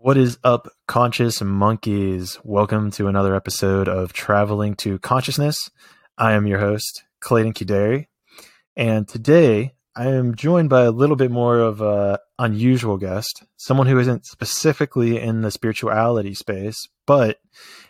What 0.00 0.16
is 0.16 0.38
up, 0.44 0.68
conscious 0.86 1.42
monkeys? 1.42 2.38
Welcome 2.44 2.92
to 2.92 3.08
another 3.08 3.34
episode 3.34 3.88
of 3.88 4.12
Traveling 4.12 4.76
to 4.76 5.00
Consciousness. 5.00 5.72
I 6.16 6.34
am 6.34 6.46
your 6.46 6.60
host, 6.60 7.02
Clayton 7.18 7.52
Cuteri, 7.52 8.06
and 8.76 9.08
today 9.08 9.74
I 9.96 10.06
am 10.06 10.36
joined 10.36 10.70
by 10.70 10.82
a 10.82 10.92
little 10.92 11.16
bit 11.16 11.32
more 11.32 11.58
of 11.58 11.80
a 11.80 12.20
unusual 12.38 12.96
guest, 12.96 13.42
someone 13.56 13.88
who 13.88 13.98
isn't 13.98 14.24
specifically 14.24 15.20
in 15.20 15.40
the 15.40 15.50
spirituality 15.50 16.34
space, 16.34 16.88
but 17.04 17.40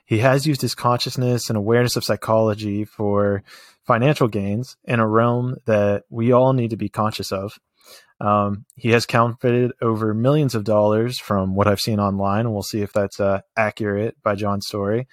he 0.06 0.20
has 0.20 0.46
used 0.46 0.62
his 0.62 0.75
consciousness 0.75 1.50
and 1.50 1.59
awareness 1.59 1.95
of 1.95 2.04
psychology 2.04 2.86
for 2.86 3.43
financial 3.86 4.29
gains 4.29 4.79
in 4.84 4.98
a 4.98 5.06
realm 5.06 5.56
that 5.66 6.04
we 6.09 6.32
all 6.32 6.54
need 6.54 6.70
to 6.70 6.77
be 6.79 6.88
conscious 6.88 7.32
of. 7.32 7.59
Um, 8.20 8.64
he 8.76 8.90
has 8.90 9.06
counterfeited 9.06 9.72
over 9.80 10.12
millions 10.12 10.54
of 10.54 10.64
dollars 10.64 11.18
from 11.18 11.54
what 11.54 11.68
I've 11.68 11.80
seen 11.80 12.00
online, 12.00 12.40
and 12.40 12.52
we'll 12.52 12.62
see 12.62 12.82
if 12.82 12.92
that's 12.92 13.20
uh, 13.20 13.40
accurate 13.56 14.16
by 14.22 14.34
John's 14.34 14.66
story. 14.66 15.06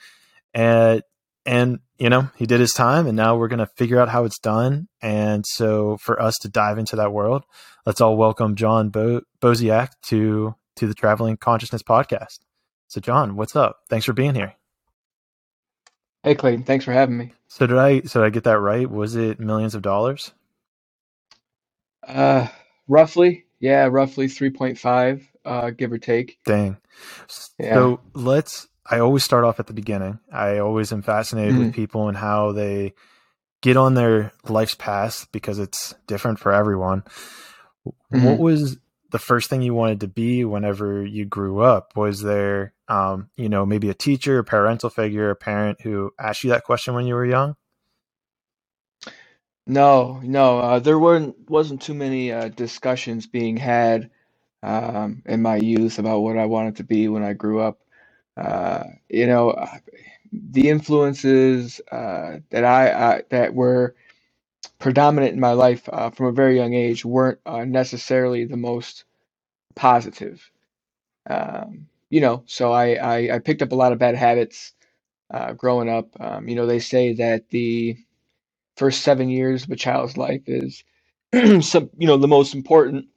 And 0.54 1.04
and 1.46 1.80
you 1.99 2.10
know 2.10 2.30
he 2.36 2.46
did 2.46 2.60
his 2.60 2.73
time, 2.73 3.05
and 3.05 3.16
now 3.16 3.38
we're 3.38 3.48
gonna 3.48 3.70
figure 3.77 3.99
out 3.99 4.10
how 4.10 4.26
it's 4.26 4.40
done. 4.40 4.88
And 5.02 5.46
so 5.46 5.98
for 5.98 6.20
us 6.20 6.36
to 6.41 6.49
dive 6.49 6.80
into 6.80 6.96
that 6.96 7.12
world, 7.12 7.44
let's 7.86 8.02
all 8.02 8.18
welcome 8.18 8.55
John 8.55 8.90
Bo- 8.90 9.22
Boseak 9.40 9.90
to 10.08 10.55
to 10.77 10.88
the 10.88 10.96
Traveling 10.96 11.38
Consciousness 11.38 11.84
podcast. 11.84 12.40
So 12.88 13.02
John, 13.02 13.35
what's 13.35 13.55
up? 13.55 13.82
Thanks 13.90 14.05
for 14.05 14.13
being 14.13 14.35
here. 14.35 14.55
Hey 16.24 16.34
Clayton, 16.34 16.63
thanks 16.63 16.85
for 16.85 16.91
having 16.91 17.18
me. 17.18 17.34
So 17.48 17.68
did 17.68 17.77
I 17.77 18.02
so 18.02 18.22
did 18.22 18.26
I 18.26 18.30
get 18.32 18.46
that 18.46 18.60
right? 18.60 18.90
Was 18.90 19.16
it 19.16 19.40
millions 19.40 19.76
of 19.76 19.84
dollars? 19.84 20.32
Uh 22.08 22.48
Roughly, 22.88 23.46
yeah, 23.60 23.86
roughly 23.86 24.28
3.5, 24.28 25.28
uh, 25.46 25.70
give 25.72 25.92
or 25.92 25.98
take. 25.98 26.40
Dang. 26.46 26.78
Yeah. 27.60 27.74
So 27.74 28.00
let's. 28.14 28.68
I 28.88 29.00
always 29.00 29.24
start 29.24 29.46
off 29.46 29.60
at 29.60 29.66
the 29.66 29.74
beginning. 29.74 30.20
I 30.32 30.60
always 30.60 30.94
am 30.94 31.02
fascinated 31.02 31.55
mm. 31.55 31.60
with 31.60 31.74
people 31.74 32.08
and 32.08 32.16
how 32.16 32.52
they 32.52 32.94
get 33.62 33.77
on 33.77 33.96
their 33.96 34.32
life's 34.48 34.76
path 34.76 35.27
because 35.32 35.58
it's 35.58 35.96
different 36.05 36.38
for 36.38 36.54
everyone. 36.54 37.04
Mm. 38.14 38.24
What 38.24 38.40
was 38.40 38.77
the 39.10 39.18
first 39.18 39.49
thing 39.49 39.64
you 39.64 39.74
wanted 39.74 40.02
to 40.02 40.08
be 40.08 40.46
whenever 40.46 41.04
you 41.04 41.26
grew 41.26 41.62
up? 41.62 41.94
Was 41.96 42.22
there, 42.22 42.74
um, 42.88 43.30
you 43.36 43.49
know, 43.49 43.66
maybe 43.66 43.90
a 43.90 43.96
teacher, 43.96 44.38
a 44.38 44.44
parental 44.44 44.92
figure, 44.92 45.32
a 45.32 45.36
parent 45.36 45.82
who 45.82 46.12
asked 46.20 46.44
you 46.44 46.52
that 46.52 46.64
question 46.64 46.94
when 46.94 47.08
you 47.08 47.16
were 47.16 47.26
young? 47.26 47.55
No, 49.68 50.20
no, 50.24 50.60
uh, 50.60 50.80
there 50.80 50.99
weren't 50.99 51.49
wasn't 51.49 51.82
too 51.82 51.94
many 51.94 52.32
uh, 52.32 52.49
discussions 52.49 53.27
being 53.27 53.55
had 53.58 54.10
um, 54.63 55.24
in 55.26 55.41
my 55.41 55.55
youth 55.58 55.99
about 55.99 56.20
what 56.21 56.38
I 56.38 56.46
wanted 56.46 56.77
to 56.77 56.84
be 56.84 57.08
when 57.08 57.24
I 57.24 57.34
grew 57.34 57.62
up. 57.62 57.80
Uh, 58.38 58.84
you 59.10 59.27
know, 59.27 59.52
uh, 59.52 59.77
the 60.34 60.70
influences 60.70 61.82
uh, 61.91 62.40
that 62.52 62.66
I 62.66 63.24
that 63.30 63.54
were 63.55 63.96
predominant 64.80 65.34
in 65.34 65.40
my 65.40 65.53
life 65.53 65.88
uh, 65.91 66.09
from 66.12 66.28
a 66.28 66.31
very 66.34 66.56
young 66.58 66.74
age 66.74 67.06
weren't 67.06 67.40
uh, 67.46 67.66
necessarily 67.66 68.46
the 68.46 68.58
most 68.58 69.06
positive. 69.75 70.50
Um, 71.30 71.88
you 72.09 72.22
know, 72.22 72.44
so 72.47 72.72
I, 72.74 72.96
I 72.96 73.36
I 73.36 73.40
picked 73.40 73.62
up 73.63 73.72
a 73.74 73.75
lot 73.75 73.94
of 73.94 74.00
bad 74.00 74.16
habits 74.16 74.74
uh, 75.31 75.53
growing 75.53 75.90
up. 75.90 76.09
Um, 76.19 76.47
you 76.50 76.56
know, 76.56 76.68
they 76.68 76.80
say 76.80 77.13
that 77.16 77.50
the 77.50 77.97
first 78.75 79.01
seven 79.01 79.29
years 79.29 79.63
of 79.63 79.72
a 79.72 79.75
child's 79.75 80.18
life 80.18 80.44
is 80.47 80.84
some 81.62 81.90
you 81.97 82.07
know 82.07 82.18
the 82.18 82.28
most 82.28 82.53
important 82.53 83.07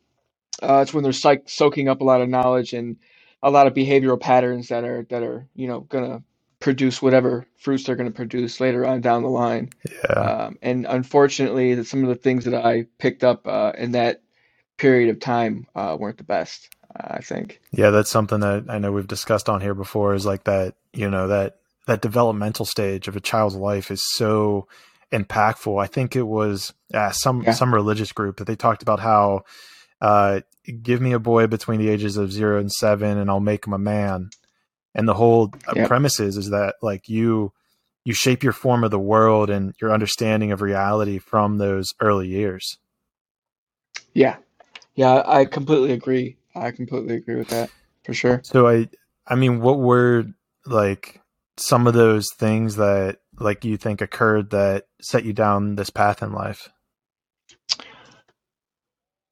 uh, 0.63 0.81
it's 0.83 0.93
when 0.93 1.05
they're 1.05 1.13
psych- 1.13 1.49
soaking 1.49 1.89
up 1.89 2.01
a 2.01 2.05
lot 2.05 2.21
of 2.21 2.29
knowledge 2.29 2.73
and 2.73 2.97
a 3.43 3.51
lot 3.51 3.67
of 3.67 3.75
behavioral 3.75 4.21
patterns 4.21 4.69
that 4.69 4.85
are 4.85 5.07
that 5.11 5.23
are 5.23 5.47
you 5.55 5.69
know 5.69 5.81
gonna 5.81 6.23
produce 6.61 7.01
whatever 7.01 7.47
fruits 7.57 7.85
they're 7.85 7.97
going 7.97 8.11
to 8.11 8.15
produce 8.15 8.61
later 8.61 8.85
on 8.85 9.01
down 9.01 9.23
the 9.23 9.29
line. 9.29 9.71
Yeah. 9.85 10.21
Um, 10.21 10.59
and 10.61 10.87
unfortunately, 10.89 11.75
that 11.75 11.85
some 11.85 12.03
of 12.03 12.09
the 12.09 12.17
things 12.17 12.45
that 12.45 12.55
I 12.55 12.87
picked 12.99 13.23
up 13.23 13.47
uh, 13.47 13.73
in 13.79 13.93
that 13.93 14.23
period 14.77 15.11
of 15.11 15.21
time 15.21 15.67
uh, 15.75 15.97
weren't 15.99 16.19
the 16.19 16.25
best. 16.25 16.69
I 16.97 17.21
think. 17.21 17.61
Yeah, 17.71 17.91
that's 17.91 18.11
something 18.11 18.41
that 18.41 18.65
I 18.69 18.79
know 18.79 18.91
we've 18.91 19.07
discussed 19.07 19.49
on 19.49 19.61
here 19.61 19.75
before. 19.75 20.15
Is 20.15 20.27
like 20.27 20.45
that 20.45 20.75
you 20.93 21.09
know 21.11 21.29
that 21.29 21.59
that 21.87 22.01
developmental 22.01 22.65
stage 22.65 23.09
of 23.09 23.15
a 23.15 23.21
child's 23.21 23.55
life 23.55 23.91
is 23.91 24.03
so 24.03 24.67
impactful. 25.13 25.83
I 25.83 25.87
think 25.87 26.17
it 26.17 26.23
was 26.23 26.73
uh, 26.95 27.11
some 27.11 27.43
yeah. 27.43 27.53
some 27.53 27.75
religious 27.75 28.13
group 28.13 28.39
that 28.39 28.47
they 28.47 28.57
talked 28.57 28.83
about 28.83 29.01
how 29.01 29.43
uh, 30.01 30.41
give 30.83 31.01
me 31.01 31.13
a 31.13 31.19
boy 31.19 31.47
between 31.47 31.81
the 31.81 31.89
ages 31.89 32.17
of 32.17 32.33
zero 32.33 32.59
and 32.59 32.71
seven, 32.71 33.19
and 33.19 33.31
I'll 33.31 33.41
make 33.41 33.67
him 33.67 33.73
a 33.73 33.79
man. 33.79 34.31
And 34.95 35.07
the 35.07 35.15
whole 35.15 35.53
uh, 35.67 35.75
yeah. 35.77 35.87
premise 35.87 36.21
is 36.21 36.37
is 36.37 36.51
that 36.51 36.77
like 36.83 37.09
you 37.09 37.53
you 38.05 38.15
shape 38.15 38.43
your 38.43 38.53
form 38.53 38.85
of 38.85 38.91
the 38.91 38.99
world 38.99 39.51
and 39.51 39.75
your 39.81 39.93
understanding 39.93 40.53
of 40.53 40.63
reality 40.63 41.19
from 41.19 41.59
those 41.59 41.93
early 42.01 42.29
years. 42.29 42.79
Yeah, 44.15 44.37
yeah, 44.95 45.23
I 45.27 45.45
completely 45.45 45.93
agree. 45.93 46.37
I 46.55 46.71
completely 46.71 47.17
agree 47.17 47.37
with 47.37 47.49
that 47.49 47.71
for 48.05 48.15
sure. 48.15 48.41
So 48.45 48.67
I, 48.67 48.89
I 49.27 49.35
mean, 49.35 49.61
what 49.61 49.79
were 49.79 50.25
like 50.67 51.21
some 51.57 51.87
of 51.87 51.95
those 51.95 52.27
things 52.37 52.77
that 52.77 53.19
like 53.39 53.65
you 53.65 53.77
think 53.77 54.01
occurred 54.01 54.51
that 54.51 54.85
set 55.01 55.25
you 55.25 55.33
down 55.33 55.77
this 55.77 55.91
path 55.91 56.23
in 56.23 56.33
life? 56.33 56.69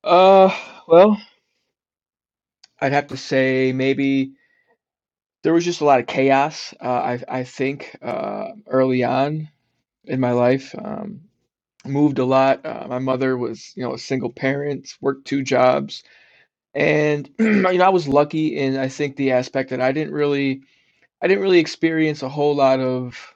Uh, 0.05 0.55
well, 0.87 1.21
I'd 2.81 2.93
have 2.93 3.09
to 3.09 3.16
say 3.16 3.72
maybe 3.72 4.33
there 5.43 5.53
was 5.53 5.65
just 5.65 5.81
a 5.81 5.84
lot 5.84 6.00
of 6.00 6.06
chaos. 6.06 6.75
Uh, 6.81 6.87
I 6.89 7.22
I 7.28 7.45
think 7.45 7.97
uh, 8.03 8.49
early 8.66 9.05
on 9.05 9.49
in 10.05 10.21
my 10.21 10.33
life, 10.33 10.75
um, 10.78 11.22
moved 11.84 12.19
a 12.19 12.25
lot. 12.25 12.65
Uh, 12.65 12.87
my 12.89 12.99
mother 12.99 13.37
was 13.37 13.72
you 13.77 13.83
know 13.83 13.95
a 13.95 13.99
single 13.99 14.31
parent, 14.31 14.89
worked 15.00 15.27
two 15.27 15.43
jobs, 15.43 16.05
and 16.75 17.28
you 17.39 17.62
know 17.62 17.84
I 17.84 17.89
was 17.89 18.09
lucky 18.09 18.56
in 18.56 18.77
I 18.77 18.89
think 18.89 19.16
the 19.16 19.33
aspect 19.33 19.71
that 19.71 19.81
I 19.81 19.93
didn't 19.93 20.15
really 20.15 20.62
I 21.22 21.28
didn't 21.28 21.43
really 21.43 21.61
experience 21.61 22.22
a 22.22 22.28
whole 22.28 22.55
lot 22.55 22.81
of 22.81 23.35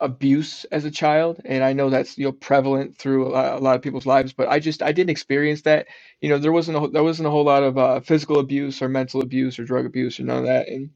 abuse 0.00 0.64
as 0.66 0.84
a 0.84 0.90
child 0.90 1.40
and 1.46 1.64
i 1.64 1.72
know 1.72 1.88
that's 1.88 2.18
you 2.18 2.24
know 2.24 2.32
prevalent 2.32 2.96
through 2.98 3.26
a 3.26 3.30
lot, 3.30 3.52
a 3.54 3.58
lot, 3.58 3.76
of 3.76 3.82
people's 3.82 4.04
lives 4.04 4.32
but 4.32 4.46
i 4.48 4.58
just 4.58 4.82
i 4.82 4.92
didn't 4.92 5.10
experience 5.10 5.62
that. 5.62 5.86
You 6.20 6.28
know 6.28 6.38
there 6.38 6.52
wasn't 6.52 6.84
a, 6.84 6.88
there 6.88 7.02
wasn't 7.02 7.28
a 7.28 7.30
whole 7.30 7.44
lot 7.44 7.62
of 7.62 7.78
uh, 7.78 8.00
physical 8.00 8.38
abuse 8.38 8.82
or 8.82 8.88
mental 8.88 9.22
abuse 9.22 9.58
or 9.58 9.64
drug 9.64 9.86
abuse 9.86 10.20
or 10.20 10.24
none 10.24 10.38
of 10.38 10.44
that 10.44 10.68
and 10.68 10.90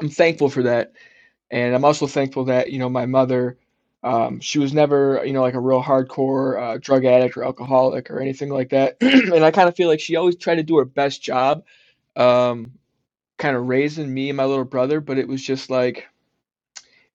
i'm 0.00 0.08
thankful 0.08 0.48
for 0.48 0.62
that. 0.62 0.92
And 1.50 1.74
i'm 1.74 1.84
also 1.84 2.06
thankful 2.06 2.46
that 2.46 2.70
you 2.70 2.78
know 2.78 2.88
my 2.88 3.06
mother 3.06 3.58
um, 4.02 4.40
she 4.40 4.58
was 4.58 4.72
never 4.72 5.22
you 5.26 5.32
know 5.32 5.42
like 5.42 5.54
a 5.54 5.60
real 5.60 5.82
hardcore 5.82 6.60
uh, 6.60 6.78
drug 6.78 7.04
addict 7.04 7.36
or 7.36 7.44
alcoholic 7.44 8.10
or 8.10 8.20
anything 8.20 8.48
like 8.48 8.70
that 8.70 8.96
and 9.00 9.44
i 9.44 9.50
kind 9.50 9.68
of 9.68 9.76
feel 9.76 9.88
like 9.88 10.00
she 10.00 10.16
always 10.16 10.36
tried 10.36 10.56
to 10.56 10.62
do 10.62 10.78
her 10.78 10.84
best 10.86 11.22
job 11.22 11.64
um, 12.16 12.72
kind 13.36 13.56
of 13.56 13.66
raising 13.66 14.12
me 14.12 14.30
and 14.30 14.36
my 14.36 14.44
little 14.44 14.64
brother 14.64 15.00
but 15.00 15.18
it 15.18 15.28
was 15.28 15.42
just 15.42 15.68
like 15.68 16.06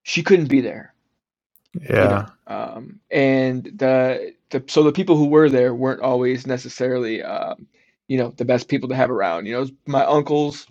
she 0.04 0.22
couldn't 0.22 0.48
be 0.48 0.62
there 0.62 0.95
yeah. 1.82 2.04
You 2.04 2.10
know? 2.10 2.26
Um, 2.48 3.00
and 3.12 3.64
the 3.64 4.34
the 4.50 4.64
so 4.68 4.84
the 4.84 4.92
people 4.92 5.18
who 5.18 5.28
were 5.28 5.50
there 5.50 5.74
weren't 5.74 6.02
always 6.02 6.46
necessarily 6.46 7.22
um, 7.24 7.68
you 8.08 8.18
know 8.18 8.30
the 8.38 8.46
best 8.46 8.68
people 8.68 8.90
to 8.90 8.96
have 8.96 9.12
around. 9.12 9.46
You 9.46 9.54
know, 9.54 9.68
my 9.86 10.06
uncles, 10.06 10.68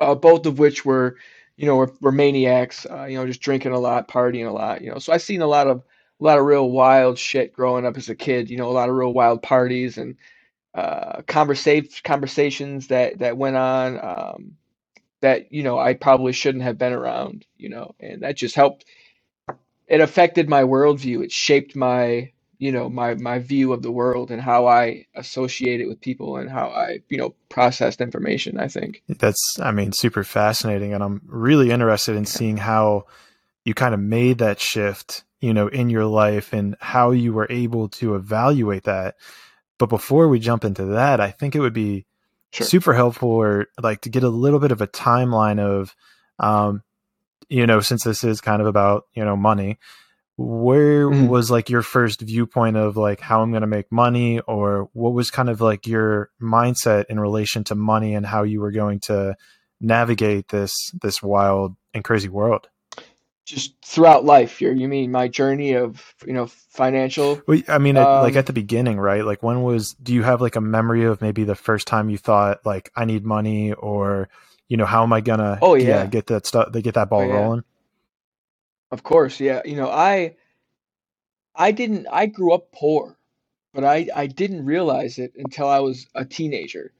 uh, 0.00 0.14
both 0.14 0.46
of 0.46 0.58
which 0.58 0.84
were 0.84 1.16
you 1.56 1.66
know 1.66 1.76
were, 1.76 1.92
were 2.00 2.12
maniacs. 2.12 2.86
Uh, 2.86 3.04
you 3.04 3.16
know, 3.16 3.26
just 3.26 3.40
drinking 3.40 3.72
a 3.72 3.78
lot, 3.78 4.08
partying 4.08 4.48
a 4.48 4.52
lot. 4.52 4.82
You 4.82 4.90
know, 4.90 4.98
so 4.98 5.12
I 5.12 5.16
seen 5.16 5.42
a 5.42 5.46
lot 5.46 5.66
of 5.66 5.78
a 6.20 6.24
lot 6.24 6.38
of 6.38 6.44
real 6.44 6.70
wild 6.70 7.18
shit 7.18 7.52
growing 7.52 7.86
up 7.86 7.96
as 7.96 8.08
a 8.08 8.14
kid. 8.14 8.50
You 8.50 8.58
know, 8.58 8.68
a 8.68 8.72
lot 8.72 8.88
of 8.88 8.96
real 8.96 9.12
wild 9.12 9.42
parties 9.42 9.98
and 9.98 10.16
uh, 10.74 11.22
conversation 11.22 11.90
conversations 12.04 12.88
that 12.88 13.18
that 13.18 13.36
went 13.36 13.56
on. 13.56 13.98
Um, 14.02 14.56
that 15.20 15.52
you 15.52 15.62
know 15.62 15.78
I 15.78 15.94
probably 15.94 16.32
shouldn't 16.32 16.64
have 16.64 16.78
been 16.78 16.92
around, 16.92 17.44
you 17.56 17.68
know, 17.68 17.94
and 17.98 18.22
that 18.22 18.36
just 18.36 18.54
helped 18.54 18.84
it 19.88 20.00
affected 20.00 20.48
my 20.48 20.62
worldview. 20.62 21.24
It 21.24 21.32
shaped 21.32 21.74
my 21.74 22.30
you 22.58 22.72
know 22.72 22.88
my 22.88 23.14
my 23.14 23.38
view 23.38 23.72
of 23.72 23.82
the 23.82 23.90
world 23.90 24.30
and 24.30 24.42
how 24.42 24.66
I 24.66 25.06
associate 25.14 25.80
it 25.80 25.86
with 25.86 26.00
people 26.00 26.36
and 26.36 26.50
how 26.50 26.68
I 26.68 27.00
you 27.08 27.16
know 27.16 27.34
processed 27.48 28.00
information. 28.00 28.58
I 28.58 28.68
think 28.68 29.02
that's 29.08 29.58
I 29.60 29.70
mean 29.70 29.92
super 29.92 30.24
fascinating, 30.24 30.92
and 30.92 31.02
I'm 31.02 31.22
really 31.26 31.70
interested 31.70 32.16
in 32.16 32.26
seeing 32.26 32.56
how 32.56 33.06
you 33.64 33.74
kind 33.74 33.94
of 33.94 34.00
made 34.00 34.38
that 34.38 34.60
shift 34.60 35.24
you 35.40 35.54
know 35.54 35.68
in 35.68 35.88
your 35.88 36.04
life 36.04 36.52
and 36.52 36.76
how 36.80 37.12
you 37.12 37.32
were 37.32 37.46
able 37.48 37.88
to 37.90 38.14
evaluate 38.14 38.84
that. 38.84 39.16
But 39.78 39.88
before 39.88 40.28
we 40.28 40.40
jump 40.40 40.64
into 40.64 40.84
that, 40.86 41.20
I 41.20 41.30
think 41.30 41.54
it 41.54 41.60
would 41.60 41.72
be 41.72 42.04
sure. 42.52 42.66
super 42.66 42.94
helpful 42.94 43.30
or 43.30 43.68
like 43.80 44.00
to 44.02 44.10
get 44.10 44.24
a 44.24 44.28
little 44.28 44.58
bit 44.58 44.72
of 44.72 44.80
a 44.80 44.88
timeline 44.88 45.60
of 45.60 45.94
um, 46.40 46.82
you 47.48 47.66
know, 47.66 47.80
since 47.80 48.04
this 48.04 48.24
is 48.24 48.40
kind 48.40 48.60
of 48.60 48.66
about, 48.66 49.04
you 49.14 49.24
know, 49.24 49.36
money, 49.36 49.78
where 50.36 51.08
mm-hmm. 51.08 51.26
was 51.26 51.50
like 51.50 51.68
your 51.68 51.82
first 51.82 52.20
viewpoint 52.20 52.76
of 52.76 52.96
like 52.96 53.20
how 53.20 53.42
I'm 53.42 53.50
going 53.50 53.62
to 53.62 53.66
make 53.66 53.90
money 53.90 54.38
or 54.40 54.88
what 54.92 55.12
was 55.12 55.30
kind 55.30 55.48
of 55.48 55.60
like 55.60 55.86
your 55.86 56.30
mindset 56.40 57.06
in 57.08 57.18
relation 57.18 57.64
to 57.64 57.74
money 57.74 58.14
and 58.14 58.24
how 58.24 58.44
you 58.44 58.60
were 58.60 58.70
going 58.70 59.00
to 59.06 59.34
navigate 59.80 60.48
this 60.48 60.72
this 61.02 61.22
wild 61.22 61.76
and 61.92 62.04
crazy 62.04 62.28
world? 62.28 62.68
Just 63.46 63.74
throughout 63.82 64.26
life, 64.26 64.60
you 64.60 64.70
you 64.72 64.88
mean 64.88 65.10
my 65.10 65.26
journey 65.26 65.72
of 65.72 66.14
you 66.26 66.34
know 66.34 66.46
financial? 66.46 67.40
Well, 67.48 67.62
I 67.66 67.78
mean, 67.78 67.96
um, 67.96 68.22
like 68.22 68.36
at 68.36 68.46
the 68.46 68.52
beginning, 68.52 69.00
right? 69.00 69.24
Like 69.24 69.42
when 69.42 69.62
was? 69.62 69.96
Do 70.02 70.12
you 70.12 70.22
have 70.22 70.42
like 70.42 70.54
a 70.54 70.60
memory 70.60 71.04
of 71.04 71.22
maybe 71.22 71.44
the 71.44 71.54
first 71.54 71.86
time 71.86 72.10
you 72.10 72.18
thought 72.18 72.64
like 72.66 72.92
I 72.94 73.06
need 73.06 73.24
money, 73.24 73.72
or 73.72 74.28
you 74.68 74.76
know 74.76 74.86
how 74.86 75.02
am 75.02 75.12
I 75.12 75.20
gonna? 75.20 75.58
Oh 75.60 75.74
yeah, 75.74 75.86
yeah 75.86 76.06
get 76.06 76.26
that 76.28 76.46
stuff. 76.46 76.72
They 76.72 76.82
get 76.82 76.94
that 76.94 77.10
ball 77.10 77.22
oh, 77.22 77.26
yeah. 77.26 77.34
rolling. 77.34 77.64
Of 78.90 79.02
course, 79.02 79.40
yeah. 79.40 79.62
You 79.64 79.76
know, 79.76 79.88
I 79.88 80.36
I 81.54 81.72
didn't. 81.72 82.06
I 82.10 82.26
grew 82.26 82.52
up 82.52 82.72
poor, 82.72 83.16
but 83.74 83.84
I 83.84 84.08
I 84.14 84.26
didn't 84.26 84.64
realize 84.64 85.18
it 85.18 85.32
until 85.36 85.68
I 85.68 85.80
was 85.80 86.06
a 86.14 86.24
teenager. 86.24 86.92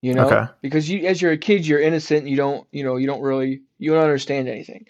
You 0.00 0.14
know, 0.14 0.26
okay. 0.26 0.52
because 0.60 0.88
you 0.88 1.06
as 1.06 1.20
you're 1.20 1.32
a 1.32 1.38
kid, 1.38 1.66
you're 1.66 1.80
innocent. 1.80 2.28
You 2.28 2.36
don't 2.36 2.66
you 2.70 2.84
know 2.84 2.96
you 2.96 3.06
don't 3.06 3.22
really 3.22 3.62
you 3.78 3.92
don't 3.92 4.02
understand 4.02 4.48
anything. 4.48 4.86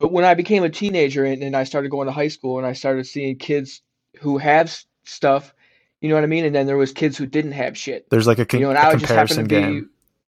But 0.00 0.10
when 0.10 0.24
I 0.24 0.34
became 0.34 0.64
a 0.64 0.68
teenager 0.68 1.24
and, 1.24 1.44
and 1.44 1.56
I 1.56 1.62
started 1.62 1.90
going 1.90 2.06
to 2.06 2.12
high 2.12 2.26
school 2.26 2.58
and 2.58 2.66
I 2.66 2.72
started 2.72 3.06
seeing 3.06 3.36
kids 3.36 3.82
who 4.20 4.36
have 4.38 4.76
stuff, 5.04 5.54
you 6.00 6.08
know 6.08 6.16
what 6.16 6.24
I 6.24 6.26
mean, 6.26 6.44
and 6.44 6.52
then 6.52 6.66
there 6.66 6.76
was 6.76 6.92
kids 6.92 7.16
who 7.16 7.24
didn't 7.24 7.52
have 7.52 7.78
shit. 7.78 8.10
There's 8.10 8.26
like 8.26 8.40
a, 8.40 8.44
con- 8.44 8.58
you 8.58 8.66
know, 8.66 8.70
and 8.70 8.78
a 8.78 8.82
I 8.82 8.96
just 8.96 9.12
happened 9.12 9.38
to 9.38 9.44
game. 9.44 9.82
be, 9.82 9.88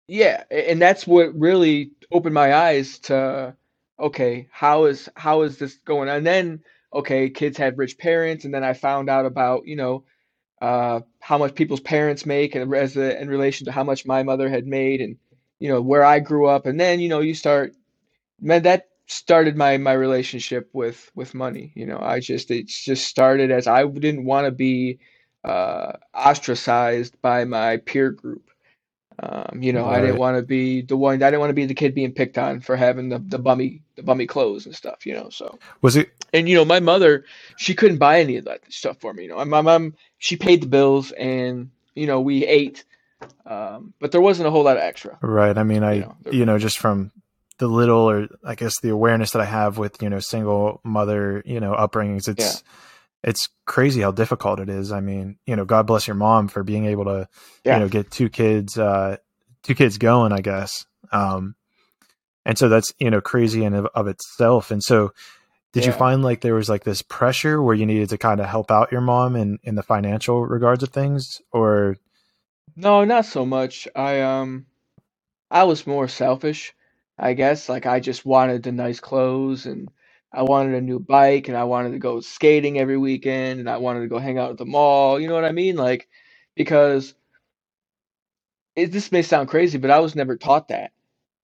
yeah, 0.09 0.45
and 0.51 0.81
that's 0.81 1.07
what 1.07 1.35
really 1.39 1.93
opened 2.11 2.35
my 2.35 2.55
eyes 2.55 2.99
to 3.01 3.57
okay, 3.99 4.49
how 4.51 4.85
is 4.87 5.09
how 5.17 5.43
is 5.43 5.59
this 5.59 5.77
going? 5.85 6.09
And 6.09 6.27
then 6.27 6.63
okay, 6.93 7.31
kids 7.31 7.57
had 7.57 7.79
rich 7.79 7.99
parents, 7.99 8.45
and 8.45 8.53
then 8.55 8.65
I 8.65 8.75
found 8.75 9.09
out 9.09 9.27
about 9.27 9.67
you 9.67 9.77
know 9.77 10.05
uh, 10.63 11.03
how 11.21 11.39
much 11.39 11.57
people's 11.57 11.81
parents 11.81 12.27
make, 12.27 12.55
and 12.57 12.75
as 12.75 12.97
a, 12.97 13.21
in 13.21 13.29
relation 13.31 13.67
to 13.67 13.73
how 13.73 13.85
much 13.85 14.07
my 14.07 14.23
mother 14.25 14.49
had 14.51 14.67
made, 14.67 15.01
and 15.03 15.19
you 15.61 15.69
know 15.71 15.83
where 15.83 16.05
I 16.05 16.21
grew 16.21 16.47
up, 16.49 16.67
and 16.67 16.81
then 16.81 17.01
you 17.01 17.11
know 17.11 17.21
you 17.21 17.35
start, 17.35 17.75
man, 18.41 18.65
that 18.65 18.89
started 19.09 19.57
my 19.57 19.79
my 19.79 19.95
relationship 19.95 20.71
with 20.75 21.11
with 21.17 21.35
money. 21.35 21.73
You 21.77 21.87
know, 21.87 22.01
I 22.01 22.21
just 22.21 22.51
it 22.53 22.69
just 22.69 23.07
started 23.07 23.53
as 23.53 23.69
I 23.69 23.87
didn't 23.87 24.27
want 24.27 24.47
to 24.47 24.53
be 24.53 25.01
uh, 25.45 25.95
ostracized 26.15 27.21
by 27.23 27.45
my 27.47 27.79
peer 27.79 28.13
group. 28.13 28.51
Um, 29.25 29.63
you 29.63 29.73
know, 29.73 29.85
right. 29.85 29.99
I 29.99 30.01
didn't 30.01 30.19
want 30.19 30.37
to 30.37 30.43
be 30.43 30.83
the 30.83 30.97
one. 30.97 31.23
I 31.23 31.29
didn't 31.29 31.39
want 31.39 31.51
to 31.51 31.55
be 31.55 31.67
the 31.67 31.75
kid 31.75 31.95
being 31.95 32.13
picked 32.13 32.39
on 32.39 32.61
for 32.61 32.75
having 32.75 33.09
the, 33.09 33.21
the 33.21 33.39
bummy 33.39 33.83
the 33.95 34.03
bummy 34.03 34.27
clothes 34.27 34.67
and 34.67 34.75
stuff. 34.75 35.07
You 35.07 35.15
know, 35.15 35.29
so 35.29 35.59
was 35.81 35.95
it? 35.95 36.11
And 36.33 36.49
you 36.49 36.57
know, 36.57 36.65
my 36.65 36.81
mother, 36.81 37.25
she 37.57 37.75
couldn't 37.75 37.99
buy 37.99 38.19
any 38.21 38.37
of 38.37 38.47
that 38.47 38.61
stuff 38.73 38.99
for 39.01 39.13
me. 39.13 39.25
You 39.25 39.29
know, 39.29 39.45
my 39.45 39.61
mom, 39.61 39.95
she 40.19 40.37
paid 40.37 40.61
the 40.61 40.67
bills, 40.67 41.13
and 41.13 41.71
you 41.95 42.09
know, 42.09 42.21
we 42.21 42.45
ate, 42.45 42.85
um, 43.47 43.95
but 44.01 44.11
there 44.11 44.21
wasn't 44.21 44.49
a 44.49 44.51
whole 44.51 44.65
lot 44.65 44.77
of 44.77 44.83
extra. 44.83 45.17
Right. 45.23 45.57
I 45.57 45.63
mean, 45.63 45.85
I 45.85 45.93
you 45.93 46.01
know, 46.01 46.17
you 46.33 46.47
know 46.47 46.59
just 46.59 46.79
from 46.79 47.13
the 47.59 47.69
little 47.69 48.11
or 48.11 48.29
I 48.45 48.57
guess 48.57 48.81
the 48.81 48.89
awareness 48.89 49.31
that 49.33 49.43
I 49.43 49.45
have 49.45 49.79
with 49.79 50.03
you 50.03 50.11
know 50.11 50.19
single 50.19 50.81
mother 50.83 51.45
you 51.47 51.61
know 51.61 51.75
upbringings, 51.75 52.29
it's. 52.29 52.57
Yeah 52.57 52.71
it's 53.23 53.49
crazy 53.67 54.01
how 54.01 54.11
difficult 54.11 54.61
it 54.61 54.69
is. 54.69 54.91
I 54.91 55.01
mean, 55.01 55.39
you 55.47 55.55
know, 55.55 55.65
God 55.65 55.87
bless 55.87 56.07
your 56.07 56.17
mom 56.17 56.49
for 56.49 56.65
being 56.65 56.87
able 56.87 57.05
to, 57.05 57.29
yeah. 57.65 57.75
you 57.75 57.81
know, 57.81 57.89
get 57.89 58.11
two 58.11 58.29
kids, 58.29 58.77
uh, 58.77 59.19
two 59.63 59.75
kids 59.75 59.99
going, 59.99 60.33
I 60.33 60.41
guess. 60.41 60.87
Um, 61.13 61.55
and 62.45 62.59
so 62.59 62.69
that's, 62.69 62.93
you 62.99 63.11
know, 63.11 63.21
crazy 63.21 63.65
in 63.65 63.75
of, 63.75 63.87
of 63.95 64.09
itself. 64.09 64.71
And 64.73 64.83
so 64.83 65.13
did 65.73 65.85
yeah. 65.85 65.91
you 65.91 65.93
find 65.93 66.23
like 66.23 66.41
there 66.41 66.55
was 66.55 66.69
like 66.69 66.83
this 66.83 67.03
pressure 67.03 67.63
where 67.63 67.75
you 67.75 67.87
needed 67.87 68.09
to 68.09 68.19
kind 68.19 68.41
of 68.41 68.47
help 68.47 68.71
out 68.71 68.91
your 68.91 69.01
mom 69.01 69.37
in, 69.37 69.59
in 69.63 69.77
the 69.77 69.83
financial 69.83 70.45
regards 70.45 70.83
of 70.83 70.89
things 70.89 71.41
or? 71.53 71.97
No, 72.75 73.05
not 73.05 73.27
so 73.27 73.47
much. 73.47 73.87
I, 73.95 74.21
um, 74.23 74.67
I 75.51 75.65
was 75.65 75.87
more 75.87 76.09
selfish, 76.09 76.75
I 77.19 77.35
guess. 77.35 77.69
Like 77.69 77.87
I 77.87 78.01
just 78.01 78.27
wanted 78.27 78.65
the 78.65 78.73
nice 78.73 78.99
clothes 78.99 79.67
and, 79.67 79.89
I 80.33 80.43
wanted 80.43 80.75
a 80.75 80.81
new 80.81 80.99
bike 80.99 81.49
and 81.49 81.57
I 81.57 81.65
wanted 81.65 81.93
to 81.93 81.99
go 81.99 82.21
skating 82.21 82.79
every 82.79 82.97
weekend 82.97 83.61
and 83.61 83.69
I 83.69 83.77
wanted 83.77 84.01
to 84.01 84.09
go 84.09 84.19
hang 84.19 84.39
out 84.39 84.51
at 84.51 84.59
the 84.59 84.65
mall. 84.65 85.21
You 85.21 85.29
know 85.29 85.35
what 85.35 85.45
I 85.45 85.53
mean? 85.53 85.77
Like, 85.77 86.09
because 86.55 87.15
it, 88.75 88.93
this 88.93 89.13
may 89.13 89.23
sound 89.23 89.49
crazy, 89.49 89.79
but 89.79 89.91
I 89.91 90.01
was 90.01 90.17
never 90.17 90.37
taught 90.37 90.69
that 90.69 90.93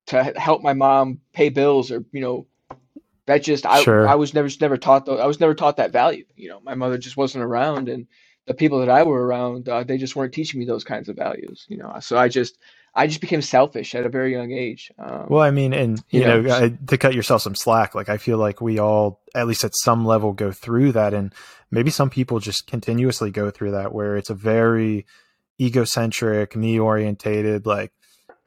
to 0.07 0.23
help 0.37 0.63
my 0.63 0.73
mom 0.73 1.21
pay 1.35 1.51
bills 1.51 1.91
or, 1.91 2.05
you 2.13 2.21
know, 2.23 2.47
that 3.27 3.43
just, 3.43 3.67
I, 3.67 3.83
sure. 3.83 4.09
I 4.09 4.15
was 4.15 4.33
never, 4.33 4.49
never 4.59 4.79
taught, 4.79 5.05
though. 5.05 5.19
I 5.19 5.27
was 5.27 5.39
never 5.39 5.55
taught 5.55 5.77
that 5.77 5.93
value. 5.93 6.25
You 6.35 6.49
know, 6.49 6.61
my 6.61 6.75
mother 6.75 6.97
just 6.97 7.19
wasn't 7.19 7.45
around 7.45 7.91
and 7.91 8.07
the 8.47 8.55
people 8.55 8.81
that 8.81 8.89
I 8.89 9.03
were 9.03 9.27
around, 9.27 9.69
uh, 9.69 9.85
they 9.85 9.99
just 9.99 10.17
weren't 10.17 10.33
teaching 10.33 10.59
me 10.59 10.65
those 10.65 10.83
kinds 10.83 11.11
of 11.11 11.17
values, 11.17 11.67
you 11.69 11.77
know? 11.77 11.95
So 12.01 12.17
I 12.17 12.29
just, 12.29 12.59
I 12.99 13.07
just 13.07 13.21
became 13.21 13.43
selfish 13.43 13.95
at 13.95 14.05
a 14.05 14.09
very 14.09 14.33
young 14.33 14.51
age. 14.51 14.91
Um, 14.99 15.27
well, 15.29 15.43
I 15.43 15.53
mean, 15.53 15.73
and 15.73 16.03
you, 16.11 16.21
you 16.21 16.27
know, 16.27 16.41
know, 16.41 16.77
to 16.89 16.99
cut 16.99 17.15
yourself 17.15 17.43
some 17.43 17.55
slack, 17.55 17.95
like 17.95 18.09
I 18.09 18.17
feel 18.17 18.39
like 18.39 18.61
we 18.61 18.81
all, 18.81 19.21
at 19.37 19.47
least 19.47 19.63
at 19.63 19.71
some 19.77 20.05
level, 20.05 20.33
go 20.33 20.51
through 20.51 20.93
that, 20.93 21.15
and 21.15 21.33
maybe 21.71 21.91
some 21.91 22.11
people 22.11 22.41
just 22.41 22.67
continuously 22.67 23.31
go 23.31 23.53
through 23.53 23.71
that, 23.71 23.95
where 23.95 24.17
it's 24.17 24.31
a 24.31 24.35
very 24.35 25.07
egocentric, 25.61 26.57
me 26.57 26.81
orientated, 26.81 27.67
like 27.67 27.93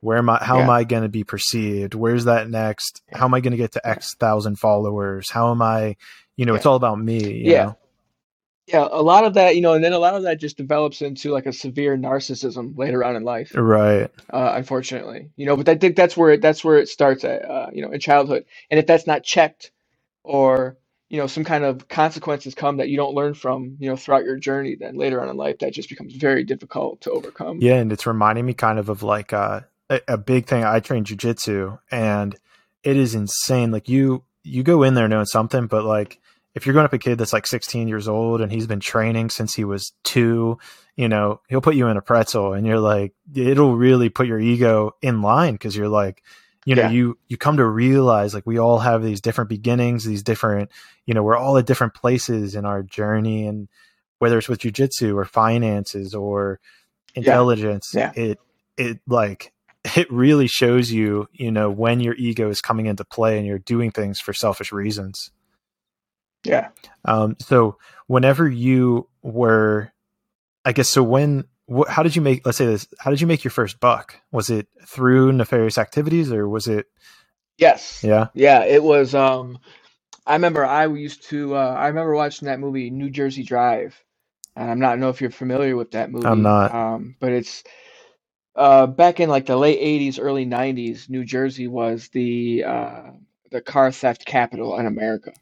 where 0.01 0.17
am 0.17 0.29
I? 0.29 0.39
How 0.41 0.57
yeah. 0.57 0.63
am 0.63 0.69
I 0.69 0.83
going 0.83 1.03
to 1.03 1.09
be 1.09 1.23
perceived? 1.23 1.93
Where's 1.93 2.25
that 2.25 2.49
next? 2.49 3.01
How 3.09 3.25
am 3.25 3.33
I 3.33 3.39
going 3.39 3.51
to 3.51 3.57
get 3.57 3.71
to 3.73 3.87
X 3.87 4.15
thousand 4.15 4.59
followers? 4.59 5.31
How 5.31 5.51
am 5.51 5.61
I? 5.61 5.95
You 6.35 6.45
know, 6.45 6.53
yeah. 6.53 6.57
it's 6.57 6.65
all 6.65 6.75
about 6.75 6.99
me. 6.99 7.41
yeah. 7.45 7.63
Know? 7.63 7.77
Yeah, 8.67 8.87
a 8.89 9.01
lot 9.01 9.25
of 9.25 9.33
that, 9.33 9.55
you 9.55 9.61
know, 9.61 9.73
and 9.73 9.83
then 9.83 9.91
a 9.91 9.99
lot 9.99 10.13
of 10.13 10.23
that 10.23 10.39
just 10.39 10.55
develops 10.55 11.01
into 11.01 11.31
like 11.31 11.45
a 11.45 11.51
severe 11.51 11.97
narcissism 11.97 12.77
later 12.77 13.03
on 13.03 13.15
in 13.15 13.23
life. 13.23 13.51
Right. 13.55 14.09
Uh, 14.31 14.53
unfortunately, 14.55 15.29
you 15.35 15.45
know, 15.45 15.57
but 15.57 15.67
I 15.67 15.75
think 15.75 15.95
that's 15.95 16.15
where 16.15 16.31
it, 16.31 16.41
that's 16.41 16.63
where 16.63 16.77
it 16.77 16.87
starts 16.87 17.23
at, 17.23 17.43
uh, 17.43 17.67
you 17.73 17.81
know, 17.81 17.91
in 17.91 17.99
childhood. 17.99 18.45
And 18.69 18.79
if 18.79 18.85
that's 18.85 19.07
not 19.07 19.23
checked 19.23 19.71
or, 20.23 20.77
you 21.09 21.17
know, 21.17 21.27
some 21.27 21.43
kind 21.43 21.65
of 21.65 21.89
consequences 21.89 22.55
come 22.55 22.77
that 22.77 22.87
you 22.87 22.97
don't 22.97 23.15
learn 23.15 23.33
from, 23.33 23.77
you 23.79 23.89
know, 23.89 23.97
throughout 23.97 24.23
your 24.23 24.37
journey, 24.37 24.75
then 24.79 24.95
later 24.95 25.21
on 25.21 25.27
in 25.27 25.35
life, 25.35 25.59
that 25.59 25.73
just 25.73 25.89
becomes 25.89 26.13
very 26.13 26.43
difficult 26.43 27.01
to 27.01 27.11
overcome. 27.11 27.57
Yeah. 27.61 27.75
And 27.75 27.91
it's 27.91 28.07
reminding 28.07 28.45
me 28.45 28.53
kind 28.53 28.79
of 28.79 28.87
of 28.89 29.03
like 29.03 29.33
uh, 29.33 29.61
a, 29.89 30.01
a 30.07 30.17
big 30.17 30.45
thing. 30.45 30.63
I 30.63 30.79
train 30.79 31.03
jujitsu 31.03 31.79
and 31.89 32.35
it 32.83 32.95
is 32.95 33.15
insane. 33.15 33.71
Like 33.71 33.89
you, 33.89 34.23
you 34.43 34.63
go 34.63 34.83
in 34.83 34.93
there 34.93 35.07
knowing 35.07 35.25
something, 35.25 35.67
but 35.67 35.83
like, 35.83 36.19
if 36.53 36.65
you're 36.65 36.73
going 36.73 36.85
up 36.85 36.93
a 36.93 36.97
kid 36.97 37.17
that's 37.17 37.33
like 37.33 37.47
16 37.47 37.87
years 37.87 38.07
old 38.07 38.41
and 38.41 38.51
he's 38.51 38.67
been 38.67 38.79
training 38.79 39.29
since 39.29 39.53
he 39.53 39.63
was 39.63 39.93
two, 40.03 40.57
you 40.95 41.07
know, 41.07 41.39
he'll 41.47 41.61
put 41.61 41.75
you 41.75 41.87
in 41.87 41.97
a 41.97 42.01
pretzel 42.01 42.53
and 42.53 42.67
you're 42.67 42.79
like, 42.79 43.13
it'll 43.33 43.75
really 43.75 44.09
put 44.09 44.27
your 44.27 44.39
ego 44.39 44.91
in 45.01 45.21
line 45.21 45.53
because 45.53 45.75
you're 45.75 45.87
like, 45.87 46.21
you 46.65 46.75
know, 46.75 46.83
yeah. 46.83 46.89
you 46.91 47.17
you 47.27 47.37
come 47.37 47.57
to 47.57 47.65
realize 47.65 48.33
like 48.33 48.45
we 48.45 48.59
all 48.59 48.77
have 48.77 49.01
these 49.01 49.21
different 49.21 49.49
beginnings, 49.49 50.03
these 50.03 50.23
different, 50.23 50.69
you 51.05 51.13
know, 51.13 51.23
we're 51.23 51.37
all 51.37 51.57
at 51.57 51.65
different 51.65 51.95
places 51.95 52.55
in 52.55 52.65
our 52.65 52.83
journey, 52.83 53.47
and 53.47 53.67
whether 54.19 54.37
it's 54.37 54.47
with 54.47 54.59
jujitsu 54.59 55.15
or 55.15 55.25
finances 55.25 56.13
or 56.13 56.59
intelligence, 57.15 57.91
yeah. 57.95 58.11
Yeah. 58.15 58.23
it 58.23 58.39
it 58.77 58.99
like 59.07 59.51
it 59.95 60.11
really 60.11 60.47
shows 60.47 60.91
you, 60.91 61.27
you 61.31 61.51
know, 61.51 61.71
when 61.71 61.99
your 61.99 62.13
ego 62.15 62.49
is 62.49 62.61
coming 62.61 62.85
into 62.85 63.05
play 63.05 63.37
and 63.37 63.47
you're 63.47 63.59
doing 63.59 63.89
things 63.89 64.19
for 64.19 64.33
selfish 64.33 64.71
reasons. 64.71 65.31
Yeah. 66.43 66.69
Um, 67.05 67.35
so 67.39 67.77
whenever 68.07 68.47
you 68.47 69.07
were, 69.21 69.91
I 70.65 70.71
guess, 70.71 70.89
so 70.89 71.03
when, 71.03 71.45
wh- 71.71 71.89
how 71.89 72.03
did 72.03 72.15
you 72.15 72.21
make, 72.21 72.45
let's 72.45 72.57
say 72.57 72.65
this, 72.65 72.87
how 72.99 73.11
did 73.11 73.21
you 73.21 73.27
make 73.27 73.43
your 73.43 73.51
first 73.51 73.79
buck? 73.79 74.15
Was 74.31 74.49
it 74.49 74.67
through 74.85 75.33
nefarious 75.33 75.77
activities 75.77 76.31
or 76.31 76.47
was 76.47 76.67
it? 76.67 76.87
Yes. 77.57 78.03
Yeah. 78.03 78.27
Yeah. 78.33 78.63
It 78.63 78.83
was, 78.83 79.13
um, 79.13 79.59
I 80.25 80.33
remember 80.33 80.65
I 80.65 80.87
used 80.87 81.23
to, 81.29 81.55
uh, 81.55 81.75
I 81.77 81.87
remember 81.87 82.15
watching 82.15 82.47
that 82.47 82.59
movie, 82.59 82.89
New 82.89 83.09
Jersey 83.09 83.43
Drive. 83.43 84.01
And 84.55 84.69
I'm 84.69 84.79
not 84.79 84.99
know 84.99 85.09
if 85.09 85.21
you're 85.21 85.31
familiar 85.31 85.75
with 85.75 85.91
that 85.91 86.11
movie. 86.11 86.27
I'm 86.27 86.41
not. 86.41 86.73
Um, 86.73 87.15
but 87.19 87.31
it's, 87.31 87.63
uh, 88.55 88.85
back 88.85 89.19
in 89.19 89.29
like 89.29 89.45
the 89.45 89.55
late 89.55 89.79
80s, 89.79 90.19
early 90.19 90.45
90s, 90.45 91.09
New 91.09 91.23
Jersey 91.23 91.67
was 91.67 92.09
the, 92.09 92.63
uh, 92.65 93.11
the 93.49 93.61
car 93.61 93.91
theft 93.91 94.25
capital 94.25 94.77
in 94.77 94.87
America 94.87 95.33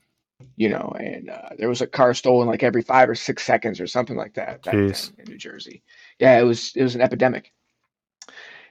you 0.55 0.69
know, 0.69 0.93
and 0.99 1.29
uh, 1.29 1.49
there 1.57 1.69
was 1.69 1.81
a 1.81 1.87
car 1.87 2.13
stolen 2.13 2.47
like 2.47 2.63
every 2.63 2.81
five 2.81 3.09
or 3.09 3.15
six 3.15 3.43
seconds 3.43 3.79
or 3.79 3.87
something 3.87 4.15
like 4.15 4.33
that 4.33 4.63
back 4.63 4.73
in 4.73 4.93
New 5.27 5.37
Jersey. 5.37 5.83
Yeah, 6.19 6.39
it 6.39 6.43
was 6.43 6.73
it 6.75 6.83
was 6.83 6.95
an 6.95 7.01
epidemic. 7.01 7.53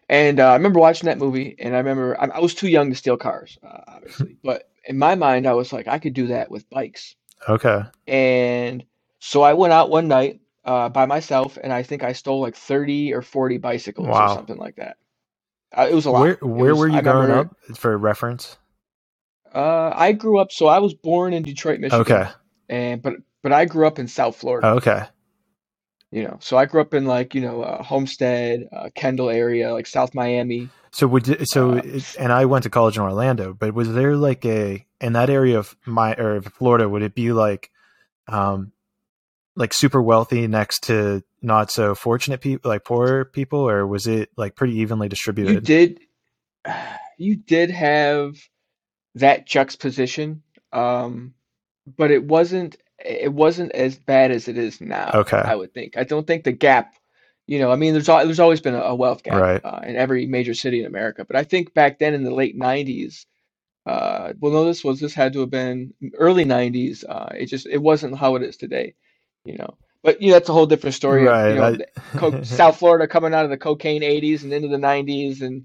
And 0.09 0.41
uh, 0.41 0.51
I 0.51 0.55
remember 0.55 0.81
watching 0.81 1.07
that 1.07 1.19
movie, 1.19 1.55
and 1.59 1.75
I 1.75 1.79
remember 1.79 2.19
I, 2.21 2.27
I 2.27 2.41
was 2.41 2.55
too 2.55 2.69
young 2.69 2.91
to 2.91 2.97
steal 2.97 3.17
cars, 3.17 3.59
uh, 3.63 3.81
obviously, 3.87 4.37
but 4.45 4.71
in 4.85 4.99
my 4.99 5.15
mind, 5.15 5.47
I 5.47 5.53
was 5.53 5.73
like, 5.73 5.87
I 5.87 5.99
could 5.99 6.15
do 6.15 6.29
that 6.29 6.51
with 6.51 6.69
bikes. 6.71 7.15
Okay. 7.49 7.83
And 8.07 8.85
so 9.19 9.43
I 9.43 9.53
went 9.53 9.73
out 9.73 9.91
one 9.91 10.09
night 10.09 10.41
uh, 10.65 10.89
by 10.89 11.07
myself, 11.07 11.59
and 11.63 11.73
I 11.73 11.83
think 11.83 12.03
I 12.03 12.13
stole 12.13 12.41
like 12.41 12.57
thirty 12.57 13.13
or 13.13 13.23
forty 13.23 13.59
bicycles 13.59 14.09
wow. 14.09 14.33
or 14.33 14.35
something 14.35 14.57
like 14.57 14.77
that. 14.77 14.97
Uh, 15.77 15.87
it 15.91 15.95
was 15.95 16.07
a 16.07 16.11
lot. 16.11 16.21
Where 16.21 16.35
Where 16.37 16.71
was, 16.75 16.79
were 16.81 16.89
you 16.89 16.99
I 16.99 17.01
growing 17.03 17.31
up? 17.31 17.55
For 17.75 17.97
reference. 17.99 18.57
Uh, 19.59 19.93
I 19.95 20.13
grew 20.13 20.39
up. 20.39 20.53
So 20.53 20.67
I 20.67 20.79
was 20.79 20.95
born 20.95 21.33
in 21.33 21.43
Detroit, 21.43 21.81
Michigan. 21.81 22.01
Okay. 22.03 22.29
And 22.69 23.03
but 23.03 23.15
but 23.43 23.53
I 23.53 23.65
grew 23.65 23.87
up 23.87 23.99
in 23.99 24.07
South 24.09 24.37
Florida. 24.37 24.69
okay. 24.79 25.03
You 26.11 26.23
know, 26.23 26.39
so 26.41 26.57
I 26.57 26.65
grew 26.65 26.81
up 26.81 26.95
in 26.95 27.05
like 27.05 27.35
you 27.35 27.41
know 27.43 27.63
uh, 27.63 27.83
Homestead, 27.83 28.69
uh, 28.73 28.89
Kendall 28.95 29.29
area, 29.31 29.73
like 29.75 29.87
South 29.87 30.15
Miami. 30.15 30.69
So 30.91 31.07
would 31.09 31.47
so 31.49 31.73
Uh, 31.73 31.83
it- 31.85 32.17
and 32.19 32.33
I 32.33 32.45
went 32.47 32.63
to 32.63 32.71
college 32.71 32.97
in 32.97 33.03
Orlando, 33.03 33.53
but 33.53 33.75
was 33.75 33.93
there 33.93 34.17
like 34.17 34.45
a 34.47 34.87
in 35.01 35.13
that 35.15 35.29
area 35.29 35.59
of 35.59 35.77
my 35.87 36.15
or 36.15 36.41
Florida 36.41 36.89
would 36.89 37.03
it 37.03 37.15
be 37.15 37.33
like 37.33 37.71
um 38.29 38.73
like 39.57 39.75
super 39.75 40.01
wealthy 40.01 40.47
next 40.47 40.85
to 40.85 41.23
not 41.43 41.71
so 41.71 41.95
fortunate 41.95 42.41
people 42.41 42.71
like 42.71 42.85
poor 42.85 43.25
people 43.27 43.59
or 43.69 43.87
was 43.87 44.07
it 44.07 44.31
like 44.37 44.55
pretty 44.57 44.77
evenly 44.79 45.07
You 45.07 45.11
distributed? 45.11 45.65
did, 45.65 46.01
you 47.19 47.37
did 47.37 47.71
have 47.71 48.37
that 49.21 49.47
juxtaposition, 49.47 50.43
um, 50.73 51.35
but 51.97 52.11
it 52.11 52.25
wasn't 52.25 52.77
it 53.05 53.33
wasn't 53.33 53.73
as 53.73 53.97
bad 53.97 54.31
as 54.33 54.49
it 54.49 54.59
is 54.59 54.81
now, 54.81 55.11
Okay. 55.15 55.41
I 55.45 55.55
would 55.57 55.73
think. 55.75 55.97
I 55.97 56.05
don't 56.05 56.27
think 56.27 56.45
the 56.45 56.53
gap, 56.53 56.95
you 57.47 57.59
know, 57.61 57.71
I 57.73 57.77
mean, 57.77 57.93
there's 57.95 58.07
there's 58.07 58.41
always 58.41 58.61
been 58.61 58.75
a, 58.75 58.81
a 58.81 58.95
wealth 58.95 59.23
gap 59.23 59.35
Right. 59.35 59.61
uh, 59.65 59.81
in 59.85 59.97
every 59.97 60.27
major 60.27 60.55
city 60.55 60.81
in 60.81 60.87
America, 60.87 61.25
but 61.25 61.37
I 61.37 61.45
think 61.45 61.75
back 61.75 61.99
then 61.99 62.15
in 62.15 62.25
the 62.25 62.35
late 62.35 62.59
90s, 62.59 63.27
uh, 63.87 64.35
well, 64.41 64.53
no, 64.53 64.65
this 64.67 64.85
was 64.85 65.01
this 65.01 65.15
had 65.15 65.33
to 65.35 65.41
have 65.41 65.51
been 65.51 65.95
early 66.15 66.45
90s. 66.45 67.05
Uh, 67.09 67.31
it 67.37 67.47
just 67.47 67.67
it 67.67 67.79
wasn't 67.79 68.19
how 68.19 68.37
it 68.37 68.43
is 68.43 68.57
today, 68.57 68.95
you 69.45 69.57
know. 69.57 69.77
But 70.03 70.21
you 70.23 70.29
know, 70.29 70.35
that's 70.35 70.49
a 70.49 70.53
whole 70.53 70.67
different 70.67 70.95
story 70.95 71.27
of, 71.27 71.45
you 71.47 71.55
Right. 71.61 71.81
know, 71.81 71.87
co 72.17 72.33
South 72.43 72.79
Florida 72.79 73.09
coming 73.09 73.35
out 73.35 73.45
of 73.45 73.51
the 73.51 73.57
cocaine 73.57 74.03
80s 74.03 74.43
and 74.43 74.53
into 74.53 74.69
the 74.69 74.77
90s, 74.77 75.43
and 75.43 75.65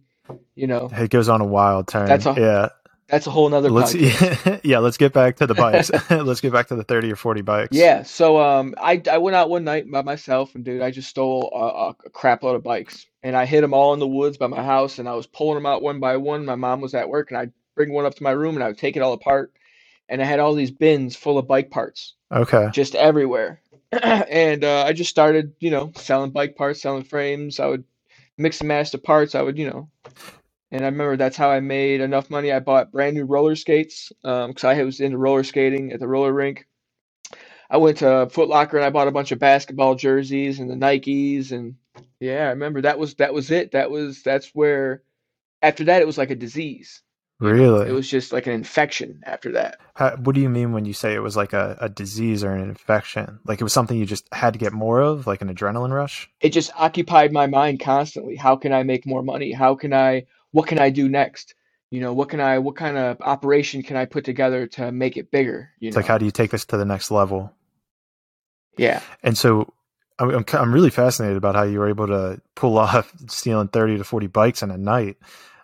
you 0.55 0.67
know, 0.67 0.89
it 0.91 1.09
goes 1.09 1.29
on 1.29 1.41
a 1.41 1.45
wild 1.45 1.87
turn. 1.87 2.07
That's 2.07 2.25
a 2.25 2.33
yeah. 2.37 2.69
That's 3.13 3.27
a 3.27 3.31
whole 3.31 3.47
nother 3.47 3.69
Let's 3.69 3.93
podcast. 3.93 4.61
yeah, 4.63 4.79
let's 4.79 4.97
get 4.97 5.13
back 5.13 5.35
to 5.35 5.45
the 5.45 5.53
bikes. 5.65 5.91
let's 6.09 6.41
get 6.41 6.51
back 6.51 6.67
to 6.69 6.75
the 6.75 6.83
30 6.83 7.11
or 7.11 7.15
40 7.15 7.41
bikes. 7.43 7.77
Yeah, 7.77 8.01
so 8.01 8.41
um, 8.41 8.73
I 8.81 8.99
I 9.11 9.19
went 9.19 9.35
out 9.35 9.51
one 9.51 9.63
night 9.63 9.89
by 9.89 10.01
myself, 10.01 10.55
and 10.55 10.65
dude, 10.65 10.81
I 10.81 10.89
just 10.89 11.09
stole 11.09 11.51
a, 11.53 11.89
a 12.07 12.09
crap 12.09 12.41
load 12.41 12.55
of 12.55 12.63
bikes, 12.63 13.05
and 13.21 13.35
I 13.35 13.45
hid 13.45 13.63
them 13.63 13.73
all 13.73 13.93
in 13.93 13.99
the 13.99 14.07
woods 14.07 14.37
by 14.37 14.47
my 14.47 14.63
house, 14.63 14.97
and 14.97 15.07
I 15.07 15.13
was 15.13 15.27
pulling 15.27 15.55
them 15.55 15.67
out 15.67 15.83
one 15.83 15.99
by 15.99 16.17
one. 16.17 16.43
My 16.43 16.55
mom 16.55 16.81
was 16.81 16.95
at 16.95 17.07
work, 17.07 17.29
and 17.29 17.37
I'd 17.37 17.53
bring 17.75 17.93
one 17.93 18.05
up 18.05 18.15
to 18.15 18.23
my 18.23 18.31
room, 18.31 18.55
and 18.55 18.63
I 18.63 18.67
would 18.67 18.79
take 18.79 18.95
it 18.97 19.03
all 19.03 19.13
apart, 19.13 19.53
and 20.09 20.19
I 20.19 20.25
had 20.25 20.39
all 20.39 20.55
these 20.55 20.71
bins 20.71 21.15
full 21.15 21.37
of 21.37 21.47
bike 21.47 21.69
parts 21.69 22.15
Okay. 22.31 22.69
just 22.73 22.95
everywhere, 22.95 23.61
and 23.91 24.63
uh, 24.63 24.85
I 24.87 24.93
just 24.93 25.11
started, 25.11 25.53
you 25.59 25.69
know, 25.69 25.91
selling 25.95 26.31
bike 26.31 26.55
parts, 26.55 26.81
selling 26.81 27.03
frames. 27.03 27.59
I 27.59 27.67
would 27.67 27.83
mix 28.39 28.59
and 28.61 28.67
match 28.69 28.89
the 28.89 28.97
parts. 28.97 29.35
I 29.35 29.43
would, 29.43 29.59
you 29.59 29.69
know, 29.69 29.89
and 30.73 30.81
I 30.81 30.85
remember 30.85 31.15
that's 31.15 31.37
how 31.37 31.51
I 31.51 31.59
made 31.59 32.01
enough 32.01 32.31
money. 32.31 32.51
I 32.51 32.59
bought 32.59 32.91
brand 32.91 33.15
new 33.15 33.25
roller 33.25 33.55
skates 33.55 34.11
um, 34.23 34.49
because 34.49 34.63
I 34.63 34.81
was 34.81 34.99
into 34.99 35.19
roller 35.19 35.43
skating 35.43 35.91
at 35.93 35.99
the 35.99 36.07
roller 36.07 36.33
rink. 36.33 36.67
I 37.69 37.77
went 37.77 37.99
to 37.99 38.27
Foot 38.31 38.49
Locker 38.49 38.77
and 38.77 38.85
I 38.85 38.89
bought 38.89 39.07
a 39.07 39.11
bunch 39.11 39.31
of 39.31 39.37
basketball 39.37 39.93
jerseys 39.93 40.59
and 40.59 40.69
the 40.69 40.75
Nikes 40.75 41.51
and 41.51 41.75
yeah, 42.19 42.45
I 42.47 42.49
remember 42.49 42.81
that 42.81 42.97
was 42.97 43.13
that 43.15 43.35
was 43.35 43.51
it. 43.51 43.73
That 43.73 43.91
was 43.91 44.23
that's 44.23 44.49
where 44.55 45.03
after 45.61 45.83
that 45.85 46.01
it 46.01 46.07
was 46.07 46.17
like 46.17 46.31
a 46.31 46.35
disease. 46.35 47.03
Really? 47.39 47.89
It 47.89 47.93
was 47.93 48.09
just 48.09 48.33
like 48.33 48.47
an 48.47 48.53
infection 48.53 49.21
after 49.25 49.51
that. 49.51 49.77
How, 49.95 50.15
what 50.15 50.33
do 50.33 50.41
you 50.41 50.49
mean 50.49 50.71
when 50.71 50.85
you 50.85 50.93
say 50.93 51.13
it 51.13 51.19
was 51.19 51.37
like 51.37 51.53
a, 51.53 51.77
a 51.81 51.89
disease 51.89 52.43
or 52.43 52.51
an 52.51 52.67
infection? 52.67 53.39
Like 53.45 53.61
it 53.61 53.63
was 53.63 53.73
something 53.73 53.97
you 53.97 54.05
just 54.07 54.27
had 54.33 54.53
to 54.53 54.59
get 54.59 54.73
more 54.73 55.01
of, 55.01 55.27
like 55.27 55.41
an 55.41 55.53
adrenaline 55.53 55.93
rush? 55.93 56.29
It 56.41 56.49
just 56.49 56.71
occupied 56.75 57.31
my 57.31 57.45
mind 57.45 57.79
constantly. 57.79 58.37
How 58.37 58.55
can 58.55 58.73
I 58.73 58.81
make 58.83 59.05
more 59.05 59.21
money? 59.21 59.51
How 59.51 59.75
can 59.75 59.93
I 59.93 60.25
what 60.53 60.67
can 60.67 60.79
I 60.79 60.89
do 60.89 61.09
next? 61.09 61.55
You 61.91 61.99
know, 61.99 62.13
what 62.13 62.29
can 62.29 62.39
I 62.39 62.59
what 62.59 62.75
kind 62.75 62.97
of 62.97 63.21
operation 63.21 63.83
can 63.83 63.97
I 63.97 64.05
put 64.05 64.23
together 64.23 64.65
to 64.67 64.91
make 64.91 65.17
it 65.17 65.29
bigger, 65.29 65.71
you 65.79 65.89
It's 65.89 65.95
know? 65.95 65.99
like, 65.99 66.07
how 66.07 66.17
do 66.17 66.25
you 66.25 66.31
take 66.31 66.51
this 66.51 66.65
to 66.65 66.77
the 66.77 66.85
next 66.85 67.11
level? 67.11 67.51
Yeah. 68.77 69.01
And 69.21 69.37
so 69.37 69.71
I'm, 70.17 70.45
I'm, 70.53 70.73
really 70.73 70.89
fascinated 70.89 71.37
about 71.37 71.55
how 71.55 71.63
you 71.63 71.79
were 71.79 71.89
able 71.89 72.07
to 72.07 72.41
pull 72.55 72.77
off 72.79 73.11
stealing 73.27 73.67
30 73.67 73.97
to 73.97 74.03
40 74.03 74.27
bikes 74.27 74.63
in 74.63 74.71
a 74.71 74.77
night. 74.77 75.17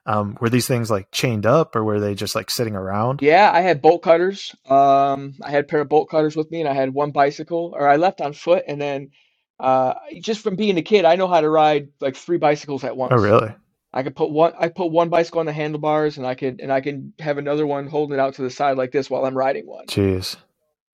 Um, 0.05 0.38
were 0.41 0.50
these 0.50 0.67
things 0.67 0.89
like 0.89 1.12
chained 1.12 1.46
up 1.46 1.75
or 1.75 1.84
were 1.84 2.00
they 2.00 2.15
just 2.15 2.36
like 2.36 2.50
sitting 2.50 2.75
around? 2.75 3.22
Yeah, 3.22 3.50
I 3.51 3.62
had 3.62 3.81
bolt 3.81 4.01
cutters. 4.01 4.55
Um, 4.67 5.36
I 5.43 5.51
had 5.51 5.65
a 5.65 5.67
pair 5.67 5.81
of 5.81 5.89
bolt 5.89 6.10
cutters 6.10 6.36
with 6.36 6.50
me, 6.50 6.62
and 6.62 6.69
I 6.69 6.74
had 6.74 6.93
one 6.93 7.12
bicycle, 7.12 7.74
or 7.75 7.88
I 7.88 7.98
left 7.98 8.22
on 8.22 8.34
foot, 8.34 8.63
and 8.67 8.81
then 8.81 9.12
uh, 9.60 9.93
just 10.19 10.41
from 10.41 10.55
being 10.55 10.77
a 10.77 10.81
kid, 10.81 11.05
I 11.05 11.15
know 11.15 11.27
how 11.27 11.41
to 11.41 11.50
ride 11.50 11.89
like 12.00 12.15
three 12.15 12.38
bicycles 12.38 12.84
at 12.84 12.98
once. 12.98 13.13
Oh, 13.13 13.22
really? 13.22 13.53
I 13.91 14.03
could 14.03 14.15
put 14.15 14.29
one, 14.29 14.53
I 14.58 14.69
put 14.69 14.91
one 14.91 15.10
bicycle 15.10 15.39
on 15.39 15.46
the 15.46 15.53
handlebars, 15.53 16.17
and 16.17 16.27
I 16.27 16.36
could, 16.36 16.62
and 16.62 16.72
I 16.72 16.81
can 16.81 17.13
have 17.19 17.38
another 17.38 17.65
one 17.65 17.88
holding 17.88 18.17
it 18.17 18.19
out 18.19 18.36
to 18.36 18.43
the 18.43 18.50
side 18.50 18.77
like 18.77 18.91
this 18.91 19.10
while 19.10 19.25
I'm 19.25 19.38
riding 19.38 19.65
one. 19.65 19.88
Jeez. 19.88 20.36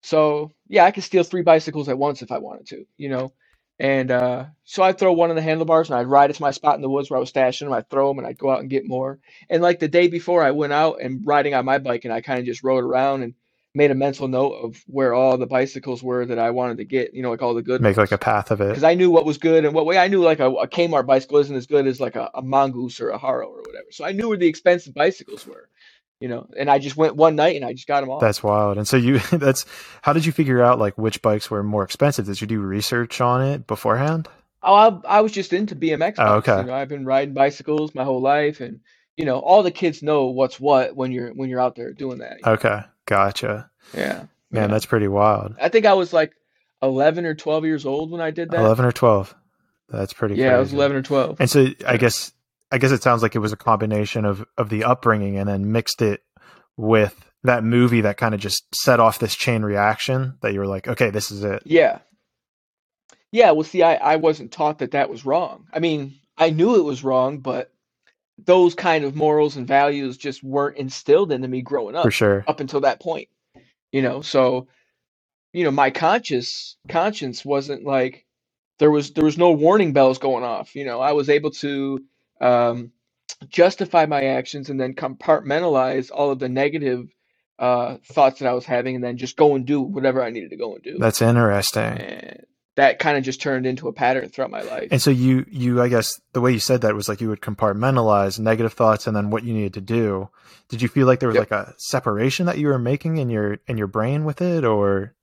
So 0.02 0.52
yeah, 0.68 0.86
I 0.86 0.92
could 0.92 1.04
steal 1.04 1.24
three 1.24 1.42
bicycles 1.42 1.90
at 1.90 1.98
once 1.98 2.22
if 2.22 2.32
I 2.32 2.38
wanted 2.38 2.68
to, 2.68 2.86
you 2.98 3.10
know. 3.10 3.34
And 3.80 4.10
uh, 4.10 4.46
so 4.64 4.84
I'd 4.84 4.98
throw 4.98 5.12
one 5.12 5.32
on 5.32 5.36
the 5.36 5.42
handlebars 5.42 5.90
and 5.90 6.00
I'd 6.00 6.08
ride 6.08 6.30
it 6.30 6.36
to 6.36 6.42
my 6.42 6.52
spot 6.52 6.76
in 6.76 6.82
the 6.82 6.90
woods 6.90 7.10
where 7.10 7.18
I 7.18 7.20
was 7.20 7.32
stashing 7.32 7.62
them. 7.62 7.74
I'd 7.74 7.90
throw 7.90 8.08
them 8.08 8.20
and 8.20 8.28
I'd 8.28 8.38
go 8.38 8.50
out 8.50 8.62
and 8.62 8.70
get 8.70 8.88
more. 8.88 9.20
And 9.50 9.62
like 9.62 9.80
the 9.80 9.88
day 9.88 10.08
before, 10.08 10.44
I 10.44 10.52
went 10.52 10.72
out 10.72 11.02
and 11.02 11.26
riding 11.26 11.54
on 11.54 11.66
my 11.66 11.80
bike 11.80 12.06
and 12.06 12.14
I 12.14 12.22
kind 12.22 12.40
of 12.40 12.46
just 12.46 12.64
rode 12.64 12.84
around 12.84 13.24
and 13.24 13.34
made 13.76 13.92
a 13.92 13.96
mental 13.96 14.28
note 14.28 14.54
of 14.54 14.84
where 14.88 15.14
all 15.14 15.38
the 15.38 15.46
bicycles 15.46 16.02
were 16.02 16.26
that 16.26 16.40
I 16.40 16.52
wanted 16.52 16.78
to 16.78 16.86
get, 16.86 17.14
you 17.14 17.22
know, 17.22 17.30
like 17.30 17.42
all 17.42 17.54
the 17.54 17.62
good 17.62 17.82
Make 17.82 17.98
like 17.98 18.14
a 18.14 18.18
path 18.18 18.50
of 18.50 18.62
it. 18.62 18.70
Because 18.70 18.84
I 18.84 18.94
knew 18.94 19.12
what 19.12 19.26
was 19.26 19.38
good 19.38 19.66
and 19.66 19.74
what 19.76 19.86
way 19.86 19.98
I 19.98 20.08
knew 20.08 20.24
like 20.24 20.40
a, 20.40 20.50
a 20.50 20.68
Kmart 20.68 21.06
bicycle 21.06 21.38
isn't 21.40 21.56
as 21.56 21.68
good 21.68 21.86
as 21.86 22.00
like 22.00 22.16
a, 22.16 22.30
a 22.34 22.42
Mongoose 22.42 23.02
or 23.02 23.10
a 23.10 23.18
Haro 23.18 23.48
or 23.48 23.62
whatever. 23.62 23.88
So 23.92 24.06
I 24.06 24.14
knew 24.14 24.30
where 24.30 24.38
the 24.38 24.48
expensive 24.48 24.94
bicycles 24.94 25.46
were, 25.46 25.70
you 26.22 26.30
know. 26.30 26.48
And 26.58 26.70
I 26.70 26.80
just 26.80 26.96
went 26.96 27.18
one 27.18 27.36
night 27.36 27.58
and 27.58 27.66
I 27.66 27.74
just 27.74 27.88
got 27.88 28.00
them 28.00 28.10
all. 28.10 28.20
That's 28.20 28.42
wild. 28.42 28.78
And 28.78 28.88
so 28.88 28.96
you, 28.96 29.20
that's, 29.32 29.66
how 30.02 30.14
did 30.14 30.26
you 30.26 30.32
figure 30.32 30.64
out 30.64 30.80
like 30.80 30.98
which 30.98 31.22
bikes 31.22 31.52
were 31.52 31.62
more 31.62 31.84
expensive? 31.84 32.26
Did 32.26 32.40
you 32.40 32.48
do 32.48 32.62
research 32.62 33.20
on 33.20 33.46
it 33.46 33.68
beforehand? 33.68 34.30
Oh, 34.64 34.74
I, 34.74 35.18
I 35.18 35.22
was 35.22 35.32
just 35.32 35.54
into 35.54 35.76
BMX 35.76 36.16
Oh, 36.18 36.36
okay. 36.36 36.58
You 36.58 36.64
know, 36.64 36.74
I've 36.74 36.90
been 36.90 37.06
riding 37.06 37.36
bicycles 37.36 37.94
my 37.94 38.04
whole 38.04 38.22
life, 38.22 38.62
and 38.62 38.80
you 39.16 39.24
know, 39.24 39.38
all 39.38 39.62
the 39.62 39.70
kids 39.70 40.02
know 40.02 40.26
what's 40.26 40.60
what 40.60 40.96
when 40.96 41.12
you're 41.12 41.32
when 41.34 41.50
you're 41.50 41.60
out 41.60 41.76
there 41.76 41.94
doing 41.94 42.18
that. 42.18 42.40
Okay. 42.44 42.82
Gotcha. 43.06 43.70
Yeah, 43.94 44.26
Man, 44.52 44.64
yeah. 44.64 44.68
that's 44.68 44.86
pretty 44.86 45.08
wild. 45.08 45.56
I 45.62 45.70
think 45.70 45.86
I 45.86 45.94
was 45.94 46.12
like 46.14 46.34
11 46.82 47.26
or 47.26 47.36
12 47.36 47.66
years 47.66 47.86
old 47.86 48.12
when 48.12 48.22
I 48.22 48.32
did 48.32 48.52
that. 48.52 48.60
11 48.60 48.86
or 48.86 48.92
12. 48.92 49.36
That's 49.90 50.14
pretty 50.14 50.36
Yeah, 50.36 50.56
I 50.56 50.60
was 50.60 50.74
11 50.74 50.98
or 50.98 51.02
12. 51.02 51.40
And 51.40 51.50
so 51.50 51.68
I 51.88 51.98
guess 51.98 52.32
I 52.72 52.80
guess 52.80 52.92
it 52.92 53.04
sounds 53.04 53.22
like 53.22 53.36
it 53.36 53.40
was 53.40 53.54
a 53.54 53.58
combination 53.58 54.26
of 54.26 54.44
of 54.58 54.70
the 54.70 54.84
upbringing 54.84 55.38
and 55.38 55.48
then 55.48 55.72
mixed 55.72 56.02
it 56.02 56.22
with 56.78 57.16
that 57.44 57.64
movie 57.64 58.02
that 58.02 58.18
kind 58.18 58.34
of 58.34 58.42
just 58.42 58.64
set 58.76 59.00
off 59.00 59.20
this 59.20 59.36
chain 59.36 59.62
reaction 59.62 60.38
that 60.42 60.54
you 60.54 60.60
were 60.60 60.66
like, 60.68 60.88
okay, 60.88 61.12
this 61.12 61.30
is 61.30 61.44
it. 61.44 61.62
Yeah, 61.66 62.00
yeah. 63.32 63.52
Well, 63.52 63.64
see, 63.64 63.84
I 63.84 63.96
I 63.96 64.16
wasn't 64.16 64.52
taught 64.52 64.80
that 64.80 64.92
that 64.92 65.10
was 65.12 65.26
wrong. 65.26 65.68
I 65.72 65.78
mean, 65.80 66.16
I 66.38 66.50
knew 66.50 66.76
it 66.76 66.84
was 66.84 67.04
wrong, 67.04 67.38
but 67.40 67.72
those 68.38 68.76
kind 68.76 69.06
of 69.06 69.16
morals 69.16 69.56
and 69.56 69.68
values 69.68 70.18
just 70.18 70.44
weren't 70.44 70.78
instilled 70.78 71.32
into 71.32 71.48
me 71.48 71.62
growing 71.62 71.96
up 71.96 72.04
For 72.04 72.12
sure. 72.12 72.44
up 72.48 72.60
until 72.60 72.82
that 72.82 73.00
point. 73.00 73.30
You 73.92 74.02
know, 74.02 74.22
so 74.22 74.68
you 75.54 75.64
know, 75.64 75.72
my 75.72 75.90
conscious 75.90 76.76
conscience 76.90 77.46
wasn't 77.46 77.86
like 77.86 78.26
there 78.80 78.92
was 78.92 79.14
there 79.14 79.24
was 79.24 79.38
no 79.38 79.52
warning 79.52 79.94
bells 79.94 80.18
going 80.18 80.44
off. 80.44 80.76
You 80.76 80.84
know, 80.84 81.00
I 81.00 81.14
was 81.14 81.30
able 81.30 81.52
to 81.52 82.04
um, 82.42 82.92
justify 83.48 84.06
my 84.06 84.26
actions 84.26 84.70
and 84.70 84.80
then 84.80 84.96
compartmentalize 84.96 86.12
all 86.14 86.32
of 86.32 86.40
the 86.40 86.50
negative 86.50 87.08
uh, 87.58 87.98
thoughts 88.04 88.40
that 88.40 88.50
I 88.50 88.54
was 88.54 88.66
having, 88.66 88.96
and 88.96 89.04
then 89.04 89.16
just 89.16 89.38
go 89.38 89.56
and 89.56 89.66
do 89.66 89.80
whatever 89.80 90.22
I 90.22 90.30
needed 90.30 90.50
to 90.50 90.58
go 90.58 90.76
and 90.76 90.84
do. 90.84 90.98
That's 91.00 91.22
interesting. 91.22 91.84
And 91.84 92.46
that 92.76 93.00
kind 93.00 93.18
of 93.18 93.24
just 93.24 93.42
turned 93.42 93.66
into 93.66 93.88
a 93.88 93.94
pattern 93.94 94.30
throughout 94.30 94.52
my 94.52 94.62
life. 94.62 94.90
And 94.92 95.02
so 95.02 95.10
you 95.12 95.46
you 95.50 95.82
I 95.82 95.88
guess 95.88 96.20
the 96.34 96.42
way 96.42 96.52
you 96.52 96.60
said 96.60 96.82
that 96.82 96.94
was 96.96 97.08
like 97.08 97.22
you 97.22 97.30
would 97.30 97.42
compartmentalize 97.42 98.40
negative 98.40 98.74
thoughts 98.74 99.08
and 99.08 99.16
then 99.16 99.30
what 99.30 99.44
you 99.44 99.54
needed 99.54 99.74
to 99.76 99.82
do. 99.82 100.30
Did 100.70 100.82
you 100.82 100.88
feel 100.88 101.08
like 101.08 101.20
there 101.20 101.30
was 101.30 101.36
Yep. 101.36 101.52
like 101.52 101.68
a 101.68 101.74
separation 101.78 102.48
that 102.48 102.58
you 102.58 102.68
were 102.68 102.80
making 102.80 103.18
in 103.18 103.30
your 103.30 103.60
in 103.68 103.78
your 103.78 103.88
brain 103.88 104.26
with 104.26 104.42
it 104.42 104.66
or 104.66 105.14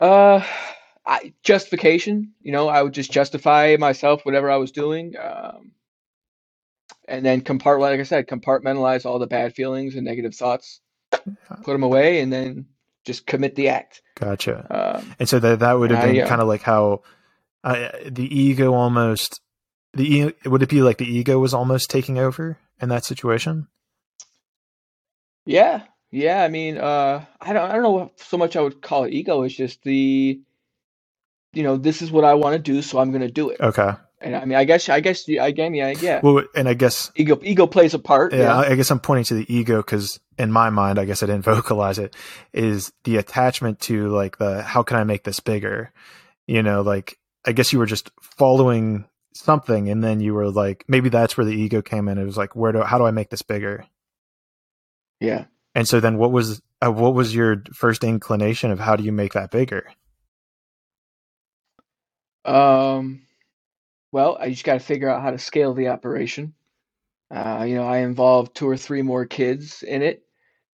Uh, 0.00 0.44
I, 1.04 1.32
justification. 1.42 2.32
You 2.42 2.52
know, 2.52 2.68
I 2.68 2.82
would 2.82 2.92
just 2.94 3.10
justify 3.10 3.76
myself 3.78 4.24
whatever 4.24 4.50
I 4.50 4.56
was 4.58 4.70
doing, 4.70 5.14
um, 5.20 5.72
and 7.08 7.24
then 7.24 7.40
compart. 7.40 7.80
Like 7.80 7.98
I 7.98 8.04
said, 8.04 8.28
compartmentalize 8.28 9.04
all 9.06 9.18
the 9.18 9.26
bad 9.26 9.54
feelings 9.54 9.96
and 9.96 10.04
negative 10.04 10.34
thoughts, 10.34 10.80
put 11.10 11.72
them 11.72 11.82
away, 11.82 12.20
and 12.20 12.32
then 12.32 12.66
just 13.08 13.26
commit 13.26 13.56
the 13.56 13.68
act. 13.68 14.02
gotcha. 14.14 14.66
Um, 14.70 15.14
And 15.18 15.28
so 15.28 15.40
that 15.40 15.58
that 15.58 15.72
would 15.72 15.90
have 15.90 16.04
been 16.04 16.26
kind 16.28 16.40
of 16.40 16.46
like 16.46 16.62
how 16.62 17.02
uh, 17.64 17.88
the 18.06 18.28
ego 18.30 18.72
almost 18.74 19.40
the 19.94 20.04
e- 20.18 20.32
would 20.44 20.62
it 20.62 20.68
be 20.68 20.82
like 20.82 20.98
the 20.98 21.10
ego 21.18 21.38
was 21.40 21.54
almost 21.54 21.90
taking 21.90 22.18
over 22.18 22.56
in 22.80 22.88
that 22.90 23.04
situation? 23.04 23.66
yeah, 25.46 25.82
yeah. 26.10 26.42
I 26.44 26.48
mean, 26.48 26.76
uh, 26.78 27.24
I 27.40 27.52
don't, 27.52 27.70
I 27.70 27.72
don't 27.74 27.82
know 27.82 28.12
so 28.16 28.36
much 28.36 28.54
I 28.56 28.60
would 28.60 28.82
call 28.82 29.04
it 29.04 29.12
ego. 29.14 29.42
It's 29.42 29.54
just 29.54 29.82
the, 29.82 30.40
you 31.54 31.62
know, 31.62 31.76
this 31.76 32.02
is 32.02 32.10
what 32.12 32.24
I 32.24 32.34
want 32.34 32.52
to 32.54 32.58
do, 32.58 32.82
so 32.82 32.98
I'm 32.98 33.10
going 33.10 33.22
to 33.22 33.30
do 33.30 33.50
it. 33.50 33.60
Okay. 33.60 33.92
And 34.20 34.34
I 34.34 34.44
mean, 34.44 34.58
I 34.58 34.64
guess, 34.64 34.88
I 34.88 35.00
guess, 35.00 35.28
you- 35.28 35.40
again, 35.40 35.74
yeah, 35.74 35.90
yeah. 35.90 36.20
Well, 36.22 36.42
and 36.54 36.68
I 36.68 36.74
guess 36.74 37.12
Ego, 37.14 37.38
ego 37.42 37.66
plays 37.66 37.94
a 37.94 37.98
part. 38.00 38.32
yeah, 38.32 38.56
I 38.56 38.70
I 38.70 38.74
guess 38.74 38.90
I'm 38.90 38.98
pointing 39.00 39.24
to 39.26 39.34
the 39.34 39.52
ego 39.54 39.76
because 39.78 40.18
in 40.38 40.50
my 40.50 40.70
mind, 40.70 40.98
I 40.98 41.04
guess 41.04 41.22
I 41.22 41.26
didn't 41.26 41.44
vocalize 41.54 41.98
it. 41.98 42.16
Is 42.52 42.92
the 43.04 43.16
attachment 43.16 43.78
to 43.82 44.08
like 44.08 44.38
the 44.38 44.62
how 44.62 44.82
can 44.82 44.96
I 44.96 45.04
make 45.04 45.22
this 45.24 45.38
bigger? 45.40 45.92
You 46.46 46.62
know, 46.62 46.82
like 46.82 47.16
I 47.46 47.52
guess 47.52 47.72
you 47.72 47.78
were 47.78 47.86
just 47.86 48.10
following 48.20 49.04
something, 49.34 49.88
and 49.88 50.02
then 50.02 50.18
you 50.20 50.34
were 50.34 50.50
like, 50.50 50.84
maybe 50.88 51.10
that's 51.10 51.36
where 51.36 51.44
the 51.44 51.54
ego 51.54 51.80
came 51.80 52.08
in. 52.08 52.18
It 52.18 52.24
was 52.24 52.36
like, 52.36 52.56
where 52.56 52.72
do 52.72 52.80
how 52.82 52.98
do 52.98 53.04
I 53.04 53.12
make 53.12 53.30
this 53.30 53.42
bigger? 53.42 53.84
Yeah. 55.20 55.44
And 55.76 55.86
so 55.86 56.00
then, 56.00 56.18
what 56.18 56.32
was 56.32 56.60
uh, 56.84 56.90
what 56.90 57.14
was 57.14 57.32
your 57.32 57.62
first 57.72 58.02
inclination 58.02 58.72
of 58.72 58.80
how 58.80 58.96
do 58.96 59.04
you 59.04 59.12
make 59.12 59.34
that 59.34 59.52
bigger? 59.52 59.86
Um, 62.44 63.22
well, 64.12 64.36
I 64.40 64.50
just 64.50 64.64
got 64.64 64.74
to 64.74 64.80
figure 64.80 65.08
out 65.08 65.22
how 65.22 65.30
to 65.30 65.38
scale 65.38 65.74
the 65.74 65.88
operation. 65.88 66.54
Uh, 67.30 67.64
you 67.68 67.74
know, 67.74 67.86
I 67.86 67.98
involved 67.98 68.54
two 68.54 68.68
or 68.68 68.76
three 68.76 69.02
more 69.02 69.26
kids 69.26 69.82
in 69.82 70.02
it, 70.02 70.22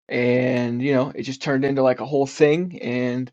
and 0.07 0.81
you 0.81 0.93
know, 0.93 1.11
it 1.15 1.23
just 1.23 1.41
turned 1.41 1.65
into 1.65 1.81
like 1.81 1.99
a 1.99 2.05
whole 2.05 2.27
thing. 2.27 2.79
And 2.81 3.31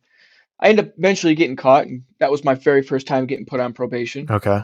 I 0.58 0.70
ended 0.70 0.86
up 0.86 0.94
eventually 0.98 1.34
getting 1.34 1.56
caught, 1.56 1.86
and 1.86 2.04
that 2.18 2.30
was 2.30 2.44
my 2.44 2.54
very 2.54 2.82
first 2.82 3.06
time 3.06 3.26
getting 3.26 3.46
put 3.46 3.60
on 3.60 3.74
probation. 3.74 4.26
Okay, 4.30 4.62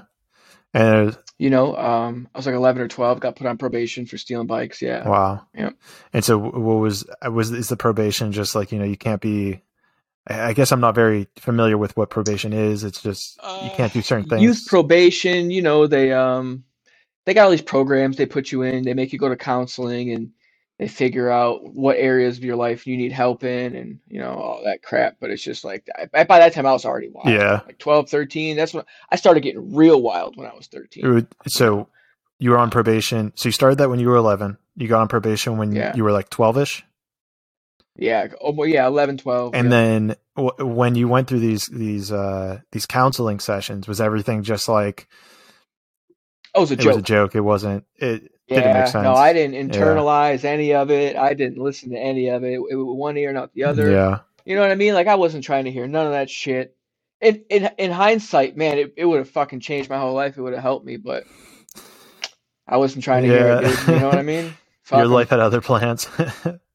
and 0.73 1.19
You 1.39 1.51
know, 1.51 1.77
um, 1.77 2.29
I 2.35 2.39
was 2.39 2.47
like 2.47 2.55
11 2.55 2.83
or 2.83 2.89
12, 2.89 3.21
got 3.21 3.37
put 3.37 3.47
on 3.47 3.59
probation 3.59 4.07
for 4.07 4.17
stealing 4.19 4.47
bikes. 4.47 4.81
Yeah. 4.81 5.09
wow, 5.09 5.47
Yep. 5.55 5.75
And 6.13 6.25
so, 6.25 6.39
what 6.39 6.77
was 6.77 7.05
was 7.23 7.51
is 7.51 7.69
the 7.69 7.77
probation 7.77 8.33
just 8.33 8.55
like 8.55 8.73
you 8.73 8.79
know 8.79 8.85
you 8.85 8.97
can't 8.97 9.21
be? 9.21 9.63
I 10.27 10.53
guess 10.53 10.73
I'm 10.73 10.81
not 10.81 10.95
very 10.95 11.29
familiar 11.37 11.79
with 11.79 11.97
what 11.97 12.11
probation 12.11 12.53
is. 12.53 12.85
It's 12.85 13.03
just 13.03 13.39
you 13.63 13.71
can't 13.71 13.93
do 13.93 14.03
certain 14.03 14.29
things. 14.29 14.43
Youth 14.43 14.67
probation, 14.67 15.51
you 15.51 15.63
know, 15.63 15.87
they 15.87 16.13
um 16.13 16.65
they 17.25 17.35
got 17.35 17.45
all 17.45 17.51
these 17.51 17.63
programs 17.63 18.17
they 18.17 18.27
put 18.27 18.51
you 18.53 18.63
in, 18.63 18.85
they 18.85 18.95
make 18.95 19.13
you 19.13 19.19
go 19.19 19.29
to 19.29 19.37
counseling 19.37 20.13
and 20.13 20.31
they 20.79 20.89
figure 20.89 21.31
out 21.31 21.61
what 21.75 21.97
areas 21.97 22.37
of 22.37 22.45
your 22.45 22.57
life 22.57 22.87
you 22.87 22.97
need 22.97 23.11
help 23.13 23.45
in 23.45 23.75
and 23.75 23.99
you 24.09 24.21
know 24.21 24.31
all 24.35 24.63
that 24.65 24.83
crap 24.83 25.17
but 25.21 25.31
it's 25.31 25.43
just 25.43 25.65
like 25.65 25.89
I, 26.13 26.25
by 26.25 26.39
that 26.39 26.53
time 26.53 26.67
I 26.67 26.73
was 26.73 26.85
already 26.85 27.09
wild. 27.09 27.29
Yeah. 27.29 27.61
Like 27.67 27.79
12, 27.79 28.11
13, 28.11 28.57
that's 28.57 28.75
when 28.75 28.85
I 29.11 29.17
started 29.17 29.41
getting 29.41 29.75
real 29.75 30.03
wild 30.03 30.37
when 30.37 30.47
I 30.49 30.55
was 30.55 30.67
13. 30.67 31.27
So 31.47 31.89
you 32.39 32.51
were 32.51 32.59
on 32.59 32.71
probation. 32.71 33.33
So 33.37 33.49
you 33.49 33.53
started 33.53 33.79
that 33.79 33.89
when 33.91 33.99
you 34.01 34.09
were 34.09 34.17
11. 34.17 34.59
You 34.77 34.89
got 34.89 35.01
on 35.01 35.09
probation 35.09 35.57
when 35.57 35.73
Yeah. 35.73 35.95
you 35.97 36.05
were 36.05 36.13
like 36.13 36.29
12ish, 36.31 36.83
Yeah, 37.99 38.29
oh 38.41 38.65
yeah, 38.65 38.87
11, 38.87 39.19
12. 39.19 39.55
and 39.55 39.65
yeah. 39.67 39.71
then 39.71 40.17
w- 40.37 40.75
when 40.75 40.95
you 40.95 41.09
went 41.09 41.29
through 41.29 41.41
these 41.41 41.67
these 41.67 42.13
uh 42.13 42.61
these 42.73 42.87
counseling 42.87 43.41
sessions, 43.41 43.89
was 43.89 44.01
everything 44.01 44.43
just 44.43 44.69
like 44.69 45.09
oh, 46.55 46.61
it 46.61 46.63
was 46.63 46.71
a 46.71 46.75
it 46.75 46.81
joke. 46.81 46.87
was 46.87 46.97
a 46.99 47.03
joke? 47.03 47.35
It 47.35 47.41
wasn't. 47.41 47.85
It 47.97 48.31
didn't 48.49 48.75
make 48.75 48.87
sense. 48.89 49.05
no, 49.05 49.15
I 49.15 49.33
didn't 49.33 49.71
internalize 49.71 50.45
any 50.45 50.75
of 50.75 50.91
it. 50.91 51.17
I 51.17 51.35
didn't 51.35 51.59
listen 51.59 51.91
to 51.91 51.99
any 51.99 52.29
of 52.29 52.45
it. 52.45 52.53
It, 52.53 52.61
it 52.71 52.77
was 52.77 52.97
one 52.97 53.17
ear, 53.17 53.33
not 53.33 53.53
the 53.55 53.65
other. 53.65 53.91
Yeah, 53.91 54.21
You 54.45 54.55
know 54.57 54.63
what 54.63 54.71
I 54.71 54.77
mean? 54.77 54.95
Like 54.95 55.07
I 55.09 55.17
wasn't 55.17 55.45
trying 55.45 55.65
to 55.65 55.73
hear 55.73 55.87
none 55.87 56.07
of 56.07 56.13
that 56.13 56.31
shit. 56.31 56.77
In 57.21 57.45
in 57.49 57.71
in 57.79 57.91
hindsight, 57.91 58.57
man, 58.57 58.79
it, 58.79 58.95
it 58.97 59.05
would 59.07 59.19
have 59.19 59.31
fucking 59.31 59.61
changed 59.61 59.89
my 59.89 59.99
whole 59.99 60.15
life. 60.15 60.37
It 60.37 60.43
would 60.43 60.53
have 60.53 60.63
helped 60.63 60.85
me, 60.85 60.97
but 60.99 61.25
I 62.69 62.77
wasn't 62.77 63.05
trying 63.05 63.23
to 63.23 63.29
hear 63.29 63.61
it. 63.63 63.89
You 63.89 64.01
know 64.01 64.09
what 64.09 64.19
I 64.19 64.23
mean? 64.23 64.53
Fuck 64.83 64.99
your 64.99 65.09
life 65.09 65.31
had 65.31 65.41
other 65.41 65.61
plans. 65.61 66.09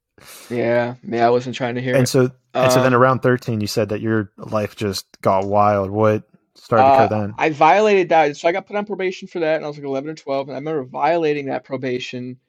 Yeah, 0.50 0.96
yeah, 1.04 1.26
I 1.28 1.30
wasn't 1.30 1.56
trying 1.56 1.76
to 1.76 1.82
hear 1.82 1.98
and 1.98 2.08
it. 2.08 2.10
so 2.10 2.32
and 2.60 2.72
so 2.72 2.80
then 2.80 2.94
Um, 2.94 2.94
around 2.94 3.20
13 3.20 3.62
you 3.62 3.68
said 3.68 3.90
that 3.90 4.02
your 4.02 4.32
life 4.38 4.76
just 4.76 5.06
got 5.22 5.48
wild. 5.48 5.90
What 5.92 6.24
started 6.56 6.86
to 6.86 6.90
Uh, 6.90 7.04
occur 7.04 7.08
then? 7.08 7.38
I 7.38 7.50
violated 7.50 8.10
that, 8.10 8.38
so 8.38 8.48
I 8.48 8.52
got 8.52 8.68
put 8.68 8.76
on 8.76 8.86
probation 8.86 9.28
for 9.28 9.40
that, 9.40 9.58
and 9.58 9.66
I 9.66 9.68
was 9.68 9.78
like 9.78 9.86
11 9.86 10.10
or 10.10 10.16
12, 10.16 10.48
and 10.48 10.56
I 10.56 10.60
remember 10.60 10.84
violating 10.84 11.46
that 11.48 11.64
probation. 11.66 12.40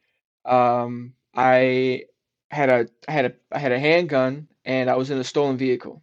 Um, 0.45 1.15
I 1.35 2.05
had 2.51 2.71
a 2.71 2.89
I 3.09 3.13
had 3.13 3.27
a 3.27 3.35
I 3.53 3.59
had 3.61 3.73
a 3.73 3.81
handgun, 3.81 4.49
and 4.65 4.91
I 4.91 4.97
was 4.97 5.11
in 5.11 5.19
a 5.19 5.25
stolen 5.25 5.59
vehicle. 5.59 6.03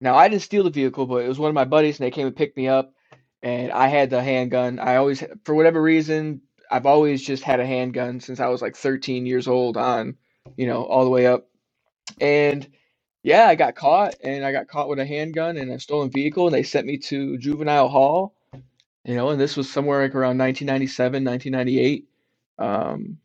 Now 0.00 0.16
I 0.16 0.28
didn't 0.28 0.42
steal 0.42 0.64
the 0.64 0.70
vehicle, 0.70 1.06
but 1.06 1.24
it 1.24 1.28
was 1.28 1.38
one 1.38 1.50
of 1.50 1.54
my 1.56 1.64
buddies, 1.66 1.98
and 2.00 2.06
they 2.06 2.10
came 2.12 2.26
and 2.28 2.36
picked 2.36 2.56
me 2.56 2.68
up, 2.68 2.94
and 3.42 3.72
I 3.72 3.88
had 3.88 4.10
the 4.10 4.22
handgun. 4.22 4.78
I 4.80 4.96
always, 4.96 5.22
for 5.44 5.54
whatever 5.54 5.82
reason, 5.82 6.42
I've 6.70 6.86
always 6.86 7.22
just 7.24 7.44
had 7.44 7.60
a 7.60 7.66
handgun 7.66 8.20
since 8.20 8.40
I 8.40 8.48
was 8.48 8.62
like 8.62 8.76
13 8.76 9.26
years 9.26 9.48
old 9.48 9.76
on, 9.78 10.16
you 10.56 10.66
know, 10.66 10.84
all 10.84 11.04
the 11.04 11.10
way 11.10 11.26
up, 11.26 11.48
and 12.20 12.66
yeah, 13.22 13.46
I 13.46 13.54
got 13.56 13.74
caught, 13.74 14.14
and 14.22 14.44
I 14.44 14.52
got 14.52 14.68
caught 14.68 14.88
with 14.88 14.98
a 14.98 15.06
handgun 15.06 15.56
and 15.56 15.70
a 15.72 15.80
stolen 15.80 16.10
vehicle, 16.10 16.46
and 16.46 16.54
they 16.54 16.62
sent 16.62 16.86
me 16.86 16.98
to 16.98 17.36
juvenile 17.38 17.88
hall, 17.88 18.34
you 19.04 19.14
know, 19.14 19.30
and 19.30 19.40
this 19.40 19.56
was 19.56 19.70
somewhere 19.70 20.02
like 20.02 20.14
around 20.14 20.38
1997, 20.38 21.24
1998, 21.24 22.08
um, 22.58 23.18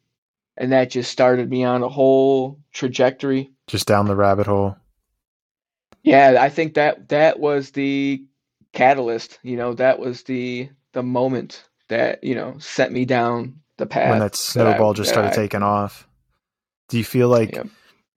and 0.57 0.71
that 0.71 0.89
just 0.89 1.11
started 1.11 1.49
me 1.49 1.63
on 1.63 1.83
a 1.83 1.89
whole 1.89 2.59
trajectory. 2.73 3.51
just 3.67 3.87
down 3.87 4.07
the 4.07 4.15
rabbit 4.15 4.47
hole. 4.47 4.75
Yeah, 6.03 6.37
I 6.39 6.49
think 6.49 6.73
that 6.73 7.09
that 7.09 7.39
was 7.39 7.71
the 7.71 8.23
catalyst, 8.73 9.37
you 9.43 9.55
know, 9.55 9.73
that 9.75 9.99
was 9.99 10.23
the 10.23 10.69
the 10.93 11.03
moment 11.03 11.63
that, 11.89 12.23
you 12.23 12.35
know, 12.35 12.57
set 12.59 12.91
me 12.91 13.05
down 13.05 13.59
the 13.77 13.85
path 13.85 14.09
when 14.09 14.19
that 14.19 14.33
I- 14.33 14.35
snowball 14.35 14.93
just 14.93 15.09
started 15.09 15.31
I- 15.31 15.35
taking 15.35 15.61
off. 15.63 16.07
Do 16.91 16.97
you 16.97 17.03
feel 17.05 17.29
like 17.29 17.55
Yep. 17.55 17.67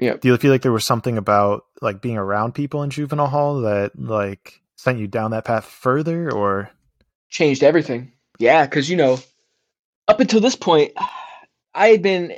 Yep. 0.01 0.21
do 0.21 0.29
you 0.29 0.37
feel 0.37 0.51
like 0.51 0.63
there 0.63 0.73
was 0.73 0.85
something 0.85 1.17
about 1.17 1.65
like 1.81 2.03
being 2.03 2.17
around 2.19 2.53
people 2.55 2.83
in 2.83 2.91
juvenile 2.91 3.29
hall 3.29 3.61
that 3.61 3.93
like 3.99 4.61
sent 4.77 4.99
you 4.99 5.07
down 5.07 5.31
that 5.31 5.45
path 5.45 5.65
further 5.65 6.31
or 6.31 6.71
changed 7.31 7.63
everything. 7.63 8.13
Yeah, 8.39 8.67
because 8.67 8.91
you 8.91 8.97
know, 8.97 9.19
up 10.09 10.19
until 10.21 10.41
this 10.41 10.57
point, 10.57 10.93
I 11.75 11.89
had 11.89 12.03
been 12.03 12.35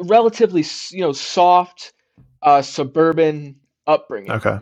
relatively 0.00 0.64
you 0.90 1.00
know 1.02 1.12
soft 1.12 1.92
uh, 2.42 2.62
suburban 2.62 3.56
upbringing. 3.86 4.32
okay. 4.32 4.58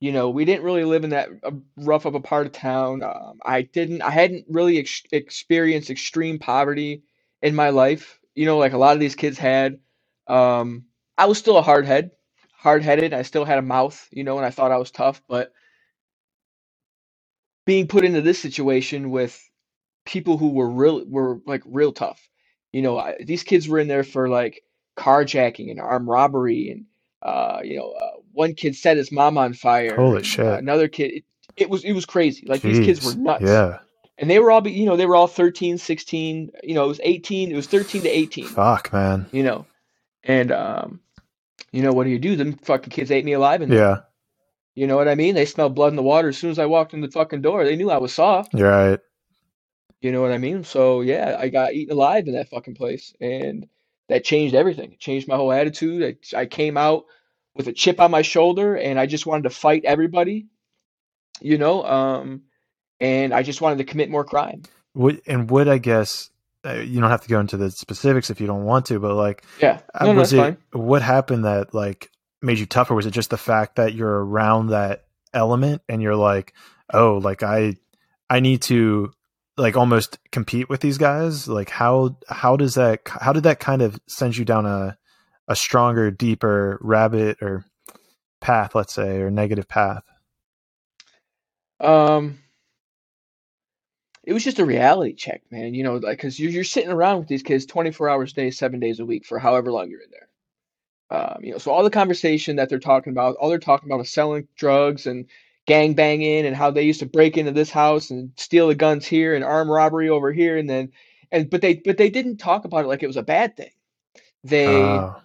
You 0.00 0.12
know, 0.12 0.28
we 0.28 0.44
didn't 0.44 0.64
really 0.64 0.84
live 0.84 1.04
in 1.04 1.10
that 1.10 1.28
uh, 1.42 1.52
rough 1.78 2.04
of 2.04 2.14
a 2.14 2.20
part 2.20 2.46
of 2.46 2.52
town. 2.52 3.02
Um, 3.02 3.38
I 3.44 3.62
didn't. 3.62 4.02
I 4.02 4.10
hadn't 4.10 4.44
really 4.48 4.78
ex- 4.78 5.02
experienced 5.12 5.88
extreme 5.90 6.38
poverty 6.38 7.02
in 7.40 7.54
my 7.54 7.70
life. 7.70 8.18
You 8.34 8.44
know, 8.46 8.58
like 8.58 8.72
a 8.72 8.78
lot 8.78 8.94
of 8.94 9.00
these 9.00 9.14
kids 9.14 9.38
had. 9.38 9.78
Um, 10.26 10.84
I 11.16 11.26
was 11.26 11.38
still 11.38 11.56
a 11.56 11.62
hard 11.62 11.86
head, 11.86 12.10
hard 12.56 12.82
headed. 12.82 13.12
I 13.12 13.22
still 13.22 13.44
had 13.44 13.58
a 13.58 13.62
mouth. 13.62 14.08
You 14.10 14.24
know, 14.24 14.36
and 14.36 14.46
I 14.46 14.50
thought 14.50 14.72
I 14.72 14.78
was 14.78 14.90
tough, 14.90 15.22
but 15.28 15.52
being 17.66 17.86
put 17.86 18.04
into 18.04 18.20
this 18.20 18.38
situation 18.38 19.10
with 19.10 19.38
people 20.04 20.36
who 20.36 20.50
were 20.50 20.68
real 20.68 21.04
were 21.06 21.40
like 21.46 21.62
real 21.66 21.92
tough. 21.92 22.20
You 22.72 22.82
know, 22.82 22.98
I, 22.98 23.16
these 23.24 23.42
kids 23.42 23.68
were 23.68 23.78
in 23.78 23.88
there 23.88 24.04
for 24.04 24.28
like 24.28 24.62
carjacking 24.96 25.70
and 25.70 25.80
armed 25.80 26.08
robbery, 26.08 26.70
and 26.70 26.84
uh, 27.22 27.60
you 27.62 27.76
know, 27.76 27.92
uh, 27.92 28.20
one 28.32 28.54
kid 28.54 28.76
set 28.76 28.96
his 28.96 29.12
mom 29.12 29.38
on 29.38 29.54
fire. 29.54 29.96
Holy 29.96 30.16
and, 30.16 30.26
shit. 30.26 30.46
Uh, 30.46 30.56
another 30.56 30.88
kid, 30.88 31.12
it, 31.12 31.24
it 31.56 31.70
was 31.70 31.84
it 31.84 31.92
was 31.92 32.04
crazy. 32.04 32.44
Like 32.46 32.62
these 32.62 32.84
kids 32.84 33.04
were 33.04 33.14
nuts. 33.20 33.44
Yeah. 33.44 33.78
And 34.18 34.30
they 34.30 34.38
were 34.38 34.52
all, 34.52 34.60
be, 34.60 34.70
you 34.70 34.86
know, 34.86 34.96
they 34.96 35.06
were 35.06 35.16
all 35.16 35.26
13, 35.26 35.76
16. 35.76 36.52
You 36.62 36.74
know, 36.74 36.84
it 36.84 36.88
was 36.88 37.00
18. 37.02 37.50
It 37.50 37.56
was 37.56 37.66
13 37.66 38.02
to 38.02 38.08
18. 38.08 38.46
Fuck, 38.46 38.92
man. 38.92 39.26
You 39.32 39.42
know, 39.42 39.66
and 40.24 40.50
um, 40.52 41.00
you 41.72 41.82
know 41.82 41.92
what 41.92 42.04
do 42.04 42.10
you 42.10 42.18
do? 42.18 42.36
Them 42.36 42.54
fucking 42.54 42.90
kids 42.90 43.10
ate 43.10 43.24
me 43.24 43.32
alive, 43.32 43.62
and 43.62 43.72
Yeah. 43.72 44.00
you 44.74 44.86
know 44.86 44.96
what 44.96 45.08
I 45.08 45.14
mean. 45.14 45.34
They 45.34 45.46
smelled 45.46 45.74
blood 45.74 45.92
in 45.92 45.96
the 45.96 46.02
water 46.02 46.28
as 46.28 46.38
soon 46.38 46.50
as 46.50 46.58
I 46.58 46.66
walked 46.66 46.94
in 46.94 47.00
the 47.00 47.10
fucking 47.10 47.42
door. 47.42 47.64
They 47.64 47.76
knew 47.76 47.90
I 47.90 47.98
was 47.98 48.14
soft. 48.14 48.54
Right. 48.54 48.98
You 50.00 50.12
know 50.12 50.20
what 50.20 50.32
I 50.32 50.38
mean? 50.38 50.64
So 50.64 51.00
yeah, 51.00 51.36
I 51.38 51.48
got 51.48 51.72
eaten 51.72 51.92
alive 51.92 52.26
in 52.26 52.34
that 52.34 52.50
fucking 52.50 52.74
place, 52.74 53.14
and 53.20 53.66
that 54.08 54.24
changed 54.24 54.54
everything. 54.54 54.92
It 54.92 55.00
changed 55.00 55.28
my 55.28 55.36
whole 55.36 55.52
attitude. 55.52 56.18
I, 56.34 56.40
I 56.40 56.46
came 56.46 56.76
out 56.76 57.04
with 57.54 57.68
a 57.68 57.72
chip 57.72 58.00
on 58.00 58.10
my 58.10 58.22
shoulder, 58.22 58.76
and 58.76 58.98
I 58.98 59.06
just 59.06 59.26
wanted 59.26 59.44
to 59.44 59.50
fight 59.50 59.84
everybody. 59.84 60.46
You 61.40 61.58
know, 61.58 61.84
um, 61.84 62.42
and 63.00 63.32
I 63.34 63.42
just 63.42 63.60
wanted 63.60 63.78
to 63.78 63.84
commit 63.84 64.10
more 64.10 64.24
crime. 64.24 64.62
Would 64.94 65.22
and 65.26 65.50
what 65.50 65.68
I 65.68 65.78
guess 65.78 66.30
you 66.64 67.00
don't 67.00 67.10
have 67.10 67.22
to 67.22 67.28
go 67.28 67.40
into 67.40 67.56
the 67.56 67.70
specifics 67.70 68.30
if 68.30 68.40
you 68.40 68.46
don't 68.46 68.64
want 68.64 68.86
to, 68.86 68.98
but 68.98 69.14
like 69.14 69.44
Yeah, 69.60 69.80
uh, 69.94 70.04
no, 70.06 70.12
no, 70.12 70.18
was 70.20 70.30
that's 70.30 70.32
it 70.32 70.58
fine. 70.72 70.80
what 70.82 71.02
happened 71.02 71.44
that 71.44 71.74
like 71.74 72.10
made 72.42 72.58
you 72.58 72.66
tougher? 72.66 72.94
Was 72.94 73.06
it 73.06 73.10
just 73.12 73.30
the 73.30 73.36
fact 73.36 73.76
that 73.76 73.94
you're 73.94 74.24
around 74.24 74.68
that 74.68 75.04
element 75.32 75.82
and 75.88 76.00
you're 76.02 76.16
like, 76.16 76.54
oh, 76.92 77.18
like 77.18 77.42
I 77.42 77.76
I 78.30 78.40
need 78.40 78.62
to 78.62 79.12
like 79.56 79.76
almost 79.76 80.18
compete 80.32 80.68
with 80.68 80.80
these 80.80 80.98
guys? 80.98 81.46
Like 81.48 81.70
how 81.70 82.16
how 82.28 82.56
does 82.56 82.74
that 82.74 83.00
how 83.06 83.32
did 83.32 83.44
that 83.44 83.60
kind 83.60 83.82
of 83.82 83.98
send 84.08 84.36
you 84.36 84.44
down 84.44 84.66
a 84.66 84.96
a 85.48 85.54
stronger, 85.56 86.10
deeper 86.10 86.78
rabbit 86.80 87.38
or 87.42 87.64
path, 88.40 88.74
let's 88.74 88.94
say, 88.94 89.18
or 89.20 89.30
negative 89.30 89.68
path? 89.68 90.02
Um, 91.80 92.38
it 94.26 94.32
was 94.32 94.44
just 94.44 94.58
a 94.58 94.64
reality 94.64 95.14
check, 95.14 95.42
man. 95.50 95.74
You 95.74 95.84
know, 95.84 95.96
like 95.96 96.18
because 96.18 96.38
you're 96.38 96.50
you're 96.50 96.64
sitting 96.64 96.90
around 96.90 97.18
with 97.20 97.28
these 97.28 97.42
kids 97.42 97.66
24 97.66 98.08
hours 98.08 98.32
a 98.32 98.34
day, 98.34 98.50
seven 98.50 98.80
days 98.80 99.00
a 99.00 99.04
week 99.04 99.26
for 99.26 99.38
however 99.38 99.70
long 99.70 99.90
you're 99.90 100.00
in 100.00 100.10
there. 100.10 100.28
Um, 101.10 101.44
you 101.44 101.52
know, 101.52 101.58
so 101.58 101.70
all 101.70 101.84
the 101.84 101.90
conversation 101.90 102.56
that 102.56 102.68
they're 102.68 102.78
talking 102.78 103.12
about, 103.12 103.36
all 103.36 103.48
they're 103.48 103.58
talking 103.58 103.88
about 103.88 104.00
is 104.00 104.10
selling 104.10 104.48
drugs 104.56 105.06
and 105.06 105.26
gang 105.66 105.94
banging 105.94 106.46
and 106.46 106.56
how 106.56 106.70
they 106.70 106.82
used 106.82 107.00
to 107.00 107.06
break 107.06 107.36
into 107.36 107.52
this 107.52 107.70
house 107.70 108.10
and 108.10 108.32
steal 108.36 108.68
the 108.68 108.74
guns 108.74 109.06
here 109.06 109.34
and 109.34 109.44
armed 109.44 109.70
robbery 109.70 110.08
over 110.08 110.32
here 110.32 110.58
and 110.58 110.68
then 110.68 110.92
and 111.32 111.48
but 111.48 111.62
they 111.62 111.74
but 111.74 111.96
they 111.96 112.10
didn't 112.10 112.36
talk 112.36 112.64
about 112.64 112.84
it 112.84 112.88
like 112.88 113.02
it 113.02 113.06
was 113.06 113.16
a 113.16 113.22
bad 113.22 113.56
thing. 113.56 113.70
They 114.42 114.68
Oh, 114.68 115.16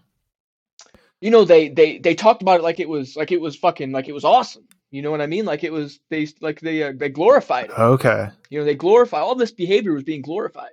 you 1.22 1.32
know 1.32 1.46
they 1.46 1.70
they 1.70 1.98
they 2.00 2.16
talked 2.16 2.42
about 2.42 2.60
it 2.60 2.64
like 2.64 2.80
it 2.80 2.90
was 2.90 3.16
like 3.16 3.32
it 3.32 3.42
was 3.42 3.56
fucking 3.56 3.92
like 3.92 4.08
it 4.08 4.14
was 4.14 4.26
awesome 4.26 4.68
You 4.92 5.02
know 5.02 5.12
what 5.12 5.22
I 5.22 5.28
mean? 5.28 5.46
Like 5.46 5.64
it 5.64 5.72
was 5.72 6.00
they 6.10 6.28
like 6.42 6.60
they 6.62 6.84
uh, 6.84 6.94
they 6.96 7.10
glorified 7.10 7.66
it. 7.66 7.80
Okay. 7.80 8.30
You 8.50 8.60
know, 8.60 8.66
they 8.66 8.76
glorify 8.76 9.20
all 9.20 9.36
this 9.36 9.52
behavior 9.52 9.94
was 9.94 10.04
being 10.04 10.22
glorified. 10.22 10.72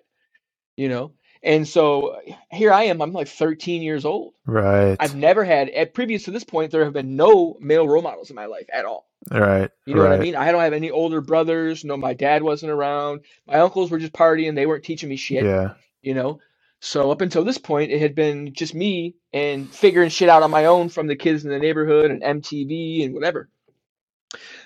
You 0.76 0.88
know, 0.88 1.12
and 1.42 1.66
so 1.66 2.18
here 2.50 2.72
I 2.72 2.84
am. 2.84 3.00
I'm 3.00 3.12
like 3.12 3.28
13 3.28 3.82
years 3.82 4.04
old. 4.04 4.34
Right. 4.46 4.96
I've 4.98 5.14
never 5.14 5.44
had 5.44 5.68
at 5.70 5.94
previous 5.94 6.24
to 6.24 6.30
this 6.30 6.44
point. 6.44 6.72
There 6.72 6.84
have 6.84 6.92
been 6.92 7.16
no 7.16 7.56
male 7.60 7.86
role 7.86 8.02
models 8.02 8.30
in 8.30 8.36
my 8.36 8.46
life 8.46 8.66
at 8.72 8.84
all. 8.84 9.06
Right. 9.30 9.70
You 9.84 9.94
know 9.94 10.02
right. 10.02 10.10
what 10.10 10.20
I 10.20 10.22
mean? 10.22 10.36
I 10.36 10.50
don't 10.50 10.62
have 10.62 10.72
any 10.72 10.90
older 10.90 11.20
brothers. 11.20 11.84
No, 11.84 11.96
my 11.96 12.14
dad 12.14 12.42
wasn't 12.42 12.72
around. 12.72 13.20
My 13.46 13.60
uncles 13.60 13.90
were 13.90 13.98
just 13.98 14.12
partying. 14.12 14.54
They 14.54 14.66
weren't 14.66 14.84
teaching 14.84 15.08
me 15.08 15.16
shit. 15.16 15.44
Yeah. 15.44 15.74
You 16.02 16.14
know. 16.14 16.40
So 16.80 17.10
up 17.10 17.20
until 17.20 17.44
this 17.44 17.58
point, 17.58 17.90
it 17.90 18.00
had 18.00 18.14
been 18.14 18.52
just 18.52 18.74
me 18.74 19.16
and 19.32 19.68
figuring 19.68 20.10
shit 20.10 20.28
out 20.28 20.42
on 20.42 20.50
my 20.50 20.66
own 20.66 20.88
from 20.88 21.06
the 21.06 21.16
kids 21.16 21.44
in 21.44 21.50
the 21.50 21.58
neighborhood 21.58 22.10
and 22.10 22.22
MTV 22.22 23.04
and 23.04 23.14
whatever. 23.14 23.48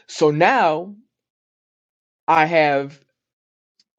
So 0.06 0.30
now 0.30 0.94
I 2.26 2.46
have 2.46 3.00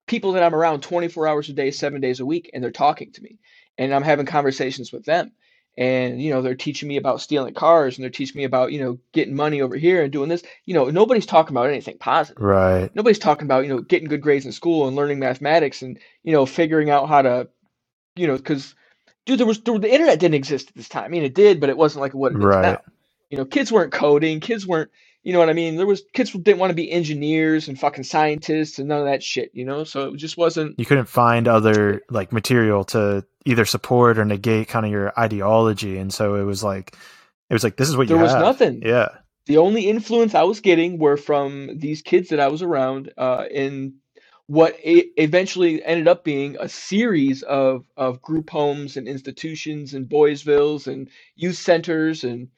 people 0.08 0.34
that 0.34 0.44
I'm 0.44 0.56
around 0.56 0.82
24 0.82 1.28
hours 1.28 1.50
a 1.50 1.54
day, 1.54 1.72
seven 1.72 2.02
days 2.02 2.20
a 2.20 2.26
week, 2.26 2.50
and 2.54 2.64
they're 2.64 2.72
talking 2.72 3.12
to 3.14 3.22
me, 3.22 3.40
and 3.78 3.94
I'm 3.94 4.04
having 4.04 4.26
conversations 4.26 4.92
with 4.92 5.06
them. 5.06 5.32
And 5.78 6.22
you 6.22 6.32
know 6.32 6.42
they're 6.42 6.56
teaching 6.56 6.90
me 6.90 6.98
about 6.98 7.22
stealing 7.22 7.54
cars, 7.54 7.98
and 7.98 8.04
they're 8.04 8.10
teaching 8.10 8.40
me 8.40 8.44
about 8.44 8.74
you 8.74 8.82
know 8.82 9.00
getting 9.14 9.36
money 9.36 9.62
over 9.62 9.78
here 9.78 10.04
and 10.04 10.12
doing 10.12 10.28
this. 10.28 10.44
You 10.66 10.74
know 10.74 10.90
nobody's 10.90 11.26
talking 11.26 11.56
about 11.56 11.70
anything 11.70 11.98
positive. 11.98 12.44
Right. 12.44 12.94
Nobody's 12.94 13.20
talking 13.20 13.46
about 13.46 13.64
you 13.64 13.70
know 13.70 13.80
getting 13.80 14.10
good 14.10 14.22
grades 14.22 14.46
in 14.46 14.52
school 14.52 14.88
and 14.88 14.98
learning 14.98 15.20
mathematics 15.20 15.82
and 15.82 15.98
you 16.24 16.34
know 16.34 16.46
figuring 16.46 16.90
out 16.90 17.08
how 17.08 17.22
to, 17.22 17.48
you 18.18 18.28
know, 18.28 18.36
because 18.36 18.76
dude, 19.26 19.40
there 19.40 19.48
was 19.48 19.62
there, 19.62 19.80
the 19.80 19.92
internet 19.92 20.20
didn't 20.20 20.36
exist 20.36 20.70
at 20.70 20.76
this 20.76 20.90
time. 20.90 21.06
I 21.06 21.08
mean, 21.08 21.24
it 21.24 21.34
did, 21.36 21.62
but 21.62 21.70
it 21.70 21.78
wasn't 21.78 22.02
like 22.02 22.14
what 22.14 22.34
it 22.34 22.38
is 22.40 22.44
Right. 22.44 22.62
now. 22.64 22.82
You 23.30 23.38
know, 23.38 23.46
kids 23.46 23.72
weren't 23.72 23.94
coding. 23.94 24.42
Kids 24.42 24.68
weren't, 24.68 24.92
you 25.24 25.34
know 25.34 25.40
what 25.40 25.50
I 25.50 25.54
mean? 25.54 25.76
There 25.76 25.86
was 25.86 26.04
kids 26.14 26.32
who 26.32 26.40
didn't 26.40 26.60
want 26.60 26.72
to 26.72 26.76
be 26.76 26.92
engineers 26.92 27.68
and 27.68 27.80
fucking 27.80 28.04
scientists 28.04 28.80
and 28.80 28.88
none 28.88 29.00
of 29.00 29.06
that 29.06 29.22
shit. 29.24 29.52
You 29.54 29.66
know, 29.66 29.84
so 29.84 30.14
it 30.14 30.18
just 30.18 30.38
wasn't. 30.38 30.80
You 30.80 30.86
couldn't 30.86 31.08
find 31.10 31.48
other 31.48 32.02
like 32.10 32.32
material 32.32 32.84
to 32.86 33.26
either 33.46 33.66
support 33.66 34.18
or 34.18 34.26
negate 34.26 34.68
kind 34.68 34.86
of 34.86 34.92
your 34.92 35.14
ideology, 35.20 35.98
and 35.98 36.14
so 36.14 36.36
it 36.36 36.44
was 36.44 36.64
like, 36.64 36.96
it 37.50 37.54
was 37.54 37.64
like 37.64 37.78
this 37.78 37.90
is 37.90 37.98
what 37.98 38.08
There 38.08 38.18
you 38.18 38.24
was 38.24 38.32
have. 38.32 38.42
nothing. 38.42 38.82
Yeah. 38.84 39.10
The 39.48 39.58
only 39.58 39.88
influence 39.90 40.36
I 40.36 40.44
was 40.44 40.60
getting 40.60 41.00
were 41.00 41.18
from 41.18 41.80
these 41.80 42.02
kids 42.02 42.30
that 42.30 42.40
I 42.40 42.48
was 42.48 42.62
around 42.62 43.12
uh, 43.18 43.46
in 43.50 43.96
what 44.48 44.76
eventually 44.84 45.84
ended 45.84 46.08
up 46.08 46.24
being 46.24 46.58
a 46.60 46.68
series 46.68 47.42
of 47.44 47.86
of 47.96 48.22
group 48.22 48.50
homes 48.50 48.98
and 48.98 49.08
institutions 49.08 49.94
and 49.94 50.10
boysvilles 50.10 50.88
and 50.88 51.10
youth 51.36 51.56
centers 51.58 52.24
and 52.24 52.50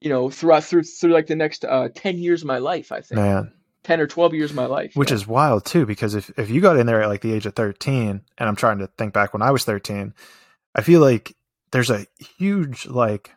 you 0.00 0.08
know 0.08 0.30
throughout 0.30 0.64
through 0.64 0.82
through 0.82 1.12
like 1.12 1.26
the 1.26 1.36
next 1.36 1.64
uh, 1.64 1.88
10 1.94 2.18
years 2.18 2.42
of 2.42 2.48
my 2.48 2.58
life 2.58 2.92
i 2.92 3.00
think 3.00 3.20
Man. 3.20 3.52
10 3.84 4.00
or 4.00 4.06
12 4.06 4.34
years 4.34 4.50
of 4.50 4.56
my 4.56 4.66
life 4.66 4.92
which 4.94 5.10
yeah. 5.10 5.16
is 5.16 5.26
wild 5.26 5.64
too 5.64 5.86
because 5.86 6.14
if, 6.14 6.30
if 6.38 6.50
you 6.50 6.60
got 6.60 6.76
in 6.76 6.86
there 6.86 7.02
at 7.02 7.08
like 7.08 7.20
the 7.20 7.32
age 7.32 7.46
of 7.46 7.54
13 7.54 8.08
and 8.08 8.48
i'm 8.48 8.56
trying 8.56 8.78
to 8.78 8.86
think 8.98 9.12
back 9.12 9.32
when 9.32 9.42
i 9.42 9.50
was 9.50 9.64
13 9.64 10.14
i 10.74 10.82
feel 10.82 11.00
like 11.00 11.34
there's 11.70 11.90
a 11.90 12.06
huge 12.38 12.86
like 12.86 13.32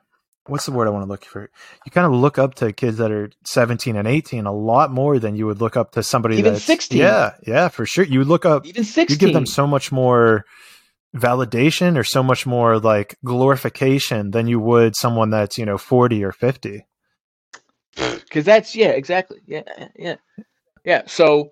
what's 0.47 0.65
the 0.65 0.71
word 0.71 0.87
i 0.87 0.91
want 0.91 1.03
to 1.03 1.09
look 1.09 1.23
for 1.23 1.49
you 1.85 1.91
kind 1.91 2.05
of 2.05 2.13
look 2.13 2.37
up 2.37 2.55
to 2.55 2.73
kids 2.73 2.97
that 2.97 3.11
are 3.11 3.29
17 3.45 3.95
and 3.95 4.07
18 4.07 4.45
a 4.45 4.53
lot 4.53 4.91
more 4.91 5.19
than 5.19 5.35
you 5.35 5.45
would 5.45 5.61
look 5.61 5.77
up 5.77 5.91
to 5.93 6.03
somebody 6.03 6.37
Even 6.37 6.53
that's 6.53 6.65
16. 6.65 6.97
yeah 6.97 7.35
yeah 7.45 7.67
for 7.69 7.85
sure 7.85 8.03
you 8.05 8.19
would 8.19 8.27
look 8.27 8.45
up 8.45 8.65
even 8.65 8.83
16 8.83 9.13
you 9.13 9.19
give 9.19 9.33
them 9.33 9.45
so 9.45 9.65
much 9.67 9.91
more 9.91 10.45
validation 11.15 11.97
or 11.97 12.03
so 12.03 12.23
much 12.23 12.45
more 12.45 12.79
like 12.79 13.17
glorification 13.23 14.31
than 14.31 14.47
you 14.47 14.59
would 14.59 14.95
someone 14.95 15.29
that's 15.29 15.57
you 15.57 15.65
know 15.65 15.77
40 15.77 16.23
or 16.23 16.31
50 16.31 16.85
because 17.95 18.45
that's 18.45 18.75
yeah 18.75 18.89
exactly. 18.89 19.39
Yeah 19.45 19.63
yeah 19.95 20.15
yeah. 20.83 21.03
So 21.05 21.51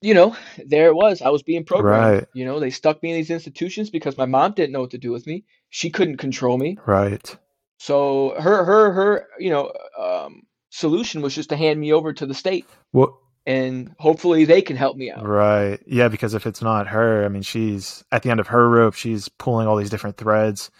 you 0.00 0.14
know 0.14 0.36
there 0.66 0.88
it 0.88 0.94
was. 0.94 1.22
I 1.22 1.28
was 1.28 1.42
being 1.42 1.64
programmed. 1.64 2.14
Right. 2.14 2.28
you 2.32 2.44
know 2.44 2.60
they 2.60 2.70
stuck 2.70 3.02
me 3.02 3.10
in 3.10 3.16
these 3.16 3.30
institutions 3.30 3.90
because 3.90 4.16
my 4.16 4.26
mom 4.26 4.52
didn't 4.52 4.72
know 4.72 4.80
what 4.80 4.90
to 4.92 4.98
do 4.98 5.12
with 5.12 5.26
me. 5.26 5.44
She 5.70 5.90
couldn't 5.90 6.16
control 6.16 6.58
me. 6.58 6.78
Right. 6.86 7.36
So 7.78 8.34
her 8.40 8.64
her 8.64 8.92
her 8.92 9.26
you 9.38 9.50
know 9.50 9.72
um 9.98 10.42
solution 10.70 11.20
was 11.20 11.34
just 11.34 11.50
to 11.50 11.56
hand 11.56 11.78
me 11.78 11.92
over 11.92 12.12
to 12.12 12.26
the 12.26 12.34
state. 12.34 12.66
Well 12.92 13.20
and 13.46 13.94
hopefully 13.98 14.44
they 14.44 14.62
can 14.62 14.76
help 14.76 14.96
me 14.96 15.10
out 15.10 15.26
Right. 15.26 15.80
Yeah, 15.86 16.08
because 16.08 16.34
if 16.34 16.46
it's 16.46 16.62
not 16.62 16.86
her, 16.88 17.24
I 17.24 17.28
mean, 17.28 17.42
she's 17.42 18.04
at 18.12 18.22
the 18.22 18.30
end 18.30 18.40
of 18.40 18.46
her 18.48 18.68
rope. 18.68 18.94
She's 18.94 19.28
pulling 19.28 19.66
all 19.66 19.76
these 19.76 19.90
different 19.90 20.16
threads. 20.16 20.70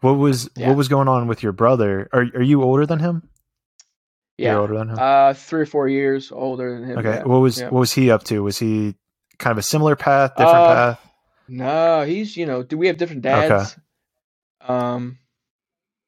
What 0.00 0.12
was 0.12 0.48
Yeah. 0.56 0.68
what 0.68 0.76
was 0.76 0.88
going 0.88 1.08
on 1.08 1.26
with 1.28 1.42
your 1.42 1.52
brother? 1.52 2.08
Are 2.12 2.22
are 2.34 2.42
you 2.42 2.62
older 2.62 2.86
than 2.86 2.98
him? 2.98 3.28
yeah 4.36 4.52
You're 4.52 4.60
older 4.60 4.78
than 4.78 4.88
him. 4.90 4.96
uh 5.00 5.34
three 5.34 5.62
or 5.62 5.66
four 5.66 5.88
years 5.88 6.30
older 6.30 6.78
than 6.78 6.88
him 6.90 6.98
okay. 6.98 7.14
yeah. 7.16 7.22
What 7.24 7.38
was 7.38 7.58
yeah. 7.60 7.68
what 7.70 7.80
was 7.80 7.92
he 7.92 8.10
up 8.10 8.22
to? 8.24 8.42
Was 8.42 8.58
he 8.58 8.94
kind 9.38 9.50
of 9.52 9.58
a 9.58 9.62
similar 9.62 9.96
path, 9.96 10.32
different 10.36 10.56
Uh, 10.56 10.74
path? 10.94 11.00
No, 11.48 12.04
he's 12.04 12.36
you 12.36 12.46
know, 12.46 12.62
do 12.62 12.76
we 12.78 12.86
have 12.88 12.96
different 12.98 13.22
dads? 13.22 13.76
Um, 14.60 15.18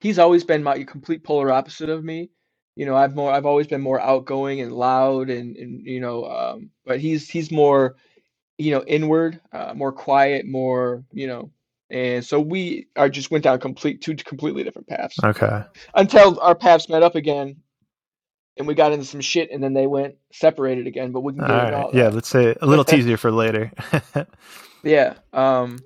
he's 0.00 0.18
always 0.18 0.44
been 0.44 0.62
my 0.62 0.84
complete 0.84 1.24
polar 1.24 1.50
opposite 1.50 1.88
of 1.88 2.04
me. 2.04 2.30
You 2.80 2.86
know, 2.86 2.96
I've 2.96 3.14
more 3.14 3.30
I've 3.30 3.44
always 3.44 3.66
been 3.66 3.82
more 3.82 4.00
outgoing 4.00 4.62
and 4.62 4.72
loud 4.72 5.28
and 5.28 5.54
and 5.54 5.84
you 5.84 6.00
know, 6.00 6.24
um, 6.24 6.70
but 6.86 6.98
he's 6.98 7.28
he's 7.28 7.50
more, 7.50 7.96
you 8.56 8.70
know, 8.70 8.82
inward, 8.86 9.38
uh, 9.52 9.74
more 9.76 9.92
quiet, 9.92 10.46
more 10.46 11.04
you 11.12 11.26
know, 11.26 11.50
and 11.90 12.24
so 12.24 12.40
we 12.40 12.86
are 12.96 13.10
just 13.10 13.30
went 13.30 13.44
down 13.44 13.60
complete 13.60 14.00
two 14.00 14.16
completely 14.16 14.64
different 14.64 14.88
paths 14.88 15.14
Okay. 15.22 15.62
until 15.94 16.40
our 16.40 16.54
paths 16.54 16.88
met 16.88 17.02
up 17.02 17.16
again, 17.16 17.56
and 18.56 18.66
we 18.66 18.72
got 18.72 18.92
into 18.92 19.04
some 19.04 19.20
shit, 19.20 19.50
and 19.50 19.62
then 19.62 19.74
they 19.74 19.86
went 19.86 20.14
separated 20.32 20.86
again. 20.86 21.12
But 21.12 21.20
we 21.20 21.34
can 21.34 21.42
get 21.42 21.50
into 21.50 21.62
right. 21.62 21.74
all 21.74 21.90
Yeah. 21.92 22.08
Let's 22.08 22.30
say 22.30 22.56
a 22.62 22.66
little 22.66 22.84
teaser 22.92 23.18
for 23.18 23.30
later. 23.30 23.70
Yeah. 24.82 25.16
Um, 25.34 25.80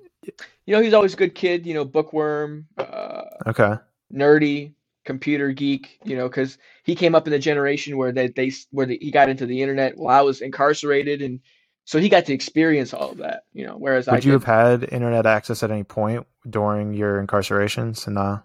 you 0.65 0.73
know, 0.73 0.81
he's 0.81 0.93
always 0.93 1.13
a 1.13 1.17
good 1.17 1.35
kid, 1.35 1.65
you 1.65 1.73
know, 1.73 1.83
bookworm, 1.83 2.67
uh, 2.77 3.23
okay. 3.47 3.75
nerdy, 4.13 4.73
computer 5.05 5.51
geek, 5.51 5.99
you 6.03 6.17
know, 6.17 6.27
because 6.27 6.57
he 6.83 6.95
came 6.95 7.15
up 7.15 7.27
in 7.27 7.31
the 7.31 7.39
generation 7.39 7.97
where 7.97 8.11
they, 8.11 8.27
they 8.27 8.51
where 8.71 8.85
the, 8.85 8.97
he 9.01 9.11
got 9.11 9.29
into 9.29 9.45
the 9.45 9.61
internet 9.61 9.97
while 9.97 10.19
I 10.19 10.21
was 10.21 10.41
incarcerated, 10.41 11.21
and 11.21 11.39
so 11.85 11.99
he 11.99 12.09
got 12.09 12.25
to 12.25 12.33
experience 12.33 12.93
all 12.93 13.11
of 13.11 13.17
that, 13.19 13.43
you 13.53 13.65
know. 13.65 13.77
Whereas 13.77 14.07
I 14.07 14.15
Would 14.15 14.25
you 14.25 14.33
have 14.33 14.43
had 14.43 14.83
internet 14.91 15.25
access 15.25 15.63
at 15.63 15.71
any 15.71 15.83
point 15.83 16.27
during 16.49 16.93
your 16.93 17.25
incarcerations? 17.25 18.07
No. 18.07 18.41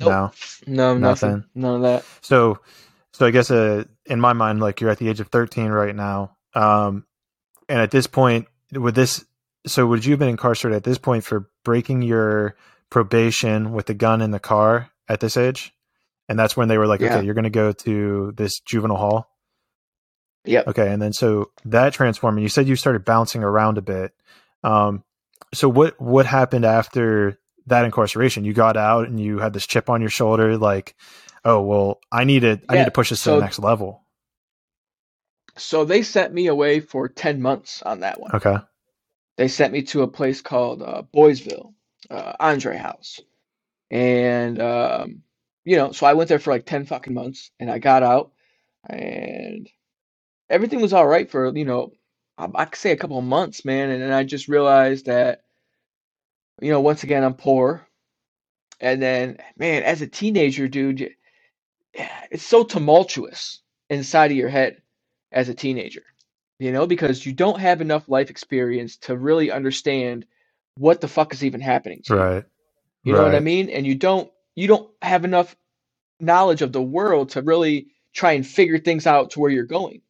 Nope. 0.00 0.08
No. 0.08 0.32
no, 0.66 0.98
nothing, 0.98 1.30
nothing. 1.30 1.44
none 1.54 1.76
of 1.76 1.82
that. 1.82 2.04
So, 2.20 2.58
so 3.12 3.26
I 3.26 3.30
guess 3.30 3.50
uh, 3.50 3.84
in 4.06 4.20
my 4.20 4.32
mind, 4.32 4.60
like 4.60 4.80
you're 4.80 4.90
at 4.90 4.98
the 4.98 5.08
age 5.08 5.20
of 5.20 5.28
13 5.28 5.68
right 5.68 5.94
now, 5.94 6.36
um, 6.54 7.04
and 7.68 7.80
at 7.80 7.90
this 7.90 8.06
point, 8.06 8.48
with 8.72 8.94
this, 8.94 9.24
so 9.66 9.86
would 9.86 10.04
you 10.04 10.12
have 10.12 10.18
been 10.18 10.28
incarcerated 10.28 10.76
at 10.76 10.84
this 10.84 10.98
point 10.98 11.24
for 11.24 11.48
breaking 11.64 12.02
your 12.02 12.56
probation 12.90 13.72
with 13.72 13.86
the 13.86 13.94
gun 13.94 14.20
in 14.20 14.32
the 14.32 14.40
car 14.40 14.90
at 15.08 15.20
this 15.20 15.36
age? 15.36 15.72
And 16.32 16.38
that's 16.38 16.56
when 16.56 16.68
they 16.68 16.78
were 16.78 16.86
like, 16.86 17.02
Yeah. 17.02 17.16
okay, 17.16 17.26
you're 17.26 17.34
going 17.34 17.44
to 17.44 17.50
go 17.50 17.72
to 17.72 18.32
this 18.34 18.60
juvenile 18.60 18.96
hall. 18.96 19.28
Yep. 20.46 20.68
Okay, 20.68 20.90
and 20.90 21.02
then 21.02 21.12
so 21.12 21.50
that 21.66 21.92
transformed. 21.92 22.40
You 22.40 22.48
said 22.48 22.66
you 22.66 22.74
started 22.74 23.04
bouncing 23.04 23.44
around 23.44 23.76
a 23.76 23.82
bit. 23.82 24.14
Um, 24.64 25.04
so 25.52 25.68
what 25.68 26.00
what 26.00 26.24
happened 26.24 26.64
after 26.64 27.38
that 27.66 27.84
incarceration? 27.84 28.46
You 28.46 28.54
got 28.54 28.78
out 28.78 29.08
and 29.08 29.20
you 29.20 29.40
had 29.40 29.52
this 29.52 29.66
chip 29.66 29.90
on 29.90 30.00
your 30.00 30.08
shoulder, 30.08 30.56
like, 30.56 30.96
oh 31.44 31.60
well, 31.60 32.00
I 32.10 32.24
need 32.24 32.40
to 32.40 32.58
I 32.66 32.78
need 32.78 32.86
to 32.86 32.90
push 32.90 33.10
this 33.10 33.22
to 33.24 33.32
the 33.32 33.40
next 33.40 33.58
level. 33.58 34.02
So 35.58 35.84
they 35.84 36.00
sent 36.00 36.32
me 36.32 36.46
away 36.46 36.80
for 36.80 37.08
ten 37.08 37.42
months 37.42 37.82
on 37.82 38.00
that 38.00 38.18
one. 38.18 38.30
Okay, 38.34 38.56
they 39.36 39.48
sent 39.48 39.70
me 39.74 39.82
to 39.82 40.00
a 40.00 40.08
place 40.08 40.40
called 40.40 40.80
uh, 40.80 41.02
Boysville, 41.14 41.74
uh, 42.08 42.32
Andre 42.40 42.78
House, 42.78 43.20
and 43.90 44.58
um, 44.60 45.22
you 45.64 45.76
know, 45.76 45.92
so 45.92 46.06
I 46.06 46.14
went 46.14 46.28
there 46.28 46.38
for 46.38 46.52
like 46.52 46.66
ten 46.66 46.86
fucking 46.86 47.14
months, 47.14 47.50
and 47.60 47.70
I 47.70 47.78
got 47.78 48.02
out, 48.02 48.32
and 48.88 49.68
everything 50.48 50.80
was 50.80 50.92
all 50.92 51.06
right 51.06 51.30
for 51.30 51.54
you 51.56 51.64
know, 51.64 51.92
I, 52.38 52.48
I 52.54 52.64
could 52.66 52.80
say 52.80 52.92
a 52.92 52.96
couple 52.96 53.18
of 53.18 53.24
months, 53.24 53.64
man, 53.64 53.90
and 53.90 54.02
then 54.02 54.12
I 54.12 54.24
just 54.24 54.48
realized 54.48 55.06
that, 55.06 55.42
you 56.60 56.70
know, 56.70 56.80
once 56.80 57.04
again 57.04 57.24
I'm 57.24 57.34
poor, 57.34 57.86
and 58.80 59.00
then 59.00 59.38
man, 59.56 59.82
as 59.82 60.02
a 60.02 60.06
teenager, 60.06 60.68
dude, 60.68 61.10
it's 62.30 62.44
so 62.44 62.64
tumultuous 62.64 63.60
inside 63.90 64.30
of 64.30 64.36
your 64.36 64.48
head 64.48 64.80
as 65.30 65.48
a 65.48 65.54
teenager 65.54 66.02
you 66.62 66.70
know, 66.70 66.86
because 66.86 67.26
you 67.26 67.32
don't 67.32 67.58
have 67.58 67.80
enough 67.80 68.08
life 68.08 68.30
experience 68.30 68.96
to 68.96 69.16
really 69.16 69.50
understand 69.50 70.24
what 70.76 71.00
the 71.00 71.08
fuck 71.08 71.32
is 71.34 71.44
even 71.44 71.60
happening 71.60 72.02
to 72.04 72.14
you. 72.14 72.20
right. 72.20 72.44
You 73.02 73.14
know 73.14 73.24
what 73.24 73.34
I 73.34 73.40
mean? 73.40 73.68
And 73.68 73.84
you 73.84 73.96
don't 73.96 74.30
you 74.54 74.68
don't 74.68 74.90
have 75.00 75.24
enough 75.24 75.56
knowledge 76.20 76.62
of 76.62 76.72
the 76.72 76.82
world 76.82 77.30
to 77.30 77.42
really 77.42 77.88
try 78.12 78.32
and 78.32 78.46
figure 78.46 78.78
things 78.78 79.06
out 79.06 79.30
to 79.30 79.40
where 79.40 79.50
you're 79.50 79.64
going. 79.64 80.02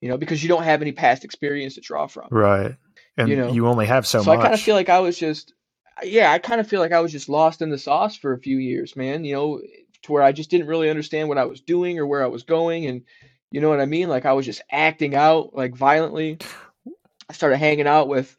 You 0.00 0.10
know, 0.10 0.18
because 0.18 0.42
you 0.42 0.48
don't 0.50 0.64
have 0.64 0.82
any 0.82 0.92
past 0.92 1.24
experience 1.24 1.76
to 1.76 1.80
draw 1.80 2.06
from. 2.06 2.28
Right, 2.30 2.76
and 3.16 3.28
You 3.28 3.36
know? 3.36 3.52
you, 3.52 3.66
only 3.66 3.86
have 3.86 4.06
so, 4.06 4.18
much. 4.18 4.24
So, 4.26 4.32
I 4.32 4.36
kind 4.36 4.52
of 4.52 4.60
feel 4.60 4.74
like 4.74 4.90
I 4.90 5.00
was 5.00 5.18
just 5.18 5.54
yeah, 6.02 6.32
I 6.32 6.38
kind 6.38 6.60
of 6.60 6.68
feel 6.68 6.80
like 6.80 6.92
I 6.92 7.00
was 7.00 7.12
just 7.12 7.28
lost 7.28 7.62
in 7.62 7.70
the 7.70 7.78
sauce 7.78 8.16
for 8.16 8.32
a 8.32 8.38
few 8.38 8.58
years, 8.58 8.96
man, 8.96 9.24
you 9.24 9.34
know, 9.34 9.60
to 10.02 10.12
where 10.12 10.22
I 10.22 10.32
just 10.32 10.50
didn't 10.50 10.66
really 10.66 10.90
understand 10.90 11.28
what 11.28 11.38
I 11.38 11.44
was 11.44 11.60
doing 11.60 11.98
or 11.98 12.06
where 12.06 12.22
I 12.22 12.28
was 12.28 12.42
going 12.42 12.86
and 12.86 13.02
You 13.50 13.60
know 13.60 13.68
what 13.68 13.80
I 13.80 13.86
mean? 13.86 14.08
Like 14.08 14.26
I 14.26 14.32
was 14.32 14.46
just 14.46 14.62
acting 14.70 15.14
out 15.14 15.54
like 15.54 15.76
violently. 15.76 16.38
I 17.30 17.32
started 17.32 17.58
hanging 17.58 17.86
out 17.86 18.08
with, 18.08 18.36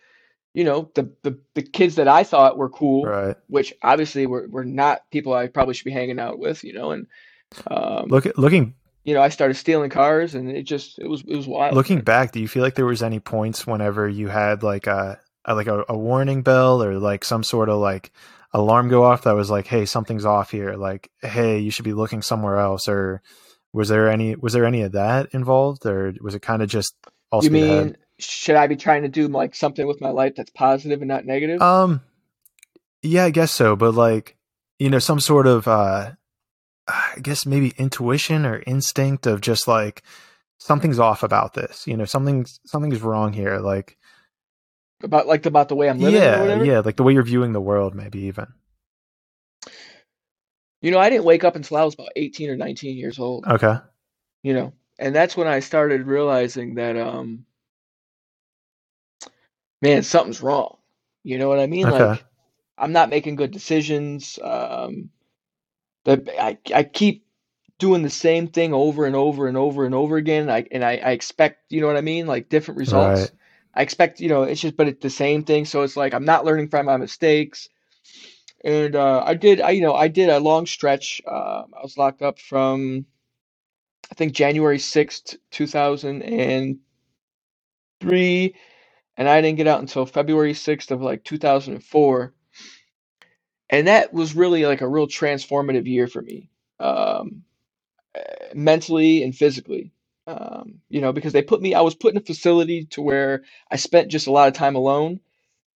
you 0.55 0.63
know, 0.63 0.89
the 0.95 1.11
the, 1.21 1.37
the 1.53 1.61
kids 1.61 1.95
that 1.95 2.07
I 2.07 2.23
thought 2.23 2.57
were 2.57 2.69
cool, 2.69 3.05
Right. 3.05 3.35
which 3.47 3.73
obviously 3.83 4.25
were, 4.25 4.47
were 4.49 4.65
not 4.65 5.01
people 5.11 5.33
I 5.33 5.47
probably 5.47 5.73
should 5.73 5.85
be 5.85 5.91
hanging 5.91 6.19
out 6.19 6.39
with, 6.39 6.63
you 6.63 6.73
know, 6.73 6.91
and 6.91 7.07
um, 7.67 8.07
Look 8.07 8.25
at 8.25 8.37
looking 8.39 8.73
you 9.03 9.13
know, 9.13 9.21
I 9.21 9.29
started 9.29 9.53
stealing 9.53 9.91
cars 9.91 10.33
and 10.33 10.49
it 10.49 10.63
just 10.63 10.97
it 10.97 11.07
was 11.07 11.21
it 11.27 11.35
was 11.35 11.45
wild. 11.47 11.75
looking 11.75 12.01
back, 12.01 12.31
do 12.31 12.39
you 12.39 12.47
feel 12.47 12.63
like 12.63 12.73
there 12.75 12.87
was 12.87 13.03
any 13.03 13.19
points 13.19 13.67
whenever 13.67 14.09
you 14.09 14.29
had 14.29 14.63
like 14.63 14.87
a, 14.87 15.19
a 15.45 15.53
like 15.53 15.67
a, 15.67 15.85
a 15.87 15.95
warning 15.97 16.41
bell 16.41 16.81
or 16.81 16.97
like 16.97 17.23
some 17.23 17.43
sort 17.43 17.69
of 17.69 17.77
like 17.79 18.11
alarm 18.53 18.89
go 18.89 19.03
off 19.03 19.23
that 19.23 19.35
was 19.35 19.51
like, 19.51 19.67
hey, 19.67 19.85
something's 19.85 20.25
off 20.25 20.49
here, 20.51 20.73
like, 20.73 21.11
hey, 21.21 21.59
you 21.59 21.69
should 21.69 21.85
be 21.85 21.93
looking 21.93 22.21
somewhere 22.23 22.57
else, 22.57 22.87
or 22.87 23.21
was 23.73 23.89
there 23.89 24.09
any 24.09 24.35
was 24.35 24.53
there 24.53 24.65
any 24.65 24.81
of 24.81 24.93
that 24.93 25.27
involved, 25.33 25.85
or 25.85 26.13
was 26.21 26.33
it 26.33 26.41
kind 26.41 26.61
of 26.63 26.69
just 26.69 26.95
all 27.31 27.43
You 27.43 27.49
speed 27.49 27.61
mean 27.61 27.63
ahead? 27.71 27.97
Should 28.19 28.55
I 28.55 28.67
be 28.67 28.75
trying 28.75 29.03
to 29.03 29.09
do 29.09 29.27
like 29.27 29.55
something 29.55 29.85
with 29.85 30.01
my 30.01 30.09
life 30.09 30.35
that's 30.35 30.51
positive 30.51 31.01
and 31.01 31.09
not 31.09 31.25
negative? 31.25 31.61
Um, 31.61 32.01
yeah, 33.01 33.25
I 33.25 33.29
guess 33.29 33.51
so, 33.51 33.75
but 33.75 33.93
like, 33.93 34.37
you 34.79 34.89
know, 34.89 34.99
some 34.99 35.19
sort 35.19 35.47
of, 35.47 35.67
uh, 35.67 36.11
I 36.87 37.15
guess 37.21 37.45
maybe 37.45 37.73
intuition 37.77 38.45
or 38.45 38.63
instinct 38.65 39.25
of 39.25 39.41
just 39.41 39.67
like 39.67 40.03
something's 40.59 40.99
off 40.99 41.23
about 41.23 41.53
this. 41.53 41.87
You 41.87 41.97
know, 41.97 42.05
something's 42.05 42.59
something's 42.65 43.01
wrong 43.01 43.33
here. 43.33 43.57
Like, 43.57 43.97
about 45.03 45.27
like 45.27 45.45
about 45.45 45.69
the 45.69 45.75
way 45.75 45.89
I'm 45.89 45.99
living 45.99 46.21
yeah, 46.21 46.63
yeah, 46.63 46.79
like 46.79 46.95
the 46.95 47.03
way 47.03 47.13
you're 47.13 47.23
viewing 47.23 47.53
the 47.53 47.61
world, 47.61 47.95
maybe 47.95 48.21
even. 48.23 48.47
You 50.81 50.91
know, 50.91 50.99
I 50.99 51.09
didn't 51.09 51.25
wake 51.25 51.43
up 51.43 51.55
until 51.55 51.77
I 51.77 51.83
was 51.83 51.95
about 51.95 52.09
18 52.15 52.49
or 52.49 52.55
19 52.55 52.97
years 52.97 53.19
old, 53.19 53.45
Okay, 53.45 53.75
you 54.43 54.53
know. 54.53 54.73
And 54.97 55.13
that's 55.13 55.35
when 55.35 55.47
I 55.47 55.59
started 55.59 56.07
realizing 56.07 56.75
that 56.75 56.95
um 56.97 57.45
man, 59.85 60.03
something's 60.03 60.41
wrong. 60.41 60.77
You 61.23 61.37
know 61.37 61.47
what 61.47 61.59
I 61.59 61.67
mean? 61.67 61.87
Okay. 61.87 62.05
Like 62.05 62.25
I'm 62.77 62.91
not 62.91 63.09
making 63.09 63.35
good 63.35 63.51
decisions. 63.51 64.37
Um 64.41 65.09
that 66.03 66.27
I 66.39 66.57
I 66.73 66.83
keep 66.83 67.25
doing 67.77 68.03
the 68.03 68.09
same 68.09 68.47
thing 68.47 68.73
over 68.73 69.05
and 69.05 69.15
over 69.15 69.47
and 69.47 69.57
over 69.57 69.85
and 69.85 69.93
over 69.93 70.17
again. 70.17 70.49
I 70.49 70.65
and 70.71 70.83
I, 70.83 70.97
I 70.97 71.11
expect, 71.11 71.71
you 71.71 71.81
know 71.81 71.87
what 71.87 71.97
I 71.97 72.01
mean, 72.01 72.27
like 72.27 72.49
different 72.49 72.79
results. 72.79 73.21
Right. 73.21 73.31
I 73.75 73.81
expect, 73.81 74.21
you 74.21 74.29
know, 74.29 74.43
it's 74.43 74.61
just 74.61 74.77
but 74.77 74.87
it's 74.87 75.01
the 75.01 75.09
same 75.09 75.43
thing. 75.43 75.65
So 75.65 75.83
it's 75.83 75.97
like 75.97 76.13
I'm 76.13 76.25
not 76.25 76.45
learning 76.45 76.69
from 76.69 76.85
my 76.85 76.97
mistakes. 76.97 77.69
And 78.63 78.95
uh, 78.95 79.23
I 79.25 79.35
did, 79.35 79.61
I 79.61 79.71
you 79.71 79.81
know, 79.81 79.93
I 79.93 80.07
did 80.07 80.29
a 80.29 80.39
long 80.39 80.65
stretch. 80.65 81.21
Uh, 81.27 81.63
I 81.77 81.81
was 81.83 81.97
locked 81.97 82.21
up 82.21 82.39
from 82.39 83.05
I 84.11 84.15
think 84.15 84.33
January 84.33 84.77
6th, 84.77 85.37
2003, 85.51 88.45
and 88.45 88.53
I 89.29 89.41
didn't 89.41 89.57
get 89.57 89.67
out 89.67 89.79
until 89.79 90.05
February 90.05 90.53
6th 90.53 90.91
of 90.91 91.01
like 91.01 91.23
2004. 91.23 92.33
And 93.69 93.87
that 93.87 94.13
was 94.13 94.35
really 94.35 94.65
like 94.65 94.81
a 94.81 94.87
real 94.87 95.07
transformative 95.07 95.87
year 95.87 96.07
for 96.07 96.21
me, 96.21 96.49
um, 96.79 97.43
mentally 98.53 99.23
and 99.23 99.35
physically. 99.35 99.91
Um, 100.27 100.81
you 100.89 101.01
know, 101.01 101.13
because 101.13 101.33
they 101.33 101.43
put 101.43 101.61
me, 101.61 101.75
I 101.75 101.81
was 101.81 101.95
put 101.95 102.11
in 102.13 102.17
a 102.17 102.21
facility 102.21 102.85
to 102.91 103.01
where 103.01 103.43
I 103.69 103.75
spent 103.77 104.11
just 104.11 104.27
a 104.27 104.31
lot 104.31 104.47
of 104.47 104.53
time 104.55 104.75
alone. 104.75 105.19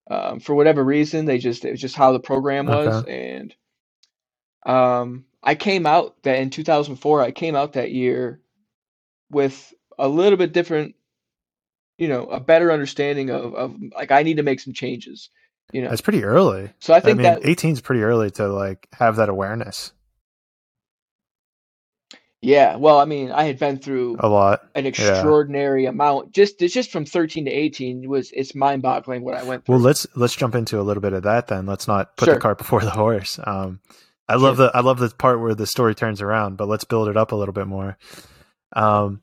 Um, 0.10 0.40
for 0.40 0.56
whatever 0.56 0.84
reason, 0.84 1.26
they 1.26 1.38
just, 1.38 1.66
it 1.66 1.72
was 1.72 1.82
just 1.82 1.96
how 1.96 2.14
the 2.14 2.20
program 2.20 2.68
was. 2.68 3.04
And 3.04 3.56
um, 4.66 5.26
I 5.44 5.56
came 5.56 5.86
out 5.86 6.22
that 6.24 6.40
in 6.40 6.50
2004, 6.50 7.22
I 7.22 7.32
came 7.32 7.56
out 7.56 7.74
that 7.74 7.92
year 7.92 8.42
with 9.32 9.74
a 10.00 10.08
little 10.08 10.38
bit 10.38 10.54
different, 10.54 10.96
you 12.00 12.08
know, 12.08 12.26
a 12.28 12.40
better 12.40 12.72
understanding 12.72 13.30
of, 13.30 13.54
of 13.54 13.76
like 13.96 14.10
I 14.12 14.24
need 14.24 14.38
to 14.38 14.44
make 14.44 14.60
some 14.60 14.74
changes, 14.74 15.30
you 15.72 15.82
know. 15.84 15.90
that's 15.90 16.02
pretty 16.02 16.24
early. 16.24 16.72
So 16.80 16.94
I 16.94 16.98
I, 16.98 17.00
think 17.02 17.18
mean, 17.18 17.24
that 17.26 17.42
18 17.46 17.74
is 17.74 17.82
pretty 17.82 18.02
early 18.02 18.32
to 18.32 18.48
like 18.48 18.88
have 18.94 19.18
that 19.18 19.30
awareness. 19.30 19.92
yeah, 22.42 22.78
well, 22.78 23.00
I 23.00 23.06
mean, 23.06 23.32
I 23.32 23.44
had 23.44 23.60
been 23.60 23.80
through 23.80 24.16
A 24.20 24.30
lot. 24.30 24.62
an 24.74 24.86
extraordinary 24.86 25.86
amount. 25.88 26.32
Just 26.32 26.62
it's 26.62 26.74
just 26.74 26.90
from 26.90 27.04
13 27.04 27.46
to 27.46 27.52
18 27.52 28.08
was 28.08 28.32
it's 28.32 28.56
mind-boggling 28.56 29.24
what 29.26 29.36
I 29.36 29.44
went 29.44 29.66
through. 29.66 29.76
Well, 29.76 29.82
let's 29.84 30.08
let's 30.16 30.36
jump 30.38 30.56
into 30.56 30.80
a 30.80 30.84
little 30.84 31.02
bit 31.02 31.12
of 31.14 31.24
that 31.24 31.48
then. 31.48 31.66
Let's 31.66 31.88
not 31.88 32.16
put 32.16 32.26
Sure. 32.28 32.36
the 32.36 32.40
cart 32.40 32.58
before 32.58 32.80
the 32.82 32.92
horse. 32.92 33.40
Um, 33.44 33.82
I 34.30 34.36
love 34.36 34.56
Sure. 34.56 34.68
the 34.68 34.78
I 34.78 34.80
love 34.80 35.00
the 35.00 35.10
part 35.10 35.42
where 35.42 35.54
the 35.54 35.68
story 35.68 35.96
turns 35.96 36.22
around, 36.22 36.56
but 36.56 36.70
let's 36.70 36.86
build 36.86 37.10
it 37.10 37.18
up 37.18 37.34
a 37.34 37.36
little 37.36 37.54
bit 37.54 37.68
more. 37.68 37.98
Um, 38.74 39.22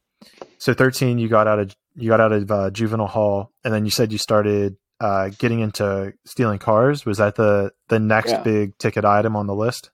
so 0.59 0.75
thirteen, 0.75 1.19
you 1.19 1.29
got 1.29 1.47
out 1.47 1.59
of 1.59 1.75
you 1.97 2.09
got 2.09 2.21
out 2.21 2.33
of 2.33 2.51
uh, 2.51 2.71
juvenile 2.71 3.07
hall, 3.07 3.53
and 3.65 3.73
then 3.73 3.85
you 3.85 3.91
said 3.91 4.13
you 4.13 4.19
started 4.19 4.77
uh, 5.01 5.31
getting 5.39 5.61
into 5.61 6.13
stealing 6.25 6.59
cars. 6.59 7.05
Was 7.05 7.19
that 7.19 7.35
the 7.37 7.73
the 7.89 7.99
next 7.99 8.31
Yeah. 8.31 8.43
big 8.43 8.79
ticket 8.79 9.05
item 9.05 9.37
on 9.37 9.47
the 9.47 9.55
list? 9.55 9.91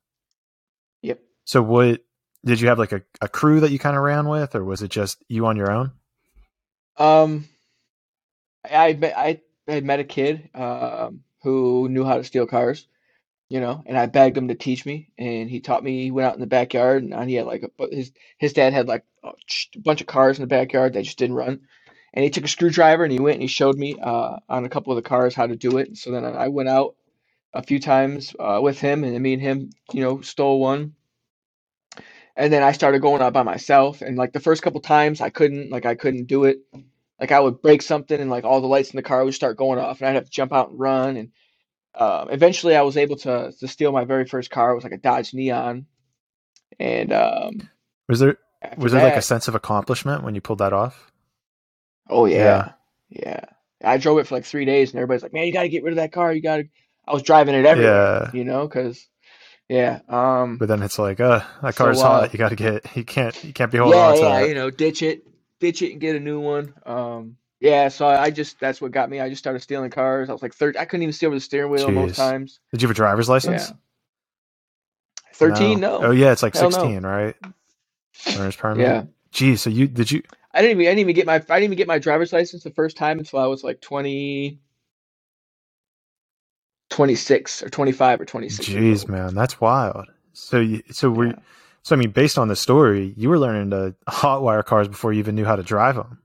Yep. 1.03 1.21
So 1.45 1.63
what 1.63 2.01
did 2.45 2.61
you 2.61 2.69
have 2.69 2.79
like 2.79 2.93
a, 2.93 3.03
a 3.21 3.29
crew 3.29 3.61
that 3.61 3.71
you 3.71 3.79
kind 3.79 3.97
of 3.97 4.03
ran 4.03 4.29
with, 4.29 4.55
or 4.55 4.65
was 4.65 4.83
it 4.83 4.91
just 4.91 5.23
you 5.29 5.47
on 5.47 5.57
your 5.57 5.71
own? 5.71 5.93
Um, 6.97 7.49
I 8.65 8.89
I 8.89 8.93
met, 8.95 9.17
I 9.17 9.41
had 9.69 9.85
met 9.85 10.01
a 10.01 10.05
kid 10.05 10.51
um 10.55 11.21
who 11.43 11.89
knew 11.89 12.05
how 12.05 12.17
to 12.19 12.25
steal 12.25 12.47
cars, 12.47 12.87
you 13.49 13.61
know, 13.61 13.83
and 13.87 13.99
I 13.99 14.07
begged 14.07 14.37
him 14.37 14.49
to 14.49 14.55
teach 14.55 14.87
me, 14.87 15.11
and 15.19 15.51
he 15.51 15.61
taught 15.61 15.83
me. 15.83 16.03
He 16.05 16.11
went 16.11 16.29
out 16.29 16.35
in 16.35 16.41
the 16.41 16.47
backyard, 16.47 17.03
and 17.03 17.29
he 17.29 17.37
had 17.37 17.47
like 17.47 17.65
a 17.65 17.87
his 17.91 18.13
his 18.39 18.53
dad 18.53 18.73
had 18.73 18.87
like 18.89 19.05
a 19.25 19.33
bunch 19.79 20.01
of 20.01 20.07
cars 20.07 20.39
in 20.39 20.43
the 20.43 20.47
backyard 20.49 20.93
that 20.93 21.03
just 21.03 21.19
didn't 21.19 21.37
run, 21.37 21.61
and 22.15 22.25
he 22.25 22.31
took 22.31 22.45
a 22.45 22.49
screwdriver 22.49 23.05
and 23.05 23.13
he 23.13 23.21
went 23.21 23.35
and 23.35 23.43
he 23.43 23.49
showed 23.49 23.77
me 23.77 23.97
uh 24.03 24.37
on 24.49 24.65
a 24.65 24.69
couple 24.69 24.93
of 24.93 25.03
the 25.03 25.09
cars 25.09 25.35
how 25.35 25.47
to 25.47 25.57
do 25.57 25.79
it. 25.79 25.97
So 25.97 26.11
then 26.11 26.25
I 26.25 26.49
went 26.49 26.69
out 26.69 26.95
a 27.55 27.63
few 27.63 27.79
times 27.81 28.35
uh, 28.39 28.61
with 28.63 28.81
him, 28.81 29.05
and 29.05 29.21
me 29.23 29.35
and 29.35 29.43
him, 29.43 29.71
you 29.93 30.03
know, 30.03 30.21
stole 30.23 30.61
one. 30.61 30.95
And 32.35 32.51
then 32.53 32.63
I 32.63 32.73
started 32.73 33.03
going 33.03 33.21
out 33.21 33.35
by 33.35 33.43
myself, 33.43 34.01
and 34.01 34.17
like 34.17 34.33
the 34.33 34.41
first 34.41 34.63
couple 34.63 34.81
times 34.81 35.21
I 35.21 35.29
couldn't, 35.29 35.71
like 35.71 35.85
I 35.85 35.95
couldn't 35.95 36.27
do 36.29 36.45
it. 36.45 36.61
Like 37.21 37.31
I 37.31 37.41
would 37.41 37.61
break 37.61 37.83
something, 37.83 38.19
and 38.19 38.31
like 38.31 38.45
all 38.45 38.63
the 38.63 38.67
lights 38.67 38.91
in 38.91 38.97
the 38.97 39.03
car 39.03 39.25
would 39.25 39.35
start 39.35 39.59
going 39.59 39.79
off, 39.79 40.01
and 40.01 40.09
I'd 40.09 40.15
have 40.15 40.25
to 40.25 40.31
jump 40.31 40.53
out 40.53 40.71
and 40.71 40.81
run. 40.81 41.17
And 41.19 41.33
um, 41.95 42.31
eventually, 42.31 42.75
I 42.75 42.83
was 42.83 42.97
able 42.97 43.17
to 43.17 43.53
to 43.61 43.69
steal 43.69 43.93
my 43.93 44.05
very 44.05 44.25
first 44.25 44.51
car. 44.51 44.73
It 44.73 44.77
was 44.77 44.85
like 44.85 44.95
a 44.95 44.99
Dodge 44.99 45.35
Neon, 45.35 45.87
and 46.81 47.13
um, 47.13 47.69
Was 48.09 48.21
there 48.21 48.39
was 48.79 48.93
there 48.93 49.03
like 49.03 49.17
a 49.17 49.23
sense 49.23 49.47
of 49.47 49.55
accomplishment 49.55 50.25
when 50.25 50.35
you 50.35 50.41
pulled 50.41 50.61
that 50.61 50.73
off? 50.73 51.12
Oh 52.13 52.27
Yeah. 52.27 52.73
yeah, 53.09 53.21
yeah. 53.25 53.45
I 53.85 53.97
drove 53.97 54.19
it 54.19 54.27
for 54.27 54.35
like 54.37 54.45
three 54.45 54.65
days, 54.65 54.91
and 54.91 54.99
everybody's 54.99 55.23
like, 55.23 55.33
"Man, 55.33 55.47
you 55.47 55.53
got 55.53 55.63
to 55.63 55.69
get 55.69 55.83
rid 55.83 55.93
of 55.93 55.97
that 55.97 56.13
car. 56.13 56.33
You 56.33 56.41
got 56.43 56.57
to." 56.59 56.65
I 57.07 57.13
was 57.15 57.23
driving 57.23 57.55
it 57.57 57.65
everywhere, 57.67 58.31
Yeah. 58.33 58.39
you 58.39 58.45
know, 58.45 58.69
because 58.69 59.09
yeah, 59.69 60.01
um, 60.09 60.59
But 60.59 60.69
then 60.69 60.83
it's 60.83 60.99
like, 60.99 61.19
uh, 61.19 61.41
that 61.63 61.75
So, 61.75 61.85
car's 61.85 62.01
uh, 62.01 62.07
hot. 62.07 62.33
You 62.33 62.39
got 62.39 62.51
to 62.51 62.57
get. 62.57 62.95
You 62.97 63.05
can't. 63.05 63.43
You 63.43 63.53
can't 63.53 63.73
be 63.73 63.79
holding 63.79 63.99
yeah, 63.99 64.07
on 64.07 64.15
to 64.17 64.21
yeah, 64.21 64.41
that. 64.41 64.49
you 64.49 64.55
know, 64.55 64.71
ditch 64.71 65.03
it, 65.03 65.27
ditch 65.61 65.83
it, 65.83 65.93
and 65.93 66.01
get 66.01 66.15
a 66.15 66.21
new 66.21 66.39
one. 66.39 66.75
Um, 66.87 67.37
yeah, 67.61 67.89
so 67.89 68.07
I 68.07 68.31
just 68.31 68.61
that's 68.61 68.81
what 68.81 68.91
got 68.93 69.09
me. 69.11 69.19
I 69.21 69.29
just 69.29 69.41
started 69.41 69.61
stealing 69.61 69.91
cars. 69.91 70.29
I 70.29 70.33
was 70.33 70.43
like 70.43 70.55
thirty. 70.55 70.79
I 70.79 70.85
couldn't 70.85 71.03
even 71.03 71.13
steal 71.13 71.31
with 71.31 71.39
the 71.39 71.45
steering 71.45 71.71
wheel 71.73 71.89
Jeez. 71.89 71.95
most 71.95 72.17
times. 72.17 72.61
Did 72.71 72.83
you 72.83 72.89
have 72.89 72.95
a 72.95 72.97
driver's 72.97 73.29
license? 73.29 73.71
Yeah. 73.71 73.77
Thirteen, 75.35 75.81
no. 75.81 75.99
Oh 76.05 76.11
yeah, 76.11 76.33
it's 76.33 76.43
like 76.43 76.55
Hell 76.55 76.65
no. 76.65 76.71
sixteen, 76.71 77.03
right? 77.05 77.35
Learner's 78.37 78.57
permit. 78.57 78.87
Yeah, 78.87 79.05
Geez, 79.33 79.63
so 79.63 79.71
you 79.71 79.89
did 79.89 80.11
you? 80.11 80.23
I 80.55 80.63
didn't 80.63 80.81
even 80.81 80.87
I 80.89 80.91
didn't 80.91 81.01
even 81.01 81.15
get 81.17 81.27
my 81.27 81.35
I 81.37 81.39
didn't 81.41 81.65
even 81.65 81.79
get 81.79 81.89
my 81.89 81.99
driver's 81.99 82.33
license 82.33 82.65
the 82.65 82.71
first 82.71 82.97
time 82.97 83.19
until 83.19 83.39
I 83.41 83.47
was 83.47 83.65
like 83.65 83.81
20, 83.81 84.61
26 86.91 87.63
or 87.65 87.71
twenty 87.71 87.93
five 87.93 88.21
or 88.21 88.27
twenty 88.27 88.49
six. 88.51 88.69
Jeez, 88.71 89.09
man, 89.09 89.35
that's 89.35 89.61
wild. 89.61 90.07
So 90.35 90.61
you, 90.61 90.83
so 90.91 91.11
we, 91.11 91.33
Yeah. 91.33 91.41
so 91.83 91.97
I 91.97 91.99
mean, 91.99 92.11
based 92.13 92.39
on 92.39 92.49
the 92.49 92.57
story, 92.57 93.15
you 93.17 93.29
were 93.31 93.39
learning 93.39 93.71
to 93.71 93.95
hotwire 94.09 94.65
cars 94.65 94.89
before 94.89 95.13
you 95.13 95.21
even 95.21 95.35
knew 95.37 95.45
how 95.47 95.57
to 95.57 95.63
drive 95.65 95.97
them. 95.97 96.19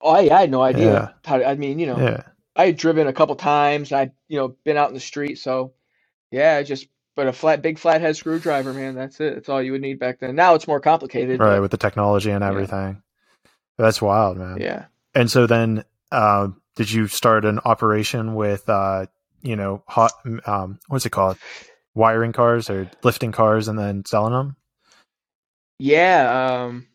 Oh, 0.00 0.18
yeah, 0.20 0.36
I 0.36 0.40
had 0.42 0.50
no 0.50 0.62
idea 0.62 1.00
Yeah. 1.00 1.10
how. 1.24 1.38
To, 1.38 1.46
I 1.48 1.56
mean, 1.56 1.78
you 1.80 1.86
know, 1.86 2.08
Yeah, 2.08 2.22
I 2.56 2.66
had 2.66 2.76
driven 2.78 3.06
a 3.08 3.12
couple 3.12 3.36
times. 3.36 3.92
I 3.92 4.12
you 4.28 4.38
know 4.38 4.48
been 4.64 4.76
out 4.78 4.88
in 4.88 4.94
the 4.94 5.00
street, 5.00 5.38
so 5.38 5.74
yeah, 6.32 6.56
I 6.56 6.62
just 6.64 6.88
but 7.14 7.26
a 7.26 7.32
flat 7.32 7.62
big 7.62 7.78
flathead 7.78 8.16
screwdriver, 8.16 8.72
man. 8.72 8.94
That's 8.94 9.20
it. 9.20 9.34
That's 9.34 9.48
all 9.48 9.62
you 9.62 9.72
would 9.72 9.80
need 9.80 9.98
back 9.98 10.20
then. 10.20 10.34
Now 10.34 10.54
it's 10.54 10.66
more 10.66 10.80
complicated. 10.80 11.40
right. 11.40 11.56
but 11.56 11.62
With 11.62 11.70
the 11.70 11.76
technology 11.76 12.30
and 12.30 12.42
everything, 12.44 13.02
that's 13.78 14.00
wild, 14.00 14.38
man. 14.38 14.58
yeah. 14.60 14.86
And 15.14 15.30
so 15.30 15.46
then, 15.46 15.84
uh, 16.10 16.48
did 16.76 16.90
you 16.90 17.06
start 17.06 17.44
an 17.44 17.58
operation 17.64 18.34
with, 18.34 18.68
uh, 18.68 19.06
you 19.42 19.56
know, 19.56 19.82
hot, 19.86 20.12
um, 20.46 20.78
what's 20.88 21.04
it 21.04 21.10
called, 21.10 21.36
wiring 21.94 22.32
cars 22.32 22.70
or 22.70 22.90
lifting 23.02 23.32
cars 23.32 23.68
and 23.68 23.78
then 23.78 24.04
selling 24.06 24.32
them? 24.32 24.56
Yeah, 25.78 26.62
um, 26.64 26.86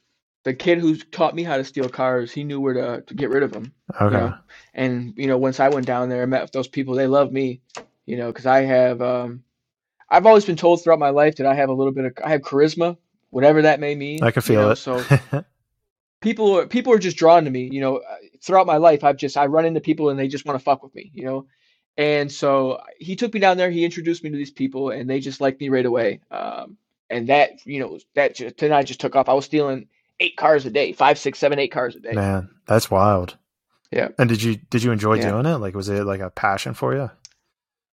the 0.44 0.54
kid 0.54 0.80
who 0.80 0.96
taught 0.96 1.36
me 1.36 1.44
how 1.44 1.58
to 1.58 1.64
steal 1.64 1.90
cars, 1.90 2.32
he 2.32 2.44
knew 2.44 2.60
where 2.60 2.74
to, 2.74 3.02
to 3.02 3.14
get 3.14 3.30
rid 3.30 3.44
of 3.44 3.52
them. 3.52 3.74
Okay. 4.02 4.16
Yeah. 4.16 4.38
And 4.74 5.14
you 5.18 5.28
know, 5.28 5.38
once 5.38 5.60
I 5.60 5.70
went 5.70 5.86
down 5.86 6.10
there, 6.10 6.24
I 6.24 6.26
met 6.26 6.52
those 6.52 6.68
people. 6.68 6.96
They 6.96 7.08
love 7.08 7.32
me, 7.32 7.62
you 8.06 8.18
know, 8.18 8.28
because 8.28 8.46
I 8.46 8.62
have, 8.62 9.02
um, 9.02 9.44
I've 10.10 10.26
always 10.26 10.46
been 10.46 10.56
told 10.56 10.84
throughout 10.84 11.00
my 11.00 11.10
life 11.10 11.36
that 11.38 11.46
I 11.46 11.54
have 11.56 11.70
a 11.70 11.74
little 11.74 11.94
bit 11.94 12.06
of, 12.06 12.14
I 12.24 12.30
have 12.30 12.42
charisma 12.42 12.98
whatever 13.30 13.62
that 13.64 13.80
may 13.80 13.96
mean. 13.96 14.24
I 14.24 14.32
can 14.32 14.42
feel 14.42 14.62
you 14.62 14.66
know? 14.68 14.72
it. 14.72 14.78
So 14.78 15.04
people 16.22 16.58
are 16.60 16.68
people 16.68 16.94
are 16.94 17.00
just 17.00 17.18
drawn 17.18 17.44
to 17.46 17.50
me. 17.50 17.70
You 17.72 17.82
know, 17.82 17.98
uh, 17.98 18.16
throughout 18.42 18.68
my 18.68 18.78
life, 18.78 19.04
I've 19.04 19.18
just 19.18 19.38
I 19.38 19.46
run 19.46 19.66
into 19.66 19.82
people 19.82 20.10
and 20.10 20.20
they 20.20 20.28
just 20.28 20.46
want 20.46 20.58
to 20.60 20.64
fuck 20.64 20.84
with 20.84 20.94
me. 20.96 21.12
You 21.14 21.26
know, 21.26 21.48
and 21.98 22.32
so 22.32 22.82
he 22.98 23.16
took 23.16 23.34
me 23.34 23.40
down 23.40 23.58
there. 23.58 23.70
He 23.70 23.86
introduced 23.86 24.24
me 24.24 24.30
to 24.30 24.38
these 24.38 24.52
people, 24.52 24.90
and 24.90 25.10
they 25.10 25.20
just 25.20 25.42
liked 25.42 25.60
me 25.60 25.70
right 25.70 25.86
away. 25.86 26.22
Um, 26.32 26.78
and 27.10 27.28
that 27.30 27.66
you 27.66 27.80
know 27.80 28.00
that 28.16 28.36
just 28.36 28.58
tonight 28.58 28.80
I 28.80 28.84
just 28.84 29.00
took 29.00 29.16
off. 29.16 29.30
I 29.30 29.34
was 29.34 29.46
stealing 29.46 29.88
eight 30.20 30.38
cars 30.38 30.66
a 30.66 30.72
day, 30.72 30.94
five, 30.94 31.18
six, 31.18 31.40
seven, 31.40 31.60
eight 31.60 31.72
cars 31.72 31.96
a 31.96 32.00
day. 32.00 32.14
Man, 32.14 32.50
that's 32.66 32.90
wild. 32.90 33.38
Yeah. 33.92 34.10
And 34.18 34.28
did 34.28 34.44
you 34.44 34.56
did 34.56 34.84
you 34.84 34.92
enjoy 34.92 35.16
Yeah. 35.16 35.30
doing 35.30 35.46
it? 35.46 35.58
Like, 35.58 35.76
was 35.76 35.90
it 35.90 36.04
like 36.04 36.20
a 36.20 36.30
passion 36.30 36.74
for 36.74 36.94
you? 36.94 37.10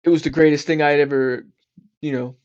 It 0.04 0.08
was 0.08 0.22
the 0.22 0.30
greatest 0.30 0.66
thing 0.66 0.82
I'd 0.82 0.98
ever, 0.98 1.46
you 2.02 2.12
know, 2.12 2.36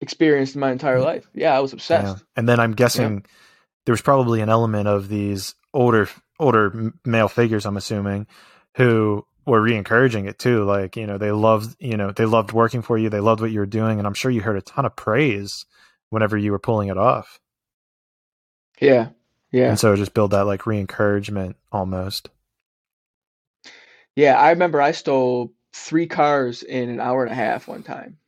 experienced 0.00 0.54
in 0.54 0.60
my 0.60 0.70
entire 0.70 1.00
life. 1.00 1.26
Yeah, 1.34 1.56
I 1.56 1.60
was 1.60 1.72
obsessed. 1.72 2.18
Yeah. 2.18 2.24
And 2.36 2.48
then 2.48 2.60
I'm 2.60 2.74
guessing 2.74 3.24
there 3.84 3.92
was 3.92 4.02
probably 4.02 4.40
an 4.40 4.48
element 4.48 4.86
of 4.86 5.08
these 5.08 5.56
older 5.74 6.08
older 6.38 6.92
male 7.04 7.28
figures. 7.28 7.66
I'm 7.66 7.76
assuming 7.76 8.28
who 8.76 9.26
were 9.44 9.60
re-encouraging 9.60 10.26
it 10.26 10.38
too. 10.38 10.64
Like 10.64 10.96
you 10.96 11.06
know 11.06 11.18
they 11.18 11.32
loved 11.32 11.74
you 11.80 11.96
know 11.96 12.12
they 12.12 12.26
loved 12.26 12.52
working 12.52 12.82
for 12.82 12.96
you. 12.96 13.08
They 13.08 13.20
loved 13.20 13.40
what 13.40 13.50
you 13.50 13.58
were 13.58 13.66
doing, 13.66 13.98
and 13.98 14.06
I'm 14.06 14.14
sure 14.14 14.30
you 14.30 14.42
heard 14.42 14.56
a 14.58 14.62
ton 14.62 14.84
of 14.84 14.94
praise 14.94 15.64
whenever 16.10 16.36
you 16.36 16.52
were 16.52 16.58
pulling 16.58 16.88
it 16.88 16.98
off. 16.98 17.40
Yeah. 18.80 19.08
Yeah. 19.50 19.68
And 19.68 19.78
so 19.78 19.94
just 19.96 20.14
build 20.14 20.30
that 20.32 20.46
like 20.46 20.66
re-encouragement 20.66 21.56
almost. 21.70 22.30
Yeah, 24.16 24.38
I 24.38 24.50
remember 24.50 24.80
I 24.80 24.92
stole 24.92 25.52
three 25.72 26.06
cars 26.06 26.62
in 26.62 26.90
an 26.90 27.00
hour 27.00 27.22
and 27.22 27.32
a 27.32 27.34
half 27.34 27.68
one 27.68 27.82
time. 27.82 28.18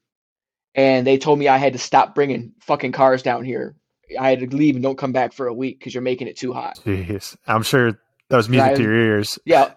And 0.74 1.06
they 1.06 1.18
told 1.18 1.38
me 1.38 1.48
I 1.48 1.58
had 1.58 1.72
to 1.74 1.78
stop 1.78 2.14
bringing 2.14 2.52
fucking 2.60 2.92
cars 2.92 3.22
down 3.22 3.44
here. 3.44 3.76
I 4.18 4.30
had 4.30 4.40
to 4.40 4.56
leave 4.56 4.74
and 4.74 4.82
don't 4.82 4.98
come 4.98 5.12
back 5.12 5.32
for 5.32 5.46
a 5.46 5.54
week 5.54 5.78
because 5.78 5.94
you're 5.94 6.02
making 6.02 6.28
it 6.28 6.36
too 6.36 6.52
hot. 6.52 6.78
Jeez, 6.84 7.36
I'm 7.46 7.62
sure 7.62 7.92
that 8.28 8.36
was 8.36 8.48
music 8.48 8.70
I- 8.72 8.74
to 8.74 8.82
your 8.82 8.94
ears. 8.94 9.38
Yeah. 9.44 9.72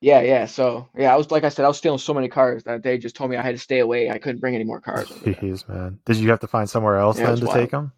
Yeah, 0.00 0.20
yeah. 0.20 0.44
So, 0.46 0.88
yeah, 0.96 1.12
I 1.12 1.16
was, 1.16 1.30
like 1.30 1.42
I 1.44 1.48
said, 1.48 1.64
I 1.64 1.68
was 1.68 1.78
stealing 1.78 1.98
so 1.98 2.12
many 2.12 2.28
cars 2.28 2.64
that 2.64 2.82
they 2.82 2.98
just 2.98 3.16
told 3.16 3.30
me 3.30 3.36
I 3.36 3.42
had 3.42 3.54
to 3.54 3.58
stay 3.60 3.78
away. 3.78 4.10
I 4.10 4.18
couldn't 4.18 4.40
bring 4.40 4.54
any 4.54 4.62
more 4.64 4.80
cars. 4.80 5.08
Jeez, 5.08 5.66
man. 5.68 5.98
Did 6.04 6.16
you 6.18 6.28
have 6.30 6.40
to 6.40 6.46
find 6.46 6.68
somewhere 6.68 6.96
else 6.98 7.18
Yeah, 7.18 7.26
then 7.26 7.38
to 7.38 7.46
wild. 7.46 7.58
take 7.58 7.70
them? 7.70 7.92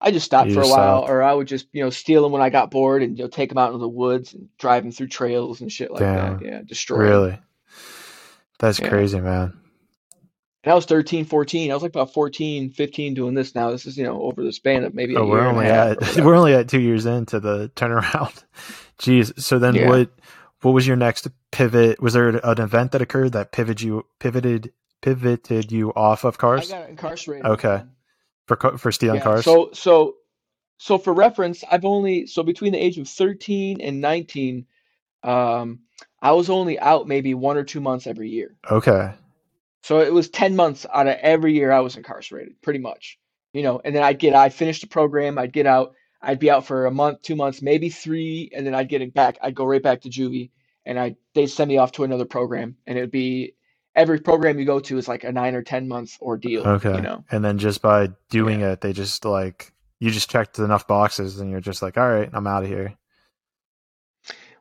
I 0.00 0.10
just 0.12 0.26
stopped 0.26 0.48
You 0.50 0.54
for 0.54 0.60
a 0.60 0.68
while, 0.68 0.98
stopped. 1.00 1.10
or 1.10 1.22
I 1.22 1.32
would 1.34 1.48
just, 1.48 1.66
you 1.72 1.82
know, 1.82 1.90
steal 1.90 2.22
them 2.22 2.30
when 2.30 2.40
I 2.42 2.50
got 2.50 2.70
bored 2.70 3.02
and, 3.02 3.18
you 3.18 3.24
know, 3.24 3.28
take 3.28 3.48
them 3.48 3.58
out 3.58 3.68
into 3.68 3.78
the 3.78 3.88
woods 3.88 4.32
and 4.34 4.48
drive 4.58 4.84
them 4.84 4.92
through 4.92 5.08
trails 5.08 5.60
and 5.60 5.72
shit 5.72 5.90
like 5.90 6.00
Damn. 6.00 6.38
that. 6.38 6.44
Yeah, 6.46 6.60
destroy. 6.64 6.98
Really? 6.98 7.38
That's 8.60 8.78
Yeah. 8.78 8.88
crazy, 8.88 9.20
man. 9.20 9.58
I 10.66 10.74
was 10.74 10.86
13, 10.86 11.24
14. 11.24 11.70
I 11.70 11.74
was 11.74 11.82
like 11.82 11.92
about 11.92 12.12
14, 12.12 12.70
15 12.70 13.14
doing 13.14 13.34
this 13.34 13.54
now. 13.54 13.70
This 13.70 13.86
is, 13.86 13.96
you 13.96 14.04
know, 14.04 14.22
over 14.22 14.42
the 14.42 14.52
span 14.52 14.84
of 14.84 14.94
maybe 14.94 15.14
a 15.14 15.20
Oh, 15.20 15.24
year 15.24 15.30
we're 15.30 15.46
only 15.46 15.66
at 15.66 16.16
we're 16.16 16.34
only 16.34 16.54
at 16.54 16.68
two 16.68 16.80
years 16.80 17.06
into 17.06 17.40
the 17.40 17.70
turnaround. 17.76 18.42
Jeez. 18.98 19.38
So 19.40 19.58
then 19.58 19.74
Yeah. 19.74 19.88
what 19.88 20.10
what 20.62 20.72
was 20.72 20.86
your 20.86 20.96
next 20.96 21.28
pivot? 21.52 22.00
Was 22.02 22.14
there 22.14 22.28
an 22.28 22.60
event 22.60 22.92
that 22.92 23.02
occurred 23.02 23.32
that 23.32 23.52
pivoted 23.52 23.82
you 23.82 24.06
pivoted 24.18 24.72
pivoted 25.02 25.70
you 25.70 25.92
off 25.94 26.24
of 26.24 26.34
I 26.36 26.40
cars 26.40 26.68
got 26.68 26.88
incarcerated. 26.88 27.46
Okay. 27.46 27.82
for 28.46 28.56
for 28.78 28.90
stealing 28.92 29.18
Yeah, 29.18 29.24
cars? 29.24 29.44
So, 29.44 29.70
so, 29.72 30.14
so 30.78 30.98
for 30.98 31.12
reference, 31.12 31.62
I've 31.70 31.84
only, 31.84 32.26
so 32.26 32.42
between 32.42 32.72
the 32.72 32.78
age 32.78 32.98
of 32.98 33.08
13 33.08 33.80
and 33.80 34.00
19, 34.00 34.66
um, 35.22 35.80
I 36.20 36.32
was 36.32 36.50
only 36.50 36.78
out 36.78 37.06
maybe 37.06 37.34
one 37.34 37.56
or 37.56 37.64
two 37.64 37.80
months 37.80 38.06
every 38.06 38.30
year. 38.30 38.56
okay. 38.70 39.12
So 39.86 40.00
it 40.00 40.12
was 40.12 40.28
10 40.28 40.56
months 40.56 40.84
out 40.92 41.06
of 41.06 41.16
every 41.20 41.52
year 41.52 41.70
I 41.70 41.78
was 41.78 41.96
incarcerated, 41.96 42.60
pretty 42.60 42.80
much. 42.80 43.20
You 43.52 43.62
know, 43.62 43.80
and 43.84 43.94
then 43.94 44.02
I'd 44.02 44.18
get, 44.18 44.34
I'd 44.34 44.52
finish 44.52 44.80
the 44.80 44.88
program, 44.88 45.38
I'd 45.38 45.52
get 45.52 45.64
out, 45.64 45.94
I'd 46.20 46.40
be 46.40 46.50
out 46.50 46.66
for 46.66 46.86
a 46.86 46.90
month, 46.90 47.22
two 47.22 47.36
months, 47.36 47.62
maybe 47.62 47.88
three, 47.88 48.50
and 48.52 48.66
then 48.66 48.74
I'd 48.74 48.88
get 48.88 49.00
it 49.00 49.14
back. 49.14 49.38
I'd 49.40 49.54
go 49.54 49.64
right 49.64 49.80
back 49.80 50.00
to 50.00 50.10
juvie, 50.10 50.50
and 50.84 50.98
I 50.98 51.14
they'd 51.34 51.46
send 51.46 51.68
me 51.68 51.78
off 51.78 51.92
to 51.92 52.02
another 52.02 52.24
program, 52.24 52.76
and 52.84 52.98
it'd 52.98 53.12
be 53.12 53.54
every 53.94 54.18
program 54.18 54.58
you 54.58 54.64
go 54.64 54.80
to 54.80 54.98
is 54.98 55.06
like 55.06 55.22
a 55.22 55.30
nine 55.30 55.54
or 55.54 55.62
10 55.62 55.86
month 55.86 56.18
ordeal. 56.20 56.66
Okay. 56.66 56.96
You 56.96 57.02
know, 57.02 57.24
And 57.30 57.44
then 57.44 57.58
just 57.58 57.80
by 57.80 58.08
doing 58.28 58.62
it, 58.62 58.80
they 58.80 58.92
just 58.92 59.24
like 59.24 59.72
you 60.00 60.10
just 60.10 60.28
checked 60.28 60.58
enough 60.58 60.88
boxes, 60.88 61.38
and 61.38 61.48
you're 61.48 61.60
just 61.60 61.80
like, 61.80 61.96
all 61.96 62.10
right, 62.10 62.28
I'm 62.32 62.48
out 62.48 62.64
of 62.64 62.68
here. 62.68 62.96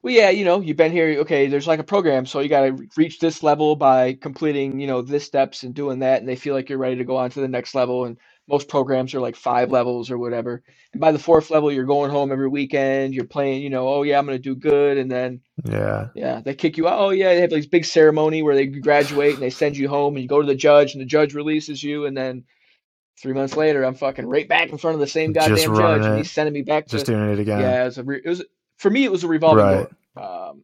Well, 0.05 0.13
yeah, 0.13 0.29
you 0.29 0.45
know, 0.45 0.59
you've 0.61 0.77
been 0.77 0.91
here. 0.91 1.21
Okay, 1.21 1.47
there's 1.47 1.65
like 1.65 1.79
a 1.79 1.83
program, 1.83 2.27
so 2.27 2.39
you 2.39 2.47
got 2.47 2.61
to 2.61 2.87
reach 2.95 3.17
this 3.17 3.41
level 3.41 3.75
by 3.75 4.13
completing, 4.13 4.79
you 4.79 4.85
know, 4.85 5.01
this 5.01 5.23
steps 5.25 5.63
and 5.63 5.73
doing 5.73 5.97
that, 5.99 6.19
and 6.19 6.29
they 6.29 6.35
feel 6.35 6.53
like 6.53 6.69
you're 6.69 6.77
ready 6.77 6.97
to 6.97 7.03
go 7.03 7.17
on 7.17 7.31
to 7.31 7.41
the 7.41 7.47
next 7.47 7.73
level. 7.73 8.05
And 8.05 8.17
most 8.47 8.69
programs 8.69 9.15
are 9.15 9.19
like 9.19 9.35
five 9.35 9.71
levels 9.71 10.11
or 10.11 10.19
whatever. 10.19 10.61
And 10.93 11.01
by 11.01 11.11
the 11.11 11.17
fourth 11.17 11.49
level, 11.49 11.71
you're 11.71 11.85
going 11.85 12.11
home 12.11 12.31
every 12.31 12.47
weekend. 12.47 13.15
You're 13.15 13.25
playing, 13.25 13.63
you 13.63 13.71
know, 13.71 13.87
oh 13.87 14.03
yeah, 14.03 14.19
I'm 14.19 14.27
gonna 14.27 14.37
do 14.37 14.55
good, 14.55 14.99
and 14.99 15.09
then 15.11 15.41
Yeah. 15.63 16.09
yeah, 16.13 16.39
they 16.45 16.53
kick 16.53 16.77
you 16.77 16.87
out. 16.87 16.99
Oh 16.99 17.09
yeah, 17.09 17.33
they 17.33 17.41
have 17.41 17.49
this 17.49 17.65
big 17.65 17.85
ceremony 17.85 18.43
where 18.43 18.53
they 18.53 18.67
graduate 18.67 19.33
and 19.33 19.41
they 19.41 19.49
send 19.49 19.75
you 19.75 19.89
home, 19.89 20.17
and 20.17 20.21
you 20.21 20.29
go 20.29 20.39
to 20.39 20.45
the 20.47 20.53
judge, 20.53 20.93
and 20.93 21.01
the 21.01 21.07
judge 21.07 21.33
releases 21.33 21.83
you, 21.83 22.05
and 22.05 22.15
then. 22.15 22.43
Three 23.21 23.31
months 23.33 23.55
later, 23.55 23.83
I'm 23.83 23.95
fucking 23.95 24.27
right 24.27 24.47
back 24.47 24.69
in 24.71 24.77
front 24.77 24.95
of 24.95 24.99
the 24.99 25.07
same 25.07 25.31
goddamn 25.31 25.73
judge, 25.73 26.05
and 26.05 26.17
he's 26.17 26.29
sending 26.31 26.53
me 26.53 26.63
back 26.63 26.87
to 26.87 26.91
Just 26.91 27.05
doing 27.05 27.29
it 27.29 27.39
again. 27.39 27.61
yeah, 27.61 27.81
it 27.83 27.85
was 27.85 27.97
a 27.97 28.03
re- 28.03 28.21
it 28.23 28.27
was 28.27 28.43
for 28.77 28.89
me 28.89 29.03
it 29.03 29.11
was 29.11 29.23
a 29.23 29.27
revolving 29.27 29.65
Right. 29.65 29.87
door 30.15 30.23
um, 30.23 30.63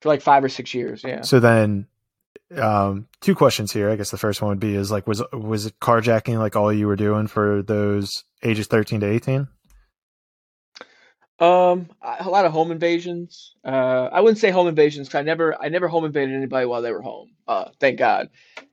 for 0.00 0.08
like 0.08 0.22
five 0.22 0.44
or 0.44 0.48
six 0.48 0.74
years. 0.74 1.02
Yeah. 1.04 1.22
So 1.22 1.40
then, 1.40 1.86
um, 2.56 3.06
two 3.20 3.34
questions 3.34 3.72
here. 3.72 3.90
I 3.90 3.96
guess 3.96 4.10
the 4.10 4.18
first 4.18 4.42
one 4.42 4.50
would 4.50 4.60
be: 4.60 4.74
is 4.74 4.90
like 4.90 5.06
was 5.06 5.22
was 5.32 5.66
it 5.66 5.78
carjacking 5.80 6.38
like 6.38 6.56
all 6.56 6.72
you 6.72 6.86
were 6.86 6.96
doing 6.96 7.26
for 7.26 7.62
those 7.62 8.24
ages 8.42 8.66
thirteen 8.66 9.00
to 9.00 9.06
eighteen? 9.06 9.48
Um, 11.38 11.88
a 12.02 12.28
lot 12.28 12.44
of 12.44 12.52
home 12.52 12.70
invasions. 12.70 13.54
Uh, 13.64 14.08
I 14.12 14.20
wouldn't 14.20 14.38
say 14.38 14.50
home 14.50 14.68
invasions 14.68 15.08
'cause 15.08 15.16
I 15.18 15.22
never 15.22 15.60
I 15.60 15.68
never 15.70 15.88
home 15.88 16.04
invaded 16.04 16.34
anybody 16.36 16.66
while 16.66 16.82
they 16.82 16.92
were 16.92 17.02
home. 17.02 17.30
Uh, 17.48 17.70
thank 17.80 17.98
God. 17.98 18.28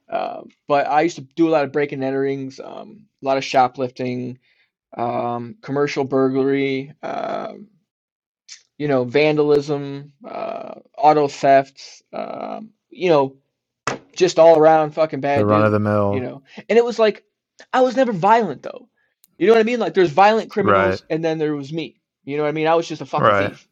Um, 0.07 0.49
but 0.67 0.85
I 0.87 1.01
used 1.01 1.15
to 1.15 1.21
do 1.35 1.47
a 1.47 1.51
lot 1.51 1.63
of 1.63 1.71
break 1.71 1.91
and 1.93 2.03
enterings, 2.03 2.59
um, 2.59 3.05
a 3.21 3.25
lot 3.25 3.37
of 3.37 3.43
shoplifting, 3.43 4.39
um, 4.97 5.55
commercial 5.61 6.03
burglary, 6.03 6.93
um, 7.01 7.67
you 8.79 8.89
know, 8.89 9.05
vandalism, 9.05 10.13
uh, 10.25 10.75
auto 10.97 11.29
theft, 11.29 12.03
um, 12.13 12.71
you 12.91 13.09
know, 13.11 13.35
just 14.15 14.39
all 14.39 14.59
around 14.59 14.91
fucking 14.93 15.21
bad 15.21 15.41
The 15.41 15.45
run 15.47 15.61
dude. 15.61 15.67
of 15.67 15.73
the 15.73 15.79
mill. 15.79 16.15
you 16.15 16.21
know 16.21 16.43
and 16.69 16.77
it 16.79 16.85
was 16.85 16.99
like 16.99 17.23
i 17.73 17.81
was 17.81 17.95
never 17.97 18.13
violent 18.13 18.63
though 18.63 18.89
you 19.39 19.47
know 19.47 19.53
what 19.53 19.59
i 19.59 19.63
mean 19.63 19.79
like 19.79 19.95
there's 19.95 20.11
violent 20.11 20.51
criminals 20.51 21.01
Right. 21.01 21.01
and 21.09 21.23
then 21.25 21.39
there 21.39 21.55
was 21.55 21.73
me 21.73 22.01
you 22.25 22.37
know 22.37 22.43
what 22.43 22.49
i 22.49 22.53
mean 22.53 22.67
i 22.67 22.75
was 22.75 22.87
just 22.87 23.01
a 23.01 23.07
fucking 23.07 23.33
Right. 23.33 23.43
thief 23.51 23.67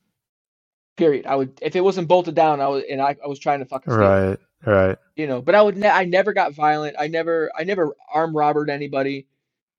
period 0.98 1.26
i 1.28 1.36
would 1.36 1.60
if 1.62 1.76
it 1.76 1.82
wasn't 1.84 2.08
bolted 2.08 2.36
down 2.36 2.62
i 2.62 2.68
was 2.68 2.84
and 2.90 3.02
i, 3.02 3.16
I 3.24 3.28
was 3.28 3.40
trying 3.40 3.60
to 3.60 3.66
fucking 3.66 3.92
steal 3.92 4.20
right. 4.30 4.40
Right. 4.66 4.98
you 5.16 5.28
know 5.28 5.42
but 5.42 5.56
i 5.56 5.62
would 5.62 5.78
ne- 5.78 5.90
i 5.90 6.06
never 6.06 6.34
got 6.34 6.54
violent 6.54 6.98
i 7.00 7.08
never 7.08 7.52
i 7.58 7.64
never 7.66 7.96
arm 8.14 8.36
robbered 8.36 8.70
anybody 8.70 9.28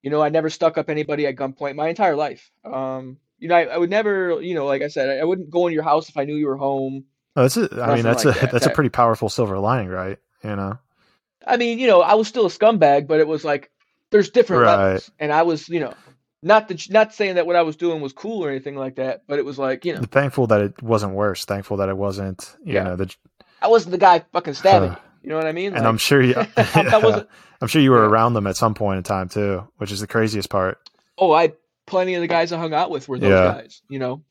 you 0.02 0.10
know 0.10 0.22
i 0.22 0.30
never 0.30 0.50
stuck 0.50 0.78
up 0.78 0.90
anybody 0.90 1.26
at 1.26 1.36
gunpoint 1.36 1.76
my 1.76 1.88
entire 1.88 2.16
life 2.16 2.50
um 2.64 3.18
you 3.38 3.48
know 3.48 3.54
I, 3.56 3.64
I 3.64 3.76
would 3.78 3.90
never 3.90 4.40
you 4.42 4.54
know 4.54 4.66
like 4.66 4.82
i 4.82 4.88
said 4.88 5.08
I, 5.10 5.18
I 5.20 5.24
wouldn't 5.24 5.50
go 5.50 5.66
in 5.66 5.72
your 5.72 5.82
house 5.82 6.08
if 6.08 6.16
i 6.16 6.24
knew 6.24 6.36
you 6.36 6.46
were 6.46 6.56
home 6.56 7.04
Oh, 7.36 7.42
that's 7.42 7.56
a, 7.56 7.68
I 7.82 7.94
mean, 7.94 8.02
that's 8.02 8.24
like 8.24 8.36
a 8.36 8.40
that. 8.40 8.50
that's 8.50 8.66
a 8.66 8.70
pretty 8.70 8.90
powerful 8.90 9.28
silver 9.28 9.60
lining, 9.60 9.88
right? 9.90 10.18
You 10.42 10.56
know. 10.56 10.78
I 11.46 11.56
mean, 11.56 11.78
you 11.78 11.86
know, 11.86 12.00
I 12.00 12.14
was 12.14 12.26
still 12.26 12.46
a 12.46 12.48
scumbag, 12.48 13.06
but 13.06 13.20
it 13.20 13.28
was 13.28 13.44
like 13.44 13.70
there's 14.10 14.30
different 14.30 14.62
Right. 14.64 14.76
levels, 14.76 15.10
and 15.20 15.32
I 15.32 15.42
was, 15.42 15.68
you 15.68 15.78
know, 15.78 15.94
not 16.42 16.66
the, 16.66 16.84
not 16.90 17.14
saying 17.14 17.36
that 17.36 17.46
what 17.46 17.54
I 17.54 17.62
was 17.62 17.76
doing 17.76 18.00
was 18.00 18.12
cool 18.12 18.44
or 18.44 18.50
anything 18.50 18.74
like 18.74 18.96
that, 18.96 19.22
but 19.28 19.38
it 19.38 19.44
was 19.44 19.56
like, 19.56 19.84
you 19.84 19.92
know, 19.92 20.00
Thankful 20.02 20.48
that 20.48 20.62
it 20.62 20.82
wasn't 20.82 21.12
worse. 21.12 21.44
Thankful 21.44 21.76
that 21.76 21.88
it 21.88 21.96
wasn't. 21.96 22.56
You 22.64 22.74
Yeah. 22.74 22.82
know 22.84 22.96
the. 22.96 23.14
I 23.62 23.68
wasn't 23.68 23.92
the 23.92 23.98
guy 23.98 24.24
fucking 24.32 24.54
stabbing. 24.54 24.90
Huh. 24.90 24.98
you. 25.22 25.22
You 25.22 25.30
know 25.30 25.36
what 25.36 25.46
I 25.46 25.52
mean? 25.52 25.66
And 25.74 25.76
Like, 25.76 25.84
I'm 25.84 25.98
sure 25.98 26.20
you. 26.20 26.34
that 26.56 27.00
wasn't. 27.04 27.28
I'm 27.60 27.68
sure 27.68 27.80
you 27.82 27.92
were 27.92 28.02
Yeah. 28.02 28.10
around 28.10 28.32
them 28.34 28.48
at 28.48 28.56
some 28.56 28.74
point 28.74 28.96
in 28.98 29.04
time 29.04 29.28
too, 29.28 29.68
which 29.76 29.92
is 29.92 30.00
the 30.00 30.08
craziest 30.08 30.50
part. 30.50 30.78
Oh, 31.16 31.30
I 31.30 31.52
plenty 31.88 32.14
of 32.14 32.20
the 32.20 32.26
guys 32.28 32.52
I 32.52 32.58
hung 32.58 32.72
out 32.74 32.90
with 32.90 33.08
were 33.08 33.18
those 33.18 33.30
Yeah. 33.30 33.52
guys. 33.52 33.82
You 33.88 33.98
know. 33.98 34.22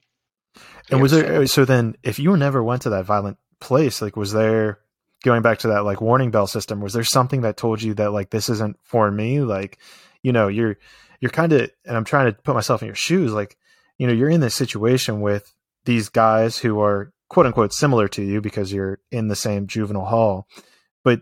And 0.90 1.02
was 1.02 1.12
there 1.12 1.46
so 1.48 1.65
then 1.65 1.96
if 2.04 2.17
you 2.19 2.36
never 2.38 2.63
went 2.63 2.84
to 2.84 2.90
that 2.92 3.06
violent 3.06 3.38
place, 3.60 4.02
like 4.02 4.15
was 4.15 4.32
there 4.32 4.79
going 5.23 5.42
back 5.42 5.60
to 5.60 5.67
that 5.69 5.84
like 5.84 6.00
warning 6.02 6.32
bell 6.32 6.48
system, 6.48 6.79
was 6.79 6.94
there 6.94 7.04
something 7.04 7.42
that 7.42 7.58
told 7.58 7.82
you 7.82 7.94
that 7.96 8.12
like 8.13 8.29
this 8.29 8.50
isn't 8.50 8.77
for 8.84 9.12
me? 9.12 9.42
Like, 9.42 9.77
you 10.23 10.32
know, 10.32 10.48
you're 10.48 10.77
you're 11.19 11.32
kind 11.32 11.52
of 11.52 11.69
and 11.86 11.98
I'm 11.98 12.06
trying 12.06 12.27
to 12.27 12.34
put 12.42 12.56
myself 12.56 12.82
in 12.82 12.86
your 12.88 12.96
shoes, 12.96 13.34
like, 13.34 13.58
you 13.98 14.08
know, 14.08 14.13
you're 14.13 14.29
in 14.29 14.40
this 14.42 14.56
situation 14.56 15.19
with 15.21 15.54
these 15.86 16.10
guys 16.10 16.58
who 16.58 16.79
are 16.79 17.12
quote 17.29 17.46
unquote 17.46 17.73
similar 17.73 18.08
to 18.10 18.23
you 18.23 18.40
because 18.40 18.71
you're 18.71 19.00
in 19.12 19.27
the 19.27 19.36
same 19.36 19.67
juvenile 19.67 20.06
hall. 20.06 20.48
But 21.04 21.21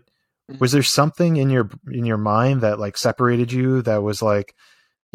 Mhm. 0.50 0.60
was 0.60 0.70
there 0.72 0.82
something 0.84 1.36
in 1.36 1.50
your 1.50 1.68
in 1.90 2.04
your 2.04 2.18
mind 2.18 2.60
that 2.60 2.78
like 2.78 2.96
separated 2.96 3.50
you 3.50 3.82
that 3.82 4.02
was 4.04 4.22
like 4.22 4.54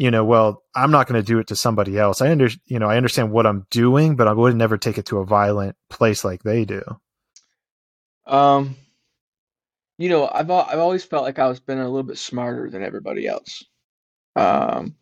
you 0.02 0.10
know, 0.10 0.24
well, 0.24 0.64
I'm 0.74 0.90
not 0.90 1.06
going 1.06 1.22
to 1.22 1.24
do 1.24 1.38
it 1.38 1.46
to 1.46 1.54
somebody 1.54 1.96
else. 1.96 2.20
I 2.20 2.32
under, 2.32 2.48
you 2.66 2.80
know, 2.80 2.90
I 2.90 2.96
understand 2.96 3.30
what 3.30 3.46
I'm 3.46 3.68
doing, 3.70 4.16
but 4.16 4.26
I 4.26 4.32
would 4.32 4.56
never 4.56 4.76
take 4.76 4.98
it 4.98 5.06
to 5.06 5.18
a 5.18 5.24
violent 5.24 5.76
place 5.90 6.24
like 6.24 6.42
they 6.42 6.64
do. 6.64 6.82
Um, 8.26 8.74
you 9.98 10.08
know, 10.08 10.28
I've 10.28 10.50
I've 10.50 10.80
always 10.80 11.04
felt 11.04 11.22
like 11.22 11.38
I 11.38 11.46
was 11.46 11.60
been 11.60 11.78
a 11.78 11.88
little 11.88 12.02
bit 12.02 12.18
smarter 12.18 12.68
than 12.68 12.82
everybody 12.82 13.28
else. 13.28 13.62
Um, 14.34 14.96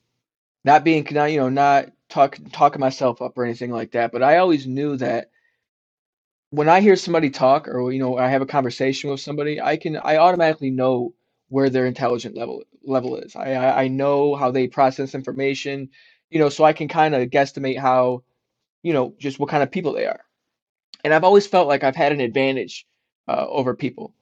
not 0.67 0.85
being 0.85 1.07
not, 1.11 1.33
you 1.33 1.41
know 1.41 1.49
not 1.49 1.87
talk 2.11 2.39
talking 2.53 2.81
myself 2.81 3.23
up 3.23 3.39
or 3.39 3.45
anything 3.47 3.71
like 3.71 3.93
that, 3.93 4.13
but 4.13 4.23
I 4.23 4.37
always 4.37 4.67
knew 4.67 4.99
that 4.99 5.31
when 6.51 6.69
I 6.69 6.83
hear 6.83 6.97
somebody 6.97 7.31
talk 7.31 7.69
or 7.69 7.91
you 7.91 8.01
know 8.01 8.19
I 8.19 8.29
have 8.29 8.43
a 8.43 8.47
conversation 8.47 9.09
with 9.09 9.21
somebody, 9.21 9.63
I 9.63 9.79
can 9.79 9.97
I 9.97 10.19
automatically 10.19 10.71
know 10.71 11.15
where 11.49 11.71
their 11.71 11.87
intelligent 11.87 12.37
level 12.37 12.65
level 12.85 13.17
is. 13.19 13.37
I 13.37 13.53
I, 13.55 13.85
I 13.85 13.89
know 13.89 14.35
how 14.37 14.51
they 14.51 14.69
process 14.69 15.15
information, 15.15 15.91
you 16.31 16.39
know, 16.41 16.49
so 16.51 16.65
I 16.65 16.73
can 16.75 16.89
kind 16.89 17.15
of 17.15 17.31
guesstimate 17.31 17.79
how, 17.79 18.25
you 18.83 18.93
know, 18.95 19.15
just 19.19 19.39
what 19.41 19.51
kind 19.51 19.63
of 19.63 19.71
people 19.73 19.95
they 19.95 20.07
are. 20.07 20.21
And 21.05 21.15
I've 21.15 21.25
always 21.25 21.47
felt 21.47 21.69
like 21.69 21.85
I've 21.85 21.97
had 21.97 22.13
an 22.13 22.21
advantage 22.21 22.87
uh, 23.29 23.47
over 23.49 23.75
people. 23.77 24.15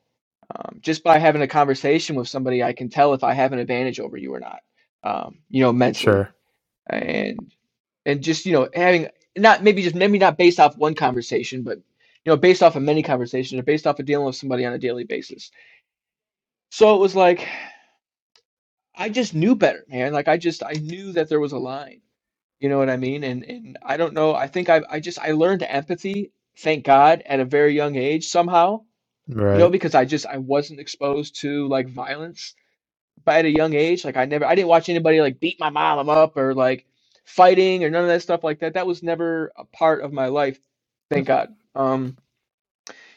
Um, 0.54 0.78
just 0.80 1.04
by 1.04 1.18
having 1.18 1.42
a 1.42 1.48
conversation 1.48 2.16
with 2.16 2.28
somebody, 2.28 2.62
I 2.62 2.72
can 2.74 2.88
tell 2.90 3.14
if 3.14 3.24
I 3.24 3.34
have 3.34 3.52
an 3.52 3.60
advantage 3.60 4.00
over 4.00 4.16
you 4.16 4.34
or 4.34 4.40
not. 4.40 4.60
Um, 5.04 5.38
you 5.50 5.62
know, 5.62 5.72
mentally 5.72 6.14
Sure. 6.14 6.34
and 6.88 7.52
and 8.06 8.22
just 8.22 8.46
you 8.46 8.52
know 8.52 8.68
having 8.74 9.08
not 9.36 9.62
maybe 9.62 9.82
just 9.82 9.94
maybe 9.96 10.18
not 10.18 10.38
based 10.38 10.60
off 10.60 10.76
one 10.78 10.94
conversation, 10.94 11.62
but 11.62 11.78
you 11.78 12.32
know 12.32 12.36
based 12.36 12.62
off 12.62 12.76
of 12.76 12.82
many 12.82 13.02
conversations 13.02 13.58
or 13.58 13.64
based 13.64 13.86
off 13.86 14.00
of 14.00 14.06
dealing 14.06 14.26
with 14.26 14.36
somebody 14.36 14.64
on 14.64 14.72
a 14.72 14.78
daily 14.78 15.04
basis. 15.04 15.50
So 16.70 16.94
it 16.96 17.00
was 17.00 17.16
like 17.16 17.46
I 18.98 19.10
just 19.10 19.34
knew 19.34 19.56
better, 19.56 19.84
man. 19.88 20.14
Like 20.14 20.28
I 20.28 20.38
just 20.38 20.64
I 20.64 20.74
knew 20.74 21.12
that 21.14 21.30
there 21.30 21.40
was 21.40 21.52
a 21.52 21.58
line. 21.58 22.02
You 22.60 22.68
know 22.70 22.78
what 22.78 22.90
I 22.90 22.98
mean? 22.98 23.24
And 23.24 23.44
and 23.44 23.78
I 23.82 23.96
don't 23.98 24.14
know. 24.14 24.34
I 24.34 24.48
think 24.48 24.70
I 24.70 24.82
I 24.90 25.00
just 25.00 25.20
I 25.20 25.32
learned 25.32 25.64
empathy, 25.64 26.32
thank 26.58 26.84
God, 26.86 27.22
at 27.26 27.40
a 27.40 27.46
very 27.46 27.74
young 27.74 27.96
age 27.96 28.28
somehow. 28.28 28.82
Right. 29.28 29.54
You 29.54 29.58
know, 29.60 29.64
Right. 29.66 29.72
because 29.72 29.94
I 29.94 30.06
just 30.06 30.26
I 30.26 30.38
wasn't 30.38 30.80
exposed 30.80 31.40
to 31.42 31.68
like 31.68 31.88
violence 31.88 32.54
but 33.24 33.38
at 33.40 33.44
a 33.46 33.50
young 33.50 33.74
age. 33.74 34.04
Like 34.04 34.16
I 34.16 34.26
never, 34.26 34.46
I 34.46 34.54
didn't 34.56 34.68
watch 34.68 34.88
anybody 34.88 35.20
like 35.20 35.40
beat 35.40 35.60
my 35.60 35.70
mom 35.70 36.08
up 36.08 36.36
or 36.36 36.54
like 36.54 36.86
fighting 37.24 37.84
or 37.84 37.90
none 37.90 38.02
of 38.02 38.08
that 38.08 38.22
stuff 38.22 38.44
like 38.44 38.60
that. 38.60 38.74
That 38.74 38.86
was 38.86 39.02
never 39.02 39.52
a 39.56 39.64
part 39.64 40.02
of 40.02 40.12
my 40.12 40.26
life, 40.28 40.60
thank 41.10 41.26
God. 41.26 41.54
Um, 41.74 42.16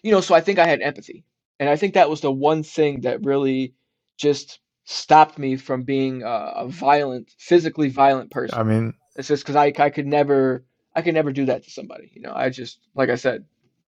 you 0.04 0.12
know, 0.12 0.22
so 0.22 0.36
I 0.36 0.42
think 0.42 0.60
I 0.60 0.68
had 0.68 0.82
empathy, 0.82 1.24
and 1.60 1.70
I 1.70 1.76
think 1.76 1.94
that 1.94 2.10
was 2.10 2.22
the 2.22 2.32
one 2.32 2.64
thing 2.64 3.02
that 3.02 3.24
really 3.26 3.74
just 4.18 4.60
stopped 4.84 5.38
me 5.38 5.56
from 5.58 5.84
being 5.84 6.24
a, 6.24 6.54
a 6.56 6.68
violent, 6.68 7.30
physically 7.38 7.90
violent 7.90 8.32
person. 8.32 8.58
I 8.58 8.64
mean, 8.64 8.94
It's 9.16 9.28
just 9.28 9.44
because 9.44 9.56
I 9.56 9.74
I 9.78 9.90
could 9.90 10.08
never 10.08 10.66
I 10.96 11.02
could 11.02 11.14
never 11.14 11.32
do 11.32 11.46
that 11.46 11.64
to 11.64 11.72
somebody. 11.72 12.12
You 12.14 12.22
know, 12.22 12.34
I 12.36 12.50
just 12.50 12.80
like 12.96 13.10
I 13.10 13.16
said, 13.16 13.46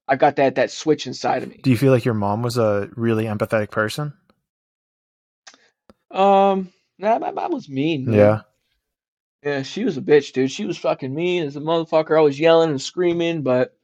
I 0.07 0.15
got 0.15 0.35
that 0.37 0.55
that 0.55 0.71
switch 0.71 1.07
inside 1.07 1.43
of 1.43 1.49
me. 1.49 1.59
do 1.63 1.69
you 1.69 1.77
feel 1.77 1.91
like 1.91 2.05
your 2.05 2.13
mom 2.13 2.41
was 2.41 2.57
a 2.57 2.89
really 2.95 3.25
empathetic 3.25 3.71
person? 3.71 4.13
Um, 6.11 6.71
nah, 6.99 7.19
my 7.19 7.31
mom 7.31 7.51
was 7.51 7.67
mean, 7.69 8.05
man. 8.05 8.15
Yeah. 8.15 8.41
Yeah, 9.43 9.61
she 9.63 9.83
was 9.83 9.97
a 9.97 10.01
bitch, 10.01 10.31
dude. 10.31 10.51
She 10.51 10.63
was 10.63 10.77
fucking 10.77 11.13
mean 11.13 11.43
as 11.43 11.57
a 11.57 11.59
motherfucker. 11.59 12.17
I 12.17 12.21
was 12.21 12.39
yelling 12.39 12.69
and 12.69 12.81
screaming, 12.81 13.41
but 13.41 13.75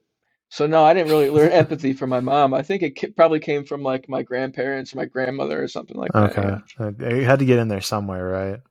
so 0.49 0.67
no, 0.67 0.83
I 0.83 0.93
didn't 0.93 1.09
really 1.09 1.29
learn 1.29 1.51
empathy 1.51 1.93
from 1.93 2.09
my 2.11 2.21
mom. 2.21 2.53
I 2.53 2.63
think 2.63 2.83
it 2.83 3.15
probably 3.15 3.39
came 3.39 3.65
from 3.65 3.83
like 3.83 4.09
my 4.09 4.23
grandparents 4.23 4.95
my 4.95 5.05
grandmother 5.05 5.61
or 5.63 5.67
something 5.67 5.97
like 5.97 6.15
that. 6.17 6.37
Okay. 6.37 6.41
Yeah. 6.41 6.59
Uh, 6.79 6.91
You 6.99 7.25
had 7.25 7.39
to 7.39 7.45
get 7.45 7.59
in 7.59 7.67
there 7.69 7.81
somewhere, 7.81 8.25
right? 8.27 8.61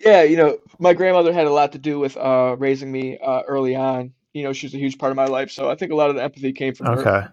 Yeah, 0.00 0.22
you 0.22 0.36
know, 0.36 0.58
my 0.78 0.94
grandmother 0.94 1.32
had 1.32 1.46
a 1.46 1.52
lot 1.52 1.72
to 1.72 1.78
do 1.78 1.98
with 1.98 2.16
uh 2.16 2.56
raising 2.58 2.92
me 2.92 3.18
uh 3.18 3.42
early 3.46 3.76
on. 3.76 4.14
You 4.32 4.44
know, 4.44 4.52
she 4.52 4.66
was 4.66 4.74
a 4.74 4.78
huge 4.78 4.98
part 4.98 5.12
of 5.12 5.16
my 5.16 5.26
life, 5.26 5.50
so 5.50 5.70
I 5.70 5.76
think 5.76 5.92
a 5.92 5.96
lot 5.96 6.10
of 6.10 6.16
the 6.16 6.22
empathy 6.22 6.52
came 6.52 6.74
from 6.74 6.90
her. 6.90 7.00
Okay. 7.00 7.26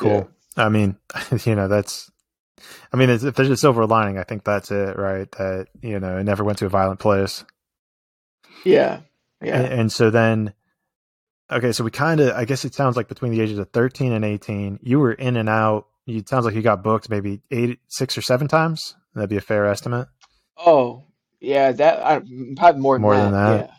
Yeah. 0.00 0.24
Cool. 0.24 0.30
I 0.56 0.68
mean, 0.68 0.96
you 1.44 1.54
know, 1.54 1.68
that's. 1.68 2.10
I 2.92 2.96
mean, 2.96 3.10
if 3.10 3.22
there's 3.22 3.50
a 3.50 3.56
silver 3.56 3.86
lining, 3.86 4.18
I 4.18 4.24
think 4.24 4.44
that's 4.44 4.70
it, 4.70 4.96
right? 4.98 5.30
That 5.32 5.68
you 5.82 6.00
know, 6.00 6.18
it 6.18 6.24
never 6.24 6.44
went 6.44 6.58
to 6.58 6.66
a 6.66 6.70
violent 6.70 7.00
place, 7.00 7.44
Yeah. 8.64 9.02
and, 9.52 9.66
Yeah. 9.66 9.66
and 9.66 9.92
so 9.92 10.10
then, 10.10 10.54
okay, 11.50 11.72
so 11.72 11.84
we 11.84 11.90
kind 11.90 12.20
of, 12.20 12.34
I 12.36 12.44
guess 12.44 12.64
it 12.64 12.74
sounds 12.74 12.96
like 12.96 13.08
between 13.08 13.32
the 13.32 13.40
ages 13.40 13.58
of 13.58 13.70
13 13.70 14.12
and 14.12 14.24
18, 14.24 14.80
you 14.82 14.98
were 14.98 15.12
in 15.12 15.36
and 15.36 15.48
out. 15.48 15.86
You 16.06 16.18
it 16.18 16.28
sounds 16.28 16.44
like 16.44 16.54
you 16.54 16.62
got 16.62 16.82
booked 16.82 17.10
maybe 17.10 17.40
eight, 17.50 17.80
six 17.88 18.16
or 18.16 18.22
seven 18.22 18.48
times. 18.48 18.94
That'd 19.14 19.28
be 19.30 19.36
a 19.36 19.40
fair 19.42 19.66
estimate. 19.66 20.08
Oh, 20.56 21.04
yeah, 21.40 21.72
that 21.72 22.04
I 22.04 22.20
probably 22.56 22.80
more 22.80 22.94
than 22.96 23.02
More 23.02 23.16
than 23.16 23.32
that. 23.32 23.56
that. 23.58 23.70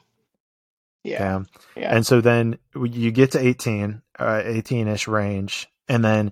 Yeah. 1.03 1.11
Yeah. 1.11 1.17
Damn. 1.19 1.47
Yeah. 1.75 1.95
And 1.95 2.05
so 2.05 2.21
then 2.21 2.57
you 2.75 3.11
get 3.11 3.31
to 3.31 3.39
18, 3.39 4.01
uh, 4.19 4.41
18-ish 4.45 5.07
range, 5.07 5.67
and 5.87 6.03
then 6.03 6.31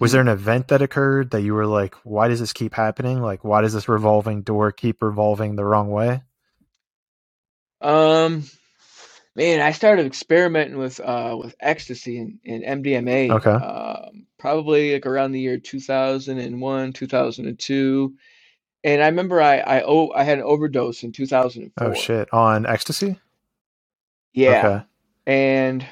was 0.00 0.10
Mhm. 0.10 0.12
there 0.12 0.20
an 0.22 0.28
event 0.28 0.68
that 0.68 0.82
occurred 0.82 1.30
that 1.30 1.42
you 1.42 1.54
were 1.54 1.66
like, 1.66 1.94
why 2.02 2.28
does 2.28 2.40
this 2.40 2.52
keep 2.52 2.74
happening? 2.74 3.20
Like, 3.22 3.44
why 3.44 3.60
does 3.60 3.72
this 3.72 3.88
revolving 3.88 4.42
door 4.42 4.72
keep 4.72 5.02
revolving 5.02 5.54
the 5.56 5.64
wrong 5.64 5.90
way? 5.90 6.22
Um, 7.80 8.44
man, 9.36 9.60
I 9.60 9.70
started 9.72 10.06
experimenting 10.06 10.78
with 10.78 10.98
uh 11.00 11.36
with 11.38 11.54
ecstasy 11.60 12.18
and, 12.18 12.38
and 12.44 12.84
MDMA 12.84 13.30
Okay. 13.30 13.50
um 13.50 14.26
probably 14.38 14.94
like 14.94 15.06
around 15.06 15.32
the 15.32 15.40
year 15.40 15.58
2001, 15.58 16.92
2002. 16.92 18.14
And 18.84 19.02
I 19.02 19.06
remember 19.06 19.40
I 19.40 19.58
I 19.58 19.82
oh 19.84 20.10
I 20.12 20.24
had 20.24 20.38
an 20.38 20.44
overdose 20.44 21.02
in 21.02 21.12
Oh 21.78 21.94
shit. 21.94 22.32
On 22.32 22.66
ecstasy? 22.66 23.18
Yeah. 24.32 24.66
Okay. 24.66 24.84
And 25.26 25.86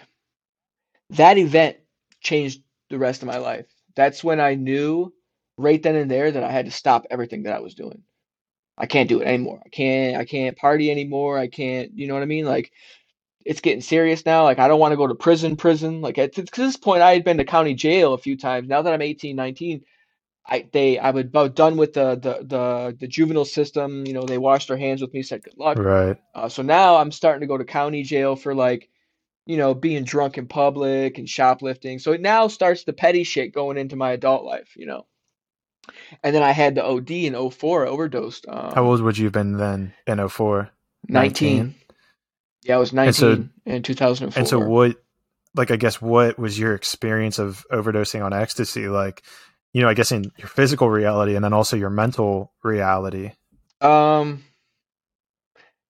that 1.11 1.38
event 1.38 1.76
changed 2.20 2.62
the 2.90 2.99
rest 2.99 3.22
of 3.22 3.28
my 3.28 3.38
life. 3.38 3.66
That's 3.95 4.24
when 4.24 4.40
I 4.40 4.55
knew 4.55 5.12
right 5.57 5.82
then 5.82 5.97
and 5.97 6.11
there 6.11 6.30
that 6.30 6.42
I 6.42 6.51
had 6.51 6.66
to 6.66 6.70
stop 6.72 7.07
everything 7.11 7.45
that 7.45 7.55
I 7.55 7.61
was 7.61 7.74
doing. 7.74 8.03
I 8.76 8.86
can't 8.86 9.09
do 9.09 9.20
it 9.20 9.26
anymore. 9.26 9.61
I 9.64 9.68
can't 9.68 10.16
I 10.16 10.24
can't 10.24 10.57
party 10.57 10.90
anymore. 10.90 11.38
I 11.38 11.47
can't, 11.49 11.92
you 11.97 12.07
know 12.07 12.14
what 12.14 12.22
I 12.22 12.26
mean? 12.26 12.45
Like 12.45 12.72
it's 13.45 13.61
getting 13.61 13.80
serious 13.80 14.24
now. 14.24 14.45
Like 14.45 14.59
I 14.59 14.68
don't 14.68 14.80
want 14.80 14.92
to 14.92 14.97
go 14.97 15.07
to 15.07 15.14
prison, 15.14 15.57
prison. 15.57 16.01
Like 16.01 16.18
at 16.18 16.34
this 16.34 16.76
point 16.76 17.03
I 17.03 17.12
had 17.12 17.24
been 17.24 17.38
to 17.38 17.45
county 17.45 17.74
jail 17.74 18.14
a 18.14 18.18
few 18.18 18.36
times. 18.36 18.68
Now 18.68 18.82
that 18.82 18.92
I'm 18.92 19.03
18, 19.03 19.36
19, 19.36 19.82
I 20.47 20.68
they 20.72 20.99
I 20.99 21.11
was 21.11 21.24
about 21.24 21.55
done 21.55 21.76
with 21.76 21.95
the 21.95 22.16
the 22.16 22.45
the, 22.47 22.97
the 23.01 23.07
juvenile 23.09 23.45
system. 23.45 24.07
You 24.07 24.12
know, 24.14 24.24
they 24.24 24.38
washed 24.38 24.68
their 24.68 24.76
hands 24.76 25.01
with 25.01 25.12
me, 25.12 25.22
said 25.22 25.42
good 25.42 25.57
luck. 25.59 25.78
Right. 25.78 26.16
Uh, 26.34 26.49
so 26.49 26.62
now 26.62 26.97
I'm 26.97 27.12
starting 27.12 27.40
to 27.40 27.47
go 27.47 27.59
to 27.59 27.64
county 27.64 28.03
jail 28.03 28.36
for 28.36 28.55
like, 28.55 28.88
you 29.47 29.57
know, 29.57 29.74
being 29.74 30.05
drunk 30.05 30.38
in 30.38 30.47
public 30.47 31.18
and 31.18 31.28
shoplifting. 31.28 31.99
So 31.99 32.12
it 32.12 32.20
now 32.20 32.49
starts 32.49 32.84
the 32.84 32.92
petty 32.92 33.24
shit 33.24 33.55
going 33.55 33.78
into 33.78 33.97
my 33.97 34.12
adult 34.12 34.45
life, 34.45 34.74
you 34.76 34.86
know. 34.86 35.07
And 36.22 36.34
then 36.34 36.42
I 36.42 36.53
had 36.53 36.74
the 36.74 36.84
OD 36.84 37.11
in 37.11 37.51
04, 37.51 37.86
overdosed. 37.86 38.47
How 38.49 38.72
Um, 38.76 38.86
old 38.86 39.03
would 39.03 39.18
you 39.18 39.24
have 39.24 39.34
been 39.34 39.59
then 39.59 39.92
in 40.07 40.26
04? 40.26 40.70
19. 41.09 41.57
19? 41.59 41.74
Yeah, 42.64 42.76
I 42.76 42.78
was 42.78 42.92
And 42.92 43.14
so 43.14 43.28
19 43.34 43.50
in 43.66 44.30
and 44.36 44.48
so 44.48 44.58
what 44.58 44.96
like 45.54 45.70
I 45.70 45.76
guess 45.76 46.00
what 46.00 46.38
was 46.38 46.58
your 46.58 46.74
experience 46.74 47.38
of 47.38 47.64
overdosing 47.70 48.24
on 48.24 48.32
ecstasy 48.32 48.88
like? 48.88 49.22
You 49.72 49.82
know, 49.82 49.88
I 49.88 49.94
guess 49.94 50.12
in 50.12 50.30
your 50.38 50.46
physical 50.46 50.88
reality 50.88 51.34
and 51.34 51.44
then 51.44 51.52
also 51.52 51.76
your 51.76 51.90
mental 51.90 52.52
reality. 52.62 53.32
Um, 53.80 54.44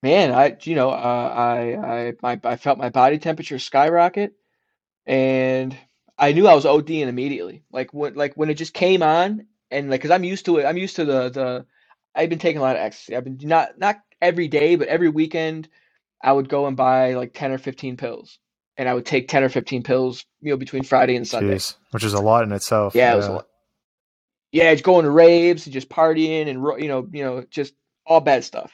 man, 0.02 0.32
I 0.32 0.56
you 0.62 0.74
know, 0.74 0.90
uh, 0.90 0.94
I 0.94 1.76
I 1.76 2.12
my 2.22 2.40
I 2.44 2.56
felt 2.56 2.78
my 2.78 2.88
body 2.88 3.18
temperature 3.18 3.58
skyrocket, 3.58 4.34
and 5.06 5.76
I 6.18 6.32
knew 6.32 6.46
I 6.46 6.54
was 6.54 6.64
ODing 6.64 7.08
immediately. 7.08 7.62
Like 7.70 7.92
when 7.92 8.14
like 8.14 8.34
when 8.34 8.50
it 8.50 8.54
just 8.54 8.74
came 8.74 9.02
on, 9.02 9.46
and 9.70 9.90
like 9.90 10.00
because 10.00 10.10
I'm 10.10 10.24
used 10.24 10.46
to 10.46 10.58
it. 10.58 10.64
I'm 10.64 10.78
used 10.78 10.96
to 10.96 11.04
the 11.04 11.28
the. 11.28 11.66
I've 12.14 12.30
been 12.30 12.38
taking 12.38 12.58
a 12.58 12.62
lot 12.62 12.76
of 12.76 12.82
ecstasy. 12.82 13.16
I've 13.16 13.24
been 13.24 13.38
not 13.42 13.78
not 13.78 14.00
every 14.20 14.48
day, 14.48 14.76
but 14.76 14.88
every 14.88 15.08
weekend, 15.08 15.68
I 16.24 16.32
would 16.32 16.48
go 16.48 16.66
and 16.66 16.76
buy 16.76 17.14
like 17.14 17.34
10 17.34 17.52
or 17.52 17.58
15 17.58 17.98
pills, 17.98 18.38
and 18.78 18.88
I 18.88 18.94
would 18.94 19.06
take 19.06 19.28
10 19.28 19.44
or 19.44 19.50
15 19.50 19.82
pills, 19.84 20.24
you 20.40 20.50
know, 20.50 20.56
between 20.56 20.82
Friday 20.82 21.16
and 21.16 21.28
Sunday. 21.28 21.56
Jeez, 21.56 21.76
which 21.90 22.02
is 22.02 22.14
a 22.14 22.20
lot 22.20 22.44
in 22.44 22.52
itself. 22.52 22.94
Yeah, 22.94 23.12
it 23.12 23.16
was 23.16 23.26
a 23.26 23.28
Yeah. 23.28 23.34
lot. 23.36 23.46
Yeah, 24.52 24.70
it's 24.70 24.82
going 24.82 25.04
to 25.04 25.10
raves 25.10 25.66
and 25.66 25.72
just 25.72 25.88
partying 25.88 26.48
and 26.48 26.62
you 26.82 26.88
know, 26.88 27.06
you 27.12 27.24
know, 27.24 27.44
just 27.50 27.74
all 28.06 28.20
bad 28.20 28.44
stuff. 28.44 28.72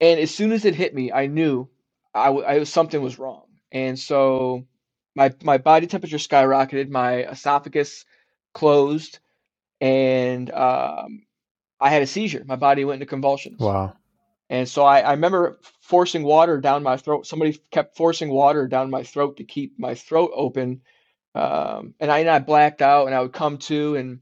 And 0.00 0.18
as 0.18 0.34
soon 0.34 0.52
as 0.52 0.64
it 0.64 0.74
hit 0.74 0.94
me, 0.94 1.12
I 1.12 1.26
knew 1.26 1.68
I, 2.14 2.26
w- 2.26 2.44
I 2.44 2.58
was 2.58 2.70
something 2.70 3.00
was 3.00 3.18
wrong. 3.18 3.44
And 3.70 3.98
so 3.98 4.66
my 5.14 5.32
my 5.44 5.58
body 5.58 5.86
temperature 5.86 6.16
skyrocketed, 6.16 6.88
my 6.90 7.24
esophagus 7.24 8.04
closed, 8.54 9.18
and 9.80 10.50
um, 10.50 11.22
I 11.80 11.90
had 11.90 12.02
a 12.02 12.06
seizure. 12.06 12.44
My 12.46 12.56
body 12.56 12.84
went 12.84 13.02
into 13.02 13.10
convulsions. 13.10 13.60
Wow. 13.60 13.94
And 14.52 14.68
so 14.68 14.84
I, 14.84 15.00
I 15.02 15.12
remember 15.12 15.60
forcing 15.82 16.24
water 16.24 16.60
down 16.60 16.84
my 16.84 16.98
throat. 16.98 17.26
Somebody 17.26 17.58
kept 17.72 17.98
forcing 17.98 18.30
water 18.30 18.68
down 18.68 18.90
my 18.90 19.04
throat 19.04 19.38
to 19.38 19.44
keep 19.44 19.80
my 19.80 19.96
throat 19.96 20.32
open. 20.36 20.82
Um, 21.34 21.94
and 22.00 22.12
I, 22.12 22.20
and 22.20 22.30
I 22.30 22.40
blacked 22.40 22.82
out 22.82 23.06
and 23.08 23.16
I 23.16 23.22
would 23.22 23.34
come 23.34 23.58
to 23.60 23.96
and 23.96 24.20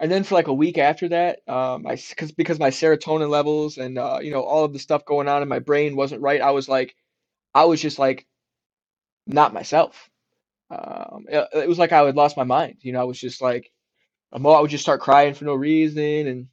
and 0.00 0.12
then 0.12 0.24
for 0.24 0.34
like 0.36 0.48
a 0.48 0.54
week 0.54 0.78
after 0.78 1.08
that, 1.10 1.40
um, 1.48 1.86
I 1.86 1.96
because 1.96 2.32
because 2.32 2.60
my 2.60 2.70
serotonin 2.70 3.30
levels 3.30 3.78
and 3.78 3.98
uh, 3.98 4.20
you 4.22 4.30
know 4.32 4.42
all 4.42 4.64
of 4.64 4.74
the 4.74 4.80
stuff 4.80 5.06
going 5.06 5.28
on 5.28 5.42
in 5.42 5.48
my 5.48 5.60
brain 5.60 5.96
wasn't 5.96 6.22
right. 6.22 6.42
I 6.42 6.52
was 6.52 6.68
like, 6.68 6.96
I 7.54 7.66
was 7.66 7.82
just 7.82 7.98
like 7.98 8.26
not 9.26 9.54
myself. 9.54 10.10
Um, 10.70 11.26
it, 11.28 11.48
it 11.54 11.68
was 11.68 11.78
like 11.78 11.92
I 11.92 12.04
had 12.04 12.16
lost 12.16 12.36
my 12.36 12.44
mind. 12.44 12.78
You 12.82 12.92
know, 12.92 13.02
I 13.02 13.04
was 13.04 13.20
just 13.20 13.42
like, 13.42 13.70
I 14.32 14.38
would 14.38 14.70
just 14.70 14.84
start 14.84 15.00
crying 15.02 15.34
for 15.34 15.44
no 15.46 15.54
reason. 15.54 16.28
And 16.28 16.48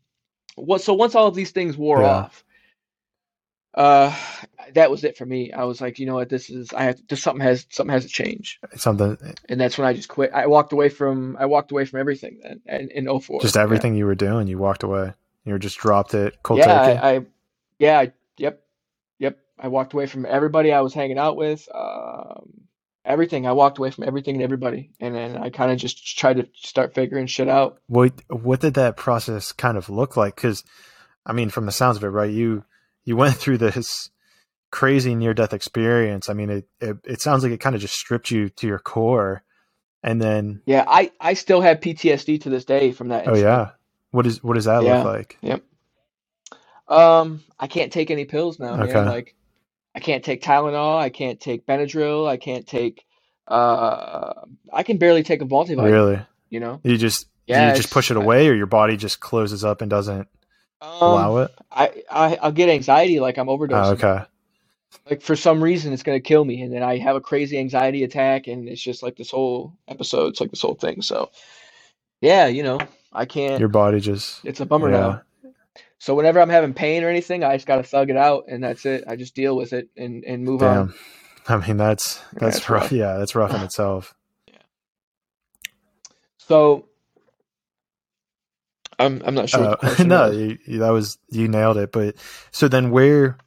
what? 0.55 0.81
So 0.81 0.93
once 0.93 1.15
all 1.15 1.27
of 1.27 1.35
these 1.35 1.51
things 1.51 1.77
wore 1.77 2.03
Yeah. 2.03 2.05
off, 2.05 2.43
uh, 3.73 4.15
that 4.73 4.91
was 4.91 5.03
it 5.03 5.17
for 5.17 5.25
me. 5.25 5.51
I 5.51 5.63
was 5.63 5.81
like, 5.81 5.99
you 5.99 6.05
know 6.05 6.15
what, 6.15 6.29
this 6.29 6.49
is 6.49 6.73
I 6.73 6.83
have 6.83 7.07
to, 7.07 7.15
something 7.15 7.41
has 7.41 7.65
something 7.69 7.93
has 7.93 8.05
to 8.05 8.09
change, 8.11 8.59
Something, 8.75 9.17
and 9.49 9.59
that's 9.59 9.77
when 9.77 9.87
I 9.87 9.93
just 9.93 10.09
quit. 10.09 10.31
I 10.33 10.47
walked 10.47 10.73
away 10.73 10.89
from 10.89 11.37
I 11.39 11.45
walked 11.45 11.71
away 11.71 11.85
from 11.85 11.99
everything 11.99 12.39
then, 12.43 12.61
and 12.65 12.91
in 12.91 13.19
04. 13.19 13.41
just 13.41 13.57
everything 13.57 13.95
you 13.95 14.05
were 14.05 14.15
doing, 14.15 14.47
you 14.47 14.57
walked 14.57 14.83
away. 14.83 15.13
You 15.45 15.57
just 15.59 15.77
dropped 15.77 16.13
it 16.13 16.41
cold 16.43 16.59
Yeah, 16.59 16.65
turkey. 16.67 16.99
I, 16.99 17.15
I 17.15 17.25
yeah, 17.79 17.99
I, 17.99 18.13
yep, 18.37 18.63
yep. 19.19 19.39
I 19.59 19.67
walked 19.67 19.93
away 19.93 20.05
from 20.05 20.25
everybody 20.25 20.71
I 20.71 20.81
was 20.81 20.93
hanging 20.93 21.17
out 21.17 21.35
with. 21.35 21.67
Um, 21.73 22.63
everything. 23.05 23.45
I 23.47 23.51
walked 23.53 23.77
away 23.77 23.91
from 23.91 24.05
everything 24.05 24.35
and 24.35 24.43
everybody, 24.43 24.91
and 24.99 25.13
then 25.15 25.37
I 25.37 25.49
kind 25.49 25.71
of 25.71 25.77
just 25.77 26.17
tried 26.17 26.37
to 26.37 26.47
start 26.55 26.93
figuring 26.93 27.27
shit 27.27 27.49
out. 27.49 27.79
what 27.87 28.13
what 28.29 28.61
did 28.61 28.75
that 28.75 28.97
process 28.97 29.51
kind 29.51 29.77
of 29.77 29.89
look 29.89 30.15
like? 30.15 30.35
Because, 30.35 30.63
I 31.25 31.33
mean, 31.33 31.49
from 31.49 31.65
the 31.65 31.71
sounds 31.71 31.97
of 31.97 32.03
it, 32.03 32.09
right? 32.09 32.31
You 32.31 32.63
you 33.05 33.15
went 33.15 33.35
through 33.35 33.57
this 33.59 34.09
crazy 34.71 35.13
near 35.15 35.33
death 35.33 35.53
experience. 35.53 36.29
I 36.29 36.33
mean, 36.33 36.49
it, 36.49 36.67
it 36.79 36.97
it 37.03 37.21
sounds 37.21 37.43
like 37.43 37.51
it 37.51 37.59
kind 37.59 37.75
of 37.75 37.81
just 37.81 37.95
stripped 37.95 38.31
you 38.31 38.49
to 38.49 38.67
your 38.67 38.79
core, 38.79 39.43
and 40.01 40.21
then 40.21 40.61
Yeah, 40.65 40.83
I 40.87 41.11
I 41.19 41.33
still 41.35 41.61
have 41.61 41.79
PTSD 41.79 42.41
to 42.41 42.49
this 42.49 42.65
day 42.65 42.91
from 42.91 43.09
that. 43.09 43.27
oh 43.27 43.35
yeah, 43.35 43.71
what 44.11 44.25
is 44.25 44.43
what 44.43 44.55
does 44.55 44.65
that 44.65 44.83
Yeah. 44.83 44.95
look 44.97 45.05
like? 45.05 45.37
Yep. 45.41 45.63
Um, 46.87 47.43
I 47.59 47.67
can't 47.67 47.93
take 47.93 48.11
any 48.11 48.25
pills 48.25 48.59
now, 48.59 48.75
Okay. 48.75 48.93
man. 48.93 49.07
Like, 49.07 49.35
I 49.95 49.99
can't 49.99 50.23
take 50.23 50.41
Tylenol. 50.43 50.97
I 50.97 51.09
can't 51.09 51.39
take 51.39 51.65
Benadryl. 51.65 52.27
I 52.27 52.37
can't 52.37 52.67
take. 52.67 53.05
Uh, 53.47 54.33
I 54.71 54.83
can 54.83 54.97
barely 54.97 55.23
take 55.23 55.41
a 55.41 55.45
multivitamin. 55.45 55.91
Really, 55.91 56.19
You 56.49 56.59
know. 56.59 56.81
you 56.83 56.97
just 56.97 57.27
Yeah, 57.47 57.69
you 57.69 57.75
just 57.75 57.91
push 57.91 58.11
it 58.11 58.17
away, 58.17 58.47
or 58.47 58.53
your 58.53 58.65
body 58.67 58.97
just 58.97 59.19
closes 59.19 59.63
up 59.63 59.81
and 59.81 59.89
doesn't 59.89 60.27
allow 60.83 61.37
Um, 61.37 61.43
it. 61.43 61.51
I, 61.71 62.03
I 62.11 62.35
I'll 62.41 62.51
get 62.51 62.69
anxiety 62.69 63.19
like 63.19 63.37
I'm 63.37 63.47
overdosing. 63.47 63.85
Oh, 64.03 64.07
okay, 64.09 64.25
Like 65.09 65.21
for 65.21 65.35
some 65.35 65.63
reason 65.63 65.93
it's 65.93 66.03
gonna 66.03 66.19
kill 66.19 66.43
me, 66.45 66.61
and 66.61 66.73
then 66.73 66.83
I 66.83 66.97
have 66.97 67.15
a 67.15 67.21
crazy 67.21 67.57
anxiety 67.57 68.03
attack, 68.03 68.47
and 68.47 68.67
it's 68.69 68.81
just 68.81 69.03
like 69.03 69.15
this 69.15 69.31
whole 69.31 69.73
episode. 69.87 70.27
It's 70.27 70.41
like 70.41 70.49
this 70.51 70.61
whole 70.61 70.75
thing. 70.75 71.01
So, 71.01 71.29
yeah, 72.21 72.47
you 72.47 72.63
know, 72.63 72.79
I 73.11 73.25
can't. 73.25 73.59
your 73.59 73.69
body 73.69 73.99
just 73.99 74.43
It's 74.45 74.59
a 74.59 74.65
bummer 74.65 74.91
yeah. 74.91 74.99
now. 74.99 75.21
So 75.99 76.15
whenever 76.15 76.41
I'm 76.41 76.49
having 76.49 76.73
pain 76.73 77.03
or 77.05 77.09
anything, 77.09 77.43
I 77.45 77.55
just 77.55 77.65
gotta 77.67 77.83
thug 77.83 78.09
it 78.09 78.17
out, 78.17 78.45
and 78.49 78.63
that's 78.63 78.85
it. 78.85 79.05
I 79.07 79.15
just 79.15 79.35
deal 79.35 79.55
with 79.55 79.71
it 79.73 79.89
and 79.95 80.23
and 80.25 80.43
move 80.43 80.61
on. 80.63 80.93
I 81.47 81.57
mean, 81.57 81.77
that's 81.77 82.19
that's 82.33 82.57
it's 82.57 82.69
rough. 82.69 82.83
rough. 82.83 82.91
Yeah, 82.91 83.17
that's 83.17 83.35
rough 83.35 83.53
in 83.53 83.61
itself. 83.69 84.13
Yeah. 84.47 84.55
So 86.37 86.87
I'm 89.05 89.21
I'm 89.25 89.35
not 89.35 89.49
sure. 89.49 89.77
Uh, 89.81 89.95
no, 90.05 90.31
you, 90.31 90.57
that 90.79 90.89
was 90.91 91.17
you 91.29 91.47
nailed 91.47 91.77
it. 91.77 91.91
But 91.91 92.15
so 92.51 92.67
then, 92.67 92.91
where 92.91 93.37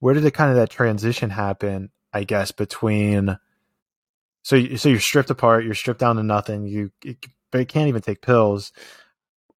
where 0.00 0.14
did 0.14 0.24
it 0.24 0.32
kind 0.32 0.50
of 0.50 0.56
that 0.56 0.70
transition 0.70 1.30
happen? 1.30 1.90
I 2.12 2.24
guess 2.24 2.50
between 2.52 3.38
so 4.42 4.56
you, 4.56 4.76
so 4.76 4.88
you're 4.88 5.00
stripped 5.00 5.30
apart, 5.30 5.64
you're 5.64 5.74
stripped 5.74 6.00
down 6.00 6.16
to 6.16 6.22
nothing. 6.22 6.66
You, 6.66 6.90
you 7.04 7.14
can't 7.52 7.88
even 7.88 8.00
take 8.02 8.22
pills. 8.22 8.72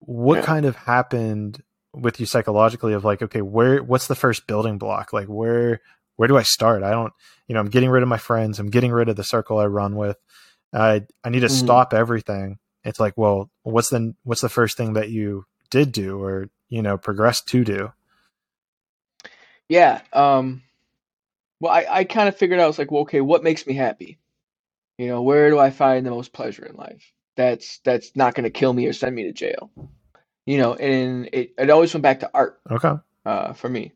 What 0.00 0.36
Yeah. 0.38 0.42
kind 0.42 0.64
of 0.66 0.74
happened 0.74 1.62
with 1.92 2.18
you 2.18 2.26
psychologically? 2.26 2.94
Of 2.94 3.04
like, 3.04 3.22
okay, 3.22 3.42
where 3.42 3.82
what's 3.82 4.06
the 4.06 4.14
first 4.14 4.46
building 4.46 4.78
block? 4.78 5.12
Like 5.12 5.28
where 5.28 5.80
where 6.16 6.28
do 6.28 6.36
I 6.36 6.42
start? 6.42 6.82
I 6.82 6.90
don't, 6.90 7.12
you 7.46 7.54
know, 7.54 7.60
I'm 7.60 7.68
getting 7.70 7.90
rid 7.90 8.02
of 8.02 8.08
my 8.08 8.18
friends. 8.18 8.58
I'm 8.58 8.70
getting 8.70 8.90
rid 8.92 9.08
of 9.08 9.16
the 9.16 9.24
circle 9.24 9.58
I 9.58 9.66
run 9.66 9.96
with. 9.96 10.16
I 10.72 11.02
I 11.22 11.28
need 11.30 11.40
to 11.40 11.46
Mhm. 11.46 11.50
stop 11.50 11.92
everything. 11.94 12.58
It's 12.84 13.00
like, 13.00 13.14
well, 13.16 13.50
what's 13.62 13.90
the 13.90 14.14
what's 14.24 14.40
the 14.40 14.48
first 14.48 14.76
thing 14.76 14.94
that 14.94 15.10
you 15.10 15.44
did 15.70 15.92
do 15.92 16.22
or 16.22 16.48
you 16.68 16.82
know 16.82 16.96
progressed 16.96 17.46
to 17.48 17.64
do? 17.64 17.92
Yeah. 19.68 20.00
Um. 20.12 20.62
Well, 21.60 21.72
I 21.72 21.86
I 21.88 22.04
kind 22.04 22.28
of 22.28 22.36
figured 22.36 22.60
out. 22.60 22.70
It's 22.70 22.78
like, 22.78 22.90
well, 22.90 23.02
okay, 23.02 23.20
what 23.20 23.44
makes 23.44 23.66
me 23.66 23.74
happy? 23.74 24.18
You 24.98 25.08
know, 25.08 25.22
where 25.22 25.48
do 25.50 25.58
I 25.58 25.70
find 25.70 26.04
the 26.04 26.10
most 26.10 26.32
pleasure 26.32 26.66
in 26.66 26.76
life? 26.76 27.12
That's 27.36 27.78
that's 27.84 28.14
not 28.16 28.34
going 28.34 28.44
to 28.44 28.50
kill 28.50 28.72
me 28.72 28.86
or 28.86 28.92
send 28.92 29.14
me 29.14 29.24
to 29.24 29.32
jail. 29.32 29.70
You 30.44 30.58
know, 30.58 30.74
and 30.74 31.28
it 31.32 31.54
it 31.56 31.70
always 31.70 31.94
went 31.94 32.02
back 32.02 32.20
to 32.20 32.30
art. 32.34 32.60
Okay, 32.70 32.94
uh, 33.24 33.52
for 33.52 33.68
me. 33.68 33.92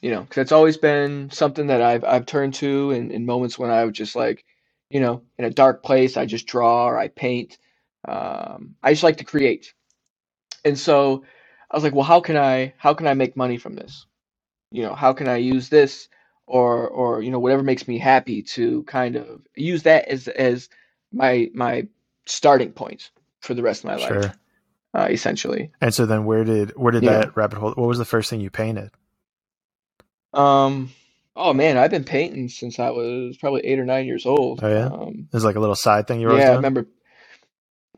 You 0.00 0.10
know, 0.10 0.22
because 0.22 0.42
it's 0.42 0.52
always 0.52 0.76
been 0.76 1.30
something 1.30 1.68
that 1.68 1.80
I've 1.80 2.04
I've 2.04 2.26
turned 2.26 2.54
to 2.54 2.90
in, 2.92 3.10
in 3.10 3.26
moments 3.26 3.58
when 3.58 3.70
I 3.70 3.84
was 3.84 3.94
just 3.94 4.16
like, 4.16 4.44
you 4.90 5.00
know, 5.00 5.22
in 5.38 5.44
a 5.44 5.50
dark 5.50 5.82
place, 5.82 6.16
I 6.16 6.26
just 6.26 6.46
draw 6.46 6.86
or 6.86 6.98
I 6.98 7.08
paint. 7.08 7.58
Um, 8.06 8.76
I 8.82 8.92
just 8.92 9.02
like 9.02 9.18
to 9.18 9.24
create. 9.24 9.74
And 10.64 10.78
so 10.78 11.24
I 11.70 11.76
was 11.76 11.84
like, 11.84 11.94
well, 11.94 12.04
how 12.04 12.20
can 12.20 12.36
I 12.36 12.74
how 12.78 12.94
can 12.94 13.06
I 13.06 13.14
make 13.14 13.36
money 13.36 13.58
from 13.58 13.74
this? 13.74 14.06
You 14.70 14.82
know, 14.82 14.94
how 14.94 15.12
can 15.12 15.28
I 15.28 15.36
use 15.36 15.68
this 15.68 16.08
or 16.46 16.88
or 16.88 17.22
you 17.22 17.30
know 17.30 17.38
whatever 17.38 17.62
makes 17.62 17.88
me 17.88 17.98
happy 17.98 18.42
to 18.42 18.82
kind 18.84 19.16
of 19.16 19.42
use 19.56 19.82
that 19.84 20.08
as 20.08 20.28
as 20.28 20.68
my 21.12 21.50
my 21.54 21.86
starting 22.26 22.72
point 22.72 23.10
for 23.40 23.54
the 23.54 23.62
rest 23.62 23.80
of 23.84 23.86
my 23.86 23.96
life, 23.96 24.30
uh, 24.94 25.08
essentially. 25.10 25.70
And 25.80 25.94
so 25.94 26.06
then, 26.06 26.24
where 26.24 26.44
did 26.44 26.72
where 26.76 26.92
did 26.92 27.04
Yeah. 27.04 27.26
that 27.26 27.36
rabbit 27.36 27.58
hole? 27.58 27.72
What 27.72 27.88
was 27.88 27.98
the 27.98 28.04
first 28.04 28.30
thing 28.30 28.40
you 28.40 28.50
painted? 28.50 28.90
Um, 30.32 30.90
oh 31.36 31.52
man, 31.52 31.76
I've 31.76 31.90
been 31.90 32.04
painting 32.04 32.48
since 32.48 32.78
I 32.78 32.90
was 32.90 33.36
probably 33.36 33.62
eight 33.66 33.78
or 33.78 33.84
nine 33.84 34.06
years 34.06 34.26
old. 34.26 34.62
Oh, 34.62 34.68
yeah? 34.68 34.86
Um, 34.86 35.28
It 35.32 35.34
was 35.34 35.44
like 35.44 35.56
a 35.56 35.60
little 35.60 35.76
side 35.76 36.06
thing 36.06 36.20
you 36.20 36.28
were 36.28 36.38
yeah, 36.38 36.50
I 36.50 36.56
remember 36.56 36.86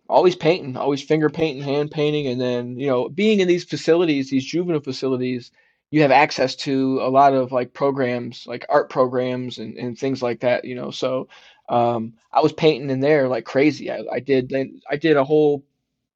always 0.09 0.37
painting, 0.37 0.77
always 0.77 1.03
finger 1.03 1.31
painting, 1.31 1.63
hand 1.63 1.91
painting, 1.91 2.27
and 2.29 2.41
then, 2.41 2.79
you 2.79 2.87
know, 2.87 3.09
being 3.09 3.41
in 3.41 3.49
these 3.49 3.65
facilities, 3.65 4.31
these 4.31 4.45
juvenile 4.45 4.81
facilities, 4.81 5.51
you 5.91 6.03
have 6.03 6.11
access 6.11 6.57
to 6.57 7.01
a 7.03 7.09
lot 7.11 7.35
of 7.35 7.53
like 7.53 7.73
programs, 7.73 8.47
like 8.47 8.67
art 8.69 8.91
programs 8.91 9.59
and, 9.59 9.77
and 9.79 9.99
things 9.99 10.23
like 10.23 10.41
that, 10.41 10.65
you 10.65 10.75
know. 10.75 10.91
So 10.91 11.29
um, 11.69 12.15
I 12.33 12.41
was 12.41 12.53
painting 12.53 12.91
in 12.91 13.01
there 13.01 13.29
like 13.29 13.45
crazy. 13.45 13.91
I, 13.91 14.03
I 14.13 14.21
did 14.21 14.53
I 14.91 14.97
did 14.97 15.17
a 15.17 15.25
whole 15.25 15.65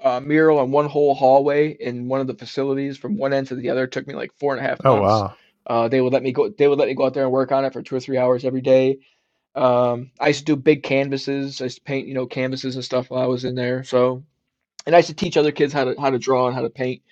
uh, 0.01 0.21
mural 0.21 0.59
on 0.59 0.71
one 0.71 0.87
whole 0.87 1.15
hallway 1.15 1.71
in 1.71 2.09
one 2.09 2.21
of 2.21 2.27
the 2.27 2.35
facilities 2.35 2.97
from 2.99 3.17
one 3.17 3.33
end 3.33 3.49
to 3.49 3.55
the 3.55 3.71
other. 3.71 3.85
It 3.85 3.93
took 3.93 4.07
me 4.07 4.15
like 4.15 4.33
four 4.39 4.57
and 4.57 4.65
a 4.65 4.69
half 4.69 4.85
Months. 4.85 4.85
Oh 4.85 4.97
wow, 5.03 5.37
Uh, 5.67 5.89
they 5.89 6.01
would 6.01 6.13
let 6.13 6.23
me 6.23 6.33
go. 6.33 6.49
They 6.51 6.69
would 6.69 6.79
let 6.79 6.89
me 6.89 6.95
go 6.95 7.07
out 7.07 7.15
there 7.15 7.25
and 7.25 7.33
work 7.33 7.53
on 7.53 7.65
it 7.65 7.73
for 7.73 7.83
two 7.83 7.97
or 7.97 8.01
three 8.01 8.19
hours 8.19 8.45
every 8.45 8.61
day. 8.63 8.99
Um, 9.59 10.11
I 10.21 10.29
used 10.29 10.41
to 10.41 10.45
do 10.45 10.57
big 10.57 10.83
canvases. 10.83 11.61
I 11.61 11.65
used 11.65 11.79
to 11.79 11.83
paint, 11.83 12.07
you 12.07 12.15
know, 12.15 12.27
canvases 12.27 12.75
and 12.77 12.85
stuff 12.85 13.11
while 13.11 13.23
I 13.23 13.27
was 13.27 13.45
in 13.45 13.55
there. 13.55 13.83
So, 13.85 14.23
and 14.87 14.95
I 14.95 14.99
used 14.99 15.09
to 15.09 15.15
teach 15.15 15.37
other 15.37 15.53
kids 15.53 15.73
how 15.73 15.85
to 15.85 16.01
how 16.01 16.11
to 16.11 16.19
draw 16.19 16.47
and 16.47 16.55
how 16.55 16.63
to 16.63 16.71
paint. 16.71 17.03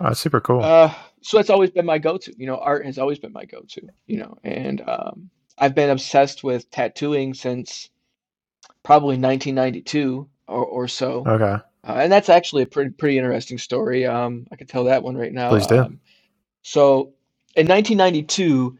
oh, 0.00 0.12
super 0.14 0.40
cool. 0.40 0.62
Uh, 0.62 0.92
so 1.20 1.36
that's 1.36 1.50
always 1.50 1.70
been 1.70 1.84
my 1.84 1.98
go-to. 1.98 2.32
You 2.38 2.46
know, 2.46 2.56
art 2.56 2.86
has 2.86 2.98
always 2.98 3.18
been 3.18 3.32
my 3.32 3.44
go-to. 3.44 3.82
You 4.06 4.18
know, 4.18 4.38
and 4.42 4.80
um, 4.88 5.30
I've 5.58 5.74
been 5.74 5.90
obsessed 5.90 6.42
with 6.42 6.70
tattooing 6.70 7.34
since 7.34 7.90
probably 8.82 9.18
1992 9.18 10.26
or, 10.48 10.64
or 10.64 10.88
so. 10.88 11.24
okay, 11.26 11.62
Uh, 11.84 11.92
and 11.92 12.10
that's 12.10 12.28
actually 12.30 12.62
a 12.62 12.66
pretty 12.66 12.90
pretty 12.90 13.18
interesting 13.18 13.58
story. 13.58 14.06
Um, 14.06 14.46
I 14.50 14.56
could 14.56 14.68
tell 14.68 14.84
that 14.84 15.02
one 15.02 15.16
right 15.16 15.32
now. 15.32 15.50
Please 15.50 15.66
do. 15.66 15.78
Um, 15.80 16.00
so 16.62 17.12
in 17.56 17.66
1992, 17.68 18.78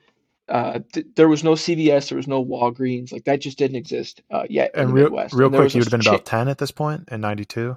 uh, 0.51 0.81
th- 0.93 1.07
there 1.17 1.29
was 1.29 1.45
no 1.45 1.53
CVS, 1.53 2.09
there 2.11 2.17
was 2.17 2.29
no 2.29 2.45
Walgreens, 2.45 3.13
like 3.13 3.25
that 3.25 3.41
just 3.41 3.59
didn't 3.59 3.77
exist 3.77 4.23
uh, 4.31 4.45
yet 4.51 4.73
in 4.75 4.81
and 4.81 4.91
the 4.91 4.95
real 4.95 5.05
Midwest. 5.05 5.35
real 5.35 5.47
And 5.49 5.55
quick, 5.57 5.75
you 5.75 5.81
would 5.81 5.87
have 5.87 5.93
been 5.93 6.01
cha- 6.03 6.11
about 6.11 6.27
ten 6.27 6.49
at 6.49 6.59
this 6.59 6.71
point 6.73 7.09
in 7.11 7.21
'92. 7.21 7.77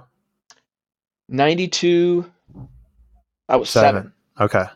92. 1.28 2.30
I 3.48 3.56
was 3.56 3.70
Seven. 3.70 3.94
seven. 3.94 4.12
Okay, 4.40 4.66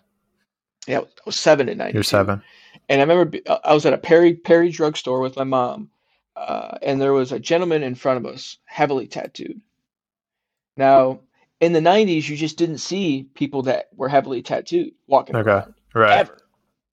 Yeah, 0.86 1.00
I 1.00 1.04
was 1.26 1.36
seven 1.38 1.68
in 1.68 1.78
92. 1.78 1.96
you're 1.96 2.02
seven. 2.04 2.42
And 2.88 3.00
I 3.00 3.04
remember 3.04 3.38
uh, 3.46 3.58
I 3.64 3.74
was 3.74 3.86
at 3.86 3.92
a 3.92 3.98
Perry 3.98 4.34
Perry 4.34 4.70
drugstore 4.70 5.20
with 5.20 5.36
my 5.36 5.44
mom, 5.44 5.90
uh, 6.36 6.78
and 6.82 7.00
there 7.00 7.12
was 7.12 7.32
a 7.32 7.38
gentleman 7.40 7.82
in 7.82 7.94
front 7.94 8.18
of 8.24 8.32
us, 8.32 8.58
heavily 8.66 9.06
tattooed. 9.08 9.60
Now, 10.76 11.20
in 11.60 11.72
the 11.72 11.80
90s, 11.80 12.28
you 12.28 12.36
just 12.36 12.56
didn't 12.58 12.78
see 12.78 13.28
people 13.34 13.62
that 13.62 13.88
were 13.96 14.08
heavily 14.08 14.42
tattooed 14.42 14.92
walking 15.06 15.36
Okay. 15.36 15.50
around 15.50 15.74
Right. 15.94 16.20
ever. 16.20 16.38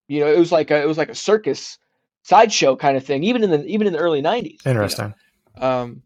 You 0.08 0.20
know, 0.22 0.28
it 0.32 0.38
was 0.40 0.52
like 0.52 0.72
a 0.72 0.82
it 0.82 0.88
was 0.88 0.98
like 0.98 1.10
a 1.10 1.16
circus 1.16 1.78
sideshow 2.24 2.76
kind 2.76 2.98
of 2.98 3.06
thing, 3.06 3.24
even 3.24 3.44
in 3.44 3.50
the 3.52 3.66
even 3.66 3.88
in 3.88 3.94
the 3.94 4.00
early 4.00 4.22
90s. 4.22 4.44
you 4.46 4.58
know. 4.66 4.72
Interesting. 4.72 5.14
Um, 5.58 6.02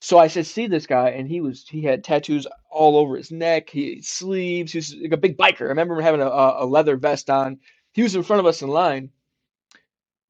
so 0.00 0.18
I 0.18 0.28
said, 0.28 0.46
see 0.46 0.66
this 0.68 0.86
guy, 0.86 1.10
and 1.10 1.26
he 1.28 1.40
was 1.40 1.66
he 1.68 1.82
had 1.82 2.04
tattoos 2.04 2.46
all 2.70 2.96
over 2.96 3.16
his 3.16 3.30
neck, 3.32 3.68
he 3.70 4.00
sleeves. 4.02 4.72
He 4.72 4.78
was 4.78 4.94
like 4.94 5.12
a 5.12 5.16
big 5.16 5.36
biker. 5.36 5.62
I 5.62 5.64
remember 5.64 5.96
him 5.96 6.02
having 6.02 6.20
a, 6.20 6.26
a 6.28 6.64
a 6.64 6.66
leather 6.66 6.96
vest 6.96 7.30
on. 7.30 7.58
He 7.92 8.02
was 8.02 8.14
in 8.14 8.22
front 8.22 8.40
of 8.40 8.46
us 8.46 8.62
in 8.62 8.68
line, 8.68 9.10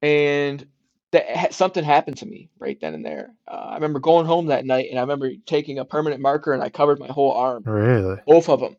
and 0.00 0.66
that 1.10 1.54
something 1.54 1.84
happened 1.84 2.18
to 2.18 2.26
me 2.26 2.50
right 2.58 2.78
then 2.80 2.94
and 2.94 3.04
there. 3.04 3.32
Uh, 3.46 3.54
I 3.70 3.74
remember 3.74 3.98
going 3.98 4.26
home 4.26 4.46
that 4.46 4.64
night, 4.64 4.86
and 4.90 4.98
I 4.98 5.02
remember 5.02 5.30
taking 5.46 5.78
a 5.78 5.84
permanent 5.84 6.20
marker 6.20 6.52
and 6.52 6.62
I 6.62 6.68
covered 6.68 6.98
my 6.98 7.06
whole 7.08 7.32
arm, 7.32 7.62
Really? 7.64 8.18
both 8.26 8.48
of 8.48 8.60
them, 8.60 8.76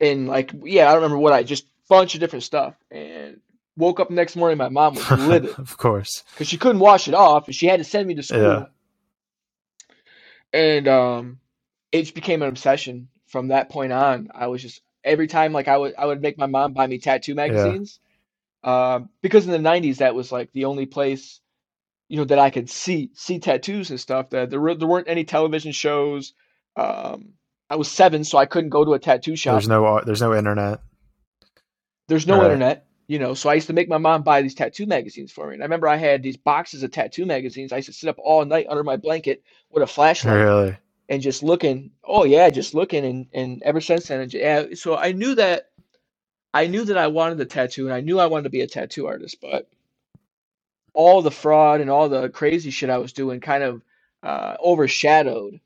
and 0.00 0.26
like 0.28 0.52
yeah, 0.64 0.88
I 0.88 0.92
don't 0.92 1.02
remember 1.02 1.18
what 1.18 1.32
I 1.32 1.42
just 1.42 1.66
bunch 1.88 2.14
of 2.14 2.20
different 2.20 2.42
stuff, 2.42 2.74
and 2.90 3.40
woke 3.76 4.00
up 4.00 4.08
the 4.08 4.14
next 4.14 4.36
morning. 4.36 4.58
My 4.58 4.68
mom 4.68 4.94
was 4.94 5.10
livid 5.18 5.58
of 5.58 5.76
course. 5.76 6.22
because 6.32 6.48
she 6.48 6.58
couldn't 6.58 6.80
wash 6.80 7.08
it 7.08 7.14
off 7.14 7.46
and 7.46 7.54
she 7.54 7.66
had 7.66 7.78
to 7.78 7.84
send 7.84 8.06
me 8.06 8.14
to 8.14 8.22
school. 8.22 8.40
Yeah. 8.40 8.66
And 10.52 10.86
um, 10.86 11.40
it 11.90 12.02
just 12.02 12.14
became 12.14 12.42
an 12.42 12.48
obsession 12.48 13.08
from 13.26 13.48
that 13.48 13.70
point 13.70 13.92
on. 13.92 14.28
I 14.32 14.46
was 14.46 14.62
just 14.62 14.80
every 15.02 15.26
time 15.26 15.52
like 15.52 15.68
I 15.68 15.76
would 15.76 15.94
I 15.98 16.06
would 16.06 16.22
make 16.22 16.38
my 16.38 16.46
mom 16.46 16.72
buy 16.72 16.86
me 16.86 16.98
tattoo 16.98 17.34
magazines, 17.34 17.98
uh, 18.62 19.00
because 19.20 19.46
in 19.46 19.52
the 19.52 19.68
'90s 19.68 19.96
that 19.96 20.14
was 20.14 20.30
like 20.30 20.52
the 20.52 20.66
only 20.66 20.86
place, 20.86 21.40
you 22.08 22.16
know, 22.16 22.24
that 22.24 22.38
I 22.38 22.50
could 22.50 22.70
see 22.70 23.10
see 23.14 23.40
tattoos 23.40 23.90
and 23.90 23.98
stuff. 23.98 24.30
That 24.30 24.50
there 24.50 24.60
were, 24.60 24.74
there 24.74 24.88
weren't 24.88 25.08
any 25.08 25.24
television 25.24 25.72
shows. 25.72 26.34
Um, 26.76 27.30
I 27.68 27.74
was 27.76 27.90
seven, 27.90 28.22
so 28.22 28.38
I 28.38 28.46
couldn't 28.46 28.70
go 28.70 28.84
to 28.84 28.92
a 28.92 28.98
tattoo 29.00 29.34
shop. 29.34 29.54
There's 29.54 29.68
no 29.68 30.00
there's 30.04 30.22
no 30.22 30.34
internet. 30.34 30.80
There's 32.08 32.26
no 32.26 32.36
Right. 32.36 32.44
internet, 32.44 32.86
you 33.08 33.18
know. 33.18 33.34
So 33.34 33.48
I 33.50 33.54
used 33.54 33.68
to 33.68 33.72
make 33.72 33.88
my 33.88 33.98
mom 33.98 34.22
buy 34.22 34.42
these 34.42 34.54
tattoo 34.54 34.86
magazines 34.86 35.32
for 35.32 35.48
me. 35.48 35.54
And 35.54 35.62
I 35.62 35.66
remember 35.66 35.88
I 35.88 35.96
had 35.96 36.22
these 36.22 36.36
boxes 36.36 36.82
of 36.82 36.90
tattoo 36.90 37.26
magazines. 37.26 37.72
I 37.72 37.76
used 37.76 37.88
to 37.88 37.92
sit 37.94 38.08
up 38.08 38.18
all 38.18 38.44
night 38.44 38.66
under 38.68 38.84
my 38.84 38.96
blanket 38.96 39.42
with 39.70 39.82
a 39.82 39.86
flashlight 39.86 40.34
Really? 40.44 40.76
and 41.08 41.22
just 41.22 41.42
looking. 41.42 41.92
Oh 42.04 42.24
yeah, 42.24 42.50
just 42.50 42.74
looking. 42.74 43.04
And 43.04 43.26
and 43.32 43.62
ever 43.62 43.80
since 43.80 44.08
then, 44.08 44.28
yeah. 44.32 44.66
So 44.74 44.96
I 44.96 45.12
knew 45.12 45.34
that 45.36 45.70
I 46.52 46.66
knew 46.68 46.84
that 46.84 46.98
I 46.98 47.08
wanted 47.08 47.38
the 47.38 47.46
tattoo, 47.46 47.86
and 47.86 47.94
I 47.94 48.00
knew 48.00 48.18
I 48.18 48.26
wanted 48.26 48.44
to 48.44 48.50
be 48.50 48.60
a 48.62 48.66
tattoo 48.66 49.06
artist, 49.06 49.38
but 49.40 49.68
all 50.94 51.22
the 51.22 51.30
fraud 51.30 51.80
and 51.80 51.90
all 51.90 52.08
the 52.08 52.28
crazy 52.28 52.70
shit 52.70 52.90
I 52.90 52.98
was 52.98 53.12
doing 53.12 53.40
kind 53.40 53.62
of 53.64 53.82
uh, 54.22 54.56
overshadowed 54.64 55.60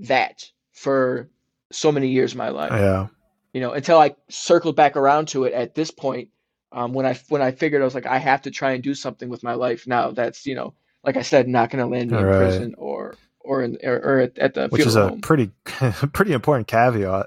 that 0.00 0.50
for 0.72 1.28
so 1.72 1.92
many 1.92 2.08
years 2.08 2.32
of 2.32 2.38
my 2.38 2.50
life 2.50 2.72
Yeah. 2.72 3.08
You 3.54 3.62
know, 3.62 3.72
until 3.72 3.98
I 3.98 4.16
circled 4.30 4.76
back 4.76 4.96
around 4.98 5.28
to 5.30 5.44
it 5.46 5.54
at 5.54 5.76
this 5.76 5.92
point, 5.92 6.30
um, 6.72 6.94
when 6.94 7.06
I 7.06 7.14
when 7.30 7.42
I 7.42 7.52
figured 7.52 7.82
I 7.82 7.86
was 7.86 7.96
like, 7.96 8.06
I 8.06 8.18
have 8.18 8.42
to 8.44 8.52
try 8.52 8.72
and 8.74 8.84
do 8.84 8.94
something 8.94 9.30
with 9.30 9.44
my 9.44 9.54
life 9.54 9.86
now. 9.88 10.12
That's 10.12 10.46
you 10.46 10.56
know, 10.56 10.74
like 11.04 11.16
I 11.18 11.22
said, 11.22 11.48
not 11.48 11.70
going 11.70 11.84
to 11.84 11.90
land 11.90 12.10
me 12.10 12.20
in 12.20 12.26
Right. 12.26 12.30
prison 12.30 12.74
or 12.78 13.18
or 13.40 13.62
in 13.64 13.78
or, 13.84 13.96
or 13.96 14.20
at, 14.20 14.38
at 14.38 14.54
the 14.54 14.70
Which 14.70 14.86
is 14.86 14.96
a 14.96 15.10
home. 15.10 15.22
pretty 15.22 15.52
pretty 16.12 16.32
important 16.34 16.68
caveat. 16.68 17.26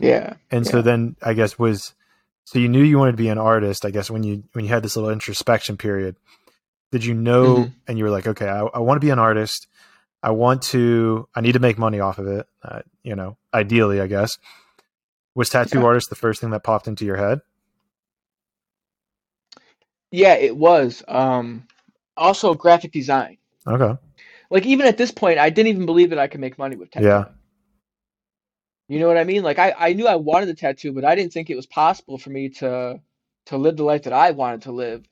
yeah, 0.00 0.34
and 0.50 0.66
so 0.66 0.82
then 0.82 1.16
I 1.22 1.34
guess 1.34 1.58
was 1.58 1.94
so 2.44 2.58
you 2.58 2.68
knew 2.68 2.82
you 2.82 2.98
wanted 2.98 3.12
to 3.12 3.18
be 3.18 3.28
an 3.28 3.38
artist. 3.38 3.84
I 3.84 3.90
guess 3.90 4.10
when 4.10 4.22
you 4.22 4.44
when 4.52 4.64
you 4.64 4.70
had 4.70 4.82
this 4.82 4.96
little 4.96 5.10
introspection 5.10 5.76
period, 5.76 6.16
did 6.92 7.04
you 7.04 7.14
know? 7.14 7.56
Mhm. 7.56 7.74
And 7.86 7.98
you 7.98 8.04
were 8.04 8.10
like, 8.10 8.26
okay, 8.26 8.48
I, 8.48 8.60
I 8.60 8.78
want 8.80 9.00
to 9.00 9.06
be 9.06 9.10
an 9.10 9.18
artist. 9.18 9.66
I 10.22 10.30
want 10.32 10.62
to. 10.64 11.28
I 11.34 11.40
need 11.42 11.52
to 11.52 11.60
make 11.60 11.78
money 11.78 12.00
off 12.00 12.18
of 12.18 12.26
it. 12.28 12.46
Uh, 12.62 12.82
you 13.04 13.16
know, 13.16 13.36
ideally, 13.54 14.00
I 14.00 14.06
guess. 14.08 14.38
Was 15.38 15.50
tattoo 15.50 15.78
Yeah. 15.78 15.84
artist 15.84 16.10
the 16.10 16.16
first 16.16 16.40
thing 16.40 16.50
that 16.50 16.64
popped 16.64 16.88
into 16.88 17.04
your 17.04 17.16
head? 17.16 17.40
yeah, 20.10 20.34
it 20.34 20.56
was. 20.56 21.04
Um, 21.06 21.68
also 22.16 22.54
graphic 22.54 22.90
design. 22.90 23.38
Okay. 23.64 23.96
Like 24.50 24.66
even 24.66 24.86
at 24.86 24.96
this 24.98 25.12
point, 25.12 25.38
I 25.38 25.50
didn't 25.50 25.68
even 25.68 25.86
believe 25.86 26.10
that 26.10 26.18
I 26.18 26.26
could 26.26 26.40
make 26.40 26.58
money 26.58 26.74
with 26.74 26.90
tattooing. 26.90 27.12
Yeah. 27.12 27.24
You 28.88 28.98
know 28.98 29.06
what 29.06 29.16
I 29.16 29.22
mean? 29.22 29.44
Like 29.44 29.60
I, 29.60 29.72
I 29.78 29.92
knew 29.92 30.08
I 30.08 30.16
wanted 30.16 30.46
the 30.46 30.54
tattoo, 30.54 30.92
but 30.92 31.04
I 31.04 31.14
didn't 31.14 31.32
think 31.32 31.50
it 31.50 31.54
was 31.56 31.66
possible 31.66 32.18
for 32.18 32.30
me 32.30 32.48
to 32.48 33.00
to 33.46 33.56
live 33.56 33.76
the 33.76 33.84
life 33.84 34.02
that 34.04 34.12
I 34.12 34.32
wanted 34.32 34.62
to 34.62 34.72
live. 34.72 35.06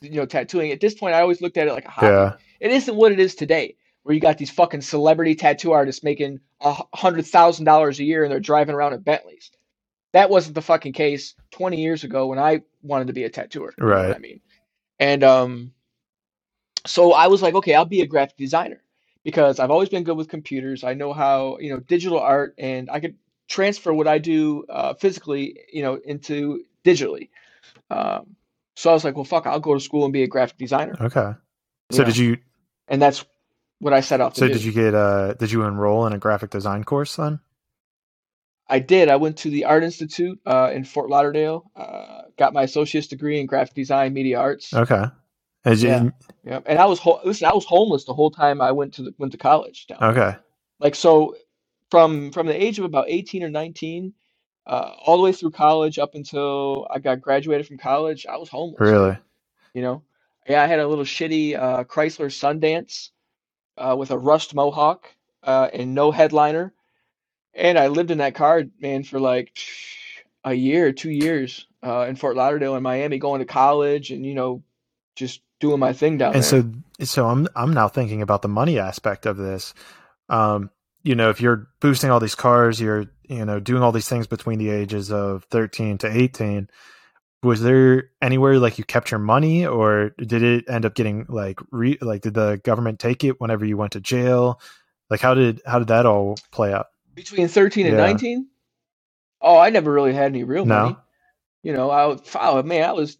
You 0.00 0.12
know, 0.12 0.26
tattooing. 0.26 0.70
At 0.72 0.80
this 0.80 0.94
point, 0.94 1.14
I 1.14 1.20
always 1.20 1.42
looked 1.42 1.58
at 1.58 1.68
it 1.68 1.74
like 1.74 1.84
a 1.84 1.90
hobby. 1.90 2.06
Yeah. 2.06 2.36
It 2.60 2.70
isn't 2.70 2.96
what 2.96 3.12
it 3.12 3.20
is 3.20 3.34
today, 3.34 3.76
where 4.10 4.14
you 4.16 4.20
got 4.20 4.38
these 4.38 4.50
fucking 4.50 4.80
celebrity 4.80 5.36
tattoo 5.36 5.70
artists 5.70 6.02
making 6.02 6.40
a 6.60 6.82
hundred 6.92 7.24
thousand 7.24 7.64
dollars 7.64 8.00
a 8.00 8.02
year 8.02 8.24
and 8.24 8.32
they're 8.32 8.40
driving 8.40 8.74
around 8.74 8.92
in 8.92 9.02
Bentleys. 9.02 9.52
That 10.12 10.30
wasn't 10.30 10.56
the 10.56 10.62
fucking 10.62 10.94
case 10.94 11.36
20 11.52 11.80
years 11.80 12.02
ago 12.02 12.26
when 12.26 12.36
I 12.40 12.62
wanted 12.82 13.06
to 13.06 13.12
be 13.12 13.22
a 13.22 13.30
tattooer. 13.30 13.72
You 13.78 13.86
know 13.86 13.92
Right. 13.92 14.16
I 14.16 14.18
mean, 14.18 14.40
and 14.98 15.22
um, 15.22 15.72
so 16.84 17.12
I 17.12 17.28
was 17.28 17.40
like, 17.40 17.54
okay, 17.54 17.72
I'll 17.72 17.84
be 17.84 18.00
a 18.00 18.06
graphic 18.06 18.36
designer 18.36 18.82
because 19.22 19.60
I've 19.60 19.70
always 19.70 19.90
been 19.90 20.02
good 20.02 20.16
with 20.16 20.26
computers. 20.26 20.82
I 20.82 20.94
know 20.94 21.12
how 21.12 21.58
you 21.60 21.72
know 21.72 21.78
digital 21.78 22.18
art, 22.18 22.56
and 22.58 22.90
I 22.90 22.98
could 22.98 23.14
transfer 23.46 23.92
what 23.92 24.08
I 24.08 24.18
do 24.18 24.64
uh, 24.68 24.94
physically, 24.94 25.56
you 25.72 25.82
know, 25.82 26.00
into 26.04 26.64
digitally. 26.84 27.28
Um, 27.90 28.34
so 28.74 28.90
I 28.90 28.92
was 28.92 29.04
like, 29.04 29.14
well, 29.14 29.24
fuck, 29.24 29.46
I'll 29.46 29.60
go 29.60 29.74
to 29.74 29.78
school 29.78 30.02
and 30.02 30.12
be 30.12 30.24
a 30.24 30.26
graphic 30.26 30.58
designer. 30.58 30.96
Okay. 31.00 31.30
So 31.92 31.98
know? 31.98 32.04
did 32.06 32.16
you? 32.16 32.38
and 32.88 33.00
that's 33.00 33.24
what 33.80 33.92
I 33.92 34.00
set 34.00 34.20
out 34.20 34.34
to 34.34 34.40
So 34.40 34.46
do. 34.48 34.52
did 34.54 34.62
you 34.64 34.72
get? 34.72 34.94
Uh, 34.94 35.34
did 35.34 35.50
you 35.50 35.62
enroll 35.64 36.06
in 36.06 36.12
a 36.12 36.18
graphic 36.18 36.50
design 36.50 36.84
course 36.84 37.16
then? 37.16 37.40
I 38.68 38.78
did. 38.78 39.08
I 39.08 39.16
went 39.16 39.36
to 39.38 39.50
the 39.50 39.64
Art 39.64 39.82
Institute 39.82 40.38
uh, 40.46 40.70
in 40.72 40.84
Fort 40.84 41.10
Lauderdale. 41.10 41.70
Uh, 41.74 42.22
got 42.38 42.52
my 42.52 42.62
associate's 42.62 43.08
degree 43.08 43.40
in 43.40 43.46
graphic 43.46 43.74
design, 43.74 44.12
media 44.14 44.38
arts. 44.38 44.72
Okay. 44.72 45.04
As 45.64 45.82
you- 45.82 45.88
Yeah. 45.88 46.10
Yeah, 46.44 46.60
and 46.66 46.78
I 46.78 46.86
was 46.86 46.98
ho- 47.00 47.20
listen. 47.24 47.46
I 47.48 47.52
was 47.52 47.66
homeless 47.66 48.04
the 48.04 48.14
whole 48.14 48.30
time 48.30 48.60
I 48.62 48.72
went 48.72 48.94
to 48.94 49.02
the, 49.02 49.14
went 49.18 49.32
to 49.32 49.38
college. 49.38 49.86
Down. 49.88 49.98
there. 50.00 50.10
Okay. 50.10 50.38
Like 50.78 50.94
so, 50.94 51.36
from 51.90 52.30
from 52.32 52.46
the 52.46 52.54
age 52.64 52.78
of 52.78 52.86
about 52.86 53.06
eighteen 53.08 53.42
or 53.42 53.50
nineteen, 53.50 54.14
uh, 54.66 54.92
all 55.04 55.18
the 55.18 55.22
way 55.22 55.32
through 55.32 55.50
college 55.50 55.98
up 55.98 56.14
until 56.14 56.86
I 56.90 56.98
got 56.98 57.20
graduated 57.20 57.66
from 57.66 57.76
college, 57.76 58.24
I 58.26 58.38
was 58.38 58.48
homeless. 58.48 58.80
Really? 58.80 59.18
You 59.74 59.82
know, 59.82 60.02
yeah, 60.48 60.62
I 60.62 60.66
had 60.66 60.78
a 60.80 60.88
little 60.88 61.04
shitty 61.04 61.58
uh, 61.58 61.84
Chrysler 61.84 62.30
Sundance 62.30 63.10
uh, 63.80 63.96
with 63.96 64.10
a 64.10 64.18
rust 64.18 64.54
Mohawk 64.54 65.12
uh, 65.42 65.68
and 65.72 65.94
no 65.94 66.10
headliner, 66.10 66.72
and 67.54 67.78
I 67.78 67.88
lived 67.88 68.10
in 68.10 68.18
that 68.18 68.34
car, 68.34 68.64
man, 68.80 69.02
for 69.02 69.18
like 69.18 69.56
a 70.44 70.54
year, 70.54 70.92
two 70.92 71.10
years 71.10 71.66
uh, 71.82 72.06
in 72.08 72.16
Fort 72.16 72.36
Lauderdale 72.36 72.74
and 72.74 72.82
Miami, 72.82 73.18
going 73.18 73.40
to 73.40 73.46
college 73.46 74.10
and 74.10 74.24
you 74.24 74.34
know, 74.34 74.62
just 75.16 75.40
doing 75.60 75.78
my 75.78 75.92
thing 75.92 76.18
down 76.18 76.34
and 76.34 76.42
there. 76.42 76.60
And 76.60 76.74
so 76.74 76.80
so 77.04 77.26
i'm 77.26 77.48
i'm 77.54 77.72
now 77.72 77.88
thinking 77.88 78.22
about 78.22 78.42
the 78.42 78.48
money 78.48 78.78
aspect 78.78 79.26
of 79.26 79.36
this 79.36 79.74
um 80.28 80.70
you 81.02 81.14
know 81.14 81.30
if 81.30 81.40
you're 81.40 81.68
boosting 81.80 82.10
all 82.10 82.20
these 82.20 82.34
cars 82.34 82.80
you're 82.80 83.06
you 83.28 83.44
know 83.44 83.60
doing 83.60 83.82
all 83.82 83.92
these 83.92 84.08
things 84.08 84.26
between 84.26 84.58
the 84.58 84.70
ages 84.70 85.10
of 85.12 85.44
13 85.44 85.98
to 85.98 86.10
18 86.10 86.68
was 87.42 87.62
there 87.62 88.10
anywhere 88.20 88.58
like 88.58 88.78
you 88.78 88.84
kept 88.84 89.10
your 89.10 89.20
money 89.20 89.66
or 89.66 90.10
did 90.18 90.42
it 90.42 90.64
end 90.68 90.84
up 90.84 90.94
getting 90.94 91.24
like 91.28 91.58
re 91.70 91.96
like 92.00 92.20
did 92.22 92.34
the 92.34 92.60
government 92.64 92.98
take 92.98 93.24
it 93.24 93.40
whenever 93.40 93.64
you 93.64 93.76
went 93.76 93.92
to 93.92 94.00
jail 94.00 94.60
like 95.08 95.20
how 95.20 95.32
did 95.34 95.60
how 95.66 95.78
did 95.78 95.88
that 95.88 96.04
all 96.06 96.36
play 96.52 96.72
out 96.72 96.88
Between 97.14 97.48
13 97.48 97.86
and 97.86 97.96
Yeah. 97.96 98.02
19? 98.02 98.46
Oh, 99.40 99.58
I 99.58 99.70
never 99.70 99.90
really 99.92 100.12
had 100.12 100.26
any 100.26 100.44
real 100.44 100.66
No? 100.66 100.82
money. 100.82 100.96
You 101.62 101.72
know, 101.72 101.90
I 101.90 102.06
was, 102.06 102.20
oh, 102.34 102.62
man, 102.62 102.88
I 102.88 102.92
was, 102.92 103.18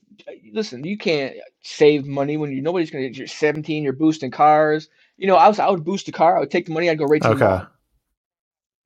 listen, 0.52 0.84
you 0.84 0.96
can't 0.98 1.36
save 1.62 2.06
money 2.06 2.36
when 2.36 2.52
you, 2.52 2.62
nobody's 2.62 2.90
going 2.90 3.10
to, 3.12 3.18
you're 3.18 3.26
17, 3.26 3.82
you're 3.82 3.92
boosting 3.92 4.30
cars. 4.30 4.88
You 5.18 5.26
know, 5.26 5.36
I 5.36 5.48
was, 5.48 5.58
I 5.58 5.68
would 5.68 5.84
boost 5.84 6.08
a 6.08 6.12
car, 6.12 6.36
I 6.36 6.40
would 6.40 6.50
take 6.50 6.66
the 6.66 6.72
money, 6.72 6.88
I'd 6.90 6.98
go 6.98 7.04
right 7.04 7.22
to 7.22 7.28
the 7.28 7.34
okay 7.34 7.44
mall. 7.44 7.66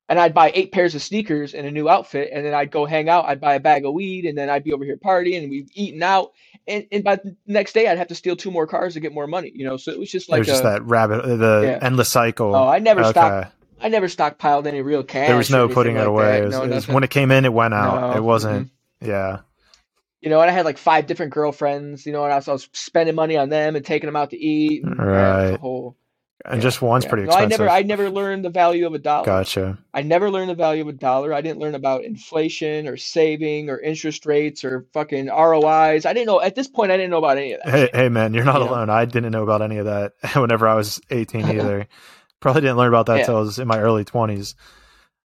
And 0.08 0.18
I'd 0.20 0.34
buy 0.34 0.52
eight 0.54 0.72
pairs 0.72 0.94
of 0.94 1.02
sneakers 1.02 1.54
and 1.54 1.66
a 1.66 1.70
new 1.70 1.88
outfit, 1.88 2.30
and 2.32 2.44
then 2.44 2.52
I'd 2.54 2.70
go 2.70 2.84
hang 2.84 3.08
out, 3.08 3.24
I'd 3.24 3.40
buy 3.40 3.54
a 3.54 3.60
bag 3.60 3.86
of 3.86 3.94
weed, 3.94 4.26
and 4.26 4.36
then 4.36 4.50
I'd 4.50 4.64
be 4.64 4.72
over 4.74 4.84
here 4.84 4.98
partying, 4.98 5.40
and 5.42 5.50
we'd 5.50 5.70
eating 5.74 6.02
out. 6.02 6.32
And, 6.66 6.86
and 6.92 7.02
by 7.04 7.16
the 7.16 7.36
next 7.46 7.72
day, 7.72 7.88
I'd 7.88 7.98
have 7.98 8.08
to 8.08 8.14
steal 8.14 8.36
two 8.36 8.50
more 8.50 8.66
cars 8.66 8.94
to 8.94 9.00
get 9.00 9.14
more 9.14 9.26
money, 9.26 9.50
you 9.54 9.64
know? 9.66 9.76
So 9.78 9.92
it 9.92 9.98
was 9.98 10.10
just 10.10 10.28
like 10.28 10.38
there's 10.38 10.48
just 10.48 10.62
a, 10.64 10.68
that 10.68 10.84
rabbit 10.84 11.24
uh, 11.24 11.36
the 11.36 11.60
Yeah. 11.66 11.78
endless 11.82 12.10
cycle 12.10 12.54
oh, 12.54 12.68
I 12.68 12.78
never 12.80 13.00
okay 13.02 13.10
stocked, 13.10 13.52
I 13.80 13.88
never 13.88 14.06
stockpiled 14.06 14.66
any 14.66 14.82
real 14.82 15.02
cash. 15.04 15.28
there 15.28 15.36
was 15.36 15.50
no 15.50 15.68
putting 15.68 15.96
it 15.96 16.06
away 16.06 16.38
it 16.38 16.44
was, 16.46 16.52
No, 16.52 16.62
it 16.64 16.70
was 16.70 16.88
when 16.88 17.04
it 17.04 17.10
came 17.10 17.30
in 17.30 17.44
it 17.44 17.52
went 17.52 17.74
out 17.74 17.96
No, 18.00 18.16
it 18.16 18.20
wasn't 18.22 18.66
mm-mm. 18.66 18.70
yeah 19.00 19.40
You 20.20 20.30
know, 20.30 20.40
and 20.40 20.50
I 20.50 20.54
had 20.54 20.64
like 20.64 20.78
five 20.78 21.06
different 21.06 21.32
girlfriends, 21.32 22.06
you 22.06 22.12
know, 22.12 22.24
and 22.24 22.32
I 22.32 22.36
was, 22.36 22.48
I 22.48 22.52
was 22.52 22.68
spending 22.72 23.14
money 23.14 23.36
on 23.36 23.50
them 23.50 23.76
and 23.76 23.84
taking 23.84 24.06
them 24.08 24.16
out 24.16 24.30
to 24.30 24.38
eat. 24.38 24.84
And, 24.84 25.04
yeah, 25.10 25.32
it 25.32 25.38
was 25.38 25.50
Right. 25.50 25.58
whole, 25.60 25.96
and 26.46 26.56
yeah, 26.56 26.62
just 26.62 26.82
one's 26.82 27.04
yeah. 27.04 27.10
pretty 27.10 27.26
No, 27.26 27.32
I 27.34 27.46
never, 27.46 27.68
I 27.68 27.82
never 27.82 28.10
learned 28.10 28.44
the 28.44 28.50
value 28.50 28.86
of 28.86 28.92
a 28.94 28.98
dollar. 28.98 29.24
gotcha 29.24 29.78
I 29.94 30.02
never 30.02 30.30
learned 30.30 30.50
the 30.50 30.54
value 30.54 30.82
of 30.82 30.88
a 30.88 30.92
dollar. 30.92 31.32
I 31.32 31.40
didn't 31.40 31.58
learn 31.58 31.74
about 31.74 32.04
inflation 32.04 32.86
or 32.86 32.96
saving 32.96 33.70
or 33.70 33.80
interest 33.80 34.26
rates 34.26 34.64
or 34.64 34.86
fucking 34.92 35.26
ROIs. 35.28 36.04
I 36.04 36.12
didn't 36.12 36.26
know 36.26 36.40
at 36.40 36.54
this 36.54 36.68
point. 36.68 36.90
I 36.92 36.96
didn't 36.96 37.10
know 37.10 37.18
about 37.18 37.38
any 37.38 37.52
of 37.54 37.60
that. 37.64 37.70
Hey, 37.72 37.90
hey, 37.92 38.08
man, 38.08 38.34
you're 38.34 38.44
not 38.44 38.60
You 38.60 38.66
know? 38.66 38.72
alone. 38.72 38.90
I 38.90 39.04
didn't 39.06 39.32
know 39.32 39.42
about 39.42 39.62
any 39.62 39.78
of 39.78 39.86
that 39.86 40.12
whenever 40.34 40.68
I 40.68 40.74
was 40.74 41.00
18 41.10 41.46
either. 41.48 41.86
Probably 42.40 42.60
didn't 42.60 42.76
learn 42.76 42.88
about 42.88 43.06
that 43.06 43.18
Yeah. 43.20 43.24
till 43.26 43.36
I 43.36 43.40
was 43.40 43.58
in 43.58 43.66
my 43.66 43.78
early 43.80 44.04
20s. 44.04 44.54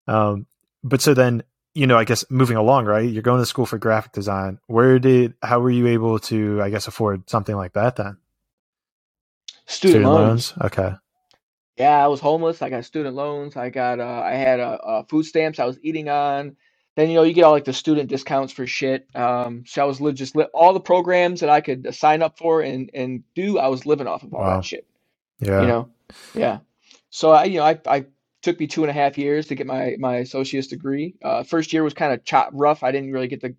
Um, 0.07 0.45
but 0.83 1.01
so 1.01 1.13
then, 1.13 1.43
you 1.75 1.85
know, 1.85 1.97
I 1.97 2.05
guess 2.05 2.23
moving 2.29 2.55
along, 2.57 2.85
right? 2.85 3.07
You're 3.09 3.21
going 3.23 3.41
to 3.41 3.45
school 3.45 3.65
for 3.65 3.77
graphic 3.77 4.13
design. 4.13 4.59
Where 4.67 4.99
did, 4.99 5.33
how 5.43 5.59
were 5.59 5.69
you 5.69 5.87
able 5.87 6.17
to, 6.19 6.61
I 6.61 6.69
guess, 6.69 6.87
afford 6.87 7.29
something 7.29 7.55
like 7.55 7.73
that 7.73 7.97
then? 7.97 8.17
Student, 9.65 10.05
loans. 10.05 10.53
Okay. 10.61 10.93
Yeah, 11.79 12.03
I 12.03 12.07
was 12.07 12.19
homeless. 12.19 12.61
I 12.61 12.69
got 12.69 12.83
student 12.85 13.15
loans. 13.15 13.55
I 13.55 13.69
got, 13.69 13.99
uh, 14.01 14.21
I 14.25 14.33
had 14.33 14.59
uh, 14.59 14.77
uh, 14.83 15.03
food 15.03 15.23
stamps 15.23 15.59
I 15.59 15.65
was 15.65 15.79
eating 15.81 16.09
on. 16.09 16.57
Then 16.95 17.07
you 17.09 17.15
know 17.15 17.23
you 17.23 17.33
get 17.33 17.43
all 17.45 17.53
like 17.53 17.63
the 17.65 17.71
student 17.73 18.09
discounts 18.09 18.51
for 18.51 18.67
shit. 18.67 19.07
Um, 19.15 19.63
so 19.65 19.81
I 19.81 19.85
was 19.85 20.01
li- 20.01 20.11
just 20.11 20.35
li- 20.35 20.47
all 20.53 20.73
the 20.73 20.81
programs 20.81 21.39
that 21.39 21.49
I 21.49 21.61
could 21.61 21.87
uh, 21.87 21.91
sign 21.93 22.21
up 22.21 22.37
for 22.37 22.61
and 22.61 22.89
and 22.93 23.23
do. 23.35 23.57
I 23.57 23.67
was 23.69 23.85
living 23.85 24.07
off 24.07 24.23
of 24.23 24.33
all 24.33 24.41
Wow. 24.41 24.55
that 24.57 24.65
shit. 24.65 24.85
Yeah. 25.41 25.61
you 25.61 25.67
know 25.67 25.89
yeah 26.33 26.57
so 27.09 27.31
i 27.31 27.45
you 27.45 27.59
know 27.59 27.63
i 27.63 27.79
i 27.87 28.05
took 28.41 28.59
me 28.59 28.67
two 28.67 28.83
and 28.83 28.89
a 28.89 28.93
half 28.93 29.17
years 29.17 29.47
to 29.47 29.55
get 29.55 29.65
my 29.65 29.95
my 29.99 30.17
associate's 30.17 30.67
degree 30.67 31.15
uh 31.23 31.43
first 31.43 31.71
year 31.71 31.81
was 31.81 31.93
kind 31.93 32.11
of 32.11 32.25
chop 32.25 32.49
rough 32.51 32.83
i 32.83 32.91
didn't 32.91 33.13
really 33.13 33.29
get 33.29 33.39
to 33.39 33.55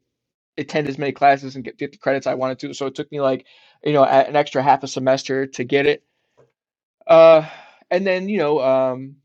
attend 0.59 0.89
as 0.89 0.99
many 0.99 1.11
classes 1.12 1.55
and 1.55 1.64
get 1.64 1.79
50 1.79 1.97
credits 1.97 2.27
i 2.27 2.35
wanted 2.35 2.59
to 2.59 2.75
so 2.75 2.85
it 2.85 2.95
took 2.95 3.11
me 3.11 3.23
like 3.23 3.47
you 3.83 3.95
know 3.95 4.05
an 4.05 4.37
extra 4.37 4.62
half 4.62 4.83
a 4.83 4.89
semester 4.89 5.47
to 5.47 5.64
get 5.64 5.87
it 5.87 6.05
uh 7.07 7.49
and 7.91 8.07
then 8.07 8.28
you 8.28 8.38
know 8.38 8.61
um 8.61 9.16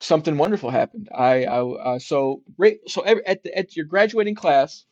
something 0.00 0.38
wonderful 0.38 0.70
happened 0.70 1.08
i 1.14 1.44
i 1.44 1.60
uh, 1.60 1.98
so 1.98 2.42
right 2.58 2.78
so 2.86 3.02
every, 3.02 3.26
at 3.26 3.42
the, 3.42 3.56
at 3.56 3.76
your 3.76 3.86
graduating 3.86 4.34
class 4.34 4.84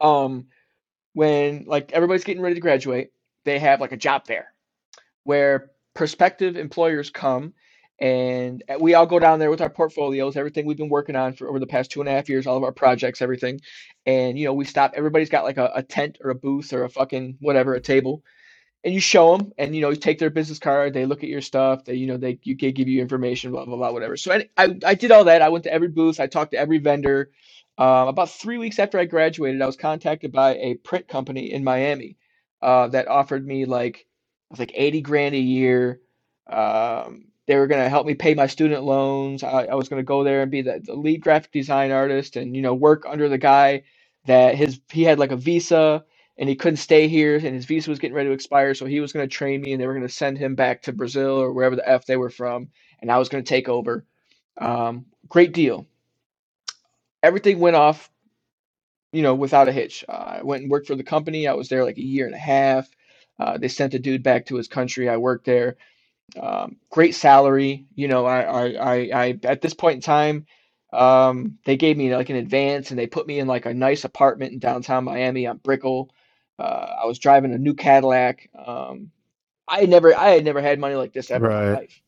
um 0.00 0.46
when 1.12 1.64
like 1.66 1.92
everybody's 1.92 2.24
getting 2.24 2.42
ready 2.42 2.54
to 2.54 2.60
graduate, 2.60 3.10
they 3.44 3.58
have 3.58 3.80
like 3.80 3.92
a 3.92 3.96
job 3.96 4.26
fair 4.26 4.52
where 5.24 5.70
prospective 5.94 6.56
employers 6.56 7.10
come 7.10 7.52
and 7.98 8.62
we 8.80 8.94
all 8.94 9.06
go 9.06 9.18
down 9.18 9.38
there 9.38 9.50
with 9.50 9.60
our 9.60 9.68
portfolios, 9.68 10.36
everything 10.36 10.64
we've 10.64 10.78
been 10.78 10.88
working 10.88 11.16
on 11.16 11.34
for 11.34 11.48
over 11.48 11.58
the 11.58 11.66
past 11.66 11.90
two 11.90 12.00
and 12.00 12.08
a 12.08 12.12
half 12.12 12.30
years, 12.30 12.46
all 12.46 12.56
of 12.56 12.64
our 12.64 12.72
projects, 12.72 13.20
everything. 13.20 13.60
And 14.06 14.38
you 14.38 14.46
know, 14.46 14.54
we 14.54 14.64
stop. 14.64 14.92
Everybody's 14.96 15.28
got 15.28 15.44
like 15.44 15.58
a, 15.58 15.70
a 15.74 15.82
tent 15.82 16.18
or 16.24 16.30
a 16.30 16.34
booth 16.34 16.72
or 16.72 16.84
a 16.84 16.88
fucking 16.88 17.36
whatever, 17.40 17.74
a 17.74 17.80
table, 17.80 18.24
and 18.82 18.94
you 18.94 19.00
show 19.00 19.36
them, 19.36 19.52
and 19.58 19.74
you 19.74 19.82
know, 19.82 19.90
you 19.90 19.96
take 19.96 20.18
their 20.18 20.30
business 20.30 20.58
card, 20.58 20.94
they 20.94 21.06
look 21.06 21.22
at 21.22 21.28
your 21.28 21.42
stuff, 21.42 21.84
they 21.84 21.94
you 21.94 22.06
know, 22.06 22.16
they 22.16 22.38
you 22.42 22.54
give 22.54 22.88
you 22.88 23.00
information, 23.00 23.50
blah 23.50 23.64
blah 23.64 23.76
blah, 23.76 23.92
whatever. 23.92 24.16
So 24.16 24.32
I 24.32 24.48
I, 24.56 24.78
I 24.84 24.94
did 24.94 25.10
all 25.12 25.24
that. 25.24 25.42
I 25.42 25.48
went 25.48 25.64
to 25.64 25.72
every 25.72 25.88
booth, 25.88 26.20
I 26.20 26.26
talked 26.26 26.52
to 26.52 26.58
every 26.58 26.78
vendor. 26.78 27.30
Um, 27.78 28.08
about 28.08 28.30
three 28.30 28.58
weeks 28.58 28.78
after 28.78 28.98
I 28.98 29.06
graduated, 29.06 29.62
I 29.62 29.66
was 29.66 29.76
contacted 29.76 30.32
by 30.32 30.56
a 30.56 30.74
print 30.74 31.08
company 31.08 31.52
in 31.52 31.64
Miami 31.64 32.16
uh, 32.60 32.88
that 32.88 33.08
offered 33.08 33.46
me 33.46 33.64
like 33.64 34.06
i 34.50 34.54
was 34.54 34.58
like 34.58 34.72
eighty 34.74 35.00
grand 35.00 35.34
a 35.34 35.38
year. 35.38 36.00
Um, 36.48 37.26
they 37.46 37.56
were 37.56 37.66
going 37.66 37.82
to 37.82 37.88
help 37.88 38.06
me 38.06 38.14
pay 38.14 38.34
my 38.34 38.46
student 38.46 38.84
loans. 38.84 39.42
I, 39.42 39.64
I 39.64 39.74
was 39.74 39.88
going 39.88 40.00
to 40.00 40.06
go 40.06 40.22
there 40.22 40.42
and 40.42 40.50
be 40.50 40.62
the, 40.62 40.80
the, 40.84 40.94
lead 40.94 41.20
graphic 41.20 41.50
design 41.50 41.90
artist 41.90 42.36
and 42.36 42.54
you 42.54 42.62
know 42.62 42.74
work 42.74 43.04
under 43.08 43.28
the 43.28 43.38
guy 43.38 43.82
that 44.26 44.54
his 44.54 44.80
he 44.90 45.02
had 45.02 45.18
like 45.18 45.32
a 45.32 45.36
visa 45.36 46.04
and 46.40 46.48
he 46.48 46.56
couldn't 46.56 46.78
stay 46.78 47.06
here 47.06 47.36
and 47.36 47.54
his 47.54 47.66
visa 47.66 47.90
was 47.90 48.00
getting 48.00 48.16
ready 48.16 48.28
to 48.28 48.34
expire 48.34 48.74
so 48.74 48.86
he 48.86 49.00
was 49.00 49.12
going 49.12 49.28
to 49.28 49.32
train 49.32 49.60
me 49.60 49.72
and 49.72 49.80
they 49.80 49.86
were 49.86 49.94
going 49.94 50.06
to 50.06 50.12
send 50.12 50.38
him 50.38 50.56
back 50.56 50.82
to 50.82 50.92
Brazil 50.92 51.40
or 51.40 51.52
wherever 51.52 51.76
the 51.76 51.88
f 51.88 52.06
they 52.06 52.16
were 52.16 52.30
from 52.30 52.68
and 53.00 53.12
I 53.12 53.18
was 53.18 53.28
going 53.28 53.44
to 53.44 53.48
take 53.48 53.68
over. 53.68 54.04
Um, 54.58 55.06
great 55.28 55.54
deal. 55.54 55.86
Everything 57.22 57.60
went 57.60 57.76
off, 57.76 58.10
you 59.12 59.22
know, 59.22 59.36
without 59.36 59.68
a 59.68 59.72
hitch. 59.72 60.04
Uh, 60.08 60.38
I 60.40 60.42
went 60.42 60.62
and 60.62 60.70
worked 60.72 60.88
for 60.88 60.96
the 60.96 61.04
company. 61.04 61.46
I 61.46 61.54
was 61.54 61.68
there 61.68 61.84
like 61.84 61.98
a 61.98 62.04
year 62.04 62.26
and 62.26 62.34
a 62.34 62.38
half. 62.38 62.90
Uh, 63.38 63.58
they 63.58 63.68
sent 63.68 63.94
a 63.94 64.00
dude 64.00 64.24
back 64.24 64.46
to 64.46 64.56
his 64.56 64.68
country. 64.68 65.08
I 65.08 65.18
worked 65.18 65.46
there 65.46 65.76
um, 66.38 66.76
great 66.90 67.14
salary. 67.14 67.86
You 67.94 68.08
know, 68.08 68.26
I, 68.26 68.40
I, 68.42 68.66
I, 68.66 69.10
I, 69.14 69.40
at 69.44 69.60
this 69.60 69.74
point 69.74 69.96
in 69.96 70.00
time, 70.00 70.46
um, 70.92 71.58
they 71.64 71.76
gave 71.76 71.96
me 71.96 72.14
like 72.14 72.30
an 72.30 72.36
advance 72.36 72.90
and 72.90 72.98
they 72.98 73.06
put 73.06 73.26
me 73.26 73.38
in 73.38 73.46
like 73.46 73.66
a 73.66 73.74
nice 73.74 74.04
apartment 74.04 74.52
in 74.52 74.58
downtown 74.58 75.04
Miami 75.04 75.46
on 75.46 75.58
Brickell. 75.58 76.10
Uh, 76.60 76.96
I 77.02 77.06
was 77.06 77.18
driving 77.18 77.54
a 77.54 77.58
new 77.58 77.74
Cadillac. 77.74 78.50
Um, 78.54 79.10
I 79.66 79.86
never, 79.86 80.14
I 80.14 80.30
had 80.30 80.44
never 80.44 80.60
had 80.60 80.78
money 80.78 80.94
like 80.94 81.12
this 81.12 81.30
ever 81.30 81.48
right. 81.48 81.62
in 81.64 81.72
my 81.72 81.78
life. 81.78 82.02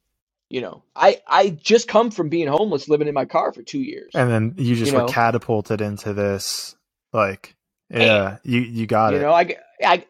You 0.51 0.61
know, 0.61 0.83
I, 0.95 1.21
I 1.27 1.49
just 1.49 1.89
come 1.89 2.11
from 2.11 2.29
being 2.29 2.47
homeless, 2.47 2.89
living 2.89 3.09
in 3.09 3.15
my 3.15 3.25
car 3.25 3.53
for 3.53 3.63
two 3.63 3.81
years. 3.81 4.11
And 4.15 4.31
then 4.31 4.55
you 4.59 4.75
just 4.77 4.93
you 4.93 4.99
were 4.99 5.05
know? 5.05 5.09
catapulted 5.09 5.81
into 5.81 6.13
this, 6.13 6.77
like, 7.13 7.57
yeah, 7.89 8.33
and, 8.33 8.39
you, 8.45 8.61
you 8.61 8.87
got 8.87 9.13
you 9.13 9.17
it. 9.17 9.21
You 9.21 9.27
know, 9.27 9.33
I, 9.33 9.57
I, 9.83 10.05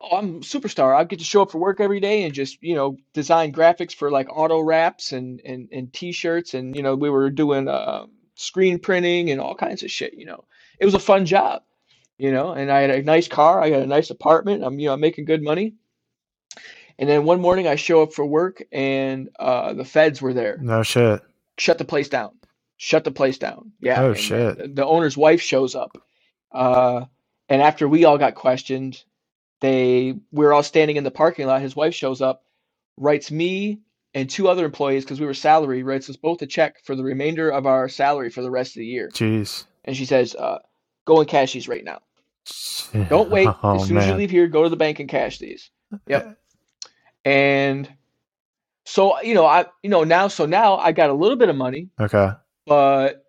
oh, 0.00 0.16
I'm 0.16 0.36
a 0.36 0.40
superstar. 0.40 0.96
I 0.96 1.04
get 1.04 1.18
to 1.18 1.24
show 1.24 1.42
up 1.42 1.50
for 1.50 1.58
work 1.58 1.80
every 1.80 2.00
day 2.00 2.24
and 2.24 2.32
just, 2.32 2.62
you 2.62 2.74
know, 2.74 2.96
design 3.12 3.52
graphics 3.52 3.94
for 3.94 4.10
like 4.10 4.28
auto 4.34 4.60
wraps 4.60 5.12
and, 5.12 5.42
and, 5.44 5.68
and 5.70 5.92
t-shirts. 5.92 6.54
And, 6.54 6.74
you 6.74 6.82
know, 6.82 6.94
we 6.94 7.10
were 7.10 7.28
doing 7.28 7.68
uh, 7.68 8.06
screen 8.36 8.78
printing 8.78 9.30
and 9.30 9.40
all 9.40 9.54
kinds 9.54 9.82
of 9.82 9.90
shit, 9.90 10.14
you 10.14 10.24
know, 10.24 10.44
it 10.78 10.84
was 10.84 10.94
a 10.94 11.00
fun 11.00 11.26
job, 11.26 11.62
you 12.18 12.32
know, 12.32 12.52
and 12.52 12.70
I 12.70 12.80
had 12.80 12.90
a 12.90 13.02
nice 13.02 13.28
car. 13.28 13.62
I 13.62 13.70
got 13.70 13.82
a 13.82 13.86
nice 13.86 14.10
apartment. 14.10 14.64
I'm, 14.64 14.78
you 14.78 14.88
know, 14.88 14.94
I'm 14.94 15.00
making 15.00 15.24
good 15.24 15.42
money. 15.42 15.74
And 16.98 17.08
then 17.08 17.24
one 17.24 17.40
morning 17.40 17.68
I 17.68 17.76
show 17.76 18.02
up 18.02 18.12
for 18.12 18.26
work 18.26 18.62
and 18.72 19.30
uh, 19.38 19.72
the 19.72 19.84
feds 19.84 20.20
were 20.20 20.34
there. 20.34 20.58
No 20.60 20.82
shit. 20.82 21.22
Shut 21.56 21.78
the 21.78 21.84
place 21.84 22.08
down. 22.08 22.32
Shut 22.76 23.04
the 23.04 23.12
place 23.12 23.38
down. 23.38 23.72
Yeah. 23.80 24.02
Oh 24.02 24.14
shit. 24.14 24.58
The, 24.58 24.68
the 24.68 24.86
owner's 24.86 25.16
wife 25.16 25.40
shows 25.40 25.76
up. 25.76 25.96
Uh, 26.50 27.04
and 27.48 27.62
after 27.62 27.88
we 27.88 28.04
all 28.04 28.18
got 28.18 28.34
questioned, 28.34 29.02
they 29.60 30.16
we're 30.32 30.52
all 30.52 30.62
standing 30.62 30.96
in 30.96 31.04
the 31.04 31.10
parking 31.10 31.46
lot. 31.46 31.62
His 31.62 31.76
wife 31.76 31.94
shows 31.94 32.20
up, 32.20 32.44
writes 32.96 33.30
me 33.30 33.80
and 34.14 34.28
two 34.28 34.48
other 34.48 34.64
employees 34.64 35.04
because 35.04 35.20
we 35.20 35.26
were 35.26 35.34
salary, 35.34 35.82
writes 35.82 36.10
us 36.10 36.16
both 36.16 36.42
a 36.42 36.46
check 36.46 36.82
for 36.84 36.96
the 36.96 37.04
remainder 37.04 37.50
of 37.50 37.66
our 37.66 37.88
salary 37.88 38.30
for 38.30 38.42
the 38.42 38.50
rest 38.50 38.72
of 38.72 38.80
the 38.80 38.86
year. 38.86 39.08
Jeez. 39.10 39.64
And 39.84 39.96
she 39.96 40.04
says, 40.04 40.34
uh, 40.34 40.58
"Go 41.04 41.20
and 41.20 41.28
cash 41.28 41.52
these 41.52 41.68
right 41.68 41.84
now. 41.84 42.00
Don't 43.08 43.30
wait. 43.30 43.48
Oh, 43.62 43.76
as 43.76 43.86
soon 43.86 43.96
man. 43.96 44.04
as 44.04 44.10
you 44.10 44.16
leave 44.16 44.30
here, 44.30 44.46
go 44.48 44.62
to 44.62 44.68
the 44.68 44.76
bank 44.76 45.00
and 45.00 45.08
cash 45.08 45.38
these." 45.38 45.70
Yep. 46.06 46.38
and 47.24 47.90
so 48.84 49.20
you 49.22 49.34
know, 49.34 49.46
I 49.46 49.66
you 49.82 49.90
know 49.90 50.04
now 50.04 50.28
so 50.28 50.46
now 50.46 50.76
I 50.76 50.92
got 50.92 51.10
a 51.10 51.14
little 51.14 51.36
bit 51.36 51.48
of 51.48 51.56
money. 51.56 51.90
Okay. 52.00 52.30
But 52.66 53.24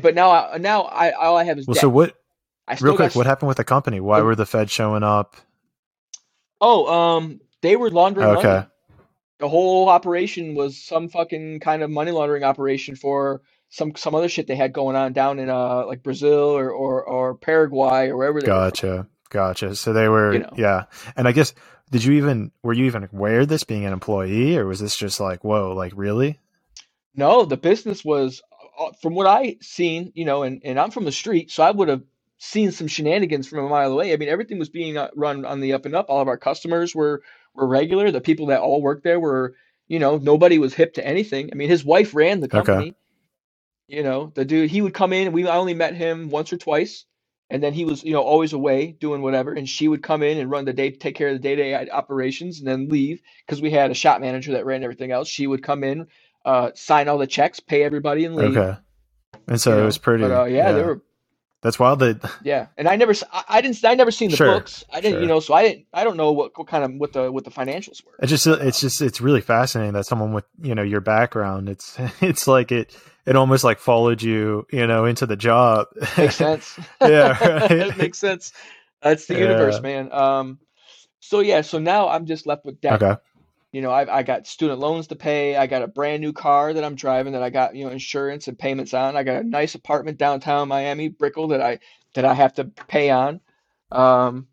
but 0.00 0.14
now 0.14 0.30
I 0.30 0.58
now 0.58 0.82
I 0.82 1.12
all 1.12 1.36
I 1.36 1.44
have 1.44 1.58
is 1.58 1.66
well. 1.66 1.74
Debt. 1.74 1.80
So 1.82 1.88
what? 1.88 2.14
Real 2.80 2.96
quick, 2.96 3.14
what 3.14 3.26
happened 3.26 3.48
with 3.48 3.58
the 3.58 3.64
company? 3.64 4.00
Why 4.00 4.22
were 4.22 4.34
the 4.34 4.46
Fed 4.46 4.70
showing 4.70 5.02
up? 5.02 5.36
Oh, 6.62 6.86
um, 6.86 7.40
they 7.60 7.76
were 7.76 7.90
laundering 7.90 8.28
okay. 8.38 8.48
money. 8.48 8.66
The 9.38 9.48
whole 9.48 9.90
operation 9.90 10.54
was 10.54 10.82
some 10.82 11.08
fucking 11.08 11.60
kind 11.60 11.82
of 11.82 11.90
money 11.90 12.10
laundering 12.10 12.42
operation 12.42 12.96
for 12.96 13.42
some 13.74 13.96
some 13.96 14.14
other 14.14 14.28
shit 14.28 14.46
they 14.46 14.54
had 14.54 14.72
going 14.72 14.94
on 14.94 15.12
down 15.12 15.40
in 15.40 15.50
uh 15.50 15.84
like 15.84 16.02
Brazil 16.02 16.56
or 16.56 16.70
or, 16.70 17.02
or 17.02 17.34
Paraguay 17.34 18.08
or 18.08 18.16
wherever. 18.16 18.40
gotcha, 18.40 19.08
gotcha. 19.30 19.74
So 19.74 19.92
they 19.92 20.08
were, 20.08 20.32
you 20.32 20.38
know. 20.40 20.52
yeah. 20.56 20.84
And 21.16 21.26
I 21.26 21.32
guess 21.32 21.54
did 21.90 22.04
you 22.04 22.12
even 22.14 22.52
were 22.62 22.72
you 22.72 22.84
even 22.84 23.08
aware 23.12 23.40
of 23.40 23.48
this 23.48 23.64
being 23.64 23.84
an 23.84 23.92
employee 23.92 24.56
or 24.56 24.66
was 24.66 24.78
this 24.78 24.96
just 24.96 25.18
like 25.18 25.42
whoa, 25.42 25.72
like 25.74 25.92
really? 25.96 26.38
No, 27.16 27.44
the 27.44 27.56
business 27.56 28.04
was 28.04 28.42
uh, 28.78 28.92
from 29.02 29.14
what 29.14 29.26
I 29.26 29.56
seen, 29.60 30.12
you 30.14 30.24
know, 30.24 30.44
and, 30.44 30.60
and 30.64 30.78
I'm 30.78 30.92
from 30.92 31.04
the 31.04 31.12
street, 31.12 31.50
so 31.50 31.64
I 31.64 31.72
would 31.72 31.88
have 31.88 32.02
seen 32.38 32.70
some 32.70 32.86
shenanigans 32.86 33.48
from 33.48 33.60
a 33.60 33.68
mile 33.68 33.92
away. 33.92 34.12
I 34.12 34.16
mean, 34.16 34.28
everything 34.28 34.58
was 34.58 34.68
being 34.68 34.96
uh, 34.96 35.08
run 35.16 35.44
on 35.44 35.60
the 35.60 35.72
up 35.72 35.84
and 35.84 35.96
up. 35.96 36.06
All 36.08 36.20
of 36.20 36.28
our 36.28 36.36
customers 36.36 36.94
were 36.94 37.22
were 37.54 37.66
regular. 37.66 38.12
The 38.12 38.20
people 38.20 38.46
that 38.46 38.60
all 38.60 38.80
worked 38.80 39.02
there 39.02 39.18
were, 39.18 39.54
you 39.88 39.98
know, 39.98 40.16
nobody 40.16 40.58
was 40.58 40.74
hip 40.74 40.94
to 40.94 41.04
anything. 41.04 41.50
I 41.52 41.56
mean, 41.56 41.68
his 41.68 41.84
wife 41.84 42.14
ran 42.14 42.38
the 42.38 42.48
company. 42.48 42.90
Okay. 42.90 42.96
You 43.86 44.02
know, 44.02 44.32
the 44.34 44.44
dude 44.44 44.70
he 44.70 44.80
would 44.80 44.94
come 44.94 45.12
in. 45.12 45.32
We 45.32 45.46
I 45.46 45.56
only 45.56 45.74
met 45.74 45.94
him 45.94 46.30
once 46.30 46.52
or 46.52 46.56
twice, 46.56 47.04
and 47.50 47.62
then 47.62 47.72
he 47.72 47.84
was 47.84 48.02
you 48.02 48.12
know 48.12 48.22
always 48.22 48.52
away 48.52 48.92
doing 48.92 49.22
whatever. 49.22 49.52
And 49.52 49.68
she 49.68 49.88
would 49.88 50.02
come 50.02 50.22
in 50.22 50.38
and 50.38 50.50
run 50.50 50.64
the 50.64 50.72
day, 50.72 50.90
take 50.90 51.16
care 51.16 51.28
of 51.28 51.34
the 51.34 51.38
day 51.40 51.54
to 51.54 51.62
day 51.62 51.90
operations, 51.90 52.58
and 52.58 52.68
then 52.68 52.88
leave 52.88 53.20
because 53.46 53.60
we 53.60 53.70
had 53.70 53.90
a 53.90 53.94
shop 53.94 54.20
manager 54.20 54.52
that 54.52 54.64
ran 54.64 54.82
everything 54.82 55.12
else. 55.12 55.28
She 55.28 55.46
would 55.46 55.62
come 55.62 55.84
in, 55.84 56.06
uh, 56.44 56.70
sign 56.74 57.08
all 57.08 57.18
the 57.18 57.26
checks, 57.26 57.60
pay 57.60 57.82
everybody, 57.82 58.24
and 58.24 58.34
leave. 58.36 58.56
Okay. 58.56 58.78
And 59.48 59.60
so 59.60 59.70
you 59.70 59.76
know? 59.76 59.82
it 59.82 59.86
was 59.86 59.98
pretty. 59.98 60.22
But, 60.22 60.30
uh, 60.30 60.44
yeah, 60.44 60.68
yeah, 60.68 60.72
they 60.72 60.82
were 60.82 61.02
that's 61.64 61.78
wild. 61.78 62.00
That 62.00 62.30
yeah, 62.42 62.66
and 62.76 62.86
I 62.86 62.96
never, 62.96 63.14
I, 63.32 63.44
I 63.48 63.60
didn't, 63.62 63.82
I 63.86 63.94
never 63.94 64.10
seen 64.10 64.28
the 64.30 64.36
sure, 64.36 64.52
books. 64.52 64.84
I 64.92 65.00
didn't, 65.00 65.14
sure. 65.14 65.22
you 65.22 65.26
know, 65.26 65.40
so 65.40 65.54
I 65.54 65.62
didn't, 65.62 65.86
I 65.94 66.04
don't 66.04 66.18
know 66.18 66.30
what, 66.32 66.56
what 66.58 66.66
kind 66.66 66.84
of 66.84 66.92
what 67.00 67.14
the 67.14 67.32
what 67.32 67.44
the 67.44 67.50
financials 67.50 68.04
were. 68.04 68.12
It's 68.20 68.28
just, 68.28 68.46
it's 68.46 68.80
just, 68.80 69.00
it's 69.00 69.22
really 69.22 69.40
fascinating 69.40 69.94
that 69.94 70.04
someone 70.04 70.34
with 70.34 70.44
you 70.60 70.74
know 70.74 70.82
your 70.82 71.00
background, 71.00 71.70
it's, 71.70 71.96
it's 72.20 72.46
like 72.46 72.70
it, 72.70 72.94
it 73.26 73.36
almost 73.36 73.64
like 73.64 73.78
followed 73.78 74.22
you, 74.22 74.66
you 74.70 74.86
know, 74.86 75.04
into 75.04 75.26
the 75.26 75.36
job. 75.36 75.86
Makes 76.16 76.36
sense. 76.36 76.78
yeah, 77.00 77.38
right? 77.58 77.70
it 77.70 77.96
makes 77.96 78.18
sense. 78.18 78.52
That's 79.02 79.26
the 79.26 79.34
yeah. 79.34 79.40
universe, 79.40 79.80
man. 79.80 80.12
Um, 80.12 80.58
so 81.20 81.40
yeah, 81.40 81.62
so 81.62 81.78
now 81.78 82.08
I'm 82.08 82.26
just 82.26 82.46
left 82.46 82.64
with 82.64 82.80
debt. 82.80 83.02
Okay 83.02 83.20
you 83.74 83.82
know, 83.82 83.90
I, 83.90 84.18
I 84.18 84.22
got 84.22 84.46
student 84.46 84.78
loans 84.78 85.08
to 85.08 85.16
pay. 85.16 85.56
I 85.56 85.66
got 85.66 85.82
a 85.82 85.88
brand 85.88 86.20
new 86.20 86.32
car 86.32 86.72
that 86.72 86.84
I'm 86.84 86.94
driving 86.94 87.32
that 87.32 87.42
I 87.42 87.50
got, 87.50 87.74
you 87.74 87.84
know, 87.84 87.90
insurance 87.90 88.46
and 88.46 88.56
payments 88.56 88.94
on. 88.94 89.16
I 89.16 89.24
got 89.24 89.42
a 89.42 89.44
nice 89.44 89.74
apartment 89.74 90.16
downtown 90.16 90.68
Miami, 90.68 91.08
Brickell 91.08 91.48
that 91.48 91.60
I 91.60 91.80
that 92.14 92.24
I 92.24 92.34
have 92.34 92.54
to 92.54 92.66
pay 92.66 93.10
on. 93.10 93.40
Um, 93.90 94.46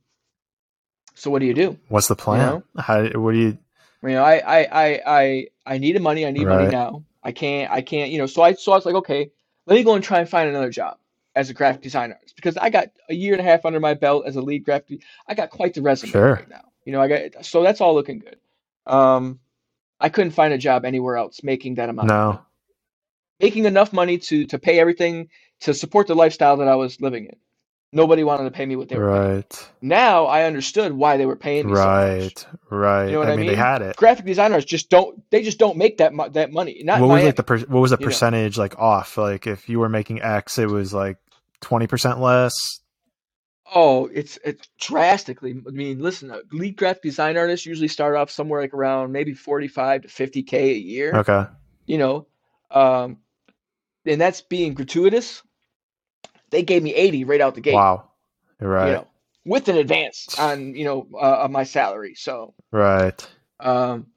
so 1.13 1.29
what 1.29 1.37
do 1.37 1.45
you 1.45 1.53
do? 1.53 1.77
What's 1.87 2.07
the 2.07 2.15
plan? 2.15 2.39
You 2.39 2.45
know? 2.45 2.81
How? 2.81 3.03
What 3.09 3.33
do 3.33 3.37
you? 3.37 3.57
You 4.01 4.09
know, 4.09 4.23
I 4.23 4.37
I 4.37 4.67
I 4.71 5.01
I, 5.05 5.47
I 5.67 5.77
needed 5.77 6.01
money. 6.01 6.25
I 6.25 6.31
need 6.31 6.47
right. 6.47 6.55
money 6.55 6.71
now. 6.71 7.03
I 7.23 7.31
can't. 7.31 7.71
I 7.71 7.81
can't. 7.81 8.11
You 8.11 8.17
know, 8.17 8.25
so 8.25 8.41
I 8.41 8.53
so 8.53 8.71
I 8.71 8.75
was 8.75 8.85
like, 8.85 8.95
okay, 8.95 9.31
let 9.65 9.75
me 9.75 9.83
go 9.83 9.95
and 9.95 10.03
try 10.03 10.19
and 10.19 10.29
find 10.29 10.49
another 10.49 10.69
job 10.69 10.97
as 11.35 11.49
a 11.49 11.53
graphic 11.53 11.81
designer 11.81 12.19
because 12.35 12.57
I 12.57 12.69
got 12.69 12.89
a 13.09 13.13
year 13.13 13.33
and 13.33 13.41
a 13.41 13.43
half 13.43 13.65
under 13.65 13.79
my 13.79 13.93
belt 13.93 14.25
as 14.25 14.35
a 14.35 14.41
lead 14.41 14.65
graphic. 14.65 15.01
I 15.27 15.33
got 15.33 15.49
quite 15.49 15.73
the 15.73 15.81
resume 15.81 16.11
sure. 16.11 16.33
right 16.33 16.49
now. 16.49 16.63
You 16.85 16.93
know, 16.93 17.01
I 17.01 17.07
got 17.07 17.45
so 17.45 17.63
that's 17.63 17.81
all 17.81 17.93
looking 17.93 18.19
good. 18.19 18.37
Um, 18.85 19.39
I 19.99 20.09
couldn't 20.09 20.31
find 20.31 20.53
a 20.53 20.57
job 20.57 20.83
anywhere 20.83 21.17
else 21.17 21.43
making 21.43 21.75
that 21.75 21.89
amount. 21.89 22.07
No. 22.07 22.41
Making 23.39 23.65
enough 23.65 23.93
money 23.93 24.17
to 24.17 24.45
to 24.47 24.59
pay 24.59 24.79
everything 24.79 25.29
to 25.61 25.73
support 25.73 26.07
the 26.07 26.15
lifestyle 26.15 26.57
that 26.57 26.67
I 26.67 26.75
was 26.75 26.99
living 27.01 27.25
in. 27.25 27.35
Nobody 27.93 28.23
wanted 28.23 28.45
to 28.45 28.51
pay 28.51 28.65
me 28.65 28.77
what 28.77 28.87
they 28.87 28.97
were 28.97 29.05
right. 29.05 29.49
Paying. 29.49 29.71
Now 29.81 30.25
I 30.25 30.43
understood 30.43 30.93
why 30.93 31.17
they 31.17 31.25
were 31.25 31.35
paying 31.35 31.67
me 31.67 31.73
right, 31.73 32.37
so 32.37 32.47
Right, 32.69 33.07
You 33.07 33.13
know 33.13 33.19
what 33.19 33.27
I, 33.27 33.33
I 33.33 33.35
mean, 33.35 33.47
mean? 33.47 33.49
They 33.49 33.55
had 33.55 33.81
it. 33.81 33.97
Graphic 33.97 34.25
designers 34.25 34.63
just 34.63 34.89
don't. 34.89 35.21
They 35.29 35.43
just 35.43 35.59
don't 35.59 35.77
make 35.77 35.97
that 35.97 36.13
that 36.33 36.53
money. 36.53 36.81
Not 36.83 37.01
what 37.01 37.07
was 37.09 37.23
like 37.23 37.35
the 37.35 37.43
per, 37.43 37.59
what 37.59 37.81
was 37.81 37.91
the 37.91 37.97
percentage 37.97 38.57
know? 38.57 38.63
like 38.63 38.79
off? 38.79 39.17
Like 39.17 39.45
if 39.45 39.67
you 39.67 39.79
were 39.79 39.89
making 39.89 40.21
X, 40.21 40.57
it 40.57 40.69
was 40.69 40.93
like 40.93 41.17
twenty 41.59 41.87
percent 41.87 42.19
less, 42.19 42.81
Oh, 43.73 44.09
it's 44.13 44.37
it's 44.43 44.67
drastically. 44.79 45.51
I 45.51 45.71
mean, 45.71 45.99
listen, 45.99 46.29
a 46.29 46.41
lead 46.51 46.75
graphic 46.75 47.03
design 47.03 47.37
artists 47.37 47.65
usually 47.65 47.87
start 47.87 48.17
off 48.17 48.29
somewhere 48.29 48.59
like 48.59 48.73
around 48.73 49.13
maybe 49.13 49.33
forty-five 49.33 50.01
to 50.01 50.07
fifty 50.09 50.43
k 50.43 50.71
a 50.71 50.77
year. 50.77 51.13
Okay. 51.15 51.45
You 51.85 51.97
know, 51.97 52.27
um, 52.69 53.19
and 54.05 54.19
that's 54.19 54.41
being 54.41 54.73
gratuitous. 54.73 55.41
They 56.51 56.63
gave 56.63 56.83
me 56.83 56.93
eighty 56.93 57.23
right 57.23 57.41
out 57.41 57.55
the 57.55 57.61
gate. 57.61 57.73
Wow. 57.73 58.09
Right. 58.59 58.87
You 58.87 58.93
know, 58.93 59.07
with 59.45 59.67
an 59.69 59.77
advance 59.77 60.37
on 60.37 60.75
you 60.75 60.85
know 60.85 61.07
uh, 61.19 61.47
my 61.49 61.63
salary. 61.63 62.13
So 62.15 62.53
right, 62.71 63.27
um, 63.59 64.07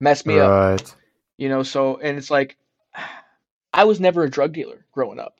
messed 0.00 0.26
me 0.26 0.38
up. 0.38 0.50
right. 0.50 0.94
You 1.36 1.48
know, 1.48 1.62
so 1.62 1.98
and 1.98 2.16
it's 2.16 2.30
like 2.30 2.56
I 3.72 3.84
was 3.84 4.00
never 4.00 4.24
a 4.24 4.30
drug 4.30 4.52
dealer 4.52 4.86
growing 4.92 5.18
up. 5.18 5.36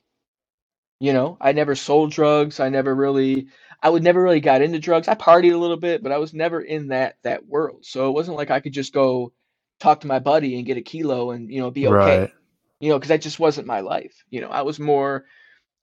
You 0.98 1.12
know, 1.14 1.38
I 1.40 1.52
never 1.52 1.74
sold 1.74 2.12
drugs. 2.12 2.60
I 2.60 2.68
never 2.68 2.94
really, 2.94 3.48
I 3.82 3.88
would 3.88 4.02
never 4.02 4.22
really 4.22 4.40
got 4.40 4.60
into 4.60 4.78
drugs. 4.78 5.08
I 5.08 5.14
partied 5.14 5.54
a 5.54 5.58
little 5.58 5.78
bit, 5.78 6.02
but 6.02 6.12
I 6.12 6.18
was 6.18 6.34
never 6.34 6.60
in 6.60 6.88
that 6.88 7.16
that 7.22 7.46
world. 7.46 7.86
So 7.86 8.08
it 8.08 8.12
wasn't 8.12 8.36
like 8.36 8.50
I 8.50 8.60
could 8.60 8.74
just 8.74 8.92
go 8.92 9.32
talk 9.78 10.00
to 10.00 10.06
my 10.06 10.18
buddy 10.18 10.56
and 10.56 10.66
get 10.66 10.76
a 10.76 10.82
kilo 10.82 11.30
and 11.30 11.50
you 11.50 11.60
know 11.60 11.70
be 11.70 11.86
okay. 11.86 12.20
Right. 12.20 12.32
You 12.80 12.90
know, 12.90 12.98
because 12.98 13.08
that 13.08 13.22
just 13.22 13.40
wasn't 13.40 13.66
my 13.66 13.80
life. 13.80 14.24
You 14.30 14.40
know, 14.40 14.48
I 14.48 14.62
was 14.62 14.78
more, 14.78 15.24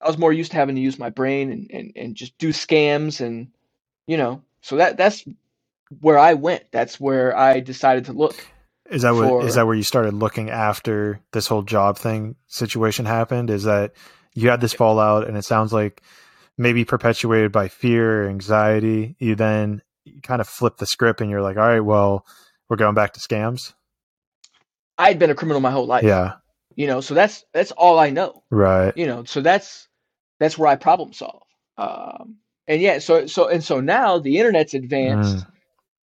I 0.02 0.08
was 0.08 0.18
more 0.18 0.32
used 0.32 0.52
to 0.52 0.58
having 0.58 0.76
to 0.76 0.82
use 0.82 1.00
my 1.00 1.10
brain 1.10 1.52
and 1.52 1.72
and 1.72 1.92
and 1.96 2.16
just 2.16 2.38
do 2.38 2.50
scams 2.50 3.22
and 3.22 3.50
you 4.06 4.18
know. 4.18 4.42
So 4.62 4.78
that 4.78 4.98
that's 4.98 5.24
where 6.02 6.18
I 6.18 6.34
went. 6.34 6.66
That's 6.72 7.00
where 7.00 7.36
I 7.36 7.60
decided 7.60 8.06
to 8.06 8.14
look. 8.14 8.36
Is 8.90 9.02
that 9.02 9.14
what 9.14 9.46
is 9.46 9.54
for- 9.54 9.60
that 9.60 9.66
where 9.66 9.76
you 9.76 9.84
started 9.84 10.14
looking 10.14 10.50
after 10.50 11.20
this 11.32 11.48
whole 11.48 11.64
job 11.64 11.98
thing 11.98 12.36
situation 12.48 13.06
happened? 13.06 13.50
Is 13.50 13.64
that 13.64 13.94
you 14.34 14.50
had 14.50 14.62
this 14.62 14.74
fallout 14.74 15.28
and 15.28 15.36
it 15.36 15.44
sounds 15.46 15.74
like 15.74 16.02
maybe 16.58 16.86
perpetuated 16.86 17.52
by 17.52 17.68
fear 17.68 18.24
or 18.24 18.30
anxiety, 18.30 19.16
you 19.20 19.36
then 19.36 19.82
kind 20.24 20.42
of 20.42 20.48
flip 20.48 20.78
the 20.78 20.86
script 20.86 21.22
and 21.22 21.30
you're 21.30 21.42
like, 21.42 21.58
all 21.58 21.68
right, 21.68 21.80
well, 21.82 22.26
we're 22.70 22.78
going 22.78 22.96
back 22.96 23.14
to 23.14 23.20
scams. 23.20 23.74
I 24.98 25.10
had 25.10 25.20
been 25.20 25.30
a 25.30 25.36
criminal 25.36 25.62
my 25.62 25.72
whole 25.72 25.86
life. 25.86 26.04
Yeah. 26.04 26.36
You 26.76 26.88
know, 26.88 27.02
so 27.02 27.14
that's 27.14 27.46
that's 27.54 27.72
all 27.72 28.00
I 28.00 28.10
know. 28.12 28.44
Right. 28.50 28.96
you 28.96 29.08
know 29.08 29.24
so 29.24 29.42
that's 29.42 29.87
that's 30.40 30.58
where 30.58 30.70
i 30.70 30.76
problem 30.76 31.14
solve. 31.14 31.44
Um 31.78 32.38
and 32.68 32.82
yeah 32.82 33.00
so 33.00 33.28
so 33.28 33.48
and 33.50 33.64
so 33.64 33.82
now 33.82 34.20
the 34.20 34.38
internet's 34.40 34.74
advanced. 34.76 35.48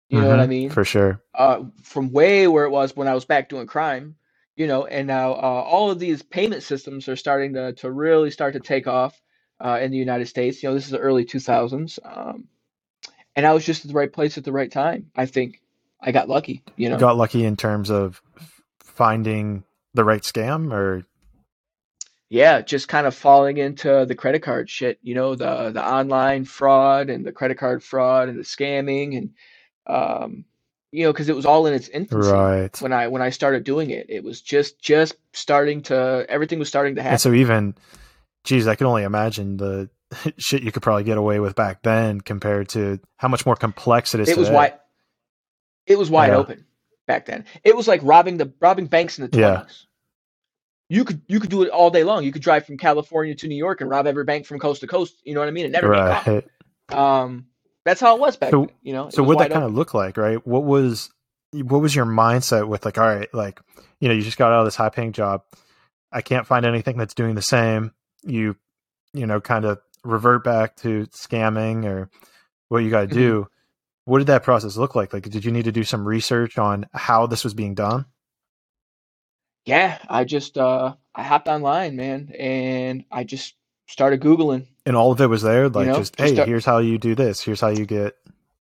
You 0.09 0.21
know 0.21 0.29
what 0.29 0.39
i 0.39 0.47
Mhm, 0.47 0.47
mean? 0.47 0.71
For 0.71 0.85
sure. 0.85 1.21
uh 1.35 1.63
from 1.83 2.11
way 2.11 2.47
where 2.47 2.65
it 2.65 2.71
was 2.71 2.95
when 2.95 3.07
i 3.07 3.13
was 3.15 3.25
back 3.25 3.49
doing 3.49 3.67
crime 3.67 4.15
you 4.57 4.67
know 4.67 4.85
and 4.85 5.07
now 5.07 5.31
uh, 5.33 5.35
all 5.73 5.91
of 5.91 5.99
these 5.99 6.21
payment 6.23 6.63
systems 6.63 7.07
are 7.09 7.15
starting 7.15 7.53
to 7.53 7.73
to 7.73 7.91
really 7.91 8.31
start 8.31 8.53
to 8.53 8.59
take 8.61 8.87
off 8.87 9.21
uh, 9.61 9.79
in 9.81 9.91
the 9.91 9.97
united 9.97 10.27
states. 10.27 10.63
You 10.63 10.69
know 10.69 10.75
this 10.75 10.85
is 10.85 10.91
the 10.91 10.99
early 10.99 11.25
2000s 11.25 11.99
um 12.05 12.47
and 13.35 13.45
i 13.47 13.53
was 13.53 13.65
just 13.65 13.85
at 13.85 13.89
the 13.89 13.95
right 13.97 14.13
place 14.13 14.37
at 14.37 14.43
the 14.45 14.51
right 14.53 14.71
time. 14.71 15.11
I 15.15 15.25
think 15.27 15.61
i 16.01 16.11
got 16.11 16.29
lucky 16.29 16.63
you 16.77 16.89
know? 16.89 16.97
Got 16.99 17.17
lucky 17.17 17.45
in 17.45 17.55
terms 17.57 17.89
of 17.91 18.21
finding 18.81 19.63
the 19.93 20.03
right 20.03 20.21
scam 20.23 20.73
or 20.73 21.03
yeah, 22.31 22.61
just 22.61 22.87
kind 22.87 23.05
of 23.05 23.13
falling 23.13 23.57
into 23.57 24.05
the 24.07 24.15
credit 24.15 24.39
card 24.41 24.69
shit, 24.69 24.97
you 25.03 25.13
know, 25.13 25.35
the 25.35 25.71
the 25.71 25.85
online 25.85 26.45
fraud 26.45 27.09
and 27.09 27.25
the 27.25 27.33
credit 27.33 27.57
card 27.57 27.83
fraud 27.83 28.29
and 28.29 28.39
the 28.39 28.43
scamming 28.43 29.17
and 29.17 29.31
um 29.85 30.45
you 30.93 31.03
know, 31.03 31.11
because 31.11 31.27
it 31.27 31.35
was 31.35 31.45
all 31.45 31.65
in 31.67 31.73
its 31.73 31.89
infancy 31.89 32.29
right. 32.29 32.81
when 32.81 32.93
I 32.93 33.09
when 33.09 33.21
I 33.21 33.31
started 33.31 33.65
doing 33.65 33.89
it. 33.89 34.05
It 34.09 34.23
was 34.23 34.39
just 34.41 34.79
just 34.81 35.15
starting 35.33 35.81
to 35.83 36.25
everything 36.29 36.57
was 36.57 36.69
starting 36.69 36.95
to 36.95 37.01
happen. 37.01 37.13
And 37.15 37.21
so 37.21 37.33
even 37.33 37.75
geez, 38.45 38.65
I 38.65 38.75
can 38.75 38.87
only 38.87 39.03
imagine 39.03 39.57
the 39.57 39.89
shit 40.37 40.63
you 40.63 40.71
could 40.71 40.83
probably 40.83 41.03
get 41.03 41.17
away 41.17 41.41
with 41.41 41.53
back 41.53 41.81
then 41.81 42.21
compared 42.21 42.69
to 42.69 43.01
how 43.17 43.27
much 43.27 43.45
more 43.45 43.57
complex 43.57 44.15
it 44.15 44.21
is 44.21 44.29
it 44.29 44.37
was 44.37 44.47
today. 44.47 44.55
wide 44.55 44.73
it 45.85 45.97
was 45.97 46.09
wide 46.09 46.29
Yeah. 46.29 46.37
open 46.37 46.65
back 47.07 47.25
then. 47.25 47.43
It 47.65 47.75
was 47.75 47.89
like 47.89 47.99
robbing 48.03 48.37
the 48.37 48.53
robbing 48.61 48.85
banks 48.85 49.19
in 49.19 49.29
the 49.29 49.37
Yeah. 49.37 49.65
20s. 50.91 50.95
You 50.95 51.05
could 51.05 51.21
you 51.27 51.39
could 51.39 51.49
do 51.49 51.63
it 51.63 51.69
all 51.69 51.89
day 51.89 52.03
long. 52.03 52.23
You 52.23 52.31
could 52.31 52.41
drive 52.41 52.65
from 52.65 52.77
California 52.77 53.35
to 53.35 53.47
New 53.47 53.55
York 53.55 53.81
and 53.81 53.89
rob 53.89 54.07
every 54.07 54.23
bank 54.23 54.45
from 54.45 54.59
coast 54.59 54.81
to 54.81 54.87
coast. 54.87 55.15
You 55.23 55.33
know 55.33 55.39
what 55.39 55.47
I 55.47 55.51
mean? 55.51 55.65
And 55.65 55.73
never. 55.73 55.89
Right. 55.89 56.45
Um, 56.91 57.45
that's 57.85 58.01
how 58.01 58.15
it 58.15 58.19
was 58.19 58.37
back 58.37 58.51
So- 58.51 58.65
then. 58.65 58.75
You 58.83 58.93
know, 58.93 59.07
It 59.07 59.13
So 59.13 59.23
what 59.23 59.37
that 59.39 59.49
kind 59.51 59.63
open. 59.63 59.71
of 59.73 59.77
look 59.77 59.93
like, 59.93 60.17
right? 60.17 60.45
What 60.45 60.63
was 60.63 61.09
what 61.53 61.79
was 61.81 61.95
your 61.95 62.05
mindset 62.05 62.67
with 62.67 62.85
like, 62.85 62.97
all 62.97 63.05
right, 63.07 63.27
like, 63.33 63.59
you 63.99 64.07
know, 64.07 64.13
you 64.13 64.21
just 64.21 64.37
got 64.37 64.53
out 64.53 64.59
of 64.59 64.65
this 64.65 64.75
high 64.75 64.89
paying 64.89 65.11
job. 65.11 65.41
I 66.11 66.21
can't 66.21 66.47
find 66.47 66.65
anything 66.65 66.97
that's 66.97 67.13
doing 67.13 67.35
the 67.35 67.41
same. 67.41 67.91
You, 68.23 68.55
you 69.13 69.25
know, 69.27 69.41
kind 69.41 69.65
of 69.65 69.79
revert 70.05 70.43
back 70.45 70.75
to 70.77 71.07
scamming 71.07 71.85
or 71.85 72.09
what 72.69 72.79
you 72.79 72.89
got 72.89 73.01
to 73.01 73.07
Mm-hmm. 73.07 73.15
do. 73.17 73.47
What 74.05 74.19
did 74.19 74.27
that 74.27 74.43
process 74.43 74.77
look 74.77 74.95
like? 74.95 75.13
Like, 75.13 75.23
did 75.29 75.43
you 75.45 75.51
need 75.51 75.65
to 75.65 75.71
do 75.71 75.83
some 75.83 76.07
research 76.07 76.57
on 76.57 76.85
how 76.93 77.27
this 77.27 77.43
was 77.43 77.53
being 77.53 77.75
done? 77.75 78.05
Yeah, 79.65 79.97
I 80.09 80.23
just 80.23 80.57
uh 80.57 80.95
I 81.13 81.23
hopped 81.23 81.47
online, 81.47 81.95
man, 81.95 82.33
and 82.37 83.05
I 83.11 83.23
just 83.23 83.55
started 83.87 84.21
Googling. 84.21 84.67
And 84.85 84.95
all 84.95 85.11
of 85.11 85.21
it 85.21 85.27
was 85.27 85.43
there, 85.43 85.69
like 85.69 85.87
know, 85.87 85.95
just, 85.95 86.15
just 86.17 86.29
hey, 86.29 86.35
start- 86.35 86.47
here's 86.49 86.65
how 86.65 86.79
you 86.79 86.97
do 86.97 87.15
this. 87.15 87.41
Here's 87.41 87.61
how 87.61 87.69
you 87.69 87.85
get. 87.85 88.15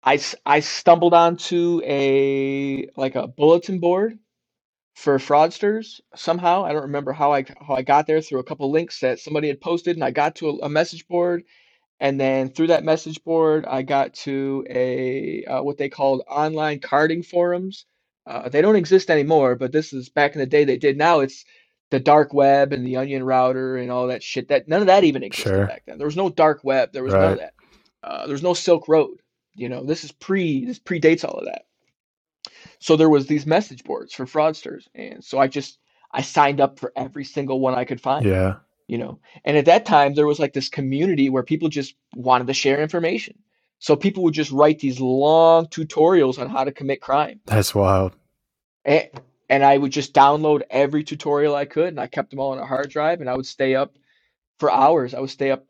I, 0.02 0.18
I 0.46 0.60
stumbled 0.60 1.12
onto 1.12 1.82
a 1.84 2.88
like 2.96 3.16
a 3.16 3.26
bulletin 3.26 3.80
board 3.80 4.18
for 4.94 5.18
fraudsters 5.18 6.00
somehow. 6.14 6.64
I 6.64 6.72
don't 6.72 6.82
remember 6.82 7.12
how 7.12 7.32
I 7.32 7.44
how 7.60 7.74
I 7.74 7.82
got 7.82 8.06
there 8.06 8.20
through 8.20 8.40
a 8.40 8.44
couple 8.44 8.70
links 8.70 9.00
that 9.00 9.20
somebody 9.20 9.48
had 9.48 9.60
posted, 9.60 9.96
and 9.96 10.04
I 10.04 10.10
got 10.10 10.36
to 10.36 10.48
a, 10.50 10.66
a 10.66 10.68
message 10.68 11.06
board, 11.06 11.44
and 12.00 12.18
then 12.18 12.48
through 12.48 12.68
that 12.68 12.84
message 12.84 13.22
board, 13.24 13.66
I 13.66 13.82
got 13.82 14.14
to 14.24 14.64
a 14.70 15.44
uh, 15.44 15.62
what 15.62 15.76
they 15.76 15.90
called 15.90 16.22
online 16.28 16.80
carding 16.80 17.22
forums. 17.22 17.84
Uh, 18.26 18.48
they 18.48 18.62
don't 18.62 18.76
exist 18.76 19.10
anymore, 19.10 19.56
but 19.56 19.72
this 19.72 19.92
is 19.92 20.08
back 20.08 20.34
in 20.34 20.40
the 20.40 20.46
day 20.46 20.64
they 20.64 20.76
did. 20.76 20.96
Now 20.96 21.20
it's 21.20 21.44
the 21.90 22.00
dark 22.00 22.32
web 22.34 22.72
and 22.72 22.86
the 22.86 22.96
onion 22.96 23.24
router 23.24 23.76
and 23.76 23.90
all 23.90 24.08
that 24.08 24.22
shit. 24.22 24.48
That 24.48 24.68
none 24.68 24.80
of 24.82 24.86
that 24.86 25.04
even 25.04 25.22
existed 25.22 25.50
Sure. 25.50 25.66
back 25.66 25.82
then. 25.86 25.98
There 25.98 26.06
was 26.06 26.16
no 26.16 26.28
dark 26.30 26.60
web. 26.62 26.92
There 26.92 27.02
was 27.02 27.12
none 27.14 27.32
of 27.32 27.38
that. 27.38 27.54
Uh, 28.02 28.26
there 28.26 28.32
was 28.34 28.42
no 28.42 28.54
Silk 28.54 28.88
Road. 28.88 29.20
You 29.54 29.68
know, 29.68 29.84
this 29.84 30.04
is 30.04 30.12
pre. 30.12 30.64
This 30.64 30.78
predates 30.78 31.24
all 31.24 31.38
of 31.38 31.46
that. 31.46 31.62
So 32.78 32.96
there 32.96 33.10
was 33.10 33.26
these 33.26 33.46
message 33.46 33.84
boards 33.84 34.14
for 34.14 34.26
fraudsters, 34.26 34.84
and 34.94 35.22
so 35.24 35.38
I 35.38 35.48
just 35.48 35.78
I 36.12 36.22
signed 36.22 36.60
up 36.60 36.78
for 36.78 36.92
every 36.96 37.24
single 37.24 37.60
one 37.60 37.74
I 37.74 37.84
could 37.84 38.00
find 38.00 38.24
Yeah. 38.24 38.56
you 38.88 38.98
know 38.98 39.20
and 39.44 39.56
at 39.56 39.66
that 39.66 39.86
time 39.86 40.14
there 40.14 40.26
was 40.26 40.40
like 40.40 40.52
this 40.52 40.68
community 40.68 41.28
where 41.30 41.42
people 41.44 41.68
just 41.68 41.94
wanted 42.16 42.48
to 42.48 42.54
share 42.54 42.80
information 42.82 43.38
so 43.80 43.96
people 43.96 44.24
would 44.24 44.34
just 44.34 44.52
write 44.52 44.80
these 44.80 45.00
long 45.00 45.66
tutorials 45.68 46.40
on 46.40 46.50
how 46.50 46.64
to 46.64 46.72
commit 46.72 47.02
crime 47.02 47.40
That's 47.46 47.74
wild. 47.74 48.14
and, 48.86 49.08
and 49.50 49.64
i 49.64 49.78
would 49.78 49.92
just 49.92 50.14
download 50.14 50.62
every 50.70 51.04
tutorial 51.04 51.56
i 51.56 51.66
could 51.66 51.88
and 51.90 52.00
i 52.00 52.08
kept 52.08 52.30
them 52.30 52.40
all 52.40 52.52
on 52.52 52.60
a 52.60 52.66
hard 52.66 52.90
drive 52.90 53.20
and 53.22 53.30
i 53.30 53.36
would 53.36 53.46
stay 53.46 53.76
up 53.76 53.96
for 54.60 54.72
hours 54.72 55.14
i 55.14 55.20
would 55.20 55.30
stay 55.30 55.52
up 55.52 55.66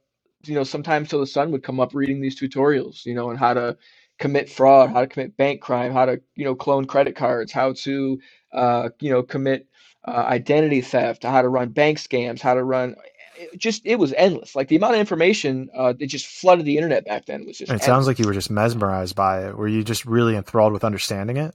you 0.46 0.54
know 0.54 0.64
sometimes 0.64 1.08
till 1.10 1.20
the 1.20 1.26
sun 1.26 1.52
would 1.52 1.64
come 1.64 1.80
up 1.80 1.94
reading 1.94 2.20
these 2.22 2.40
tutorials 2.40 3.06
you 3.06 3.14
know 3.14 3.30
on 3.30 3.36
how 3.36 3.54
to 3.54 3.76
commit 4.18 4.50
fraud 4.50 4.90
how 4.90 5.00
to 5.02 5.08
commit 5.08 5.36
bank 5.36 5.60
crime 5.62 5.92
how 5.92 6.06
to 6.06 6.20
you 6.36 6.44
know 6.44 6.54
clone 6.54 6.86
credit 6.86 7.16
cards 7.16 7.52
how 7.52 7.72
to 7.74 8.20
uh, 8.52 8.90
you 9.00 9.10
know 9.10 9.22
commit 9.22 9.68
uh, 10.06 10.24
identity 10.28 10.80
theft 10.82 11.24
how 11.24 11.42
to 11.42 11.48
run 11.48 11.70
bank 11.70 11.98
scams 11.98 12.40
how 12.40 12.54
to 12.54 12.64
run 12.64 12.94
it 13.40 13.58
just 13.58 13.82
it 13.86 13.96
was 13.96 14.12
endless 14.12 14.54
like 14.54 14.68
the 14.68 14.76
amount 14.76 14.94
of 14.94 15.00
information 15.00 15.70
uh, 15.74 15.92
that 15.92 16.06
just 16.06 16.26
flooded 16.26 16.64
the 16.66 16.76
internet 16.76 17.04
back 17.06 17.26
then 17.26 17.46
was 17.46 17.58
just 17.58 17.72
It 17.72 17.82
sounds 17.82 18.06
like 18.06 18.18
you 18.18 18.26
were 18.26 18.34
just 18.34 18.50
mesmerized 18.50 19.16
by 19.16 19.46
it. 19.46 19.56
Were 19.56 19.68
you 19.68 19.82
just 19.84 20.04
really 20.04 20.36
enthralled 20.36 20.72
with 20.72 20.84
understanding 20.84 21.36
it? 21.36 21.54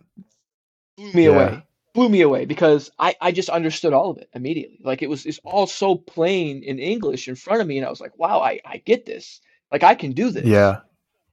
blew 0.98 1.12
me 1.14 1.26
Yeah. 1.26 1.32
away 1.32 1.64
blew 1.94 2.10
me 2.10 2.22
away 2.22 2.46
because 2.46 2.92
I, 3.00 3.16
I 3.22 3.32
just 3.32 3.50
understood 3.50 3.94
all 3.94 4.12
of 4.12 4.18
it 4.18 4.30
immediately 4.34 4.80
like 4.84 5.02
it 5.02 5.10
was 5.10 5.26
it's 5.26 5.40
all 5.46 5.66
so 5.68 5.96
plain 5.96 6.62
in 6.64 6.78
english 6.80 7.28
in 7.30 7.36
front 7.36 7.62
of 7.62 7.68
me 7.68 7.78
and 7.78 7.88
i 7.88 7.90
was 7.90 8.02
like 8.02 8.18
wow 8.18 8.42
i, 8.42 8.60
I 8.66 8.78
get 8.78 9.06
this 9.06 9.40
like 9.72 9.84
i 9.84 9.96
can 9.96 10.12
do 10.12 10.30
this 10.30 10.46
Yeah. 10.46 10.82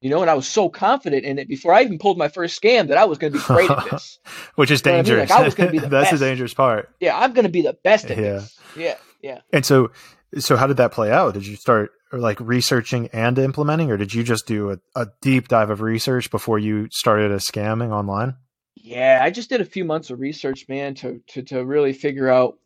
you 0.00 0.10
know 0.10 0.20
and 0.22 0.30
i 0.30 0.34
was 0.34 0.46
so 0.46 0.68
confident 0.68 1.24
in 1.24 1.38
it 1.38 1.48
before 1.48 1.72
i 1.74 1.82
even 1.82 1.98
pulled 1.98 2.18
my 2.18 2.28
first 2.28 2.60
scam 2.60 2.88
that 2.88 2.98
i 2.98 3.04
was 3.04 3.18
going 3.18 3.32
to 3.32 3.38
be 3.38 3.44
great 3.44 3.70
at 3.72 3.82
this 3.82 4.20
Which 4.54 4.70
is 4.70 4.82
You 4.84 4.92
know 4.92 4.98
what 4.98 5.06
I 5.06 5.10
mean? 5.10 5.18
dangerous. 5.18 5.30
Like, 5.30 5.40
I 5.40 5.42
was 5.44 5.54
gonna 5.54 5.70
be 5.72 5.78
the 5.80 5.88
That's 5.88 6.10
the 6.10 6.18
dangerous 6.18 6.54
part. 6.54 6.90
yeah 7.00 7.18
i'm 7.18 7.32
going 7.32 7.44
to 7.44 7.50
be 7.52 7.62
the 7.62 7.76
best 7.84 8.10
at 8.10 8.18
Yeah. 8.18 8.22
this 8.22 8.58
yeah 8.74 8.96
yeah 9.22 9.40
And 9.52 9.66
so, 9.66 9.90
so 10.38 10.56
how 10.56 10.66
did 10.66 10.78
that 10.78 10.92
play 10.92 11.10
out? 11.10 11.34
Did 11.34 11.46
you 11.46 11.56
start 11.56 11.90
like 12.12 12.38
researching 12.40 13.08
and 13.08 13.38
implementing, 13.38 13.90
or 13.90 13.96
did 13.96 14.12
you 14.12 14.22
just 14.22 14.46
do 14.46 14.70
a, 14.72 14.78
a 14.94 15.06
deep 15.20 15.48
dive 15.48 15.70
of 15.70 15.80
research 15.80 16.30
before 16.30 16.58
you 16.58 16.88
started 16.90 17.30
a 17.30 17.36
scamming 17.36 17.90
online? 17.90 18.34
Yeah, 18.74 19.20
I 19.22 19.30
just 19.30 19.48
did 19.48 19.60
a 19.60 19.66
few 19.66 19.84
months 19.84 20.10
of 20.10 20.20
research, 20.20 20.66
man, 20.68 20.94
to 20.96 21.20
to 21.28 21.42
to 21.42 21.64
really 21.64 21.92
figure 21.92 22.28
out, 22.28 22.58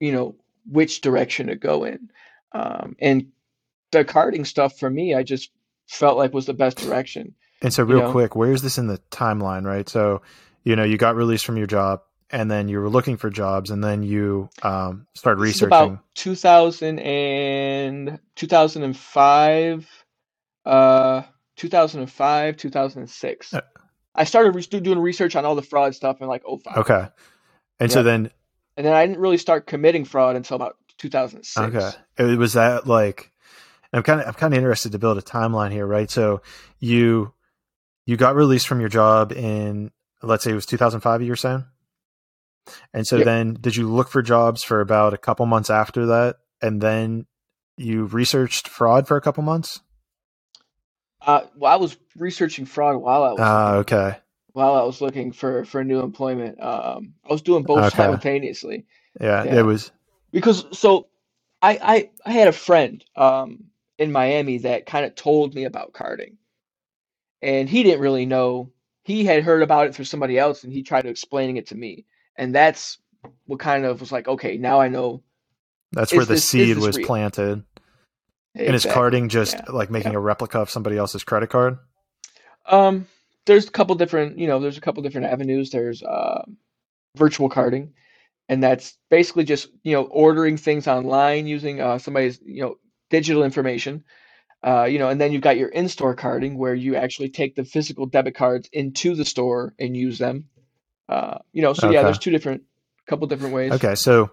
you 0.00 0.12
know, 0.12 0.36
which 0.70 1.00
direction 1.00 1.48
to 1.48 1.56
go 1.56 1.84
in. 1.84 2.10
Um, 2.52 2.96
and 3.00 3.26
the 3.92 4.04
carding 4.04 4.44
stuff 4.44 4.78
for 4.78 4.88
me, 4.88 5.14
I 5.14 5.22
just 5.22 5.50
felt 5.88 6.16
like 6.16 6.32
was 6.32 6.46
the 6.46 6.54
best 6.54 6.78
direction. 6.78 7.34
And 7.62 7.72
so, 7.72 7.82
You 7.82 7.94
real 7.94 8.00
know? 8.02 8.12
quick, 8.12 8.36
where's 8.36 8.62
this 8.62 8.78
in 8.78 8.86
the 8.86 8.98
timeline, 9.10 9.64
right? 9.64 9.88
So, 9.88 10.22
you 10.64 10.76
know, 10.76 10.84
you 10.84 10.96
got 10.98 11.16
released 11.16 11.44
from 11.46 11.56
your 11.56 11.66
job, 11.66 12.00
and 12.30 12.50
then 12.50 12.68
you 12.68 12.80
were 12.80 12.88
looking 12.90 13.16
for 13.16 13.30
jobs, 13.30 13.70
and 13.70 13.82
then 13.82 14.02
you 14.02 14.48
um, 14.62 15.06
started 15.14 15.40
This 15.40 15.48
researching. 15.62 15.68
about 15.68 15.98
2000 16.14 16.98
and 16.98 18.18
2005, 18.34 19.88
uh, 20.64 21.22
2005, 21.56 22.56
2006. 22.56 23.54
Uh, 23.54 23.60
I 24.14 24.24
started 24.24 24.54
re- 24.54 24.80
doing 24.80 24.98
research 24.98 25.36
on 25.36 25.44
all 25.44 25.54
the 25.54 25.62
fraud 25.62 25.94
stuff 25.94 26.20
in 26.20 26.26
like 26.26 26.42
05. 26.44 26.78
Okay, 26.78 27.08
and 27.80 27.92
so 27.92 28.02
then, 28.02 28.30
And 28.76 28.86
then 28.86 28.92
I 28.94 29.06
didn't 29.06 29.20
really 29.20 29.38
start 29.38 29.66
committing 29.66 30.04
fraud 30.04 30.36
until 30.36 30.56
about 30.56 30.76
2006. 30.98 31.56
okay, 31.58 31.90
it 32.18 32.38
was 32.38 32.54
that 32.54 32.86
like, 32.86 33.30
I'm 33.92 34.02
kind 34.02 34.20
of 34.20 34.26
I'm 34.26 34.34
kind 34.34 34.52
of 34.54 34.58
interested 34.58 34.92
to 34.92 34.98
build 34.98 35.18
a 35.18 35.22
timeline 35.22 35.70
here, 35.70 35.86
right? 35.86 36.10
So 36.10 36.42
you 36.80 37.32
you 38.06 38.16
got 38.16 38.34
released 38.36 38.66
from 38.68 38.80
your 38.80 38.88
job 38.88 39.32
in 39.32 39.90
let's 40.22 40.44
say 40.44 40.50
it 40.50 40.54
was 40.54 40.66
2005. 40.66 41.22
You 41.22 41.30
were 41.30 41.36
saying, 41.36 41.64
and 42.92 43.06
so 43.06 43.20
Yep. 43.20 43.22
then 43.22 43.54
did 43.60 43.76
you 43.76 43.88
look 43.88 44.08
for 44.08 44.22
jobs 44.22 44.62
for 44.62 44.80
about 44.80 45.14
a 45.14 45.18
couple 45.18 45.46
months 45.46 45.70
after 45.70 46.06
that, 46.06 46.36
and 46.62 46.80
then 46.80 47.26
you 47.76 48.04
researched 48.06 48.68
fraud 48.68 49.06
for 49.08 49.16
a 49.16 49.20
couple 49.20 49.42
months? 49.42 49.80
Uh, 51.20 51.42
well, 51.56 51.72
I 51.72 51.76
was 51.76 51.96
researching 52.16 52.64
fraud 52.66 52.96
while 52.96 53.22
I 53.24 53.32
was 53.32 53.56
Ah, 53.60 53.76
okay, 53.78 54.20
while 54.52 54.74
I 54.74 54.82
was 54.84 55.00
looking 55.00 55.32
for 55.32 55.64
for 55.64 55.84
new 55.84 56.00
employment. 56.00 56.60
Um, 56.62 57.14
I 57.24 57.32
was 57.32 57.42
doing 57.42 57.64
both 57.64 57.86
Okay. 57.86 57.88
simultaneously 57.88 58.86
yeah, 59.20 59.44
Yeah. 59.44 59.58
it 59.58 59.62
was 59.62 59.92
because 60.32 60.66
so 60.78 61.08
I 61.62 61.78
I 61.82 62.10
I 62.26 62.32
had 62.32 62.48
a 62.48 62.52
friend 62.52 63.04
um 63.16 63.66
in 63.98 64.12
Miami 64.12 64.58
that 64.60 64.86
kind 64.86 65.06
of 65.06 65.14
told 65.16 65.54
me 65.54 65.64
about 65.64 65.94
carding, 65.94 66.38
and 67.42 67.68
he 67.68 67.82
didn't 67.82 68.00
really 68.00 68.26
know. 68.26 68.72
He 69.04 69.24
had 69.24 69.42
heard 69.44 69.62
about 69.62 69.86
it 69.86 69.94
through 69.94 70.04
somebody 70.06 70.38
else, 70.38 70.64
and 70.64 70.72
he 70.72 70.82
tried 70.82 71.02
to 71.02 71.08
explaining 71.08 71.56
it 71.56 71.68
to 71.68 71.74
me, 71.76 72.04
and 72.36 72.54
that's 72.54 72.98
what 73.46 73.58
kind 73.58 73.84
of 73.84 74.00
was 74.00 74.12
like, 74.12 74.28
okay, 74.28 74.56
now 74.56 74.80
I 74.80 74.88
know. 74.88 75.22
that's 75.92 76.12
where 76.12 76.24
the 76.24 76.34
this- 76.34 76.44
seed 76.44 76.78
was 76.78 76.96
real? 76.96 77.06
planted. 77.06 77.64
And 78.54 78.74
is 78.74 78.86
carding 78.86 79.28
just 79.28 79.54
yeah, 79.54 79.64
like 79.68 79.90
making 79.90 80.12
yeah. 80.12 80.18
a 80.18 80.20
replica 80.20 80.60
of 80.60 80.70
somebody 80.70 80.96
else's 80.96 81.24
credit 81.24 81.50
card? 81.50 81.76
Um, 82.64 83.06
there's 83.44 83.68
a 83.68 83.70
couple 83.70 83.94
different, 83.96 84.38
you 84.38 84.46
know, 84.46 84.60
there's 84.60 84.78
a 84.78 84.80
couple 84.80 85.02
different 85.02 85.26
avenues. 85.26 85.70
There's 85.70 86.02
uh, 86.02 86.42
virtual 87.16 87.50
carding, 87.50 87.92
and 88.48 88.62
that's 88.62 88.96
basically 89.10 89.44
just, 89.44 89.68
you 89.82 89.92
know, 89.92 90.04
ordering 90.04 90.56
things 90.56 90.88
online 90.88 91.46
using 91.46 91.82
uh, 91.82 91.98
somebody's, 91.98 92.40
you 92.44 92.62
know, 92.62 92.76
digital 93.10 93.44
information. 93.44 94.04
Uh, 94.66 94.84
you 94.84 94.98
know, 94.98 95.10
and 95.10 95.20
then 95.20 95.32
you've 95.32 95.42
got 95.42 95.58
your 95.58 95.68
in-store 95.68 96.14
carding 96.14 96.56
where 96.56 96.74
you 96.74 96.96
actually 96.96 97.28
take 97.28 97.54
the 97.54 97.64
physical 97.64 98.06
debit 98.06 98.34
cards 98.34 98.68
into 98.72 99.14
the 99.14 99.24
store 99.24 99.74
and 99.78 99.94
use 99.96 100.18
them. 100.18 100.48
Uh, 101.08 101.38
you 101.52 101.62
know, 101.62 101.72
so 101.72 101.90
yeah, 101.90 102.02
there's 102.02 102.18
two 102.18 102.30
different, 102.30 102.62
couple 103.06 103.26
different 103.26 103.54
ways. 103.54 103.72
Okay, 103.72 103.94
so 103.94 104.30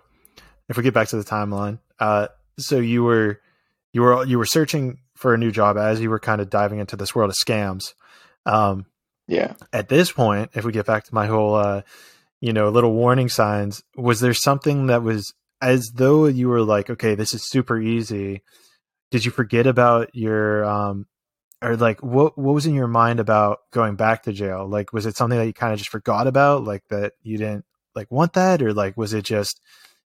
if 0.69 0.77
we 0.77 0.83
get 0.83 0.93
back 0.93 1.07
to 1.09 1.17
the 1.17 1.23
timeline, 1.23 1.79
uh, 1.99 2.27
so 2.57 2.79
you 2.79 3.03
were 3.03 3.39
you 3.91 4.01
were 4.01 4.25
you 4.25 4.37
were 4.37 4.45
searching 4.45 4.99
for 5.15 5.33
a 5.33 5.37
new 5.37 5.51
job 5.51 5.77
as 5.77 6.01
you 6.01 6.09
were 6.09 6.19
kind 6.19 6.41
of 6.41 6.49
diving 6.49 6.79
into 6.79 6.95
this 6.95 7.13
world 7.15 7.29
of 7.29 7.35
scams. 7.35 7.93
Um, 8.45 8.87
Yeah. 9.27 9.53
at 9.71 9.87
this 9.87 10.11
point, 10.11 10.49
if 10.53 10.65
we 10.65 10.71
get 10.71 10.85
back 10.85 11.03
to 11.05 11.13
my 11.13 11.27
whole, 11.27 11.55
uh, 11.55 11.83
you 12.41 12.51
know, 12.51 12.69
little 12.69 12.91
warning 12.93 13.29
signs, 13.29 13.83
was 13.95 14.19
there 14.19 14.33
something 14.33 14.87
that 14.87 15.03
was 15.03 15.33
as 15.61 15.91
though 15.93 16.25
you 16.25 16.49
were 16.49 16.61
like, 16.61 16.89
okay, 16.89 17.15
this 17.15 17.33
is 17.33 17.47
super 17.47 17.79
easy? 17.79 18.41
Did 19.11 19.23
you 19.23 19.31
forget 19.31 19.65
about 19.67 20.09
your, 20.13 20.65
um, 20.65 21.05
or 21.63 21.77
like 21.77 22.01
what 22.03 22.37
what 22.37 22.53
was 22.53 22.65
in 22.65 22.73
your 22.75 22.87
mind 22.87 23.19
about 23.19 23.59
going 23.71 23.95
back 23.95 24.23
to 24.23 24.33
jail? 24.33 24.67
Like, 24.67 24.93
was 24.93 25.05
it 25.05 25.15
something 25.17 25.39
that 25.39 25.45
you 25.47 25.53
kind 25.53 25.73
of 25.73 25.79
just 25.79 25.91
forgot 25.91 26.27
about, 26.27 26.63
like 26.63 26.83
that 26.89 27.13
you 27.21 27.37
didn't 27.37 27.65
like 27.95 28.11
want 28.11 28.33
that, 28.33 28.61
or 28.61 28.73
like 28.73 28.97
was 28.97 29.13
it 29.13 29.23
just 29.25 29.61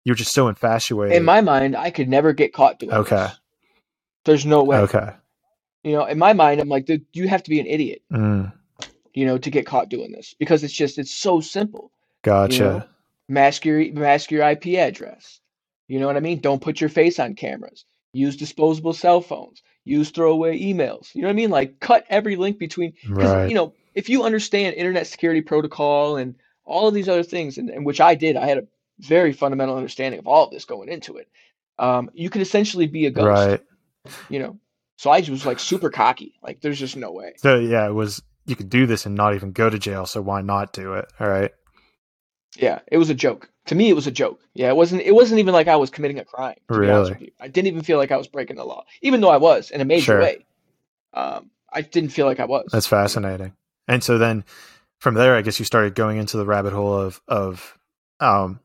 you 0.04 0.12
were 0.12 0.16
just 0.16 0.34
so 0.34 0.48
infatuated? 0.48 1.16
In 1.16 1.24
my 1.24 1.40
mind, 1.40 1.76
I 1.76 1.90
could 1.90 2.08
never 2.08 2.32
get 2.32 2.52
caught 2.52 2.78
doing 2.78 2.92
Okay. 2.92 3.16
this. 3.16 3.40
There's 4.24 4.46
no 4.46 4.62
way. 4.64 4.78
okay, 4.78 5.10
You 5.82 5.92
know, 5.92 6.04
in 6.06 6.18
my 6.18 6.32
mind, 6.32 6.60
I'm 6.60 6.68
like, 6.68 6.86
dude, 6.86 7.04
you 7.12 7.28
have 7.28 7.42
to 7.42 7.50
be 7.50 7.60
an 7.60 7.66
idiot, 7.66 8.02
mm, 8.12 8.52
you 9.12 9.26
know, 9.26 9.38
to 9.38 9.50
get 9.50 9.66
caught 9.66 9.88
doing 9.90 10.12
this 10.12 10.34
because 10.38 10.64
it's 10.64 10.72
just, 10.72 10.98
it's 10.98 11.14
so 11.14 11.40
simple. 11.40 11.90
gotcha. 12.22 12.52
You 12.54 12.58
know, 12.60 12.84
mask 13.28 13.64
your 13.64 13.92
mask 13.92 14.30
your 14.30 14.48
IP 14.48 14.66
address. 14.78 15.40
You 15.88 16.00
know 16.00 16.06
what 16.06 16.16
I 16.16 16.20
mean? 16.20 16.40
Don't 16.40 16.62
put 16.62 16.80
your 16.80 16.90
face 16.90 17.18
on 17.18 17.34
cameras. 17.34 17.84
Use 18.14 18.36
disposable 18.36 18.94
cell 18.94 19.20
phones. 19.20 19.62
Use 19.84 20.10
throwaway 20.10 20.58
emails. 20.58 21.14
You 21.14 21.22
know 21.22 21.28
what 21.28 21.32
I 21.34 21.36
mean? 21.36 21.50
Like 21.50 21.80
cut 21.80 22.04
every 22.08 22.36
link 22.36 22.58
between 22.58 22.94
because 23.02 23.30
Right. 23.30 23.48
you 23.48 23.54
know 23.54 23.74
if 23.94 24.08
you 24.08 24.24
understand 24.24 24.74
internet 24.76 25.06
security 25.06 25.40
protocol 25.40 26.16
and 26.16 26.34
all 26.64 26.88
of 26.88 26.94
these 26.94 27.08
other 27.08 27.22
things, 27.22 27.58
and, 27.58 27.68
and 27.68 27.84
which 27.84 28.00
I 28.00 28.14
did, 28.14 28.36
I 28.36 28.46
had 28.46 28.58
a 28.58 28.66
very 28.98 29.32
fundamental 29.32 29.76
understanding 29.76 30.18
of 30.18 30.26
all 30.26 30.46
of 30.46 30.50
this 30.50 30.64
going 30.64 30.88
into 30.88 31.18
it. 31.18 31.28
Um, 31.78 32.10
you 32.14 32.30
could 32.30 32.40
essentially 32.42 32.86
be 32.86 33.06
a 33.06 33.10
ghost. 33.10 33.26
Right. 33.26 33.60
You 34.30 34.38
know, 34.38 34.58
so 34.96 35.10
I 35.10 35.20
was 35.28 35.44
like 35.44 35.58
super 35.58 35.90
cocky. 35.90 36.34
Like 36.42 36.60
there's 36.60 36.78
just 36.78 36.96
no 36.96 37.12
way. 37.12 37.34
So 37.36 37.58
yeah, 37.58 37.86
it 37.86 37.92
was 37.92 38.22
you 38.46 38.56
could 38.56 38.70
do 38.70 38.86
this 38.86 39.06
and 39.06 39.14
not 39.14 39.34
even 39.34 39.52
go 39.52 39.68
to 39.68 39.78
jail. 39.78 40.06
So 40.06 40.20
why 40.22 40.42
not 40.42 40.72
do 40.72 40.94
it? 40.94 41.06
All 41.18 41.28
right. 41.28 41.50
Yeah, 42.56 42.80
it 42.90 42.98
was 42.98 43.10
a 43.10 43.14
joke. 43.14 43.50
To 43.66 43.74
me, 43.74 43.88
it 43.88 43.94
was 43.94 44.06
a 44.06 44.10
joke. 44.10 44.40
Yeah, 44.54 44.68
it 44.68 44.76
wasn't. 44.76 45.02
It 45.02 45.14
wasn't 45.14 45.38
even 45.40 45.54
like 45.54 45.68
I 45.68 45.76
was 45.76 45.88
committing 45.90 46.18
a 46.18 46.24
crime. 46.24 46.56
To 46.70 46.80
be 46.80 46.90
honest 46.90 47.10
Really? 47.10 47.10
with 47.12 47.20
you. 47.22 47.30
I 47.40 47.48
didn't 47.48 47.68
even 47.68 47.82
feel 47.82 47.96
like 47.98 48.10
I 48.12 48.16
was 48.18 48.28
breaking 48.28 48.56
the 48.56 48.64
law, 48.64 48.84
even 49.02 49.20
though 49.20 49.30
I 49.30 49.38
was 49.38 49.70
in 49.70 49.80
a 49.80 49.84
major 49.84 50.04
Sure. 50.04 50.20
way. 50.20 50.44
Um, 51.14 51.50
I 51.72 51.80
didn't 51.80 52.10
feel 52.10 52.26
like 52.26 52.40
I 52.40 52.44
was. 52.44 52.66
That's 52.72 52.86
fascinating. 52.86 53.54
And 53.88 54.02
so 54.04 54.18
then 54.18 54.44
from 54.98 55.14
there, 55.14 55.34
I 55.34 55.42
guess 55.42 55.58
you 55.58 55.64
started 55.64 55.94
going 55.94 56.18
into 56.18 56.36
the 56.36 56.44
rabbit 56.46 56.72
hole 56.72 56.94
of 56.94 57.20
of 57.26 57.78
um 58.20 58.60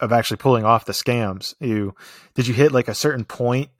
of 0.00 0.12
actually 0.12 0.36
pulling 0.38 0.64
off 0.64 0.84
the 0.84 0.92
scams. 0.92 1.54
You 1.60 1.94
did 2.34 2.46
you 2.48 2.54
hit 2.54 2.72
like 2.72 2.88
a 2.88 2.94
certain 2.94 3.24
point 3.24 3.70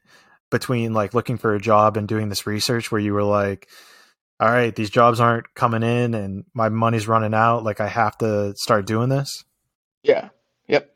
between 0.51 0.93
like 0.93 1.15
looking 1.15 1.37
for 1.39 1.55
a 1.55 1.61
job 1.61 1.97
and 1.97 2.07
doing 2.07 2.29
this 2.29 2.47
research 2.47 2.93
where 2.93 3.01
you 3.01 3.13
were 3.13 3.25
like, 3.25 3.69
all 4.39 4.49
right, 4.51 4.75
these 4.75 4.91
jobs 4.91 5.19
aren't 5.19 5.53
coming 5.55 5.83
in 5.83 6.15
and 6.15 6.45
my 6.55 6.69
money's 6.69 7.09
running 7.09 7.35
out. 7.35 7.65
Like 7.65 7.81
I 7.81 7.89
have 7.89 8.17
to 8.19 8.55
start 8.57 8.87
doing 8.87 9.09
this. 9.09 9.45
Yeah. 10.03 10.29
Yep. 10.69 10.95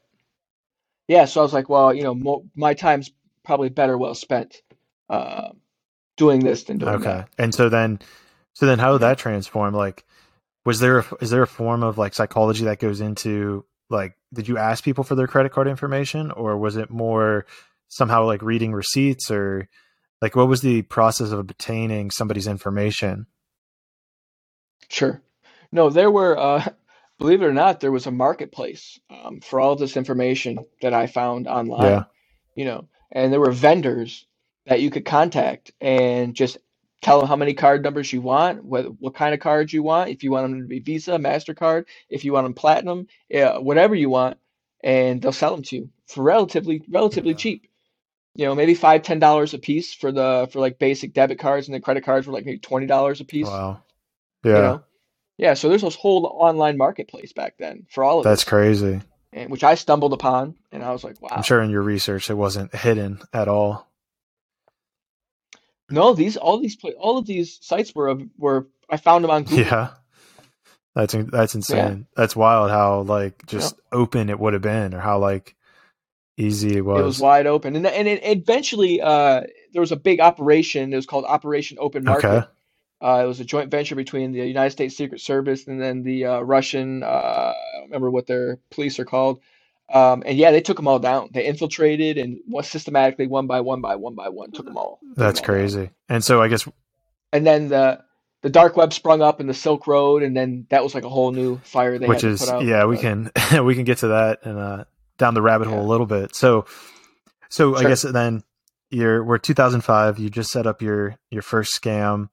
Yeah. 1.09 1.25
So 1.27 1.41
I 1.41 1.43
was 1.45 1.53
like, 1.53 1.69
well, 1.69 1.95
you 1.95 2.03
know, 2.03 2.15
mo- 2.15 2.45
my 2.55 2.75
time's 2.75 3.11
probably 3.45 3.69
better 3.69 3.97
well 3.97 4.15
spent 4.15 4.63
uh, 5.09 5.51
doing 6.17 6.41
this 6.41 6.65
than 6.65 6.79
doing 6.79 6.95
Okay. 6.95 7.05
that. 7.05 7.29
And 7.39 7.55
so 7.55 7.69
then, 7.69 8.01
so 8.55 8.67
then 8.67 8.79
how 8.79 8.93
did 8.93 9.03
that 9.03 9.19
transform? 9.19 9.75
Like, 9.75 10.05
was 10.65 10.81
there, 10.81 10.99
a, 10.99 11.05
is 11.21 11.31
there 11.31 11.43
a 11.43 11.47
form 11.47 11.83
of 11.83 11.99
like 11.99 12.15
psychology 12.15 12.65
that 12.65 12.81
goes 12.81 13.01
into 13.01 13.65
like, 13.89 14.15
did 14.35 14.49
you 14.49 14.59
ask 14.59 14.83
people 14.83 15.05
for 15.05 15.15
their 15.15 15.29
credit 15.29 15.53
card 15.53 15.69
information 15.69 16.33
or 16.33 16.57
was 16.57 16.77
it 16.77 16.91
more 16.91 17.47
somehow 17.89 18.25
like 18.25 18.43
reading 18.43 18.73
receipts 18.73 19.31
or 19.31 19.69
like 20.21 20.35
what 20.35 20.49
was 20.49 20.61
the 20.63 20.83
process 20.83 21.31
of 21.31 21.39
obtaining 21.39 22.11
somebody's 22.11 22.49
information? 22.49 23.27
Sure. 24.89 25.23
No, 25.71 25.91
there 25.91 26.11
were, 26.11 26.37
uh, 26.37 26.65
believe 27.19 27.43
it 27.43 27.47
or 27.47 27.53
not, 27.55 27.81
there 27.81 27.93
was 27.93 28.07
a 28.07 28.11
marketplace 28.12 29.01
um, 29.11 29.41
for 29.41 29.61
all 29.61 29.73
of 29.73 29.79
this 29.79 29.97
information 29.97 30.59
that 30.83 30.95
I 30.95 31.07
found 31.07 31.49
online. 31.49 31.85
Yeah. 31.85 32.05
You 32.55 32.64
know, 32.67 32.89
and 33.12 33.33
there 33.33 33.41
were 33.41 33.53
vendors 33.53 34.27
that 34.67 34.81
you 34.81 34.91
could 34.91 35.05
contact 35.05 35.73
and 35.81 36.35
just 36.35 36.59
tell 37.03 37.21
them 37.21 37.29
how 37.29 37.37
many 37.37 37.55
card 37.55 37.83
numbers 37.85 38.12
you 38.12 38.21
want, 38.21 38.64
what 38.64 39.01
what 39.01 39.14
kind 39.14 39.35
of 39.35 39.41
cards 39.41 39.73
you 39.73 39.83
want, 39.83 40.11
if 40.11 40.23
you 40.25 40.31
want 40.31 40.51
them 40.51 40.61
to 40.62 40.67
be 40.67 40.81
Visa, 40.81 41.12
Mastercard, 41.12 41.85
if 42.11 42.25
you 42.25 42.33
want 42.33 42.45
them 42.47 42.55
Platinum, 42.55 43.07
yeah, 43.29 43.59
whatever 43.59 43.95
you 43.95 44.11
want, 44.11 44.39
and 44.83 45.23
they'll 45.23 45.33
sell 45.33 45.53
them 45.55 45.62
to 45.64 45.77
you 45.77 45.91
for 46.09 46.23
relatively 46.23 46.83
relatively 46.91 47.33
Yeah. 47.33 47.37
cheap. 47.37 47.67
You 48.35 48.47
know, 48.47 48.55
maybe 48.55 48.75
five 48.75 49.03
ten 49.03 49.19
dollars 49.19 49.55
a 49.55 49.59
piece 49.59 49.95
for 49.95 50.12
the 50.12 50.49
for 50.53 50.61
like 50.61 50.79
basic 50.79 51.14
debit 51.14 51.39
cards, 51.39 51.69
and 51.69 51.75
the 51.75 51.81
credit 51.81 52.05
cards 52.05 52.27
were 52.27 52.33
like 52.35 52.47
maybe 52.47 52.59
twenty 52.59 52.87
dollars 52.87 53.21
a 53.21 53.25
piece. 53.25 53.49
Wow. 53.49 53.83
You 54.53 54.53
Yeah. 54.53 54.61
know, 54.62 54.85
yeah. 55.39 55.55
So 55.55 55.68
there's 55.68 55.82
this 55.82 55.95
whole 55.95 56.26
online 56.26 56.76
marketplace 56.76 57.32
back 57.32 57.55
then 57.59 57.87
for 57.91 58.05
all 58.05 58.18
of 58.18 58.24
That's 58.24 58.43
this, 58.43 58.49
crazy. 58.49 59.01
and 59.32 59.51
which 59.51 59.64
I 59.64 59.74
stumbled 59.74 60.12
upon, 60.12 60.57
and 60.72 60.82
I 60.82 60.93
was 60.93 61.05
like, 61.05 61.20
wow. 61.20 61.30
I'm 61.32 61.43
sure 61.43 61.62
in 61.62 61.70
your 61.70 61.82
research 61.82 62.30
it 62.30 62.34
wasn't 62.34 62.74
hidden 62.74 63.20
at 63.32 63.49
all. 63.49 63.87
No, 65.91 66.14
these 66.14 66.37
all 66.37 66.59
these 66.59 66.76
all 66.99 67.18
of 67.18 67.26
these 67.26 67.59
sites 67.62 67.95
were 67.95 68.16
were 68.39 68.66
I 68.91 68.97
found 68.97 69.24
them 69.24 69.30
on 69.30 69.43
Google. 69.45 69.64
Yeah. 69.64 69.89
That's 70.97 71.14
that's 71.14 71.55
insane. 71.55 72.07
That's 72.16 72.34
wild 72.34 72.70
how 72.70 73.03
like 73.03 73.45
just 73.47 73.78
open 73.93 74.30
it 74.30 74.41
would 74.41 74.55
have 74.55 74.62
been 74.62 74.95
or 74.95 75.01
how 75.01 75.18
like 75.18 75.55
easy 76.39 76.78
it 76.78 76.84
was. 76.84 77.01
It 77.01 77.05
was 77.05 77.20
wide 77.20 77.47
open, 77.47 77.76
and 77.76 77.87
and 77.87 78.09
it, 78.09 78.20
eventually 78.24 79.03
uh, 79.03 79.43
there 79.72 79.80
was 79.80 79.93
a 79.93 79.97
big 79.97 80.20
operation. 80.20 80.93
It 80.95 80.97
was 80.97 81.05
called 81.05 81.26
Operation 81.26 81.76
Open 81.78 82.03
Market. 82.03 82.28
Okay. 82.28 82.47
Uh, 83.01 83.20
it 83.24 83.26
was 83.26 83.40
a 83.40 83.44
joint 83.44 83.70
venture 83.70 83.94
between 83.94 84.32
the 84.32 84.47
United 84.47 84.70
States 84.70 84.97
Secret 84.97 85.20
Service 85.20 85.66
and 85.66 85.80
then 85.80 86.03
the 86.03 86.24
uh, 86.26 86.40
Russian. 86.40 87.03
Uh, 87.03 87.07
I 87.07 87.55
don't 87.74 87.84
remember 87.84 88.11
what 88.11 88.26
their 88.26 88.59
police 88.70 88.99
are 88.99 89.05
called. 89.05 89.40
Um, 89.92 90.22
and 90.26 90.36
yeah, 90.36 90.51
they 90.51 90.61
took 90.62 90.76
them 90.78 90.88
all 90.88 90.99
down. 90.99 91.28
They 91.32 91.44
infiltrated 91.47 92.18
and 92.18 92.38
was 92.49 92.66
systematically 92.68 93.26
one 93.28 93.47
by 93.47 93.61
one 93.61 93.80
by 93.80 93.97
one 93.97 94.14
by 94.14 94.30
one 94.30 94.51
took 94.51 94.64
them 94.66 94.76
all. 94.76 94.99
took 95.11 95.16
That's 95.16 95.40
all 95.40 95.47
down. 95.47 95.55
crazy. 95.55 95.90
And 96.09 96.24
so 96.24 96.42
I 96.42 96.49
guess 96.49 96.66
And 97.32 97.47
then 97.47 97.68
the 97.68 98.03
the 98.42 98.51
dark 98.51 98.76
web 98.76 98.92
sprung 98.92 99.22
up 99.22 99.40
in 99.40 99.47
the 99.47 99.55
Silk 99.55 99.86
Road, 99.86 100.22
and 100.22 100.36
then 100.36 100.66
that 100.70 100.82
was 100.82 100.94
like 100.94 101.05
a 101.05 101.09
whole 101.09 101.32
new 101.32 101.59
fire 101.59 101.99
they 101.99 102.07
which 102.07 102.24
is 102.24 102.49
out. 102.49 102.64
yeah, 102.64 102.84
we 102.86 102.97
But- 102.97 103.03
can 103.03 103.64
we 103.66 103.74
can 103.74 103.84
get 103.84 103.99
to 103.99 104.09
that 104.09 104.40
and 104.44 104.59
uh 104.59 104.84
down 105.18 105.34
the 105.34 105.42
rabbit 105.42 105.68
hole 105.68 105.78
Yeah. 105.78 105.84
a 105.84 105.88
little 105.88 106.07
bit. 106.07 106.34
So 106.34 106.64
so 107.49 107.76
I 107.76 107.82
guess 107.82 108.03
then 108.03 108.42
you're 108.90 109.22
we're 109.22 109.38
2005, 109.38 110.18
you 110.18 110.30
just 110.30 110.51
set 110.51 110.66
up 110.66 110.82
your 110.82 111.16
your 111.30 111.42
first 111.42 111.80
scam. 111.80 112.28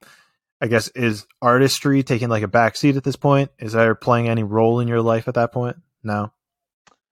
I 0.64 0.68
guess 0.68 0.88
is 0.90 1.28
artistry 1.42 2.04
taking 2.04 2.30
like 2.30 2.42
a 2.42 2.48
backseat 2.48 2.96
at 2.96 3.04
this 3.04 3.18
point? 3.18 3.52
Is 3.60 3.74
that 3.74 4.00
playing 4.00 4.30
any 4.30 4.44
role 4.44 4.80
in 4.80 4.88
your 4.88 5.02
life 5.02 5.28
at 5.28 5.34
that 5.34 5.52
point? 5.52 5.76
No. 6.04 6.32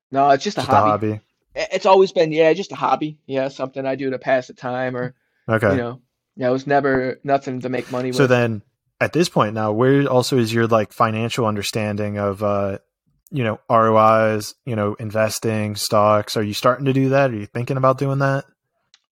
No, 0.09 0.29
it's 0.29 0.43
just 0.43 0.57
a 0.57 0.61
hobby. 0.61 1.07
a 1.07 1.11
hobby. 1.11 1.21
It's 1.53 1.85
always 1.85 2.13
been 2.13 2.31
yeah, 2.31 2.53
just 2.53 2.71
a 2.71 2.75
hobby. 2.75 3.19
Yeah, 3.25 3.49
something 3.49 3.85
I 3.85 3.95
do 3.95 4.11
to 4.11 4.19
pass 4.19 4.47
the 4.47 4.53
time 4.53 4.95
or 4.95 5.15
Okay. 5.49 5.71
You 5.71 5.77
know, 5.77 6.01
yeah, 6.37 6.47
it 6.47 6.51
was 6.51 6.65
never 6.65 7.19
nothing 7.25 7.59
to 7.61 7.69
make 7.69 7.91
money 7.91 8.09
with. 8.09 8.15
So 8.15 8.27
then, 8.27 8.61
at 9.01 9.11
this 9.11 9.27
point 9.27 9.53
now, 9.53 9.73
where 9.73 10.07
also 10.07 10.37
is 10.37 10.53
your 10.53 10.67
like 10.67 10.93
financial 10.93 11.45
understanding 11.45 12.17
of 12.17 12.41
uh, 12.41 12.77
you 13.31 13.43
know, 13.43 13.59
ROIs, 13.69 14.55
you 14.65 14.77
know, 14.77 14.93
investing, 14.95 15.75
stocks? 15.75 16.37
Are 16.37 16.43
you 16.43 16.53
starting 16.53 16.85
to 16.85 16.93
do 16.93 17.09
that? 17.09 17.31
Are 17.31 17.35
you 17.35 17.47
thinking 17.47 17.77
about 17.77 17.97
doing 17.97 18.19
that? 18.19 18.45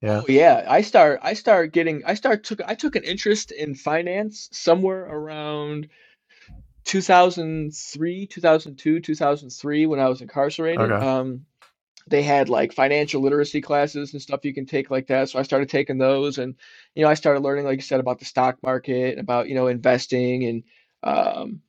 Yeah. 0.00 0.22
Oh, 0.22 0.26
yeah. 0.28 0.66
I 0.68 0.80
start 0.80 1.20
I 1.22 1.34
start 1.34 1.72
getting 1.72 2.02
I 2.06 2.14
start 2.14 2.44
took 2.44 2.60
I 2.66 2.74
took 2.74 2.96
an 2.96 3.04
interest 3.04 3.52
in 3.52 3.74
finance 3.74 4.48
somewhere 4.52 5.04
around 5.04 5.88
2003, 6.84 8.26
2002, 8.26 9.00
2003 9.00 9.86
when 9.86 10.00
I 10.00 10.08
was 10.08 10.22
incarcerated. 10.22 10.90
Okay. 10.90 11.06
Um, 11.06 11.44
they 12.08 12.22
had 12.22 12.48
like 12.48 12.72
financial 12.72 13.20
literacy 13.20 13.60
classes 13.60 14.12
and 14.12 14.22
stuff 14.22 14.44
you 14.44 14.54
can 14.54 14.66
take 14.66 14.90
like 14.90 15.06
that. 15.08 15.28
So 15.28 15.38
I 15.38 15.42
started 15.42 15.68
taking 15.68 15.98
those 15.98 16.38
and 16.38 16.54
you 16.94 17.04
know, 17.04 17.10
I 17.10 17.14
started 17.14 17.40
learning 17.40 17.66
like 17.66 17.76
you 17.76 17.82
said 17.82 18.00
about 18.00 18.18
the 18.18 18.24
stock 18.24 18.56
market, 18.62 19.18
about, 19.18 19.48
you 19.48 19.54
know, 19.54 19.66
investing 19.66 20.44
and 20.44 20.62
um, 21.02 21.60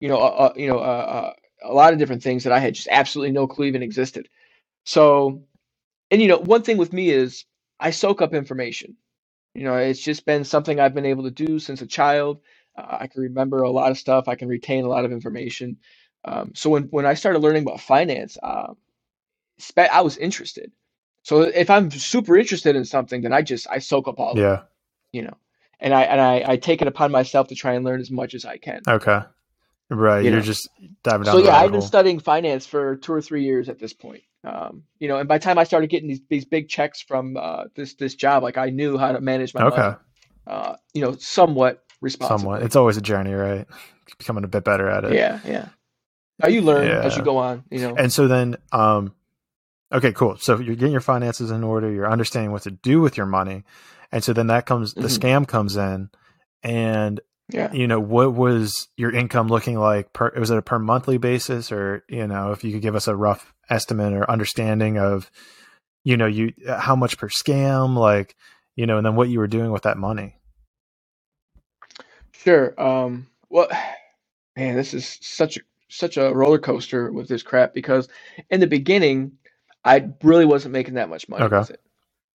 you 0.00 0.08
know, 0.08 0.18
uh, 0.18 0.50
uh 0.50 0.52
you 0.54 0.68
know, 0.68 0.78
uh, 0.78 0.82
uh, 0.82 1.32
a 1.62 1.72
lot 1.72 1.92
of 1.92 1.98
different 1.98 2.22
things 2.22 2.44
that 2.44 2.52
I 2.52 2.58
had 2.58 2.74
just 2.74 2.88
absolutely 2.90 3.32
no 3.32 3.46
clue 3.46 3.66
even 3.66 3.82
existed. 3.82 4.28
So, 4.84 5.42
and 6.10 6.20
you 6.20 6.28
know, 6.28 6.38
one 6.38 6.62
thing 6.62 6.76
with 6.76 6.92
me 6.92 7.10
is 7.10 7.44
I 7.80 7.92
soak 7.92 8.22
up 8.22 8.34
information. 8.34 8.96
You 9.54 9.64
know, 9.64 9.76
it's 9.76 10.00
just 10.00 10.26
been 10.26 10.44
something 10.44 10.80
I've 10.80 10.94
been 10.94 11.06
able 11.06 11.24
to 11.24 11.30
do 11.30 11.58
since 11.58 11.82
a 11.82 11.86
child. 11.86 12.40
Uh, 12.78 12.98
I 13.00 13.06
can 13.08 13.22
remember 13.22 13.62
a 13.62 13.70
lot 13.70 13.90
of 13.90 13.98
stuff. 13.98 14.28
I 14.28 14.36
can 14.36 14.48
retain 14.48 14.84
a 14.84 14.88
lot 14.88 15.04
of 15.04 15.12
information. 15.12 15.78
Um, 16.24 16.52
so 16.54 16.70
when 16.70 16.84
when 16.84 17.06
I 17.06 17.14
started 17.14 17.40
learning 17.40 17.64
about 17.64 17.80
finance, 17.80 18.38
uh, 18.42 18.74
I 19.92 20.02
was 20.02 20.16
interested. 20.18 20.72
So 21.24 21.42
if 21.42 21.70
I'm 21.70 21.90
super 21.90 22.36
interested 22.38 22.76
in 22.76 22.84
something, 22.84 23.22
then 23.22 23.32
I 23.32 23.42
just 23.42 23.68
I 23.70 23.80
soak 23.80 24.08
up 24.08 24.20
all. 24.20 24.38
Yeah. 24.38 24.46
Of 24.54 24.60
it, 24.60 24.66
you 25.12 25.22
know, 25.22 25.36
and 25.80 25.94
I 25.94 26.02
and 26.04 26.20
I, 26.20 26.44
I 26.46 26.56
take 26.56 26.82
it 26.82 26.88
upon 26.88 27.12
myself 27.12 27.48
to 27.48 27.54
try 27.56 27.74
and 27.74 27.84
learn 27.84 28.00
as 28.00 28.10
much 28.10 28.34
as 28.34 28.44
I 28.44 28.58
can. 28.58 28.82
Okay. 28.88 29.22
Right. 29.90 30.24
You 30.24 30.36
are 30.36 30.40
just 30.40 30.68
diving 31.02 31.24
down. 31.24 31.34
So 31.34 31.42
yeah, 31.42 31.56
I've 31.56 31.72
been 31.72 31.82
studying 31.82 32.20
finance 32.20 32.64
for 32.64 32.96
two 32.96 33.12
or 33.12 33.20
three 33.20 33.44
years 33.44 33.68
at 33.68 33.80
this 33.80 33.92
point. 33.92 34.22
Um, 34.44 34.84
you 35.00 35.08
know, 35.08 35.18
and 35.18 35.28
by 35.28 35.38
the 35.38 35.44
time 35.44 35.58
I 35.58 35.64
started 35.64 35.90
getting 35.90 36.08
these 36.08 36.20
these 36.28 36.44
big 36.44 36.68
checks 36.68 37.02
from 37.02 37.36
uh, 37.36 37.64
this 37.74 37.94
this 37.94 38.14
job, 38.14 38.42
like 38.42 38.56
I 38.56 38.70
knew 38.70 38.96
how 38.96 39.12
to 39.12 39.20
manage 39.20 39.52
my 39.52 39.64
okay. 39.64 39.76
money. 39.76 39.96
Uh, 40.46 40.76
you 40.94 41.02
know, 41.02 41.16
somewhat 41.16 41.84
responsible. 42.00 42.38
Somewhat. 42.38 42.62
It's 42.62 42.76
always 42.76 42.96
a 42.96 43.02
journey, 43.02 43.32
right? 43.32 43.66
Becoming 44.18 44.44
a 44.44 44.48
bit 44.48 44.64
better 44.64 44.88
at 44.88 45.04
it. 45.04 45.12
Yeah, 45.12 45.40
yeah. 45.44 45.68
Now 46.38 46.48
you 46.48 46.62
learn 46.62 46.86
yeah. 46.86 47.02
as 47.02 47.16
you 47.16 47.22
go 47.22 47.36
on. 47.36 47.64
You 47.70 47.80
know. 47.80 47.94
And 47.96 48.12
so 48.12 48.28
then, 48.28 48.56
um, 48.72 49.12
okay, 49.92 50.12
cool. 50.12 50.38
So 50.38 50.58
you're 50.58 50.76
getting 50.76 50.92
your 50.92 51.02
finances 51.02 51.50
in 51.50 51.62
order. 51.62 51.90
You're 51.90 52.10
understanding 52.10 52.52
what 52.52 52.62
to 52.62 52.70
do 52.70 53.00
with 53.00 53.16
your 53.16 53.26
money, 53.26 53.64
and 54.10 54.24
so 54.24 54.32
then 54.32 54.46
that 54.46 54.66
comes 54.66 54.94
the 54.94 55.02
mm-hmm. 55.02 55.26
scam 55.26 55.46
comes 55.46 55.76
in, 55.76 56.08
and 56.62 57.20
yeah. 57.52 57.72
You 57.72 57.86
know, 57.86 58.00
what 58.00 58.34
was 58.34 58.88
your 58.96 59.10
income 59.14 59.48
looking 59.48 59.78
like 59.78 60.12
per 60.12 60.32
was 60.38 60.50
it 60.50 60.58
a 60.58 60.62
per 60.62 60.78
monthly 60.78 61.18
basis 61.18 61.72
or, 61.72 62.04
you 62.08 62.26
know, 62.26 62.52
if 62.52 62.64
you 62.64 62.72
could 62.72 62.82
give 62.82 62.94
us 62.94 63.08
a 63.08 63.16
rough 63.16 63.52
estimate 63.68 64.12
or 64.12 64.30
understanding 64.30 64.98
of, 64.98 65.30
you 66.04 66.16
know, 66.16 66.26
you 66.26 66.52
how 66.66 66.96
much 66.96 67.18
per 67.18 67.28
scam, 67.28 67.96
like, 67.96 68.36
you 68.76 68.86
know, 68.86 68.96
and 68.96 69.06
then 69.06 69.16
what 69.16 69.28
you 69.28 69.38
were 69.38 69.46
doing 69.46 69.70
with 69.70 69.82
that 69.82 69.98
money. 69.98 70.36
Sure. 72.32 72.80
Um 72.80 73.28
well 73.48 73.68
man, 74.56 74.76
this 74.76 74.94
is 74.94 75.18
such 75.20 75.56
a 75.56 75.60
such 75.88 76.16
a 76.16 76.32
roller 76.32 76.58
coaster 76.58 77.12
with 77.12 77.28
this 77.28 77.42
crap 77.42 77.74
because 77.74 78.08
in 78.48 78.60
the 78.60 78.66
beginning 78.66 79.32
I 79.84 80.08
really 80.22 80.44
wasn't 80.44 80.72
making 80.72 80.94
that 80.94 81.08
much 81.08 81.28
money 81.28 81.44
okay. 81.44 81.58
with 81.58 81.70
it 81.70 81.80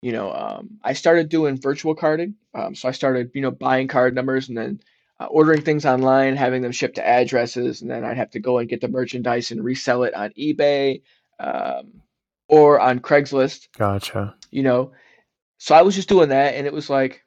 you 0.06 0.12
know 0.12 0.32
um, 0.32 0.70
i 0.84 0.94
started 0.94 1.30
doing 1.30 1.60
virtual 1.60 1.96
carding 1.96 2.36
um, 2.54 2.76
so 2.76 2.88
i 2.88 2.92
started 2.92 3.32
you 3.34 3.42
know 3.42 3.50
buying 3.50 3.88
card 3.88 4.14
numbers 4.14 4.50
and 4.50 4.58
then 4.58 4.80
uh, 5.20 5.26
ordering 5.26 5.62
things 5.62 5.86
online, 5.86 6.36
having 6.36 6.62
them 6.62 6.72
shipped 6.72 6.96
to 6.96 7.08
addresses, 7.08 7.82
and 7.82 7.90
then 7.90 8.04
I'd 8.04 8.18
have 8.18 8.32
to 8.32 8.40
go 8.40 8.60
and 8.60 8.70
get 8.70 8.82
the 8.82 8.88
merchandise 8.88 9.52
and 9.52 9.64
resell 9.64 10.04
it 10.04 10.14
on 10.14 10.32
eBay 10.32 11.02
um, 11.40 12.02
or 12.48 12.80
on 12.80 13.00
Craigslist. 13.00 13.70
Gotcha. 13.78 14.36
You 14.52 14.64
know, 14.64 14.92
so 15.58 15.74
I 15.76 15.84
was 15.84 15.96
just 15.96 16.10
doing 16.10 16.30
that, 16.30 16.56
and 16.56 16.68
it 16.68 16.74
was 16.74 16.90
like, 16.90 17.24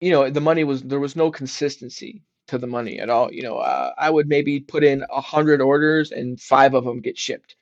you 0.00 0.12
know, 0.12 0.30
the 0.30 0.40
money 0.40 0.64
was 0.64 0.82
there 0.82 1.00
was 1.00 1.16
no 1.16 1.30
consistency 1.30 2.22
to 2.46 2.58
the 2.58 2.66
money 2.66 2.98
at 3.00 3.10
all. 3.10 3.32
You 3.32 3.42
know, 3.42 3.58
uh, 3.58 3.92
I 3.98 4.10
would 4.10 4.28
maybe 4.28 4.60
put 4.60 4.84
in 4.84 5.04
a 5.10 5.20
hundred 5.20 5.60
orders 5.60 6.12
and 6.12 6.40
five 6.40 6.74
of 6.74 6.84
them 6.84 7.00
get 7.00 7.18
shipped. 7.18 7.56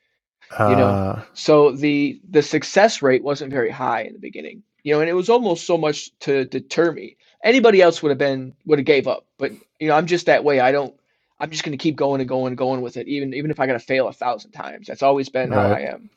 You 0.59 0.75
know, 0.77 0.87
uh... 0.87 1.23
so 1.33 1.71
the 1.71 2.21
the 2.29 2.41
success 2.41 3.01
rate 3.01 3.23
wasn't 3.23 3.51
very 3.51 3.71
high 3.71 4.03
in 4.03 4.13
the 4.13 4.19
beginning. 4.19 4.63
You 4.83 4.93
know, 4.93 5.01
and 5.01 5.09
it 5.09 5.13
was 5.13 5.29
almost 5.29 5.65
so 5.65 5.77
much 5.77 6.17
to 6.19 6.45
deter 6.45 6.91
me 6.93 7.17
anybody 7.43 7.81
else 7.81 8.01
would 8.01 8.09
have 8.09 8.17
been 8.17 8.53
would 8.65 8.79
have 8.79 8.85
gave 8.85 9.07
up. 9.07 9.25
But 9.37 9.51
you 9.79 9.87
know, 9.87 9.95
I'm 9.95 10.07
just 10.07 10.25
that 10.25 10.43
way. 10.43 10.59
I 10.59 10.71
don't. 10.71 10.93
I'm 11.39 11.51
just 11.51 11.63
going 11.63 11.77
to 11.77 11.81
keep 11.81 11.95
going 11.95 12.19
and 12.19 12.27
going 12.27 12.47
and 12.47 12.57
going 12.57 12.81
with 12.81 12.97
it, 12.97 13.07
even 13.07 13.33
even 13.33 13.51
if 13.51 13.59
I 13.59 13.67
got 13.67 13.73
to 13.73 13.79
fail 13.79 14.07
a 14.07 14.13
thousand 14.13 14.51
times. 14.51 14.87
That's 14.87 15.03
always 15.03 15.29
been 15.29 15.51
right. 15.51 15.67
how 15.67 15.73
I 15.73 15.79
am. 15.93 16.09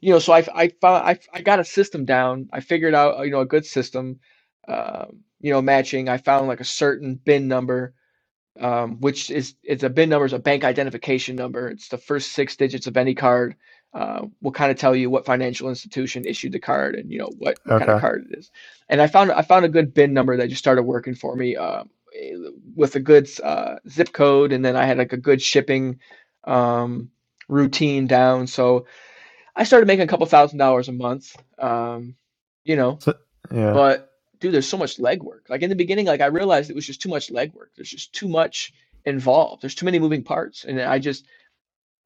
You 0.00 0.12
know, 0.12 0.18
so 0.18 0.32
I 0.32 0.46
I 0.54 0.68
found 0.80 1.08
I 1.08 1.18
I 1.32 1.42
got 1.42 1.60
a 1.60 1.64
system 1.64 2.04
down. 2.04 2.48
I 2.52 2.60
figured 2.60 2.94
out 2.94 3.24
you 3.24 3.30
know 3.30 3.40
a 3.40 3.46
good 3.46 3.66
system. 3.66 4.20
Um, 4.68 5.24
you 5.40 5.52
know, 5.52 5.60
matching. 5.60 6.08
I 6.08 6.18
found 6.18 6.46
like 6.46 6.60
a 6.60 6.64
certain 6.64 7.16
bin 7.16 7.48
number, 7.48 7.94
um, 8.60 9.00
which 9.00 9.28
is 9.30 9.54
it's 9.64 9.82
a 9.82 9.90
bin 9.90 10.08
number 10.08 10.24
is 10.24 10.32
a 10.32 10.38
bank 10.38 10.62
identification 10.62 11.34
number. 11.34 11.68
It's 11.68 11.88
the 11.88 11.98
first 11.98 12.32
six 12.32 12.56
digits 12.56 12.86
of 12.86 12.96
any 12.96 13.14
card 13.14 13.56
uh, 13.94 14.26
will 14.40 14.52
kind 14.52 14.70
of 14.70 14.78
tell 14.78 14.96
you 14.96 15.10
what 15.10 15.26
financial 15.26 15.68
institution 15.68 16.24
issued 16.24 16.52
the 16.52 16.58
card 16.58 16.94
and 16.94 17.10
you 17.10 17.18
know 17.18 17.30
what, 17.38 17.58
what 17.64 17.74
okay. 17.74 17.84
kind 17.84 17.90
of 17.90 18.00
card 18.00 18.26
it 18.30 18.38
is. 18.38 18.50
And 18.88 19.02
I 19.02 19.06
found 19.06 19.30
I 19.32 19.42
found 19.42 19.64
a 19.64 19.68
good 19.68 19.92
bin 19.92 20.14
number 20.14 20.36
that 20.36 20.48
just 20.48 20.60
started 20.62 20.84
working 20.84 21.14
for 21.14 21.36
me 21.36 21.56
uh, 21.56 21.84
with 22.74 22.96
a 22.96 23.00
good 23.00 23.28
uh, 23.42 23.76
zip 23.88 24.12
code, 24.12 24.52
and 24.52 24.64
then 24.64 24.76
I 24.76 24.86
had 24.86 24.98
like 24.98 25.12
a 25.12 25.18
good 25.18 25.42
shipping 25.42 25.98
um, 26.44 27.10
routine 27.48 28.06
down. 28.06 28.46
So 28.46 28.86
I 29.54 29.64
started 29.64 29.86
making 29.86 30.04
a 30.04 30.06
couple 30.06 30.26
thousand 30.26 30.58
dollars 30.58 30.88
a 30.88 30.92
month. 30.92 31.36
Um, 31.58 32.16
you 32.64 32.76
know, 32.76 32.98
so, 33.00 33.14
yeah. 33.52 33.72
But 33.72 34.10
dude, 34.40 34.54
there's 34.54 34.68
so 34.68 34.78
much 34.78 34.98
legwork. 34.98 35.48
Like 35.48 35.62
in 35.62 35.70
the 35.70 35.76
beginning, 35.76 36.06
like 36.06 36.20
I 36.20 36.26
realized 36.26 36.70
it 36.70 36.76
was 36.76 36.86
just 36.86 37.02
too 37.02 37.08
much 37.08 37.30
legwork. 37.30 37.68
There's 37.76 37.90
just 37.90 38.12
too 38.14 38.28
much 38.28 38.72
involved. 39.04 39.62
There's 39.62 39.74
too 39.74 39.84
many 39.84 39.98
moving 39.98 40.22
parts, 40.22 40.64
and 40.64 40.80
I 40.80 40.98
just 40.98 41.26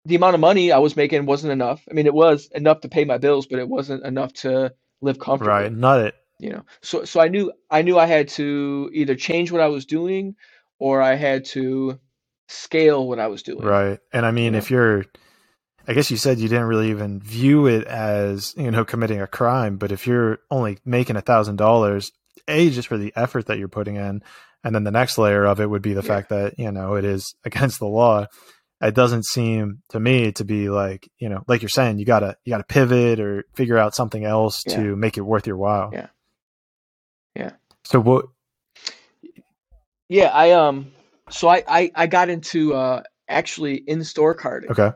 the 0.07 0.15
amount 0.15 0.35
of 0.35 0.41
money 0.41 0.71
I 0.71 0.79
was 0.79 0.97
making 0.97 1.27
wasn't 1.27 1.53
enough. 1.53 1.83
I 1.91 1.95
mean, 1.95 2.07
it 2.07 2.15
was 2.15 2.49
enough 2.55 2.81
to 2.83 2.89
pay 2.89 3.05
my 3.05 3.19
bills, 3.19 3.47
but 3.47 3.59
it 3.59 3.69
wasn't 3.69 4.05
enough 4.05 4.33
to 4.35 4.73
live 5.01 5.19
comfortably. 5.19 5.53
Right, 5.53 5.73
not 5.73 6.01
it. 6.01 6.15
You 6.39 6.51
know, 6.51 6.63
so 6.83 7.05
so 7.05 7.21
I 7.21 7.29
knew 7.29 7.53
I 7.71 7.83
knew 7.83 7.99
I 7.99 8.07
had 8.07 8.29
to 8.29 8.91
either 8.93 9.15
change 9.15 9.51
what 9.51 9.63
I 9.63 9.69
was 9.69 9.87
doing, 9.87 10.37
or 10.79 11.01
I 11.03 11.15
had 11.15 11.47
to 11.47 11.99
scale 12.49 13.09
what 13.09 13.19
I 13.19 13.27
was 13.27 13.43
doing. 13.43 13.65
Right, 13.65 13.99
and 14.13 14.27
I 14.27 14.33
mean, 14.33 14.55
if 14.55 14.71
you're, 14.71 15.07
I 15.89 15.95
guess 15.95 16.11
you 16.11 16.19
said 16.19 16.39
you 16.39 16.49
didn't 16.49 16.67
really 16.67 16.91
even 16.91 17.21
view 17.21 17.67
it 17.67 17.87
as 17.87 18.55
you 18.57 18.71
know 18.71 18.85
committing 18.85 19.21
a 19.21 19.27
crime, 19.27 19.79
but 19.79 19.93
if 19.93 20.07
you're 20.07 20.39
only 20.51 20.79
making 20.85 21.17
a 21.17 21.23
thousand 21.23 21.57
dollars, 21.57 22.13
a 22.47 22.69
just 22.69 22.89
for 22.89 22.99
the 22.99 23.15
effort 23.17 23.47
that 23.47 23.59
you're 23.59 23.69
putting 23.69 23.97
in, 23.97 24.23
and 24.63 24.75
then 24.75 24.85
the 24.85 24.91
next 24.91 25.17
layer 25.17 25.47
of 25.47 25.59
it 25.59 25.71
would 25.71 25.83
be 25.83 25.95
the 25.95 26.03
yeah. 26.03 26.09
fact 26.09 26.29
that 26.29 26.59
you 26.59 26.71
know 26.71 26.97
it 26.97 27.07
is 27.07 27.35
against 27.47 27.79
the 27.79 27.87
law 27.87 28.27
it 28.81 28.95
doesn't 28.95 29.25
seem 29.25 29.83
to 29.89 30.01
me 30.01 30.33
to 30.33 30.45
be 30.45 30.69
like 30.69 31.09
you 31.19 31.29
know 31.29 31.43
like 31.49 31.63
you're 31.63 31.69
saying 31.69 31.99
you 31.99 32.05
gotta 32.05 32.37
you 32.45 32.51
gotta 32.51 32.65
pivot 32.65 33.21
or 33.21 33.45
figure 33.55 33.79
out 33.79 33.95
something 33.95 34.25
else 34.25 34.63
yeah. 34.67 34.77
to 34.77 34.97
make 34.97 35.17
it 35.17 35.23
worth 35.23 35.47
your 35.47 35.57
while. 35.57 35.91
Yeah. 35.93 36.09
Yeah. 37.35 37.53
So 37.85 38.01
what 38.01 38.27
yeah 40.09 40.31
i 40.33 40.53
um 40.53 40.93
so 41.31 41.49
i 41.49 41.65
i, 41.67 41.91
I 41.95 42.07
got 42.07 42.29
into 42.29 42.75
uh 42.75 43.03
actually 43.29 43.77
in-store 43.77 44.35
carding. 44.35 44.71
Okay. 44.71 44.93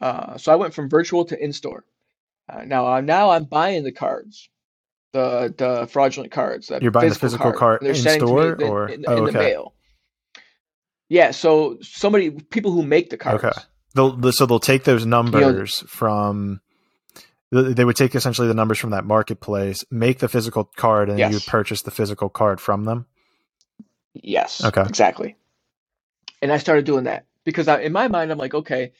Uh 0.00 0.36
so 0.36 0.52
i 0.52 0.56
went 0.56 0.74
from 0.74 0.88
virtual 0.88 1.24
to 1.26 1.42
in-store. 1.42 1.84
Uh, 2.46 2.64
now 2.64 2.86
uh, 2.86 3.00
now 3.00 3.30
i'm 3.30 3.44
buying 3.44 3.84
the 3.84 3.92
cards 3.92 4.50
the 5.12 5.54
the 5.56 5.86
fraudulent 5.86 6.30
cards 6.30 6.66
that 6.66 6.82
you're 6.82 6.90
buying 6.90 7.08
the 7.08 7.14
physical 7.14 7.52
card, 7.52 7.80
card 7.80 7.82
in 7.82 7.94
store 7.94 8.62
or 8.62 8.88
in, 8.88 9.04
oh, 9.08 9.16
in 9.16 9.22
okay. 9.22 9.32
the 9.32 9.38
mail 9.38 9.74
yeah, 11.08 11.30
so 11.30 11.78
somebody, 11.82 12.30
people 12.30 12.70
who 12.70 12.82
make 12.82 13.10
the 13.10 13.16
cards. 13.16 13.44
Okay. 13.44 13.60
They'll, 13.94 14.32
so 14.32 14.46
they'll 14.46 14.58
take 14.58 14.84
those 14.84 15.06
numbers 15.06 15.80
you 15.80 15.84
know, 15.84 15.88
from. 15.88 16.60
They 17.50 17.84
would 17.84 17.94
take 17.94 18.16
essentially 18.16 18.48
the 18.48 18.54
numbers 18.54 18.78
from 18.78 18.90
that 18.90 19.04
marketplace, 19.04 19.84
make 19.88 20.18
the 20.18 20.28
physical 20.28 20.64
card, 20.64 21.08
and 21.08 21.18
yes. 21.20 21.32
you 21.32 21.38
purchase 21.38 21.82
the 21.82 21.92
physical 21.92 22.28
card 22.28 22.60
from 22.60 22.84
them. 22.84 23.06
Yes. 24.12 24.64
Okay. 24.64 24.82
Exactly. 24.82 25.36
And 26.42 26.50
I 26.50 26.58
started 26.58 26.84
doing 26.84 27.04
that 27.04 27.26
because 27.44 27.68
I, 27.68 27.80
in 27.82 27.92
my 27.92 28.08
mind, 28.08 28.32
I'm 28.32 28.38
like, 28.38 28.54
okay, 28.54 28.92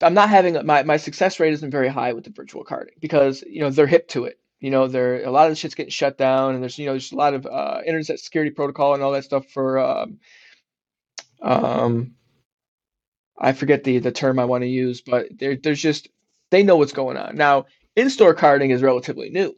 I'm 0.00 0.14
not 0.14 0.28
having 0.28 0.64
my 0.66 0.82
my 0.82 0.96
success 0.96 1.40
rate 1.40 1.52
isn't 1.54 1.70
very 1.70 1.88
high 1.88 2.12
with 2.12 2.24
the 2.24 2.30
virtual 2.30 2.64
carding 2.64 2.94
because 3.00 3.42
you 3.42 3.60
know 3.60 3.70
they're 3.70 3.86
hip 3.86 4.08
to 4.08 4.24
it. 4.24 4.38
You 4.60 4.70
know, 4.70 4.86
there 4.86 5.24
a 5.24 5.30
lot 5.30 5.46
of 5.46 5.52
the 5.52 5.56
shit's 5.56 5.74
getting 5.74 5.90
shut 5.90 6.18
down, 6.18 6.54
and 6.54 6.62
there's 6.62 6.78
you 6.78 6.86
know 6.86 6.92
there's 6.92 7.12
a 7.12 7.16
lot 7.16 7.34
of 7.34 7.46
uh, 7.46 7.80
internet 7.86 8.20
security 8.20 8.50
protocol 8.50 8.94
and 8.94 9.02
all 9.02 9.12
that 9.12 9.24
stuff 9.24 9.48
for 9.48 9.78
um, 9.78 10.18
um, 11.44 12.14
I 13.38 13.52
forget 13.52 13.84
the 13.84 13.98
the 13.98 14.12
term 14.12 14.38
I 14.38 14.44
want 14.44 14.62
to 14.62 14.68
use, 14.68 15.00
but 15.00 15.26
there, 15.38 15.56
there's 15.56 15.82
just 15.82 16.08
they 16.50 16.62
know 16.62 16.76
what's 16.76 16.92
going 16.92 17.16
on 17.16 17.36
now. 17.36 17.66
In-store 17.96 18.34
carding 18.34 18.70
is 18.70 18.82
relatively 18.82 19.30
new, 19.30 19.56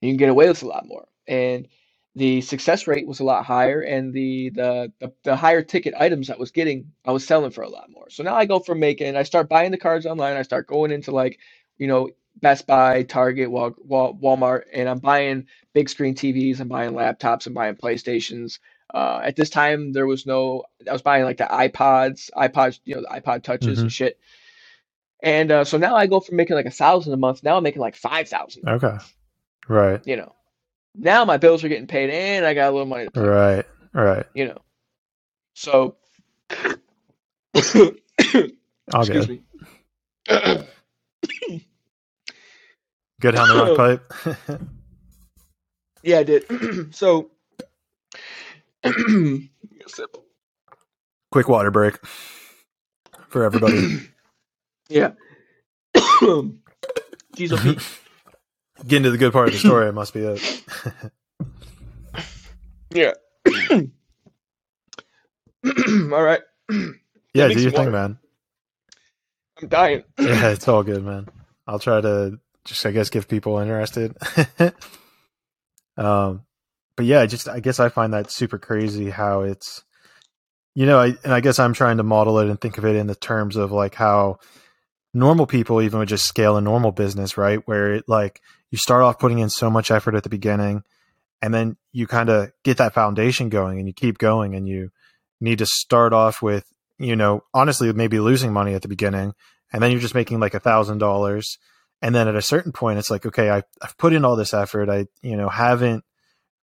You 0.00 0.10
can 0.10 0.16
get 0.18 0.30
away 0.30 0.48
with 0.48 0.62
a 0.62 0.68
lot 0.68 0.86
more. 0.86 1.08
And 1.28 1.68
the 2.16 2.40
success 2.42 2.86
rate 2.88 3.06
was 3.06 3.20
a 3.20 3.24
lot 3.24 3.44
higher 3.46 3.80
and 3.82 4.12
the, 4.14 4.50
the 4.50 4.92
the 5.00 5.12
the 5.24 5.36
higher 5.36 5.62
ticket 5.62 5.94
items 5.98 6.30
I 6.30 6.36
was 6.36 6.50
getting, 6.52 6.92
I 7.06 7.12
was 7.12 7.26
selling 7.26 7.52
for 7.52 7.62
a 7.62 7.68
lot 7.70 7.90
more. 7.90 8.10
So 8.10 8.22
now 8.24 8.36
I 8.36 8.46
go 8.46 8.60
from 8.60 8.80
making, 8.80 9.16
I 9.16 9.24
start 9.24 9.48
buying 9.48 9.70
the 9.72 9.78
cards 9.78 10.06
online, 10.06 10.36
I 10.36 10.42
start 10.42 10.66
going 10.68 10.92
into 10.92 11.12
like, 11.12 11.38
you 11.78 11.86
know, 11.88 12.10
Best 12.42 12.66
Buy, 12.66 13.04
Target, 13.04 13.50
Wal, 13.50 13.74
Wal, 13.78 14.14
Walmart, 14.16 14.64
and 14.74 14.88
I'm 14.88 15.00
buying 15.00 15.46
big 15.74 15.88
screen 15.88 16.14
TVs, 16.14 16.60
I'm 16.60 16.68
buying 16.68 16.92
laptops, 16.94 17.46
I'm 17.46 17.54
buying 17.54 17.76
PlayStations. 17.76 18.58
Uh, 18.92 19.20
at 19.22 19.36
this 19.36 19.50
time, 19.50 19.92
there 19.92 20.06
was 20.06 20.24
no. 20.26 20.64
I 20.88 20.92
was 20.92 21.02
buying 21.02 21.24
like 21.24 21.36
the 21.36 21.44
iPods, 21.44 22.30
iPods, 22.36 22.80
you 22.84 22.94
know, 22.94 23.02
the 23.02 23.08
iPod 23.20 23.42
touches 23.42 23.78
Mhm. 23.78 23.82
and 23.82 23.92
shit. 23.92 24.18
And 25.22 25.50
uh, 25.50 25.64
so 25.64 25.76
now 25.78 25.94
I 25.96 26.06
go 26.06 26.20
from 26.20 26.36
making 26.36 26.56
like 26.56 26.66
a 26.66 26.70
thousand 26.70 27.12
a 27.12 27.16
month. 27.16 27.42
Now 27.42 27.56
I'm 27.56 27.62
making 27.62 27.80
like 27.82 27.96
five 27.96 28.28
thousand. 28.28 28.68
Okay. 28.68 28.96
Right. 29.68 30.00
You 30.06 30.16
know, 30.16 30.34
now 30.94 31.24
my 31.24 31.36
bills 31.36 31.62
are 31.64 31.68
getting 31.68 31.86
paid, 31.88 32.08
and 32.10 32.46
I 32.46 32.54
got 32.54 32.68
a 32.68 32.72
little 32.72 32.86
money. 32.86 33.08
Right. 33.14 33.66
Right. 33.92 34.26
You 34.34 34.46
know, 34.46 34.58
so 35.54 35.96
excuse 37.54 39.28
me. 39.28 39.42
Good 43.20 43.34
on 43.34 43.48
the 43.48 43.54
rock 43.56 43.76
pipe. 43.76 44.60
yeah, 46.04 46.18
I 46.18 46.22
did. 46.22 46.44
so, 46.94 47.32
sip. 49.86 50.16
Quick 51.30 51.48
water 51.48 51.70
break 51.70 51.98
for 53.28 53.44
everybody. 53.44 54.00
yeah. 54.88 55.12
Pete. 57.36 57.52
Getting 58.86 59.02
to 59.02 59.10
the 59.10 59.18
good 59.18 59.32
part 59.32 59.48
of 59.48 59.54
the 59.54 59.60
story, 59.60 59.88
it 59.88 59.92
must 59.92 60.14
be 60.14 60.20
it. 60.20 60.62
Yeah. 62.90 63.12
All 65.64 66.22
right. 66.22 66.40
yeah, 67.34 67.48
do 67.48 67.60
your 67.60 67.70
thing, 67.70 67.90
man. 67.92 68.18
I'm 69.60 69.68
dying. 69.68 70.04
Yeah, 70.18 70.50
it's 70.50 70.66
all 70.68 70.82
good, 70.82 71.04
man. 71.04 71.28
I'll 71.66 71.78
try 71.78 72.00
to 72.00 72.38
just, 72.64 72.86
I 72.86 72.92
guess, 72.92 73.10
give 73.10 73.28
people 73.28 73.58
interested. 73.58 74.16
um, 75.96 76.44
but 76.98 77.06
yeah, 77.06 77.24
just, 77.26 77.48
I 77.48 77.60
guess 77.60 77.78
I 77.78 77.90
find 77.90 78.12
that 78.12 78.28
super 78.28 78.58
crazy 78.58 79.08
how 79.08 79.42
it's, 79.42 79.84
you 80.74 80.84
know, 80.84 80.98
I, 80.98 81.14
and 81.22 81.32
I 81.32 81.38
guess 81.38 81.60
I'm 81.60 81.72
trying 81.72 81.98
to 81.98 82.02
model 82.02 82.40
it 82.40 82.48
and 82.48 82.60
think 82.60 82.76
of 82.76 82.84
it 82.84 82.96
in 82.96 83.06
the 83.06 83.14
terms 83.14 83.54
of 83.54 83.70
like 83.70 83.94
how 83.94 84.40
normal 85.14 85.46
people 85.46 85.80
even 85.80 86.00
would 86.00 86.08
just 86.08 86.26
scale 86.26 86.56
a 86.56 86.60
normal 86.60 86.90
business, 86.90 87.38
right? 87.38 87.60
Where 87.68 87.94
it 87.94 88.08
like 88.08 88.40
you 88.72 88.78
start 88.78 89.04
off 89.04 89.20
putting 89.20 89.38
in 89.38 89.48
so 89.48 89.70
much 89.70 89.92
effort 89.92 90.16
at 90.16 90.24
the 90.24 90.28
beginning 90.28 90.82
and 91.40 91.54
then 91.54 91.76
you 91.92 92.08
kind 92.08 92.30
of 92.30 92.50
get 92.64 92.78
that 92.78 92.94
foundation 92.94 93.48
going 93.48 93.78
and 93.78 93.86
you 93.86 93.94
keep 93.94 94.18
going 94.18 94.56
and 94.56 94.66
you 94.66 94.90
need 95.40 95.58
to 95.58 95.66
start 95.66 96.12
off 96.12 96.42
with, 96.42 96.66
you 96.98 97.14
know, 97.14 97.44
honestly, 97.54 97.92
maybe 97.92 98.18
losing 98.18 98.52
money 98.52 98.74
at 98.74 98.82
the 98.82 98.88
beginning 98.88 99.34
and 99.72 99.80
then 99.80 99.92
you're 99.92 100.00
just 100.00 100.16
making 100.16 100.40
like 100.40 100.54
a 100.54 100.58
thousand 100.58 100.98
dollars. 100.98 101.58
And 102.02 102.12
then 102.12 102.26
at 102.26 102.34
a 102.34 102.42
certain 102.42 102.72
point, 102.72 102.98
it's 102.98 103.10
like, 103.10 103.24
okay, 103.24 103.50
I, 103.50 103.62
I've 103.80 103.96
put 103.98 104.12
in 104.12 104.24
all 104.24 104.34
this 104.34 104.52
effort. 104.52 104.88
I, 104.88 105.06
you 105.22 105.36
know, 105.36 105.48
haven't 105.48 106.02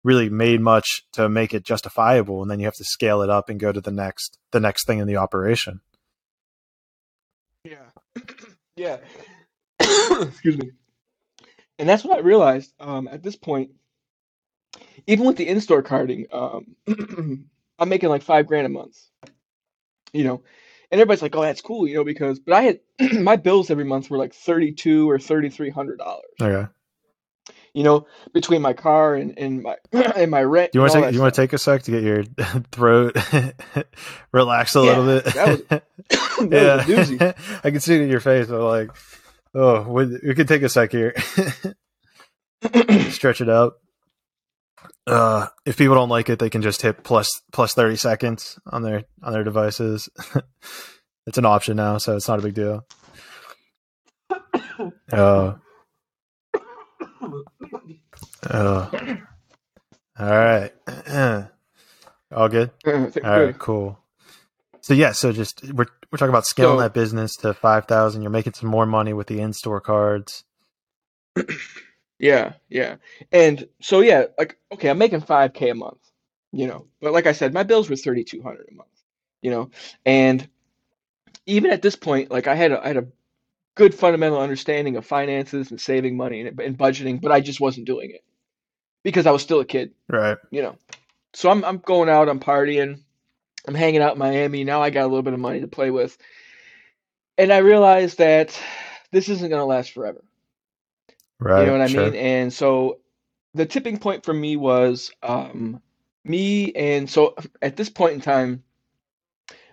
really 0.04 0.30
made 0.30 0.62
much 0.62 1.04
to 1.14 1.30
make 1.30 1.54
it 1.54 1.64
justifiable. 1.64 2.42
And 2.42 2.52
then 2.52 2.60
you 2.60 2.66
have 2.66 2.76
to 2.76 2.84
scale 2.84 3.22
it 3.22 3.30
up 3.30 3.50
and 3.50 3.60
go 3.60 3.72
to 3.72 3.82
the 3.82 3.92
next, 3.92 4.38
the 4.52 4.60
next 4.60 4.86
thing 4.86 5.00
in 5.00 5.08
the 5.08 5.18
operation. 5.18 5.82
Yeah. 7.64 7.90
yeah. 8.76 8.98
Excuse 9.80 10.58
me. 10.58 10.72
And 11.80 11.90
that's 11.90 12.04
what 12.04 12.18
I 12.18 12.22
realized 12.22 12.74
um, 12.80 13.08
at 13.08 13.24
this 13.24 13.36
point. 13.36 13.72
Even 15.06 15.26
with 15.26 15.38
the 15.38 15.48
in-store 15.48 15.84
carding, 15.84 16.28
um, 16.32 16.76
I'm 17.80 17.90
making 17.90 18.10
like 18.10 18.22
five 18.22 18.48
grand 18.48 18.66
a 18.66 18.70
month. 18.70 18.98
You 20.14 20.24
know, 20.24 20.44
and 20.92 21.02
everybody's 21.02 21.24
like, 21.24 21.36
"Oh, 21.36 21.42
that's 21.42 21.62
cool," 21.62 21.88
you 21.88 21.96
know, 21.96 22.04
because 22.04 22.40
but 22.40 22.54
I 22.54 22.62
had 22.62 22.80
my 23.20 23.36
bills 23.36 23.70
every 23.72 23.84
month 23.84 24.10
were 24.10 24.18
like 24.18 24.34
thirty-two 24.34 25.10
or 25.10 25.20
thirty-three 25.20 25.72
hundred 25.72 25.98
dollars. 25.98 26.24
Okay. 26.42 26.70
You 27.74 27.84
know, 27.84 28.06
between 28.34 28.62
my 28.62 28.74
car 28.74 29.16
and, 29.16 29.38
and 29.38 29.64
my 29.64 29.76
and 29.92 30.30
my 30.30 30.44
rent. 30.44 30.72
Do 30.72 30.78
you 30.78 30.82
want 30.82 30.94
to 30.94 31.02
take, 31.02 31.14
you 31.14 31.20
want 31.20 31.34
to 31.34 31.42
take 31.42 31.54
a 31.54 31.58
sec 31.58 31.84
to 31.84 31.92
get 31.92 32.04
your 32.04 32.24
throat 32.72 33.18
relax 34.32 34.76
a 34.76 34.82
little 34.82 35.06
bit? 35.06 35.26
that 35.26 35.68
that 35.70 35.88
was 36.40 36.52
a 36.52 36.92
doozy. 36.92 37.20
yeah. 37.20 37.60
I 37.64 37.72
can 37.72 37.80
see 37.80 37.96
it 37.96 38.02
in 38.02 38.10
your 38.10 38.20
face. 38.20 38.50
I'm 38.50 38.60
like, 38.60 38.92
oh, 39.56 39.82
we, 39.84 40.06
we 40.24 40.36
could 40.36 40.48
take 40.48 40.62
a 40.62 40.70
sec 40.70 40.92
here. 40.92 41.16
Stretch 43.10 43.42
it 43.42 43.50
out. 43.50 43.74
Uh, 45.06 45.48
if 45.66 45.78
people 45.78 45.96
don't 45.96 46.10
like 46.10 46.30
it, 46.30 46.40
they 46.40 46.50
can 46.50 46.62
just 46.62 46.82
hit 46.82 47.04
plus 47.04 47.30
plus 47.52 47.74
thirty 47.74 47.96
seconds 47.96 48.60
on 48.66 48.84
their 48.84 49.04
on 49.22 49.34
their 49.34 49.44
devices. 49.44 50.10
it's 51.28 51.38
an 51.38 51.46
option 51.46 51.76
now, 51.76 51.98
so 51.98 52.16
it's 52.16 52.28
not 52.28 52.40
a 52.40 52.44
big 52.44 52.54
deal. 52.54 52.86
Uh, 55.12 55.54
uh, 58.50 58.90
all 60.20 60.30
right. 60.30 60.72
All 62.36 62.50
good. 62.50 62.72
All 62.88 62.94
right, 63.24 63.58
cool. 63.60 64.00
So 64.82 64.96
yeah, 64.96 65.12
so 65.12 65.32
just 65.32 65.64
we're 65.72 65.86
we're 66.12 66.18
talking 66.18 66.30
about 66.30 66.48
scaling 66.48 66.78
So- 66.80 66.82
that 66.82 66.94
business 66.96 67.36
to 67.38 67.54
five 67.54 67.86
thousand. 67.86 68.24
You're 68.24 68.32
making 68.32 68.54
some 68.54 68.70
more 68.70 68.88
money 68.88 69.14
with 69.14 69.28
the 69.28 69.40
in 69.40 69.54
store 69.54 69.80
cards. 69.82 70.44
Yeah, 72.20 72.54
yeah. 72.70 72.98
And 73.34 73.68
so 73.82 74.00
yeah, 74.00 74.26
like 74.38 74.58
okay, 74.72 74.90
I'm 74.90 74.98
making 74.98 75.22
5k 75.22 75.72
a 75.72 75.76
month, 75.76 76.00
you 76.54 76.68
know. 76.68 76.86
But 77.02 77.12
like 77.12 77.28
I 77.28 77.34
said, 77.34 77.54
my 77.54 77.64
bills 77.64 77.90
were 77.90 77.98
3200 77.98 78.70
a 78.72 78.74
month, 78.74 78.88
you 79.42 79.52
know. 79.52 79.72
And 80.06 80.48
even 81.46 81.72
at 81.72 81.82
this 81.82 81.98
point, 81.98 82.32
like 82.32 82.48
I 82.48 82.56
had 82.56 82.72
a, 82.72 82.82
I 82.82 82.88
had 82.88 82.98
a 82.98 83.08
good 83.76 83.94
fundamental 83.96 84.40
understanding 84.40 84.96
of 84.98 85.06
finances 85.06 85.72
and 85.72 85.82
saving 85.82 86.16
money 86.18 86.42
and, 86.42 86.60
and 86.60 86.78
budgeting, 86.78 87.22
but 87.22 87.32
I 87.32 87.42
just 87.42 87.60
wasn't 87.60 87.88
doing 87.88 88.12
it 88.12 88.24
because 89.04 89.26
I 89.26 89.32
was 89.32 89.42
still 89.42 89.60
a 89.60 89.66
kid, 89.66 89.94
Right. 90.08 90.38
you 90.52 90.62
know. 90.62 90.78
So 91.34 91.50
I'm 91.50 91.66
I'm 91.66 91.80
going 91.80 92.10
out, 92.10 92.30
I'm 92.30 92.40
partying, 92.40 93.00
I'm 93.68 93.76
hanging 93.76 94.02
out 94.02 94.14
in 94.14 94.20
Miami. 94.20 94.64
Now 94.64 94.82
I 94.82 94.90
got 94.90 95.04
a 95.04 95.08
little 95.08 95.24
bit 95.24 95.34
of 95.34 95.40
money 95.40 95.62
to 95.62 95.68
play 95.68 95.90
with. 95.92 96.18
And 97.38 97.52
I 97.52 97.58
realized 97.60 98.20
that 98.20 98.58
this 99.12 99.30
isn't 99.30 99.50
going 99.50 99.60
to 99.60 99.66
last 99.66 99.92
forever. 99.92 100.24
Right. 101.40 101.62
You 101.62 101.66
know 101.66 101.72
what 101.74 101.82
I 101.82 101.88
sure. 101.88 102.06
mean? 102.06 102.16
And 102.16 102.54
so 102.54 103.00
the 103.56 103.66
tipping 103.66 103.98
point 103.98 104.24
for 104.24 104.34
me 104.34 104.56
was 104.56 105.12
um, 105.24 105.82
me, 106.24 106.72
and 106.74 107.10
so 107.10 107.36
at 107.62 107.76
this 107.76 107.90
point 107.90 108.14
in 108.14 108.22
time, 108.22 108.64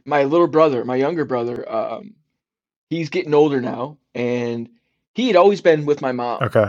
my 0.05 0.25
little 0.25 0.49
brother, 0.49 0.85
my 0.85 0.97
younger 0.97 1.25
brother, 1.25 1.71
um, 1.71 2.15
he's 2.91 3.09
getting 3.09 3.33
older 3.33 3.61
now, 3.63 3.97
and 4.15 4.69
he 5.15 5.29
had 5.29 5.37
always 5.37 5.63
been 5.63 5.87
with 5.87 6.03
my 6.03 6.13
mom, 6.13 6.43
Okay. 6.43 6.67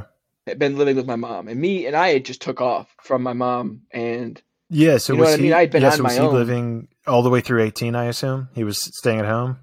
had 0.48 0.58
been 0.60 0.78
living 0.78 0.96
with 0.96 1.06
my 1.08 1.18
mom, 1.18 1.48
and 1.50 1.60
me 1.60 1.86
and 1.88 1.96
I 1.96 2.10
had 2.14 2.24
just 2.26 2.42
took 2.42 2.62
off 2.62 2.88
from 3.02 3.22
my 3.24 3.34
mom, 3.34 3.82
and 3.92 4.42
Yeah. 4.70 4.98
So 4.98 5.14
You 5.14 5.18
know 5.18 5.22
was 5.24 5.30
what 5.32 5.34
I 5.34 5.38
he? 5.38 5.44
mean? 5.44 5.54
I'd 5.54 5.72
been 5.72 5.82
yeah. 5.82 5.90
on 5.92 5.98
So 5.98 6.04
was 6.04 6.14
my 6.18 6.22
he 6.22 6.28
own. 6.28 6.34
living 6.34 6.88
all 7.06 7.24
the 7.24 7.30
way 7.30 7.42
through 7.42 7.62
eighteen? 7.64 7.96
I 7.96 8.06
assume 8.06 8.48
he 8.56 8.64
was 8.64 8.78
staying 8.80 9.20
at 9.20 9.26
home. 9.26 9.58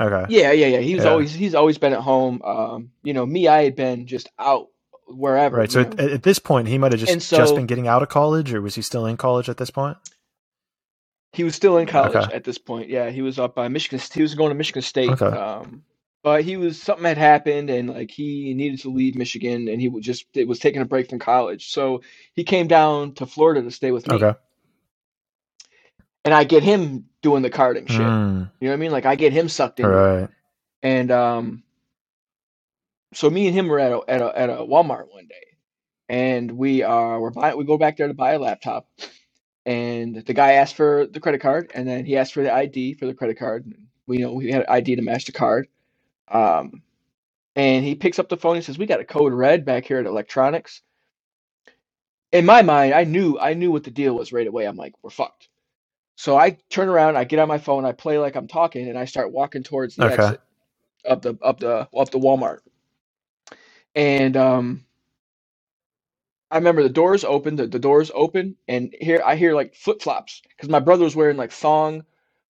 Okay. 0.00 0.24
yeah, 0.30 0.52
yeah, 0.52 0.66
yeah, 0.68 0.78
he 0.80 0.94
was 0.94 1.04
Yeah. 1.04 1.10
always 1.10 1.32
he's 1.34 1.54
always 1.54 1.76
been 1.78 1.92
at 1.92 2.00
home. 2.00 2.40
Um, 2.42 2.90
you 3.02 3.12
know, 3.12 3.26
me, 3.26 3.46
I 3.46 3.62
had 3.64 3.76
been 3.76 4.06
just 4.06 4.28
out 4.38 4.68
wherever. 5.06 5.56
Right. 5.58 5.70
So 5.70 5.82
at, 5.82 6.00
at 6.00 6.22
this 6.22 6.38
point, 6.38 6.68
he 6.68 6.78
might 6.78 6.92
have 6.92 7.00
just 7.00 7.12
And 7.12 7.20
just 7.20 7.54
been 7.54 7.66
getting 7.66 7.86
out 7.88 8.02
of 8.02 8.08
college, 8.08 8.54
or 8.54 8.62
was 8.62 8.74
he 8.74 8.80
still 8.82 9.04
in 9.04 9.18
college 9.18 9.50
at 9.50 9.58
this 9.58 9.70
point? 9.70 9.98
He 11.32 11.44
was 11.44 11.54
still 11.54 11.78
in 11.78 11.86
college 11.86 12.14
Okay. 12.16 12.34
at 12.34 12.44
this 12.44 12.58
point. 12.58 12.88
Yeah, 12.90 13.10
he 13.10 13.22
was 13.22 13.38
up 13.38 13.54
by 13.54 13.68
Michigan. 13.68 14.00
He 14.12 14.22
was 14.22 14.34
going 14.34 14.50
to 14.50 14.54
Michigan 14.54 14.82
State. 14.82 15.10
Okay. 15.10 15.24
Um, 15.26 15.82
but 16.22 16.44
he 16.44 16.56
was 16.56 16.80
something 16.80 17.04
had 17.04 17.18
happened, 17.18 17.70
and 17.70 17.90
like 17.90 18.10
he 18.10 18.54
needed 18.54 18.80
to 18.80 18.90
leave 18.90 19.14
Michigan, 19.16 19.66
and 19.68 19.80
he 19.80 19.88
would 19.88 20.02
just 20.04 20.26
it 20.34 20.46
was 20.46 20.58
taking 20.58 20.82
a 20.82 20.84
break 20.84 21.08
from 21.10 21.18
college. 21.18 21.70
So 21.70 22.02
he 22.34 22.44
came 22.44 22.68
down 22.68 23.14
to 23.14 23.26
Florida 23.26 23.62
to 23.62 23.70
stay 23.70 23.90
with 23.90 24.06
me, 24.06 24.16
Okay. 24.16 24.34
and 26.24 26.34
I 26.34 26.44
get 26.44 26.62
him 26.62 27.06
doing 27.22 27.42
the 27.42 27.50
carding 27.50 27.86
shit. 27.86 28.00
Mm, 28.00 28.50
You 28.60 28.66
know 28.68 28.72
what 28.72 28.74
I 28.74 28.76
mean? 28.76 28.92
Like 28.92 29.06
I 29.06 29.16
get 29.16 29.32
him 29.32 29.48
sucked 29.48 29.80
in, 29.80 29.86
right. 29.86 30.28
and 30.82 31.10
um, 31.10 31.62
so 33.14 33.28
me 33.30 33.46
and 33.48 33.54
him 33.56 33.68
were 33.68 33.80
at 33.80 33.92
a 33.92 34.00
at 34.06 34.20
a 34.22 34.38
at 34.38 34.50
a 34.50 34.56
Walmart 34.58 35.10
one 35.10 35.26
day, 35.26 35.56
and 36.08 36.52
we 36.52 36.82
are 36.82 37.20
we're 37.20 37.30
buying 37.30 37.56
we 37.56 37.64
go 37.64 37.78
back 37.78 37.96
there 37.96 38.08
to 38.08 38.14
buy 38.14 38.34
a 38.34 38.38
laptop, 38.38 38.86
and 39.66 40.16
the 40.16 40.34
guy 40.34 40.52
asked 40.54 40.76
for 40.76 41.06
the 41.06 41.20
credit 41.20 41.40
card, 41.40 41.70
and 41.74 41.86
then 41.88 42.04
he 42.04 42.16
asked 42.16 42.34
for 42.34 42.42
the 42.42 42.52
ID 42.52 42.94
for 42.94 43.06
the 43.06 43.14
credit 43.14 43.38
card. 43.38 43.72
We 44.06 44.18
know 44.18 44.32
we 44.32 44.50
had 44.52 44.66
ID 44.68 44.96
to 44.96 45.02
match 45.02 45.26
the 45.26 45.32
card, 45.32 45.68
um, 46.28 46.82
and 47.56 47.84
he 47.84 47.94
picks 47.94 48.18
up 48.18 48.28
the 48.28 48.36
phone 48.36 48.56
and 48.56 48.64
says, 48.64 48.78
"We 48.78 48.86
got 48.86 49.00
a 49.00 49.04
code 49.04 49.32
red 49.32 49.64
back 49.64 49.86
here 49.86 49.98
at 49.98 50.06
Electronics." 50.06 50.82
In 52.32 52.46
my 52.46 52.62
mind, 52.62 52.94
I 52.94 53.04
knew 53.04 53.38
I 53.38 53.54
knew 53.54 53.72
what 53.72 53.84
the 53.84 53.90
deal 53.90 54.14
was 54.14 54.32
right 54.32 54.46
away. 54.46 54.66
I'm 54.66 54.76
like, 54.76 54.94
"We're 55.02 55.10
fucked." 55.10 55.48
So 56.16 56.36
I 56.36 56.58
turn 56.70 56.88
around, 56.88 57.16
I 57.16 57.24
get 57.24 57.38
on 57.40 57.48
my 57.48 57.58
phone, 57.58 57.84
I 57.84 57.92
play 57.92 58.18
like 58.18 58.36
I'm 58.36 58.48
talking, 58.48 58.88
and 58.88 58.98
I 58.98 59.06
start 59.06 59.32
walking 59.32 59.62
towards 59.62 59.96
the 59.96 60.04
Okay. 60.04 60.12
exit 60.12 60.40
up 61.06 61.22
the 61.22 61.38
up 61.42 61.60
the 61.60 61.88
up 61.96 62.10
the 62.10 62.18
Walmart. 62.18 62.60
And 63.94 64.36
um 64.36 64.84
I 66.52 66.56
remember 66.56 66.82
the 66.82 66.90
doors 66.90 67.24
open, 67.24 67.56
the, 67.56 67.66
the 67.66 67.78
doors 67.78 68.10
open, 68.14 68.56
and 68.68 68.94
here 69.00 69.22
I 69.24 69.36
hear 69.36 69.54
like 69.54 69.74
flip 69.74 70.02
flops 70.02 70.42
because 70.54 70.68
my 70.68 70.80
brother 70.80 71.04
was 71.04 71.16
wearing 71.16 71.38
like 71.38 71.50
thong 71.50 72.04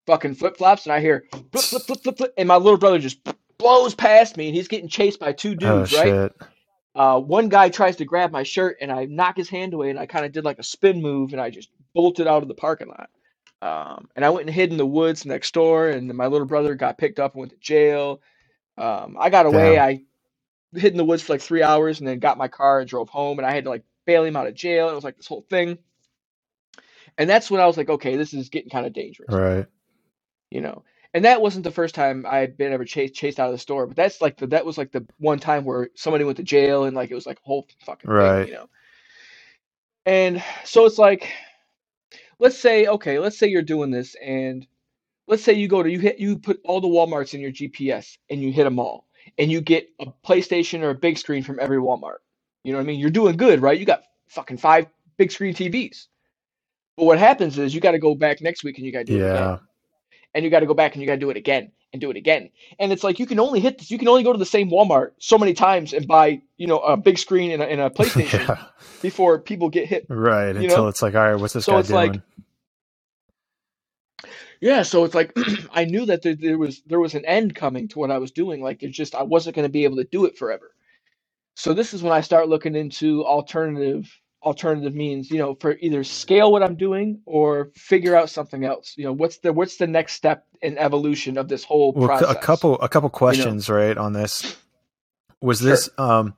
fucking 0.07 0.34
flip 0.34 0.57
flops, 0.57 0.88
and 0.88 0.94
I 0.94 0.99
hear 0.99 1.26
flip 1.32 1.64
flip 1.64 1.84
flip 1.84 2.02
flip 2.02 2.18
flip, 2.18 2.34
and 2.36 2.48
my 2.48 2.57
little 2.57 2.80
brother 2.80 2.98
just 2.98 3.19
blows 3.60 3.94
past 3.94 4.38
me, 4.38 4.48
and 4.48 4.56
he's 4.56 4.68
getting 4.68 4.90
chased 4.90 5.19
by 5.19 5.34
two 5.34 5.53
dudes, 5.53 5.94
right? 5.94 6.06
shit. 6.06 6.36
Uh, 6.95 7.19
one 7.19 7.48
guy 7.48 7.69
tries 7.69 7.98
to 7.98 8.06
grab 8.06 8.32
my 8.32 8.41
shirt, 8.41 8.78
and 8.82 8.91
I 8.91 9.06
knock 9.06 9.38
his 9.38 9.49
hand 9.49 9.76
away, 9.76 9.91
and 9.91 9.99
I 9.99 10.07
kind 10.07 10.26
of 10.26 10.32
did 10.32 10.45
like 10.45 10.57
a 10.57 10.64
spin 10.64 10.99
move, 10.99 11.32
and 11.32 11.41
I 11.41 11.52
just 11.52 11.69
bolted 11.94 12.26
out 12.26 12.41
of 12.41 12.48
the 12.48 12.56
parking 12.56 12.88
lot. 12.88 13.10
Um, 13.61 14.10
and 14.15 14.26
I 14.26 14.32
went 14.32 14.48
and 14.48 14.56
hid 14.56 14.72
in 14.72 14.78
the 14.78 14.86
woods 14.86 15.28
next 15.28 15.53
door, 15.53 15.90
and 15.90 16.11
my 16.15 16.26
little 16.26 16.48
brother 16.48 16.73
got 16.73 16.98
picked 16.98 17.19
up 17.19 17.36
and 17.36 17.41
went 17.41 17.52
to 17.52 17.60
jail. 17.60 18.19
Um, 18.80 19.15
I 19.19 19.30
got 19.30 19.45
away. 19.45 19.76
Damn. 19.76 19.86
I 19.86 20.02
hid 20.73 20.94
in 20.94 20.98
the 20.98 21.06
woods 21.06 21.22
for 21.22 21.34
like 21.34 21.41
three 21.41 21.61
hours, 21.61 21.99
and 21.99 22.07
then 22.07 22.18
got 22.18 22.40
my 22.40 22.48
car 22.48 22.80
and 22.80 22.90
drove 22.90 23.10
home, 23.10 23.38
and 23.38 23.45
I 23.45 23.52
had 23.52 23.65
to 23.65 23.69
like 23.69 23.84
bail 24.06 24.23
him 24.23 24.36
out 24.36 24.48
of 24.48 24.56
jail. 24.56 24.90
It 24.90 24.95
was 24.95 25.03
like 25.03 25.18
this 25.18 25.28
whole 25.28 25.45
thing. 25.49 25.78
And 27.18 27.30
that's 27.30 27.52
when 27.52 27.61
I 27.61 27.68
was 27.68 27.78
like, 27.78 27.90
okay, 27.90 28.15
this 28.15 28.34
is 28.34 28.49
getting 28.49 28.69
kind 28.69 28.86
of 28.86 28.94
dangerous 28.94 29.34
Right. 29.34 29.65
you 30.49 30.61
know. 30.61 30.84
And 31.14 31.26
that 31.26 31.41
wasn't 31.41 31.65
the 31.65 31.72
first 31.72 31.94
time 31.94 32.26
I 32.26 32.38
had 32.38 32.56
been 32.56 32.72
ever 32.72 32.86
chased 32.86 33.15
chased 33.15 33.40
out 33.40 33.48
of 33.48 33.52
the 33.53 33.57
store, 33.57 33.86
but 33.86 33.98
that's 33.98 34.22
like 34.22 34.38
the 34.38 34.48
that 34.48 34.65
was 34.65 34.78
like 34.78 34.91
the 34.91 35.06
one 35.18 35.40
time 35.40 35.65
where 35.65 35.90
somebody 35.95 36.23
went 36.23 36.38
to 36.38 36.44
jail 36.44 36.86
and 36.86 36.95
like 36.95 37.11
it 37.11 37.15
was 37.15 37.26
like 37.26 37.38
a 37.40 37.45
whole 37.48 37.68
fucking 37.86 38.10
Right. 38.10 38.44
thing, 38.44 38.48
you 38.48 38.53
know. 38.53 38.69
And 40.06 40.44
so 40.64 40.86
it's 40.86 40.98
like, 40.98 41.32
let's 42.40 42.57
say 42.57 42.88
okay, 42.88 43.19
let's 43.19 43.38
say 43.38 43.48
you're 43.48 43.61
doing 43.61 43.91
this, 43.91 44.15
and 44.15 44.65
let's 45.28 45.44
say 45.44 45.53
you 45.53 45.68
go 45.68 45.84
to 45.84 45.91
you 45.91 45.99
hit 45.99 46.18
you 46.18 46.38
put 46.40 46.61
all 46.64 46.80
the 46.80 46.88
WalMarts 46.88 47.34
in 47.34 47.41
your 47.41 47.52
GPS 47.52 48.18
and 48.30 48.41
you 48.41 48.52
hit 48.53 48.64
them 48.64 48.80
all, 48.80 49.06
and 49.38 49.52
you 49.52 49.60
get 49.60 49.90
a 49.99 50.06
PlayStation 50.26 50.82
or 50.82 50.91
a 50.91 50.95
big 50.95 51.18
screen 51.18 51.44
from 51.44 51.60
every 51.60 51.78
Walmart. 51.78 52.19
You 52.63 52.71
know 52.71 52.77
what 52.77 52.83
I 52.83 52.88
mean? 52.88 52.99
You're 52.99 53.09
doing 53.09 53.38
good, 53.38 53.61
right? 53.61 53.79
You 53.79 53.85
got 53.85 54.03
fucking 54.27 54.57
five 54.57 54.88
big 55.17 55.31
screen 55.31 55.53
TVs. 55.53 56.07
But 56.97 57.05
what 57.05 57.17
happens 57.19 57.57
is 57.57 57.73
you 57.73 57.81
got 57.81 57.91
to 57.91 57.99
go 57.99 58.13
back 58.15 58.41
next 58.41 58.63
week 58.63 58.77
and 58.77 58.85
you 58.85 58.91
got 58.91 58.99
to 58.99 59.05
do 59.05 59.15
it 59.15 59.21
again 59.21 59.35
Yeah. 59.35 59.57
and 60.35 60.43
you 60.45 60.51
got 60.51 60.59
to 60.59 60.65
go 60.65 60.73
back 60.73 60.93
and 60.93 61.01
you 61.01 61.07
got 61.07 61.13
to 61.15 61.19
do 61.19 61.29
it 61.29 61.38
again 61.38 61.71
and 61.93 61.99
do 61.99 62.11
it 62.11 62.17
again. 62.17 62.49
And 62.79 62.91
it's 62.91 63.03
like 63.03 63.17
you 63.19 63.25
can 63.25 63.39
only 63.39 63.59
hit 63.59 63.77
this. 63.79 63.89
You 63.91 63.97
can 63.97 64.07
only 64.07 64.23
go 64.23 64.31
to 64.31 64.38
the 64.39 64.45
same 64.45 64.69
Walmart 64.69 65.11
so 65.17 65.38
many 65.38 65.53
times 65.53 65.93
and 65.93 66.07
buy, 66.07 66.41
you 66.57 66.67
know, 66.67 66.79
a 66.79 66.95
big 66.97 67.17
screen 67.17 67.51
and 67.51 67.61
a, 67.63 67.65
and 67.65 67.81
a 67.81 67.89
PlayStation 67.97 68.47
yeah. 68.47 68.63
before 69.01 69.39
people 69.39 69.69
get 69.69 69.88
hit. 69.88 70.05
Right. 70.09 70.55
Until 70.55 70.83
know? 70.83 70.88
it's 70.88 71.01
like, 71.01 71.15
all 71.15 71.31
right, 71.31 71.39
what's 71.39 71.53
this 71.53 71.65
So 71.65 71.73
guy 71.73 71.79
it's 71.79 71.89
doing? 71.89 72.11
like- 72.11 72.21
Yeah, 74.59 74.83
so 74.83 75.03
it's 75.05 75.15
like 75.15 75.35
I 75.73 75.85
knew 75.85 76.05
that 76.05 76.21
there, 76.21 76.35
there 76.35 76.57
was 76.57 76.81
there 76.85 76.99
was 76.99 77.15
an 77.15 77.25
end 77.25 77.55
coming 77.55 77.88
to 77.89 77.99
what 77.99 78.11
I 78.11 78.19
was 78.19 78.31
doing. 78.31 78.61
Like 78.61 78.83
it's 78.83 78.95
just 78.95 79.15
I 79.15 79.23
wasn't 79.23 79.55
going 79.55 79.65
to 79.67 79.71
be 79.71 79.85
able 79.85 79.97
to 79.97 80.03
do 80.03 80.25
it 80.25 80.38
forever. 80.38 80.71
So 81.56 81.73
this 81.73 81.94
is 81.94 82.03
when 82.03 82.14
I 82.14 82.22
start 82.22 82.49
looking 82.49 82.76
into 82.76 83.26
alternative 83.26 84.10
alternative 84.44 84.95
means, 84.95 85.30
you 85.32 85.38
know, 85.38 85.56
for 85.61 85.78
either 85.82 86.03
scale 86.03 86.52
what 86.52 86.64
I'm 86.64 86.76
doing 86.76 87.22
or 87.26 87.72
figure 87.76 88.15
out 88.15 88.30
something 88.30 88.65
else. 88.65 88.95
You 88.98 89.06
know, 89.06 89.14
what's 89.14 89.38
the 89.40 89.53
what's 89.53 89.78
the 89.78 89.88
next 89.88 90.14
step 90.14 90.45
in 90.61 90.78
evolution 90.78 91.38
of 91.38 91.48
this 91.48 91.64
whole 91.64 91.94
well, 91.94 92.07
process? 92.07 92.32
a 92.32 92.36
couple 92.36 92.80
a 92.82 92.90
couple 92.90 93.10
questions 93.10 93.69
right 93.69 93.98
on 93.98 94.14
this 94.14 94.57
was 95.41 95.60
Sure. 95.60 95.61
this 95.61 95.90
um 95.98 96.36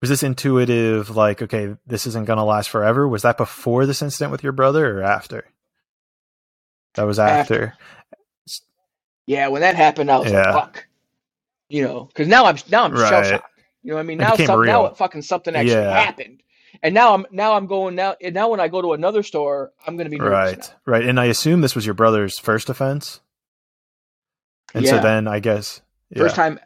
was 0.00 0.10
this 0.10 0.22
intuitive 0.24 1.16
like 1.16 1.42
okay 1.42 1.76
this 1.86 2.06
isn't 2.06 2.26
going 2.26 2.38
to 2.38 2.44
last 2.44 2.70
forever 2.70 3.08
was 3.08 3.22
that 3.22 3.38
before 3.38 3.86
this 3.86 4.02
incident 4.02 4.32
with 4.32 4.42
your 4.44 4.52
brother 4.52 4.98
or 5.00 5.02
after 5.02 5.44
that 6.94 7.04
was 7.04 7.18
after, 7.18 7.38
After. 7.40 7.78
Yeah, 9.26 9.48
when 9.48 9.62
that 9.62 9.76
happened, 9.76 10.10
I 10.10 10.18
was 10.18 10.32
Yeah. 10.32 10.32
like, 10.32 10.52
"Fuck," 10.52 10.86
you 11.68 11.82
know, 11.84 12.04
because 12.04 12.28
now 12.28 12.46
I'm 12.46 12.56
now 12.70 12.84
I'm 12.84 12.94
Right. 12.94 13.08
shell 13.08 13.22
shocked. 13.24 13.55
You 13.86 13.92
know 13.92 13.96
what 13.96 14.00
I 14.00 14.04
mean? 14.04 14.18
Now 14.18 14.34
some, 14.36 14.64
now 14.64 14.82
real. 14.86 14.94
fucking 14.94 15.22
something 15.22 15.54
actually 15.54 15.74
Yeah. 15.74 15.90
happened, 16.04 16.42
and 16.82 16.92
now 16.94 17.14
I'm 17.14 17.24
now 17.30 17.54
I'm 17.54 17.66
going 17.66 17.94
now 17.94 18.16
and 18.20 18.34
now 18.34 18.48
when 18.50 18.58
I 18.60 18.66
go 18.68 18.82
to 18.82 18.92
another 18.94 19.22
store, 19.22 19.72
I'm 19.86 19.96
gonna 19.96 20.10
be 20.10 20.18
nervous 20.18 20.32
right 20.32 20.58
now. 20.58 20.66
right 20.92 21.04
and 21.04 21.20
i 21.20 21.26
assume 21.26 21.60
this 21.60 21.74
was 21.76 21.86
your 21.86 21.94
brother's 21.94 22.38
first 22.38 22.68
offense 22.68 23.20
and 24.74 24.86
so 24.86 24.98
then 25.00 25.28
i 25.28 25.38
guess 25.40 25.80
yeah. 26.10 26.18
First 26.22 26.36
time, 26.36 26.60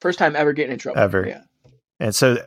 first 0.00 0.18
time 0.18 0.36
ever 0.36 0.52
getting 0.52 0.72
in 0.72 0.78
trouble. 0.78 1.00
Ever. 1.00 1.26
Yeah. 1.26 1.40
and 1.98 2.14
so 2.14 2.38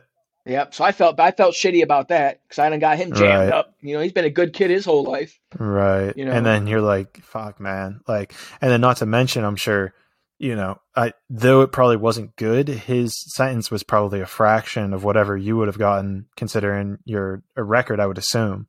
Yep. 0.46 0.74
So 0.74 0.84
I 0.84 0.92
felt 0.92 1.20
I 1.20 1.32
felt 1.32 1.54
shitty 1.54 1.82
about 1.82 2.08
that 2.08 2.40
because 2.42 2.58
I 2.58 2.70
done 2.70 2.78
got 2.78 2.96
him 2.96 3.12
jammed 3.12 3.50
Right. 3.50 3.52
up. 3.52 3.74
You 3.82 3.94
know, 3.94 4.00
he's 4.00 4.12
been 4.14 4.24
a 4.24 4.30
good 4.30 4.54
kid 4.54 4.70
his 4.70 4.86
whole 4.86 5.04
life. 5.04 5.38
Right. 5.58 6.16
You 6.16 6.24
know? 6.24 6.32
And 6.32 6.46
then 6.46 6.66
you're 6.66 6.80
like, 6.80 7.22
fuck, 7.22 7.60
man. 7.60 8.00
Like, 8.08 8.32
and 8.62 8.70
then 8.70 8.80
not 8.80 8.96
to 8.98 9.06
mention, 9.06 9.44
I'm 9.44 9.56
sure, 9.56 9.92
you 10.40 10.56
know, 10.56 10.80
I, 10.96 11.12
though 11.28 11.60
it 11.60 11.70
probably 11.70 11.98
wasn't 11.98 12.34
good, 12.34 12.66
his 12.66 13.14
sentence 13.34 13.70
was 13.70 13.82
probably 13.82 14.20
a 14.22 14.26
fraction 14.26 14.94
of 14.94 15.04
whatever 15.04 15.36
you 15.36 15.58
would 15.58 15.68
have 15.68 15.78
gotten 15.78 16.26
considering 16.34 16.96
your 17.04 17.42
a 17.56 17.62
record, 17.62 18.00
I 18.00 18.06
would 18.06 18.16
assume. 18.16 18.66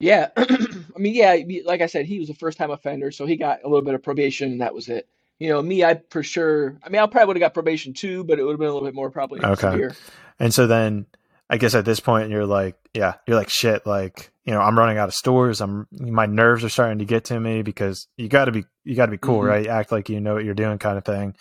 Yeah. 0.00 0.30
I 0.36 0.98
mean, 0.98 1.14
yeah, 1.14 1.36
like 1.64 1.80
I 1.80 1.86
said, 1.86 2.06
he 2.06 2.18
was 2.18 2.28
a 2.28 2.34
first 2.34 2.58
time 2.58 2.72
offender, 2.72 3.12
so 3.12 3.24
he 3.24 3.36
got 3.36 3.60
a 3.62 3.68
little 3.68 3.84
bit 3.84 3.94
of 3.94 4.02
probation 4.02 4.50
and 4.50 4.60
that 4.60 4.74
was 4.74 4.88
it. 4.88 5.08
You 5.38 5.48
know, 5.48 5.62
me, 5.62 5.84
I 5.84 6.00
for 6.10 6.24
sure, 6.24 6.76
I 6.84 6.88
mean, 6.88 7.00
I 7.00 7.06
probably 7.06 7.28
would 7.28 7.36
have 7.36 7.40
got 7.40 7.54
probation 7.54 7.92
too, 7.92 8.24
but 8.24 8.40
it 8.40 8.42
would 8.42 8.52
have 8.52 8.58
been 8.58 8.68
a 8.68 8.72
little 8.72 8.86
bit 8.88 8.96
more 8.96 9.10
probably 9.10 9.40
Okay. 9.44 9.70
severe. 9.70 9.94
And 10.40 10.52
so 10.52 10.66
then 10.66 11.06
I 11.48 11.56
guess 11.58 11.76
at 11.76 11.84
this 11.84 12.00
point 12.00 12.30
you're 12.30 12.46
like, 12.46 12.76
yeah, 12.92 13.14
you're 13.28 13.36
like, 13.36 13.48
shit, 13.48 13.86
like, 13.86 14.32
you 14.44 14.52
know, 14.52 14.60
I'm 14.60 14.78
running 14.78 14.98
out 14.98 15.08
of 15.08 15.14
stores. 15.14 15.60
I'm, 15.60 15.86
my 15.92 16.26
nerves 16.26 16.64
are 16.64 16.68
starting 16.68 16.98
to 16.98 17.04
get 17.04 17.24
to 17.26 17.40
me 17.40 17.62
because 17.62 18.08
you 18.16 18.28
gotta 18.28 18.52
be, 18.52 18.64
you 18.84 18.94
gotta 18.94 19.12
be 19.12 19.18
cool, 19.18 19.40
Mhm. 19.40 19.48
right? 19.48 19.66
Act 19.66 19.92
like 19.92 20.08
you 20.08 20.20
know 20.20 20.34
what 20.34 20.44
you're 20.44 20.54
doing 20.54 20.78
kind 20.78 20.98
of 20.98 21.04
thing. 21.04 21.34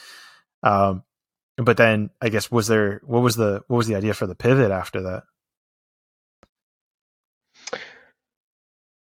Um, 0.63 1.03
but 1.57 1.77
then 1.77 2.09
I 2.21 2.29
guess 2.29 2.49
was 2.51 2.67
there, 2.67 3.01
what 3.05 3.21
was 3.21 3.35
the, 3.35 3.63
what 3.67 3.77
was 3.77 3.87
the 3.87 3.95
idea 3.95 4.13
for 4.13 4.27
the 4.27 4.35
pivot 4.35 4.71
after 4.71 5.01
that? 5.03 5.23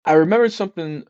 I 0.04 0.14
remembered 0.14 0.52
something 0.52 1.06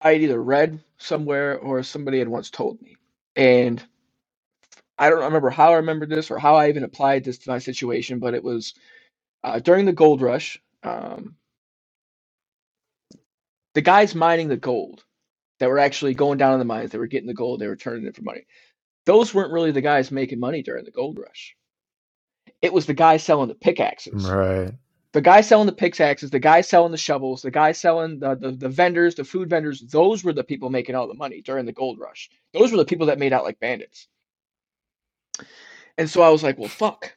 I 0.00 0.12
had 0.12 0.22
either 0.22 0.42
read 0.42 0.80
somewhere 0.98 1.58
or 1.58 1.82
somebody 1.82 2.18
had 2.18 2.28
once 2.28 2.50
told 2.50 2.80
me. 2.82 2.96
And 3.36 3.82
I 4.98 5.08
don't 5.10 5.24
remember 5.24 5.50
how 5.50 5.72
I 5.72 5.76
remembered 5.76 6.10
this 6.10 6.30
or 6.30 6.38
how 6.38 6.56
I 6.56 6.68
even 6.68 6.84
applied 6.84 7.24
this 7.24 7.38
to 7.38 7.50
my 7.50 7.58
situation, 7.58 8.18
but 8.18 8.34
it 8.34 8.44
was 8.44 8.74
uh, 9.42 9.58
during 9.58 9.86
the 9.86 9.92
gold 9.92 10.20
rush. 10.20 10.60
Um, 10.82 11.36
the 13.74 13.82
guys 13.82 14.14
mining 14.14 14.48
the 14.48 14.56
gold 14.56 15.04
that 15.60 15.68
were 15.68 15.78
actually 15.78 16.14
going 16.14 16.38
down 16.38 16.54
in 16.54 16.58
the 16.58 16.64
mines, 16.64 16.90
they 16.90 16.98
were 16.98 17.06
getting 17.06 17.28
the 17.28 17.34
gold, 17.34 17.60
they 17.60 17.68
were 17.68 17.76
turning 17.76 18.06
it 18.06 18.16
for 18.16 18.22
money. 18.22 18.46
Those 19.06 19.34
weren't 19.34 19.52
really 19.52 19.72
the 19.72 19.80
guys 19.80 20.10
making 20.10 20.40
money 20.40 20.62
during 20.62 20.84
the 20.84 20.90
gold 20.90 21.18
rush. 21.18 21.56
It 22.62 22.72
was 22.72 22.86
the 22.86 22.94
guys 22.94 23.22
selling 23.22 23.48
the 23.48 23.54
pickaxes 23.54 24.24
Right. 24.24 24.72
the 25.12 25.20
guy 25.22 25.40
selling 25.40 25.66
the 25.66 25.72
pickaxes, 25.72 26.30
the 26.30 26.38
guy 26.38 26.60
selling 26.60 26.92
the 26.92 26.98
shovels, 26.98 27.42
the 27.42 27.50
guy 27.50 27.72
selling 27.72 28.18
the, 28.20 28.34
the 28.36 28.52
the 28.52 28.68
vendors, 28.68 29.14
the 29.14 29.24
food 29.24 29.50
vendors, 29.50 29.80
those 29.82 30.22
were 30.24 30.32
the 30.32 30.44
people 30.44 30.70
making 30.70 30.94
all 30.94 31.08
the 31.08 31.14
money 31.14 31.42
during 31.42 31.66
the 31.66 31.72
gold 31.72 31.98
rush. 31.98 32.30
Those 32.52 32.70
were 32.70 32.78
the 32.78 32.84
people 32.84 33.06
that 33.06 33.18
made 33.18 33.32
out 33.32 33.44
like 33.44 33.60
bandits. 33.60 34.08
And 35.98 36.08
so 36.08 36.22
I 36.22 36.30
was 36.30 36.42
like, 36.42 36.58
well, 36.58 36.68
fuck. 36.68 37.16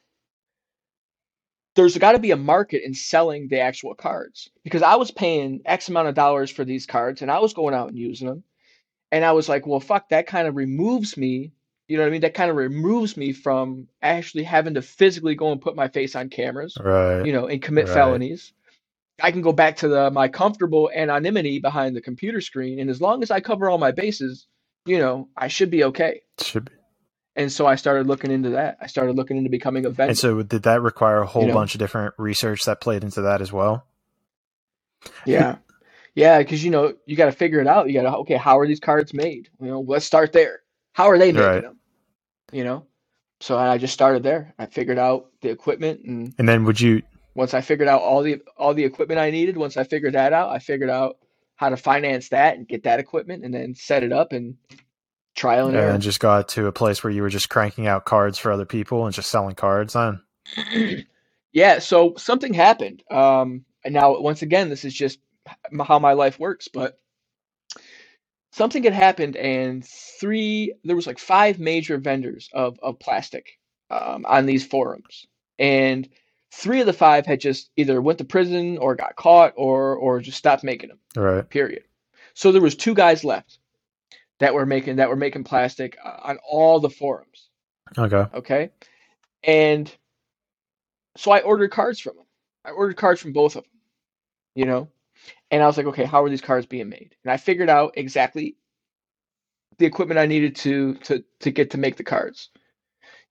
There's 1.74 1.98
got 1.98 2.12
to 2.12 2.18
be 2.18 2.30
a 2.30 2.36
market 2.36 2.84
in 2.84 2.94
selling 2.94 3.48
the 3.48 3.60
actual 3.60 3.94
cards 3.94 4.48
because 4.62 4.82
I 4.82 4.94
was 4.96 5.10
paying 5.10 5.60
X 5.64 5.88
amount 5.88 6.08
of 6.08 6.14
dollars 6.14 6.50
for 6.50 6.64
these 6.64 6.86
cards 6.86 7.22
and 7.22 7.30
I 7.30 7.40
was 7.40 7.52
going 7.52 7.74
out 7.74 7.88
and 7.88 7.98
using 7.98 8.28
them. 8.28 8.44
And 9.10 9.24
I 9.24 9.32
was 9.32 9.48
like, 9.48 9.66
well, 9.66 9.80
fuck, 9.80 10.08
that 10.10 10.26
kind 10.26 10.48
of 10.48 10.56
removes 10.56 11.16
me. 11.16 11.52
You 11.88 11.96
know 11.96 12.04
what 12.04 12.08
I 12.08 12.12
mean? 12.12 12.22
That 12.22 12.34
kind 12.34 12.50
of 12.50 12.56
removes 12.56 13.16
me 13.16 13.32
from 13.32 13.88
actually 14.02 14.44
having 14.44 14.74
to 14.74 14.82
physically 14.82 15.34
go 15.34 15.52
and 15.52 15.60
put 15.60 15.76
my 15.76 15.88
face 15.88 16.14
on 16.16 16.28
cameras 16.30 16.76
Right. 16.80 17.24
you 17.24 17.32
know, 17.32 17.46
and 17.46 17.60
commit 17.60 17.86
Right. 17.86 17.94
felonies. 17.94 18.52
I 19.22 19.30
can 19.30 19.42
go 19.42 19.52
back 19.52 19.76
to 19.76 19.88
the 19.88 20.10
my 20.10 20.28
comfortable 20.28 20.90
anonymity 20.92 21.60
behind 21.60 21.94
the 21.94 22.00
computer 22.00 22.40
screen, 22.40 22.80
and 22.80 22.90
as 22.90 23.00
long 23.00 23.22
as 23.22 23.30
I 23.30 23.40
cover 23.40 23.70
all 23.70 23.78
my 23.78 23.92
bases, 23.92 24.48
you 24.86 24.98
know, 24.98 25.28
I 25.36 25.48
should 25.48 25.70
be 25.70 25.84
okay. 25.84 26.22
Should 26.40 26.64
be. 26.64 26.72
And 27.36 27.50
so 27.50 27.66
I 27.66 27.74
started 27.74 28.06
looking 28.06 28.30
into 28.30 28.50
that. 28.50 28.78
I 28.80 28.86
started 28.86 29.16
looking 29.16 29.36
into 29.36 29.50
becoming 29.50 29.84
a 29.86 29.90
vendor. 29.90 30.10
And 30.10 30.18
so 30.18 30.42
did 30.42 30.62
that 30.64 30.82
require 30.82 31.22
a 31.22 31.26
whole 31.26 31.42
You 31.42 31.48
know? 31.48 31.54
bunch 31.54 31.74
of 31.74 31.80
different 31.80 32.14
research 32.16 32.64
that 32.64 32.80
played 32.80 33.02
into 33.02 33.22
that 33.22 33.40
as 33.40 33.52
well? 33.52 33.86
yeah, 35.26 35.56
yeah, 36.14 36.38
because 36.38 36.64
you 36.64 36.70
know 36.70 36.94
you 37.06 37.16
got 37.16 37.26
to 37.26 37.32
figure 37.32 37.60
it 37.60 37.66
out. 37.66 37.88
You 37.88 37.94
got 37.94 38.10
to 38.10 38.16
okay, 38.18 38.36
how 38.36 38.58
are 38.58 38.66
these 38.66 38.80
cards 38.80 39.12
made? 39.12 39.48
You 39.60 39.68
know, 39.68 39.80
let's 39.80 40.06
start 40.06 40.32
there. 40.32 40.60
How 40.92 41.06
are 41.10 41.18
they 41.18 41.32
making 41.32 41.42
Right. 41.42 41.62
them? 41.62 41.78
You 42.52 42.64
know, 42.64 42.86
so 43.40 43.58
I 43.58 43.78
just 43.78 43.94
started 43.94 44.22
there. 44.22 44.54
I 44.58 44.66
figured 44.66 44.98
out 44.98 45.30
the 45.42 45.50
equipment, 45.50 46.00
and 46.04 46.34
And 46.38 46.48
then 46.48 46.64
would 46.64 46.80
you 46.80 47.02
once 47.34 47.52
I 47.52 47.60
figured 47.62 47.88
out 47.88 48.00
all 48.00 48.22
the 48.22 48.40
all 48.56 48.74
the 48.74 48.84
equipment 48.84 49.18
I 49.20 49.30
needed, 49.30 49.56
once 49.56 49.76
I 49.76 49.84
figured 49.84 50.14
that 50.14 50.32
out, 50.32 50.50
I 50.50 50.60
figured 50.60 50.90
out 50.90 51.18
how 51.56 51.68
to 51.68 51.76
finance 51.76 52.28
that 52.30 52.56
and 52.56 52.66
get 52.66 52.84
that 52.84 53.00
equipment, 53.00 53.44
and 53.44 53.52
then 53.52 53.74
set 53.74 54.02
it 54.02 54.12
up 54.12 54.32
and 54.32 54.56
trial 55.34 55.68
and 55.68 55.76
error. 55.76 55.90
and 55.90 56.02
just 56.02 56.20
got 56.20 56.48
to 56.50 56.66
a 56.66 56.72
place 56.72 57.02
where 57.02 57.12
you 57.12 57.22
were 57.22 57.28
just 57.28 57.48
cranking 57.48 57.86
out 57.86 58.04
cards 58.04 58.38
for 58.38 58.52
other 58.52 58.64
people 58.64 59.06
and 59.06 59.14
just 59.14 59.30
selling 59.30 59.54
cards 59.54 59.96
on? 59.96 60.22
yeah, 61.52 61.78
so 61.78 62.14
something 62.16 62.54
happened. 62.54 63.02
Um, 63.10 63.64
and 63.84 63.94
now 63.94 64.18
once 64.20 64.42
again, 64.42 64.68
this 64.68 64.84
is 64.84 64.94
just 64.94 65.18
how 65.86 65.98
my 65.98 66.12
life 66.12 66.38
works, 66.38 66.68
but 66.68 66.98
something 68.52 68.84
had 68.84 68.92
happened, 68.92 69.36
and 69.36 69.84
three 69.84 70.74
there 70.84 70.96
was 70.96 71.06
like 71.06 71.18
five 71.18 71.58
major 71.58 71.98
vendors 71.98 72.48
of 72.52 72.78
of 72.82 72.98
plastic 72.98 73.58
um, 73.90 74.24
on 74.26 74.46
these 74.46 74.64
forums, 74.64 75.26
and 75.58 76.08
three 76.52 76.80
of 76.80 76.86
the 76.86 76.92
five 76.92 77.26
had 77.26 77.40
just 77.40 77.70
either 77.76 78.00
went 78.00 78.18
to 78.18 78.24
prison 78.24 78.78
or 78.78 78.94
got 78.94 79.16
caught 79.16 79.52
or 79.56 79.96
or 79.96 80.20
just 80.20 80.38
stopped 80.38 80.64
making 80.64 80.88
them. 80.88 80.98
Right. 81.16 81.48
Period. 81.48 81.84
So 82.34 82.52
there 82.52 82.62
was 82.62 82.74
two 82.74 82.94
guys 82.94 83.24
left 83.24 83.58
that 84.44 84.52
were 84.52 84.66
making 84.66 84.96
that 84.96 85.08
were 85.08 85.16
making 85.16 85.42
plastic 85.42 85.96
uh, 86.04 86.18
on 86.22 86.38
all 86.46 86.78
the 86.78 86.90
forums. 86.90 87.48
Okay. 87.96 88.26
Okay, 88.34 88.70
and 89.42 89.90
so 91.16 91.30
I 91.30 91.40
ordered 91.40 91.70
cards 91.70 91.98
from 91.98 92.16
them. 92.16 92.26
I 92.62 92.72
ordered 92.72 92.98
cards 92.98 93.22
from 93.22 93.32
both 93.32 93.56
of 93.56 93.62
them. 93.62 93.72
You 94.54 94.66
know, 94.66 94.88
and 95.50 95.62
I 95.62 95.66
was 95.66 95.78
like, 95.78 95.86
okay, 95.86 96.04
how 96.04 96.22
are 96.22 96.28
these 96.28 96.42
cards 96.42 96.66
being 96.66 96.90
made? 96.90 97.16
And 97.24 97.32
I 97.32 97.38
figured 97.38 97.70
out 97.70 97.94
exactly 97.96 98.56
the 99.78 99.86
equipment 99.86 100.20
I 100.20 100.26
needed 100.26 100.56
to 100.56 100.94
to 100.96 101.24
to 101.40 101.50
get 101.50 101.70
to 101.70 101.78
make 101.78 101.96
the 101.96 102.04
cards. 102.04 102.50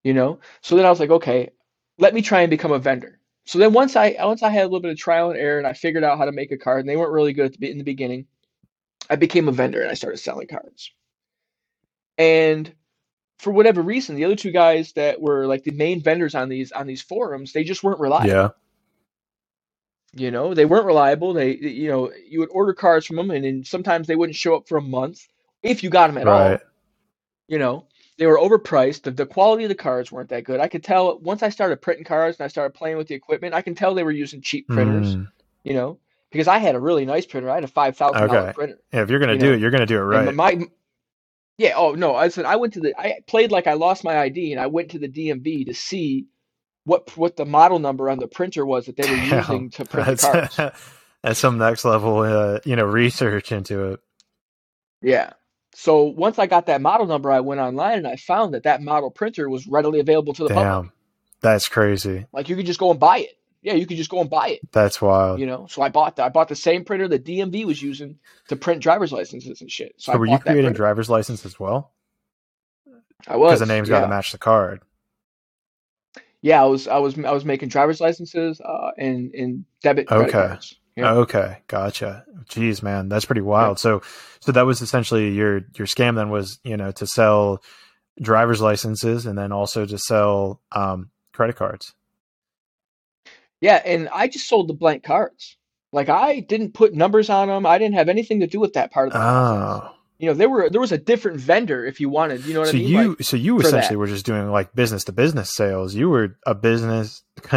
You 0.04 0.16
know, 0.16 0.40
so 0.62 0.76
then 0.76 0.88
I 0.88 0.90
was 0.90 1.00
like, 1.00 1.12
okay, 1.12 1.52
let 2.00 2.16
me 2.16 2.24
try 2.24 2.42
and 2.42 2.50
become 2.50 2.72
a 2.72 2.80
vendor. 2.80 3.20
So 3.46 3.60
then 3.60 3.72
once 3.72 3.96
I 3.96 4.16
once 4.20 4.42
I 4.42 4.50
had 4.50 4.64
a 4.64 4.66
little 4.66 4.80
bit 4.80 4.92
of 4.92 4.98
trial 4.98 5.30
and 5.30 5.40
error 5.40 5.60
and 5.60 5.68
I 5.68 5.74
figured 5.74 6.04
out 6.04 6.18
how 6.18 6.26
to 6.26 6.32
make 6.32 6.52
a 6.52 6.58
card, 6.58 6.80
and 6.80 6.90
they 6.90 6.98
weren't 6.98 7.14
really 7.14 7.34
good 7.34 7.54
at 7.54 7.60
the, 7.60 7.70
in 7.70 7.78
the 7.78 7.84
beginning, 7.84 8.26
I 9.10 9.16
became 9.16 9.48
a 9.48 9.52
vendor 9.52 9.82
and 9.82 9.92
I 9.92 9.96
started 9.96 10.18
selling 10.18 10.48
cards. 10.48 10.92
And 12.18 12.74
for 13.40 13.52
whatever 13.52 13.82
reason, 13.82 14.16
the 14.16 14.26
other 14.26 14.36
two 14.36 14.52
guys 14.52 14.94
that 14.94 15.22
were 15.22 15.48
like 15.48 15.64
the 15.64 15.72
main 15.72 16.02
vendors 16.02 16.36
on 16.36 16.50
these 16.50 16.72
on 16.72 16.88
these 16.88 17.02
forums, 17.02 17.54
they 17.54 17.64
just 17.64 17.84
weren't 17.84 18.00
reliable. 18.00 18.30
Yeah. 18.30 18.50
You 20.16 20.30
know, 20.30 20.54
they 20.54 20.66
weren't 20.66 20.86
reliable. 20.86 21.34
They, 21.34 21.56
you 21.56 21.90
know, 21.90 22.12
you 22.28 22.40
would 22.40 22.50
order 22.52 22.74
cards 22.74 23.06
from 23.06 23.16
them, 23.16 23.32
and 23.32 23.44
then 23.44 23.64
sometimes 23.64 24.08
they 24.08 24.16
wouldn't 24.16 24.36
show 24.36 24.56
up 24.56 24.68
for 24.68 24.78
a 24.78 24.82
month 24.82 25.28
if 25.64 25.84
you 25.84 25.90
got 25.90 26.08
them 26.08 26.20
at 26.20 26.28
all. 26.28 26.52
Right. 26.52 26.60
You 27.48 27.58
know, 27.58 27.88
they 28.18 28.28
were 28.28 28.38
overpriced. 28.38 29.04
The, 29.04 29.12
the 29.12 29.26
quality 29.26 29.64
of 29.64 29.70
the 29.70 29.76
cards 29.76 30.12
weren't 30.12 30.30
that 30.30 30.44
good. 30.44 30.60
I 30.60 30.68
could 30.68 30.84
tell 30.84 31.18
once 31.20 31.42
I 31.42 31.50
started 31.50 31.82
printing 31.82 32.06
cards 32.06 32.38
and 32.40 32.46
I 32.46 32.48
started 32.48 32.76
playing 32.76 32.98
with 32.98 33.08
the 33.08 33.16
equipment, 33.16 33.56
I 33.56 33.64
can 33.64 33.74
tell 33.74 33.96
they 33.96 34.04
were 34.04 34.12
using 34.12 34.42
cheap 34.42 34.68
printers. 34.68 35.16
Mm. 35.16 35.32
You 35.64 35.74
know, 35.74 36.00
because 36.32 36.48
I 36.48 36.60
had 36.60 36.76
a 36.76 36.80
really 36.80 37.06
nice 37.06 37.26
printer. 37.26 37.50
I 37.50 37.56
had 37.56 37.64
a 37.64 37.68
five 37.68 37.98
thousand 37.98 38.24
Okay. 38.24 38.54
printer. 38.54 38.80
Yeah, 38.94 39.02
if 39.02 39.10
you're 39.10 39.20
gonna 39.20 39.34
You 39.34 39.40
do 39.40 39.46
know, 39.48 39.54
it, 39.54 39.60
you're 39.62 39.72
gonna 39.72 39.86
do 39.88 39.98
it 39.98 40.02
right. 40.02 40.28
And 40.28 40.38
my 40.38 40.62
yeah, 41.58 41.74
oh 41.76 41.94
no, 41.94 42.16
I 42.16 42.30
said 42.30 42.46
I 42.46 42.56
went 42.56 42.74
to 42.74 42.80
the 42.80 43.00
I 43.00 43.20
played 43.28 43.52
like 43.52 43.68
I 43.68 43.74
lost 43.74 44.04
my 44.04 44.18
ID 44.18 44.52
and 44.52 44.62
I 44.62 44.68
went 44.68 44.92
to 44.92 45.00
the 45.00 45.10
DMV 45.10 45.68
to 45.68 45.74
see 45.74 46.28
what 46.86 47.16
what 47.16 47.36
the 47.36 47.46
model 47.46 47.80
number 47.80 48.10
on 48.10 48.20
the 48.20 48.28
printer 48.28 48.66
was 48.66 48.88
that 48.88 48.98
they 48.98 49.10
were 49.10 49.16
Damn. 49.16 49.38
using 49.40 49.70
to 49.72 49.86
print 49.86 50.08
the 50.08 50.28
cards. 50.28 50.56
that's, 50.56 50.80
that's 51.22 51.40
some 51.40 51.58
next 51.58 51.86
level, 51.86 52.20
uh, 52.20 52.60
you 52.66 52.76
know, 52.76 52.86
research 52.86 53.52
into 53.52 53.92
it. 53.92 54.00
Yeah. 55.02 55.34
So 55.76 56.04
once 56.04 56.38
I 56.38 56.46
got 56.46 56.68
that 56.68 56.82
model 56.82 57.08
number, 57.08 57.32
I 57.32 57.40
went 57.40 57.62
online 57.62 58.00
and 58.00 58.08
I 58.08 58.16
found 58.16 58.54
that 58.54 58.64
that 58.64 58.82
model 58.82 59.10
printer 59.10 59.50
was 59.50 59.66
readily 59.68 60.00
available 60.00 60.34
to 60.34 60.44
the 60.44 60.50
public. 60.50 60.66
Damn, 60.66 60.92
that's 61.42 61.68
crazy. 61.68 62.26
Like 62.32 62.50
you 62.50 62.56
could 62.56 62.66
just 62.66 62.80
go 62.80 62.92
and 62.92 63.00
buy 63.00 63.20
it. 63.20 63.38
Yeah, 63.64 63.74
you 63.74 63.86
could 63.88 63.98
just 63.98 64.10
go 64.10 64.20
and 64.22 64.30
buy 64.30 64.50
it. 64.50 64.72
That's 64.72 65.02
wild. 65.02 65.40
You 65.40 65.46
know. 65.46 65.68
So 65.68 65.82
I 65.82 65.90
bought 65.90 66.18
that. 66.18 66.26
I 66.26 66.30
bought 66.30 66.50
the 66.50 66.56
same 66.56 66.84
printer 66.84 67.08
that 67.08 67.26
DMV 67.26 67.66
was 67.66 67.82
using 67.82 68.20
to 68.50 68.56
print 68.56 68.82
driver's 68.82 69.12
licenses 69.12 69.62
and 69.62 69.72
shit. 69.72 69.96
So, 69.98 70.12
so 70.12 70.14
I 70.14 70.18
were 70.18 70.26
you 70.26 70.38
creating 70.38 70.74
driver's 70.74 71.10
license 71.10 71.46
as 71.46 71.60
well? 71.60 71.92
I 73.28 73.38
was 73.38 73.52
Because 73.52 73.60
the 73.62 73.74
name's 73.74 73.90
got 73.90 74.02
to 74.02 74.08
match 74.08 74.34
the 74.34 74.38
card. 74.38 74.82
Yeah, 76.42 76.62
I 76.62 76.66
was 76.66 76.90
I 76.90 76.98
was 76.98 77.18
I 77.18 77.32
was 77.32 77.46
making 77.46 77.70
driver's 77.70 78.02
licenses 78.02 78.60
uh, 78.60 78.92
and 78.98 79.34
and 79.34 79.66
debit 79.82 80.12
Okay. 80.12 80.30
cards. 80.30 80.76
Yeah. 80.98 81.14
Okay, 81.14 81.58
gotcha. 81.68 82.24
Jeez, 82.50 82.84
man, 82.84 83.10
that's 83.10 83.26
pretty 83.26 83.42
wild. 83.42 83.80
So, 83.80 84.04
so 84.42 84.52
that 84.52 84.66
was 84.66 84.82
essentially 84.82 85.32
your 85.32 85.62
your 85.76 85.88
scam. 85.88 86.16
Then 86.16 86.30
was 86.30 86.60
you 86.64 86.78
know 86.78 86.92
to 86.92 87.08
sell 87.08 87.64
driver's 88.22 88.62
licenses 88.62 89.26
and 89.26 89.38
then 89.38 89.52
also 89.52 89.86
to 89.86 89.98
sell 89.98 90.62
um, 90.74 91.10
credit 91.32 91.56
cards. 91.56 91.96
Yeah, 93.64 93.82
and 93.86 94.10
I 94.14 94.28
just 94.28 94.48
sold 94.50 94.68
the 94.68 94.74
blank 94.74 95.04
cards. 95.04 95.56
Like 95.94 96.10
I 96.10 96.42
didn't 96.42 96.74
put 96.74 96.94
numbers 96.94 97.30
on 97.30 97.48
them. 97.48 97.66
I 97.66 97.78
didn't 97.78 97.96
have 97.96 98.10
anything 98.10 98.42
to 98.42 98.48
do 98.48 98.60
with 98.60 98.74
that 98.74 98.92
part 98.92 99.08
of 99.08 99.14
the 99.14 99.20
process. 99.20 99.90
Oh, 99.92 99.96
You 100.20 100.28
know, 100.28 100.34
there 100.34 100.50
were 100.50 100.70
there 100.70 100.82
was 100.82 100.92
a 100.92 100.98
different 100.98 101.40
vendor 101.40 101.86
if 101.86 102.00
you 102.02 102.10
wanted. 102.10 102.46
You 102.46 102.56
know 102.56 102.60
what 102.62 102.70
so 102.70 102.78
I 102.78 102.80
mean? 102.82 102.88
you 102.90 103.10
Like, 103.10 103.24
so 103.24 103.38
you 103.38 103.60
essentially 103.60 103.96
that. 103.96 104.00
were 104.00 104.08
just 104.08 104.26
doing 104.26 104.50
like 104.52 104.74
business 104.76 105.04
to 105.06 105.12
business 105.14 105.54
sales. 105.54 105.96
You 105.96 106.10
were 106.10 106.38
a 106.46 106.56
business, 106.56 107.24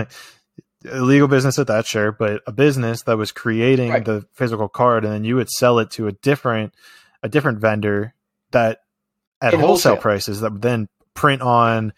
illegal 0.84 1.28
business 1.28 1.58
at 1.58 1.66
that, 1.66 1.86
sure, 1.86 2.12
but 2.12 2.42
a 2.46 2.52
business 2.52 3.02
that 3.02 3.16
was 3.16 3.32
creating 3.32 3.90
Right. 3.90 4.04
the 4.04 4.26
physical 4.32 4.68
card, 4.68 5.04
and 5.04 5.12
then 5.12 5.24
you 5.24 5.36
would 5.36 5.50
sell 5.50 5.78
it 5.78 5.90
to 5.92 6.06
a 6.06 6.12
different 6.12 6.74
a 7.22 7.28
different 7.28 7.58
vendor 7.58 8.14
that 8.52 8.80
at 9.40 9.52
wholesale, 9.54 9.66
wholesale. 9.66 9.96
prices 9.96 10.40
that 10.40 10.52
would 10.52 10.62
then 10.62 10.88
print 11.14 11.42
on 11.42 11.92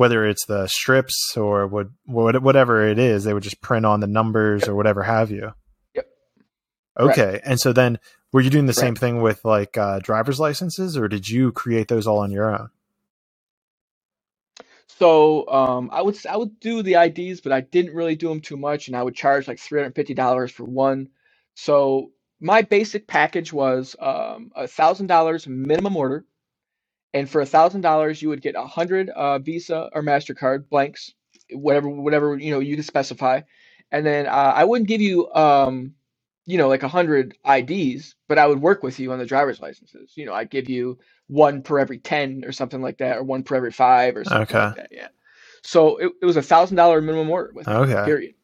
whether 0.00 0.26
it's 0.26 0.46
the 0.46 0.66
strips 0.66 1.36
or 1.36 1.66
would 1.66 1.92
what 2.06 2.40
whatever 2.42 2.88
it 2.88 2.98
is, 2.98 3.24
they 3.24 3.34
would 3.34 3.42
just 3.42 3.60
print 3.60 3.84
on 3.84 4.00
the 4.00 4.06
numbers 4.06 4.66
or 4.66 4.74
whatever 4.74 5.02
have 5.02 5.30
you. 5.30 5.52
Yep. 5.94 6.06
Okay, 6.98 7.40
and 7.44 7.60
so 7.60 7.74
then 7.74 7.98
were 8.32 8.40
you 8.40 8.48
doing 8.48 8.64
the 8.64 8.72
same 8.72 8.96
thing 8.96 9.20
with 9.20 9.44
like 9.44 9.76
uh, 9.76 9.98
driver's 9.98 10.40
licenses, 10.40 10.96
or 10.96 11.06
did 11.06 11.28
you 11.28 11.52
create 11.52 11.88
those 11.88 12.06
all 12.06 12.20
on 12.20 12.30
your 12.30 12.50
own? 12.50 12.70
so 14.86 15.46
um, 15.50 15.90
I 15.92 16.00
would 16.00 16.16
I 16.26 16.38
would 16.38 16.58
do 16.60 16.82
the 16.82 16.94
IDs, 16.94 17.42
but 17.42 17.52
I 17.52 17.60
didn't 17.60 17.94
really 17.94 18.16
do 18.16 18.30
them 18.30 18.40
too 18.40 18.56
much, 18.56 18.88
and 18.88 18.96
I 18.96 19.02
would 19.02 19.14
charge 19.14 19.46
like 19.46 19.58
three 19.58 19.80
hundred 19.80 19.96
fifty 19.96 20.14
dollars 20.14 20.50
for 20.50 20.64
one. 20.64 21.10
So 21.56 22.12
my 22.40 22.62
basic 22.62 23.06
package 23.06 23.52
was 23.52 23.94
um, 24.00 24.50
a 24.56 24.66
thousand 24.66 25.08
dollars 25.08 25.46
minimum 25.46 25.94
order, 25.94 26.24
and 27.14 27.28
for 27.28 27.40
a 27.40 27.46
thousand 27.46 27.80
dollars 27.82 28.20
you 28.22 28.28
would 28.28 28.42
get 28.42 28.54
a 28.54 28.66
hundred 28.66 29.08
uh, 29.10 29.38
Visa 29.38 29.88
or 29.92 30.02
Mastercard 30.02 30.68
blanks, 30.68 31.12
whatever 31.52 31.88
whatever 31.88 32.36
you 32.38 32.50
know 32.52 32.60
you 32.60 32.76
can 32.76 32.84
specify, 32.84 33.40
and 33.90 34.04
then 34.06 34.26
uh, 34.26 34.52
I 34.56 34.64
wouldn't 34.64 34.88
give 34.88 35.00
you 35.00 35.30
um, 35.32 35.94
you 36.46 36.58
know 36.58 36.68
like 36.68 36.82
a 36.82 36.88
hundred 36.88 37.36
IDs, 37.48 38.14
but 38.28 38.38
I 38.38 38.46
would 38.46 38.60
work 38.60 38.82
with 38.82 38.98
you 39.00 39.12
on 39.12 39.18
the 39.18 39.26
driver's 39.26 39.60
licenses. 39.60 40.12
You 40.16 40.26
know, 40.26 40.34
I'd 40.34 40.50
give 40.50 40.68
you 40.68 40.98
one 41.28 41.62
per 41.62 41.78
every 41.78 41.98
ten 41.98 42.42
or 42.44 42.52
something 42.52 42.82
like 42.82 42.98
that, 42.98 43.18
or 43.18 43.22
one 43.24 43.42
per 43.42 43.56
every 43.56 43.72
five 43.72 44.16
or 44.16 44.24
something 44.24 44.56
like 44.56 44.76
that. 44.76 44.88
Yeah. 44.90 45.08
So 45.62 45.96
it, 45.98 46.12
it 46.22 46.26
was 46.26 46.36
a 46.36 46.42
thousand 46.42 46.76
dollar 46.76 47.00
minimum 47.00 47.30
order 47.30 47.52
with 47.54 47.66
me, 47.66 47.74
Okay. 47.74 48.04
period. 48.04 48.34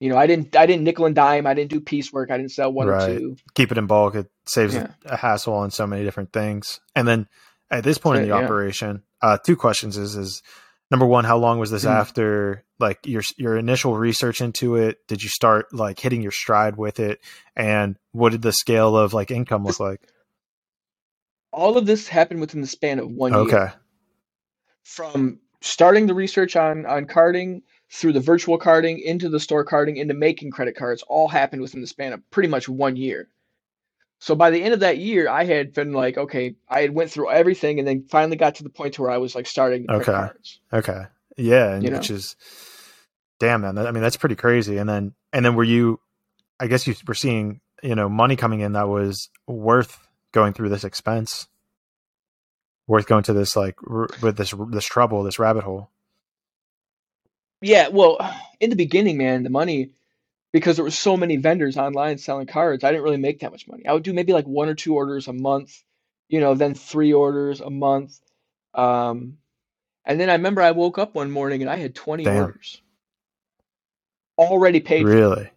You 0.00 0.10
know, 0.10 0.16
I 0.16 0.26
didn't 0.28 0.54
I 0.54 0.66
didn't 0.66 0.84
nickel 0.84 1.06
and 1.06 1.14
dime. 1.14 1.46
I 1.46 1.54
didn't 1.54 1.70
do 1.70 1.80
piecework. 1.80 2.30
I 2.30 2.36
didn't 2.36 2.52
sell 2.52 2.72
one 2.72 2.86
Right. 2.86 3.10
or 3.10 3.18
two. 3.18 3.36
keep 3.54 3.72
it 3.72 3.78
in 3.78 3.86
bulk. 3.86 4.14
It 4.14 4.30
saves 4.46 4.74
Yeah. 4.74 4.92
a 5.06 5.16
hassle 5.16 5.54
on 5.54 5.70
so 5.72 5.86
many 5.88 6.04
different 6.04 6.32
things. 6.32 6.78
And 6.94 7.08
then 7.08 7.26
at 7.70 7.84
this 7.84 7.98
point 7.98 8.18
in 8.18 8.22
the 8.22 8.28
Yeah. 8.36 8.44
operation, 8.44 9.02
uh, 9.22 9.38
two 9.38 9.56
questions 9.56 9.96
is 9.96 10.16
is 10.16 10.42
number 10.90 11.06
one, 11.06 11.24
how 11.24 11.36
long 11.36 11.58
was 11.58 11.70
this 11.70 11.84
Mm. 11.84 11.90
after 11.90 12.64
like 12.78 12.98
your 13.04 13.22
your 13.36 13.56
initial 13.56 13.96
research 13.96 14.40
into 14.40 14.76
it? 14.76 14.98
Did 15.08 15.22
you 15.22 15.28
start 15.28 15.72
like 15.72 15.98
hitting 15.98 16.22
your 16.22 16.32
stride 16.32 16.76
with 16.76 16.98
it? 17.00 17.20
And 17.56 17.96
what 18.12 18.32
did 18.32 18.42
the 18.42 18.52
scale 18.52 18.96
of 18.96 19.12
like 19.12 19.30
income 19.30 19.64
look 19.64 19.80
like? 19.80 20.00
All 21.52 21.76
of 21.76 21.86
this 21.86 22.08
happened 22.08 22.40
within 22.40 22.60
the 22.60 22.66
span 22.66 22.98
of 22.98 23.10
one 23.10 23.32
year. 23.32 23.40
Okay. 23.42 23.68
From 24.84 25.40
starting 25.60 26.06
the 26.06 26.14
research 26.14 26.56
on 26.56 26.86
on 26.86 27.06
carding 27.06 27.62
through 27.90 28.12
the 28.12 28.20
virtual 28.20 28.58
carding 28.58 28.98
into 28.98 29.28
the 29.28 29.40
store 29.40 29.64
carding 29.64 29.96
into 29.96 30.14
making 30.14 30.50
credit 30.50 30.76
cards 30.76 31.02
all 31.08 31.26
happened 31.28 31.62
within 31.62 31.80
the 31.80 31.86
span 31.86 32.12
of 32.12 32.30
pretty 32.30 32.48
much 32.48 32.68
one 32.68 32.96
year. 32.96 33.28
So 34.20 34.34
by 34.34 34.50
the 34.50 34.62
end 34.62 34.74
of 34.74 34.80
that 34.80 34.98
year, 34.98 35.28
I 35.28 35.44
had 35.44 35.72
been 35.72 35.92
like, 35.92 36.18
okay, 36.18 36.56
I 36.68 36.80
had 36.80 36.92
went 36.92 37.10
through 37.10 37.30
everything 37.30 37.78
and 37.78 37.86
then 37.86 38.04
finally 38.10 38.36
got 38.36 38.56
to 38.56 38.64
the 38.64 38.70
point 38.70 38.94
to 38.94 39.02
where 39.02 39.10
I 39.10 39.18
was 39.18 39.34
like 39.34 39.46
starting 39.46 39.86
to 39.86 39.94
Okay. 39.94 40.04
cards. 40.12 40.60
Okay. 40.72 41.04
Yeah, 41.36 41.72
and 41.74 41.84
You 41.84 41.92
which 41.92 42.10
is 42.10 42.34
damn 43.38 43.60
man. 43.60 43.78
I 43.78 43.92
mean, 43.92 44.02
that's 44.02 44.16
pretty 44.16 44.34
crazy. 44.34 44.76
And 44.78 44.88
then 44.88 45.14
and 45.32 45.44
then 45.44 45.54
were 45.54 45.64
you 45.64 46.00
I 46.58 46.66
guess 46.66 46.86
you 46.88 46.94
were 47.06 47.14
seeing, 47.14 47.60
you 47.82 47.94
know, 47.94 48.08
money 48.08 48.34
coming 48.34 48.60
in 48.60 48.72
that 48.72 48.88
was 48.88 49.28
worth 49.46 49.96
going 50.32 50.52
through 50.52 50.70
this 50.70 50.82
expense. 50.84 51.46
Worth 52.88 53.06
going 53.06 53.22
to 53.24 53.32
this 53.32 53.54
like 53.54 53.76
r- 53.88 54.08
with 54.20 54.36
this 54.36 54.52
this 54.70 54.84
trouble, 54.86 55.22
this 55.22 55.38
rabbit 55.38 55.62
hole. 55.62 55.90
Yeah, 57.60 57.88
well, 57.88 58.18
in 58.60 58.70
the 58.70 58.76
beginning, 58.76 59.16
man, 59.18 59.42
the 59.42 59.50
money 59.50 59.90
because 60.52 60.76
there 60.76 60.84
were 60.84 60.90
so 60.90 61.16
many 61.16 61.36
vendors 61.36 61.76
online 61.76 62.18
selling 62.18 62.46
cards, 62.46 62.84
I 62.84 62.90
didn't 62.90 63.04
really 63.04 63.16
make 63.18 63.40
that 63.40 63.50
much 63.50 63.68
money. 63.68 63.86
I 63.86 63.92
would 63.92 64.02
do 64.02 64.12
maybe 64.12 64.32
like 64.32 64.46
one 64.46 64.68
or 64.68 64.74
two 64.74 64.94
orders 64.94 65.28
a 65.28 65.32
month, 65.32 65.82
you 66.28 66.40
know, 66.40 66.54
then 66.54 66.74
three 66.74 67.12
orders 67.12 67.60
a 67.60 67.70
month. 67.70 68.18
Um, 68.74 69.38
and 70.04 70.18
then 70.18 70.30
I 70.30 70.34
remember 70.34 70.62
I 70.62 70.70
woke 70.70 70.98
up 70.98 71.14
one 71.14 71.30
morning 71.30 71.60
and 71.62 71.70
I 71.70 71.76
had 71.76 71.94
20 71.94 72.24
Damn. 72.24 72.44
orders 72.44 72.80
already 74.38 74.80
paid 74.80 75.04
for, 75.04 75.12
Really? 75.12 75.50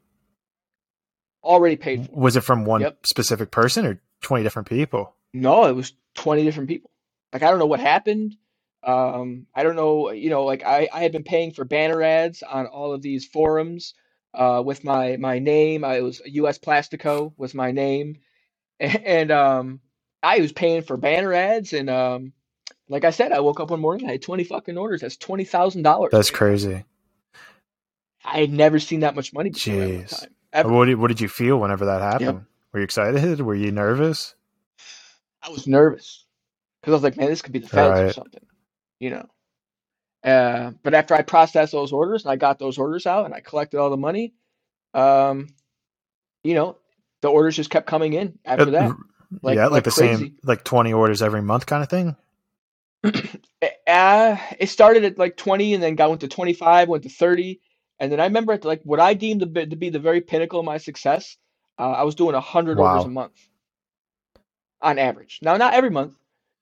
already 1.44 1.78
paid 1.78 2.06
for. 2.06 2.12
Was 2.12 2.36
it 2.36 2.42
from 2.42 2.66
one 2.66 2.82
Yep. 2.82 3.06
specific 3.06 3.52
person 3.52 3.86
or 3.86 4.02
20 4.22 4.44
different 4.44 4.68
people? 4.68 5.16
No, 5.34 5.66
it 5.66 5.76
was 5.76 5.94
20 6.16 6.44
different 6.44 6.68
people. 6.70 6.92
Like 7.32 7.44
I 7.44 7.50
don't 7.50 7.60
know 7.60 7.66
what 7.66 7.80
happened. 7.80 8.36
Um, 8.84 9.46
I 9.54 9.64
don't 9.64 9.76
know, 9.76 10.12
you 10.12 10.30
know, 10.32 10.44
like 10.44 10.64
I, 10.66 10.90
I 10.92 11.02
had 11.02 11.12
been 11.12 11.24
paying 11.24 11.52
for 11.54 11.64
banner 11.64 12.02
ads 12.02 12.42
on 12.44 12.66
all 12.66 12.94
of 12.94 13.02
these 13.02 13.26
forums 13.26 13.94
uh, 14.34 14.62
with 14.66 14.84
my 14.84 15.18
my 15.18 15.40
name. 15.40 15.84
I 15.84 16.02
was 16.02 16.22
US 16.26 16.58
Plastico 16.60 17.34
was 17.38 17.54
my 17.54 17.72
name. 17.72 18.18
And 18.80 19.32
um 19.32 19.80
I 20.24 20.40
was 20.40 20.52
paying 20.52 20.82
for 20.82 20.98
banner 20.98 21.34
ads 21.34 21.74
and 21.74 21.90
um 21.90 22.34
like 22.90 23.06
I 23.06 23.12
said, 23.12 23.32
I 23.32 23.40
woke 23.40 23.60
up 23.60 23.72
one 23.72 23.80
morning, 23.80 24.08
I 24.08 24.14
had 24.14 24.22
20 24.22 24.44
fucking 24.44 24.78
orders. 24.78 25.02
That's 25.02 25.16
$20,000. 25.16 26.12
That's 26.12 26.30
crazy. 26.30 26.84
I 28.26 28.40
had 28.40 28.52
never 28.52 28.80
seen 28.80 29.00
that 29.00 29.16
much 29.16 29.34
money 29.34 29.50
before 29.50 29.82
at 29.82 29.90
one 29.90 30.04
Jeez. 30.06 30.28
What 30.72 30.86
did, 30.86 30.96
what 30.96 31.08
did 31.08 31.22
you 31.22 31.30
feel 31.30 31.58
whenever 31.58 31.86
that 31.86 32.02
happened? 32.02 32.46
Were 32.74 32.80
you 32.80 32.84
excited? 32.84 33.42
Were 33.42 33.56
you 33.56 33.72
nervous? 33.72 34.36
I 35.42 35.50
was 35.50 35.68
nervous 35.68 36.26
because 36.82 36.92
I 36.92 36.96
was 36.96 37.04
like, 37.04 37.18
man, 37.18 37.30
this 37.30 37.42
could 37.42 37.54
be 37.54 37.60
the 37.60 37.70
feds 37.70 38.00
or 38.00 38.10
something, 38.14 38.46
you 39.00 39.10
know. 39.10 39.26
Uh, 40.24 40.72
but 40.84 40.94
after 40.94 41.16
I 41.16 41.24
processed 41.24 41.72
those 41.72 41.92
orders 41.94 42.24
and 42.24 42.32
I 42.32 42.36
got 42.36 42.60
those 42.60 42.78
orders 42.78 43.08
out 43.08 43.26
and 43.26 43.34
I 43.34 43.40
collected 43.42 43.80
all 43.80 43.90
the 43.90 43.98
money, 43.98 44.34
um, 44.94 45.48
you 46.44 46.54
know, 46.54 46.78
the 47.22 47.30
orders 47.30 47.56
just 47.56 47.70
kept 47.70 47.88
coming 47.88 48.14
in 48.14 48.40
after 48.46 48.70
Uh, 48.70 48.72
that. 48.72 48.98
Like, 49.42 49.56
yeah, 49.56 49.68
like, 49.68 49.72
like 49.72 49.84
the 49.86 49.92
crazy. 49.92 50.16
same, 50.26 50.38
like 50.44 50.64
20 50.64 50.94
orders 50.94 51.22
every 51.22 51.42
month 51.42 51.66
kind 51.66 51.84
of 51.84 51.90
thing. 51.90 52.16
Uh, 53.88 54.38
it 54.60 54.70
started 54.70 55.04
at 55.04 55.18
like 55.18 55.38
20 55.38 55.74
and 55.74 55.84
then 55.84 55.96
got 55.96 56.10
went 56.10 56.22
to 56.22 56.28
25, 56.28 56.88
went 56.88 57.04
to 57.04 57.10
30. 57.10 57.60
And 58.00 58.12
then 58.12 58.20
I 58.20 58.26
remember 58.26 58.54
at 58.54 58.66
like 58.66 58.82
what 58.84 59.00
I 59.00 59.14
deemed 59.14 59.42
to 59.42 59.46
be, 59.46 59.66
to 59.68 59.76
be 59.76 59.90
the 59.90 60.00
very 60.00 60.22
pinnacle 60.22 60.60
of 60.60 60.66
my 60.66 60.78
success, 60.78 61.38
uh, 61.78 61.92
I 61.92 62.04
was 62.04 62.16
doing 62.16 62.34
100 62.34 62.80
orders 62.80 63.04
a 63.06 63.10
month 63.10 63.34
on 64.82 64.98
average. 64.98 65.40
Now, 65.42 65.58
not 65.58 65.74
every 65.74 65.90
month, 65.90 66.14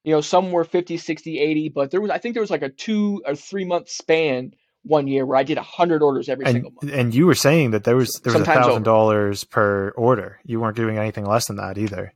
you 0.03 0.13
know, 0.13 0.21
some 0.21 0.51
were 0.51 0.63
50, 0.63 0.97
60, 0.97 1.39
80, 1.39 1.69
but 1.69 1.91
there 1.91 2.01
was, 2.01 2.11
I 2.11 2.17
think 2.17 2.33
there 2.35 2.41
was 2.41 2.49
like 2.51 2.61
a 2.61 2.69
two 2.69 3.21
or 3.25 3.35
three 3.35 3.65
month 3.65 3.89
span 3.89 4.53
one 4.83 5.07
year 5.07 5.25
where 5.25 5.37
I 5.37 5.43
did 5.43 5.57
100 5.57 6.01
orders 6.01 6.29
every 6.29 6.45
And 6.45 6.53
single 6.53 6.71
month. 6.71 6.93
and 6.93 7.13
you 7.13 7.25
were 7.25 7.35
saying 7.35 7.71
that 7.71 7.83
there 7.83 7.97
was 7.97 8.19
there 8.23 8.31
was 8.33 8.41
a 8.41 8.45
thousand 8.45 8.83
dollars 8.83 9.43
per 9.43 9.89
order. 9.91 10.39
You 10.45 10.59
weren't 10.61 10.77
doing 10.77 10.97
anything 10.97 11.25
less 11.25 11.47
than 11.47 11.57
that 11.57 11.77
either. 11.77 12.13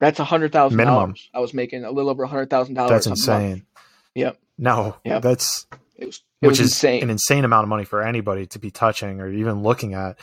That's 0.00 0.18
a 0.18 0.24
$100,000. 0.24 0.72
Minimum. 0.72 1.14
I 1.34 1.40
was 1.40 1.52
making 1.54 1.84
a 1.84 1.90
little 1.90 2.10
over 2.10 2.24
a 2.24 2.28
$100,000 2.28 2.74
That's 2.88 3.06
a 3.06 3.10
month. 3.10 3.20
insane. 3.20 3.66
Yep. 4.14 4.38
No, 4.58 4.96
Yep. 5.04 5.22
that's 5.22 5.66
It 5.96 6.06
was, 6.06 6.22
it 6.42 6.46
which 6.48 6.58
is 6.58 6.72
insane. 6.72 7.02
an 7.02 7.10
insane 7.10 7.44
amount 7.44 7.64
of 7.64 7.68
money 7.68 7.84
for 7.84 8.02
anybody 8.02 8.46
to 8.46 8.58
be 8.58 8.70
touching 8.70 9.20
or 9.20 9.28
even 9.30 9.62
looking 9.62 9.94
at. 9.94 10.18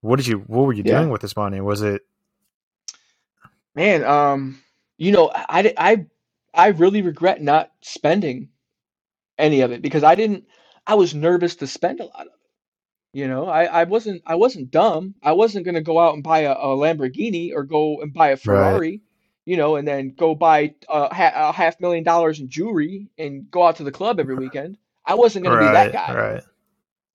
What 0.00 0.16
did 0.16 0.26
you? 0.26 0.38
What 0.38 0.64
were 0.64 0.72
you 0.72 0.82
Yeah. 0.84 0.98
doing 0.98 1.10
with 1.10 1.20
this 1.20 1.36
money? 1.36 1.60
Was 1.60 1.82
it 1.82 2.02
Man, 3.74 4.04
um, 4.04 4.60
you 5.00 5.12
know, 5.12 5.30
I, 5.34 5.72
I, 5.78 6.06
I 6.52 6.66
really 6.68 7.00
regret 7.00 7.40
not 7.40 7.72
spending 7.80 8.50
any 9.38 9.62
of 9.62 9.72
it 9.72 9.80
because 9.80 10.04
I 10.04 10.14
didn't, 10.14 10.44
I 10.86 10.94
was 10.94 11.14
nervous 11.14 11.56
to 11.56 11.66
spend 11.66 12.00
a 12.00 12.04
lot 12.04 12.20
of 12.20 12.26
it. 12.26 13.18
You 13.18 13.26
know, 13.26 13.46
I, 13.46 13.64
I 13.64 13.84
wasn't, 13.84 14.22
I 14.26 14.34
wasn't 14.34 14.70
dumb. 14.70 15.14
I 15.22 15.32
wasn't 15.32 15.64
going 15.64 15.74
to 15.74 15.80
go 15.80 15.98
out 15.98 16.12
and 16.14 16.22
buy 16.22 16.40
a, 16.40 16.52
a 16.52 16.76
Lamborghini 16.76 17.52
or 17.54 17.64
go 17.64 18.02
and 18.02 18.12
buy 18.12 18.28
a 18.28 18.36
Ferrari, 18.36 19.00
you 19.46 19.56
know, 19.56 19.76
and 19.76 19.88
then 19.88 20.14
go 20.16 20.34
buy 20.34 20.74
a, 20.90 21.08
a 21.10 21.52
half 21.52 21.80
million 21.80 22.04
dollars 22.04 22.38
in 22.38 22.50
jewelry 22.50 23.08
and 23.16 23.50
go 23.50 23.66
out 23.66 23.76
to 23.76 23.84
the 23.84 23.90
club 23.90 24.20
every 24.20 24.34
weekend. 24.36 24.76
I 25.06 25.14
wasn't 25.14 25.46
going 25.46 25.58
to 25.58 25.66
be 25.66 25.72
that 25.72 25.92
guy. 25.92 26.14
Right. 26.14 26.42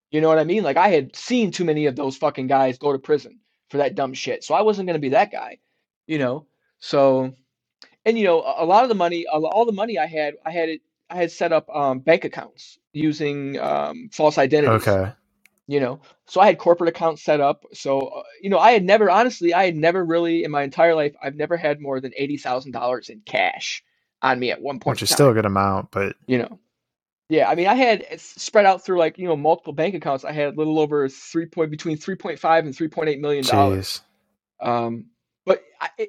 You 0.09 0.21
know 0.21 0.27
what 0.27 0.39
I 0.39 0.43
mean? 0.43 0.63
Like 0.63 0.77
I 0.77 0.89
had 0.89 1.15
seen 1.15 1.51
too 1.51 1.65
many 1.65 1.85
of 1.85 1.95
those 1.95 2.17
fucking 2.17 2.47
guys 2.47 2.79
go 2.79 2.91
to 2.91 2.97
prison 2.97 3.39
for 3.69 3.77
that 3.77 3.93
dumb 3.93 4.15
shit. 4.15 4.43
So 4.43 4.55
I 4.55 4.63
wasn't 4.63 4.87
going 4.87 4.95
to 4.95 4.99
be 4.99 5.09
that 5.09 5.31
guy, 5.31 5.59
you 6.07 6.17
know? 6.17 6.47
So, 6.79 7.35
and 8.05 8.17
you 8.17 8.23
know, 8.23 8.41
a, 8.57 8.65
lot 8.65 8.83
of 8.83 8.89
the 8.89 8.95
money, 8.95 9.25
all 9.27 9.65
the 9.65 9.71
money 9.71 9.97
I 9.97 10.05
had, 10.05 10.35
I 10.45 10.51
had 10.51 10.69
it, 10.69 10.81
I 11.09 11.15
had 11.15 11.31
set 11.31 11.51
up 11.51 11.69
um, 11.69 11.99
bank 11.99 12.23
accounts 12.23 12.79
using 12.93 13.59
um, 13.59 14.09
false 14.11 14.37
identities, 14.37 14.87
Okay. 14.87 15.11
you 15.67 15.79
know? 15.79 15.99
So 16.25 16.41
I 16.41 16.47
had 16.47 16.57
corporate 16.57 16.89
accounts 16.89 17.23
set 17.23 17.41
up. 17.41 17.63
So, 17.73 17.99
uh, 18.07 18.23
you 18.41 18.49
know, 18.49 18.59
I 18.59 18.71
had 18.71 18.83
never, 18.83 19.09
honestly, 19.09 19.53
I 19.53 19.65
had 19.65 19.75
never 19.75 20.03
really 20.03 20.43
in 20.43 20.51
my 20.51 20.63
entire 20.63 20.95
life, 20.95 21.15
I've 21.21 21.35
never 21.35 21.57
had 21.57 21.81
more 21.81 21.99
than 21.99 22.13
$80,000 22.19 23.09
in 23.09 23.21
cash 23.21 23.83
on 24.21 24.39
me 24.39 24.51
at 24.51 24.61
one 24.61 24.79
point 24.79 24.95
Which 24.95 25.03
is 25.03 25.09
still 25.09 25.29
a 25.29 25.33
good 25.33 25.45
amount, 25.45 25.91
but 25.91 26.15
you 26.27 26.37
know. 26.37 26.59
Yeah, 27.27 27.49
I 27.49 27.55
mean, 27.55 27.65
I 27.65 27.73
had 27.73 28.05
spread 28.19 28.65
out 28.65 28.85
through 28.85 28.99
like 28.99 29.17
you 29.17 29.27
know 29.27 29.35
multiple 29.35 29.73
bank 29.73 29.95
accounts. 29.95 30.23
I 30.23 30.31
had 30.31 30.53
a 30.53 30.57
little 30.57 30.79
over 30.79 31.09
three 31.09 31.47
point 31.47 31.71
between 31.71 31.97
three 31.97 32.15
point 32.15 32.37
five 32.37 32.65
and 32.65 32.75
three 32.75 32.87
point 32.87 33.09
eight 33.09 33.19
million 33.19 33.43
dollars. 33.43 34.01
Um, 34.61 35.07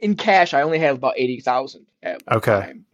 in 0.03 0.17
cash, 0.17 0.55
I 0.55 0.63
only 0.63 0.79
had 0.79 0.97
about 0.97 1.15
eighty 1.17 1.41
thousand 1.41 1.87
Okay. 2.05 2.61
time. 2.61 2.87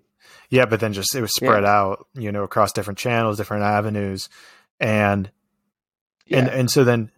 Yeah, 0.50 0.66
but 0.66 0.80
then 0.80 0.92
just 0.92 1.14
it 1.14 1.22
was 1.22 1.34
spread 1.34 1.64
out, 1.64 2.06
you 2.14 2.30
know, 2.30 2.42
across 2.42 2.72
different 2.72 2.98
channels, 2.98 3.38
different 3.38 3.62
avenues, 3.64 4.28
and 4.78 5.30
Yeah, 6.26 6.38
and 6.38 6.48
and 6.48 6.70
so 6.70 6.84
then 6.84 7.10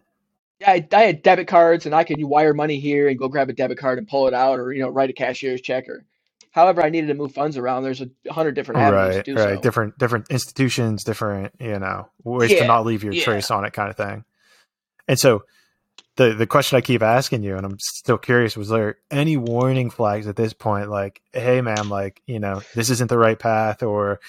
yeah 0.59 0.71
I, 0.71 0.87
I 0.93 1.01
had 1.01 1.21
debit 1.21 1.47
cards, 1.47 1.85
and 1.85 1.93
I 1.93 2.03
could 2.05 2.23
wire 2.23 2.53
money 2.53 2.79
here 2.79 3.07
and 3.09 3.19
go 3.19 3.27
grab 3.27 3.49
a 3.49 3.53
debit 3.53 3.77
card 3.77 3.97
and 3.97 4.07
pull 4.07 4.27
it 4.27 4.33
out, 4.33 4.59
or 4.59 4.71
you 4.71 4.81
know 4.81 4.89
write 4.89 5.09
a 5.09 5.13
cashier's 5.13 5.61
check, 5.61 5.89
or 5.89 6.05
however 6.51 6.81
I 6.81 6.89
needed 6.89 7.07
to 7.07 7.13
move 7.13 7.33
funds 7.33 7.57
around. 7.57 7.83
There's 7.83 8.01
a 8.01 8.09
hundred 8.31 8.53
different 8.55 8.79
avenues 8.79 9.15
right, 9.17 9.25
to 9.25 9.33
do 9.33 9.37
right, 9.37 9.55
so. 9.55 9.61
different 9.61 9.97
different 9.97 10.31
institutions, 10.31 11.03
different 11.03 11.53
you 11.59 11.77
know 11.79 12.07
ways 12.23 12.51
to 12.51 12.65
not 12.65 12.85
leave 12.85 13.03
your 13.03 13.13
yeah. 13.13 13.23
trace 13.23 13.51
on 13.51 13.65
it, 13.65 13.73
kind 13.73 13.89
of 13.89 13.97
thing. 13.97 14.23
And 15.07 15.19
so 15.19 15.43
the 16.17 16.33
the 16.33 16.47
question 16.47 16.77
I 16.77 16.81
keep 16.81 17.01
asking 17.01 17.43
you, 17.43 17.57
and 17.57 17.65
I'm 17.65 17.77
still 17.79 18.17
curious, 18.17 18.55
was 18.55 18.69
there 18.69 18.97
any 19.11 19.37
warning 19.37 19.89
flags 19.89 20.27
at 20.27 20.35
this 20.35 20.53
point? 20.53 20.89
Like, 20.89 21.21
hey, 21.33 21.61
man, 21.61 21.89
like 21.89 22.21
you 22.25 22.39
know, 22.39 22.61
this 22.73 22.89
isn't 22.89 23.09
the 23.09 23.17
right 23.17 23.37
path, 23.37 23.83
or 23.83 24.19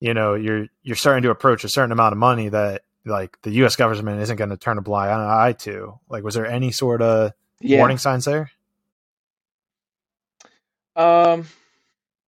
you 0.00 0.14
know, 0.14 0.34
you're 0.34 0.66
you're 0.82 0.96
starting 0.96 1.22
to 1.24 1.30
approach 1.30 1.64
a 1.64 1.68
certain 1.68 1.92
amount 1.92 2.12
of 2.12 2.18
money 2.18 2.48
that 2.48 2.82
like 3.04 3.40
the 3.42 3.50
U.S. 3.52 3.76
government 3.76 4.20
isn't 4.22 4.36
going 4.36 4.50
to 4.50 4.56
turn 4.56 4.78
a 4.78 4.82
blind 4.82 5.12
eye 5.12 5.52
to. 5.52 5.98
Like, 6.08 6.24
was 6.24 6.34
there 6.34 6.46
any 6.46 6.70
sort 6.72 7.02
of 7.02 7.32
Yeah. 7.60 7.78
warning 7.78 7.98
signs 7.98 8.24
there? 8.24 8.50
Um, 10.96 11.46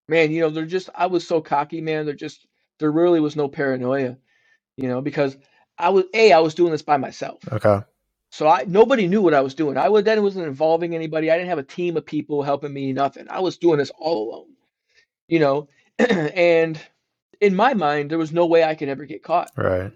man, 0.09 0.31
you 0.33 0.41
know, 0.41 0.51
they're 0.51 0.67
just, 0.67 0.91
I 0.95 1.07
was 1.07 1.27
so 1.27 1.41
cocky, 1.41 1.81
man. 1.81 2.05
They're 2.05 2.15
just, 2.15 2.47
there 2.79 2.91
really 2.91 3.21
was 3.21 3.37
no 3.37 3.49
paranoia, 3.49 4.17
you 4.77 4.89
know, 4.89 5.01
because 5.01 5.37
I 5.79 5.91
was, 5.91 6.05
A, 6.15 6.33
I 6.33 6.41
was 6.41 6.55
doing 6.55 6.73
this 6.73 6.83
by 6.83 6.97
myself. 6.97 7.41
Okay, 7.51 7.81
So 8.31 8.49
I, 8.49 8.65
nobody 8.67 9.07
knew 9.07 9.23
what 9.23 9.35
I 9.35 9.41
was 9.41 9.55
doing. 9.55 9.77
I 9.77 9.89
was, 9.89 10.05
then 10.05 10.23
wasn't 10.23 10.47
involving 10.47 10.95
anybody. 10.95 11.31
I 11.31 11.37
didn't 11.37 11.49
have 11.49 11.59
a 11.59 11.63
team 11.63 11.97
of 11.97 12.05
people 12.05 12.43
helping 12.43 12.73
me, 12.73 12.93
nothing. 12.93 13.27
I 13.31 13.41
was 13.41 13.57
doing 13.57 13.79
this 13.79 13.93
all 13.99 14.31
alone, 14.31 14.55
you 15.29 15.39
know, 15.39 15.69
and 15.99 16.79
in 17.41 17.55
my 17.55 17.75
mind, 17.75 18.11
there 18.11 18.19
was 18.19 18.33
no 18.33 18.47
way 18.47 18.65
I 18.65 18.75
could 18.75 18.89
ever 18.89 19.05
get 19.05 19.23
caught 19.23 19.51
right, 19.57 19.93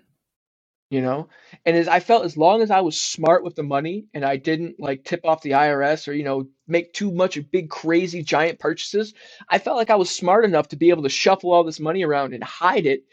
you 0.90 1.00
know 1.00 1.28
and 1.64 1.76
as 1.76 1.88
i 1.88 2.00
felt 2.00 2.24
as 2.24 2.36
long 2.36 2.60
as 2.62 2.70
i 2.70 2.80
was 2.80 3.00
smart 3.00 3.44
with 3.44 3.54
the 3.54 3.62
money 3.62 4.06
and 4.12 4.24
i 4.24 4.36
didn't 4.36 4.78
like 4.78 5.04
tip 5.04 5.20
off 5.24 5.42
the 5.42 5.52
irs 5.52 6.06
or 6.06 6.12
you 6.12 6.24
know 6.24 6.46
make 6.66 6.92
too 6.92 7.10
much 7.12 7.36
of 7.36 7.50
big 7.50 7.70
crazy 7.70 8.22
giant 8.22 8.58
purchases 8.58 9.14
i 9.48 9.58
felt 9.58 9.76
like 9.76 9.90
i 9.90 9.96
was 9.96 10.10
smart 10.10 10.44
enough 10.44 10.68
to 10.68 10.76
be 10.76 10.90
able 10.90 11.02
to 11.02 11.08
shuffle 11.08 11.52
all 11.52 11.64
this 11.64 11.80
money 11.80 12.04
around 12.04 12.34
and 12.34 12.44
hide 12.44 12.86
it 12.86 13.04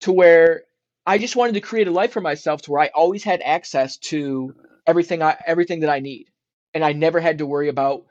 to 0.00 0.12
where 0.12 0.64
i 1.06 1.18
just 1.18 1.36
wanted 1.36 1.54
to 1.54 1.60
create 1.60 1.88
a 1.88 1.92
life 1.92 2.12
for 2.12 2.20
myself 2.20 2.62
to 2.62 2.72
where 2.72 2.82
i 2.82 2.90
always 2.94 3.24
had 3.24 3.40
access 3.42 3.96
to 3.96 4.54
everything 4.86 5.22
i 5.22 5.36
everything 5.46 5.80
that 5.80 5.90
i 5.90 6.00
need 6.00 6.26
and 6.74 6.84
i 6.84 6.92
never 6.92 7.20
had 7.20 7.38
to 7.38 7.46
worry 7.46 7.68
about 7.68 8.04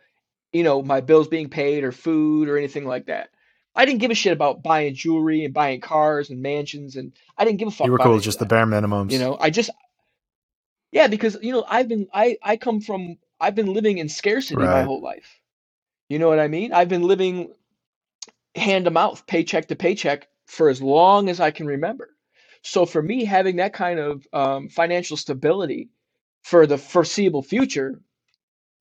you 0.51 0.63
know 0.63 0.81
my 0.81 1.01
bills 1.01 1.27
being 1.27 1.49
paid 1.49 1.84
or 1.84 1.91
food 1.91 2.47
or 2.49 2.57
anything 2.57 2.85
like 2.85 3.05
that 3.05 3.30
i 3.76 3.85
didn't 3.85 3.99
give 3.99 4.11
a 4.11 4.15
shit 4.15 4.34
about 4.34 4.63
buying 4.63 4.93
jewelry 4.93 5.45
and 5.45 5.53
buying 5.53 5.81
cars 5.81 6.30
and 6.30 6.41
mansions 6.41 6.95
and 6.95 7.13
i 7.38 7.45
didn't 7.45 7.59
give 7.59 7.68
a 7.68 7.72
fuck 7.72 7.88
you 7.88 7.91
were 7.91 7.97
cool 7.97 8.15
with 8.15 8.23
just 8.23 8.39
that. 8.39 8.45
the 8.45 8.55
bare 8.55 8.65
minimums. 8.65 9.11
You 9.11 9.19
know, 9.19 9.38
I 9.39 9.49
just 9.49 9.69
yeah, 10.91 11.07
because 11.07 11.38
you 11.41 11.53
know, 11.53 11.63
I've 11.68 11.88
been 11.88 12.07
I 12.13 12.38
I 12.43 12.57
come 12.57 12.81
from 12.81 13.18
I've 13.39 13.55
been 13.55 13.73
living 13.73 13.97
in 13.97 14.09
scarcity 14.09 14.61
my 14.61 14.84
whole 14.84 15.01
life. 15.01 15.39
You 16.09 16.19
know 16.19 16.27
what 16.27 16.39
I 16.39 16.47
mean? 16.47 16.73
I've 16.73 16.89
been 16.89 17.03
living 17.03 17.53
hand 18.55 18.85
to 18.85 18.91
mouth, 18.91 19.26
paycheck 19.26 19.69
to 19.69 19.76
paycheck 19.76 20.27
for 20.45 20.69
as 20.69 20.81
long 20.81 21.30
as 21.30 21.39
I 21.39 21.51
can 21.51 21.68
remember. 21.68 22.09
So 22.63 22.85
for 22.85 23.01
me, 23.01 23.25
having 23.25 23.57
that 23.57 23.73
kind 23.73 23.99
of 23.99 24.27
um, 24.33 24.69
financial 24.69 25.17
stability 25.17 25.89
for 26.43 26.67
the 26.67 26.77
foreseeable 26.77 27.41
future, 27.41 28.01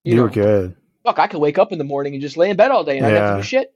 you, 0.04 0.14
you, 0.14 0.16
know, 0.16 0.28
good. 0.28 0.76
fuck, 1.04 1.18
I 1.18 1.26
could 1.26 1.40
wake 1.40 1.58
up 1.58 1.72
in 1.72 1.78
the 1.78 1.84
morning 1.84 2.14
and 2.14 2.22
just 2.22 2.36
lay 2.36 2.50
in 2.50 2.56
bed 2.56 2.70
all 2.70 2.84
day 2.84 2.98
and 2.98 3.06
I 3.06 3.10
didn't 3.10 3.22
have 3.22 3.36
to 3.36 3.42
do 3.42 3.46
shit. 3.46 3.74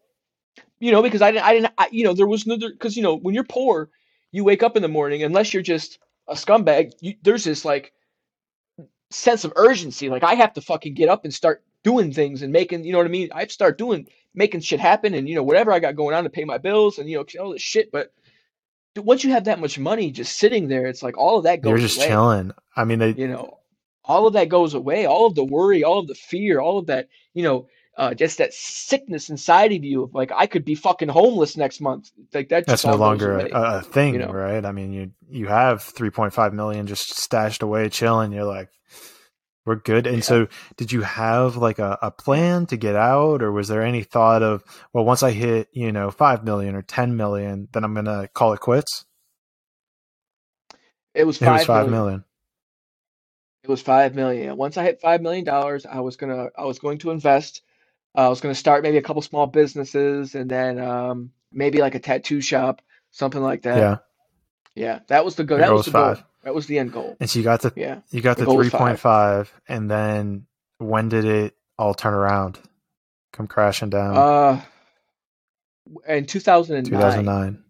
You 0.78 0.92
know, 0.92 1.02
because 1.02 1.22
I 1.22 1.30
didn't, 1.30 1.44
I 1.44 1.52
didn't, 1.54 1.72
I, 1.78 1.88
you 1.90 2.04
know, 2.04 2.12
there 2.12 2.26
was 2.26 2.46
no, 2.46 2.58
because 2.58 2.96
you 2.96 3.02
know, 3.02 3.16
when 3.16 3.34
you're 3.34 3.44
poor, 3.44 3.90
you 4.32 4.44
wake 4.44 4.62
up 4.62 4.76
in 4.76 4.82
the 4.82 4.88
morning, 4.88 5.22
unless 5.22 5.54
you're 5.54 5.62
just 5.62 5.98
a 6.28 6.34
scumbag, 6.34 6.92
you, 7.00 7.14
there's 7.22 7.44
this 7.44 7.64
like 7.64 7.92
sense 9.10 9.44
of 9.44 9.52
urgency. 9.56 10.08
Like 10.10 10.24
I 10.24 10.34
have 10.34 10.52
to 10.54 10.60
fucking 10.60 10.94
get 10.94 11.08
up 11.08 11.24
and 11.24 11.32
start 11.32 11.62
doing 11.82 12.12
things 12.12 12.42
and 12.42 12.52
making, 12.52 12.84
you 12.84 12.92
know 12.92 12.98
what 12.98 13.06
I 13.06 13.10
mean? 13.10 13.30
I 13.34 13.46
start 13.46 13.78
doing, 13.78 14.08
making 14.34 14.60
shit 14.60 14.80
happen 14.80 15.14
and, 15.14 15.28
you 15.28 15.34
know, 15.34 15.42
whatever 15.42 15.72
I 15.72 15.78
got 15.78 15.96
going 15.96 16.14
on 16.14 16.24
to 16.24 16.30
pay 16.30 16.44
my 16.44 16.58
bills 16.58 16.98
and, 16.98 17.08
you 17.08 17.16
know, 17.16 17.42
all 17.42 17.52
this 17.52 17.62
shit. 17.62 17.92
But 17.92 18.12
once 18.96 19.24
you 19.24 19.30
have 19.30 19.44
that 19.44 19.60
much 19.60 19.78
money 19.78 20.10
just 20.10 20.36
sitting 20.38 20.68
there, 20.68 20.86
it's 20.86 21.02
like 21.02 21.18
all 21.18 21.38
of 21.38 21.44
that 21.44 21.62
goes 21.62 21.70
You're 21.70 21.78
just 21.78 21.98
away 21.98 22.08
chilling. 22.08 22.52
I 22.76 22.84
mean, 22.84 22.98
they, 22.98 23.12
you 23.12 23.28
know 23.28 23.58
all 24.04 24.26
of 24.26 24.34
that 24.34 24.48
goes 24.48 24.74
away 24.74 25.06
all 25.06 25.26
of 25.26 25.34
the 25.34 25.44
worry 25.44 25.82
all 25.82 25.98
of 25.98 26.06
the 26.06 26.14
fear 26.14 26.60
all 26.60 26.78
of 26.78 26.86
that 26.86 27.08
you 27.32 27.42
know 27.42 27.66
uh, 27.96 28.12
just 28.12 28.38
that 28.38 28.52
sickness 28.52 29.30
inside 29.30 29.72
of 29.72 29.84
you 29.84 30.02
of 30.02 30.14
like 30.14 30.32
i 30.34 30.46
could 30.46 30.64
be 30.64 30.74
fucking 30.74 31.08
homeless 31.08 31.56
next 31.56 31.80
month 31.80 32.10
like 32.32 32.48
that 32.48 32.66
that's 32.66 32.84
no 32.84 32.96
longer 32.96 33.38
a, 33.38 33.48
a 33.52 33.82
thing, 33.82 34.14
you 34.14 34.20
know? 34.20 34.32
right? 34.32 34.64
I 34.64 34.72
mean, 34.72 34.92
you 34.92 35.10
you 35.30 35.46
have 35.46 35.80
3.5 35.80 36.52
million 36.52 36.86
just 36.86 37.16
stashed 37.16 37.62
away, 37.62 37.88
chilling. 37.88 38.32
You're 38.32 38.44
like, 38.44 38.68
we're 39.66 39.76
good. 39.76 40.06
And 40.06 40.24
Yeah. 40.24 40.24
so, 40.24 40.48
did 40.76 40.92
you 40.92 41.02
have 41.02 41.56
like 41.56 41.78
a, 41.78 41.98
a 42.02 42.10
plan 42.10 42.66
to 42.66 42.76
get 42.76 42.96
out, 42.96 43.42
or 43.42 43.52
was 43.52 43.68
there 43.68 43.82
any 43.82 44.02
thought 44.02 44.42
of, 44.42 44.62
well, 44.92 45.04
once 45.04 45.22
I 45.22 45.32
hit, 45.32 45.68
you 45.72 45.92
know, 45.92 46.10
five 46.10 46.44
million 46.44 46.74
or 46.74 46.82
10 46.82 47.16
million, 47.16 47.68
then 47.72 47.84
I'm 47.84 47.94
gonna 47.94 48.28
call 48.34 48.52
it 48.52 48.60
quits? 48.60 49.06
it 51.14 51.24
was 51.24 51.38
It 51.38 51.50
was 51.50 51.62
five 51.62 51.64
five 51.64 51.86
million. 51.86 51.88
million. 51.88 52.24
It 53.64 53.70
was 53.70 53.82
five 53.82 54.14
million. 54.14 54.56
Once 54.56 54.76
I 54.76 54.84
hit 54.84 55.00
five 55.00 55.22
million 55.22 55.44
dollars, 55.44 55.86
I 55.86 56.00
was 56.00 56.16
gonna 56.16 56.48
I 56.56 56.64
was 56.64 56.78
going 56.78 56.98
to 56.98 57.10
invest. 57.10 57.62
Uh, 58.16 58.26
I 58.26 58.28
was 58.28 58.40
gonna 58.40 58.54
start 58.54 58.82
maybe 58.82 58.98
a 58.98 59.02
couple 59.02 59.22
small 59.22 59.46
businesses 59.46 60.34
and 60.34 60.50
then 60.50 60.78
um, 60.80 61.32
maybe 61.52 61.78
like 61.78 61.94
a 61.94 62.00
tattoo 62.00 62.40
shop, 62.40 62.82
something 63.12 63.42
like 63.42 63.62
that. 63.62 63.80
Yeah. 63.80 63.98
Yeah, 64.74 65.00
that 65.08 65.24
was 65.24 65.36
the 65.36 65.44
goal. 65.44 65.58
That 65.58 65.72
was 65.72 65.74
was 65.74 65.84
the 65.84 65.92
goal. 65.92 66.18
That 66.44 66.54
was 66.54 66.66
the 66.66 66.78
end 66.78 66.92
goal. 66.92 67.16
And 67.20 67.28
so 67.28 67.38
you 67.38 67.44
got 67.44 67.62
the 67.62 67.72
Yeah. 67.74 68.00
you 68.10 68.20
got 68.20 68.36
The 68.36 68.44
the 68.44 68.52
three 68.52 68.70
point 68.70 68.98
five, 68.98 69.52
and 69.68 69.90
then 69.90 70.46
when 70.78 71.08
did 71.08 71.24
it 71.24 71.56
all 71.78 71.94
turn 71.94 72.14
around? 72.14 72.58
Come 73.32 73.46
crashing 73.46 73.90
down. 73.90 74.16
Uh, 74.16 74.60
in 76.08 76.26
2009. 76.26 76.84
Two 76.84 76.98
thousand 76.98 77.24
nine. 77.24 77.64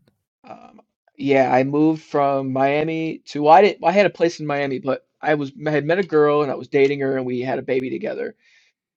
Um, 0.49 0.81
yeah, 1.17 1.53
I 1.53 1.65
moved 1.65 2.03
from 2.03 2.53
Miami 2.53 3.19
to 3.27 3.43
well, 3.43 3.53
I 3.55 3.63
didn't 3.63 3.85
I 3.85 3.93
had 3.93 4.07
a 4.07 4.11
place 4.11 4.41
in 4.41 4.47
Miami, 4.47 4.79
but 4.79 5.07
I 5.23 5.35
was 5.35 5.53
I 5.67 5.71
had 5.71 5.85
met 5.85 5.99
a 5.99 6.03
girl 6.03 6.43
and 6.43 6.51
I 6.51 6.55
was 6.57 6.69
dating 6.69 7.01
her 7.01 7.17
and 7.17 7.27
we 7.27 7.41
had 7.41 7.59
a 7.59 7.63
baby 7.63 7.91
together. 7.91 8.35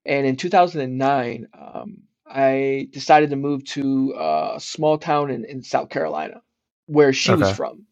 And 0.06 0.26
in 0.26 0.38
2009, 0.38 1.50
um, 1.54 2.04
I 2.26 2.88
decided 2.92 3.32
to 3.32 3.36
move 3.36 3.66
to 3.66 4.14
uh, 4.16 4.54
a 4.56 4.60
small 4.60 4.98
town 4.98 5.32
in, 5.32 5.46
in 5.46 5.64
South 5.64 5.90
Carolina 5.90 6.42
where 6.86 7.12
she 7.14 7.32
was 7.34 7.52
from. 7.52 7.87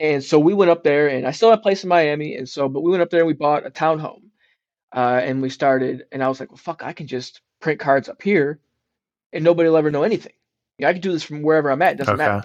And 0.00 0.22
so 0.24 0.38
we 0.38 0.54
went 0.54 0.70
up 0.70 0.84
there 0.84 1.08
and 1.08 1.26
I 1.26 1.30
still 1.32 1.50
had 1.50 1.60
a 1.60 1.62
place 1.62 1.82
in 1.84 1.88
Miami 1.88 2.36
and 2.36 2.48
so 2.48 2.68
but 2.68 2.82
we 2.82 2.90
went 2.90 3.02
up 3.02 3.10
there 3.10 3.20
and 3.20 3.26
we 3.28 3.34
bought 3.34 3.66
a 3.66 3.70
townhome. 3.70 4.22
Uh, 4.94 5.20
and 5.22 5.42
we 5.42 5.50
started 5.50 6.04
and 6.12 6.22
I 6.22 6.28
was 6.28 6.40
like, 6.40 6.50
well 6.50 6.58
fuck, 6.58 6.82
I 6.84 6.92
can 6.94 7.06
just 7.06 7.42
print 7.60 7.80
cards 7.80 8.08
up 8.08 8.22
here 8.22 8.60
and 9.32 9.44
nobody 9.44 9.68
will 9.70 9.78
ever 9.78 9.92
know 9.92 10.04
anything. 10.04 10.34
Yeah, 10.78 10.88
I 10.90 10.94
can 10.94 11.02
do 11.02 11.12
this 11.12 11.24
from 11.24 11.42
wherever 11.42 11.70
I'm 11.70 11.82
at, 11.82 11.94
it 11.94 11.98
doesn't 11.98 12.16
matter. 12.16 12.40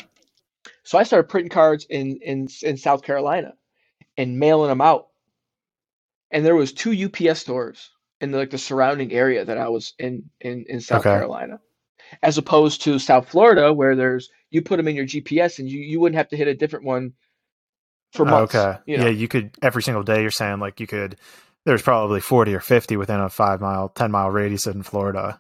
So 0.84 0.98
I 0.98 1.03
started 1.03 1.30
printing 1.30 1.52
cards 1.52 1.86
in 1.90 2.19
in 2.22 2.48
in 2.64 2.78
South 2.78 3.03
Carolina 3.03 3.56
and 4.18 4.40
mailing 4.40 4.69
them 4.69 4.82
out. 4.82 5.10
And 6.32 6.45
there 6.45 6.56
was 6.56 6.73
two 6.73 6.94
UPS 6.94 7.40
stores 7.41 7.91
in 8.22 8.32
the, 8.32 8.40
like 8.40 8.52
the 8.52 8.57
surrounding 8.57 9.11
area 9.14 9.45
that 9.45 9.57
I 9.57 9.69
was 9.69 9.94
in 9.99 10.30
in 10.41 10.65
in 10.69 10.82
South 10.82 11.02
Okay. 11.02 11.11
Carolina, 11.11 11.60
as 12.23 12.38
opposed 12.38 12.84
to 12.84 12.99
South 12.99 13.30
Florida 13.30 13.73
where 13.73 13.95
there's 13.95 14.30
you 14.52 14.61
put 14.61 14.78
them 14.78 14.88
in 14.88 14.95
your 14.95 15.06
GPS 15.06 15.60
and 15.60 15.69
you 15.69 15.80
you 15.80 15.99
wouldn't 15.99 16.18
have 16.18 16.30
to 16.30 16.38
hit 16.38 16.48
a 16.48 16.56
different 16.56 16.86
one 16.86 17.14
for 18.12 18.26
months. 18.26 18.56
Okay. 18.56 18.80
You 18.86 18.98
know? 18.98 19.06
Yeah, 19.06 19.12
you 19.12 19.28
could 19.28 19.52
every 19.62 19.84
single 19.84 20.04
day. 20.04 20.22
You're 20.22 20.32
saying 20.32 20.60
like 20.60 20.80
you 20.80 20.88
could. 20.88 21.18
There's 21.66 21.82
probably 21.82 22.22
forty 22.22 22.56
or 22.56 22.60
fifty 22.60 22.98
within 22.98 23.20
a 23.20 23.30
five 23.30 23.62
mile, 23.62 23.90
ten 23.90 24.12
mile 24.12 24.30
radius 24.32 24.66
in 24.68 24.82
Florida. 24.84 25.40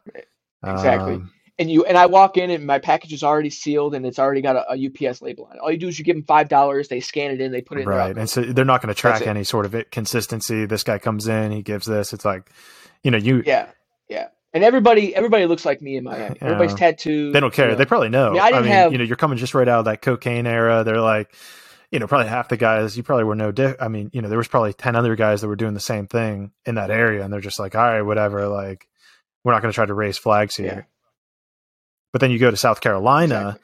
Exactly. 0.63 1.15
Um, 1.15 1.31
and 1.59 1.69
you 1.69 1.83
and 1.85 1.97
I 1.97 2.05
walk 2.07 2.37
in 2.37 2.49
and 2.49 2.65
my 2.65 2.79
package 2.79 3.13
is 3.13 3.23
already 3.23 3.49
sealed 3.49 3.93
and 3.93 4.05
it's 4.05 4.19
already 4.19 4.41
got 4.41 4.55
a, 4.55 4.73
a 4.73 5.07
UPS 5.09 5.21
label 5.21 5.45
on 5.45 5.57
it. 5.57 5.59
All 5.59 5.71
you 5.71 5.77
do 5.77 5.87
is 5.87 5.97
you 5.99 6.05
give 6.05 6.15
them 6.15 6.23
five 6.23 6.49
dollars, 6.49 6.87
they 6.87 6.99
scan 6.99 7.31
it 7.31 7.41
in, 7.41 7.51
they 7.51 7.61
put 7.61 7.77
it 7.77 7.81
in 7.81 7.87
right, 7.89 8.17
and 8.17 8.29
so 8.29 8.41
they're 8.41 8.65
not 8.65 8.81
going 8.81 8.93
to 8.93 8.99
track 8.99 9.25
any 9.27 9.43
sort 9.43 9.65
of 9.65 9.75
it, 9.75 9.91
consistency. 9.91 10.65
This 10.65 10.83
guy 10.83 10.97
comes 10.97 11.27
in, 11.27 11.51
he 11.51 11.61
gives 11.61 11.85
this. 11.85 12.13
It's 12.13 12.25
like, 12.25 12.51
you 13.03 13.11
know, 13.11 13.17
you 13.17 13.43
Yeah, 13.45 13.67
yeah. 14.09 14.27
And 14.53 14.63
everybody 14.63 15.15
everybody 15.15 15.45
looks 15.45 15.65
like 15.65 15.81
me 15.81 15.97
in 15.97 16.03
Miami. 16.03 16.37
Everybody's 16.41 16.71
Yeah. 16.71 16.91
tattooed. 16.91 17.33
they 17.33 17.39
don't 17.39 17.53
care. 17.53 17.65
you 17.65 17.71
know. 17.71 17.77
They 17.77 17.85
probably 17.85 18.09
know. 18.09 18.29
I 18.29 18.31
mean, 18.31 18.41
I 18.41 18.51
didn't 18.51 18.65
have- 18.67 18.91
you 18.91 18.97
know, 18.97 19.03
you're 19.03 19.15
coming 19.17 19.37
just 19.37 19.53
right 19.53 19.67
out 19.67 19.79
of 19.79 19.85
that 19.85 20.01
cocaine 20.01 20.45
era. 20.47 20.83
They're 20.83 21.01
like, 21.01 21.33
you 21.91 21.99
know, 21.99 22.07
probably 22.07 22.27
half 22.29 22.47
the 22.49 22.57
guys. 22.57 22.95
You 22.97 23.03
probably 23.03 23.25
were 23.25 23.35
no. 23.35 23.51
Di- 23.51 23.75
I 23.79 23.87
mean, 23.89 24.09
you 24.13 24.21
know, 24.21 24.29
there 24.29 24.37
was 24.37 24.47
probably 24.47 24.73
ten 24.73 24.95
other 24.95 25.15
guys 25.15 25.41
that 25.41 25.47
were 25.47 25.55
doing 25.55 25.73
the 25.73 25.79
same 25.79 26.07
thing 26.07 26.51
in 26.65 26.75
that 26.75 26.89
area, 26.91 27.23
and 27.23 27.31
they're 27.33 27.41
just 27.41 27.59
like, 27.59 27.75
all 27.75 27.83
right, 27.83 28.01
whatever. 28.01 28.47
Like, 28.47 28.87
we're 29.43 29.51
not 29.53 29.61
going 29.61 29.71
to 29.71 29.75
try 29.75 29.85
to 29.85 29.93
raise 29.93 30.17
flags 30.17 30.55
here. 30.55 30.65
Yeah. 30.65 30.81
But 32.13 32.21
then 32.21 32.31
you 32.31 32.39
go 32.39 32.51
to 32.51 32.57
South 32.57 32.81
Carolina, 32.81 33.35
Exactly. 33.35 33.61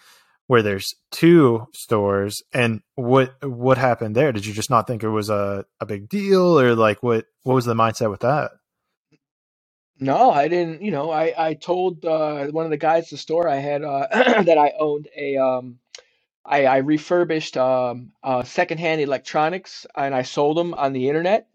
where 0.47 0.61
there's 0.61 0.93
two 1.11 1.67
stores, 1.73 2.41
and 2.53 2.81
what 2.95 3.35
what 3.43 3.77
happened 3.77 4.15
there? 4.15 4.31
Did 4.31 4.45
you 4.45 4.53
just 4.53 4.69
not 4.69 4.87
think 4.87 5.03
it 5.03 5.09
was 5.09 5.29
a, 5.29 5.65
a 5.79 5.85
big 5.85 6.09
deal, 6.09 6.59
or 6.59 6.75
like 6.75 7.01
what 7.03 7.25
what 7.43 7.53
was 7.55 7.65
the 7.65 7.73
mindset 7.75 8.09
with 8.09 8.21
that? 8.21 8.51
No, 9.99 10.29
I 10.31 10.47
didn't. 10.47 10.81
You 10.83 10.91
know, 10.91 11.09
I 11.09 11.33
I 11.37 11.53
told 11.55 12.05
uh, 12.05 12.45
one 12.47 12.65
of 12.65 12.71
the 12.71 12.77
guys 12.77 13.05
at 13.05 13.09
the 13.11 13.17
store 13.17 13.47
I 13.47 13.55
had 13.55 13.83
uh, 13.83 14.07
that 14.43 14.57
I 14.57 14.73
owned 14.79 15.07
a 15.17 15.37
um, 15.37 15.79
I 16.47 16.65
I 16.65 16.77
refurbished 16.77 17.57
um, 17.57 18.11
uh, 18.23 18.43
secondhand 18.43 19.01
electronics 19.01 19.85
and 19.95 20.15
I 20.15 20.23
sold 20.23 20.57
them 20.57 20.73
on 20.75 20.93
the 20.93 21.09
internet. 21.09 21.47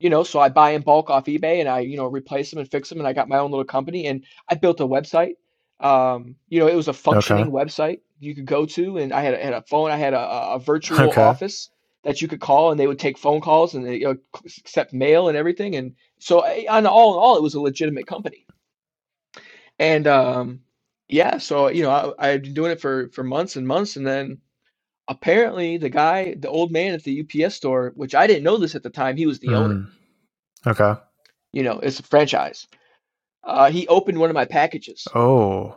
You 0.00 0.10
know, 0.10 0.22
so 0.24 0.38
I 0.40 0.48
buy 0.48 0.70
in 0.72 0.82
bulk 0.82 1.10
off 1.10 1.26
eBay 1.26 1.60
and 1.60 1.68
I 1.68 1.80
you 1.80 1.96
know 1.96 2.06
replace 2.06 2.50
them 2.50 2.60
and 2.60 2.70
fix 2.70 2.88
them 2.88 2.98
and 2.98 3.08
I 3.08 3.12
got 3.12 3.28
my 3.28 3.38
own 3.38 3.50
little 3.50 3.64
company 3.64 4.06
and 4.06 4.24
I 4.48 4.54
built 4.56 4.80
a 4.80 4.86
website. 4.86 5.34
Um, 5.80 6.36
you 6.48 6.60
know, 6.60 6.68
it 6.68 6.76
was 6.76 6.88
a 6.88 6.92
functioning 6.92 7.50
website 7.50 8.00
you 8.20 8.34
could 8.34 8.46
go 8.46 8.66
to 8.66 8.98
and 8.98 9.12
I 9.12 9.22
had 9.22 9.34
a, 9.34 9.38
had 9.44 9.54
a 9.54 9.62
phone. 9.62 9.90
I 9.90 9.96
had 9.96 10.14
a, 10.14 10.18
a 10.20 10.54
a 10.56 10.58
virtual 10.60 11.12
Okay. 11.12 11.20
office 11.20 11.70
that 12.04 12.22
you 12.22 12.28
could 12.28 12.40
call 12.40 12.70
and 12.70 12.78
they 12.80 12.86
would 12.86 12.98
take 12.98 13.18
phone 13.18 13.40
calls 13.40 13.74
and 13.74 13.86
they 13.86 13.96
you 13.96 14.04
know, 14.06 14.16
accept 14.60 14.92
mail 14.92 15.28
and 15.28 15.36
everything 15.36 15.76
and 15.76 15.94
so 16.20 16.44
I- 16.44 16.66
on 16.70 16.86
all 16.86 17.14
in 17.14 17.18
all, 17.20 17.36
it 17.36 17.42
was 17.42 17.54
a 17.54 17.60
legitimate 17.60 18.06
company. 18.06 18.46
And 19.78 20.06
um, 20.06 20.60
yeah, 21.08 21.38
so 21.38 21.68
you 21.68 21.82
know, 21.82 21.90
I, 22.18 22.26
I 22.26 22.28
had 22.28 22.42
been 22.42 22.54
doing 22.54 22.70
it 22.72 22.80
for 22.80 23.08
for 23.10 23.22
months 23.24 23.56
and 23.56 23.66
months, 23.66 23.96
and 23.96 24.06
then 24.06 24.38
apparently 25.08 25.78
the 25.78 25.88
guy, 25.88 26.34
the 26.38 26.48
old 26.48 26.70
man 26.70 26.92
at 26.94 27.02
the 27.04 27.22
UPS 27.44 27.54
store, 27.54 27.92
which 27.96 28.14
I 28.14 28.26
didn't 28.26 28.44
know 28.44 28.56
this 28.58 28.74
at 28.74 28.82
the 28.82 28.90
time, 28.90 29.16
he 29.16 29.26
was 29.26 29.38
the 29.40 29.54
owner. 29.54 29.74
Mm. 29.74 29.90
Okay. 30.66 31.00
You 31.52 31.62
know, 31.62 31.78
it's 31.78 31.98
a 32.00 32.02
franchise. 32.02 32.66
Uh, 33.42 33.70
he 33.70 33.88
opened 33.88 34.18
one 34.18 34.28
of 34.30 34.34
my 34.34 34.44
packages 34.44 35.06
Oh. 35.14 35.76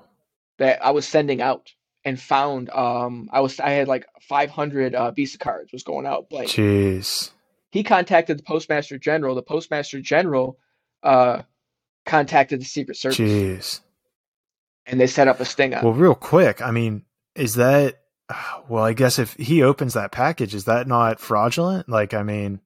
that 0.57 0.83
I 0.85 0.91
was 0.91 1.07
sending 1.07 1.41
out 1.41 1.71
and 2.03 2.19
found 2.19 2.69
um 2.71 3.29
I 3.31 3.39
was 3.41 3.59
I 3.59 3.69
had 3.69 3.87
like 3.87 4.05
500 4.21 4.95
uh, 4.95 5.11
Visa 5.11 5.37
cards 5.37 5.71
was 5.71 5.83
going 5.83 6.05
out 6.05 6.29
blank. 6.29 6.49
Jeez. 6.49 7.29
he 7.71 7.83
contacted 7.83 8.39
the 8.39 8.43
postmaster 8.43 8.97
general. 8.97 9.35
The 9.35 9.43
postmaster 9.43 10.01
general 10.01 10.57
uh, 11.03 11.43
contacted 12.05 12.59
the 12.59 12.65
Secret 12.65 12.97
Service, 12.97 13.19
Jeez. 13.19 13.79
And 14.91 14.99
they 14.99 15.07
set 15.07 15.27
up 15.27 15.39
a 15.39 15.45
sting. 15.45 15.73
Well, 15.73 15.93
real 15.93 16.15
quick, 16.15 16.61
I 16.61 16.71
mean, 16.71 17.03
is 17.35 17.55
that 17.55 18.01
well, 18.69 18.83
I 18.83 18.93
guess 18.93 19.19
if 19.19 19.33
he 19.33 19.63
opens 19.63 19.93
that 19.93 20.11
package, 20.11 20.53
is 20.55 20.65
that 20.65 20.87
not 20.87 21.19
fraudulent? 21.19 21.89
Like, 21.89 22.13
I 22.13 22.23
mean, 22.23 22.61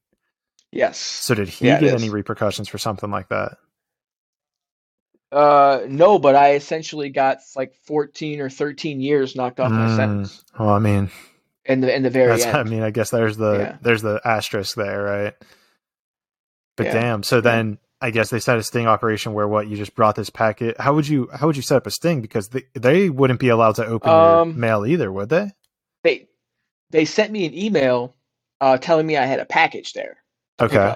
yes. 0.72 0.98
so 1.00 1.34
did 1.36 1.50
he 1.50 1.68
Yeah, 1.68 1.80
get 1.80 1.94
any 1.94 2.10
repercussions 2.10 2.68
for 2.68 2.78
something 2.78 3.10
like 3.12 3.30
that? 3.30 3.58
Uh, 5.32 5.82
no, 5.88 6.20
but 6.20 6.36
I 6.36 6.54
essentially 6.54 7.10
got 7.10 7.40
like 7.56 7.76
14 7.86 8.40
or 8.42 8.50
13 8.50 9.02
years 9.02 9.36
knocked 9.36 9.60
off 9.60 9.78
my 9.78 9.88
Mm, 9.88 9.96
sentence 9.96 10.44
Well, 10.60 10.70
I 10.70 10.80
mean, 10.80 11.12
in 11.66 11.82
the 11.82 11.94
in 11.94 12.04
the 12.04 12.10
very 12.10 12.38
that's, 12.40 12.46
I 12.46 12.64
mean, 12.64 12.84
I 12.84 12.92
guess 12.92 13.10
there's 13.10 13.38
the 13.38 13.60
Yeah. 13.60 13.78
there's 13.82 14.02
the 14.02 14.22
asterisk 14.24 14.76
there, 14.76 15.04
right? 15.04 15.34
But 16.78 16.86
Yeah. 16.88 16.94
damn, 16.94 17.24
so 17.24 17.42
then 17.42 17.80
I 18.02 18.12
guess 18.12 18.30
they 18.30 18.40
set 18.40 18.58
a 18.58 18.64
sting 18.64 18.88
operation 18.88 19.34
where 19.34 19.48
what 19.48 19.68
you 19.68 19.78
just 19.78 19.96
brought 19.96 20.16
this 20.16 20.30
packet. 20.30 20.80
How 20.80 20.94
would 20.94 21.08
you 21.08 21.30
how 21.34 21.48
would 21.48 21.56
you 21.56 21.62
set 21.62 21.78
up 21.78 21.88
a 21.88 21.92
sting 21.92 22.22
because 22.22 22.50
they 22.50 22.64
they 22.74 23.10
wouldn't 23.10 23.40
be 23.40 23.50
allowed 23.50 23.76
to 23.76 23.86
open 23.86 24.10
your 24.12 24.40
Um, 24.42 24.60
mail 24.60 24.86
either, 24.86 25.12
would 25.12 25.30
they? 25.30 25.52
They 26.04 26.28
they 26.92 27.06
sent 27.06 27.32
me 27.32 27.46
an 27.46 27.54
email 27.58 28.16
uh, 28.62 28.78
telling 28.78 29.08
me 29.08 29.18
I 29.18 29.26
had 29.26 29.40
a 29.40 29.46
package 29.46 29.94
there 29.94 30.18
Okay. 30.60 30.96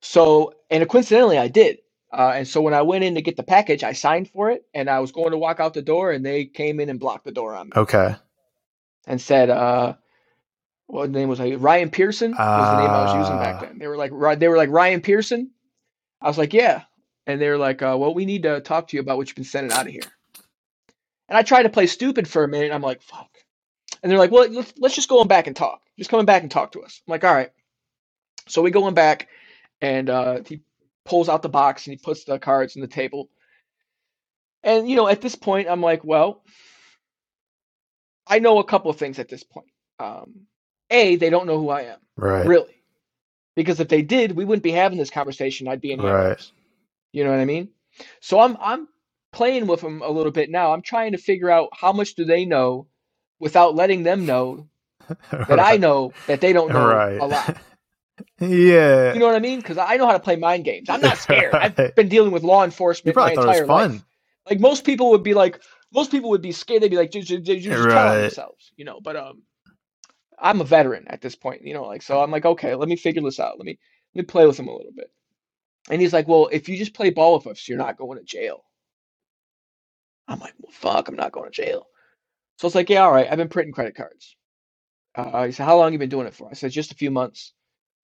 So, 0.00 0.54
and 0.70 0.88
coincidentally, 0.88 1.38
I 1.38 1.48
did. 1.48 1.78
Uh, 2.12 2.32
and 2.36 2.48
so 2.48 2.62
when 2.62 2.72
I 2.74 2.82
went 2.82 3.04
in 3.04 3.16
to 3.16 3.22
get 3.22 3.36
the 3.36 3.42
package, 3.42 3.82
I 3.84 3.92
signed 3.92 4.30
for 4.30 4.50
it, 4.50 4.64
and 4.72 4.88
I 4.88 5.00
was 5.00 5.12
going 5.12 5.32
to 5.32 5.38
walk 5.38 5.60
out 5.60 5.74
the 5.74 5.82
door, 5.82 6.12
and 6.12 6.24
they 6.24 6.44
came 6.46 6.80
in 6.80 6.88
and 6.88 6.98
blocked 7.00 7.24
the 7.24 7.32
door 7.32 7.54
on 7.54 7.66
me. 7.66 7.72
Okay. 7.76 8.14
and 9.06 9.20
said, 9.20 9.50
uh, 9.50 9.94
what 10.88 11.10
name 11.10 11.28
was 11.28 11.38
like 11.38 11.54
Ryan 11.58 11.90
Pearson 11.90 12.32
was 12.32 12.38
the 12.38 12.80
name 12.80 12.90
I 12.90 13.04
was 13.04 13.14
using 13.14 13.38
back 13.38 13.56
Ah. 13.56 13.60
then. 13.66 13.78
They 13.78 13.86
were 13.86 13.96
like 13.96 14.10
they 14.40 14.48
were 14.48 14.56
like 14.56 14.70
Ryan 14.70 15.00
Pearson. 15.00 15.50
I 16.20 16.26
was 16.26 16.36
like, 16.38 16.52
yeah, 16.52 16.82
and 17.26 17.40
they 17.40 17.48
were 17.48 17.58
like, 17.58 17.80
uh, 17.82 17.94
well, 17.98 18.12
we 18.14 18.24
need 18.26 18.42
to 18.42 18.60
talk 18.60 18.88
to 18.88 18.96
you 18.96 19.00
about 19.00 19.16
what 19.18 19.28
you've 19.28 19.36
been 19.36 19.44
sending 19.44 19.70
out 19.72 19.86
of 19.86 19.92
here. 19.92 20.02
And 21.28 21.36
I 21.38 21.42
tried 21.42 21.62
to 21.64 21.68
play 21.68 21.86
stupid 21.86 22.26
for 22.26 22.42
a 22.42 22.48
minute. 22.48 22.64
And 22.66 22.74
I'm 22.74 22.82
like, 22.82 23.02
fuck. 23.02 23.30
And 24.02 24.10
they're 24.10 24.18
like, 24.18 24.30
well, 24.32 24.48
let's, 24.50 24.72
let's 24.78 24.94
just 24.94 25.08
go 25.10 25.20
on 25.20 25.28
back 25.28 25.46
and 25.46 25.54
talk. 25.54 25.80
Just 25.98 26.10
coming 26.10 26.26
back 26.26 26.42
and 26.42 26.50
talk 26.50 26.72
to 26.72 26.82
us. 26.82 27.02
I'm 27.06 27.10
like, 27.12 27.22
all 27.24 27.34
right. 27.34 27.50
So 28.48 28.62
we 28.62 28.70
going 28.70 28.94
back, 28.94 29.28
and 29.82 30.08
uh, 30.08 30.40
he 30.46 30.62
pulls 31.04 31.28
out 31.28 31.42
the 31.42 31.48
box 31.50 31.86
and 31.86 31.92
he 31.92 31.98
puts 32.02 32.24
the 32.24 32.38
cards 32.38 32.76
on 32.76 32.80
the 32.80 32.88
table. 32.88 33.28
And 34.64 34.88
you 34.88 34.96
know, 34.96 35.06
at 35.06 35.20
this 35.20 35.34
point, 35.34 35.68
I'm 35.68 35.82
like, 35.82 36.02
well, 36.02 36.42
I 38.26 38.38
know 38.40 38.58
a 38.58 38.64
couple 38.64 38.90
of 38.90 38.96
things 38.96 39.18
at 39.18 39.28
this 39.28 39.44
point. 39.44 39.68
Um, 40.00 40.46
a, 40.90 41.16
they 41.16 41.30
don't 41.30 41.46
know 41.46 41.58
who 41.58 41.68
I 41.70 41.82
am, 41.82 41.98
Right. 42.16 42.46
really, 42.46 42.82
because 43.56 43.80
if 43.80 43.88
they 43.88 44.02
did, 44.02 44.32
we 44.32 44.44
wouldn't 44.44 44.62
be 44.62 44.70
having 44.72 44.98
this 44.98 45.10
conversation. 45.10 45.68
I'd 45.68 45.80
be 45.80 45.92
in 45.92 46.00
here. 46.00 46.12
Right. 46.12 46.50
You 47.12 47.24
know 47.24 47.30
what 47.30 47.40
I 47.40 47.44
mean? 47.44 47.70
So 48.20 48.40
I'm 48.40 48.56
I'm 48.60 48.88
playing 49.32 49.66
with 49.66 49.80
them 49.80 50.02
a 50.02 50.10
little 50.10 50.32
bit 50.32 50.50
now. 50.50 50.72
I'm 50.72 50.82
trying 50.82 51.12
to 51.12 51.18
figure 51.18 51.50
out 51.50 51.70
how 51.72 51.92
much 51.92 52.14
do 52.14 52.24
they 52.24 52.44
know 52.44 52.86
without 53.40 53.74
letting 53.74 54.02
them 54.02 54.26
know 54.26 54.68
that 55.30 55.60
I 55.60 55.76
know 55.76 56.12
that 56.26 56.40
they 56.40 56.52
don't 56.52 56.72
know 56.72 56.86
Right. 56.86 57.20
a 57.20 57.26
lot. 57.26 57.56
yeah. 58.40 59.12
You 59.14 59.20
know 59.20 59.26
what 59.26 59.34
I 59.36 59.40
mean? 59.40 59.58
Because 59.58 59.78
I 59.78 59.96
know 59.96 60.06
how 60.06 60.12
to 60.12 60.20
play 60.20 60.36
mind 60.36 60.64
games. 60.64 60.88
I'm 60.88 61.00
not 61.00 61.18
scared. 61.18 61.54
I've 61.54 61.94
been 61.94 62.08
dealing 62.08 62.30
with 62.32 62.42
law 62.42 62.64
enforcement 62.64 63.16
my 63.16 63.32
entire 63.32 63.60
was 63.62 63.68
fun. 63.68 63.92
life. 63.92 64.04
Like 64.48 64.60
most 64.60 64.84
people 64.84 65.10
would 65.10 65.22
be 65.22 65.34
like, 65.34 65.60
most 65.92 66.10
people 66.10 66.30
would 66.30 66.42
be 66.42 66.52
scared. 66.52 66.82
They'd 66.82 66.90
be 66.90 66.96
like, 66.96 67.10
just, 67.10 67.28
just, 67.28 67.44
just, 67.44 67.62
just 67.62 67.90
tell 67.90 68.08
on 68.08 68.08
Right. 68.08 68.20
themselves, 68.22 68.72
you 68.76 68.84
know. 68.84 69.00
But 69.00 69.16
um, 69.16 69.42
I'm 70.40 70.60
a 70.60 70.64
veteran 70.64 71.06
at 71.08 71.20
this 71.20 71.36
point, 71.36 71.62
you 71.64 71.74
know, 71.74 71.84
like 71.84 72.02
so 72.02 72.20
I'm 72.22 72.30
like, 72.30 72.44
okay, 72.44 72.74
let 72.74 72.88
me 72.88 72.96
figure 72.96 73.22
this 73.22 73.40
out. 73.40 73.58
Let 73.58 73.66
me 73.66 73.78
let 74.14 74.22
me 74.22 74.26
play 74.26 74.46
with 74.46 74.58
him 74.58 74.68
a 74.68 74.76
little 74.76 74.92
bit. 74.92 75.10
And 75.90 76.00
he's 76.00 76.12
like, 76.12 76.28
well, 76.28 76.48
if 76.52 76.68
you 76.68 76.76
just 76.76 76.94
play 76.94 77.10
ball 77.10 77.34
with 77.34 77.46
us, 77.46 77.68
you're 77.68 77.78
not 77.78 77.96
going 77.96 78.18
to 78.18 78.24
jail. 78.24 78.64
I'm 80.26 80.40
like, 80.40 80.54
well, 80.58 80.72
fuck, 80.72 81.08
I'm 81.08 81.16
not 81.16 81.32
going 81.32 81.50
to 81.50 81.62
jail. 81.62 81.86
So 82.58 82.66
it's 82.66 82.74
like, 82.74 82.90
yeah, 82.90 83.04
all 83.04 83.12
right, 83.12 83.26
I've 83.30 83.38
been 83.38 83.48
printing 83.48 83.72
credit 83.72 83.94
cards. 83.96 84.36
Uh, 85.14 85.46
he 85.46 85.52
said, 85.52 85.64
how 85.64 85.78
long 85.78 85.92
you 85.92 85.98
been 85.98 86.10
doing 86.10 86.26
it 86.26 86.34
for? 86.34 86.48
I 86.50 86.54
said, 86.54 86.70
just 86.70 86.92
a 86.92 86.96
few 86.96 87.10
months. 87.10 87.54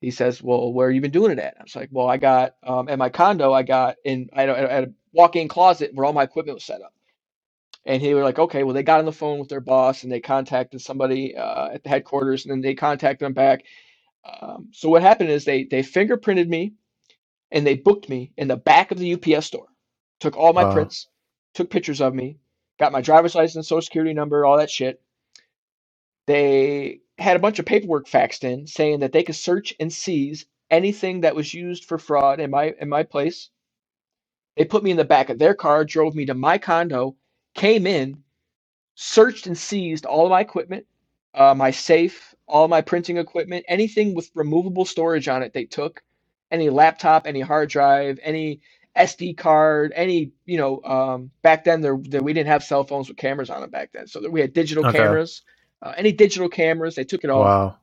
He 0.00 0.10
says, 0.10 0.42
well, 0.42 0.72
where 0.72 0.90
you 0.90 1.00
been 1.00 1.10
doing 1.10 1.32
it 1.32 1.38
at? 1.38 1.56
I 1.58 1.62
was 1.62 1.76
like, 1.76 1.90
well, 1.92 2.08
I 2.08 2.16
got 2.16 2.54
um, 2.62 2.88
at 2.88 2.98
my 2.98 3.10
condo, 3.10 3.52
I 3.52 3.62
got 3.62 3.96
in, 4.04 4.30
I 4.32 4.42
had 4.42 4.84
a 4.84 4.92
walk-in 5.12 5.48
closet 5.48 5.90
where 5.92 6.06
all 6.06 6.12
my 6.12 6.22
equipment 6.22 6.56
was 6.56 6.64
set 6.64 6.80
up. 6.80 6.93
And 7.86 8.02
he 8.02 8.14
was 8.14 8.24
like, 8.24 8.38
okay, 8.38 8.64
well, 8.64 8.74
they 8.74 8.82
got 8.82 9.00
on 9.00 9.04
the 9.06 9.12
phone 9.12 9.38
with 9.40 9.48
their 9.48 9.60
boss 9.60 10.04
and 10.04 10.12
they 10.12 10.20
contacted 10.20 10.80
somebody 10.80 11.36
uh, 11.36 11.70
at 11.70 11.82
the 11.82 11.88
headquarters, 11.90 12.44
and 12.44 12.52
then 12.52 12.60
they 12.60 12.74
contacted 12.74 13.26
them 13.26 13.34
back. 13.34 13.64
Um, 14.42 14.68
so 14.72 14.88
what 14.90 15.02
happened 15.02 15.30
is 15.30 15.44
they 15.44 15.64
they 15.64 15.82
fingerprinted 15.82 16.48
me, 16.48 16.74
and 17.52 17.66
they 17.66 17.76
booked 17.76 18.08
me 18.10 18.32
in 18.38 18.48
the 18.48 18.56
back 18.58 18.92
of 18.92 18.98
the 18.98 19.14
UPS 19.14 19.46
store. 19.46 19.68
Took 20.20 20.36
all 20.36 20.54
my 20.54 20.64
Wow. 20.64 20.66
prints, 20.66 21.08
took 21.54 21.70
pictures 21.70 22.02
of 22.02 22.14
me, 22.14 22.38
got 22.80 22.92
my 22.92 23.02
driver's 23.02 23.36
license, 23.36 23.68
social 23.68 23.82
security 23.82 24.14
number, 24.14 24.44
all 24.46 24.58
that 24.58 24.70
shit. 24.70 25.02
They 26.26 27.00
had 27.18 27.36
a 27.36 27.40
bunch 27.40 27.58
of 27.60 27.66
paperwork 27.66 28.08
faxed 28.08 28.44
in 28.44 28.66
saying 28.66 29.00
that 29.00 29.12
they 29.12 29.24
could 29.24 29.36
search 29.36 29.74
and 29.80 29.92
seize 29.92 30.46
anything 30.70 31.22
that 31.22 31.36
was 31.36 31.54
used 31.54 31.86
for 31.86 31.98
fraud 31.98 32.40
in 32.40 32.50
my 32.50 32.74
in 32.80 32.88
my 32.88 33.04
place. 33.04 33.50
They 34.56 34.64
put 34.66 34.84
me 34.84 34.92
in 34.92 34.96
the 34.98 35.04
back 35.04 35.30
of 35.30 35.38
their 35.38 35.54
car, 35.54 35.84
drove 35.84 36.14
me 36.14 36.26
to 36.26 36.34
my 36.34 36.58
condo, 36.58 37.16
came 37.54 37.86
in, 37.86 38.22
searched 38.96 39.46
and 39.46 39.58
seized 39.58 40.06
all 40.06 40.26
of 40.26 40.30
my 40.30 40.40
equipment, 40.40 40.86
uh, 41.34 41.54
my 41.54 41.70
safe, 41.72 42.34
all 42.48 42.68
my 42.68 42.80
printing 42.82 43.18
equipment, 43.18 43.64
anything 43.68 44.14
with 44.14 44.30
removable 44.34 44.84
storage 44.84 45.28
on 45.28 45.42
it. 45.42 45.52
They 45.54 45.64
took 45.64 46.02
any 46.50 46.70
laptop, 46.70 47.26
any 47.26 47.40
hard 47.40 47.70
drive, 47.70 48.18
any 48.22 48.60
SD 48.96 49.36
card, 49.36 49.92
any 49.96 50.32
you 50.46 50.58
know. 50.58 50.82
Um, 50.84 51.30
back 51.42 51.64
then, 51.64 51.80
there, 51.82 51.98
there 52.02 52.22
we 52.22 52.32
didn't 52.34 52.48
have 52.48 52.64
cell 52.64 52.84
phones 52.84 53.08
with 53.08 53.18
cameras 53.18 53.50
on 53.50 53.62
them 53.62 53.70
back 53.70 53.92
then, 53.92 54.06
so 54.08 54.28
we 54.30 54.40
had 54.40 54.52
digital 54.54 54.84
Okay. 54.84 54.98
cameras. 54.98 55.42
Uh, 55.82 55.94
any 55.96 56.12
digital 56.12 56.48
cameras, 56.48 56.94
they 56.96 57.04
took 57.04 57.24
it 57.24 57.30
all 57.30 57.42
Wow. 57.42 57.76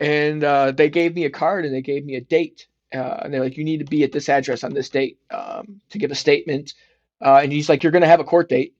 and 0.00 0.44
uh, 0.44 0.72
they 0.72 0.90
gave 0.90 1.14
me 1.14 1.24
a 1.24 1.30
card 1.30 1.64
and 1.64 1.74
they 1.74 1.82
gave 1.82 2.04
me 2.04 2.16
a 2.16 2.20
date. 2.20 2.66
Uh, 2.94 3.20
and 3.24 3.32
they're 3.34 3.42
like, 3.42 3.56
you 3.56 3.64
need 3.64 3.78
to 3.78 3.84
be 3.84 4.04
at 4.04 4.12
this 4.12 4.28
address 4.28 4.62
on 4.64 4.72
this 4.72 4.88
date 4.88 5.18
um, 5.30 5.80
to 5.90 5.98
give 5.98 6.10
a 6.10 6.14
statement. 6.14 6.74
Uh, 7.24 7.40
and 7.42 7.50
he's 7.50 7.68
like, 7.70 7.82
you're 7.82 7.92
going 7.92 8.02
to 8.02 8.08
have 8.08 8.20
a 8.20 8.24
court 8.24 8.50
date. 8.50 8.74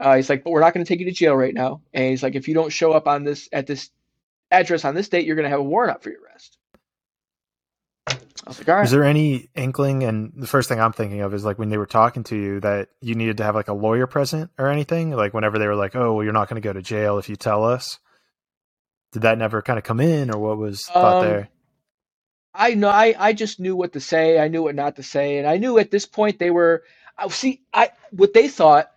Uh, 0.00 0.16
he's 0.16 0.30
like, 0.30 0.42
but 0.42 0.50
we're 0.50 0.60
not 0.60 0.72
going 0.74 0.84
to 0.84 0.88
take 0.88 1.00
you 1.00 1.06
to 1.06 1.12
jail 1.12 1.34
right 1.34 1.54
now. 1.54 1.82
And 1.92 2.10
he's 2.10 2.22
like, 2.22 2.34
if 2.34 2.48
you 2.48 2.54
don't 2.54 2.72
show 2.72 2.92
up 2.92 3.06
on 3.06 3.24
this 3.24 3.48
at 3.52 3.66
this 3.66 3.90
address 4.50 4.84
on 4.84 4.94
this 4.94 5.08
date, 5.08 5.26
you're 5.26 5.36
going 5.36 5.44
to 5.44 5.50
have 5.50 5.60
a 5.60 5.64
warrant 5.64 5.94
out 5.94 6.02
for 6.02 6.10
your 6.10 6.20
arrest. 6.22 6.58
I 8.08 8.14
was 8.46 8.58
like, 8.58 8.68
all 8.68 8.76
right. 8.76 8.84
Is 8.84 8.90
there 8.90 9.04
any 9.04 9.48
inkling? 9.54 10.04
And 10.04 10.32
the 10.36 10.46
first 10.46 10.68
thing 10.68 10.80
I'm 10.80 10.92
thinking 10.92 11.20
of 11.22 11.34
is 11.34 11.44
like 11.44 11.58
when 11.58 11.68
they 11.68 11.78
were 11.78 11.86
talking 11.86 12.24
to 12.24 12.36
you 12.36 12.60
that 12.60 12.88
you 13.00 13.14
needed 13.14 13.38
to 13.38 13.44
have 13.44 13.54
like 13.54 13.68
a 13.68 13.74
lawyer 13.74 14.06
present 14.06 14.50
or 14.58 14.68
anything. 14.68 15.10
Like 15.10 15.34
whenever 15.34 15.58
they 15.58 15.66
were 15.66 15.74
like, 15.74 15.96
"Oh, 15.96 16.14
well, 16.14 16.24
you're 16.24 16.32
not 16.32 16.48
going 16.48 16.60
to 16.60 16.66
go 16.66 16.72
to 16.72 16.82
jail 16.82 17.18
if 17.18 17.28
you 17.28 17.36
tell 17.36 17.64
us." 17.64 17.98
Did 19.12 19.22
that 19.22 19.38
never 19.38 19.62
kind 19.62 19.78
of 19.78 19.84
come 19.84 20.00
in, 20.00 20.32
or 20.32 20.38
what 20.38 20.58
was 20.58 20.84
thought 20.84 21.24
Um, 21.24 21.24
there? 21.24 21.48
I 22.54 22.74
know 22.74 22.88
I, 22.88 23.14
I 23.18 23.32
just 23.32 23.60
knew 23.60 23.74
what 23.74 23.94
to 23.94 24.00
say. 24.00 24.38
I 24.38 24.48
knew 24.48 24.62
what 24.62 24.74
not 24.74 24.96
to 24.96 25.02
say, 25.02 25.38
and 25.38 25.46
I 25.46 25.56
knew 25.56 25.78
at 25.78 25.90
this 25.90 26.06
point 26.06 26.38
they 26.38 26.50
were. 26.50 26.84
I 27.18 27.28
see. 27.28 27.62
I 27.72 27.90
what 28.10 28.32
they 28.34 28.48
thought, 28.48 28.90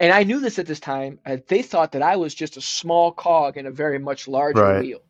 and 0.00 0.12
I 0.12 0.24
knew 0.24 0.40
this 0.40 0.58
at 0.58 0.66
this 0.66 0.80
time. 0.80 1.18
Uh, 1.24 1.36
they 1.48 1.62
thought 1.62 1.92
that 1.92 2.02
I 2.02 2.16
was 2.16 2.34
just 2.34 2.56
a 2.56 2.60
small 2.60 3.12
cog 3.12 3.56
in 3.56 3.66
a 3.66 3.70
very 3.70 3.98
much 3.98 4.26
larger 4.28 4.62
Right. 4.62 4.80
wheel. 4.80 5.00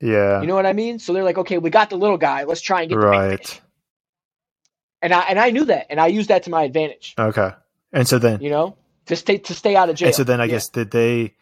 Yeah. 0.00 0.40
You 0.40 0.46
know 0.46 0.54
what 0.54 0.66
I 0.66 0.72
mean? 0.72 0.98
So 0.98 1.12
they're 1.12 1.24
like, 1.24 1.38
okay, 1.38 1.58
we 1.58 1.70
got 1.70 1.90
the 1.90 1.96
little 1.96 2.18
guy. 2.18 2.44
Let's 2.44 2.60
try 2.60 2.82
and 2.82 2.90
get 2.90 2.96
right. 2.96 3.60
And 5.02 5.12
I 5.12 5.20
and 5.22 5.38
I 5.38 5.50
knew 5.50 5.64
that, 5.66 5.86
and 5.90 6.00
I 6.00 6.06
used 6.08 6.28
that 6.30 6.44
to 6.44 6.50
my 6.50 6.64
advantage. 6.64 7.14
Okay. 7.18 7.50
And 7.92 8.08
so 8.08 8.18
then, 8.18 8.40
You 8.40 8.50
know, 8.50 8.76
to 9.06 9.16
stay 9.16 9.38
to 9.38 9.54
stay 9.54 9.76
out 9.76 9.88
of 9.90 9.96
jail. 9.96 10.08
and 10.08 10.14
so 10.16 10.24
then 10.24 10.40
I 10.40 10.44
Yeah. 10.44 10.52
guess 10.52 10.68
did 10.68 10.90
they? 10.90 11.34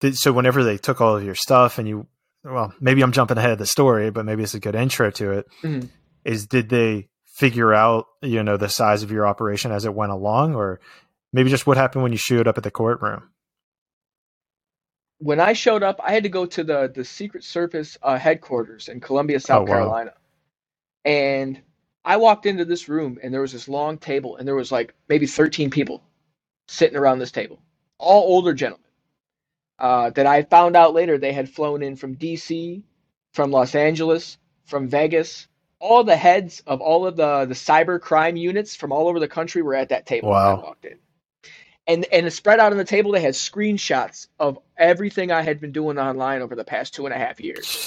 Did 0.00 0.16
so 0.16 0.32
whenever 0.32 0.64
they 0.64 0.78
took 0.78 1.00
all 1.00 1.16
of 1.16 1.24
your 1.24 1.34
stuff 1.34 1.78
and 1.78 1.86
you, 1.86 2.06
well, 2.42 2.72
maybe 2.80 3.02
I'm 3.02 3.12
jumping 3.12 3.36
ahead 3.38 3.50
of 3.52 3.58
the 3.58 3.66
story, 3.66 4.10
but 4.10 4.24
maybe 4.24 4.42
it's 4.42 4.54
a 4.54 4.60
good 4.60 4.74
intro 4.74 5.10
to 5.12 5.32
it. 5.32 5.46
Is 6.24 6.46
Mhm. 6.46 6.48
did 6.48 6.68
they 6.70 7.08
figure 7.40 7.74
out 7.74 8.06
you 8.22 8.44
know 8.44 8.58
the 8.58 8.70
size 8.70 9.02
of 9.04 9.12
your 9.12 9.26
operation 9.28 9.72
as 9.72 9.86
it 9.86 9.94
went 9.94 10.12
along, 10.12 10.56
or 10.56 10.80
maybe 11.32 11.50
just 11.50 11.66
what 11.66 11.78
happened 11.78 12.04
when 12.04 12.12
you 12.12 12.18
showed 12.18 12.48
up 12.48 12.58
at 12.58 12.64
the 12.64 12.72
courtroom? 12.72 13.30
when 15.20 15.40
I 15.40 15.54
showed 15.54 15.82
up, 15.84 16.00
I 16.04 16.12
had 16.12 16.24
to 16.24 16.30
go 16.30 16.46
to 16.46 16.64
the 16.64 16.92
the 16.94 17.04
Secret 17.06 17.44
Service 17.44 17.98
uh, 18.02 18.18
headquarters 18.18 18.88
in 18.88 19.00
Columbia, 19.00 19.40
South 19.40 19.62
Oh, 19.62 19.64
wow. 19.64 19.66
Carolina, 19.66 20.14
and 21.04 21.60
I 22.04 22.18
walked 22.18 22.46
into 22.46 22.64
this 22.66 22.88
room 22.88 23.18
and 23.22 23.34
there 23.34 23.42
was 23.42 23.52
this 23.52 23.68
long 23.68 23.98
table 23.98 24.36
and 24.36 24.48
there 24.48 24.56
was 24.56 24.72
like 24.72 24.94
maybe 25.08 25.26
13 25.26 25.70
people 25.70 26.02
sitting 26.68 26.96
around 26.98 27.20
this 27.20 27.32
table, 27.32 27.60
all 27.98 28.22
older 28.24 28.54
gentlemen. 28.54 28.84
Uh, 29.78 30.10
that 30.10 30.26
I 30.26 30.42
found 30.44 30.76
out 30.76 30.94
later 30.94 31.18
they 31.18 31.32
had 31.32 31.50
flown 31.50 31.82
in 31.82 31.96
from 31.96 32.14
D.C., 32.14 32.84
from 33.34 33.50
Los 33.52 33.74
Angeles, 33.74 34.38
from 34.66 34.88
Vegas. 34.88 35.48
All 35.80 36.04
the 36.04 36.16
heads 36.16 36.62
of 36.66 36.80
all 36.82 37.06
of 37.06 37.16
the 37.16 37.46
the 37.46 37.54
cyber 37.54 38.00
crime 38.00 38.36
units 38.36 38.76
from 38.76 38.92
all 38.92 39.08
over 39.08 39.20
the 39.20 39.28
country 39.28 39.62
were 39.62 39.74
at 39.74 39.90
that 39.90 40.06
table 40.06 40.34
when 40.34 40.46
I 40.46 40.54
Wow. 40.54 40.62
walked 40.62 40.84
in 40.86 40.98
and 41.86 42.04
and 42.12 42.32
spread 42.32 42.60
out 42.60 42.72
on 42.72 42.78
the 42.78 42.84
table 42.84 43.12
they 43.12 43.20
had 43.20 43.34
screenshots 43.34 44.28
of 44.38 44.58
everything 44.76 45.32
I 45.32 45.42
had 45.42 45.60
been 45.60 45.72
doing 45.72 45.98
online 45.98 46.42
over 46.42 46.54
the 46.54 46.64
past 46.64 46.94
two 46.94 47.06
and 47.06 47.14
a 47.14 47.18
half 47.18 47.40
years. 47.40 47.82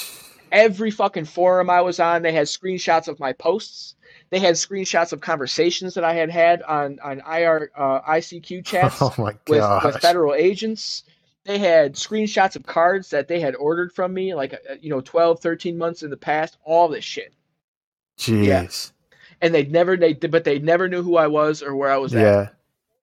Every 0.52 0.91
fucking 0.91 1.26
forum 1.26 1.70
I 1.70 1.82
was 1.82 1.99
on, 1.99 2.22
they 2.22 2.34
had 2.34 2.48
screenshots 2.48 3.07
of 3.07 3.20
my 3.20 3.34
posts. 3.34 3.95
They 4.30 4.40
had 4.40 4.56
screenshots 4.56 5.14
of 5.14 5.22
conversations 5.22 5.95
that 5.95 6.03
I 6.03 6.14
had 6.14 6.30
had 6.30 6.61
on 6.64 6.99
on 7.03 7.22
IR 7.22 7.72
uh, 7.76 8.02
ICQ 8.02 8.64
chats 8.65 9.02
oh 9.02 9.14
my 9.18 9.34
with, 9.48 9.74
with 9.82 9.98
federal 9.98 10.34
agents. 10.36 11.03
They 11.45 11.57
had 11.60 11.95
screenshots 11.95 12.56
of 12.56 12.65
cards 12.65 13.10
that 13.11 13.28
they 13.28 13.40
had 13.40 13.56
ordered 13.56 13.94
from 13.94 14.14
me, 14.14 14.36
like 14.36 14.53
uh, 14.53 14.76
you 14.82 14.90
know, 14.90 15.02
12, 15.02 15.40
13 15.41 15.78
months 15.78 16.03
in 16.03 16.10
the 16.11 16.18
past. 16.18 16.57
All 16.65 16.88
this 16.88 17.03
shit, 17.03 17.34
Jeez. 18.18 18.45
yeah. 18.45 18.68
and 19.41 19.53
they'd 19.53 19.72
never 19.72 19.98
they 19.98 20.14
but 20.14 20.44
they 20.44 20.60
never 20.60 20.88
knew 20.88 21.02
who 21.02 21.18
I 21.18 21.27
was 21.27 21.61
or 21.64 21.76
where 21.76 21.91
I 21.91 21.98
was 21.98 22.14
at. 22.14 22.22
Yeah. 22.22 22.49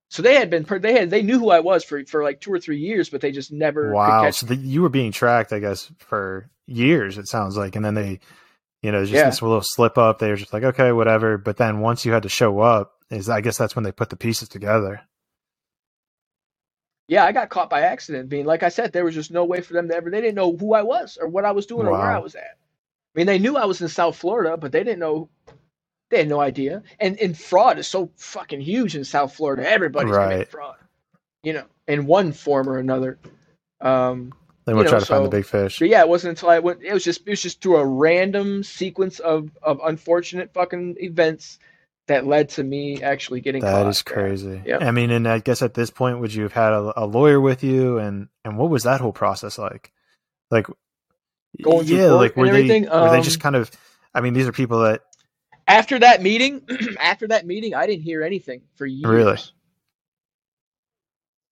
So 0.09 0.23
they 0.23 0.35
had 0.35 0.51
been 0.51 0.65
they 0.81 0.93
had 0.93 1.11
they 1.11 1.23
knew 1.23 1.39
who 1.39 1.51
I 1.51 1.61
was 1.61 1.85
for 1.85 2.05
for 2.05 2.23
like 2.25 2.41
two 2.41 2.53
or 2.53 2.59
three 2.59 2.79
years, 2.79 3.09
but 3.09 3.21
they 3.21 3.31
just 3.33 3.53
never 3.53 3.93
Wow. 3.93 4.31
So 4.31 4.47
the, 4.47 4.57
you 4.57 4.83
were 4.83 4.89
being 4.89 5.13
tracked, 5.13 5.53
I 5.53 5.59
guess, 5.61 5.91
for 5.99 6.51
years. 6.67 7.19
It 7.19 7.29
sounds 7.29 7.57
like, 7.57 7.77
and 7.77 7.85
then 7.85 7.95
they, 7.95 8.21
you 8.83 8.91
know, 8.91 9.03
just 9.03 9.13
Yeah. 9.13 9.27
this 9.27 9.43
little 9.43 9.63
slip 9.63 9.99
up. 9.99 10.19
They 10.19 10.31
were 10.31 10.37
just 10.37 10.53
like, 10.53 10.65
okay, 10.65 10.91
whatever. 10.93 11.39
But 11.39 11.59
then 11.59 11.81
once 11.81 12.05
you 12.05 12.13
had 12.13 12.25
to 12.25 12.29
show 12.29 12.61
up, 12.61 12.93
is 13.11 13.29
I 13.29 13.41
guess 13.41 13.59
that's 13.59 13.77
when 13.77 13.85
they 13.85 13.93
put 13.93 14.11
the 14.11 14.17
pieces 14.17 14.49
together. 14.49 15.01
Yeah, 17.09 17.25
I 17.25 17.33
got 17.33 17.49
caught 17.49 17.71
by 17.71 17.81
accident. 17.83 18.29
Being 18.29 18.47
like 18.47 18.63
I 18.63 18.69
said, 18.69 18.93
there 18.93 19.05
was 19.05 19.15
just 19.15 19.33
no 19.33 19.45
way 19.45 19.61
for 19.61 19.73
them 19.73 19.89
to 19.89 19.95
ever. 19.95 20.11
They 20.11 20.21
didn't 20.21 20.37
know 20.37 20.57
who 20.57 20.75
I 20.75 20.83
was 20.83 21.19
or 21.21 21.29
what 21.29 21.45
I 21.45 21.51
was 21.51 21.67
doing 21.67 21.87
or 21.87 21.93
where 21.93 22.01
I 22.11 22.19
was 22.19 22.35
at. 22.37 22.57
I 23.15 23.19
mean, 23.19 23.27
they 23.27 23.39
knew 23.39 23.57
I 23.57 23.65
was 23.65 23.81
in 23.81 23.89
South 23.89 24.17
Florida, 24.17 24.57
but 24.57 24.73
they 24.73 24.85
didn't 24.85 25.01
know. 25.01 25.29
They 26.11 26.19
had 26.19 26.29
no 26.29 26.41
idea. 26.41 26.83
And 26.99 27.19
and 27.21 27.37
fraud 27.39 27.79
is 27.79 27.87
so 27.87 28.11
fucking 28.17 28.61
huge 28.61 28.97
in 28.97 29.05
South 29.05 29.35
Florida. 29.35 29.69
Everybody's 29.69 30.13
committing 30.13 30.39
Right. 30.39 30.49
fraud, 30.49 30.77
you 31.43 31.53
know, 31.53 31.65
in 31.87 32.07
one 32.07 32.33
form 32.33 32.69
or 32.69 32.79
another. 32.79 33.19
Um, 33.81 34.33
They 34.67 34.75
know, 34.75 34.85
try 34.85 34.99
to 34.99 35.07
find 35.07 35.25
the 35.25 35.29
big 35.29 35.47
fish. 35.47 35.79
but 35.79 35.89
yeah, 35.89 36.01
it 36.01 36.09
wasn't 36.09 36.31
until 36.31 36.51
I 36.51 36.59
went. 36.59 36.83
It 36.83 36.93
was 36.93 37.05
just 37.05 37.23
it 37.27 37.31
was 37.31 37.43
just 37.43 37.61
through 37.63 37.77
a 37.77 37.87
random 37.87 38.63
sequence 38.63 39.19
of 39.19 39.51
of 39.63 39.81
unfortunate 39.85 40.53
fucking 40.53 40.97
events 41.01 41.59
that 42.09 42.27
led 42.27 42.49
to 42.51 42.65
me 42.65 43.01
actually 43.03 43.41
getting 43.41 43.63
That 43.63 43.87
is 43.87 44.03
crazy. 44.03 44.63
yeah 44.67 44.79
I 44.79 44.91
mean, 44.91 45.11
and 45.11 45.29
I 45.29 45.39
guess 45.39 45.63
at 45.63 45.75
this 45.75 45.91
point, 45.91 46.19
would 46.21 46.35
you 46.35 46.43
have 46.43 46.53
had 46.53 46.73
a, 46.73 47.05
a 47.05 47.07
lawyer 47.07 47.41
with 47.41 47.63
you, 47.65 47.99
and 47.99 48.29
and 48.45 48.59
what 48.59 48.71
was 48.71 48.83
that 48.83 49.01
whole 49.01 49.13
process 49.13 49.59
like? 49.59 49.93
Like, 50.51 50.67
Going 51.63 51.87
yeah, 51.87 52.09
court 52.09 52.21
like 52.21 52.37
were 52.37 52.47
and 52.47 52.55
they 52.55 52.59
everything? 52.61 52.85
were 52.85 53.11
they 53.11 53.19
Um, 53.19 53.23
just 53.23 53.41
kind 53.41 53.57
of? 53.57 53.71
I 54.15 54.21
mean, 54.21 54.35
these 54.35 54.47
are 54.47 54.53
people 54.53 54.81
that 54.81 55.03
after 55.67 55.99
that 55.99 56.23
meeting, 56.23 56.63
after 57.01 57.29
that 57.29 57.47
meeting, 57.47 57.75
I 57.75 57.87
didn't 57.87 58.03
hear 58.03 58.23
anything 58.23 58.63
for 58.77 58.87
years. 58.87 59.11
Really? 59.11 59.39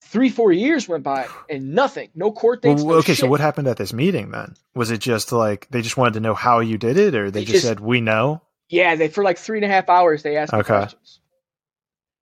Three, 0.02 0.30
four 0.30 0.52
years 0.52 0.88
went 0.88 1.04
by 1.04 1.26
and 1.50 1.74
nothing. 1.74 2.08
No 2.14 2.32
court 2.32 2.60
Well, 2.64 2.76
no 2.76 2.92
okay, 2.94 3.14
so 3.14 3.26
what 3.26 3.40
happened 3.40 3.68
at 3.68 3.76
this 3.76 3.92
meeting 3.92 4.30
then? 4.30 4.54
Was 4.74 4.90
it 4.90 4.98
just 4.98 5.32
like 5.32 5.68
they 5.70 5.82
just 5.82 5.98
wanted 5.98 6.14
to 6.14 6.20
know 6.20 6.34
how 6.34 6.60
you 6.60 6.78
did 6.78 6.96
it, 6.96 7.14
or 7.14 7.30
they, 7.30 7.40
They 7.40 7.44
just, 7.44 7.52
just- 7.56 7.66
said 7.66 7.80
we 7.80 8.00
know? 8.00 8.40
Yeah, 8.70 8.96
they 8.96 9.08
for 9.08 9.22
like 9.24 9.38
three 9.38 9.58
and 9.58 9.64
a 9.64 9.68
half 9.68 9.88
hours 9.88 10.22
they 10.22 10.36
asked 10.36 10.52
me 10.52 10.58
Okay. 10.60 10.66
questions, 10.76 11.20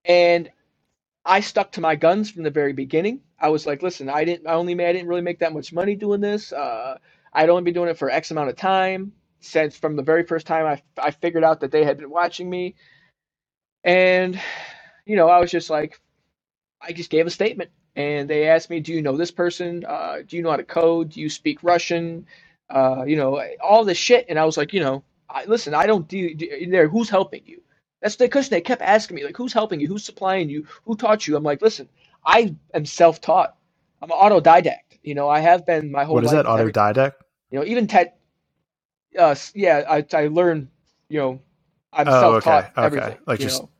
and 0.04 0.50
I 1.24 1.40
stuck 1.40 1.72
to 1.72 1.80
my 1.80 1.96
guns 1.96 2.30
from 2.30 2.44
the 2.44 2.50
very 2.50 2.72
beginning. 2.72 3.20
I 3.38 3.48
was 3.48 3.66
like, 3.66 3.82
listen, 3.82 4.08
I 4.08 4.24
didn't. 4.24 4.46
I 4.46 4.54
only 4.54 4.74
made. 4.76 4.88
I 4.88 4.92
didn't 4.92 5.08
really 5.08 5.22
make 5.22 5.40
that 5.40 5.52
much 5.52 5.72
money 5.72 5.96
doing 5.96 6.20
this. 6.20 6.52
Uh, 6.52 6.98
I'd 7.36 7.50
only 7.50 7.62
been 7.62 7.74
doing 7.74 7.90
it 7.90 7.98
for 7.98 8.10
X 8.10 8.30
amount 8.30 8.48
of 8.48 8.56
time. 8.56 9.12
Since 9.40 9.76
from 9.76 9.94
the 9.94 10.02
very 10.02 10.24
first 10.24 10.46
time 10.46 10.66
I 10.66 10.82
I 11.08 11.10
figured 11.12 11.44
out 11.44 11.60
that 11.60 11.70
they 11.70 11.84
had 11.84 11.98
been 11.98 12.10
watching 12.10 12.48
me, 12.50 12.74
and 13.84 14.40
you 15.04 15.16
know 15.16 15.28
I 15.28 15.38
was 15.38 15.50
just 15.50 15.70
like, 15.70 16.00
I 16.80 16.92
just 16.92 17.10
gave 17.10 17.26
a 17.26 17.30
statement. 17.30 17.70
and 17.96 18.28
they 18.28 18.48
asked 18.48 18.70
me, 18.70 18.80
"Do 18.80 18.92
you 18.92 19.02
know 19.02 19.16
this 19.16 19.30
person? 19.30 19.84
Uh, 19.84 20.18
do 20.26 20.36
you 20.36 20.42
know 20.42 20.50
how 20.50 20.56
to 20.56 20.64
code? 20.64 21.10
Do 21.10 21.20
you 21.20 21.30
speak 21.30 21.62
Russian? 21.62 22.26
Uh, 22.68 23.04
you 23.06 23.16
know, 23.16 23.42
all 23.62 23.84
this 23.84 23.98
shit." 23.98 24.26
And 24.28 24.38
I 24.38 24.44
was 24.44 24.56
like, 24.56 24.72
you 24.74 24.80
know, 24.80 25.02
I, 25.28 25.44
listen, 25.46 25.74
I 25.74 25.86
don't 25.86 26.06
do, 26.06 26.34
do 26.34 26.70
there. 26.70 26.88
Who's 26.88 27.08
helping 27.08 27.42
you? 27.46 27.62
That's 28.02 28.16
the 28.16 28.28
question 28.28 28.50
they 28.54 28.60
kept 28.60 28.82
asking 28.82 29.16
me, 29.16 29.24
like, 29.24 29.36
who's 29.36 29.54
helping 29.54 29.80
you? 29.80 29.88
Who's 29.88 30.04
supplying 30.04 30.50
you? 30.50 30.66
Who 30.84 30.96
taught 30.96 31.26
you? 31.26 31.36
I'm 31.36 31.42
like, 31.42 31.62
listen, 31.62 31.88
I 32.24 32.54
am 32.74 32.84
self-taught. 32.84 33.56
I'm 34.02 34.10
an 34.10 34.18
autodidact. 34.18 34.98
You 35.02 35.14
know, 35.14 35.28
I 35.28 35.40
have 35.40 35.64
been 35.64 35.90
my 35.90 36.04
whole. 36.04 36.16
Life. 36.16 36.24
What 36.24 36.24
is 36.24 36.30
that 36.32 36.46
autodidact? 36.46 37.14
You 37.56 37.62
know, 37.62 37.66
even 37.66 37.88
Ted. 37.88 38.12
Uh, 39.18 39.34
yeah, 39.54 39.84
I 39.88 40.06
I 40.14 40.28
learn. 40.28 40.70
You 41.08 41.20
know, 41.20 41.42
I'm 41.92 42.08
Oh, 42.08 42.20
self-taught 42.20 42.72
okay, 42.76 42.82
okay. 42.82 42.86
everything. 42.86 43.18
Like 43.26 43.40
just- 43.40 43.62
know. 43.62 43.70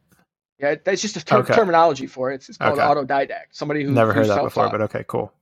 Yeah, 0.59 0.77
that's 0.85 1.03
just 1.03 1.17
a 1.19 1.25
ter- 1.25 1.39
Okay. 1.41 1.55
terminology 1.55 2.07
for 2.09 2.33
it. 2.33 2.37
It's, 2.37 2.49
it's 2.51 2.59
called 2.59 2.81
Okay. 2.81 2.89
autodidact. 2.89 3.49
Somebody 3.53 3.85
who 3.85 3.93
Never 3.93 4.15
heard 4.15 4.29
that 4.29 4.43
before, 4.45 4.71
but 4.71 4.83
okay, 4.83 5.05
cool. 5.09 5.33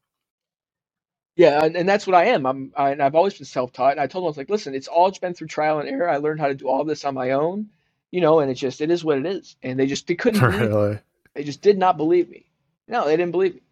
Yeah, 1.36 1.64
and, 1.64 1.76
and 1.76 1.88
that's 1.88 2.06
what 2.06 2.14
I 2.16 2.26
am. 2.26 2.46
I'm, 2.46 2.72
I, 2.76 2.90
and 2.90 3.02
I've 3.02 3.14
always 3.14 3.34
been 3.34 3.46
self-taught. 3.46 3.92
And 3.92 4.00
I 4.00 4.06
told 4.06 4.24
them, 4.24 4.26
I 4.28 4.30
was 4.30 4.36
like, 4.38 4.50
listen, 4.50 4.74
it's 4.74 4.88
all 4.88 5.10
been 5.12 5.34
through 5.34 5.48
trial 5.48 5.80
and 5.80 5.88
error. 5.88 6.08
I 6.08 6.18
learned 6.18 6.40
how 6.40 6.48
to 6.48 6.54
do 6.54 6.68
all 6.68 6.84
this 6.84 7.04
on 7.04 7.14
my 7.14 7.32
own, 7.32 7.70
you 8.10 8.20
know, 8.20 8.40
and 8.40 8.50
it 8.50 8.54
just, 8.54 8.80
it 8.82 8.90
is 8.90 9.04
what 9.04 9.18
it 9.18 9.26
is. 9.26 9.56
And 9.62 9.78
they 9.78 9.86
just, 9.86 10.06
they 10.06 10.14
couldn't 10.16 10.40
really? 10.42 11.00
They 11.34 11.44
just 11.44 11.62
did 11.62 11.78
not 11.78 11.96
believe 11.96 12.28
me. 12.28 12.46
No, 12.88 13.06
they 13.06 13.16
didn't 13.16 13.32
believe 13.32 13.54
me. 13.56 13.62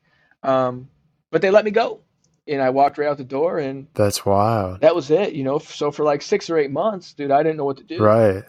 Um, 0.42 0.88
but 1.30 1.42
they 1.42 1.50
let 1.50 1.64
me 1.66 1.72
go. 1.72 2.00
And 2.48 2.60
I 2.60 2.70
walked 2.70 2.98
right 2.98 3.06
out 3.08 3.18
the 3.18 3.24
door 3.24 3.58
and 3.58 3.86
That's 3.94 4.26
wild. 4.26 4.80
that 4.80 4.94
was 4.96 5.10
it, 5.10 5.32
you 5.34 5.44
know. 5.44 5.58
So 5.60 5.90
for 5.92 6.04
like 6.04 6.22
six 6.22 6.50
or 6.50 6.58
eight 6.58 6.70
months, 6.72 7.12
dude, 7.12 7.30
I 7.30 7.42
didn't 7.42 7.56
know 7.56 7.64
what 7.64 7.76
to 7.78 7.84
do. 7.84 8.02
Right. 8.02 8.42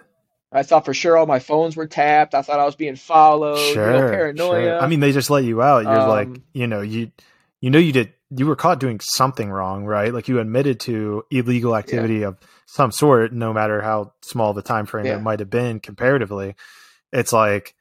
I 0.52 0.64
thought 0.64 0.86
for 0.86 0.94
sure 0.94 1.18
all 1.18 1.26
my 1.26 1.40
phones 1.40 1.76
were 1.76 1.88
tapped. 1.88 2.34
I 2.36 2.41
thought 2.44 2.60
I 2.60 2.65
was 2.65 2.76
being 2.76 2.95
followed. 2.95 3.57
you 3.57 3.76
know, 3.76 3.98
Sure, 3.99 4.10
paranoia. 4.10 4.61
sure. 4.64 4.80
I 4.82 4.88
mean, 4.88 4.99
they 4.99 5.11
just 5.11 5.30
let 5.30 5.44
you 5.44 5.61
out. 5.61 5.84
You're 5.84 6.07
like, 6.07 6.28
Um, 6.28 6.44
you 6.53 6.68
know, 6.68 6.82
you 6.82 7.11
you 7.60 7.70
know 7.70 7.80
you 7.80 7.91
did 7.91 8.14
you 8.36 8.48
were 8.48 8.56
caught 8.56 8.80
doing 8.80 8.99
something 8.99 9.49
wrong, 9.52 9.86
right? 9.86 10.11
Like 10.14 10.28
you 10.28 10.40
admitted 10.40 10.80
to 10.82 11.24
illegal 11.30 11.76
activity 11.76 12.24
of 12.24 12.38
some 12.65 12.91
sort, 12.91 13.32
no 13.32 13.53
matter 13.53 13.82
how 13.82 14.14
small 14.22 14.53
the 14.53 14.64
time 14.64 14.88
frame 14.88 15.06
Yeah. 15.06 15.18
it 15.18 15.22
might 15.22 15.40
have 15.40 15.49
been 15.52 15.80
comparatively. 15.80 16.56
It's 17.11 17.32
like. 17.34 17.76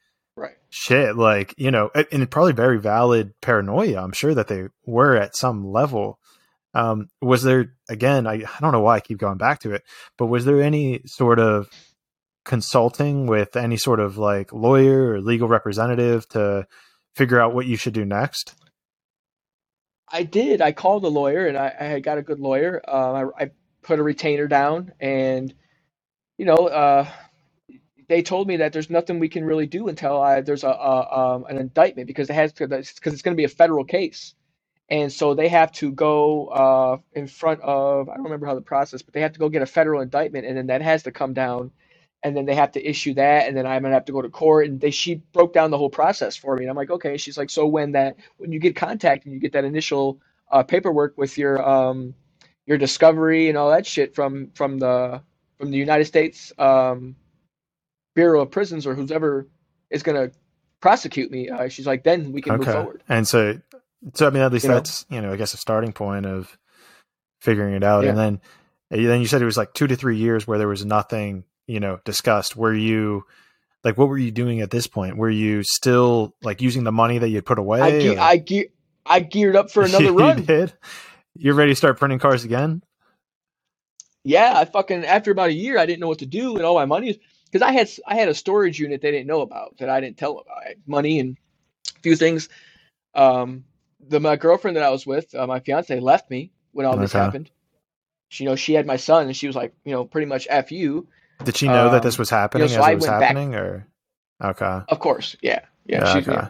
Shit, 0.73 1.17
like, 1.17 1.55
you 1.59 1.71
know, 1.71 1.91
and 2.11 2.31
probably 2.31 2.55
very 2.55 2.81
valid 2.81 3.39
paranoia. 3.43 4.03
I'm 4.03 4.13
sure 4.13 4.35
that 4.35 4.49
they 4.49 4.69
were 4.87 5.17
at 5.17 5.37
some 5.37 5.71
level. 5.71 6.19
Um, 6.73 7.09
was 7.21 7.43
there 7.43 7.75
again, 7.91 8.27
I, 8.27 8.37
I 8.37 8.61
don't 8.61 8.73
know 8.73 8.81
why 8.81 8.97
I 8.97 9.01
keep 9.01 9.19
going 9.19 9.37
back 9.37 9.61
to 9.61 9.75
it, 9.75 9.83
but 10.17 10.27
was 10.27 10.47
there 10.47 10.63
any 10.63 11.03
sort 11.05 11.39
of 11.39 11.69
consulting 12.47 13.27
with 13.27 13.55
any 13.55 13.77
sort 13.77 14.01
of 14.01 14.17
like 14.17 14.51
lawyer 14.55 15.13
or 15.13 15.21
legal 15.21 15.47
representative 15.47 16.27
to 16.31 16.67
figure 17.15 17.39
out 17.39 17.55
what 17.55 17.67
you 17.67 17.77
should 17.77 17.93
do 17.93 18.07
next? 18.07 18.55
I 20.09 20.23
did. 20.23 20.63
I 20.63 20.73
called 20.73 21.05
a 21.05 21.09
lawyer, 21.09 21.47
and 21.47 21.59
I, 21.59 21.75
I 21.79 21.85
had 21.85 22.03
got 22.03 22.17
a 22.17 22.23
good 22.23 22.41
lawyer. 22.41 22.81
Um, 22.89 23.33
I, 23.39 23.45
I 23.45 23.51
put 23.83 23.99
a 23.99 24.03
retainer 24.03 24.47
down, 24.47 24.93
and 25.01 25.53
you 26.39 26.47
know, 26.47 26.67
uh, 26.67 27.07
they 28.13 28.23
told 28.23 28.47
me 28.47 28.59
that 28.59 28.75
there's 28.75 28.91
nothing 28.91 29.19
we 29.19 29.31
can 29.31 29.43
really 29.43 29.67
do 29.67 29.89
until 29.89 30.21
I, 30.21 30.43
there's 30.43 30.65
a, 30.65 30.69
a 30.69 31.19
um, 31.19 31.47
an 31.49 31.57
indictment 31.57 32.07
because 32.07 32.29
it 32.29 32.35
has 32.35 32.53
because 32.53 33.15
it's 33.15 33.23
going 33.23 33.35
to 33.35 33.41
be 33.41 33.45
a 33.45 33.49
federal 33.49 33.87
case, 33.87 34.35
and 34.91 35.11
so 35.11 35.35
they 35.35 35.49
have 35.49 35.73
to 35.73 35.91
go 35.93 36.49
uh, 36.49 36.99
in 37.15 37.27
front 37.27 37.63
of 37.63 38.11
I 38.11 38.17
don't 38.17 38.25
remember 38.25 38.45
how 38.47 38.55
the 38.55 38.61
process, 38.61 39.01
but 39.01 39.15
they 39.15 39.23
have 39.23 39.33
to 39.33 39.39
go 39.39 39.49
get 39.49 39.63
a 39.63 39.67
federal 39.67 40.03
indictment, 40.03 40.45
and 40.47 40.59
then 40.59 40.67
that 40.67 40.83
has 40.83 41.05
to 41.05 41.11
come 41.11 41.33
down, 41.33 41.71
and 42.23 42.37
then 42.37 42.45
they 42.45 42.55
have 42.55 42.73
to 42.73 42.87
issue 42.87 43.15
that, 43.15 43.49
and 43.49 43.57
then 43.57 43.67
I'm 43.67 43.81
gonna 43.81 43.95
have 43.95 44.05
to 44.05 44.13
go 44.13 44.21
to 44.21 44.29
court, 44.29 44.67
and 44.69 44.79
they 44.79 44.91
she 44.91 45.15
broke 45.33 45.55
down 45.55 45.71
the 45.71 45.79
whole 45.79 45.91
process 45.91 46.37
for 46.37 46.55
me, 46.57 46.65
and 46.65 46.71
I'm 46.71 46.77
like, 46.77 46.91
okay. 46.91 47.17
She's 47.17 47.39
like, 47.39 47.49
so 47.49 47.67
when 47.67 47.93
that 47.93 48.17
when 48.37 48.53
you 48.53 48.59
get 48.59 48.77
contact 48.77 49.25
and 49.25 49.33
you 49.33 49.41
get 49.41 49.53
that 49.53 49.65
initial 49.65 50.21
uh, 50.51 50.63
paperwork 50.63 51.17
with 51.17 51.39
your 51.39 51.67
um, 51.67 52.15
your 52.67 52.77
discovery 52.77 53.49
and 53.49 53.57
all 53.57 53.71
that 53.71 53.87
shit 53.87 54.15
from 54.15 54.51
from 54.55 54.79
the 54.79 55.23
from 55.59 55.71
the 55.71 55.79
United 55.79 56.05
States 56.05 56.53
um, 56.59 57.17
Bureau 58.15 58.43
of 58.43 58.51
Prisons 58.51 58.87
or 58.87 58.95
whoever 58.95 59.49
is 59.91 60.03
going 60.03 60.17
to 60.31 60.37
prosecute 60.81 61.31
me, 61.31 61.49
uh, 61.49 61.69
she's 61.69 61.87
like, 61.87 62.05
then 62.05 62.33
we 62.33 62.43
can 62.43 62.57
move 62.57 62.67
forward. 62.67 63.03
And 63.09 63.27
so, 63.27 63.61
so 64.15 64.27
I 64.27 64.31
mean, 64.31 64.43
at 64.43 64.53
least 64.53 64.65
You 64.65 64.71
know? 64.71 64.75
that's, 64.77 65.07
you 65.09 65.21
know, 65.21 65.33
I 65.33 65.37
guess 65.37 65.55
a 65.55 65.59
starting 65.59 65.93
point 65.93 66.27
of 66.27 66.57
figuring 67.41 67.75
it 67.75 67.85
out. 67.85 68.05
Yeah. 68.05 68.11
And 68.11 68.19
then, 68.19 68.41
and 68.91 69.07
then 69.09 69.21
you 69.21 69.27
said 69.27 69.43
it 69.43 69.47
was 69.47 69.57
like 69.57 69.73
two 69.75 69.87
to 69.87 69.97
three 69.97 70.17
years 70.17 70.47
where 70.47 70.59
there 70.59 70.69
was 70.69 70.85
nothing, 70.85 71.45
you 71.67 71.81
know, 71.81 72.01
discussed. 72.05 72.57
Were 72.57 72.75
you, 72.75 73.25
like, 73.85 73.97
what 73.99 74.09
were 74.09 74.19
you 74.19 74.31
doing 74.31 74.61
at 74.61 74.71
this 74.71 74.87
point? 74.87 75.17
Were 75.17 75.31
you 75.31 75.63
still 75.65 76.35
like 76.43 76.61
using 76.61 76.85
the 76.85 76.93
money 76.93 77.19
that 77.19 77.29
you 77.29 77.37
had 77.37 77.47
put 77.47 77.59
away? 77.59 77.81
I, 77.81 78.01
ge- 78.01 78.19
I, 78.19 78.39
ge- 78.39 78.71
I 79.07 79.21
geared 79.21 79.57
up 79.57 79.71
for 79.71 79.83
another 79.85 80.05
You 80.05 80.19
run. 80.19 80.45
did? 80.45 80.73
You're 81.35 81.55
ready 81.55 81.73
to 81.73 81.77
start 81.77 81.99
printing 81.99 82.19
cars 82.19 82.45
again? 82.45 82.83
Yeah, 84.25 84.53
I 84.57 84.67
fucking 84.67 85.05
after 85.05 85.33
about 85.33 85.49
a 85.49 85.53
year, 85.55 85.79
I 85.79 85.87
didn't 85.87 85.99
know 86.01 86.07
what 86.09 86.21
to 86.21 86.27
do, 86.27 86.55
and 86.57 86.65
all 86.65 86.75
my 86.77 86.85
money 86.85 87.21
because 87.53 87.67
I 87.69 87.73
had 87.73 87.91
I 88.07 88.15
had 88.15 88.29
a 88.29 88.35
storage 88.35 88.81
unit 88.81 89.03
they 89.03 89.11
didn't 89.11 89.27
know 89.27 89.43
about 89.43 89.77
that 89.79 89.91
I 89.91 90.01
didn't 90.01 90.17
tell 90.17 90.39
about. 90.39 90.57
I 90.65 90.69
had 90.71 90.77
money 90.87 91.21
and 91.21 91.37
a 91.97 92.01
few 92.01 92.17
things. 92.17 92.49
Um, 93.15 93.65
the 94.09 94.19
my 94.21 94.37
girlfriend 94.37 94.77
that 94.79 94.83
I 94.85 94.91
was 94.91 95.07
with, 95.07 95.35
uh, 95.35 95.47
my 95.47 95.61
fiance, 95.61 96.01
left 96.01 96.31
me 96.31 96.51
when 96.73 96.87
all 96.87 96.97
this 96.97 97.13
happened. 97.13 97.51
She, 98.31 98.45
you 98.45 98.51
know, 98.51 98.57
she 98.57 98.73
had 98.73 98.87
my 98.87 98.97
son, 98.97 99.27
and 99.27 99.37
she 99.37 99.47
was 99.47 99.55
like, 99.55 99.75
you 99.85 99.93
know, 99.93 100.05
pretty 100.07 100.27
much 100.27 100.47
f 100.49 100.73
you. 100.73 101.07
Did 101.45 101.57
she 101.57 101.67
know 101.69 101.91
that 101.91 101.97
Um, 101.97 102.03
this 102.03 102.19
was 102.19 102.31
happening 102.31 102.69
so 102.69 102.79
as 102.79 102.85
I 102.87 102.93
it 102.93 102.95
was 102.95 103.03
went 103.09 103.21
back- 103.21 103.37
or 103.55 103.87
okay, 104.43 104.81
Of 104.89 104.99
course, 104.99 105.37
yeah, 105.43 105.61
yeah, 105.85 106.17
Yeah, 106.17 106.17
okay. 106.17 106.49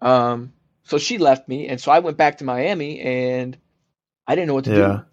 Um, 0.00 0.52
so 0.84 0.96
she 0.98 1.18
left 1.18 1.48
me, 1.48 1.68
and 1.68 1.80
so 1.80 1.90
I 1.92 1.98
went 1.98 2.16
back 2.16 2.38
to 2.38 2.44
Miami, 2.44 3.00
and 3.00 3.56
I 4.26 4.34
didn't 4.34 4.48
know 4.48 4.54
what 4.54 4.64
to 4.64 4.70
Yeah. 4.70 4.96
do. 4.96 5.04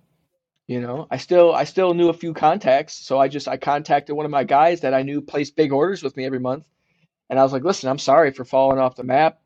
You 0.68 0.82
know, 0.82 1.08
I 1.12 1.18
still 1.18 1.54
I 1.54 1.66
still 1.66 1.94
knew 1.94 2.10
a 2.10 2.14
few 2.14 2.34
contacts, 2.34 2.96
so 2.96 3.20
I 3.20 3.28
just 3.28 3.48
I 3.48 3.58
contacted 3.58 4.16
one 4.16 4.26
of 4.26 4.32
my 4.32 4.44
guys 4.44 4.82
that 4.82 4.96
I 4.96 5.04
knew 5.04 5.22
placed 5.22 5.56
big 5.56 5.72
orders 5.72 6.02
with 6.02 6.18
me 6.18 6.26
every 6.26 6.40
month, 6.40 6.66
and 7.30 7.40
I 7.40 7.44
was 7.44 7.54
like, 7.54 7.64
listen, 7.64 7.90
I'm 7.90 8.00
sorry 8.00 8.32
for 8.32 8.46
falling 8.46 8.80
off 8.80 8.96
the 8.96 9.04
map. 9.04 9.40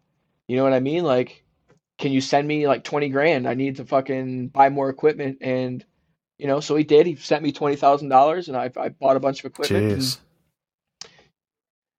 You 0.48 0.56
know 0.56 0.64
what 0.64 0.74
I 0.74 0.80
mean? 0.80 1.04
Like, 1.04 1.44
can 1.98 2.14
you 2.14 2.22
send 2.22 2.48
me 2.48 2.68
like 2.68 2.86
twenty 2.86 3.10
grand? 3.10 3.48
I 3.50 3.54
need 3.54 3.76
to 3.78 3.86
fucking 3.86 4.48
buy 4.48 4.70
more 4.70 4.90
equipment, 4.90 5.40
and 5.42 5.84
you 6.38 6.48
know, 6.48 6.62
so 6.62 6.78
he 6.78 6.86
did. 6.86 7.06
He 7.06 7.16
sent 7.16 7.44
me 7.44 7.52
twenty 7.52 7.76
thousand 7.76 8.08
dollars, 8.08 8.48
and 8.48 8.56
I 8.56 8.72
I 8.78 8.88
bought 8.90 9.18
a 9.18 9.20
bunch 9.20 9.40
of 9.40 9.46
equipment. 9.46 9.84
and 9.92 10.02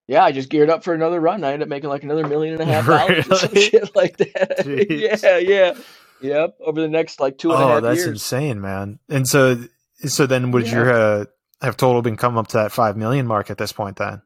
yeah, 0.07 0.23
I 0.25 0.31
just 0.31 0.49
geared 0.49 0.69
up 0.69 0.83
for 0.83 0.93
another 0.93 1.21
run. 1.21 1.43
I 1.43 1.53
ended 1.53 1.67
up 1.67 1.69
making 1.69 1.89
like 1.89 2.03
another 2.03 2.27
million 2.27 2.59
and 2.59 2.61
a 2.63 2.65
half 2.65 2.85
dollars 2.85 3.27
or 3.31 3.35
some 3.35 3.55
shit 3.55 3.95
like 3.95 4.17
that. 4.17 4.65
Yeah, 4.89 5.37
yeah, 5.37 5.73
yep. 6.21 6.57
Over 6.61 6.81
the 6.81 6.89
next 6.89 7.19
like 7.19 7.37
two 7.37 7.53
and 7.53 7.61
a 7.61 7.65
half 7.65 7.77
oh, 7.77 7.81
that's 7.81 8.05
years. 8.05 8.07
insane, 8.07 8.61
man. 8.61 8.99
And 9.09 9.27
so, 9.27 9.57
so 10.05 10.27
then 10.27 10.51
would 10.51 10.67
Yeah. 10.67 10.71
your 10.71 10.91
uh, 10.91 11.25
have 11.61 11.77
total 11.77 12.01
been 12.01 12.17
come 12.17 12.37
up 12.37 12.47
to 12.49 12.57
that 12.57 12.71
five 12.73 12.97
million 12.97 13.27
mark 13.27 13.51
at 13.51 13.57
this 13.59 13.73
point? 13.73 13.97
Then 13.97 14.21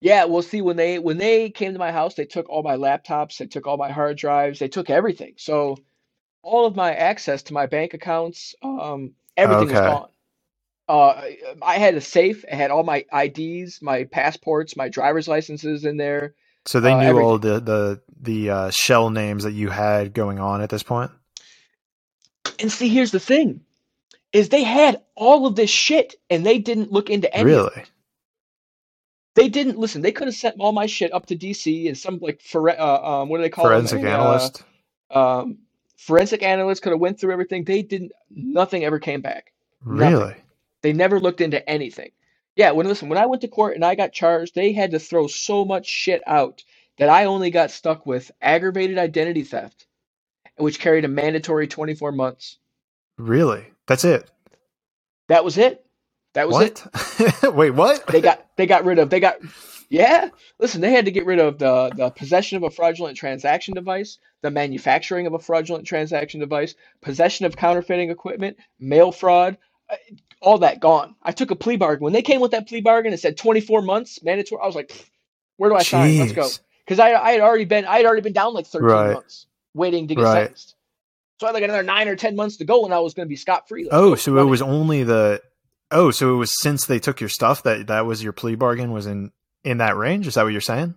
Yeah, 0.00 0.26
well, 0.26 0.42
see, 0.42 0.62
when 0.62 0.76
they 0.76 0.98
when 1.00 1.18
they 1.18 1.50
came 1.50 1.72
to 1.74 1.80
my 1.80 1.92
house, 1.92 2.14
they 2.14 2.26
took 2.26 2.48
all 2.50 2.62
my 2.62 2.76
laptops, 2.76 3.38
they 3.38 3.46
took 3.46 3.66
all 3.66 3.78
my 3.78 3.90
hard 3.92 4.18
drives, 4.18 4.60
they 4.60 4.68
took 4.68 4.90
everything. 4.90 5.34
So 5.38 5.76
all 6.42 6.66
of 6.66 6.76
my 6.76 6.94
access 6.94 7.44
to 7.44 7.54
my 7.54 7.66
bank 7.66 7.94
accounts, 7.94 8.54
um, 8.62 9.12
everything 9.36 9.68
was 9.70 9.80
gone. 9.80 10.10
Uh, 10.88 11.22
I 11.62 11.78
had 11.78 11.94
a 11.94 12.00
safe. 12.02 12.44
I 12.50 12.56
had 12.56 12.70
all 12.70 12.84
my 12.84 13.04
IDs, 13.12 13.80
my 13.82 14.04
passports, 14.04 14.76
my 14.76 14.88
driver's 14.90 15.28
licenses 15.28 15.84
in 15.84 15.96
there. 15.96 16.34
So 16.66 16.80
they 16.80 16.92
Uh, 16.92 16.98
knew 16.98 17.06
everything. 17.08 17.22
all 17.22 17.38
the 17.38 17.60
the 17.60 18.02
the 18.20 18.50
uh, 18.50 18.70
shell 18.70 19.10
names 19.10 19.44
that 19.44 19.52
you 19.52 19.70
had 19.70 20.14
going 20.14 20.38
on 20.38 20.60
at 20.62 20.70
this 20.70 20.82
point. 20.82 21.10
And 22.60 22.70
see, 22.72 22.88
here's 22.88 23.10
the 23.12 23.20
thing: 23.20 23.60
is 24.32 24.48
they 24.48 24.64
had 24.64 25.02
all 25.16 25.46
of 25.46 25.56
this 25.56 25.70
shit, 25.70 26.14
and 26.30 26.44
they 26.46 26.58
didn't 26.58 26.92
look 26.92 27.10
into 27.10 27.32
any. 27.34 27.44
Really? 27.44 27.84
They 29.34 29.48
didn't 29.48 29.78
listen. 29.78 30.02
They 30.02 30.12
could 30.12 30.28
have 30.28 30.34
sent 30.36 30.56
all 30.60 30.72
my 30.72 30.86
shit 30.86 31.12
up 31.12 31.26
to 31.26 31.36
DC 31.36 31.88
and 31.88 31.98
some 31.98 32.18
like 32.20 32.40
for 32.40 32.70
uh, 32.70 33.02
um, 33.02 33.28
what 33.28 33.38
do 33.38 33.42
they 33.42 33.50
call 33.50 33.64
Forensic 33.66 34.00
them? 34.00 34.08
Uh, 34.08 34.10
analyst. 34.14 34.62
um, 35.10 35.58
forensic 35.96 36.42
analyst 36.42 36.82
could 36.82 36.92
have 36.92 37.00
went 37.00 37.18
through 37.20 37.32
everything. 37.32 37.64
They 37.64 37.82
didn't. 37.82 38.12
Nothing 38.30 38.84
ever 38.84 38.98
came 39.00 39.20
back. 39.22 39.52
nothing. 39.84 40.18
really? 40.20 40.34
They 40.82 40.92
never 40.92 41.18
looked 41.18 41.40
into 41.40 41.68
anything. 41.68 42.10
Yeah, 42.56 42.70
when 42.70 42.86
listen, 42.86 43.08
when 43.08 43.18
I 43.18 43.26
went 43.26 43.42
to 43.42 43.48
court 43.48 43.74
and 43.74 43.84
I 43.84 43.94
got 43.94 44.12
charged, 44.12 44.54
they 44.54 44.72
had 44.72 44.92
to 44.92 44.98
throw 44.98 45.26
so 45.26 45.64
much 45.64 45.86
shit 45.86 46.22
out 46.26 46.62
that 46.98 47.08
I 47.08 47.24
only 47.24 47.50
got 47.50 47.70
stuck 47.70 48.06
with 48.06 48.30
aggravated 48.40 48.98
identity 48.98 49.42
theft, 49.42 49.86
which 50.56 50.78
carried 50.78 51.04
a 51.04 51.08
mandatory 51.08 51.66
24 51.66 52.12
months. 52.12 52.58
Really? 53.18 53.66
That's 53.86 54.04
it? 54.04 54.30
That 55.28 55.44
was 55.44 55.58
it. 55.58 55.84
That 56.34 56.48
was 56.48 56.62
it. 56.62 57.42
Wait, 57.54 57.70
what? 57.70 58.06
They 58.08 58.20
got 58.20 58.44
they 58.56 58.66
got 58.66 58.84
rid 58.84 58.98
of 58.98 59.08
they 59.08 59.20
got 59.20 59.38
yeah. 59.88 60.30
Listen, 60.58 60.80
they 60.80 60.90
had 60.90 61.04
to 61.04 61.12
get 61.12 61.26
rid 61.26 61.38
of 61.38 61.58
the 61.58 61.90
the 61.94 62.10
possession 62.10 62.56
of 62.56 62.64
a 62.64 62.70
fraudulent 62.70 63.16
transaction 63.16 63.74
device, 63.74 64.18
the 64.42 64.50
manufacturing 64.50 65.26
of 65.26 65.34
a 65.34 65.38
fraudulent 65.38 65.86
transaction 65.86 66.40
device, 66.40 66.74
possession 67.02 67.46
of 67.46 67.56
counterfeiting 67.56 68.10
equipment, 68.10 68.56
mail 68.80 69.12
fraud, 69.12 69.58
all 70.40 70.58
that 70.58 70.80
gone. 70.80 71.14
I 71.22 71.32
took 71.32 71.50
a 71.50 71.56
plea 71.56 71.76
bargain. 71.76 72.04
When 72.04 72.12
they 72.12 72.22
came 72.22 72.40
with 72.40 72.50
that 72.52 72.68
plea 72.68 72.80
bargain, 72.80 73.12
it 73.12 73.20
said 73.20 73.36
24 73.36 73.82
months 73.82 74.22
mandatory. 74.22 74.60
I 74.62 74.66
was 74.66 74.74
like, 74.76 75.10
where 75.56 75.70
do 75.70 75.76
I 75.76 75.82
sign? 75.82 76.18
Let's 76.18 76.32
go. 76.32 76.48
Because 76.84 76.98
I 76.98 77.14
I 77.14 77.32
had 77.32 77.40
already 77.40 77.64
been 77.64 77.84
I 77.86 77.96
had 77.96 78.06
already 78.06 78.22
been 78.22 78.32
down 78.34 78.52
like 78.54 78.66
13 78.66 78.86
Right. 78.86 79.12
months 79.14 79.46
waiting 79.74 80.08
to 80.08 80.14
get 80.14 80.22
Right. 80.22 80.32
sentenced. 80.42 80.74
So 81.40 81.46
I 81.46 81.48
had 81.50 81.54
like 81.54 81.64
another 81.64 81.82
nine 81.82 82.08
or 82.08 82.16
ten 82.16 82.36
months 82.36 82.58
to 82.58 82.64
go, 82.64 82.84
and 82.84 82.92
I 82.94 82.98
was 83.00 83.14
going 83.14 83.26
to 83.26 83.30
be 83.30 83.36
scot 83.36 83.68
free. 83.68 83.88
Oh, 83.90 84.14
so 84.14 84.38
it 84.38 84.44
was 84.44 84.62
only 84.62 85.02
the 85.02 85.40
oh, 85.90 86.10
so 86.10 86.34
it 86.34 86.36
was 86.36 86.60
since 86.62 86.86
they 86.86 86.98
took 86.98 87.20
your 87.20 87.28
stuff 87.30 87.62
that 87.64 87.86
that 87.88 88.06
was 88.06 88.22
your 88.22 88.32
plea 88.32 88.54
bargain 88.54 88.92
was 88.92 89.06
in 89.06 89.32
in 89.64 89.78
that 89.78 89.96
range. 89.96 90.26
Is 90.26 90.34
that 90.34 90.42
what 90.44 90.52
you're 90.52 90.60
saying? 90.60 90.94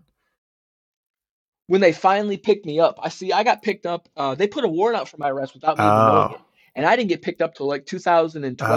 when 1.69 1.81
they 1.81 1.91
finally 1.91 2.37
picked 2.37 2.65
me 2.65 2.79
up. 2.79 2.97
I 3.01 3.09
see 3.09 3.33
I 3.33 3.43
got 3.43 3.61
picked 3.61 3.85
up. 3.85 4.07
Uh, 4.15 4.35
they 4.35 4.47
put 4.47 4.63
a 4.63 4.69
warrant 4.69 4.99
out 5.01 5.09
for 5.09 5.17
my 5.17 5.29
arrest 5.29 5.53
without 5.53 5.77
me 5.77 5.83
even 5.85 6.05
knowing 6.05 6.31
Oh. 6.31 6.35
it, 6.35 6.41
and 6.77 6.85
I 6.85 6.95
didn't 6.95 7.09
get 7.09 7.21
picked 7.21 7.41
up 7.41 7.55
till 7.55 7.67
like 7.67 7.85
2012 7.85 8.71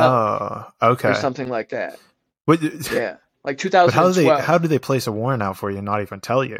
Oh, 0.82 0.90
okay. 0.92 1.10
or 1.10 1.14
something 1.14 1.48
like 1.48 1.68
that. 1.68 1.98
What, 2.46 2.60
Yeah, 2.92 3.16
like 3.44 3.62
but 3.62 3.92
how 3.92 4.08
do 4.08 4.12
they 4.14 4.24
how 4.26 4.58
do 4.58 4.66
they 4.66 4.78
place 4.80 5.06
a 5.06 5.12
warrant 5.12 5.42
out 5.42 5.56
for 5.56 5.70
you 5.70 5.76
and 5.76 5.86
not 5.86 6.02
even 6.02 6.20
tell 6.20 6.42
you? 6.42 6.58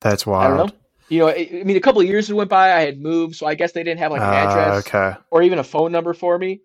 That's 0.00 0.26
wild. 0.26 0.44
I 0.44 0.56
don't 0.56 0.66
know. 0.68 0.72
You 1.08 1.18
know, 1.20 1.28
I 1.28 1.48
I 1.60 1.62
mean, 1.64 1.76
a 1.76 1.80
couple 1.80 2.00
of 2.00 2.06
years 2.06 2.32
went 2.32 2.50
by. 2.50 2.72
I 2.72 2.80
had 2.80 3.00
moved, 3.00 3.36
so 3.36 3.46
I 3.46 3.54
guess 3.54 3.72
they 3.72 3.82
didn't 3.84 4.00
have 4.00 4.10
like 4.10 4.20
an 4.20 4.26
Ah, 4.28 4.50
address 4.50 4.86
okay. 4.88 5.16
or 5.30 5.42
even 5.42 5.58
a 5.58 5.64
phone 5.64 5.92
number 5.92 6.12
for 6.14 6.36
me. 6.38 6.60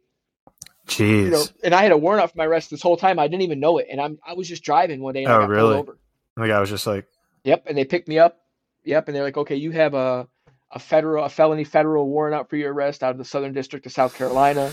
Jeez. 0.87 1.25
You 1.25 1.29
know, 1.29 1.43
and 1.63 1.75
I 1.75 1.83
had 1.83 1.91
a 1.91 1.97
warrant 1.97 2.23
out 2.23 2.31
for 2.31 2.37
my 2.37 2.45
arrest 2.45 2.71
this 2.71 2.81
whole 2.81 2.97
time. 2.97 3.19
I 3.19 3.27
didn't 3.27 3.43
even 3.43 3.59
know 3.59 3.77
it, 3.77 3.87
and 3.91 4.01
I'm 4.01 4.17
I 4.25 4.33
was 4.33 4.47
just 4.47 4.63
driving 4.63 4.99
one 5.01 5.13
day 5.13 5.23
and 5.23 5.31
I 5.31 5.35
Oh, 5.35 5.39
got 5.41 5.49
really? 5.49 5.73
pulled 5.75 5.89
over. 5.89 5.99
the 6.37 6.47
guy 6.47 6.59
was 6.59 6.69
just 6.71 6.87
like, 6.87 7.05
Yep, 7.43 7.65
and 7.67 7.77
they 7.77 7.85
picked 7.85 8.07
me 8.07 8.17
up. 8.17 8.39
Yep, 8.83 9.07
and 9.07 9.15
they're 9.15 9.23
like, 9.23 9.37
okay, 9.37 9.55
you 9.55 9.69
have 9.71 9.93
a 9.93 10.27
a 10.73 10.79
federal 10.79 11.23
a 11.25 11.29
felony 11.29 11.63
federal 11.63 12.07
warrant 12.07 12.35
out 12.35 12.49
for 12.49 12.55
your 12.57 12.73
arrest 12.73 13.03
out 13.03 13.11
of 13.11 13.17
the 13.17 13.25
Southern 13.25 13.53
District 13.53 13.85
of 13.85 13.91
South 13.91 14.15
Carolina. 14.15 14.71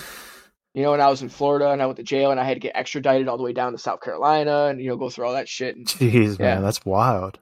You 0.75 0.83
know, 0.83 0.93
and 0.93 1.03
I 1.03 1.09
was 1.09 1.23
in 1.23 1.29
Florida 1.29 1.71
and 1.71 1.83
I 1.83 1.87
went 1.87 1.97
to 1.97 2.03
jail 2.05 2.31
and 2.31 2.39
I 2.39 2.45
had 2.45 2.55
to 2.55 2.61
get 2.61 2.77
extradited 2.77 3.27
all 3.27 3.37
the 3.37 3.43
way 3.43 3.53
down 3.53 3.73
to 3.73 3.79
South 3.79 4.01
Carolina 4.01 4.67
and 4.67 4.81
you 4.81 4.89
know 4.89 4.97
go 4.97 5.11
through 5.11 5.27
all 5.27 5.33
that 5.33 5.49
shit. 5.49 5.77
And, 5.77 5.87
"Jeez, 5.89 6.39
Yeah. 6.39 6.55
man, 6.55 6.63
that's 6.63 6.85
wild. 6.85 7.39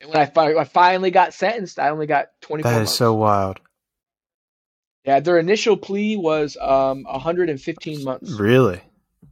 and 0.00 0.08
when 0.10 0.18
I, 0.18 0.26
fi- 0.26 0.54
I 0.54 0.64
finally 0.64 1.10
got 1.10 1.34
sentenced, 1.34 1.78
I 1.78 1.90
only 1.90 2.06
got 2.06 2.28
24 2.42 2.70
That 2.70 2.76
is 2.76 2.80
months. 2.86 2.92
so 2.94 3.14
wild. 3.14 3.60
yeah, 5.04 5.20
their 5.20 5.38
initial 5.38 5.76
plea 5.76 6.16
was 6.16 6.56
um 6.60 7.04
115 7.04 8.04
months. 8.04 8.30
Really. 8.32 8.80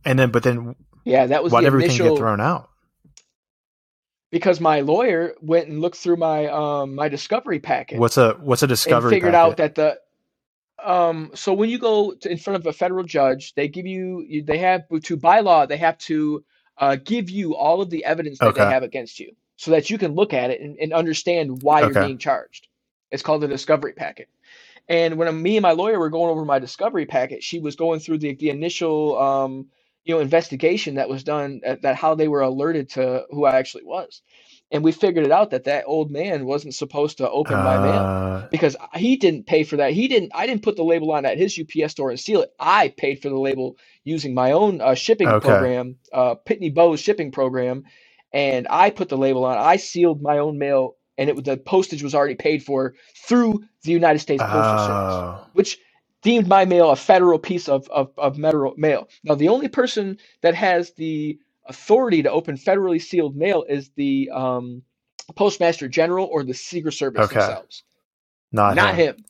And 0.04 0.18
then, 0.18 0.30
but 0.30 0.42
then, 0.42 0.74
Yeah, 1.04 1.26
that 1.26 1.42
was 1.42 1.52
why 1.52 1.60
the 1.60 1.64
did 1.64 1.68
everything 1.68 1.90
initial 1.96 2.14
get 2.16 2.18
thrown 2.20 2.40
out? 2.40 2.68
Because 4.30 4.60
my 4.60 4.80
lawyer 4.80 5.34
went 5.40 5.68
and 5.68 5.80
looked 5.80 5.96
through 5.98 6.16
my 6.16 6.46
um 6.48 6.94
my 6.94 7.08
discovery 7.08 7.60
packet. 7.60 7.98
What's 7.98 8.18
a 8.18 8.34
what's 8.40 8.62
a 8.62 8.66
discovery? 8.66 9.10
and 9.10 9.10
figured 9.10 9.34
packet? 9.34 9.36
out 9.36 9.56
that 9.58 9.74
the 9.76 9.98
um 10.84 11.30
so 11.34 11.52
when 11.54 11.70
you 11.70 11.78
go 11.78 12.14
to, 12.14 12.30
in 12.30 12.38
front 12.38 12.58
of 12.60 12.66
a 12.66 12.72
federal 12.72 13.04
judge 13.04 13.54
they 13.54 13.68
give 13.68 13.86
you 13.86 14.42
they 14.44 14.58
have 14.58 14.82
to 15.04 15.16
by 15.16 15.40
law 15.40 15.66
they 15.66 15.76
have 15.78 15.98
to 15.98 16.44
uh, 16.78 16.96
give 16.96 17.30
you 17.30 17.56
all 17.56 17.80
of 17.82 17.90
the 17.90 18.04
evidence 18.04 18.40
that 18.42 18.48
Okay. 18.48 18.60
they 18.60 18.66
have 18.66 18.82
against 18.82 19.20
you 19.20 19.32
so 19.56 19.70
that 19.72 19.90
you 19.90 19.98
can 19.98 20.14
look 20.14 20.34
at 20.34 20.50
it 20.50 20.60
and, 20.60 20.76
and 20.78 20.92
understand 20.92 21.62
why 21.62 21.80
Okay. 21.80 21.88
you're 21.88 21.96
being 21.96 22.18
charged 22.18 22.68
it's 23.10 23.22
called 23.22 23.44
a 23.44 23.48
discovery 23.48 23.92
packet 23.94 24.28
and 24.88 25.16
when 25.18 25.42
me 25.42 25.56
and 25.56 25.62
my 25.62 25.72
lawyer 25.72 25.98
were 25.98 26.10
going 26.10 26.30
over 26.30 26.44
my 26.44 26.58
discovery 26.58 27.06
packet 27.06 27.42
she 27.42 27.60
was 27.60 27.76
going 27.76 28.00
through 28.00 28.18
the, 28.18 28.34
the 28.34 28.50
initial 28.50 29.18
um, 29.18 29.66
you 30.06 30.14
know 30.14 30.20
investigation 30.20 30.96
that 30.96 31.10
was 31.10 31.24
done 31.24 31.60
at, 31.64 31.82
that 31.82 31.96
how 31.96 32.14
they 32.14 32.28
were 32.28 32.42
alerted 32.42 32.90
to 32.90 33.24
who 33.30 33.44
i 33.46 33.56
actually 33.58 33.84
was 33.84 34.22
and 34.72 34.84
we 34.84 34.92
figured 34.92 35.26
it 35.26 35.32
out 35.32 35.50
that 35.50 35.64
that 35.64 35.84
old 35.86 36.10
man 36.10 36.46
wasn't 36.46 36.74
supposed 36.74 37.18
to 37.18 37.30
open 37.30 37.62
my 37.62 37.78
mail 37.78 38.02
Uh, 38.04 38.48
because 38.50 38.76
he 38.94 39.16
didn't 39.16 39.46
pay 39.46 39.64
for 39.64 39.76
that. 39.78 39.92
He 39.92 40.08
didn't. 40.08 40.32
I 40.34 40.46
didn't 40.46 40.62
put 40.62 40.76
the 40.76 40.84
label 40.84 41.12
on 41.12 41.24
at 41.26 41.38
his 41.38 41.58
UPS 41.60 41.92
store 41.92 42.10
and 42.10 42.20
seal 42.20 42.42
it. 42.42 42.50
I 42.60 42.88
paid 42.96 43.22
for 43.22 43.28
the 43.30 43.38
label 43.38 43.78
using 44.04 44.34
my 44.34 44.52
own 44.52 44.80
uh, 44.80 44.94
shipping 44.94 45.28
Okay. 45.28 45.40
program, 45.40 45.96
uh, 46.12 46.36
Pitney 46.36 46.74
Bowes 46.74 47.00
shipping 47.00 47.32
program, 47.32 47.84
and 48.32 48.66
I 48.70 48.90
put 48.90 49.08
the 49.08 49.18
label 49.18 49.44
on. 49.44 49.58
I 49.58 49.76
sealed 49.76 50.22
my 50.22 50.38
own 50.38 50.58
mail, 50.58 50.96
and 51.18 51.30
it 51.30 51.44
the 51.44 51.56
postage 51.56 52.02
was 52.02 52.14
already 52.14 52.34
paid 52.36 52.62
for 52.64 52.94
through 53.26 53.64
the 53.84 53.92
United 53.92 54.20
States 54.20 54.44
Postal 54.44 54.78
Service, 54.78 55.22
oh, 55.22 55.46
which 55.52 55.78
deemed 56.26 56.48
my 56.48 56.64
mail 56.64 56.90
a 56.90 56.96
federal 56.96 57.38
piece 57.38 57.68
of 57.68 57.88
of, 57.88 58.10
of 58.18 58.36
mail. 58.36 59.08
Now, 59.22 59.36
the 59.36 59.48
only 59.48 59.68
person 59.68 60.18
that 60.42 60.56
has 60.56 60.92
the 60.94 61.38
authority 61.66 62.22
to 62.24 62.30
open 62.30 62.56
federally 62.56 63.00
sealed 63.00 63.36
mail 63.36 63.64
is 63.68 63.90
the 63.96 64.30
um, 64.34 64.82
Postmaster 65.36 65.88
General 65.88 66.26
or 66.26 66.42
the 66.42 66.54
Secret 66.54 66.94
Service 66.94 67.26
Okay. 67.26 67.34
themselves 67.36 67.84
not, 68.52 68.74
not 68.74 68.94
him. 68.96 69.14
him. 69.14 69.24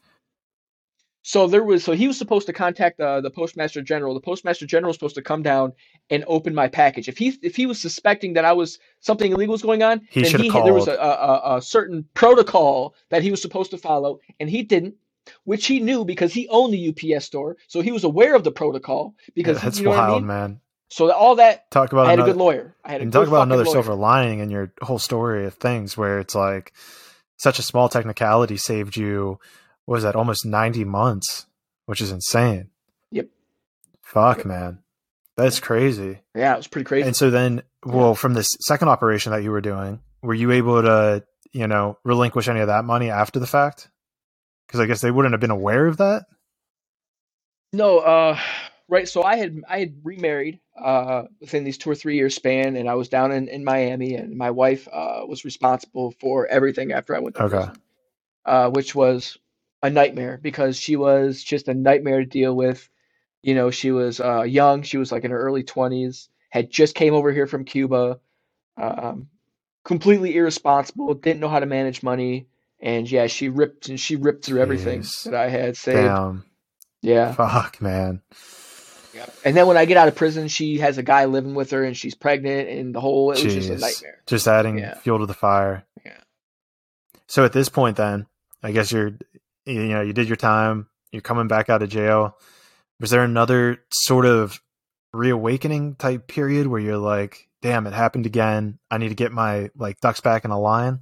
So 1.23 1.49
there 1.49 1.65
was 1.65 1.83
so 1.85 1.93
he 1.93 2.07
was 2.07 2.17
supposed 2.17 2.47
to 2.47 2.53
contact 2.53 2.99
the 2.99 3.21
the 3.21 3.31
postmaster 3.31 3.83
general. 3.83 4.15
The 4.15 4.21
postmaster 4.21 4.65
general 4.65 4.91
was 4.91 4.97
supposed 4.97 5.17
to 5.17 5.23
come 5.23 5.43
down 5.43 5.73
and 6.09 6.25
open 6.29 6.55
my 6.55 6.69
package. 6.69 7.09
If 7.09 7.19
he 7.19 7.37
if 7.43 7.57
he 7.57 7.67
was 7.67 7.81
suspecting 7.81 8.35
that 8.35 8.45
I 8.45 8.53
was 8.53 8.79
something 9.01 9.33
illegal 9.33 9.53
was 9.53 9.63
going 9.63 9.83
on, 9.83 10.03
He 10.09 10.23
then 10.23 10.41
he 10.41 10.49
there 10.51 10.73
was 10.73 10.87
a, 10.87 10.95
a, 10.95 11.57
a 11.57 11.63
certain 11.63 12.05
protocol 12.15 12.95
that 13.11 13.25
he 13.25 13.33
was 13.33 13.43
supposed 13.43 13.73
to 13.73 13.79
follow, 13.79 14.21
and 14.39 14.49
he 14.49 14.63
didn't. 14.63 14.95
Which 15.45 15.67
he 15.67 15.81
knew 15.81 16.05
because 16.05 16.33
he 16.33 16.49
owned 16.49 16.73
the 16.73 16.89
UPS 17.15 17.25
store, 17.27 17.57
so 17.69 17.81
he 17.81 17.93
was 17.93 18.05
aware 18.05 18.35
of 18.35 18.45
the 18.45 18.53
protocol. 18.53 19.15
Because 19.35 19.61
That's 19.61 19.79
you 19.79 19.85
know 19.85 19.91
what 19.91 19.99
I 19.99 20.09
wild, 20.09 20.23
mean. 20.23 20.27
man. 20.27 20.61
So 20.89 21.11
all 21.13 21.35
that, 21.37 21.69
Talk 21.73 21.93
about 21.93 22.07
I 22.07 22.11
had 22.11 22.19
another, 22.21 22.31
a 22.31 22.35
good 22.35 22.39
lawyer. 22.39 22.75
I 22.85 22.93
had 22.93 23.01
a 23.01 23.05
and 23.05 23.13
talk 23.13 23.27
about 23.27 23.43
another 23.43 23.65
lawyer. 23.65 23.73
silver 23.73 23.95
lining 23.95 24.39
in 24.39 24.51
your 24.51 24.73
whole 24.83 25.01
story 25.01 25.45
of 25.47 25.55
things 25.55 25.97
where 25.97 26.21
it's 26.21 26.35
like 26.37 26.73
such 27.39 27.59
a 27.59 27.63
small 27.63 27.89
technicality 27.89 28.57
saved 28.57 28.97
you 28.97 29.39
was 29.87 30.05
that 30.05 30.15
almost 30.17 30.47
90 30.47 30.85
months 30.85 31.47
which 31.87 32.01
is 32.01 32.11
insane 32.11 32.71
Yep. 33.11 33.27
fuck 34.01 34.39
Yep. 34.39 34.47
man 34.47 34.79
that's 35.37 35.61
crazy 35.61 36.21
Yeah, 36.35 36.55
it 36.55 36.57
was 36.57 36.67
pretty 36.67 36.85
crazy. 36.87 37.07
and 37.07 37.15
so 37.17 37.31
then 37.31 37.63
well 37.85 38.15
from 38.15 38.35
this 38.35 38.49
second 38.61 38.89
operation 38.89 39.33
that 39.33 39.43
you 39.43 39.51
were 39.51 39.61
doing 39.61 40.01
were 40.23 40.35
you 40.35 40.51
able 40.53 40.83
to 40.83 41.25
you 41.53 41.67
know 41.67 41.99
relinquish 42.05 42.49
any 42.49 42.61
of 42.61 42.69
that 42.69 42.85
money 42.85 43.11
after 43.11 43.39
the 43.39 43.47
fact 43.47 43.89
because 44.67 44.81
i 44.81 44.87
guess 44.87 45.01
they 45.03 45.11
wouldn't 45.13 45.35
have 45.35 45.41
been 45.41 45.51
aware 45.51 45.87
of 45.87 45.99
that 45.99 46.27
No, 47.73 48.01
uh, 48.01 48.39
right. 48.89 49.09
So 49.09 49.25
I 49.25 49.37
had 49.37 49.63
I 49.71 49.81
had 49.81 49.97
remarried 50.05 50.61
uh, 50.81 51.25
within 51.41 51.65
these 51.65 51.79
two 51.79 51.91
or 51.93 51.97
three 51.97 52.17
year 52.17 52.31
span, 52.31 52.77
and 52.77 52.91
I 52.91 52.97
was 52.97 53.11
down 53.11 53.33
in, 53.33 53.49
in 53.49 53.65
Miami, 53.65 54.17
and 54.17 54.37
my 54.39 54.53
wife 54.53 54.89
uh, 54.93 55.23
was 55.29 55.47
responsible 55.47 56.13
for 56.21 56.49
everything 56.49 56.93
after 56.93 57.17
I 57.17 57.21
went 57.21 57.37
to 57.37 57.43
Okay. 57.43 57.45
prison, 57.45 57.83
uh, 58.47 58.71
which 58.71 58.95
was 58.95 59.39
a 59.83 59.91
nightmare 59.91 60.39
because 60.43 60.79
she 60.79 60.97
was 60.97 61.43
just 61.45 61.69
a 61.69 61.75
nightmare 61.75 62.21
to 62.21 62.27
deal 62.27 62.55
with. 62.57 62.89
You 63.43 63.55
know, 63.55 63.71
she 63.71 63.93
was 63.93 64.21
uh, 64.21 64.43
young; 64.45 64.83
she 64.83 64.99
was 64.99 65.13
like 65.13 65.25
in 65.25 65.33
her 65.33 65.41
early 65.41 65.65
twenties, 65.65 66.29
had 66.51 66.71
just 66.71 66.95
came 66.97 67.15
over 67.15 67.33
here 67.33 67.47
from 67.49 67.65
Cuba, 67.65 68.21
um, 68.79 69.29
completely 69.85 70.37
irresponsible, 70.37 71.15
didn't 71.15 71.41
know 71.41 71.49
how 71.51 71.61
to 71.61 71.67
manage 71.67 72.03
money, 72.03 72.49
and 72.81 73.11
yeah, 73.11 73.27
she 73.27 73.49
ripped 73.49 73.89
and 73.89 73.99
she 73.99 74.17
ripped 74.17 74.45
through 74.45 74.61
everything 74.61 75.01
Jeez. 75.01 75.25
that 75.25 75.35
I 75.35 75.49
had 75.49 75.77
saved. 75.77 75.97
damn 76.09 76.45
Yeah. 77.03 77.33
fuck 77.35 77.81
man 77.81 78.23
Yeah. 79.15 79.27
And 79.45 79.57
then 79.57 79.67
when 79.67 79.77
I 79.79 79.87
get 79.87 79.97
out 79.97 80.09
of 80.09 80.15
prison, 80.15 80.49
she 80.49 80.79
has 80.79 80.99
a 80.99 81.03
guy 81.03 81.25
living 81.25 81.55
with 81.55 81.71
her 81.71 81.83
and 81.85 81.97
she's 81.97 82.15
pregnant 82.15 82.69
and 82.69 82.95
the 82.95 83.01
whole 83.01 83.33
it 83.33 83.43
was 83.43 83.55
just 83.55 83.71
a 83.71 83.79
nightmare. 83.79 84.23
just 84.27 84.47
adding 84.47 84.79
Yeah. 84.79 84.95
fuel 84.99 85.21
to 85.21 85.27
the 85.27 85.33
fire 85.35 85.85
Yeah. 86.05 86.19
so 87.27 87.45
at 87.45 87.53
this 87.53 87.69
point 87.71 87.97
then 87.97 88.27
i 88.63 88.73
guess 88.73 88.91
you're 88.93 89.13
you 89.65 89.85
know 89.89 90.01
you 90.03 90.13
did 90.13 90.29
your 90.29 90.37
time 90.37 90.89
you're 91.13 91.23
coming 91.23 91.49
back 91.49 91.71
out 91.71 91.83
of 91.83 91.89
jail 91.89 92.37
was 93.01 93.11
there 93.11 93.23
another 93.25 93.79
sort 93.91 94.27
of 94.27 94.61
reawakening 95.13 95.95
type 95.95 96.27
period 96.27 96.67
where 96.67 96.81
you're 96.81 96.99
like 96.99 97.49
damn 97.63 97.87
it 97.87 97.93
happened 97.95 98.27
again 98.27 98.79
i 98.91 98.99
need 98.99 99.09
to 99.09 99.15
get 99.15 99.33
my 99.33 99.71
like 99.77 99.99
ducks 100.01 100.21
back 100.21 100.45
in 100.45 100.51
a 100.51 100.59
line 100.61 101.01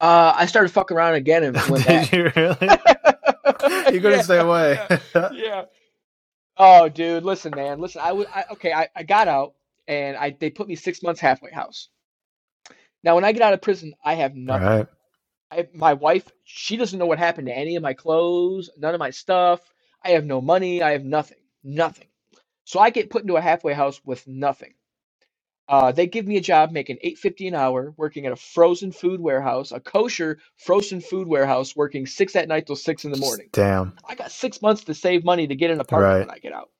Uh 0.00 0.32
I 0.36 0.46
started 0.46 0.70
fucking 0.70 0.96
around 0.96 1.14
again 1.14 1.44
and 1.44 1.56
went 1.68 1.86
back. 1.86 2.10
did 2.10 2.16
you 2.18 2.32
really 2.36 2.58
you 3.94 4.00
couldn't 4.00 4.12
Yeah. 4.12 4.22
stay 4.22 4.38
away 4.38 4.78
yeah. 5.32 5.64
Oh, 6.56 6.88
dude, 6.88 7.24
listen, 7.24 7.52
man, 7.56 7.80
listen. 7.80 8.00
I 8.04 8.12
was 8.12 8.26
I, 8.32 8.44
okay. 8.52 8.72
I, 8.72 8.88
I 8.94 9.02
got 9.02 9.26
out 9.28 9.54
and 9.88 10.16
I 10.16 10.36
they 10.38 10.50
put 10.50 10.68
me 10.68 10.76
six 10.76 11.02
months 11.02 11.20
halfway 11.20 11.50
house. 11.50 11.88
Now, 13.02 13.16
when 13.16 13.24
I 13.24 13.32
get 13.32 13.42
out 13.42 13.52
of 13.54 13.60
prison, 13.60 13.94
I 14.04 14.14
have 14.14 14.34
nothing. 14.34 14.66
right 14.66 14.86
I, 15.50 15.68
my 15.74 15.92
wife, 15.94 16.30
she 16.44 16.76
doesn't 16.76 16.98
know 16.98 17.06
what 17.06 17.18
happened 17.18 17.48
to 17.48 17.56
any 17.56 17.76
of 17.76 17.82
my 17.82 17.92
clothes, 17.92 18.70
none 18.78 18.94
of 18.94 18.98
my 18.98 19.10
stuff. 19.10 19.60
I 20.04 20.10
have 20.10 20.24
no 20.24 20.40
money. 20.40 20.82
I 20.82 20.92
have 20.92 21.04
nothing, 21.04 21.38
nothing. 21.62 22.08
So 22.64 22.78
I 22.80 22.90
get 22.90 23.10
put 23.10 23.22
into 23.22 23.36
a 23.36 23.40
halfway 23.40 23.72
house 23.74 24.00
with 24.04 24.26
nothing. 24.26 24.74
Uh, 25.68 25.92
they 25.92 26.06
give 26.06 26.26
me 26.26 26.36
a 26.36 26.42
job 26.42 26.72
making 26.72 26.98
eight 27.02 27.18
fifty 27.18 27.48
an 27.48 27.54
hour, 27.54 27.94
working 27.96 28.26
at 28.26 28.32
a 28.32 28.36
frozen 28.36 28.92
food 28.92 29.20
warehouse, 29.20 29.72
a 29.72 29.80
kosher 29.80 30.38
frozen 30.58 31.00
food 31.00 31.28
warehouse, 31.28 31.76
working 31.76 32.06
six 32.06 32.36
at 32.36 32.48
night 32.48 32.66
till 32.66 32.76
six 32.76 33.04
in 33.04 33.10
the 33.12 33.18
morning. 33.18 33.50
damn 33.52 33.94
I 34.08 34.14
got 34.16 34.32
six 34.32 34.62
months 34.62 34.84
to 34.84 34.94
save 34.94 35.24
money 35.24 35.46
to 35.48 35.56
get 35.56 35.70
an 35.70 35.80
apartment 35.80 36.20
Right. 36.20 36.20
when 36.20 36.30
I 36.30 36.38
get 36.38 36.52
out, 36.52 36.70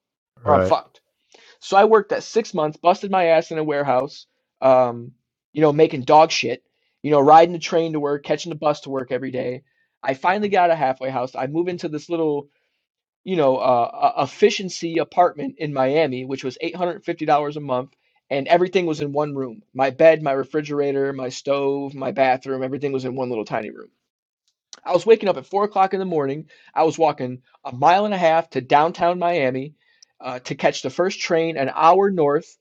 or 0.45 0.55
I'm 0.55 0.63
fucked. 0.63 1.01
So 1.61 1.77
I 1.77 1.85
worked 1.85 2.11
that 2.11 2.23
six 2.23 2.55
months, 2.55 2.77
busted 2.77 3.11
my 3.11 3.27
ass 3.27 3.51
in 3.51 3.59
a 3.59 3.65
warehouse, 3.65 4.27
um, 4.61 5.13
you 5.53 5.63
know, 5.63 5.73
making 5.73 6.03
dog 6.03 6.31
shit, 6.31 6.63
you 7.03 7.11
know, 7.11 7.21
riding 7.21 7.53
the 7.53 7.59
train 7.59 7.93
to 7.95 8.01
work, 8.01 8.25
catching 8.25 8.51
the 8.51 8.57
bus 8.57 8.83
to 8.83 8.91
work 8.91 9.13
every 9.13 9.31
day. 9.31 9.63
I 10.03 10.15
finally 10.15 10.49
got 10.51 10.71
a 10.71 10.77
halfway 10.77 11.11
house. 11.11 11.35
I 11.35 11.47
move 11.47 11.69
into 11.69 11.89
this 11.89 12.11
little, 12.11 12.49
you 13.25 13.37
know, 13.37 13.57
uh, 13.57 14.13
uh, 14.19 14.25
efficiency 14.25 14.99
apartment 14.99 15.57
in 15.59 15.73
Miami, 15.75 16.25
which 16.25 16.45
was 16.45 16.59
eight 16.61 16.77
hundred 16.77 17.05
fifty 17.05 17.27
dollars 17.27 17.57
a 17.57 17.61
month, 17.61 17.95
and 18.35 18.49
everything 18.49 18.85
was 18.85 19.01
in 19.01 19.13
one 19.13 19.35
room. 19.35 19.63
My 19.73 19.91
bed, 19.91 20.21
my 20.21 20.33
refrigerator, 20.33 21.13
my 21.13 21.29
stove, 21.29 21.95
my 21.95 22.11
bathroom, 22.11 22.65
everything 22.65 22.91
was 22.91 23.05
in 23.05 23.15
one 23.15 23.29
little 23.29 23.45
tiny 23.45 23.71
room. 23.71 23.91
I 24.85 24.93
was 24.93 25.07
waking 25.07 25.29
up 25.29 25.37
at 25.37 25.47
four 25.47 25.63
o'clock 25.65 25.95
in 25.95 26.01
the 26.01 26.05
morning. 26.05 26.49
I 26.75 26.83
was 26.83 26.99
walking 26.99 27.43
a 27.65 27.73
mile 27.73 28.07
and 28.07 28.13
a 28.13 28.19
half 28.19 28.51
to 28.51 28.61
downtown 28.61 29.21
Miami 29.21 29.75
uh, 30.21 30.41
to 30.41 30.57
catch 30.57 30.83
the 30.83 30.91
first 30.91 31.21
train 31.21 31.57
an 31.57 31.71
hour 31.73 32.11
north 32.11 32.59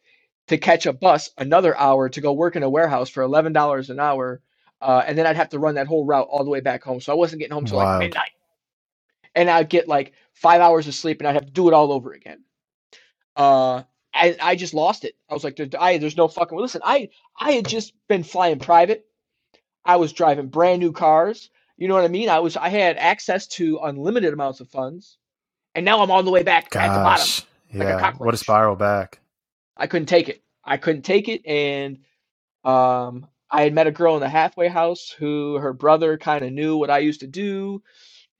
to 0.47 0.59
catch 0.59 0.85
a 0.85 0.93
bus 0.93 1.31
another 1.39 1.75
hour 1.75 2.07
to 2.09 2.21
go 2.21 2.33
work 2.33 2.55
in 2.55 2.61
a 2.61 2.69
warehouse 2.69 3.09
for 3.09 3.23
eleven 3.23 3.51
dollars 3.51 3.89
an 3.89 3.99
hour, 3.99 4.41
uh, 4.79 5.01
and 5.07 5.17
then 5.17 5.25
I'd 5.25 5.37
have 5.37 5.49
to 5.49 5.59
run 5.59 5.75
that 5.75 5.87
whole 5.87 6.05
route 6.05 6.27
all 6.29 6.43
the 6.43 6.51
way 6.51 6.59
back 6.59 6.83
home. 6.83 7.01
So 7.01 7.11
I 7.11 7.15
wasn't 7.15 7.39
getting 7.39 7.53
home 7.53 7.65
till 7.65 7.79
like 7.79 7.99
midnight, 7.99 8.31
and 9.33 9.49
I'd 9.49 9.69
get 9.69 9.87
like 9.87 10.13
five 10.33 10.61
hours 10.61 10.87
of 10.87 10.93
sleep, 10.93 11.19
and 11.19 11.27
I'd 11.27 11.35
have 11.35 11.47
to 11.47 11.51
do 11.51 11.67
it 11.67 11.73
all 11.73 11.91
over 11.91 12.13
again. 12.13 12.43
Uh, 13.35 13.83
and 14.13 14.37
I 14.41 14.55
just 14.55 14.73
lost 14.73 15.05
it. 15.05 15.15
I 15.29 15.33
was 15.33 15.43
like, 15.43 15.55
there, 15.55 15.67
I, 15.79 15.97
there's 15.97 16.17
no 16.17 16.27
fucking. 16.27 16.57
Listen, 16.57 16.81
I 16.83 17.09
I 17.39 17.53
had 17.53 17.67
just 17.67 17.93
been 18.07 18.23
flying 18.23 18.59
private. 18.59 19.05
I 19.85 19.97
was 19.97 20.13
driving 20.13 20.47
brand 20.47 20.79
new 20.79 20.91
cars. 20.91 21.49
You 21.77 21.87
know 21.87 21.95
what 21.95 22.03
I 22.03 22.09
mean? 22.09 22.29
I 22.29 22.39
was 22.39 22.55
I 22.55 22.69
had 22.69 22.97
access 22.97 23.47
to 23.47 23.79
unlimited 23.79 24.33
amounts 24.33 24.59
of 24.59 24.69
funds, 24.69 25.17
and 25.75 25.85
now 25.85 26.01
I'm 26.01 26.11
on 26.11 26.25
the 26.25 26.31
way 26.31 26.43
back 26.43 26.75
at 26.75 26.93
the 26.93 27.03
bottom. 27.03 27.25
Gosh. 27.25 27.45
a 27.73 28.23
what 28.23 28.33
a 28.33 28.37
spiral 28.37 28.75
back. 28.75 29.19
I 29.75 29.87
couldn't 29.87 30.05
take 30.05 30.29
it. 30.29 30.43
I 30.63 30.77
couldn't 30.77 31.01
take 31.01 31.27
it, 31.27 31.45
and 31.45 31.99
um, 32.63 33.27
I 33.49 33.63
had 33.63 33.73
met 33.73 33.87
a 33.87 33.91
girl 33.91 34.15
in 34.15 34.21
the 34.21 34.29
halfway 34.29 34.67
house 34.67 35.13
who 35.17 35.55
her 35.55 35.73
brother 35.73 36.17
kind 36.17 36.45
of 36.45 36.53
knew 36.53 36.77
what 36.77 36.89
I 36.89 36.99
used 36.99 37.21
to 37.21 37.27
do, 37.27 37.81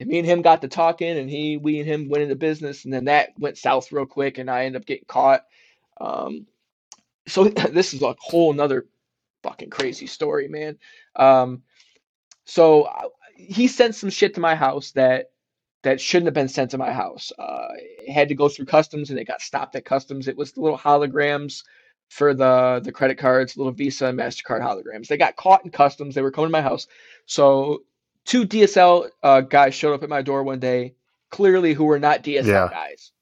and 0.00 0.08
me 0.08 0.18
and 0.18 0.26
him 0.26 0.42
got 0.42 0.62
to 0.62 0.68
talking, 0.68 1.18
and 1.18 1.28
he, 1.28 1.56
we 1.56 1.78
and 1.80 1.88
him 1.88 2.08
went 2.08 2.22
into 2.22 2.36
business, 2.36 2.84
and 2.84 2.92
then 2.92 3.06
that 3.06 3.30
went 3.38 3.58
south 3.58 3.92
real 3.92 4.06
quick, 4.06 4.38
and 4.38 4.50
I 4.50 4.64
ended 4.64 4.80
up 4.80 4.86
getting 4.86 5.06
caught. 5.06 5.44
Um, 6.00 6.46
so 7.28 7.44
this 7.70 7.94
is 7.94 8.02
a 8.02 8.14
whole 8.20 8.52
nother 8.52 8.86
fucking 9.42 9.70
crazy 9.70 10.06
story, 10.06 10.48
man. 10.48 10.78
Um, 11.16 11.62
so 12.44 12.86
I- 12.86 13.08
he 13.36 13.66
sent 13.66 13.96
some 13.96 14.10
shit 14.10 14.34
to 14.34 14.40
my 14.40 14.54
house 14.54 14.92
that 14.92 15.32
that 15.82 16.00
shouldn't 16.00 16.26
have 16.28 16.34
been 16.34 16.48
sent 16.48 16.70
to 16.72 16.78
my 16.78 16.92
house. 16.92 17.32
Uh, 17.38 17.68
it 17.78 18.12
had 18.12 18.28
to 18.28 18.34
go 18.36 18.48
through 18.48 18.66
customs, 18.66 19.10
and 19.10 19.18
it 19.18 19.26
got 19.26 19.42
stopped 19.42 19.76
at 19.76 19.84
customs. 19.84 20.28
It 20.28 20.36
was 20.36 20.52
the 20.52 20.60
little 20.62 20.78
holograms 20.78 21.62
for 22.10 22.34
the 22.34 22.80
the 22.84 22.92
credit 22.92 23.18
cards, 23.18 23.56
little 23.56 23.72
Visa 23.72 24.06
and 24.06 24.18
Mastercard 24.18 24.60
holograms. 24.62 25.08
They 25.08 25.16
got 25.16 25.36
caught 25.36 25.64
in 25.64 25.70
customs. 25.72 26.14
They 26.14 26.22
were 26.22 26.30
coming 26.30 26.48
to 26.48 26.52
my 26.52 26.62
house. 26.62 26.86
So 27.26 27.82
two 28.24 28.46
DHL 28.46 29.10
uh, 29.22 29.40
guys 29.42 29.74
showed 29.74 29.94
up 29.94 30.02
at 30.04 30.08
my 30.08 30.22
door 30.22 30.44
one 30.44 30.60
day, 30.60 30.94
clearly 31.30 31.74
who 31.74 31.84
were 31.84 31.98
not 32.00 32.22
DHL 32.22 32.46
Yeah. 32.46 32.68
guys. 32.70 33.12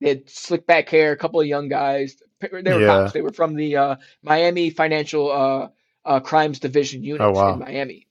They 0.00 0.08
had 0.10 0.30
slick 0.30 0.66
back 0.66 0.88
hair, 0.88 1.12
a 1.12 1.16
couple 1.16 1.40
of 1.40 1.46
young 1.46 1.68
guys. 1.68 2.16
They 2.40 2.48
were 2.50 2.60
Yeah. 2.60 3.02
cops. 3.02 3.12
They 3.12 3.20
were 3.22 3.32
from 3.32 3.54
the 3.54 3.76
uh, 3.76 3.96
Miami 4.22 4.70
Financial 4.70 5.30
uh, 5.30 5.68
uh, 6.04 6.20
Crimes 6.20 6.58
Division 6.58 7.02
unit 7.02 7.20
Oh, 7.20 7.32
wow. 7.32 7.52
in 7.52 7.58
Miami. 7.58 8.06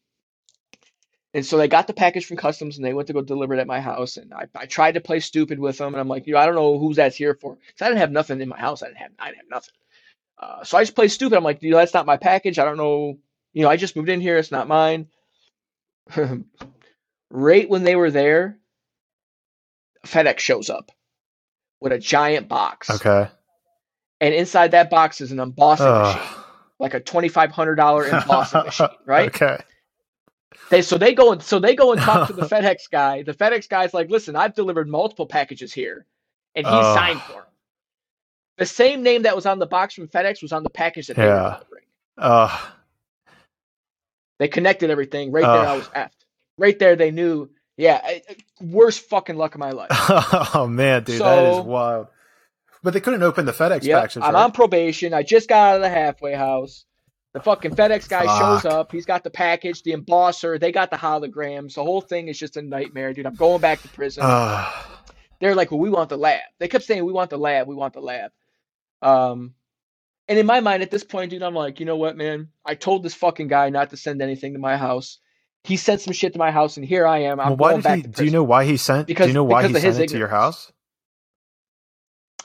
And 1.33 1.45
so 1.45 1.57
they 1.57 1.67
got 1.67 1.87
the 1.87 1.93
package 1.93 2.25
from 2.25 2.37
customs 2.37 2.77
and 2.77 2.85
they 2.85 2.93
went 2.93 3.07
to 3.07 3.13
go 3.13 3.21
deliver 3.21 3.53
it 3.53 3.59
at 3.59 3.67
my 3.67 3.81
house. 3.81 4.17
And 4.17 4.33
I, 4.33 4.47
I 4.55 4.65
tried 4.65 4.93
to 4.93 5.01
play 5.01 5.19
stupid 5.19 5.59
with 5.59 5.77
them. 5.77 5.93
And 5.93 6.01
I'm 6.01 6.07
like, 6.07 6.25
you 6.27 6.33
know, 6.33 6.39
I 6.39 6.45
don't 6.45 6.55
know 6.55 6.79
who's 6.79 6.95
that's 6.97 7.15
here 7.15 7.35
for. 7.39 7.55
Because 7.55 7.81
I 7.81 7.87
didn't 7.87 7.99
have 7.99 8.11
nothing 8.11 8.41
in 8.41 8.49
my 8.49 8.59
house. 8.59 8.81
I 8.81 8.87
didn't 8.87 8.97
have, 8.97 9.11
I 9.19 9.25
didn't 9.27 9.37
have 9.41 9.49
nothing. 9.49 9.73
Uh, 10.39 10.63
so 10.63 10.77
I 10.77 10.83
just 10.83 10.95
played 10.95 11.11
stupid. 11.11 11.37
I'm 11.37 11.43
like, 11.43 11.61
you 11.61 11.71
know, 11.71 11.77
that's 11.77 11.93
not 11.93 12.05
my 12.05 12.17
package. 12.17 12.59
I 12.59 12.65
don't 12.65 12.77
know. 12.77 13.17
You 13.53 13.63
know, 13.63 13.69
I 13.69 13.77
just 13.77 13.95
moved 13.95 14.09
in 14.09 14.21
here. 14.21 14.37
It's 14.37 14.51
not 14.51 14.67
mine. 14.67 15.07
right 17.29 17.69
when 17.69 17.83
they 17.83 17.95
were 17.95 18.11
there, 18.11 18.57
FedEx 20.05 20.39
shows 20.39 20.69
up 20.69 20.91
with 21.81 21.91
a 21.91 21.97
giant 21.99 22.47
box. 22.47 22.89
Okay. 22.89 23.27
And 24.21 24.33
inside 24.33 24.71
that 24.71 24.89
box 24.89 25.21
is 25.21 25.31
an 25.31 25.39
embossing 25.39 25.85
machine, 25.87 26.21
like 26.79 26.93
a 26.93 26.99
$2,500 26.99 28.21
embossing 28.21 28.63
machine, 28.65 28.87
right? 29.05 29.27
Okay. 29.27 29.57
They 30.69 30.81
so 30.81 30.97
they 30.97 31.13
go 31.13 31.31
and 31.31 31.41
so 31.41 31.57
they 31.59 31.75
go 31.75 31.91
and 31.93 32.01
talk 32.01 32.27
to 32.27 32.33
the 32.33 32.41
FedEx 32.47 32.89
guy. 32.91 33.23
The 33.23 33.33
FedEx 33.33 33.69
guy's 33.69 33.93
like, 33.93 34.09
"Listen, 34.09 34.35
I've 34.35 34.53
delivered 34.55 34.87
multiple 34.87 35.25
packages 35.25 35.73
here, 35.73 36.05
and 36.55 36.65
he 36.65 36.71
Ugh. 36.71 36.97
signed 36.97 37.21
for 37.21 37.39
'em." 37.39 37.43
The 38.57 38.65
same 38.65 39.01
name 39.01 39.21
that 39.23 39.35
was 39.35 39.45
on 39.45 39.57
the 39.57 39.65
box 39.65 39.93
from 39.95 40.07
FedEx 40.07 40.41
was 40.41 40.51
on 40.51 40.63
the 40.63 40.69
package 40.69 41.07
that 41.07 41.15
they 41.15 41.25
were 41.25 41.57
delivering. 41.59 41.85
Uh, 42.17 42.59
They 44.39 44.47
connected 44.47 44.89
everything 44.89 45.31
right 45.31 45.41
there. 45.43 45.67
I 45.67 45.75
was 45.77 45.87
effed. 45.89 46.25
Right 46.57 46.77
there, 46.77 46.95
they 46.95 47.11
knew. 47.11 47.49
Yeah, 47.79 48.01
I- 48.03 48.21
worst 48.59 49.09
fucking 49.09 49.37
luck 49.37 49.55
of 49.55 49.59
my 49.59 49.71
life. 49.71 49.87
oh 50.53 50.67
man, 50.69 51.03
dude, 51.03 51.21
that 51.21 51.53
is 51.53 51.65
wild. 51.65 52.07
But 52.83 52.93
they 52.93 52.99
couldn't 52.99 53.23
open 53.23 53.45
the 53.45 53.53
FedEx 53.53 53.89
packages. 53.89 54.21
I'm 54.23 54.33
right? 54.33 54.43
on 54.43 54.51
probation. 54.51 55.13
I 55.13 55.23
just 55.23 55.47
got 55.47 55.69
out 55.69 55.75
of 55.77 55.81
the 55.81 55.89
halfway 55.89 56.33
house. 56.33 56.85
The 57.33 57.39
fucking 57.39 57.75
FedEx 57.75 58.09
guy 58.09 58.25
shows 58.39 58.65
up. 58.65 58.91
He's 58.91 59.05
got 59.05 59.23
the 59.23 59.29
package, 59.29 59.83
the 59.83 59.93
embosser. 59.93 60.59
They 60.59 60.73
got 60.73 60.89
the 60.91 60.97
holograms. 60.97 61.75
The 61.75 61.83
whole 61.83 62.01
thing 62.01 62.27
is 62.27 62.37
just 62.37 62.57
a 62.57 62.61
nightmare, 62.61 63.13
dude. 63.13 63.25
I'm 63.25 63.35
going 63.35 63.61
back 63.61 63.81
to 63.83 63.87
prison. 63.89 64.23
They're 65.39 65.55
like, 65.55 65.71
well, 65.71 65.79
we 65.79 65.89
want 65.89 66.09
the 66.09 66.17
lab. 66.17 66.41
They 66.57 66.67
kept 66.67 66.83
saying, 66.83 67.05
we 67.05 67.13
want 67.13 67.29
the 67.29 67.37
lab, 67.37 67.67
we 67.67 67.75
want 67.75 67.93
the 67.93 68.01
lab. 68.01 68.31
Um, 69.01 69.53
and 70.27 70.37
in 70.37 70.45
my 70.45 70.59
mind, 70.59 70.83
at 70.83 70.91
this 70.91 71.03
point, 71.05 71.31
dude, 71.31 71.43
I'm 71.43 71.55
like, 71.55 71.79
you 71.79 71.85
know 71.85 71.95
what, 71.95 72.17
man? 72.17 72.49
I 72.65 72.75
told 72.75 73.03
this 73.03 73.15
fucking 73.15 73.47
guy 73.47 73.69
not 73.69 73.91
to 73.91 73.97
send 73.97 74.21
anything 74.21 74.53
to 74.53 74.59
my 74.59 74.75
house. 74.75 75.19
He 75.63 75.77
sent 75.77 76.01
some 76.01 76.13
shit 76.13 76.33
to 76.33 76.39
my 76.39 76.51
house, 76.51 76.77
and 76.77 76.85
here 76.85 77.05
I 77.05 77.19
am. 77.23 77.39
I'm 77.39 77.49
well, 77.49 77.57
why 77.57 77.69
going 77.71 77.81
back 77.81 77.95
he? 77.97 78.01
to 78.03 78.07
Do 78.07 78.25
you 78.25 78.31
know 78.31 78.43
why 78.43 78.65
he 78.65 78.77
sent? 78.77 79.07
do 79.07 79.11
Because- 79.13 79.27
you 79.27 79.33
know 79.33 79.43
why 79.43 79.67
he 79.67 79.73
sent 79.73 79.99
it 79.99 80.09
to 80.09 80.17
your 80.17 80.27
house? 80.29 80.71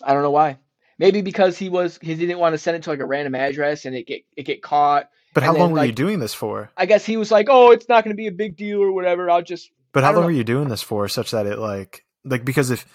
I 0.03 0.13
don't 0.13 0.23
know 0.23 0.31
why. 0.31 0.59
Maybe 0.99 1.23
because 1.23 1.59
he 1.59 1.69
was 1.69 1.99
he 2.01 2.15
didn't 2.15 2.39
want 2.39 2.53
to 2.55 2.59
send 2.59 2.77
it 2.77 2.83
to 2.85 2.91
like 2.91 3.01
a 3.01 3.07
random 3.07 3.35
address 3.35 3.85
and 3.85 3.97
it 3.97 4.07
get 4.07 4.23
it 4.37 4.45
get 4.45 4.63
caught. 4.63 5.11
But 5.33 5.43
how 5.43 5.51
And 5.51 5.59
long 5.59 5.69
then, 5.75 5.81
were 5.81 5.87
you 5.87 5.93
doing 5.93 6.21
this 6.21 6.35
for? 6.35 6.71
I 6.77 6.87
guess 6.87 7.05
he 7.05 7.17
was 7.17 7.33
like, 7.33 7.49
oh, 7.51 7.73
it's 7.73 7.89
not 7.89 8.05
going 8.05 8.15
to 8.15 8.21
be 8.21 8.29
a 8.29 8.33
big 8.33 8.57
deal 8.57 8.81
or 8.81 8.93
whatever. 8.93 9.29
I'll 9.29 9.43
just 9.43 9.71
But 9.93 10.05
how 10.05 10.13
long 10.13 10.23
know. 10.23 10.27
were 10.27 10.33
you 10.33 10.45
doing 10.45 10.69
this 10.69 10.83
for, 10.83 11.09
such 11.09 11.33
that 11.33 11.47
it 11.47 11.59
like 11.59 12.05
like 12.25 12.45
because 12.45 12.71
if 12.71 12.87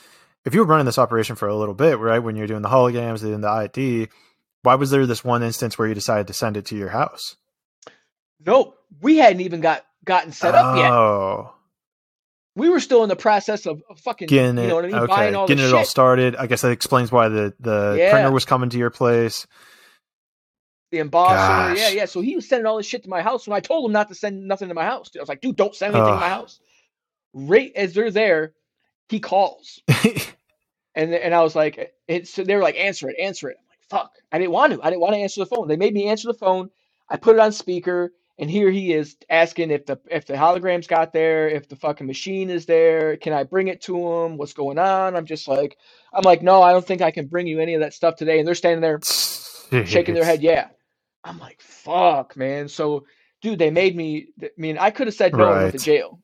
if 0.46 0.54
you 0.54 0.62
were 0.62 0.66
running 0.66 0.86
this 0.86 0.98
operation 0.98 1.36
for 1.36 1.48
a 1.50 1.56
little 1.56 1.74
bit, 1.74 2.00
right, 2.00 2.20
when 2.20 2.36
you're 2.38 2.48
doing 2.48 2.62
the 2.62 2.70
holograms 2.70 3.22
and 3.24 3.44
the 3.44 3.50
ID, 3.50 4.08
why 4.64 4.76
was 4.76 4.92
there 4.92 5.06
this 5.06 5.24
one 5.24 5.44
instance 5.44 5.78
where 5.78 5.88
you 5.88 5.94
decided 5.94 6.28
to 6.28 6.34
send 6.34 6.56
it 6.56 6.66
to 6.68 6.76
your 6.78 6.90
house? 6.90 7.36
nope. 8.46 8.76
We 9.02 9.18
hadn't 9.18 9.42
even 9.42 9.60
got 9.62 9.86
gotten 10.06 10.32
set 10.32 10.56
up 10.56 10.78
yet. 10.78 10.92
Oh, 10.92 11.54
We 12.56 12.70
were 12.70 12.80
still 12.80 13.04
in 13.04 13.10
the 13.10 13.16
process 13.16 13.66
of, 13.66 13.82
fucking 13.98 14.28
getting 14.28 14.58
it. 14.58 14.64
you 14.64 14.68
know 14.68 14.76
what 14.76 14.86
I 14.86 14.88
mean, 14.88 14.96
okay, 14.98 15.08
buying 15.08 15.36
all 15.36 15.48
getting 15.48 15.64
it 15.64 15.68
shit. 15.68 15.76
all 15.78 15.86
started. 15.86 16.36
I 16.36 16.48
guess 16.48 16.62
that 16.62 16.72
explains 16.72 17.12
why 17.12 17.30
the 17.30 17.54
the 17.60 17.96
Yeah. 17.98 18.12
printer 18.12 18.32
was 18.32 18.46
coming 18.46 18.70
to 18.72 18.78
your 18.78 18.90
place. 18.90 19.46
the 20.92 20.98
embosser. 20.98 21.78
Yeah, 21.78 21.90
yeah. 21.90 22.06
So 22.06 22.20
he 22.22 22.36
was 22.36 22.48
sending 22.50 22.66
all 22.66 22.78
this 22.78 22.86
shit 22.88 23.04
to 23.04 23.10
my 23.10 23.22
house 23.22 23.48
when 23.48 23.56
I 23.56 23.60
told 23.60 23.86
him 23.86 23.94
not 23.94 24.08
to 24.10 24.16
send 24.16 24.48
nothing 24.48 24.70
to 24.70 24.74
my 24.74 24.86
house. 24.86 25.12
I 25.16 25.20
was 25.20 25.30
like, 25.30 25.40
dude, 25.42 25.56
don't 25.56 25.76
send 25.76 25.94
anything 25.94 26.14
to 26.14 26.20
my 26.20 26.30
house. 26.30 26.60
Right 27.34 27.72
as 27.76 27.94
they're 27.94 28.10
there, 28.12 28.54
he 29.10 29.20
calls. 29.20 29.82
And 30.96 31.14
and 31.14 31.34
I 31.36 31.44
was 31.44 31.56
like, 31.56 31.94
it's 32.08 32.32
so 32.34 32.44
they 32.44 32.56
were 32.56 32.64
like, 32.64 32.76
answer 32.76 33.08
it, 33.10 33.16
answer 33.20 33.50
it. 33.50 33.58
I'm 33.60 33.66
like, 33.70 33.80
fuck. 34.02 34.12
I 34.32 34.40
didn't 34.40 34.52
want 34.52 34.74
to. 34.74 34.82
I 34.82 34.90
didn't 34.90 35.02
want 35.02 35.14
to 35.14 35.20
answer 35.20 35.40
the 35.42 35.46
phone. 35.46 35.68
They 35.68 35.78
made 35.78 35.94
me 35.94 36.08
answer 36.08 36.28
the 36.28 36.34
phone. 36.34 36.72
I 37.08 37.16
put 37.18 37.36
it 37.36 37.40
on 37.40 37.52
speaker, 37.52 38.12
and 38.40 38.50
here 38.50 38.72
he 38.72 38.94
is 38.94 39.18
asking 39.30 39.70
if 39.70 39.86
the 39.86 40.00
if 40.10 40.26
the 40.26 40.34
holograms 40.34 40.88
got 40.88 41.12
there, 41.12 41.50
if 41.50 41.68
the 41.68 41.76
fucking 41.76 42.08
machine 42.08 42.50
is 42.50 42.66
there, 42.66 43.18
can 43.18 43.34
I 43.34 43.44
bring 43.44 43.68
it 43.68 43.82
to 43.82 43.96
him? 43.98 44.38
What's 44.38 44.54
going 44.54 44.80
on? 44.80 45.16
I'm 45.18 45.26
just 45.26 45.48
like, 45.48 45.78
I'm 46.14 46.24
like, 46.24 46.42
no, 46.42 46.62
I 46.62 46.72
don't 46.72 46.86
think 46.86 47.02
I 47.02 47.12
can 47.12 47.28
bring 47.28 47.48
you 47.48 47.60
any 47.60 47.74
of 47.74 47.82
that 47.82 47.94
stuff 47.94 48.16
today. 48.16 48.40
And 48.40 48.48
they're 48.48 48.56
standing 48.56 48.82
there 48.82 49.00
shaking 49.86 50.16
their 50.16 50.24
head, 50.24 50.42
yeah. 50.42 50.70
I'm 51.26 51.38
like, 51.38 51.62
fuck, 51.62 52.38
man. 52.38 52.70
So, 52.70 53.06
dude, 53.42 53.60
they 53.60 53.72
made 53.72 53.96
me. 53.96 54.30
I 54.42 54.50
mean, 54.58 54.78
I 54.78 54.92
could 54.92 55.08
have 55.08 55.16
said 55.16 55.34
no 55.34 55.50
went 55.50 55.74
to 55.74 55.78
jail. 55.78 56.22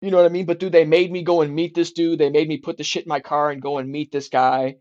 You 0.00 0.10
know 0.10 0.18
what 0.18 0.26
I 0.26 0.30
mean? 0.30 0.44
But 0.46 0.58
dude, 0.58 0.72
they 0.72 0.84
made 0.84 1.12
me 1.12 1.22
go 1.22 1.42
and 1.42 1.54
meet 1.54 1.74
this 1.74 1.92
dude. 1.92 2.18
They 2.18 2.30
made 2.30 2.48
me 2.48 2.58
put 2.58 2.78
the 2.78 2.84
shit 2.84 3.04
in 3.04 3.08
my 3.08 3.20
car 3.20 3.50
and 3.50 3.62
go 3.62 3.78
and 3.78 3.88
meet 3.90 4.10
this 4.10 4.28
guy. 4.28 4.76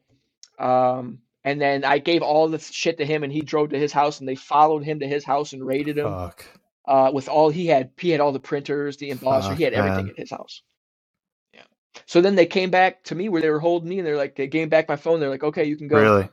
Um, 0.58 1.20
and 1.46 1.62
then 1.62 1.86
I 1.86 2.00
gave 2.00 2.24
all 2.24 2.50
the 2.50 2.58
shit 2.58 2.98
to 2.98 3.06
him, 3.06 3.24
and 3.24 3.32
he 3.32 3.42
drove 3.42 3.70
to 3.70 3.78
his 3.80 3.94
house, 3.94 4.20
and 4.20 4.28
they 4.28 4.36
followed 4.36 4.84
him 4.84 5.00
to 5.00 5.08
his 5.08 5.24
house 5.24 5.54
and 5.54 5.66
raided 5.66 5.98
him. 6.00 6.06
Fuck. 6.06 6.46
Uh, 6.88 7.12
with 7.14 7.30
all 7.30 7.50
he 7.50 7.68
had, 7.68 7.92
he 7.98 8.10
had 8.10 8.20
all 8.20 8.32
the 8.32 8.40
printers, 8.40 8.98
the 8.98 9.12
embosser, 9.12 9.50
Fuck, 9.50 9.58
he 9.58 9.64
had 9.64 9.74
everything 9.74 10.06
man. 10.06 10.14
at 10.14 10.20
his 10.20 10.32
house. 10.32 10.64
Yeah. 11.54 11.62
So 12.08 12.22
then 12.22 12.36
they 12.36 12.48
came 12.48 12.72
back 12.72 13.04
to 13.06 13.16
me 13.16 13.30
where 13.30 13.42
they 13.42 13.50
were 13.52 13.60
holding 13.60 13.90
me, 13.90 14.00
and 14.00 14.08
they're 14.08 14.18
like, 14.18 14.36
they 14.36 14.48
gave 14.48 14.72
back 14.72 14.90
my 14.90 14.96
phone. 14.96 15.20
They're 15.20 15.30
like, 15.30 15.44
okay, 15.44 15.66
you 15.66 15.78
can 15.78 15.88
go. 15.88 16.02
Really? 16.02 16.30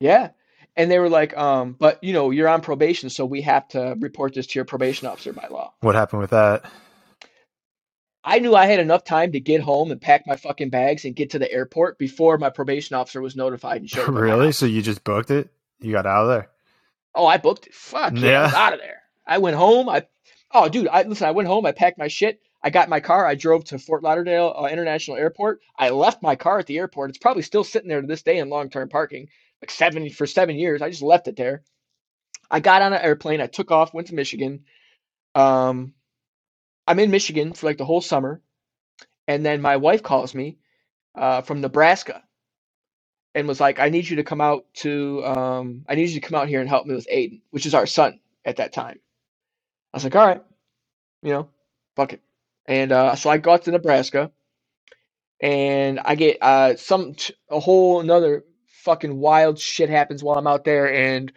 Yeah. 0.00 0.30
And 0.76 0.90
they 0.90 0.98
were 0.98 1.08
like, 1.08 1.36
um, 1.36 1.76
but 1.78 2.02
you 2.02 2.12
know, 2.12 2.30
you're 2.30 2.48
on 2.48 2.60
probation, 2.60 3.08
so 3.08 3.24
we 3.24 3.42
have 3.42 3.68
to 3.68 3.96
report 4.00 4.34
this 4.34 4.48
to 4.48 4.58
your 4.58 4.64
probation 4.64 5.06
officer 5.08 5.32
by 5.32 5.46
law. 5.48 5.74
What 5.80 5.94
happened 5.94 6.22
with 6.22 6.30
that? 6.30 6.64
I 8.24 8.40
knew 8.40 8.54
I 8.54 8.66
had 8.66 8.80
enough 8.80 9.04
time 9.04 9.32
to 9.32 9.40
get 9.40 9.60
home 9.60 9.90
and 9.90 10.00
pack 10.00 10.26
my 10.26 10.36
fucking 10.36 10.70
bags 10.70 11.04
and 11.04 11.14
get 11.14 11.30
to 11.30 11.38
the 11.38 11.50
airport 11.50 11.98
before 11.98 12.36
my 12.36 12.50
probation 12.50 12.96
officer 12.96 13.20
was 13.20 13.36
notified 13.36 13.80
and 13.80 13.88
showed 13.88 14.08
up. 14.08 14.14
really? 14.14 14.52
So 14.52 14.66
you 14.66 14.82
just 14.82 15.04
booked 15.04 15.30
it? 15.30 15.50
You 15.80 15.92
got 15.92 16.06
out 16.06 16.24
of 16.24 16.28
there? 16.28 16.50
Oh, 17.14 17.26
I 17.26 17.36
booked 17.38 17.68
it. 17.68 17.74
Fuck 17.74 18.16
yeah, 18.16 18.40
I 18.40 18.44
was 18.44 18.54
out 18.54 18.72
of 18.74 18.80
there. 18.80 19.02
I 19.26 19.38
went 19.38 19.56
home. 19.56 19.88
I, 19.88 20.06
oh, 20.52 20.68
dude, 20.68 20.88
I 20.88 21.02
listen. 21.02 21.26
I 21.26 21.32
went 21.32 21.48
home. 21.48 21.64
I 21.66 21.72
packed 21.72 21.98
my 21.98 22.08
shit. 22.08 22.40
I 22.62 22.70
got 22.70 22.88
my 22.88 23.00
car. 23.00 23.24
I 23.24 23.34
drove 23.36 23.64
to 23.66 23.78
Fort 23.78 24.02
Lauderdale 24.02 24.52
uh, 24.56 24.66
International 24.66 25.16
Airport. 25.16 25.60
I 25.78 25.90
left 25.90 26.22
my 26.22 26.34
car 26.34 26.58
at 26.58 26.66
the 26.66 26.78
airport. 26.78 27.10
It's 27.10 27.18
probably 27.18 27.42
still 27.42 27.62
sitting 27.62 27.88
there 27.88 28.00
to 28.00 28.06
this 28.06 28.22
day 28.22 28.38
in 28.38 28.48
long-term 28.48 28.88
parking. 28.88 29.28
like 29.62 29.70
seven 29.70 30.10
for 30.10 30.26
seven 30.26 30.56
years. 30.56 30.82
I 30.82 30.90
just 30.90 31.02
left 31.02 31.28
it 31.28 31.36
there. 31.36 31.62
I 32.50 32.60
got 32.60 32.82
on 32.82 32.92
an 32.92 33.00
airplane. 33.00 33.40
I 33.40 33.46
took 33.46 33.70
off, 33.70 33.94
went 33.94 34.08
to 34.08 34.14
Michigan. 34.14 34.64
Um, 35.34 35.94
I'm 36.88 37.00
in 37.00 37.12
Michigan 37.12 37.54
for 37.54 37.66
like 37.68 37.78
the 37.78 37.86
whole 37.86 38.02
summer, 38.02 38.42
and 39.28 39.46
then 39.46 39.62
my 39.62 39.76
wife 39.78 40.02
calls 40.02 40.34
me 40.34 40.58
uh, 41.16 41.42
from 41.42 41.60
Nebraska 41.62 42.22
and 43.34 43.48
was 43.48 43.60
like, 43.60 43.80
"I 43.80 43.90
need 43.90 44.08
you 44.10 44.16
to 44.16 44.24
come 44.24 44.40
out 44.42 44.66
to 44.76 45.24
um, 45.26 45.84
I 45.88 45.96
need 45.96 46.10
you 46.10 46.20
to 46.20 46.28
come 46.28 46.40
out 46.40 46.48
here 46.48 46.60
and 46.60 46.68
help 46.70 46.86
me 46.86 46.94
with 46.96 47.08
Aiden, 47.12 47.42
which 47.50 47.66
is 47.66 47.74
our 47.74 47.86
son 47.86 48.20
at 48.44 48.56
that 48.58 48.72
time." 48.74 49.00
I 49.94 49.98
was 49.98 50.04
like, 50.04 50.16
"All 50.16 50.26
right, 50.26 50.42
you 51.22 51.32
know, 51.32 51.50
fuck 51.96 52.14
it." 52.14 52.22
And 52.66 52.92
uh, 52.92 53.16
so 53.16 53.30
I 53.30 53.38
got 53.38 53.64
to 53.64 53.72
Nebraska, 53.72 54.32
and 55.40 56.00
I 56.04 56.16
get 56.16 56.38
uh, 56.42 56.76
some 56.76 57.16
a 57.50 57.60
whole 57.60 58.00
another 58.00 58.44
fucking 58.84 59.18
wild 59.18 59.58
shit 59.60 59.90
happens 59.90 60.22
while 60.22 60.38
I'm 60.38 60.48
out 60.48 60.64
there, 60.64 60.92
and 60.92 61.32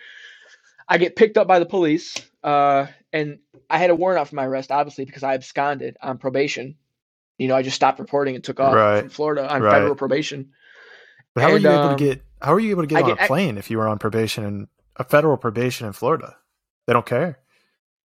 I 0.89 0.97
get 0.99 1.15
picked 1.15 1.37
up 1.37 1.47
by 1.47 1.59
the 1.59 1.65
police. 1.65 2.15
Uh, 2.43 2.87
and 3.13 3.39
I 3.69 3.77
had 3.77 3.89
a 3.89 3.95
warrant 3.95 4.19
out 4.19 4.27
for 4.29 4.35
my 4.35 4.45
arrest, 4.45 4.71
obviously, 4.71 5.05
because 5.05 5.23
I 5.23 5.33
absconded 5.33 5.97
on 6.01 6.17
probation. 6.17 6.75
You 7.37 7.47
know, 7.47 7.55
I 7.55 7.61
just 7.63 7.75
stopped 7.75 7.99
reporting 7.99 8.35
and 8.35 8.43
took 8.43 8.59
off 8.59 8.73
Right. 8.73 8.99
from 9.01 9.09
Florida 9.09 9.51
on 9.51 9.61
Right. 9.61 9.71
federal 9.73 9.95
probation. 9.95 10.51
But 11.33 11.41
how 11.43 11.49
were 11.49 11.55
And, 11.55 11.63
you 11.63 11.69
able 11.71 11.79
um, 11.83 11.97
to 11.97 12.03
get? 12.03 12.21
How 12.41 12.53
were 12.53 12.59
you 12.59 12.71
able 12.71 12.83
to 12.83 12.87
get 12.87 12.99
I 12.99 13.01
on 13.01 13.07
get- 13.09 13.19
a 13.19 13.23
I- 13.23 13.27
plane 13.27 13.57
if 13.57 13.69
you 13.71 13.77
were 13.77 13.87
on 13.87 13.97
probation 13.99 14.43
and 14.43 14.67
a 14.97 15.03
federal 15.03 15.37
probation 15.37 15.87
in 15.87 15.93
Florida? 15.93 16.35
They 16.87 16.93
don't 16.93 17.05
care. 17.05 17.39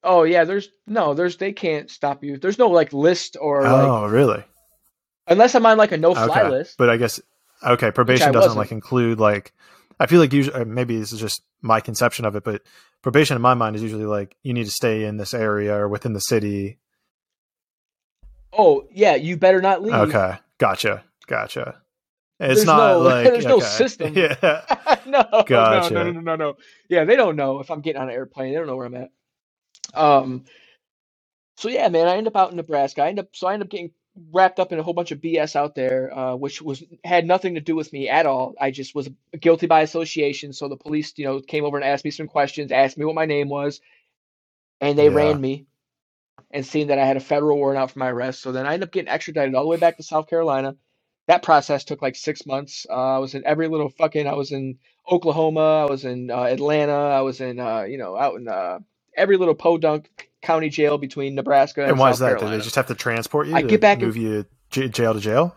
Oh 0.04 0.24
yeah, 0.24 0.44
there's 0.44 0.68
no, 0.86 1.14
there's 1.14 1.38
they 1.38 1.54
can't 1.54 1.90
stop 1.90 2.24
you. 2.24 2.38
There's 2.38 2.60
no 2.60 2.68
like 2.70 2.92
list 2.92 3.38
or 3.40 3.64
like 3.64 3.72
oh, 3.72 4.06
really? 4.08 4.44
unless 5.28 5.56
I'm 5.56 5.66
on 5.66 5.78
like 5.78 5.94
a 5.94 5.98
no 5.98 6.14
fly 6.14 6.26
Okay, 6.42 6.50
list. 6.50 6.78
but 6.78 6.90
I 6.90 6.98
guess 6.98 7.22
okay. 7.66 7.90
Probation 7.92 8.34
doesn't 8.34 8.50
wasn't. 8.50 8.58
like 8.58 8.72
include 8.74 9.20
like. 9.20 9.54
I 10.04 10.06
feel 10.06 10.20
like 10.20 10.34
usually 10.34 10.66
maybe 10.66 11.00
this 11.00 11.14
is 11.14 11.20
just 11.22 11.42
my 11.62 11.80
conception 11.80 12.26
of 12.26 12.36
it, 12.36 12.44
but 12.44 12.62
probation 13.02 13.38
in 13.38 13.42
my 13.42 13.54
mind 13.54 13.78
is 13.78 13.82
usually 13.82 14.04
like 14.06 14.36
you 14.44 14.54
need 14.54 14.66
to 14.66 14.72
stay 14.72 15.06
in 15.06 15.16
this 15.16 15.34
area 15.34 15.74
or 15.78 15.88
within 15.88 16.12
the 16.12 16.20
city. 16.20 16.78
Oh 18.52 18.86
yeah, 18.92 19.16
you 19.16 19.38
better 19.38 19.62
not 19.62 19.82
leave. 19.82 19.94
Okay, 19.94 20.38
gotcha, 20.58 21.06
gotcha. 21.26 21.82
It's 22.38 22.56
There's 22.56 22.66
not 22.66 22.96
no- 22.96 23.00
like 23.10 23.24
there's 23.24 23.46
no 23.46 23.62
system. 23.62 24.14
Yeah, 24.18 24.36
no, 25.06 25.24
Gotcha. 25.48 25.94
no, 25.94 26.04
no, 26.04 26.12
no, 26.12 26.20
no, 26.20 26.36
no. 26.36 26.58
Yeah, 26.90 27.06
they 27.06 27.16
don't 27.16 27.38
know 27.38 27.62
if 27.62 27.72
I'm 27.72 27.80
getting 27.80 28.02
on 28.02 28.10
an 28.10 28.14
airplane. 28.14 28.52
They 28.52 28.58
don't 28.58 28.68
know 28.68 28.76
where 28.76 28.88
I'm 28.88 28.96
at. 28.96 29.12
Um. 29.94 30.44
So 31.56 31.70
yeah, 31.70 31.88
man, 31.88 32.10
I 32.10 32.18
end 32.18 32.28
up 32.28 32.36
out 32.36 32.52
in 32.52 32.58
Nebraska. 32.58 33.04
I 33.04 33.08
end 33.08 33.20
up 33.20 33.30
so 33.32 33.48
I 33.48 33.54
end 33.54 33.64
up 33.64 33.70
getting 33.70 33.92
wrapped 34.32 34.60
up 34.60 34.72
in 34.72 34.80
a 34.80 34.84
whole 34.84 34.94
bunch 34.94 35.12
of 35.12 35.20
BS 35.20 35.56
out 35.56 35.76
there, 35.76 36.18
uh, 36.18 36.36
which 36.36 36.62
was 36.62 36.84
had 37.04 37.26
nothing 37.26 37.56
to 37.56 37.62
do 37.62 37.76
with 37.76 37.94
me 37.94 38.10
at 38.10 38.26
all. 38.26 38.56
I 38.60 38.72
just 38.72 38.96
was 38.96 39.10
guilty 39.40 39.68
by 39.68 39.82
association. 39.82 40.54
So 40.54 40.70
the 40.70 40.78
police, 40.78 41.14
you 41.18 41.26
know, 41.26 41.42
came 41.42 41.66
over 41.66 41.78
and 41.78 41.86
asked 41.86 42.06
me 42.06 42.12
some 42.12 42.28
questions, 42.28 42.72
asked 42.72 42.98
me 42.98 43.06
what 43.06 43.16
my 43.16 43.26
name 43.26 43.50
was, 43.50 43.82
and 44.82 44.98
they 45.00 45.10
Yeah. 45.10 45.16
ran 45.16 45.42
me 45.42 45.68
and 46.52 46.66
seeing 46.66 46.88
that 46.88 47.00
I 47.00 47.06
had 47.06 47.18
a 47.18 47.22
federal 47.22 47.58
warrant 47.58 47.80
out 47.80 47.92
for 47.92 48.00
my 48.00 48.10
arrest. 48.10 48.42
So 48.42 48.52
then 48.52 48.66
I 48.66 48.74
ended 48.74 48.90
up 48.90 48.94
getting 48.94 49.10
extradited 49.10 49.56
all 49.56 49.64
the 49.64 49.70
way 49.70 49.78
back 49.78 49.98
to 49.98 50.04
South 50.04 50.30
Carolina. 50.30 50.76
That 51.28 51.44
process 51.44 51.84
took 51.86 52.02
like 52.02 52.16
six 52.16 52.46
months. 52.46 52.88
Uh, 52.90 53.16
I 53.16 53.20
was 53.20 53.36
in 53.36 53.46
every 53.46 53.68
little 53.70 53.90
fucking. 53.90 54.28
I 54.28 54.34
was 54.36 54.52
in 54.52 54.80
Oklahoma. 55.12 55.86
I 55.88 55.90
was 55.90 56.06
in 56.06 56.32
uh, 56.32 56.44
Atlanta. 56.44 56.94
I 56.94 57.22
was 57.22 57.42
in 57.42 57.60
uh, 57.60 57.84
you 57.84 57.98
know 57.98 58.18
out 58.18 58.36
in 58.38 58.48
uh, 58.48 58.80
every 59.16 59.38
little 59.38 59.56
podunk 59.56 60.10
county 60.44 60.70
jail 60.70 60.98
between 60.98 61.36
Nebraska 61.36 61.82
and, 61.82 61.92
and 61.92 62.00
why 62.00 62.10
South 62.10 62.16
is 62.16 62.20
that? 62.20 62.40
Do 62.40 62.50
they 62.50 62.60
just 62.60 62.76
have 62.76 62.88
to 62.88 62.96
transport 62.96 63.48
you? 63.48 63.56
I 63.56 63.62
get 63.62 63.82
back 63.82 64.00
in- 64.00 64.06
move 64.06 64.18
you 64.18 64.46
j- 64.70 64.90
jail 64.90 65.14
to 65.14 65.20
jail. 65.20 65.56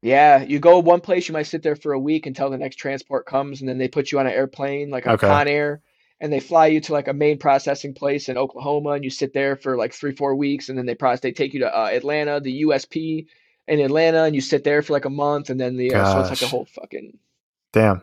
Yeah, 0.00 0.42
you 0.42 0.60
go 0.60 0.78
one 0.78 1.00
place, 1.00 1.28
you 1.28 1.32
might 1.32 1.42
sit 1.48 1.62
there 1.62 1.74
for 1.76 1.92
a 1.92 1.98
week 1.98 2.26
until 2.26 2.50
the 2.50 2.58
next 2.58 2.76
transport 2.76 3.26
comes, 3.26 3.60
and 3.60 3.68
then 3.68 3.78
they 3.78 3.88
put 3.88 4.12
you 4.12 4.20
on 4.20 4.26
an 4.28 4.32
airplane, 4.32 4.90
like 4.90 5.06
a 5.06 5.12
Okay. 5.12 5.26
Con 5.26 5.48
Air, 5.48 5.82
and 6.20 6.32
they 6.32 6.38
fly 6.38 6.68
you 6.68 6.80
to 6.82 6.92
like 6.92 7.08
a 7.08 7.12
main 7.12 7.36
processing 7.38 7.94
place 7.94 8.28
in 8.28 8.38
Oklahoma, 8.38 8.90
and 8.90 9.02
you 9.02 9.10
sit 9.10 9.32
there 9.34 9.56
for 9.56 9.76
like 9.76 9.92
three, 9.92 10.12
four 10.14 10.36
weeks, 10.36 10.68
and 10.68 10.78
then 10.78 10.86
they 10.86 10.94
process, 10.94 11.20
they 11.20 11.32
take 11.32 11.52
you 11.52 11.60
to 11.60 11.76
uh, 11.76 11.86
Atlanta, 11.92 12.38
the 12.40 12.62
USP 12.62 13.26
in 13.66 13.80
Atlanta, 13.80 14.22
and 14.22 14.36
you 14.36 14.40
sit 14.40 14.62
there 14.62 14.82
for 14.82 14.92
like 14.92 15.04
a 15.04 15.10
month, 15.10 15.50
and 15.50 15.60
then 15.60 15.76
the 15.76 15.92
uh, 15.94 16.04
so 16.14 16.20
it's 16.20 16.30
like 16.30 16.42
a 16.42 16.46
whole 16.46 16.66
fucking 16.66 17.18
Damn, 17.72 18.02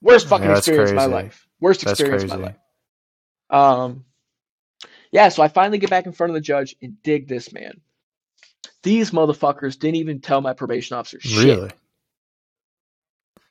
worst 0.00 0.28
fucking 0.28 0.46
Yeah, 0.46 0.56
experience 0.58 0.90
of 0.90 0.96
my 0.96 1.06
life, 1.06 1.46
worst 1.60 1.80
that's 1.84 2.00
experience 2.00 2.32
of 2.32 2.38
my 2.40 2.46
life. 2.46 2.56
Um, 3.50 4.04
yeah, 5.12 5.28
so 5.28 5.42
I 5.42 5.48
finally 5.48 5.78
get 5.78 5.90
back 5.90 6.06
in 6.06 6.12
front 6.12 6.30
of 6.30 6.34
the 6.34 6.40
judge 6.40 6.76
and 6.82 7.02
dig 7.02 7.28
this 7.28 7.52
man. 7.52 7.80
These 8.82 9.10
motherfuckers 9.10 9.78
didn't 9.78 9.96
even 9.96 10.20
tell 10.20 10.40
my 10.40 10.52
probation 10.52 10.96
officer 10.96 11.20
shit. 11.20 11.44
Really? 11.44 11.70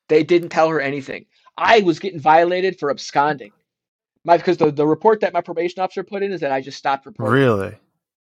They 0.07 0.23
didn't 0.23 0.49
tell 0.49 0.69
her 0.69 0.79
anything. 0.81 1.25
I 1.57 1.79
was 1.81 1.99
getting 1.99 2.19
violated 2.19 2.79
for 2.79 2.91
absconding. 2.91 3.51
My 4.23 4.37
because 4.37 4.57
the, 4.57 4.71
the 4.71 4.87
report 4.87 5.21
that 5.21 5.33
my 5.33 5.41
probation 5.41 5.81
officer 5.81 6.03
put 6.03 6.23
in 6.23 6.31
is 6.31 6.41
that 6.41 6.51
I 6.51 6.61
just 6.61 6.77
stopped 6.77 7.05
reporting. 7.05 7.33
Really? 7.33 7.77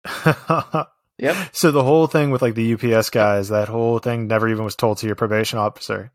Yep. 1.18 1.36
So 1.52 1.70
the 1.70 1.84
whole 1.84 2.08
thing 2.08 2.30
with 2.30 2.42
like 2.42 2.54
the 2.56 2.74
UPS 2.74 3.10
guys, 3.10 3.50
that 3.50 3.68
whole 3.68 4.00
thing 4.00 4.26
never 4.26 4.48
even 4.48 4.64
was 4.64 4.74
told 4.76 4.98
to 4.98 5.06
your 5.06 5.14
probation 5.14 5.58
officer. 5.58 6.10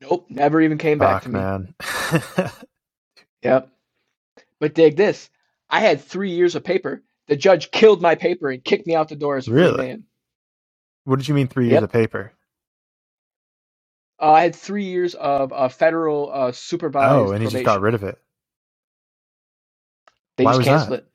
Nope. 0.00 0.26
Never 0.30 0.60
even 0.60 0.78
came 0.78 1.00
back 1.00 1.22
Fuck, 1.22 1.24
to 1.24 1.28
me. 1.30 1.40
man. 1.40 1.74
Yep. 3.42 3.70
But 4.62 4.74
dig 4.76 4.96
this. 4.96 5.28
I 5.68 5.80
had 5.80 6.00
three 6.02 6.30
years 6.30 6.54
of 6.54 6.62
paper. 6.64 7.02
The 7.26 7.36
judge 7.36 7.72
killed 7.72 8.00
my 8.00 8.14
paper 8.14 8.48
and 8.48 8.64
kicked 8.64 8.86
me 8.86 8.94
out 8.94 9.08
the 9.10 9.16
door 9.16 9.36
as 9.36 9.48
a 9.48 9.52
free 9.52 9.74
Really? 9.74 9.76
man. 9.76 10.04
what 11.04 11.18
did 11.18 11.28
you 11.28 11.34
mean 11.34 11.48
three 11.48 11.68
years 11.68 11.82
Yep. 11.82 11.82
of 11.82 11.90
paper? 11.92 12.32
Uh, 14.20 14.32
I 14.32 14.42
had 14.42 14.54
three 14.54 14.84
years 14.84 15.14
of 15.16 15.52
uh, 15.52 15.68
federal 15.68 16.30
uh, 16.32 16.52
supervised. 16.52 17.10
Oh, 17.12 17.32
and 17.32 17.42
he 17.42 17.48
just 17.48 17.64
got 17.64 17.80
probation. 17.80 17.82
rid 17.82 17.94
of 17.94 18.04
it. 18.04 18.18
They 20.36 20.44
Why 20.44 20.50
just 20.50 20.58
was 20.58 20.66
canceled 20.66 20.92
that? 20.92 21.00
it. 21.00 21.08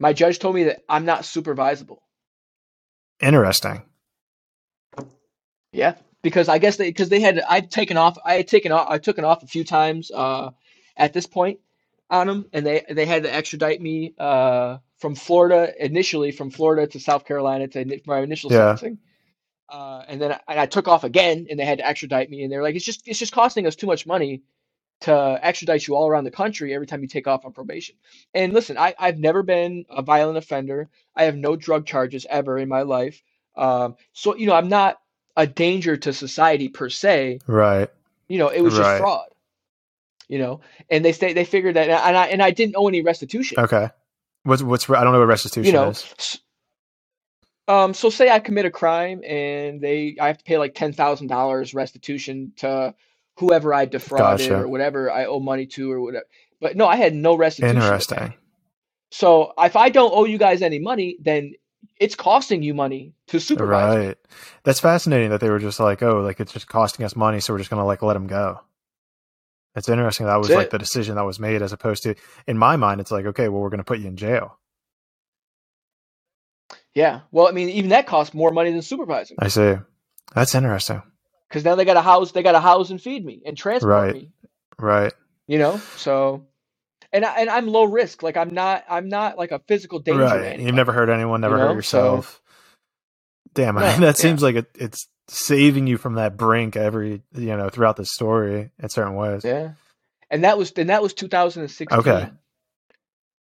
My 0.00 0.12
judge 0.12 0.40
told 0.40 0.56
me 0.56 0.64
that 0.64 0.82
I'm 0.88 1.04
not 1.04 1.22
supervisable. 1.22 1.98
Interesting. 3.20 3.82
Yeah, 5.72 5.96
because 6.22 6.48
I 6.48 6.58
guess 6.58 6.76
they 6.76 6.88
because 6.90 7.08
they 7.08 7.20
had 7.20 7.40
I'd 7.48 7.70
taken 7.70 7.96
off 7.96 8.18
I 8.24 8.34
had 8.34 8.48
taken 8.48 8.72
off 8.72 8.88
I 8.90 8.98
took 8.98 9.18
it 9.18 9.24
off 9.24 9.42
a 9.42 9.46
few 9.48 9.64
times 9.64 10.10
uh, 10.12 10.50
at 10.96 11.12
this 11.12 11.26
point 11.26 11.60
on 12.14 12.26
them, 12.28 12.46
and 12.52 12.66
they 12.66 12.84
they 12.90 13.06
had 13.06 13.24
to 13.24 13.34
extradite 13.34 13.80
me 13.82 14.14
uh, 14.18 14.78
from 14.98 15.14
Florida 15.14 15.72
initially 15.84 16.32
from 16.32 16.50
Florida 16.50 16.86
to 16.88 17.00
South 17.00 17.24
Carolina 17.26 17.68
to 17.68 18.00
my 18.06 18.20
initial 18.20 18.50
Yeah. 18.50 18.76
sentencing, 18.76 18.98
uh, 19.70 20.04
and 20.08 20.20
then 20.20 20.32
I, 20.32 20.40
and 20.48 20.60
I 20.60 20.66
took 20.66 20.88
off 20.88 21.04
again, 21.04 21.46
and 21.50 21.58
they 21.58 21.64
had 21.66 21.78
to 21.78 21.86
extradite 21.86 22.30
me, 22.30 22.42
and 22.44 22.52
they're 22.52 22.62
like 22.62 22.76
it's 22.76 22.84
just 22.84 23.08
it's 23.08 23.18
just 23.18 23.32
costing 23.32 23.66
us 23.66 23.76
too 23.76 23.86
much 23.88 24.06
money 24.06 24.42
to 25.00 25.38
extradite 25.42 25.86
you 25.86 25.96
all 25.96 26.08
around 26.08 26.24
the 26.24 26.30
country 26.30 26.74
every 26.74 26.86
time 26.86 27.02
you 27.02 27.08
take 27.08 27.26
off 27.26 27.44
on 27.44 27.52
probation. 27.52 27.96
And 28.34 28.52
listen, 28.52 28.78
I 28.78 28.94
I've 28.98 29.18
never 29.18 29.42
been 29.42 29.84
a 29.90 30.02
violent 30.02 30.38
offender. 30.38 30.88
I 31.16 31.24
have 31.24 31.36
no 31.36 31.56
drug 31.56 31.86
charges 31.86 32.26
ever 32.30 32.58
in 32.58 32.68
my 32.68 32.82
life. 32.82 33.22
Um, 33.56 33.96
so 34.12 34.36
you 34.36 34.46
know 34.46 34.54
I'm 34.54 34.68
not 34.68 34.98
a 35.36 35.46
danger 35.46 35.96
to 35.96 36.12
society 36.12 36.68
per 36.68 36.88
se. 36.88 37.40
Right. 37.46 37.90
You 38.28 38.38
know, 38.38 38.48
it 38.48 38.62
was 38.62 38.74
Right. 38.78 38.84
just 38.84 38.98
fraud. 38.98 39.28
You 40.28 40.38
know, 40.38 40.60
and 40.90 41.04
they 41.04 41.12
say 41.12 41.32
they 41.32 41.44
figured 41.44 41.76
that, 41.76 41.88
and 41.88 42.16
I 42.16 42.26
and 42.26 42.42
I 42.42 42.50
didn't 42.50 42.76
owe 42.76 42.88
any 42.88 43.02
restitution. 43.02 43.58
Okay. 43.60 43.90
What's 44.44 44.62
what's 44.62 44.88
I 44.88 45.04
don't 45.04 45.12
know 45.12 45.18
what 45.18 45.28
restitution 45.28 45.66
you 45.66 45.72
know, 45.72 45.90
is. 45.90 46.40
um, 47.68 47.94
so 47.94 48.10
say 48.10 48.30
I 48.30 48.38
commit 48.38 48.66
a 48.66 48.70
crime 48.70 49.22
and 49.24 49.80
they 49.80 50.16
I 50.20 50.26
have 50.28 50.38
to 50.38 50.44
pay 50.44 50.58
like 50.58 50.74
ten 50.74 50.92
thousand 50.92 51.28
dollars 51.28 51.74
restitution 51.74 52.52
to 52.56 52.94
whoever 53.38 53.74
I 53.74 53.84
defrauded 53.84 54.48
Gotcha. 54.48 54.62
or 54.62 54.68
whatever 54.68 55.10
I 55.10 55.26
owe 55.26 55.40
money 55.40 55.66
to 55.66 55.90
or 55.90 56.00
whatever. 56.00 56.26
But 56.60 56.76
no, 56.76 56.86
I 56.86 56.96
had 56.96 57.14
no 57.14 57.36
restitution. 57.36 57.76
Interesting. 57.76 58.34
So 59.10 59.52
if 59.58 59.76
I 59.76 59.88
don't 59.90 60.12
owe 60.14 60.24
you 60.24 60.38
guys 60.38 60.62
any 60.62 60.78
money, 60.78 61.16
then 61.20 61.54
it's 62.00 62.14
costing 62.14 62.62
you 62.62 62.74
money 62.74 63.12
to 63.28 63.38
supervise. 63.38 64.06
Right. 64.06 64.18
That's 64.64 64.80
fascinating 64.80 65.30
that 65.30 65.40
they 65.40 65.50
were 65.50 65.58
just 65.58 65.80
like, 65.80 66.02
oh, 66.02 66.20
like 66.20 66.40
it's 66.40 66.52
just 66.52 66.68
costing 66.68 67.04
us 67.04 67.14
money, 67.14 67.40
so 67.40 67.52
we're 67.52 67.58
just 67.58 67.70
gonna 67.70 67.84
like 67.84 68.02
let 68.02 68.14
them 68.14 68.26
go. 68.26 68.60
It's 69.76 69.88
interesting 69.88 70.26
that 70.26 70.36
was 70.36 70.48
That's 70.48 70.56
like 70.56 70.66
it. 70.66 70.70
the 70.70 70.78
decision 70.78 71.16
that 71.16 71.24
was 71.24 71.40
made 71.40 71.60
as 71.62 71.72
opposed 71.72 72.04
to 72.04 72.14
in 72.46 72.56
my 72.58 72.76
mind 72.76 73.00
it's 73.00 73.10
like, 73.10 73.26
okay, 73.26 73.48
well 73.48 73.60
we're 73.60 73.70
gonna 73.70 73.84
put 73.84 73.98
you 73.98 74.06
in 74.08 74.16
jail. 74.16 74.58
Yeah. 76.94 77.20
Well, 77.32 77.48
I 77.48 77.50
mean, 77.52 77.68
even 77.70 77.90
that 77.90 78.06
costs 78.06 78.34
more 78.34 78.50
money 78.52 78.70
than 78.70 78.82
supervising 78.82 79.36
I 79.40 79.48
see. 79.48 79.74
That's 80.34 80.54
interesting. 80.54 81.02
because 81.48 81.64
now 81.64 81.74
they 81.74 81.84
got 81.84 81.96
a 81.96 82.02
house, 82.02 82.32
they 82.32 82.42
got 82.42 82.52
to 82.52 82.60
house 82.60 82.90
and 82.90 83.00
feed 83.00 83.24
me 83.24 83.42
and 83.44 83.56
transport 83.56 83.90
Right. 83.92 84.14
me. 84.14 84.30
Right. 84.78 85.12
You 85.46 85.58
know, 85.58 85.76
so. 85.96 86.46
And, 87.12 87.24
I, 87.24 87.40
and 87.42 87.50
I'm 87.50 87.68
low 87.68 87.84
risk. 87.84 88.22
Like 88.24 88.36
I'm 88.36 88.52
not. 88.54 88.84
I'm 88.88 89.08
not 89.08 89.38
like 89.38 89.52
a 89.52 89.60
physical 89.68 90.00
danger. 90.00 90.20
to 90.20 90.24
Right. 90.26 90.42
anybody. 90.44 90.64
You've 90.64 90.74
never 90.74 90.92
hurt 90.92 91.08
anyone, 91.08 91.40
never 91.42 91.56
You 91.56 91.60
hurt 91.62 91.68
know, 91.68 91.74
yourself. 91.74 92.40
Damn, 93.54 93.74
No, 93.76 93.80
that 93.82 94.00
yeah. 94.00 94.12
seems 94.12 94.42
like 94.42 94.56
it, 94.56 94.66
it's 94.74 95.06
saving 95.28 95.86
you 95.86 95.96
from 95.98 96.14
that 96.14 96.36
brink 96.36 96.76
every 96.76 97.22
you 97.34 97.56
know 97.56 97.68
throughout 97.70 97.96
the 97.96 98.04
story 98.04 98.70
in 98.82 98.88
certain 98.88 99.14
ways. 99.14 99.44
Yeah. 99.44 99.72
And 100.30 100.44
that 100.44 100.58
was 100.58 100.72
and 100.72 100.90
that 100.90 101.02
was 101.02 101.14
2016. 101.14 101.98
Okay. 101.98 102.30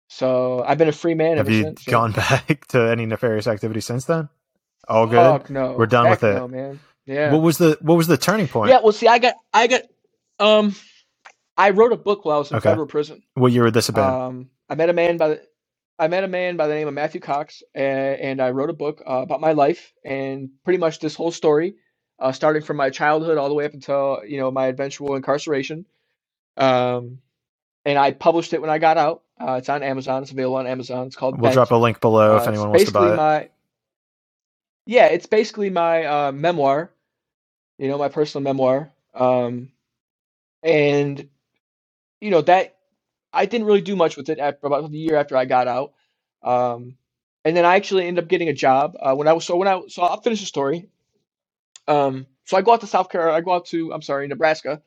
So 0.08 0.62
I've 0.66 0.78
been 0.78 0.88
a 0.88 0.92
free 0.92 1.14
man 1.14 1.38
Have 1.38 1.46
ever 1.46 1.56
you 1.56 1.62
since. 1.64 1.84
gone 1.84 2.12
back 2.12 2.66
to 2.68 2.80
any 2.80 3.06
nefarious 3.06 3.46
activity 3.46 3.80
since 3.80 4.04
then? 4.04 4.28
All 4.88 5.06
good. 5.06 5.16
Fuck 5.16 5.50
no. 5.50 5.72
We're 5.72 5.86
done 5.86 6.06
Heck 6.06 6.20
with 6.22 6.30
it. 6.30 6.34
No, 6.34 6.48
man. 6.48 6.80
Yeah. 7.06 7.32
What 7.32 7.42
was 7.42 7.58
the 7.58 7.78
what 7.80 7.96
was 7.96 8.06
the 8.06 8.16
turning 8.18 8.48
point? 8.48 8.70
Yeah. 8.70 8.80
Well, 8.82 8.92
see, 8.92 9.08
I 9.08 9.18
got 9.18 9.34
I 9.54 9.66
got 9.68 9.82
um, 10.38 10.74
I 11.56 11.70
wrote 11.70 11.92
a 11.92 11.96
book 11.96 12.24
while 12.24 12.36
I 12.36 12.38
was 12.40 12.50
in 12.50 12.56
Okay. 12.58 12.68
federal 12.70 12.86
prison. 12.86 13.22
What 13.34 13.52
year 13.52 13.64
would 13.64 13.74
this 13.74 13.86
have 13.86 13.96
been? 13.96 14.04
Um, 14.04 14.50
I 14.68 14.74
met 14.74 14.88
a 14.88 14.92
man 14.92 15.16
by 15.16 15.28
the 15.28 15.42
I 15.98 16.08
met 16.08 16.24
a 16.24 16.28
man 16.28 16.56
by 16.56 16.66
the 16.66 16.74
name 16.74 16.88
of 16.88 16.94
Matthew 16.94 17.20
Cox, 17.20 17.62
and, 17.74 18.20
and 18.20 18.42
I 18.42 18.50
wrote 18.50 18.70
a 18.70 18.74
book 18.74 19.02
uh, 19.06 19.22
about 19.22 19.40
my 19.40 19.52
life 19.52 19.92
and 20.04 20.50
pretty 20.64 20.78
much 20.78 20.98
this 20.98 21.14
whole 21.14 21.30
story, 21.30 21.74
uh, 22.18 22.32
starting 22.32 22.62
from 22.62 22.76
my 22.76 22.90
childhood 22.90 23.38
all 23.38 23.48
the 23.48 23.54
way 23.54 23.64
up 23.64 23.74
until 23.74 24.22
you 24.26 24.38
know 24.38 24.50
my 24.50 24.66
eventual 24.66 25.14
incarceration. 25.14 25.86
Um, 26.56 27.18
and 27.84 27.98
I 27.98 28.12
published 28.12 28.52
it 28.52 28.60
when 28.60 28.70
I 28.70 28.78
got 28.78 28.96
out. 28.96 29.22
Uh, 29.40 29.54
it's 29.54 29.68
on 29.68 29.82
Amazon. 29.82 30.22
It's 30.22 30.30
available 30.32 30.56
on 30.56 30.66
Amazon. 30.66 31.06
It's 31.06 31.16
called. 31.16 31.34
we'll 31.36 31.44
Bent. 31.44 31.54
drop 31.54 31.70
a 31.72 31.76
link 31.76 32.00
below 32.00 32.36
Uh, 32.36 32.40
if 32.42 32.48
anyone 32.48 32.70
wants 32.70 32.84
to 32.84 32.92
buy 32.92 33.12
it. 33.12 33.16
my 33.16 33.48
yeah 34.86 35.06
it's 35.06 35.26
basically 35.26 35.70
my 35.70 36.04
uh, 36.04 36.32
memoir 36.32 36.90
you 37.78 37.88
know 37.88 37.98
my 37.98 38.08
personal 38.08 38.42
memoir 38.42 38.90
um, 39.14 39.70
and 40.64 41.28
you 42.20 42.30
know 42.30 42.40
that 42.42 42.76
i 43.32 43.46
didn't 43.46 43.66
really 43.66 43.82
do 43.82 43.96
much 43.96 44.16
with 44.16 44.28
it 44.30 44.38
after 44.40 44.66
about 44.66 44.90
the 44.90 44.98
year 44.98 45.16
after 45.16 45.36
i 45.36 45.44
got 45.46 45.68
out 45.68 45.92
um, 46.44 46.96
and 47.44 47.56
then 47.56 47.64
i 47.66 47.76
actually 47.76 48.06
ended 48.06 48.24
up 48.24 48.30
getting 48.30 48.48
a 48.50 48.54
job 48.54 48.96
uh, 49.00 49.14
when 49.14 49.28
i 49.28 49.34
was 49.34 49.44
so 49.46 49.56
when 49.56 49.68
i 49.68 49.80
so 49.88 50.02
i'll 50.02 50.20
finish 50.22 50.40
the 50.40 50.46
story 50.46 50.88
um, 51.88 52.26
so 52.46 52.56
i 52.56 52.62
go 52.62 52.72
out 52.74 52.80
to 52.82 52.88
south 52.88 53.10
carolina 53.10 53.36
i 53.36 53.42
go 53.42 53.52
out 53.54 53.66
to 53.66 53.92
i'm 53.92 54.02
sorry 54.02 54.28
nebraska 54.28 54.82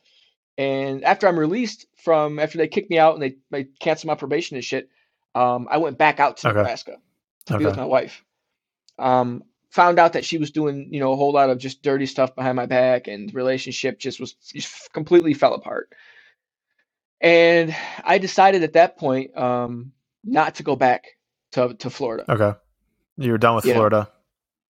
and 0.57 1.03
after 1.05 1.27
i'm 1.27 1.39
released 1.39 1.87
from 1.97 2.39
after 2.39 2.57
they 2.59 2.67
kicked 2.69 2.89
me 2.91 2.99
out 2.99 3.15
and 3.15 3.23
they, 3.23 3.37
they 3.51 3.65
canceled 3.81 4.07
my 4.09 4.15
probation 4.15 4.57
and 4.57 4.65
shit 4.65 4.89
um, 5.35 5.67
i 5.71 5.77
went 5.77 5.97
back 5.97 6.19
out 6.19 6.37
to 6.37 6.47
Okay. 6.47 6.65
nebraska 6.65 6.97
to 7.47 7.55
be 7.55 7.65
with 7.65 7.77
my 7.77 7.85
wife. 7.85 8.23
Um, 8.99 9.43
found 9.71 9.99
out 9.99 10.13
that 10.13 10.25
she 10.25 10.37
was 10.39 10.51
doing, 10.51 10.89
you 10.93 10.99
know, 11.01 11.13
a 11.13 11.17
whole 11.17 11.33
lot 11.33 11.49
of 11.51 11.59
just 11.59 11.83
dirty 11.83 12.07
stuff 12.07 12.35
behind 12.35 12.55
my 12.57 12.65
back, 12.67 13.07
and 13.07 13.33
relationship 13.33 13.99
just 13.99 14.19
was 14.19 14.33
just 14.33 14.93
completely 14.93 15.33
fell 15.35 15.53
apart. 15.55 15.91
And 17.21 17.75
I 18.03 18.17
decided 18.17 18.63
at 18.63 18.73
that 18.73 18.97
point 18.97 19.35
um, 19.37 19.91
not 20.23 20.55
to 20.55 20.63
go 20.63 20.75
back 20.75 21.05
to 21.53 21.73
to 21.75 21.89
Florida 21.89 22.25
Okay. 22.29 22.57
You 23.17 23.31
were 23.31 23.37
done 23.37 23.55
with 23.55 23.65
know, 23.65 23.73
Florida. 23.73 24.09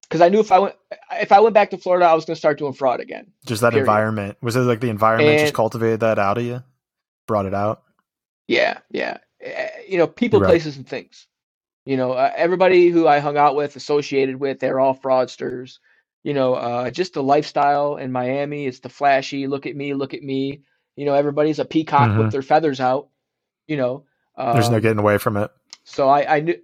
because 0.03 0.21
I 0.21 0.29
knew 0.29 0.39
if 0.39 0.51
I 0.51 0.59
went 0.59 0.75
if 1.13 1.31
I 1.31 1.39
went 1.39 1.53
back 1.55 1.71
to 1.71 1.77
Florida, 1.77 2.05
I 2.05 2.13
was 2.13 2.25
going 2.25 2.35
to 2.35 2.39
start 2.39 2.59
doing 2.59 2.73
fraud 2.73 2.99
again. 2.99 3.31
Just 3.45 3.61
that 3.61 3.71
period. 3.71 3.83
environment. 3.83 4.37
Was 4.41 4.55
it 4.55 4.61
like 4.61 4.79
the 4.81 4.89
environment 4.89 5.39
just 5.39 5.53
cultivated 5.53 6.01
that 6.01 6.19
out 6.19 6.37
of 6.37 6.43
you? 6.43 6.63
Brought 7.27 7.47
it 7.47 7.53
out? 7.55 7.81
Yeah, 8.47 8.79
yeah. 8.91 9.17
Eh, 9.41 9.69
You 9.89 9.97
know, 9.97 10.05
people, 10.07 10.39
Right. 10.39 10.49
places, 10.49 10.77
and 10.77 10.87
things. 10.87 11.25
You 11.85 11.97
know, 11.97 12.11
uh, 12.13 12.31
everybody 12.35 12.89
who 12.89 13.07
I 13.07 13.19
hung 13.19 13.37
out 13.37 13.55
with, 13.55 13.75
associated 13.75 14.35
with, 14.39 14.59
they're 14.59 14.79
all 14.79 14.95
fraudsters. 14.95 15.79
You 16.23 16.33
know, 16.33 16.53
uh, 16.55 16.89
just 16.91 17.13
the 17.13 17.23
lifestyle 17.23 17.97
in 17.97 18.11
Miami. 18.11 18.65
It's 18.67 18.79
the 18.79 18.89
flashy. 18.89 19.47
Look 19.47 19.65
at 19.65 19.75
me, 19.75 19.93
look 19.95 20.13
at 20.13 20.21
me. 20.23 20.61
You 20.95 21.05
know, 21.05 21.13
everybody's 21.13 21.59
a 21.59 21.65
peacock 21.65 22.11
Mhm. 22.11 22.17
with 22.23 22.31
their 22.31 22.41
feathers 22.41 22.79
out. 22.79 23.09
You 23.67 23.77
know, 23.77 24.05
There's 24.37 24.69
no 24.69 24.75
um, 24.77 24.81
getting 24.81 24.99
away 24.99 25.17
from 25.17 25.37
it. 25.37 25.51
so 25.83 26.07
I, 26.07 26.35
I 26.37 26.39
knew, 26.41 26.55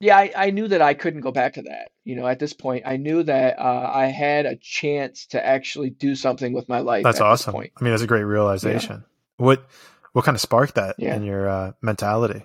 yeah, 0.00 0.16
I, 0.18 0.32
I 0.36 0.50
knew 0.50 0.68
that 0.68 0.82
I 0.82 0.94
couldn't 0.94 1.22
go 1.22 1.32
back 1.32 1.54
to 1.54 1.62
that. 1.62 1.90
You 2.04 2.16
know, 2.16 2.26
at 2.26 2.38
this 2.38 2.52
point, 2.52 2.82
I 2.86 2.96
knew 2.98 3.22
that 3.22 3.58
uh, 3.58 3.90
I 3.94 4.06
had 4.06 4.44
a 4.44 4.56
chance 4.56 5.26
to 5.28 5.44
actually 5.44 5.90
do 5.90 6.14
something 6.14 6.52
with 6.52 6.68
my 6.68 6.80
life. 6.80 7.04
That's 7.04 7.20
awesome. 7.20 7.56
I 7.56 7.58
mean, 7.80 7.92
that's 7.92 8.02
a 8.02 8.06
great 8.06 8.24
realization. 8.24 9.04
What 9.38 9.66
what 10.12 10.24
kind 10.24 10.34
of 10.36 10.40
sparked 10.40 10.74
that 10.76 10.96
Yeah. 10.98 11.16
in 11.16 11.24
your 11.24 11.48
uh, 11.48 11.72
mentality? 11.82 12.44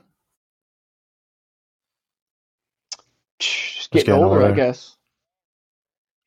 just 3.40 3.92
getting, 3.92 4.08
getting 4.08 4.24
older, 4.24 4.46
I 4.46 4.52
guess. 4.52 4.96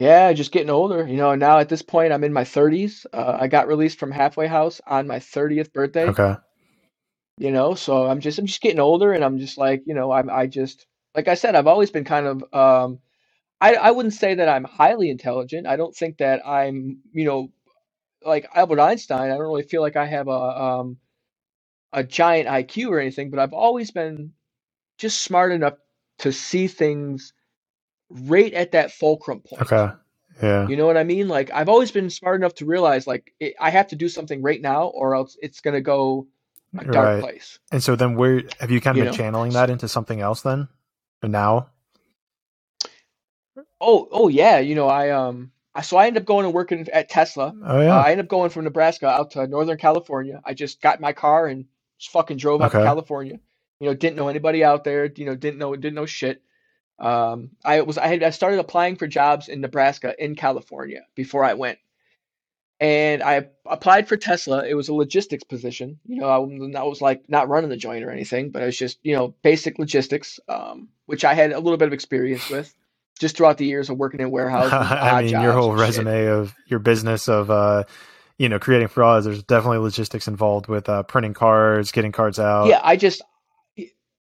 Yeah, 0.02 0.32
just 0.32 0.50
getting 0.50 0.68
older. 0.68 1.06
You 1.06 1.16
know, 1.16 1.36
now 1.36 1.60
at 1.60 1.68
this 1.68 1.82
point, 1.82 2.12
I'm 2.12 2.24
in 2.24 2.32
my 2.32 2.42
30s. 2.42 3.06
Uh, 3.12 3.38
I 3.40 3.46
got 3.46 3.68
released 3.68 4.00
from 4.00 4.10
halfway 4.10 4.48
house 4.48 4.80
on 4.84 5.06
my 5.06 5.20
30th 5.20 5.72
birthday. 5.72 6.06
Okay. 6.06 6.34
You 7.38 7.52
know, 7.52 7.74
so 7.74 8.06
I'm 8.06 8.18
just 8.18 8.36
I'm 8.40 8.46
just 8.46 8.60
getting 8.60 8.80
older, 8.80 9.12
and 9.12 9.24
I'm 9.24 9.38
just 9.38 9.58
like, 9.58 9.84
you 9.86 9.94
know, 9.94 10.10
I'm 10.10 10.28
I 10.28 10.48
just 10.48 10.86
like 11.14 11.28
I 11.28 11.34
said, 11.34 11.54
I've 11.54 11.68
always 11.68 11.92
been 11.92 12.02
kind 12.02 12.26
of 12.26 12.42
um, 12.52 12.98
I 13.60 13.74
I 13.76 13.90
wouldn't 13.92 14.14
say 14.14 14.34
that 14.34 14.48
I'm 14.48 14.64
highly 14.64 15.08
intelligent. 15.08 15.68
I 15.68 15.76
don't 15.76 15.94
think 15.94 16.18
that 16.18 16.44
I'm, 16.44 16.98
you 17.12 17.24
know, 17.24 17.52
like 18.26 18.48
Albert 18.56 18.80
Einstein. 18.80 19.30
I 19.30 19.36
don't 19.36 19.46
really 19.46 19.62
feel 19.62 19.82
like 19.82 19.96
I 19.96 20.06
have 20.06 20.26
a 20.26 20.30
um 20.32 20.96
a 21.92 22.02
giant 22.02 22.48
IQ 22.48 22.90
or 22.90 22.98
anything, 22.98 23.30
but 23.30 23.38
I've 23.38 23.52
always 23.52 23.92
been 23.92 24.32
just 24.98 25.20
smart 25.20 25.52
enough 25.52 25.74
to 26.18 26.32
see 26.32 26.66
things 26.66 27.32
right 28.12 28.52
at 28.54 28.72
that 28.72 28.92
fulcrum 28.92 29.40
point. 29.40 29.62
Okay. 29.62 29.92
Yeah. 30.42 30.68
You 30.68 30.76
know 30.76 30.86
what 30.86 30.96
I 30.96 31.04
mean? 31.04 31.28
Like 31.28 31.50
I've 31.52 31.68
always 31.68 31.92
been 31.92 32.10
smart 32.10 32.40
enough 32.40 32.54
to 32.56 32.66
realize 32.66 33.06
like 33.06 33.32
it, 33.40 33.54
I 33.60 33.70
have 33.70 33.88
to 33.88 33.96
do 33.96 34.08
something 34.08 34.42
right 34.42 34.60
now, 34.60 34.84
or 34.88 35.14
else 35.14 35.36
it's 35.42 35.60
gonna 35.60 35.80
go 35.80 36.26
a 36.78 36.84
dark 36.86 37.14
Right. 37.14 37.20
place. 37.20 37.58
And 37.70 37.82
so 37.82 37.96
then 37.96 38.16
where 38.16 38.42
have 38.60 38.70
you 38.70 38.80
kind 38.80 38.96
of 38.96 38.98
You 38.98 39.04
been 39.04 39.12
know? 39.12 39.16
channeling 39.16 39.52
that 39.52 39.70
into 39.70 39.88
something 39.88 40.20
else 40.20 40.42
then? 40.42 40.68
And 41.22 41.32
now? 41.32 41.68
Oh, 43.80 44.08
oh 44.10 44.28
yeah. 44.28 44.58
You 44.58 44.74
know, 44.74 44.88
I 44.88 45.10
um, 45.10 45.52
I, 45.74 45.82
so 45.82 45.96
I 45.96 46.06
ended 46.06 46.22
up 46.22 46.26
going 46.26 46.46
and 46.46 46.54
working 46.54 46.88
at 46.92 47.08
Tesla. 47.08 47.54
Oh 47.64 47.80
yeah. 47.80 47.96
Uh, 47.96 48.00
I 48.02 48.10
ended 48.10 48.26
up 48.26 48.30
going 48.30 48.50
from 48.50 48.64
Nebraska 48.64 49.06
out 49.08 49.32
to 49.32 49.46
Northern 49.46 49.78
California. 49.78 50.40
I 50.44 50.54
just 50.54 50.80
got 50.80 51.00
my 51.00 51.12
car 51.12 51.46
and 51.46 51.66
just 51.98 52.12
fucking 52.12 52.38
drove 52.38 52.62
out 52.62 52.72
to 52.72 52.78
California. 52.82 53.38
You 53.80 53.88
know, 53.88 53.94
didn't 53.94 54.16
know 54.16 54.28
anybody 54.28 54.64
out 54.64 54.84
there. 54.84 55.06
You 55.14 55.26
know, 55.26 55.34
didn't 55.34 55.58
know 55.58 55.74
didn't 55.76 55.94
know 55.94 56.06
shit. 56.06 56.42
Um, 57.02 57.50
I 57.64 57.80
was 57.80 57.98
I 57.98 58.06
had 58.06 58.22
I 58.22 58.30
started 58.30 58.60
applying 58.60 58.94
for 58.96 59.08
jobs 59.08 59.48
in 59.48 59.60
Nebraska 59.60 60.14
in 60.18 60.36
California 60.36 61.00
before 61.16 61.44
I 61.44 61.54
went, 61.54 61.78
and 62.78 63.24
I 63.24 63.48
applied 63.66 64.06
for 64.06 64.16
Tesla. 64.16 64.64
It 64.64 64.74
was 64.74 64.88
a 64.88 64.94
logistics 64.94 65.42
position. 65.42 65.98
You 66.06 66.20
know, 66.20 66.28
I, 66.28 66.78
I 66.78 66.84
was 66.84 67.00
like 67.00 67.28
not 67.28 67.48
running 67.48 67.70
the 67.70 67.76
joint 67.76 68.04
or 68.04 68.10
anything, 68.10 68.50
but 68.50 68.62
it 68.62 68.66
was 68.66 68.78
just 68.78 69.00
you 69.02 69.16
know 69.16 69.34
basic 69.42 69.80
logistics, 69.80 70.38
um, 70.48 70.90
which 71.06 71.24
I 71.24 71.34
had 71.34 71.50
a 71.50 71.58
little 71.58 71.76
bit 71.76 71.88
of 71.88 71.92
experience 71.92 72.48
with 72.48 72.72
just 73.18 73.36
throughout 73.36 73.58
the 73.58 73.66
years 73.66 73.90
of 73.90 73.98
working 73.98 74.20
in 74.20 74.30
warehouses. 74.30 74.72
I 74.72 75.22
mean, 75.22 75.30
your 75.30 75.52
whole 75.52 75.72
and 75.72 75.80
shit. 75.80 75.88
resume 75.88 76.26
of 76.28 76.54
your 76.68 76.78
business 76.78 77.28
of 77.28 77.50
uh, 77.50 77.82
you 78.38 78.48
know, 78.48 78.58
creating 78.58 78.88
frauds. 78.88 79.24
There's 79.24 79.42
definitely 79.42 79.78
logistics 79.78 80.28
involved 80.28 80.68
with 80.68 80.88
uh, 80.88 81.02
printing 81.02 81.34
cards, 81.34 81.92
getting 81.92 82.12
cards 82.12 82.38
out. 82.38 82.66
Yeah, 82.66 82.80
I 82.82 82.96
just 82.96 83.22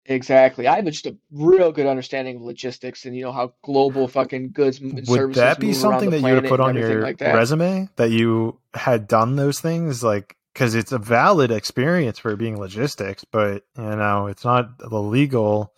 exactly. 0.07 0.67
I 0.67 0.77
have 0.77 0.85
just 0.87 1.07
a 1.07 1.17
real 1.33 1.73
good 1.73 1.87
understanding 1.87 2.37
of 2.37 2.43
logistics 2.43 3.05
and 3.07 3.17
you 3.17 3.25
know 3.25 3.33
how 3.33 3.55
global 3.63 4.09
fucking 4.09 4.53
goods 4.53 4.81
and 4.81 5.07
Would 5.07 5.07
services 5.11 5.43
that 5.43 5.61
be 5.61 5.73
something 5.73 6.11
that 6.11 6.21
you 6.21 6.35
would 6.35 6.45
put 6.47 6.61
on 6.61 6.75
your 6.77 7.01
like 7.01 7.19
that. 7.19 7.33
resume 7.33 7.89
that 7.97 8.11
you 8.11 8.59
had 8.75 9.09
done 9.09 9.37
those 9.37 9.61
things? 9.61 10.03
Like, 10.03 10.37
because 10.53 10.75
it's 10.75 10.93
a 10.93 10.99
valid 10.99 11.51
experience 11.51 12.19
for 12.19 12.35
being 12.37 12.59
logistics, 12.59 13.25
but 13.25 13.65
you 13.77 13.83
know, 13.85 14.27
it's 14.27 14.45
not 14.45 14.79
the 14.79 15.01
legal. 15.01 15.75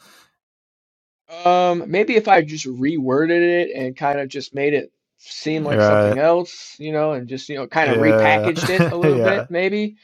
Um, 1.44 1.84
maybe 1.90 2.16
if 2.16 2.28
I 2.28 2.42
just 2.42 2.66
reworded 2.66 3.42
it 3.42 3.70
and 3.74 3.96
kind 3.96 4.18
of 4.18 4.28
just 4.28 4.54
made 4.54 4.72
it 4.74 4.92
seem 5.18 5.64
like 5.64 5.78
Right. 5.78 5.82
something 5.82 6.18
else, 6.18 6.76
you 6.78 6.92
know, 6.92 7.12
and 7.12 7.28
just 7.28 7.48
you 7.48 7.56
know 7.56 7.66
kind 7.66 7.90
of 7.90 7.98
Yeah. 7.98 7.98
repackaged 7.98 8.68
it 8.70 8.86
a 8.90 8.96
little 8.96 9.18
Yeah. 9.18 9.24
bit, 9.24 9.50
maybe. 9.50 9.96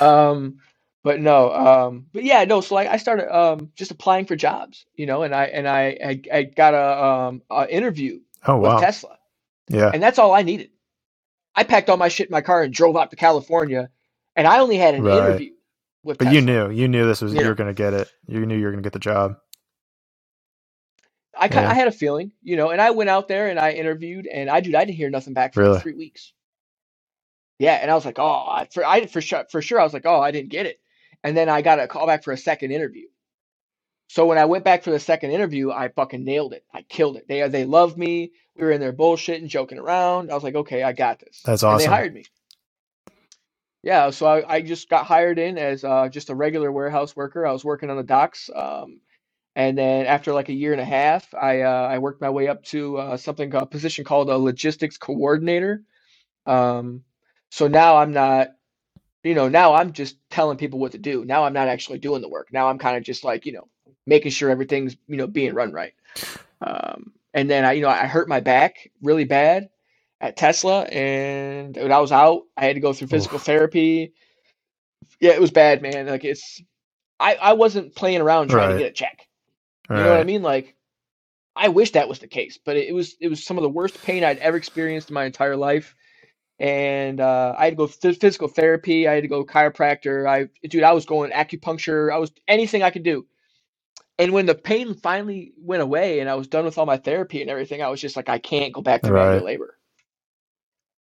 Um, 0.00 0.58
but 1.04 1.20
no, 1.20 1.52
um, 1.54 2.06
but 2.14 2.24
yeah, 2.24 2.44
no. 2.46 2.62
So 2.62 2.76
like 2.76 2.88
I 2.88 2.98
started 2.98 3.34
um 3.36 3.72
just 3.76 3.92
applying 3.92 4.26
for 4.26 4.36
jobs, 4.36 4.86
you 4.96 5.06
know, 5.06 5.24
and 5.24 5.34
I 5.34 5.46
and 5.46 5.68
I 5.68 5.98
I, 6.04 6.22
I 6.38 6.44
got 6.44 6.74
a 6.74 7.04
um 7.04 7.42
a 7.50 7.68
interview 7.70 8.20
Oh 8.46 8.58
with 8.60 8.72
wow, 8.72 8.78
Tesla. 8.78 9.18
yeah, 9.70 9.92
and 9.92 10.02
that's 10.02 10.18
all 10.20 10.34
I 10.34 10.42
needed. 10.42 10.70
I 11.56 11.64
packed 11.64 11.90
all 11.90 11.98
my 11.98 12.08
shit 12.08 12.28
in 12.28 12.32
my 12.32 12.42
car 12.42 12.62
and 12.64 12.74
drove 12.74 12.96
out 12.96 13.10
to 13.10 13.16
California, 13.16 13.90
and 14.36 14.46
I 14.48 14.60
only 14.60 14.78
had 14.78 14.96
an 14.96 15.04
Right. 15.04 15.16
interview 15.18 15.52
with. 16.04 16.18
but 16.18 16.26
Tesla. 16.26 16.34
you 16.34 16.42
knew, 16.42 16.70
you 16.70 16.88
knew 16.88 17.06
this 17.06 17.22
was 17.22 17.34
You 17.34 17.40
you 17.42 17.48
were 17.48 17.54
going 17.56 17.68
to 17.74 17.74
get 17.74 17.94
it. 17.94 18.08
You 18.28 18.46
knew 18.46 18.56
you 18.56 18.64
were 18.66 18.72
going 18.72 18.82
to 18.82 18.86
get 18.86 18.94
the 18.94 19.00
job. 19.00 19.36
I 21.38 21.48
Yeah. 21.48 21.70
I 21.70 21.74
had 21.74 21.88
a 21.88 21.92
feeling, 21.92 22.32
you 22.42 22.56
know, 22.56 22.70
and 22.70 22.80
I 22.80 22.90
went 22.92 23.10
out 23.10 23.28
there 23.28 23.48
and 23.48 23.58
I 23.58 23.72
interviewed, 23.72 24.26
and 24.26 24.50
I 24.50 24.60
dude, 24.60 24.74
I 24.74 24.84
didn't 24.84 24.96
hear 24.98 25.10
nothing 25.10 25.34
back 25.34 25.54
for 25.54 25.60
Really? 25.60 25.80
three 25.82 25.94
weeks. 25.94 26.32
Yeah, 27.58 27.74
and 27.74 27.90
I 27.90 27.94
was 27.94 28.04
like, 28.04 28.18
oh, 28.18 28.46
I, 28.48 28.68
for 28.72 28.84
I 28.84 29.06
for 29.06 29.20
sure 29.20 29.44
for 29.50 29.62
sure 29.62 29.80
I 29.80 29.84
was 29.84 29.92
like, 29.94 30.06
oh, 30.06 30.20
I 30.20 30.30
didn't 30.32 30.50
get 30.50 30.66
it, 30.66 30.80
and 31.24 31.36
then 31.36 31.50
I 31.50 31.62
got 31.62 31.80
a 31.80 31.88
call 31.88 32.06
back 32.08 32.24
for 32.24 32.32
a 32.32 32.38
second 32.38 32.72
interview. 32.72 33.08
So 34.08 34.26
when 34.26 34.38
I 34.38 34.46
went 34.46 34.64
back 34.64 34.84
for 34.84 34.92
the 34.92 35.00
second 35.00 35.32
interview, 35.32 35.72
I 35.72 35.88
fucking 35.88 36.24
nailed 36.24 36.54
it. 36.54 36.64
I 36.74 36.82
killed 36.82 37.16
it. 37.18 37.28
They 37.28 37.48
they 37.48 37.66
loved 37.66 37.98
me. 37.98 38.32
We 38.56 38.64
were 38.64 38.72
in 38.72 38.80
there 38.80 38.92
bullshitting, 38.94 39.48
joking 39.48 39.78
around. 39.80 40.30
I 40.30 40.34
was 40.34 40.44
like, 40.44 40.56
okay, 40.56 40.84
I 40.84 40.92
got 40.92 41.20
this. 41.20 41.42
That's 41.44 41.64
And 41.68 41.76
awesome. 41.76 41.78
they 41.78 41.86
hired 41.86 42.14
me. 42.14 42.26
Yeah, 43.82 44.10
so 44.10 44.26
I, 44.26 44.56
I 44.56 44.62
just 44.62 44.90
got 44.90 45.06
hired 45.06 45.38
in 45.38 45.58
as 45.58 45.84
uh, 45.84 46.08
just 46.10 46.30
a 46.30 46.36
regular 46.36 46.72
warehouse 46.72 47.16
worker. 47.16 47.46
I 47.46 47.52
was 47.52 47.64
working 47.64 47.90
on 47.90 47.98
the 47.98 48.04
docks, 48.04 48.50
um, 48.54 49.00
and 49.56 49.78
then 49.78 50.06
after 50.06 50.32
like 50.34 50.50
a 50.50 50.54
year 50.54 50.72
and 50.72 50.80
a 50.82 50.86
half, 50.86 51.34
I 51.34 51.62
uh, 51.62 51.88
I 51.90 51.98
worked 51.98 52.20
my 52.22 52.30
way 52.30 52.48
up 52.48 52.64
to 52.66 52.98
uh, 52.98 53.16
something 53.18 53.50
called, 53.50 53.64
a 53.64 53.66
position 53.66 54.04
called 54.04 54.30
a 54.30 54.38
logistics 54.38 54.98
coordinator. 54.98 55.82
Um, 56.46 57.04
so 57.50 57.68
now 57.68 57.96
I'm 57.98 58.12
not, 58.12 58.48
you 59.24 59.34
know, 59.34 59.48
now 59.48 59.74
I'm 59.74 59.92
just 59.92 60.16
telling 60.30 60.58
people 60.58 60.78
what 60.78 60.92
to 60.92 60.98
do. 60.98 61.24
Now 61.24 61.44
I'm 61.44 61.54
not 61.54 61.66
actually 61.66 61.98
doing 61.98 62.20
the 62.22 62.28
work. 62.28 62.52
Now 62.52 62.68
I'm 62.68 62.78
kind 62.78 62.96
of 62.96 63.02
just 63.02 63.24
like, 63.24 63.46
you 63.46 63.52
know, 63.52 63.66
making 64.06 64.30
sure 64.30 64.50
everything's, 64.50 64.96
you 65.08 65.16
know, 65.16 65.26
being 65.26 65.54
run 65.54 65.72
right. 65.72 65.94
Um, 66.60 67.12
and 67.32 67.50
then 67.50 67.64
I, 67.64 67.72
you 67.72 67.82
know, 67.82 67.88
I 67.88 68.06
hurt 68.06 68.28
my 68.28 68.40
back 68.40 68.90
really 69.02 69.24
bad 69.24 69.70
at 70.20 70.36
Tesla, 70.36 70.82
and 70.82 71.76
when 71.76 71.92
I 71.92 71.98
was 71.98 72.12
out, 72.12 72.42
I 72.56 72.66
had 72.66 72.76
to 72.76 72.80
go 72.80 72.92
through 72.92 73.08
physical 73.08 73.36
Oof. 73.36 73.44
therapy. 73.44 74.12
Yeah, 75.20 75.32
it 75.32 75.40
was 75.40 75.50
bad, 75.50 75.82
man. 75.82 76.06
Like 76.06 76.24
it's, 76.24 76.62
I 77.18 77.34
I 77.34 77.52
wasn't 77.54 77.94
playing 77.94 78.20
around 78.20 78.48
trying 78.48 78.68
right. 78.68 78.72
to 78.74 78.78
get 78.78 78.90
a 78.90 78.94
check. 78.94 79.26
You 79.90 79.96
know 79.96 80.10
what 80.10 80.20
I 80.20 80.24
mean? 80.24 80.42
Like, 80.42 80.76
I 81.54 81.68
wish 81.68 81.90
that 81.90 82.08
was 82.08 82.20
the 82.20 82.26
case, 82.26 82.58
but 82.64 82.76
it 82.76 82.94
was 82.94 83.16
it 83.20 83.28
was 83.28 83.44
some 83.44 83.58
of 83.58 83.62
the 83.62 83.68
worst 83.68 84.02
pain 84.02 84.24
I'd 84.24 84.38
ever 84.38 84.56
experienced 84.56 85.10
in 85.10 85.14
my 85.14 85.24
entire 85.24 85.56
life 85.56 85.94
and 86.58 87.20
uh, 87.20 87.54
I 87.58 87.64
had 87.64 87.70
to 87.70 87.76
go 87.76 87.86
physical 87.86 88.48
therapy. 88.48 89.08
I 89.08 89.14
had 89.14 89.22
to 89.22 89.28
go 89.28 89.44
chiropractor. 89.44 90.28
I, 90.28 90.48
dude, 90.68 90.84
I 90.84 90.92
was 90.92 91.04
going 91.04 91.32
acupuncture. 91.32 92.12
I 92.12 92.18
was 92.18 92.32
anything 92.46 92.82
I 92.82 92.90
could 92.90 93.02
do. 93.02 93.26
And 94.18 94.32
when 94.32 94.46
the 94.46 94.54
pain 94.54 94.94
finally 94.94 95.52
went 95.58 95.82
away 95.82 96.20
and 96.20 96.30
I 96.30 96.36
was 96.36 96.46
done 96.46 96.64
with 96.64 96.78
all 96.78 96.86
my 96.86 96.98
therapy 96.98 97.40
and 97.40 97.50
everything, 97.50 97.82
I 97.82 97.88
was 97.88 98.00
just 98.00 98.14
like, 98.14 98.28
I 98.28 98.38
can't 98.38 98.72
go 98.72 98.80
back 98.80 99.02
to 99.02 99.12
right. 99.12 99.30
manual 99.30 99.44
labor. 99.44 99.78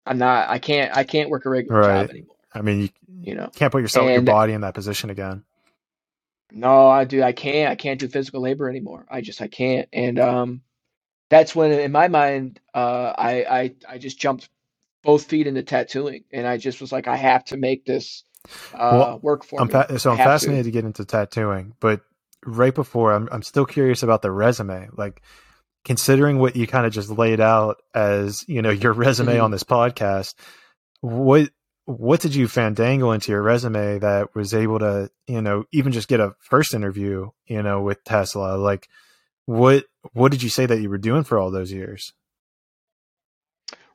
I'm 0.04 0.18
not. 0.18 0.48
I 0.48 0.58
can't. 0.58 0.96
I 0.96 1.04
can't 1.04 1.30
work 1.30 1.46
a 1.46 1.50
regular 1.50 1.80
right. 1.80 2.02
job 2.02 2.10
anymore. 2.10 2.36
I 2.52 2.62
mean, 2.62 2.80
you, 2.80 2.88
you 3.20 3.34
know, 3.34 3.50
can't 3.54 3.72
put 3.72 3.82
yourself, 3.82 4.06
and, 4.06 4.14
your 4.14 4.22
body 4.22 4.52
in 4.52 4.62
that 4.62 4.74
position 4.74 5.10
again. 5.10 5.44
No, 6.52 6.88
I 6.88 7.04
do. 7.04 7.22
I 7.22 7.32
can't. 7.32 7.70
I 7.70 7.74
can't 7.74 7.98
do 7.98 8.08
physical 8.08 8.40
labor 8.40 8.68
anymore. 8.68 9.06
I 9.10 9.20
just, 9.20 9.42
I 9.42 9.48
can't. 9.48 9.88
And 9.92 10.18
um, 10.18 10.62
that's 11.28 11.54
when, 11.56 11.72
in 11.72 11.92
my 11.92 12.08
mind, 12.08 12.60
uh, 12.72 13.12
I, 13.18 13.44
I, 13.44 13.74
I 13.88 13.98
just 13.98 14.18
jumped 14.18 14.48
both 15.06 15.24
feet 15.24 15.46
into 15.46 15.62
tattooing, 15.62 16.24
and 16.32 16.46
I 16.46 16.58
just 16.58 16.80
was 16.80 16.92
like, 16.92 17.08
I 17.08 17.16
have 17.16 17.44
to 17.46 17.56
make 17.56 17.86
this 17.86 18.24
uh, 18.74 18.90
well, 18.92 19.18
work 19.22 19.44
for 19.44 19.60
I'm 19.60 19.68
me. 19.68 19.72
Fa- 19.72 19.98
so 19.98 20.10
I'm 20.10 20.18
fascinated 20.18 20.64
to. 20.64 20.70
to. 20.70 20.72
get 20.72 20.84
into 20.84 21.04
tattooing, 21.04 21.74
but 21.80 22.02
right 22.44 22.74
before, 22.74 23.12
I'm 23.12 23.28
I'm 23.32 23.42
still 23.42 23.64
curious 23.66 24.02
about 24.02 24.22
the 24.22 24.30
resume. 24.30 24.88
Like, 24.92 25.22
considering 25.84 26.38
what 26.38 26.56
you 26.56 26.66
kind 26.66 26.84
of 26.84 26.92
just 26.92 27.08
laid 27.10 27.40
out 27.40 27.80
as 27.94 28.44
you 28.48 28.62
know 28.62 28.70
your 28.70 28.92
resume 28.92 29.34
mm-hmm. 29.34 29.44
on 29.44 29.50
this 29.50 29.64
podcast, 29.64 30.34
what 31.00 31.50
what 31.84 32.20
did 32.20 32.34
you 32.34 32.48
fandangle 32.48 33.14
into 33.14 33.30
your 33.30 33.42
resume 33.42 34.00
that 34.00 34.34
was 34.34 34.52
able 34.54 34.80
to 34.80 35.10
you 35.26 35.40
know 35.40 35.64
even 35.72 35.92
just 35.92 36.08
get 36.08 36.20
a 36.20 36.34
first 36.40 36.74
interview 36.74 37.30
you 37.46 37.62
know 37.62 37.80
with 37.82 38.02
Tesla? 38.04 38.56
Like, 38.56 38.88
what 39.46 39.84
what 40.12 40.32
did 40.32 40.42
you 40.42 40.48
say 40.48 40.66
that 40.66 40.80
you 40.80 40.90
were 40.90 40.98
doing 40.98 41.24
for 41.24 41.38
all 41.38 41.50
those 41.50 41.72
years? 41.72 42.12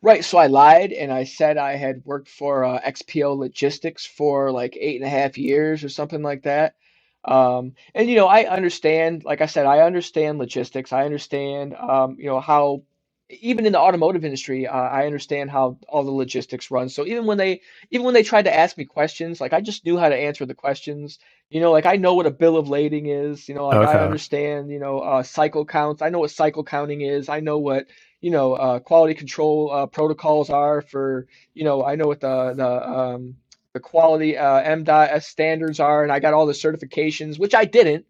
Right. 0.04 0.26
So 0.26 0.38
I 0.40 0.48
lied 0.48 0.94
and 0.94 1.12
I 1.12 1.26
said 1.26 1.58
I 1.58 1.76
had 1.76 2.04
worked 2.06 2.28
for 2.28 2.64
uh, 2.66 2.80
XPO 2.82 3.38
Logistics 3.38 4.06
for 4.06 4.52
like 4.52 4.76
eight 4.80 5.00
and 5.00 5.06
a 5.06 5.10
half 5.10 5.38
years 5.38 5.84
or 5.84 5.90
something 5.90 6.24
like 6.24 6.44
that. 6.44 6.76
Um, 7.24 7.74
and 7.94 8.10
you 8.10 8.16
know, 8.16 8.28
I 8.28 8.46
understand. 8.46 9.24
Like 9.24 9.42
I 9.42 9.46
said, 9.46 9.68
I 9.68 9.82
understand 9.82 10.40
logistics. 10.40 10.92
I 10.92 11.06
understand, 11.06 11.76
um, 11.76 12.16
you 12.18 12.26
know, 12.26 12.40
how 12.40 12.82
even 13.30 13.66
in 13.66 13.72
the 13.74 13.80
automotive 13.80 14.26
industry, 14.26 14.68
uh, 14.68 14.76
I 14.76 15.06
understand 15.06 15.52
how 15.52 15.78
all 15.88 16.04
the 16.04 16.12
logistics 16.12 16.72
run. 16.72 16.90
So 16.90 17.06
even 17.06 17.26
when 17.26 17.38
they 17.38 17.62
even 17.92 18.06
when 18.06 18.16
they 18.16 18.24
tried 18.24 18.46
to 18.46 18.56
ask 18.56 18.78
me 18.78 18.86
questions, 18.86 19.40
like 19.40 19.54
I 19.54 19.62
just 19.62 19.86
knew 19.86 19.98
how 19.98 20.10
to 20.10 20.16
answer 20.16 20.46
the 20.48 20.56
questions. 20.56 21.20
You 21.50 21.62
know, 21.62 21.72
like 21.72 21.86
I 21.86 21.98
know 21.98 22.16
what 22.16 22.26
a 22.26 22.32
bill 22.32 22.58
of 22.58 22.70
lading 22.70 23.06
is. 23.06 23.48
You 23.48 23.56
know, 23.56 23.68
like 23.68 23.88
okay. 23.88 24.00
I 24.00 24.04
understand. 24.04 24.72
You 24.72 24.80
know, 24.80 25.00
uh, 25.00 25.24
cycle 25.24 25.66
counts. 25.66 26.02
I 26.02 26.10
know 26.10 26.20
what 26.20 26.32
cycle 26.32 26.64
counting 26.64 27.02
is. 27.02 27.30
I 27.30 27.40
know 27.40 27.60
what 27.60 27.86
you 28.22 28.32
know 28.32 28.54
uh, 28.54 28.80
quality 28.80 29.14
control 29.14 29.72
uh, 29.72 29.86
protocols 29.88 30.50
are 30.50 30.82
for 30.82 31.28
you 31.54 31.64
know 31.64 31.84
I 31.84 31.96
know 31.96 32.08
what 32.08 32.22
the 32.22 32.54
the 32.56 32.90
um, 32.90 33.36
the 33.74 33.80
quality 33.80 34.38
uh, 34.38 35.20
standards 35.20 35.80
are, 35.80 36.04
and 36.04 36.12
I 36.12 36.20
got 36.20 36.34
all 36.34 36.46
the 36.46 36.54
certifications, 36.54 37.40
which 37.40 37.56
I 37.56 37.66
didn't, 37.66 38.06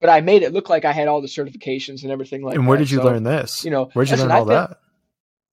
but 0.00 0.10
I 0.10 0.20
made 0.20 0.42
it 0.42 0.52
look 0.52 0.68
like 0.68 0.84
I 0.84 0.92
had 0.92 1.08
all 1.08 1.20
the 1.20 1.28
certifications 1.28 2.02
and 2.02 2.10
everything 2.10 2.42
like. 2.42 2.56
And 2.56 2.66
where 2.66 2.76
that. 2.76 2.84
did 2.84 2.90
you 2.90 2.98
so, 2.98 3.04
learn 3.04 3.22
this? 3.22 3.64
You 3.64 3.70
know, 3.70 3.90
where 3.92 4.04
did 4.04 4.18
you 4.18 4.24
learn 4.24 4.32
all 4.32 4.44
that? 4.46 4.80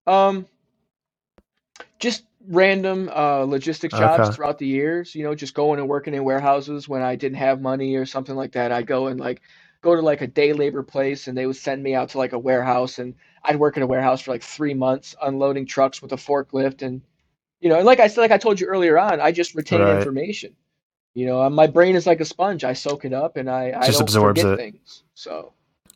Um, 0.07 0.47
just 1.99 2.23
random 2.47 3.09
uh, 3.13 3.43
logistics 3.43 3.93
jobs 3.93 4.27
okay. 4.27 4.35
throughout 4.35 4.57
the 4.57 4.65
years. 4.65 5.13
You 5.13 5.23
know, 5.23 5.35
just 5.35 5.53
going 5.53 5.79
and 5.79 5.87
working 5.87 6.13
in 6.13 6.23
warehouses 6.23 6.89
when 6.89 7.01
I 7.01 7.15
didn't 7.15 7.37
have 7.37 7.61
money 7.61 7.95
or 7.95 8.05
something 8.05 8.35
like 8.35 8.53
that. 8.53 8.71
I'd 8.71 8.87
go 8.87 9.07
and 9.07 9.19
like 9.19 9.41
go 9.81 9.95
to 9.95 10.01
like 10.01 10.21
a 10.21 10.27
day 10.27 10.53
labor 10.53 10.83
place, 10.83 11.27
and 11.27 11.37
they 11.37 11.45
would 11.45 11.55
send 11.55 11.81
me 11.81 11.93
out 11.93 12.09
to 12.09 12.17
like 12.17 12.33
a 12.33 12.39
warehouse 12.39 12.97
and 12.97 13.13
I'd 13.43 13.57
work 13.57 13.77
in 13.77 13.83
a 13.83 13.87
warehouse 13.87 14.21
for 14.21 14.31
like 14.31 14.43
three 14.43 14.73
months 14.73 15.15
unloading 15.21 15.65
trucks 15.65 16.01
with 16.01 16.11
a 16.11 16.17
forklift 16.17 16.81
and 16.81 17.01
you 17.59 17.69
know 17.69 17.77
and 17.77 17.85
like 17.85 17.99
I 17.99 18.07
said 18.07 18.21
like 18.21 18.31
I 18.31 18.37
told 18.37 18.59
you 18.59 18.67
earlier 18.67 18.97
on 18.97 19.19
I 19.19 19.31
just 19.31 19.55
retain 19.55 19.81
right. 19.81 19.97
information 19.97 20.55
you 21.13 21.25
know 21.25 21.49
my 21.49 21.67
brain 21.67 21.95
is 21.95 22.05
like 22.05 22.21
a 22.21 22.25
sponge 22.25 22.63
I 22.63 22.73
soak 22.73 23.05
it 23.05 23.13
up 23.13 23.37
and 23.37 23.49
I, 23.49 23.73
I 23.77 23.85
just 23.85 24.01
absorbs 24.01 24.43
it 24.43 24.57
things 24.57 25.03
so 25.13 25.53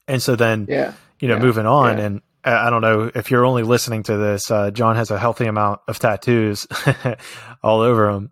and 0.08 0.22
so 0.22 0.36
then 0.36 0.66
yeah 0.70 0.94
you 1.20 1.28
know 1.28 1.36
yeah. 1.36 1.42
moving 1.42 1.66
on 1.66 1.98
yeah. 1.98 2.06
and 2.06 2.22
I 2.46 2.70
don't 2.70 2.82
know 2.82 3.12
if 3.16 3.32
you're 3.32 3.44
only 3.44 3.64
listening 3.64 4.04
to 4.04 4.18
this. 4.18 4.52
Uh, 4.52 4.70
John 4.70 4.96
has 4.98 5.10
a 5.10 5.18
healthy 5.18 5.48
amount 5.48 5.82
of 5.88 5.98
tattoos 5.98 6.68
all 7.64 7.82
over 7.82 8.08
him. 8.12 8.30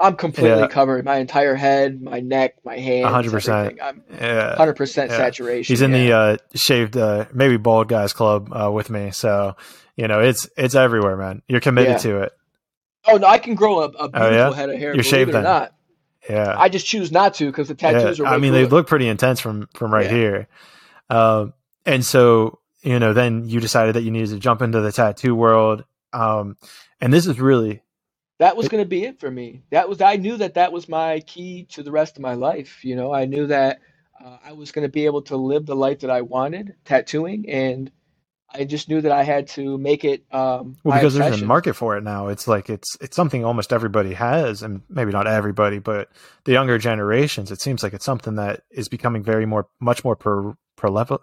I'm 0.00 0.16
completely 0.16 0.60
yeah. 0.60 0.66
covered. 0.66 1.04
My 1.04 1.16
entire 1.16 1.54
head, 1.54 2.00
my 2.00 2.20
neck, 2.20 2.56
my 2.64 2.78
hands. 2.78 3.06
100%. 3.06 3.76
I'm 3.82 4.02
yeah. 4.10 4.56
100% 4.58 4.96
yeah. 4.96 5.08
saturation. 5.08 5.72
He's 5.72 5.82
in 5.82 5.92
the 5.92 6.12
uh, 6.12 6.36
shaved, 6.54 6.96
uh, 6.96 7.26
maybe 7.34 7.58
bald 7.58 7.88
guys 7.88 8.14
club 8.14 8.50
uh, 8.50 8.70
with 8.72 8.88
me. 8.88 9.10
So, 9.10 9.56
you 9.96 10.08
know, 10.08 10.20
it's 10.20 10.48
it's 10.56 10.74
everywhere, 10.74 11.16
man. 11.16 11.42
You're 11.48 11.60
committed 11.60 11.98
to 11.98 12.22
it. 12.22 12.32
Oh, 13.06 13.18
no, 13.18 13.26
I 13.26 13.38
can 13.38 13.54
grow 13.54 13.80
a, 13.80 13.84
a 13.84 14.08
beautiful 14.08 14.20
oh, 14.22 14.52
head 14.52 14.70
of 14.70 14.78
hair. 14.78 14.94
You're 14.94 15.04
shaved 15.04 15.32
then. 15.32 15.44
not. 15.44 15.74
Yeah. 16.28 16.54
I 16.58 16.68
just 16.68 16.86
choose 16.86 17.12
not 17.12 17.34
to 17.34 17.46
because 17.46 17.68
the 17.68 17.74
tattoos 17.74 18.20
are. 18.20 18.26
I 18.26 18.38
mean, 18.38 18.52
they 18.52 18.66
look 18.66 18.86
pretty 18.86 19.08
intense 19.08 19.40
from 19.40 19.68
from 19.74 19.92
right 19.92 20.10
here. 20.10 20.48
Um, 21.10 21.54
and 21.84 22.04
so, 22.04 22.60
you 22.82 22.98
know, 22.98 23.12
then 23.12 23.48
you 23.48 23.60
decided 23.60 23.96
that 23.96 24.02
you 24.02 24.10
needed 24.10 24.30
to 24.30 24.38
jump 24.38 24.62
into 24.62 24.80
the 24.80 24.92
tattoo 24.92 25.34
world. 25.34 25.84
Um, 26.12 26.56
and 27.00 27.12
this 27.12 27.26
is 27.26 27.40
really 27.40 27.82
that 28.40 28.56
was 28.56 28.68
going 28.68 28.82
to 28.82 28.88
be 28.88 29.04
it 29.04 29.20
for 29.20 29.30
me. 29.30 29.62
That 29.70 29.88
was 29.88 30.00
I 30.00 30.16
knew 30.16 30.38
that 30.38 30.54
that 30.54 30.72
was 30.72 30.88
my 30.88 31.20
key 31.20 31.64
to 31.72 31.82
the 31.82 31.92
rest 31.92 32.16
of 32.16 32.22
my 32.22 32.34
life. 32.34 32.82
You 32.84 32.96
know, 32.96 33.12
I 33.12 33.26
knew 33.26 33.46
that 33.48 33.80
uh, 34.18 34.38
I 34.42 34.52
was 34.52 34.72
going 34.72 34.84
to 34.84 34.88
be 34.90 35.04
able 35.04 35.22
to 35.22 35.36
live 35.36 35.66
the 35.66 35.76
life 35.76 36.00
that 36.00 36.10
I 36.10 36.22
wanted, 36.22 36.74
tattooing, 36.86 37.50
and 37.50 37.92
I 38.48 38.64
just 38.64 38.88
knew 38.88 39.02
that 39.02 39.12
I 39.12 39.24
had 39.24 39.48
to 39.48 39.76
make 39.76 40.06
it. 40.06 40.24
Um, 40.32 40.78
well, 40.82 40.98
because 40.98 41.14
there's 41.14 41.42
a 41.42 41.44
market 41.44 41.74
for 41.74 41.98
it 41.98 42.02
now. 42.02 42.28
It's 42.28 42.48
like 42.48 42.70
it's 42.70 42.96
it's 43.02 43.14
something 43.14 43.44
almost 43.44 43.74
everybody 43.74 44.14
has, 44.14 44.62
and 44.62 44.80
maybe 44.88 45.12
not 45.12 45.26
everybody, 45.26 45.78
but 45.78 46.08
the 46.44 46.52
younger 46.52 46.78
generations. 46.78 47.52
It 47.52 47.60
seems 47.60 47.82
like 47.82 47.92
it's 47.92 48.06
something 48.06 48.36
that 48.36 48.62
is 48.70 48.88
becoming 48.88 49.22
very 49.22 49.44
more, 49.44 49.68
much 49.80 50.02
more 50.02 50.16
per, 50.16 50.54
prevalent, 50.76 51.20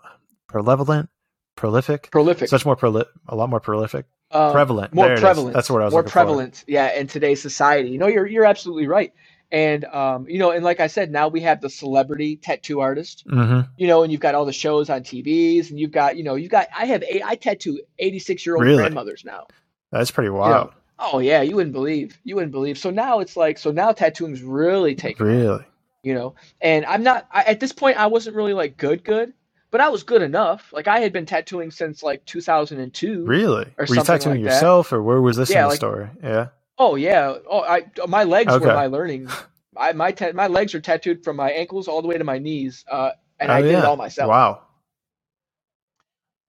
prevalent, 0.47 1.09
prolific, 1.55 2.11
prolific, 2.11 2.47
such 2.47 2.63
more 2.63 2.75
proli- 2.75 3.07
a 3.27 3.35
lot 3.35 3.49
more 3.49 3.59
prolific. 3.59 4.05
Um, 4.29 4.51
prevalent, 4.51 4.93
more 4.93 5.15
prevalent. 5.15 5.53
That's 5.53 5.69
what 5.69 5.81
I 5.81 5.85
was 5.85 5.93
more 5.93 6.03
prevalent. 6.03 6.57
For. 6.57 6.71
Yeah, 6.71 6.93
in 6.93 7.07
today's 7.07 7.41
society, 7.41 7.89
you 7.89 7.97
know, 7.97 8.07
you're 8.07 8.27
you're 8.27 8.45
absolutely 8.45 8.87
right. 8.87 9.13
And 9.51 9.85
um, 9.85 10.27
you 10.27 10.37
know, 10.37 10.51
and 10.51 10.65
like 10.65 10.81
I 10.81 10.87
said, 10.87 11.11
now 11.11 11.29
we 11.29 11.39
have 11.41 11.61
the 11.61 11.69
celebrity 11.69 12.35
tattoo 12.35 12.81
artist. 12.81 13.25
Mm-hmm. 13.25 13.71
You 13.77 13.87
know, 13.87 14.03
and 14.03 14.11
you've 14.11 14.19
got 14.19 14.35
all 14.35 14.43
the 14.43 14.51
shows 14.51 14.89
on 14.89 15.03
TVs, 15.03 15.69
and 15.69 15.79
you've 15.79 15.91
got, 15.91 16.17
you 16.17 16.23
know, 16.23 16.35
you've 16.35 16.51
got. 16.51 16.67
I 16.77 16.85
have 16.85 17.03
a, 17.03 17.23
I 17.23 17.35
tattoo 17.35 17.79
eighty 17.99 18.19
six 18.19 18.45
year 18.45 18.55
old 18.55 18.65
really? 18.65 18.77
grandmothers 18.77 19.23
now. 19.23 19.47
That's 19.91 20.11
pretty 20.11 20.29
wild. 20.29 20.49
You 20.49 20.71
know? 20.71 20.73
Oh 20.99 21.19
yeah, 21.19 21.41
you 21.41 21.55
wouldn't 21.55 21.73
believe. 21.73 22.19
You 22.25 22.35
wouldn't 22.35 22.51
believe. 22.51 22.77
So 22.77 22.89
now 22.89 23.19
it's 23.19 23.37
like, 23.37 23.57
so 23.57 23.71
now 23.71 23.93
tattooing's 23.93 24.41
really 24.41 24.95
taking. 24.95 25.25
Really. 25.25 25.63
You 26.03 26.13
know, 26.13 26.35
and 26.59 26.85
I'm 26.85 27.03
not 27.03 27.27
I, 27.31 27.43
at 27.43 27.61
this 27.61 27.71
point. 27.71 27.97
I 27.97 28.07
wasn't 28.07 28.35
really 28.35 28.53
like 28.53 28.75
good, 28.75 29.05
good 29.05 29.33
but 29.71 29.81
I 29.81 29.89
was 29.89 30.03
good 30.03 30.21
enough. 30.21 30.71
Like 30.71 30.87
I 30.87 30.99
had 30.99 31.13
been 31.13 31.25
tattooing 31.25 31.71
since 31.71 32.03
like 32.03 32.25
2002. 32.25 33.25
Really? 33.25 33.65
Were 33.77 33.85
you 33.85 34.03
tattooing 34.03 34.41
like 34.41 34.51
yourself, 34.51 34.93
or 34.93 35.03
where 35.03 35.21
was 35.21 35.37
this 35.37 35.49
yeah, 35.49 35.59
in 35.59 35.63
the 35.63 35.69
like, 35.69 35.77
story? 35.77 36.09
Yeah. 36.23 36.47
Oh 36.77 36.95
yeah. 36.95 37.35
Oh, 37.49 37.61
I 37.61 37.85
my 38.07 38.23
legs 38.23 38.53
okay. 38.53 38.65
were 38.65 38.73
my 38.73 38.87
learning. 38.87 39.29
I 39.77 39.93
my 39.93 40.11
ta- 40.11 40.31
my 40.33 40.47
legs 40.47 40.73
are 40.73 40.81
tattooed 40.81 41.23
from 41.23 41.35
my 41.35 41.51
ankles 41.51 41.87
all 41.87 42.01
the 42.01 42.07
way 42.07 42.17
to 42.17 42.23
my 42.23 42.39
knees, 42.39 42.85
uh, 42.89 43.11
and 43.39 43.51
oh, 43.51 43.55
I 43.55 43.61
did 43.61 43.71
yeah. 43.71 43.79
it 43.79 43.85
all 43.85 43.97
myself. 43.97 44.29
Wow. 44.29 44.63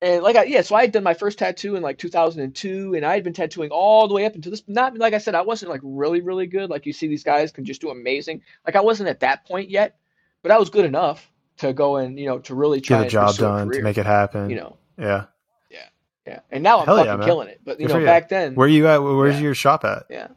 And 0.01 0.23
like 0.23 0.37
I 0.37 0.45
yeah, 0.45 0.63
so 0.63 0.77
I 0.77 0.83
had 0.83 0.93
done 0.93 1.03
my 1.03 1.15
first 1.15 1.39
tattoo 1.39 1.75
in 1.75 1.83
like 1.83 1.99
2002, 1.99 2.95
and 2.95 3.05
I 3.05 3.15
had 3.15 3.25
been 3.25 3.33
tattooing 3.33 3.71
all 3.71 4.07
the 4.07 4.15
way 4.15 4.25
up 4.27 4.35
until 4.37 4.51
this. 4.51 4.63
Not 4.69 4.97
like 4.97 5.13
I 5.13 5.19
said, 5.19 5.35
I 5.35 5.43
wasn't 5.43 5.71
like 5.71 5.81
really 5.83 6.21
really 6.21 6.47
good. 6.47 6.71
Like 6.71 6.87
you 6.87 6.93
see, 6.93 7.09
these 7.09 7.25
guys 7.25 7.51
can 7.51 7.65
just 7.65 7.81
do 7.81 7.91
amazing. 7.91 8.43
Like 8.65 8.77
I 8.77 8.81
wasn't 8.81 9.09
at 9.09 9.21
that 9.21 9.45
point 9.45 9.71
yet, 9.71 9.97
but 10.43 10.53
I 10.53 10.59
was 10.59 10.71
good 10.71 10.85
enough 10.85 11.29
to 11.59 11.73
go 11.73 11.97
and 11.97 12.19
you 12.19 12.27
know 12.27 12.39
to 12.41 12.55
really 12.55 12.81
try 12.81 12.99
to 12.99 13.05
get 13.05 13.09
a 13.09 13.11
job 13.11 13.37
done 13.37 13.71
to 13.71 13.83
make 13.83 13.99
it 13.99 14.07
happen. 14.07 14.51
You 14.51 14.57
know. 14.57 14.77
Yeah. 14.99 15.27
Yeah. 15.71 15.87
Yeah. 16.27 16.41
And 16.51 16.63
now 16.63 16.81
I'm 16.81 16.87
Hell 16.87 16.97
fucking 16.97 17.21
yeah, 17.21 17.27
killing 17.27 17.49
it. 17.49 17.61
But 17.65 17.81
you 17.81 17.87
Good 17.87 18.01
know, 18.01 18.05
back 18.05 18.29
then. 18.29 18.55
Where 18.55 18.69
you 18.69 18.87
at? 18.89 18.99
Where's 18.99 19.37
yeah. 19.37 19.43
your 19.43 19.55
shop 19.55 19.85
at? 19.85 20.05
Yeah. 20.11 20.29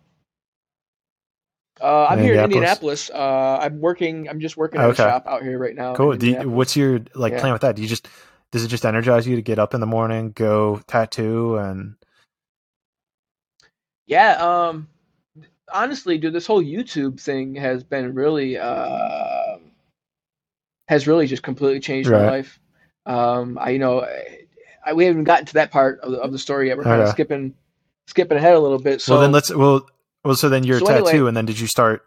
Uh, 1.81 2.05
I'm 2.09 2.19
here 2.19 2.35
in 2.35 2.43
Indianapolis. 2.43 3.09
Uh, 3.09 3.57
I'm 3.59 3.81
working. 3.81 4.29
I'm 4.29 4.39
just 4.39 4.55
working 4.55 4.79
at 4.79 4.89
okay. 4.91 5.03
a 5.03 5.07
shop 5.07 5.25
out 5.25 5.41
here 5.41 5.57
right 5.57 5.75
now. 5.75 5.95
Cool. 5.95 6.21
You, 6.23 6.47
what's 6.47 6.75
your 6.75 7.01
like 7.15 7.33
yeah. 7.33 7.39
plan 7.39 7.53
with 7.53 7.63
that? 7.63 7.75
Do 7.75 7.81
you 7.81 7.87
just 7.87 8.07
does 8.51 8.63
it 8.63 8.67
just 8.67 8.85
energize 8.85 9.25
you 9.25 9.35
to 9.35 9.41
get 9.41 9.57
up 9.57 9.73
in 9.73 9.79
the 9.79 9.87
morning, 9.87 10.31
go 10.31 10.79
tattoo, 10.85 11.57
and 11.57 11.95
yeah. 14.05 14.33
Um, 14.33 14.89
honestly, 15.73 16.19
dude, 16.19 16.33
this 16.33 16.45
whole 16.45 16.63
YouTube 16.63 17.19
thing 17.19 17.55
has 17.55 17.83
been 17.83 18.13
really 18.13 18.57
uh 18.59 19.57
has 20.91 21.07
really 21.07 21.25
just 21.25 21.41
completely 21.41 21.79
changed 21.79 22.09
right. 22.09 22.21
my 22.21 22.29
life. 22.29 22.59
Um, 23.05 23.57
I 23.57 23.69
you 23.69 23.79
know 23.79 24.05
I, 24.85 24.91
we 24.93 25.05
haven't 25.05 25.23
gotten 25.23 25.45
to 25.45 25.53
that 25.53 25.71
part 25.71 26.01
of 26.01 26.11
the, 26.11 26.17
of 26.19 26.33
the 26.33 26.37
story 26.37 26.67
yet. 26.67 26.77
We're 26.77 26.83
kind 26.83 27.01
of 27.01 27.07
skipping 27.07 27.53
skipping 28.07 28.37
ahead 28.37 28.55
a 28.55 28.59
little 28.59 28.77
bit. 28.77 29.01
So 29.01 29.13
well, 29.13 29.21
then 29.21 29.31
let's 29.31 29.49
well, 29.55 29.87
well. 30.25 30.35
So 30.35 30.49
then 30.49 30.65
you're 30.65 30.79
So 30.79 30.85
a 30.85 30.89
tattoo, 30.89 31.07
anyway- 31.07 31.27
and 31.29 31.37
then 31.37 31.45
did 31.45 31.59
you 31.61 31.67
start 31.67 32.03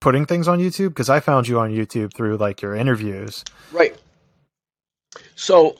putting 0.00 0.26
things 0.26 0.48
on 0.48 0.58
YouTube? 0.58 0.90
Because 0.90 1.08
I 1.08 1.20
found 1.20 1.48
you 1.48 1.58
on 1.58 1.72
YouTube 1.72 2.14
through 2.14 2.36
like 2.36 2.60
your 2.60 2.74
interviews. 2.74 3.42
Right. 3.72 3.96
So 5.34 5.76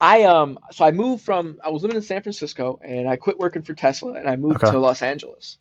I 0.00 0.22
um 0.22 0.58
so 0.70 0.86
I 0.86 0.92
moved 0.92 1.22
from 1.22 1.58
I 1.62 1.68
was 1.68 1.82
living 1.82 1.96
in 1.98 2.02
San 2.02 2.22
Francisco 2.22 2.80
and 2.82 3.06
I 3.06 3.16
quit 3.16 3.38
working 3.38 3.60
for 3.60 3.74
Tesla 3.74 4.14
and 4.14 4.26
I 4.26 4.36
moved 4.36 4.64
Okay. 4.64 4.72
to 4.72 4.78
Los 4.78 5.02
Angeles. 5.02 5.58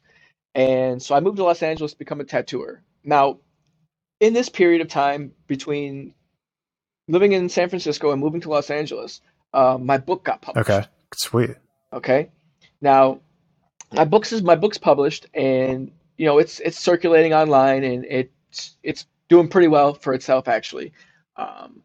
And 0.56 1.04
so 1.04 1.14
I 1.14 1.20
moved 1.20 1.38
to 1.38 1.44
Los 1.44 1.62
Angeles 1.62 1.92
to 1.92 1.98
become 1.98 2.22
a 2.22 2.24
tattooer. 2.24 2.84
Now, 3.04 3.40
in 4.22 4.34
this 4.34 4.48
period 4.48 4.80
of 4.82 4.88
time 4.88 5.34
between 5.48 6.14
living 7.12 7.34
in 7.34 7.50
San 7.50 7.70
Francisco 7.70 8.12
and 8.12 8.22
moving 8.22 8.42
to 8.42 8.50
Los 8.50 8.70
Angeles, 8.70 9.22
uh, 9.54 9.78
my 9.80 9.98
book 9.98 10.24
got 10.24 10.42
published. 10.42 10.70
Okay, 10.70 10.88
sweet. 11.14 11.52
Okay. 11.94 12.30
Now, 12.80 13.20
my 13.92 14.06
books 14.06 14.32
is 14.32 14.42
my 14.42 14.56
book's 14.56 14.78
published, 14.78 15.28
and 15.34 15.92
you 16.18 16.26
know 16.26 16.40
it's 16.40 16.60
it's 16.62 16.80
circulating 16.80 17.34
online, 17.34 17.84
and 17.84 18.06
it's 18.06 18.78
it's 18.82 19.06
doing 19.28 19.48
pretty 19.48 19.68
well 19.68 19.94
for 19.94 20.14
itself 20.14 20.48
actually. 20.48 20.94
Um, 21.36 21.82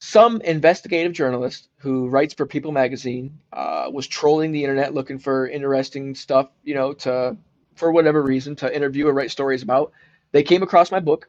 some 0.00 0.40
investigative 0.40 1.12
journalist 1.12 1.68
who 1.76 2.08
writes 2.08 2.34
for 2.34 2.44
People 2.44 2.72
Magazine 2.72 3.38
uh, 3.52 3.88
was 3.92 4.06
trolling 4.06 4.50
the 4.50 4.64
internet 4.64 4.94
looking 4.94 5.18
for 5.18 5.46
interesting 5.46 6.14
stuff, 6.14 6.48
you 6.64 6.74
know, 6.74 6.92
to 6.94 7.36
for 7.76 7.92
whatever 7.92 8.22
reason 8.22 8.56
to 8.56 8.74
interview 8.74 9.06
or 9.06 9.12
write 9.12 9.30
stories 9.30 9.62
about. 9.62 9.92
They 10.32 10.42
came 10.42 10.62
across 10.62 10.90
my 10.90 11.00
book. 11.00 11.28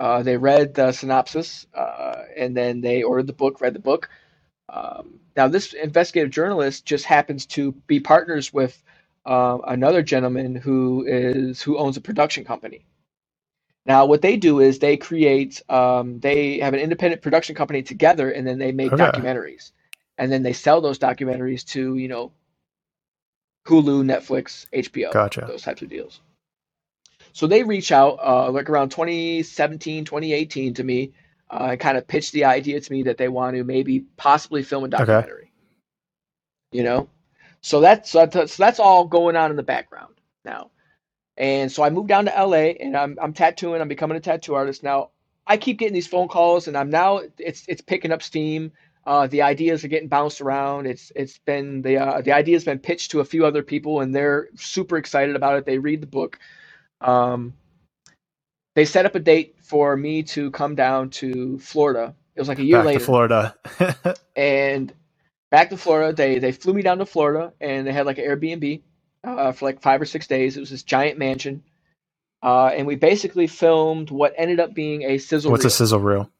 Uh, 0.00 0.22
they 0.22 0.36
read 0.36 0.74
the 0.74 0.92
synopsis, 0.92 1.66
uh, 1.74 2.22
and 2.36 2.56
then 2.56 2.80
they 2.80 3.02
ordered 3.02 3.26
the 3.26 3.32
book, 3.32 3.60
read 3.60 3.74
the 3.74 3.80
book. 3.80 4.08
Um, 4.68 5.20
now, 5.36 5.48
this 5.48 5.72
investigative 5.72 6.30
journalist 6.30 6.84
just 6.84 7.04
happens 7.04 7.46
to 7.46 7.72
be 7.86 8.00
partners 8.00 8.52
with 8.52 8.80
uh, 9.26 9.58
another 9.66 10.02
gentleman 10.02 10.54
who 10.54 11.04
is 11.06 11.62
who 11.62 11.78
owns 11.78 11.96
a 11.96 12.00
production 12.00 12.44
company. 12.44 12.86
Now, 13.86 14.06
what 14.06 14.22
they 14.22 14.36
do 14.36 14.60
is 14.60 14.78
they 14.78 14.96
create, 14.98 15.62
um, 15.70 16.20
they 16.20 16.58
have 16.58 16.74
an 16.74 16.80
independent 16.80 17.22
production 17.22 17.54
company 17.54 17.82
together, 17.82 18.30
and 18.30 18.46
then 18.46 18.58
they 18.58 18.70
make 18.72 18.92
Okay. 18.92 19.04
documentaries, 19.04 19.72
and 20.18 20.30
then 20.30 20.42
they 20.42 20.52
sell 20.52 20.80
those 20.80 20.98
documentaries 20.98 21.64
to 21.68 21.96
you 21.96 22.08
know 22.08 22.32
Hulu, 23.66 24.04
Netflix, 24.04 24.66
HBO, 24.72 25.12
Gotcha. 25.12 25.46
those 25.46 25.62
types 25.62 25.82
of 25.82 25.88
deals. 25.88 26.20
So 27.38 27.46
they 27.46 27.62
reach 27.62 27.92
out 27.92 28.18
uh, 28.20 28.50
like 28.50 28.68
around 28.68 28.88
2017, 28.88 30.04
2018 30.04 30.74
to 30.74 30.82
me 30.82 31.12
uh, 31.48 31.68
and 31.70 31.78
kind 31.78 31.96
of 31.96 32.04
pitch 32.08 32.32
the 32.32 32.46
idea 32.46 32.80
to 32.80 32.92
me 32.92 33.04
that 33.04 33.16
they 33.16 33.28
want 33.28 33.54
to 33.54 33.62
maybe 33.62 34.00
possibly 34.16 34.64
film 34.64 34.82
a 34.82 34.88
documentary. 34.88 35.52
You 36.72 36.82
know, 36.82 37.08
so 37.60 37.80
that's 37.80 38.10
so 38.10 38.26
that's 38.26 38.54
so 38.54 38.64
that's 38.64 38.80
all 38.80 39.04
going 39.04 39.36
on 39.36 39.52
in 39.52 39.56
the 39.56 39.62
background 39.62 40.14
now. 40.44 40.72
And 41.36 41.70
so 41.70 41.84
I 41.84 41.90
moved 41.90 42.08
down 42.08 42.24
to 42.24 42.32
LA 42.32 42.74
and 42.80 42.96
I'm 42.96 43.16
I'm 43.22 43.32
tattooing. 43.32 43.80
I'm 43.80 43.86
becoming 43.86 44.16
a 44.16 44.20
tattoo 44.20 44.56
artist 44.56 44.82
now. 44.82 45.10
I 45.46 45.58
keep 45.58 45.78
getting 45.78 45.94
these 45.94 46.08
phone 46.08 46.26
calls 46.26 46.66
and 46.66 46.76
I'm 46.76 46.90
now 46.90 47.20
it's 47.38 47.64
it's 47.68 47.82
picking 47.82 48.10
up 48.10 48.20
steam. 48.20 48.72
Uh, 49.06 49.28
the 49.28 49.42
ideas 49.42 49.84
are 49.84 49.88
getting 49.88 50.08
bounced 50.08 50.40
around. 50.40 50.88
It's 50.88 51.12
it's 51.14 51.38
been 51.38 51.82
the 51.82 51.98
uh, 51.98 52.20
the 52.20 52.32
idea's 52.32 52.64
been 52.64 52.80
pitched 52.80 53.12
to 53.12 53.20
a 53.20 53.24
few 53.24 53.46
other 53.46 53.62
people 53.62 54.00
and 54.00 54.12
they're 54.12 54.48
super 54.56 54.96
excited 54.96 55.36
about 55.36 55.56
it. 55.56 55.66
They 55.66 55.78
read 55.78 56.00
the 56.00 56.08
book. 56.08 56.40
Um, 57.00 57.54
they 58.74 58.84
set 58.84 59.06
up 59.06 59.14
a 59.14 59.20
date 59.20 59.56
for 59.62 59.96
me 59.96 60.22
to 60.24 60.50
come 60.50 60.74
down 60.74 61.10
to 61.10 61.58
Florida. 61.58 62.14
It 62.34 62.40
was 62.40 62.48
like 62.48 62.58
a 62.58 62.64
year 62.64 62.78
Back 62.78 62.86
later 62.86 62.98
to 63.00 63.04
Florida. 63.04 63.54
and 64.36 64.92
back 65.50 65.70
to 65.70 65.76
Florida. 65.76 66.12
They 66.12 66.38
they 66.38 66.52
flew 66.52 66.74
me 66.74 66.82
down 66.82 66.98
to 66.98 67.06
Florida, 67.06 67.52
and 67.60 67.86
they 67.86 67.92
had 67.92 68.06
like 68.06 68.18
an 68.18 68.24
Airbnb 68.24 68.82
uh, 69.24 69.52
for 69.52 69.64
like 69.64 69.82
five 69.82 70.00
or 70.00 70.04
six 70.04 70.26
days. 70.26 70.56
It 70.56 70.60
was 70.60 70.70
this 70.70 70.82
giant 70.82 71.18
mansion, 71.18 71.62
uh, 72.42 72.66
and 72.66 72.86
we 72.86 72.94
basically 72.94 73.46
filmed 73.46 74.10
what 74.10 74.34
ended 74.36 74.60
up 74.60 74.74
being 74.74 75.02
a 75.02 75.18
sizzle 75.18 75.50
What's 75.50 75.64
reel. 75.64 75.68
a 75.68 75.70
sizzle 75.70 76.00
reel? 76.00 76.30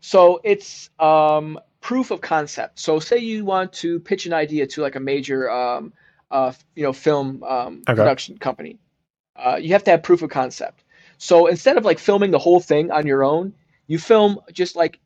So 0.00 0.40
it's 0.44 0.90
um, 0.98 1.58
proof 1.80 2.10
of 2.10 2.20
concept. 2.20 2.78
So 2.78 3.00
say 3.00 3.18
you 3.18 3.44
want 3.44 3.72
to 3.74 4.00
pitch 4.00 4.26
an 4.26 4.32
idea 4.32 4.66
to 4.68 4.82
like 4.82 4.96
a 4.96 5.00
major, 5.00 5.50
um, 5.50 5.92
uh, 6.30 6.52
you 6.76 6.84
know, 6.84 6.94
film 6.94 7.42
um, 7.44 7.88
Okay. 7.88 7.94
production 7.94 8.38
company. 8.38 8.78
Uh, 9.36 9.58
you 9.60 9.72
have 9.74 9.84
to 9.84 9.92
have 9.92 10.02
proof 10.02 10.22
of 10.22 10.30
concept. 10.30 10.84
So 11.18 11.46
instead 11.46 11.76
of 11.78 11.84
like 11.84 11.98
filming 11.98 12.30
the 12.32 12.38
whole 12.38 12.60
thing 12.60 12.90
on 12.90 13.06
your 13.06 13.24
own, 13.24 13.54
you 13.88 13.98
film 13.98 14.40
just 14.52 14.76
like 14.76 14.98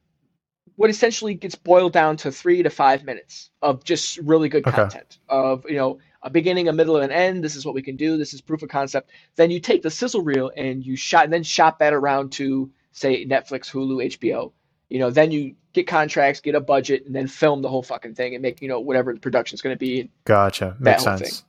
what 0.76 0.90
essentially 0.90 1.34
gets 1.34 1.54
boiled 1.54 1.92
down 1.92 2.16
to 2.18 2.32
three 2.32 2.62
to 2.62 2.70
five 2.70 3.04
minutes 3.04 3.50
of 3.62 3.84
just 3.84 4.18
really 4.18 4.48
good 4.48 4.66
Okay. 4.66 4.90
content 4.90 5.18
of 5.28 5.64
you 5.68 5.76
know 5.76 5.98
a 6.22 6.30
beginning, 6.30 6.68
a 6.68 6.72
middle, 6.72 6.96
and 6.96 7.06
an 7.06 7.12
end. 7.12 7.44
This 7.44 7.56
is 7.56 7.66
what 7.66 7.74
we 7.74 7.82
can 7.82 7.96
do. 7.96 8.16
This 8.16 8.34
is 8.34 8.40
proof 8.40 8.62
of 8.62 8.68
concept. 8.68 9.10
Then 9.36 9.50
you 9.50 9.60
take 9.60 9.82
the 9.82 9.90
sizzle 9.90 10.22
reel 10.22 10.52
and 10.56 10.84
you 10.86 10.96
shot 10.96 11.24
and 11.24 11.32
then 11.32 11.42
shop 11.42 11.80
that 11.80 11.92
around 11.94 12.32
to 12.32 12.70
say 12.92 13.26
Netflix, 13.26 13.70
Hulu, 13.70 14.06
HBO. 14.18 14.52
You 14.88 15.00
know, 15.00 15.10
then 15.10 15.32
you 15.32 15.56
get 15.72 15.86
contracts, 15.86 16.40
get 16.40 16.54
a 16.54 16.60
budget, 16.60 17.06
and 17.06 17.14
then 17.14 17.26
film 17.26 17.62
the 17.62 17.68
whole 17.68 17.82
fucking 17.82 18.14
thing 18.14 18.34
and 18.34 18.42
make 18.42 18.60
you 18.62 18.68
know 18.68 18.80
whatever 18.80 19.12
the 19.12 19.20
production's 19.20 19.62
going 19.62 19.74
to 19.74 19.78
be. 19.78 20.10
Gotcha. 20.24 20.76
Makes 20.78 21.04
sense. 21.04 21.44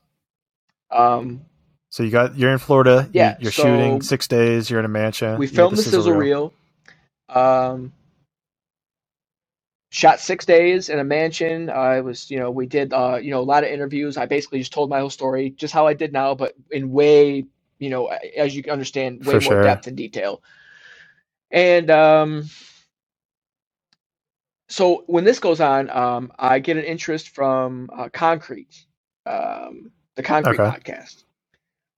Um, 0.92 1.42
So 1.90 2.04
you 2.04 2.12
got 2.12 2.38
you're 2.38 2.52
in 2.52 2.60
Florida. 2.60 3.10
Yeah, 3.14 3.36
You're 3.40 3.52
so 3.52 3.64
shooting 3.64 4.02
six 4.02 4.28
days. 4.28 4.70
You're 4.70 4.80
in 4.80 4.86
a 4.86 4.90
mansion. 4.90 5.38
we 5.38 5.48
filmed 5.48 5.78
the 5.78 5.82
sizzle 5.84 6.14
reel. 6.14 6.54
Um, 7.30 7.94
shot 9.90 10.20
six 10.20 10.46
days 10.46 10.90
in 10.90 11.00
a 11.00 11.04
mansion. 11.04 11.70
Uh, 11.70 11.92
it 11.92 12.04
was, 12.04 12.30
you 12.32 12.40
know, 12.40 12.50
we 12.52 12.66
did, 12.66 12.94
uh, 12.94 13.18
you 13.22 13.30
know, 13.32 13.40
a 13.40 13.44
lot 13.44 13.64
of 13.64 13.70
interviews. 13.70 14.18
I 14.18 14.26
basically 14.26 14.60
just 14.60 14.74
told 14.74 14.90
my 14.90 15.00
whole 15.00 15.10
story, 15.12 15.52
just 15.52 15.74
how 15.74 15.86
I 15.88 15.94
did 15.94 16.12
now, 16.14 16.34
but 16.36 16.56
in 16.72 16.92
way, 16.92 17.46
you 17.80 17.90
know, 17.90 18.08
as 18.08 18.56
you 18.56 18.64
can 18.64 18.72
understand, 18.72 19.20
way 19.20 19.26
For 19.26 19.42
more 19.42 19.42
sure. 19.42 19.64
depth 19.64 19.86
and 19.88 19.96
detail. 19.96 20.42
And 21.52 21.92
um, 21.92 22.50
so 24.70 25.04
when 25.08 25.24
this 25.24 25.40
goes 25.40 25.60
on, 25.62 25.90
um, 25.90 26.32
I 26.40 26.60
get 26.60 26.78
an 26.78 26.84
interest 26.84 27.30
from 27.30 27.90
uh, 27.96 28.10
Concrete, 28.10 28.86
um, 29.26 29.92
the 30.16 30.24
Concrete 30.24 30.60
Okay. 30.60 30.78
podcast. 30.78 31.24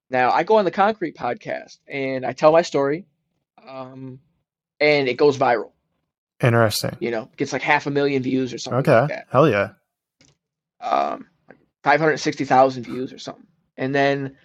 Now 0.10 0.32
I 0.32 0.44
go 0.44 0.58
on 0.58 0.66
the 0.66 0.72
Concrete 0.72 1.16
podcast 1.16 1.78
and 1.88 2.26
I 2.26 2.34
tell 2.34 2.52
my 2.52 2.62
story, 2.62 3.06
um, 3.68 4.20
and 4.80 5.08
it 5.08 5.16
goes 5.16 5.38
viral. 5.38 5.72
Interesting. 6.42 6.98
You 7.00 7.12
know, 7.12 7.30
gets 7.38 7.54
like 7.54 7.62
half 7.62 7.88
a 7.88 7.92
million 7.92 8.22
views 8.22 8.54
or 8.54 8.58
something 8.58 8.80
Okay. 8.80 9.00
like 9.00 9.10
that. 9.10 9.28
Hell 9.32 9.50
yeah. 9.50 9.70
Um, 10.82 11.28
five 11.84 12.00
hundred 12.00 12.18
sixty 12.18 12.44
thousand 12.46 12.84
views 12.84 13.14
or 13.14 13.18
something. 13.20 13.48
And 13.78 13.96
then 13.96 14.36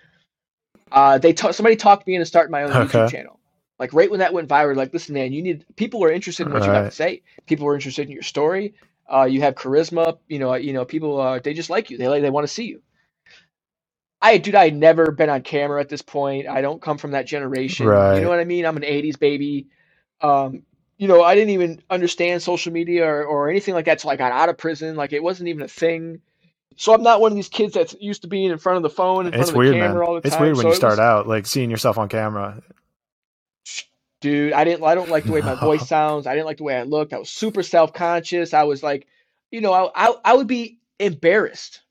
uh, 0.93 1.19
they 1.19 1.33
ta- 1.33 1.51
somebody 1.51 1.77
talked 1.77 2.07
me 2.07 2.15
into 2.15 2.27
starting 2.27 2.53
my 2.53 2.63
own 2.63 2.71
Okay. 2.75 2.99
YouTube 3.01 3.11
channel. 3.11 3.40
Like 3.81 3.93
right 3.95 4.11
when 4.11 4.21
that 4.21 4.33
went 4.35 4.49
viral, 4.49 4.77
like 4.77 4.93
listen, 4.93 5.15
man, 5.15 5.33
you 5.33 5.43
need 5.43 5.65
people 5.75 6.05
are 6.05 6.13
interested 6.13 6.47
in 6.47 6.53
what 6.53 6.65
you 6.65 6.71
have 6.71 6.85
to 6.85 6.91
say. 6.95 7.23
People 7.47 7.67
are 7.67 7.75
interested 7.75 8.07
in 8.07 8.13
your 8.13 8.23
story. 8.23 8.75
Uh, 9.13 9.25
you 9.25 9.41
have 9.41 9.55
charisma. 9.57 10.19
You 10.29 10.39
know, 10.39 10.55
you 10.55 10.73
know, 10.75 10.85
people 10.85 11.19
uh, 11.21 11.39
they 11.41 11.55
just 11.55 11.71
like 11.71 11.91
you. 11.91 11.97
They 11.99 12.07
like 12.07 12.21
they 12.23 12.29
want 12.31 12.47
to 12.47 12.53
see 12.53 12.67
you. 12.67 12.83
I 14.23 14.37
dude, 14.37 14.55
I 14.55 14.65
had 14.65 14.77
never 14.77 15.11
been 15.13 15.31
on 15.31 15.41
camera 15.43 15.81
at 15.81 15.89
this 15.89 16.03
point. 16.03 16.47
I 16.47 16.61
don't 16.61 16.83
come 16.83 16.99
from 16.99 17.13
that 17.13 17.27
generation. 17.27 17.87
Right. 17.87 18.17
You 18.17 18.21
know 18.23 18.29
what 18.29 18.39
I 18.39 18.45
mean? 18.45 18.67
I'm 18.67 18.77
an 18.77 18.83
'80s 18.83 19.19
baby. 19.19 19.69
Um, 20.21 20.63
you 20.99 21.09
know, 21.09 21.23
I 21.23 21.35
didn't 21.35 21.51
even 21.51 21.81
understand 21.89 22.43
social 22.43 22.73
media 22.75 23.07
or, 23.07 23.25
or 23.25 23.49
anything 23.49 23.73
like 23.73 23.87
that 23.87 24.01
till 24.01 24.11
I 24.11 24.17
got 24.17 24.33
out 24.33 24.51
of 24.51 24.59
prison. 24.59 24.95
Like 24.95 25.15
it 25.15 25.23
wasn't 25.23 25.49
even 25.49 25.63
a 25.63 25.69
thing. 25.69 26.21
So 26.77 26.93
I'm 26.93 27.03
not 27.03 27.23
one 27.23 27.33
of 27.33 27.37
these 27.37 27.49
kids 27.49 27.73
that's 27.73 27.97
used 27.99 28.23
to 28.23 28.29
being 28.29 28.51
in 28.51 28.59
front 28.59 28.77
of 28.77 28.83
the 28.83 28.91
phone, 28.91 29.25
in 29.27 29.33
front 29.33 29.41
It's 29.41 29.49
of 29.51 29.55
the 29.55 29.59
weird, 29.59 29.75
camera 29.75 30.01
man. 30.01 30.07
all 30.09 30.15
the 30.17 30.21
time. 30.21 30.33
It's 30.33 30.41
weird 30.41 30.57
when 30.57 30.63
So 30.65 30.69
you 30.69 30.75
start 30.75 30.93
was- 30.93 30.99
out 31.01 31.27
like 31.27 31.47
seeing 31.47 31.71
yourself 31.71 31.97
on 31.97 32.11
camera. 32.11 32.63
Dude 34.21 34.53
i 34.53 34.65
didn't 34.65 34.85
i 34.85 34.95
don't 34.95 35.11
like 35.11 35.27
the 35.27 35.33
way 35.33 35.43
my 35.43 35.55
voice 35.55 35.87
sounds 35.87 36.27
i 36.27 36.35
didn't 36.35 36.47
like 36.47 36.59
the 36.59 36.65
way 36.65 36.77
i 36.77 36.83
looked 36.83 37.13
i 37.13 37.19
was 37.19 37.31
super 37.31 37.63
self-conscious 37.63 38.55
i 38.55 38.63
was 38.65 38.83
like 38.83 39.07
you 39.51 39.61
know 39.61 39.73
i 39.73 39.91
i, 40.09 40.15
I 40.25 40.35
would 40.35 40.47
be 40.47 40.79
embarrassed 40.99 41.83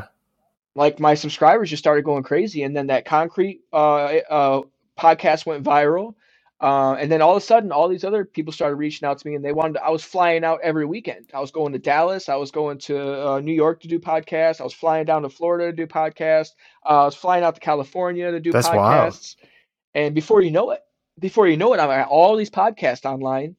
like 0.73 0.99
my 0.99 1.14
subscribers 1.14 1.69
just 1.69 1.84
started 1.84 2.05
going 2.05 2.23
crazy, 2.23 2.64
and 2.64 2.76
then 2.76 2.88
that 2.88 3.05
concrete 3.05 3.61
uh, 3.72 4.15
uh, 4.31 4.61
podcast 4.97 5.45
went 5.45 5.64
viral. 5.64 6.15
Uh, 6.59 6.93
and 6.93 7.11
then 7.11 7.21
all 7.21 7.31
of 7.35 7.38
a 7.38 7.45
sudden, 7.45 7.71
all 7.71 7.88
these 7.88 8.03
other 8.03 8.25
people 8.25 8.51
started 8.51 8.75
reaching 8.77 9.07
out 9.07 9.19
to 9.19 9.27
me, 9.27 9.35
and 9.35 9.45
they 9.45 9.51
wanted. 9.53 9.73
To, 9.73 9.84
I 9.84 9.89
was 9.89 10.03
flying 10.03 10.43
out 10.43 10.59
every 10.63 10.85
weekend. 10.85 11.29
I 11.31 11.39
was 11.39 11.51
going 11.51 11.73
to 11.73 11.79
Dallas. 11.79 12.29
I 12.29 12.35
was 12.35 12.49
going 12.49 12.79
to 12.79 13.27
uh, 13.27 13.39
New 13.41 13.53
York 13.53 13.81
to 13.81 13.88
do 13.88 13.99
podcasts. 13.99 14.59
I 14.59 14.63
was 14.63 14.73
flying 14.73 15.05
down 15.05 15.21
to 15.21 15.29
Florida 15.29 15.67
to 15.67 15.71
do 15.71 15.85
podcasts. 15.85 16.51
Uh, 16.84 17.03
I 17.03 17.05
was 17.05 17.15
flying 17.15 17.43
out 17.43 17.55
to 17.55 17.61
California 17.61 18.31
to 18.31 18.39
do 18.39 18.51
That's 18.51 18.67
podcasts. 18.69 18.75
wild. 18.75 19.35
And 19.93 20.15
before 20.15 20.41
you 20.41 20.49
know 20.49 20.71
it, 20.71 20.81
before 21.19 21.47
you 21.47 21.57
know 21.57 21.73
it, 21.73 21.79
I'm 21.79 21.91
at 21.91 22.07
all 22.07 22.35
these 22.35 22.49
podcasts 22.49 23.05
online 23.05 23.55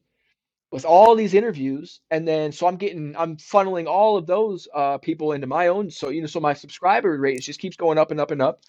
with 0.69 0.83
all 0.83 1.15
these 1.15 1.33
interviews, 1.33 2.01
and 2.11 2.27
then 2.27 2.51
so 2.51 2.67
I'm 2.67 2.75
getting, 2.75 3.15
I'm 3.17 3.37
funneling 3.37 3.87
all 3.87 4.17
of 4.17 4.27
those 4.27 4.67
uh, 4.75 4.97
people 4.97 5.31
into 5.31 5.47
my 5.47 5.67
own. 5.67 5.89
So 5.89 6.09
you 6.09 6.19
know, 6.19 6.27
so 6.27 6.41
my 6.41 6.53
subscriber 6.53 7.17
rate 7.17 7.41
just 7.41 7.61
keeps 7.61 7.77
going 7.77 7.97
up 7.97 8.11
and 8.11 8.19
up 8.19 8.31
and 8.31 8.41
up. 8.41 8.61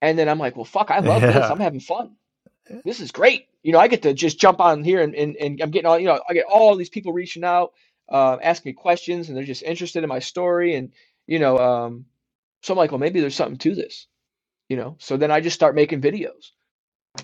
And 0.00 0.18
then 0.18 0.30
I'm 0.30 0.38
like, 0.38 0.56
well, 0.56 0.64
fuck, 0.64 0.90
I 0.90 1.00
love 1.00 1.20
this. 1.20 1.36
I'm 1.36 1.60
having 1.60 1.78
fun 1.78 2.16
this 2.84 3.00
is 3.00 3.12
great. 3.12 3.48
You 3.62 3.72
know, 3.72 3.78
I 3.78 3.88
get 3.88 4.02
to 4.02 4.14
just 4.14 4.40
jump 4.40 4.60
on 4.60 4.82
here 4.82 5.00
and, 5.00 5.14
and, 5.14 5.36
and 5.36 5.60
I'm 5.60 5.70
getting 5.70 5.86
all, 5.86 5.98
you 5.98 6.06
know, 6.06 6.20
I 6.28 6.34
get 6.34 6.46
all 6.46 6.74
these 6.76 6.90
people 6.90 7.12
reaching 7.12 7.44
out, 7.44 7.72
uh, 8.08 8.38
asking 8.42 8.70
me 8.70 8.74
questions 8.74 9.28
and 9.28 9.36
they're 9.36 9.44
just 9.44 9.62
interested 9.62 10.02
in 10.02 10.08
my 10.08 10.18
story. 10.18 10.74
And, 10.74 10.92
you 11.26 11.38
know, 11.38 11.58
um, 11.58 12.06
so 12.62 12.74
I'm 12.74 12.78
like, 12.78 12.90
well, 12.90 12.98
maybe 12.98 13.20
there's 13.20 13.34
something 13.34 13.58
to 13.58 13.74
this, 13.74 14.06
you 14.68 14.76
know? 14.76 14.96
So 14.98 15.16
then 15.16 15.30
I 15.30 15.40
just 15.40 15.54
start 15.54 15.74
making 15.74 16.00
videos, 16.00 16.50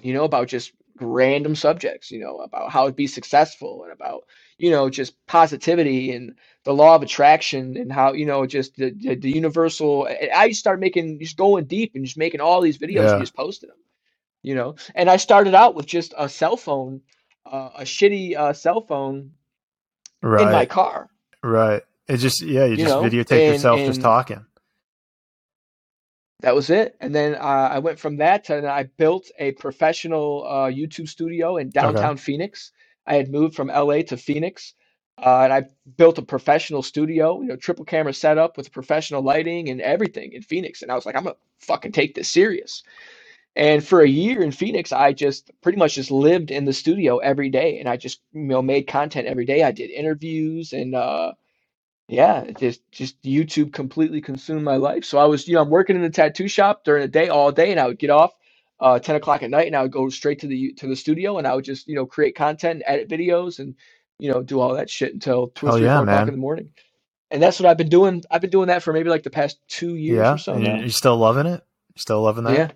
you 0.03 0.15
know, 0.15 0.25
about 0.25 0.49
just 0.49 0.73
random 1.01 1.55
subjects, 1.55 2.11
you 2.11 2.21
know, 2.21 2.39
about 2.39 2.71
how 2.71 2.87
to 2.87 2.93
be 2.93 3.07
successful 3.07 3.85
and 3.85 3.93
about, 3.93 4.25
you 4.59 4.71
know, 4.71 4.91
just 4.91 5.15
positivity 5.27 6.13
and 6.13 6.35
the 6.65 6.75
law 6.75 6.97
of 6.97 7.03
attraction 7.03 7.77
and 7.77 7.93
how, 7.93 8.13
you 8.13 8.27
know, 8.27 8.47
just 8.47 8.77
the, 8.77 8.91
the, 8.91 9.15
the 9.15 9.31
universal, 9.31 10.09
I 10.35 10.51
started 10.51 10.81
making, 10.81 11.21
just 11.21 11.37
going 11.37 11.65
deep 11.67 11.93
and 11.95 12.05
just 12.05 12.19
making 12.19 12.41
all 12.41 12.61
these 12.61 12.79
videos 12.79 13.07
Yeah. 13.07 13.13
and 13.13 13.21
just 13.21 13.35
posting 13.35 13.69
them 13.69 13.79
you 14.43 14.55
know? 14.55 14.77
And 14.95 15.09
i 15.11 15.17
started 15.17 15.55
out 15.55 15.75
with 15.75 15.87
just 15.87 16.15
a 16.19 16.29
cell 16.29 16.57
phone 16.57 17.01
uh, 17.47 17.71
a 17.77 17.83
shitty 17.83 18.37
uh, 18.37 18.53
cell 18.53 18.83
phone 18.83 19.31
in 20.23 20.53
my 20.53 20.67
car. 20.67 21.09
Right. 21.43 21.83
It 22.09 22.17
just 22.19 22.43
yeah, 22.43 22.65
you, 22.65 22.73
You 22.73 22.77
just 22.79 22.89
know, 22.89 23.03
videotape 23.03 23.31
and- 23.45 23.53
yourself 23.55 23.81
just 23.81 24.01
talking. 24.01 24.45
that 26.41 26.55
was 26.55 26.71
it. 26.71 26.97
And 27.01 27.15
then 27.15 27.35
uh, 27.35 27.39
i 27.73 27.79
went 27.79 27.99
from 27.99 28.17
that 28.19 28.45
to 28.45 28.69
i 28.71 28.85
built 28.85 29.31
a 29.39 29.53
professional 29.53 30.45
uh, 30.47 30.71
youtube 30.71 31.09
studio 31.09 31.57
in 31.57 31.71
downtown 31.71 32.17
phoenix. 32.17 32.73
I 33.07 33.15
had 33.15 33.31
moved 33.31 33.55
from 33.55 33.69
la 33.69 34.03
to 34.09 34.17
phoenix 34.17 34.75
uh, 35.19 35.41
and 35.45 35.53
i 35.53 35.65
built 35.97 36.19
a 36.19 36.23
professional 36.23 36.83
studio 36.83 37.41
you 37.41 37.49
know 37.49 37.57
triple 37.57 37.85
camera 37.85 38.13
setup 38.15 38.57
with 38.57 38.73
professional 38.73 39.23
lighting 39.23 39.69
and 39.69 39.81
everything 39.81 40.33
in 40.33 40.43
phoenix. 40.43 40.83
And 40.83 40.93
i 40.93 40.95
was 40.95 41.07
like 41.07 41.17
i'm 41.17 41.25
gonna 41.25 41.37
fucking 41.61 41.93
take 41.93 42.15
this 42.15 42.29
serious 42.29 42.83
And 43.57 43.85
for 43.85 44.01
a 44.01 44.09
year 44.09 44.41
in 44.43 44.53
Phoenix, 44.53 44.93
I 44.93 45.13
just 45.13 45.51
pretty 45.63 45.79
much 45.79 45.95
just 45.97 46.11
lived 46.13 46.51
in 46.51 46.65
the 46.65 46.73
studio 46.73 47.19
every 47.19 47.51
day, 47.51 47.81
and 47.81 47.89
I 47.89 47.97
just 47.97 48.21
you 48.33 48.43
know 48.43 48.63
made 48.63 48.83
content 48.87 49.27
every 49.27 49.45
day. 49.47 49.63
I 49.65 49.73
did 49.73 49.91
interviews, 49.91 50.73
and 50.73 50.95
uh, 50.95 51.33
yeah, 52.09 52.43
it 52.43 52.59
just 52.59 52.81
just 52.93 53.21
YouTube 53.23 53.73
completely 53.73 54.21
consumed 54.21 54.63
my 54.63 54.77
life. 54.77 55.05
So 55.05 55.19
I 55.19 55.25
was 55.25 55.49
you 55.49 55.55
know 55.55 55.63
I'm 55.63 55.71
working 55.71 55.97
in 55.97 56.03
the 56.03 56.11
tattoo 56.11 56.47
shop 56.49 56.85
during 56.85 57.03
the 57.03 57.09
day 57.09 57.29
all 57.29 57.51
day, 57.51 57.71
and 57.73 57.81
I 57.81 57.87
would 57.89 57.99
get 57.99 58.11
off 58.11 58.33
uh, 58.81 59.01
10 59.01 59.17
o'clock 59.17 59.43
at 59.43 59.51
night, 59.51 59.67
and 59.67 59.75
I 59.75 59.83
would 59.83 59.91
go 59.93 60.09
straight 60.09 60.39
to 60.41 60.47
the 60.47 60.73
to 60.75 60.87
the 60.87 60.95
studio, 60.97 61.39
and 61.39 61.47
I 61.47 61.55
would 61.57 61.65
just 61.65 61.89
you 61.89 61.97
know 61.97 62.07
create 62.07 62.37
content, 62.37 62.83
edit 62.87 63.09
videos, 63.09 63.59
and 63.59 63.75
you 64.21 64.31
know 64.33 64.41
do 64.43 64.61
all 64.61 64.75
that 64.75 64.89
shit 64.89 65.13
until 65.13 65.49
two 65.49 65.67
or 65.67 65.71
Hell 65.71 65.79
three, 65.79 65.87
yeah, 65.87 65.97
four 65.97 66.03
o'clock 66.05 66.19
man. 66.21 66.29
in 66.29 66.35
the 66.35 66.41
morning. 66.41 66.71
And 67.31 67.43
that's 67.43 67.59
what 67.61 67.69
I've 67.69 67.77
been 67.77 67.91
doing. 67.91 68.23
I've 68.31 68.41
been 68.41 68.49
doing 68.51 68.69
that 68.69 68.83
for 68.85 68.93
maybe 68.93 69.11
like 69.11 69.25
the 69.25 69.31
past 69.31 69.59
two 69.69 69.97
years 69.97 70.17
Yeah. 70.19 70.35
or 70.35 70.39
so 70.39 70.53
And 70.55 70.63
you- 70.65 70.73
now. 70.73 70.81
you 70.81 70.91
still 70.91 71.17
loving 71.19 71.45
it? 71.47 71.63
Still 71.97 72.23
loving 72.23 72.45
that? 72.45 72.55
Yeah. 72.55 72.71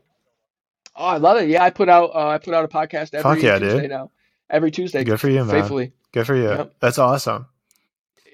Oh, 0.94 1.04
I 1.06 1.16
love 1.16 1.38
it. 1.38 1.48
Yeah, 1.48 1.62
I 1.64 1.70
put 1.70 1.88
out 1.88 2.10
uh, 2.14 2.28
I 2.28 2.38
put 2.38 2.54
out 2.54 2.64
a 2.64 2.68
podcast 2.68 3.14
every 3.14 3.22
Fuck 3.22 3.42
yeah, 3.42 3.58
dude. 3.58 3.70
Tuesday 3.72 3.88
now. 3.88 4.10
Every 4.50 4.70
Tuesday, 4.70 5.02
Good 5.04 5.18
for 5.20 5.30
you, 5.30 5.44
man. 5.44 5.48
faithfully. 5.48 5.92
Good 6.12 6.26
for 6.26 6.34
you. 6.36 6.48
Yep. 6.50 6.74
That's 6.80 6.98
awesome. 6.98 7.46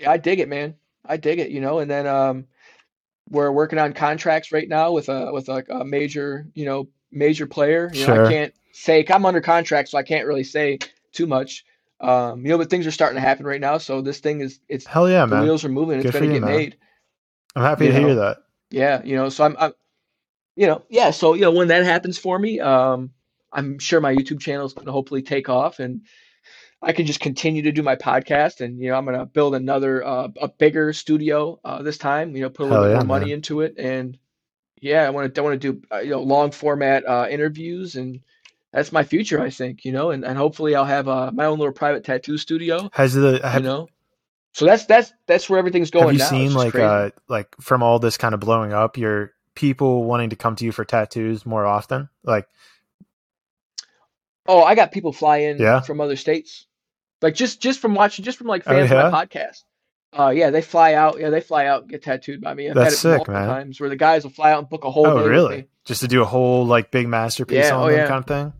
Yeah, 0.00 0.10
I 0.10 0.16
dig 0.16 0.40
it, 0.40 0.48
man. 0.48 0.74
I 1.04 1.16
dig 1.16 1.38
it. 1.38 1.50
You 1.50 1.60
know, 1.60 1.78
and 1.78 1.88
then 1.90 2.06
um, 2.08 2.46
we're 3.30 3.52
working 3.52 3.78
on 3.78 3.92
contracts 3.92 4.50
right 4.50 4.68
now 4.68 4.90
with 4.92 5.08
a 5.08 5.32
with 5.32 5.48
like 5.48 5.68
a 5.68 5.84
major, 5.84 6.46
you 6.54 6.64
know, 6.64 6.88
major 7.12 7.46
player. 7.46 7.90
You 7.92 8.00
know, 8.00 8.14
Sure. 8.14 8.26
I 8.26 8.32
can't 8.32 8.54
say 8.72 9.04
I'm 9.08 9.24
under 9.24 9.40
contract, 9.40 9.90
so 9.90 9.98
I 9.98 10.02
can't 10.02 10.26
really 10.26 10.44
say 10.44 10.78
too 11.12 11.26
much. 11.26 11.64
Um, 12.00 12.42
you 12.44 12.48
know, 12.50 12.58
but 12.58 12.70
things 12.70 12.86
are 12.86 12.92
starting 12.92 13.16
to 13.16 13.20
happen 13.20 13.46
right 13.46 13.60
now. 13.60 13.78
So 13.78 14.00
this 14.00 14.18
thing 14.18 14.40
is 14.40 14.58
it's 14.68 14.86
Hell 14.86 15.08
yeah, 15.08 15.26
the 15.26 15.36
man. 15.36 15.44
wheels 15.44 15.64
are 15.64 15.68
moving. 15.68 15.96
It's 15.98 16.04
Good 16.04 16.12
for 16.12 16.18
going 16.20 16.30
to 16.30 16.40
get 16.40 16.44
man. 16.46 16.56
made. 16.56 16.76
I'm 17.56 17.62
happy 17.62 17.86
you 17.86 17.92
to 17.92 17.98
hear 17.98 18.14
that. 18.16 18.38
Yeah, 18.70 19.02
you 19.04 19.16
know, 19.16 19.28
so 19.30 19.44
I'm, 19.44 19.56
I'm, 19.58 19.72
you 20.58 20.66
know, 20.66 20.82
yeah, 20.88 21.12
so 21.12 21.34
you 21.34 21.42
know, 21.42 21.52
when 21.52 21.68
that 21.68 21.84
happens 21.84 22.18
for 22.18 22.36
me, 22.36 22.58
um, 22.58 23.12
I'm 23.52 23.78
sure 23.78 24.00
my 24.00 24.12
YouTube 24.12 24.40
channel 24.40 24.66
is 24.66 24.72
going 24.72 24.86
to 24.86 24.92
hopefully 24.92 25.22
take 25.22 25.48
off, 25.48 25.78
and 25.78 26.00
I 26.82 26.92
can 26.92 27.06
just 27.06 27.20
continue 27.20 27.62
to 27.62 27.70
do 27.70 27.84
my 27.84 27.94
podcast, 27.94 28.60
and 28.60 28.80
you 28.80 28.90
know, 28.90 28.96
I'm 28.96 29.04
going 29.04 29.16
to 29.16 29.24
build 29.24 29.54
another, 29.54 30.04
uh, 30.04 30.26
a 30.40 30.48
bigger 30.48 30.92
studio 30.92 31.60
uh, 31.64 31.82
this 31.82 31.96
time. 31.96 32.34
You 32.34 32.42
know, 32.42 32.50
put 32.50 32.66
a 32.66 32.70
little 32.70 32.86
bit 32.86 32.90
yeah, 32.90 32.96
more 32.96 33.04
money 33.04 33.26
man. 33.26 33.34
into 33.34 33.60
it, 33.60 33.76
and 33.78 34.18
yeah, 34.80 35.06
I 35.06 35.10
want 35.10 35.32
to, 35.32 35.40
I 35.40 35.44
want 35.44 35.62
to 35.62 35.72
do 35.72 35.82
uh, 35.92 35.98
you 36.00 36.10
know 36.10 36.22
long 36.22 36.50
format 36.50 37.06
uh, 37.06 37.28
interviews, 37.30 37.94
and 37.94 38.18
that's 38.72 38.90
my 38.90 39.04
future, 39.04 39.40
I 39.40 39.50
think. 39.50 39.84
You 39.84 39.92
know, 39.92 40.10
and 40.10 40.24
and 40.24 40.36
hopefully 40.36 40.74
I'll 40.74 40.84
have 40.84 41.06
uh, 41.06 41.30
my 41.32 41.44
own 41.44 41.60
little 41.60 41.72
private 41.72 42.02
tattoo 42.02 42.36
studio. 42.36 42.90
Has 42.94 43.14
the 43.14 43.38
have, 43.44 43.62
You 43.62 43.68
know, 43.68 43.88
so 44.54 44.64
that's 44.64 44.86
that's 44.86 45.12
that's 45.28 45.48
where 45.48 45.60
everything's 45.60 45.92
going 45.92 46.06
have 46.06 46.14
you 46.14 46.18
now. 46.18 46.30
Seen 46.30 46.52
like 46.52 46.72
crazy. 46.72 46.84
uh 46.84 47.10
like 47.28 47.54
from 47.60 47.84
all 47.84 48.00
this 48.00 48.16
kind 48.16 48.34
of 48.34 48.40
blowing 48.40 48.72
up, 48.72 48.98
your 48.98 49.34
people 49.58 50.04
wanting 50.04 50.30
to 50.30 50.36
come 50.36 50.54
to 50.54 50.64
you 50.64 50.70
for 50.70 50.84
tattoos 50.84 51.44
more 51.44 51.66
often? 51.66 52.08
Like 52.22 52.46
Oh, 54.46 54.62
I 54.62 54.74
got 54.76 54.92
people 54.92 55.12
fly 55.12 55.38
in 55.38 55.58
Yeah? 55.58 55.80
from 55.80 56.00
other 56.00 56.16
states. 56.16 56.66
Like 57.20 57.34
just 57.34 57.60
just 57.60 57.80
from 57.80 57.94
watching, 57.94 58.24
just 58.24 58.38
from 58.38 58.46
like 58.46 58.62
Oh, 58.66 58.70
fans 58.70 58.90
yeah? 58.90 59.06
of 59.06 59.12
my 59.12 59.24
podcast. 59.26 59.64
Uh, 60.16 60.30
yeah, 60.30 60.48
they 60.50 60.62
fly 60.62 60.94
out. 60.94 61.18
Yeah, 61.20 61.28
they 61.30 61.40
fly 61.42 61.66
out 61.66 61.82
and 61.82 61.90
get 61.90 62.02
tattooed 62.02 62.40
by 62.40 62.54
me. 62.54 62.68
I've 62.68 62.74
That's 62.74 63.02
had 63.02 63.14
it 63.16 63.18
sick, 63.18 63.28
man. 63.28 63.46
times 63.48 63.78
where 63.80 63.90
the 63.90 63.96
guys 63.96 64.22
will 64.24 64.30
fly 64.30 64.52
out 64.52 64.60
and 64.60 64.68
book 64.68 64.84
a 64.84 64.90
whole 64.90 65.06
oh 65.06 65.28
really? 65.28 65.68
Just 65.84 66.00
to 66.02 66.08
do 66.08 66.22
a 66.22 66.24
whole 66.24 66.64
like 66.64 66.90
big 66.90 67.08
masterpiece 67.08 67.66
Yeah, 67.66 67.76
on 67.76 67.82
oh, 67.82 67.88
them 67.90 67.98
yeah. 67.98 68.06
kind 68.08 68.18
of 68.20 68.26
thing? 68.26 68.52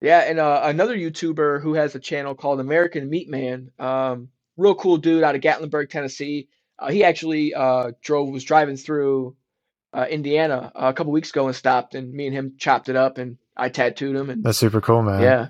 Yeah, 0.00 0.20
and 0.20 0.38
uh, 0.38 0.60
another 0.64 0.96
YouTuber 0.96 1.60
who 1.60 1.74
has 1.74 1.94
a 1.94 1.98
channel 1.98 2.34
called 2.36 2.60
American 2.60 3.10
Meat 3.10 3.28
Man, 3.28 3.72
um, 3.80 4.28
real 4.56 4.76
cool 4.76 4.96
dude 4.96 5.24
out 5.24 5.34
of 5.34 5.40
Gatlinburg, 5.40 5.90
Tennessee. 5.90 6.48
Uh, 6.78 6.90
he 6.90 7.04
actually 7.04 7.54
uh, 7.54 7.92
drove 8.00 8.28
was 8.28 8.44
driving 8.44 8.76
through 8.76 9.36
uh, 9.92 10.06
Indiana 10.08 10.70
a 10.74 10.92
couple 10.92 11.12
weeks 11.12 11.30
ago 11.30 11.46
and 11.46 11.56
stopped, 11.56 11.94
and 11.94 12.12
me 12.12 12.26
and 12.26 12.34
him 12.34 12.54
chopped 12.58 12.88
it 12.88 12.96
up, 12.96 13.18
and 13.18 13.38
I 13.56 13.68
tattooed 13.68 14.14
him, 14.14 14.30
and 14.30 14.44
That's 14.44 14.58
super 14.58 14.80
cool, 14.80 15.02
man. 15.02 15.22
Yeah. 15.22 15.48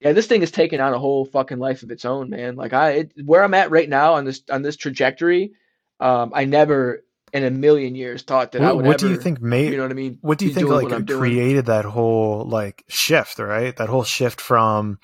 Yeah, 0.00 0.12
this 0.12 0.26
thing 0.26 0.40
has 0.40 0.50
taken 0.50 0.80
on 0.80 0.92
a 0.92 0.98
whole 0.98 1.24
fucking 1.24 1.60
life 1.60 1.84
of 1.84 1.92
its 1.92 2.04
own, 2.04 2.28
man. 2.28 2.56
Like 2.56 2.72
I, 2.72 2.90
it, 2.90 3.12
where 3.24 3.44
I'm 3.44 3.54
at 3.54 3.70
right 3.70 3.88
now 3.88 4.14
on 4.14 4.24
this 4.24 4.42
on 4.50 4.62
this 4.62 4.76
trajectory, 4.76 5.52
um, 6.00 6.32
I 6.34 6.44
never 6.44 7.04
in 7.32 7.44
a 7.44 7.50
million 7.50 7.94
years 7.94 8.22
thought 8.22 8.52
that 8.52 8.62
I 8.62 8.66
What, 8.66 8.76
would 8.76 8.86
what 8.86 8.98
do 8.98 9.08
you 9.08 9.16
think 9.16 9.40
made 9.40 9.70
you 9.70 9.76
know 9.76 9.84
what 9.84 9.92
I 9.92 9.94
mean? 9.94 10.18
what 10.20 10.38
do 10.38 10.46
you 10.46 10.52
think 10.52 10.68
like 10.68 10.82
what 10.82 10.92
I'm 10.92 11.04
doing. 11.04 11.20
created 11.20 11.66
that 11.66 11.84
whole 11.84 12.44
like 12.44 12.84
shift 12.88 13.38
right 13.38 13.74
that 13.76 13.88
whole 13.88 14.04
shift 14.04 14.40
from 14.40 14.98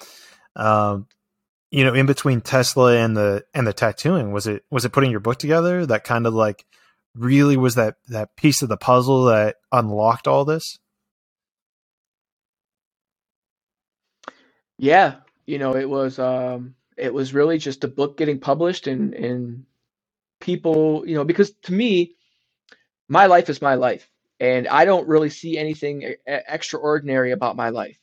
um 0.55 1.07
you 1.71 1.85
know 1.85 1.95
in 1.95 2.07
between 2.07 2.41
tesla 2.41 2.97
and 2.97 3.17
the 3.17 3.45
and 3.55 3.67
the 3.67 3.73
tattooing 3.73 4.33
was 4.33 4.47
it 4.47 4.65
was 4.71 4.85
it 4.85 4.93
putting 4.93 5.11
your 5.11 5.21
book 5.21 5.39
together 5.39 5.87
that 5.87 6.05
kind 6.05 6.27
of 6.27 6.35
like 6.35 6.65
really 7.15 7.57
was 7.57 7.75
that 7.75 7.97
that 8.09 8.37
piece 8.37 8.63
of 8.63 8.69
the 8.69 8.77
puzzle 8.77 9.25
that 9.25 9.57
unlocked 9.73 10.29
all 10.29 10.45
this 10.45 10.79
Yeah, 14.79 15.17
you 15.47 15.59
know, 15.59 15.77
it 15.77 15.89
was 15.89 16.19
um 16.19 16.75
it 16.97 17.13
was 17.13 17.35
really 17.35 17.59
just 17.59 17.85
a 17.85 17.89
book 17.89 18.17
getting 18.17 18.39
published 18.39 18.87
and 18.87 19.13
and 19.15 19.65
people, 20.41 21.07
you 21.07 21.15
know, 21.17 21.25
because 21.25 21.53
to 21.65 21.73
me, 21.73 22.15
my 23.09 23.27
life 23.27 23.51
is 23.51 23.61
my 23.61 23.75
life, 23.75 24.09
and 24.41 24.69
I 24.69 24.85
don't 24.85 25.09
really 25.09 25.31
see 25.31 25.59
anything 25.59 26.15
extraordinary 26.27 27.33
about 27.33 27.57
my 27.57 27.71
life. 27.71 27.99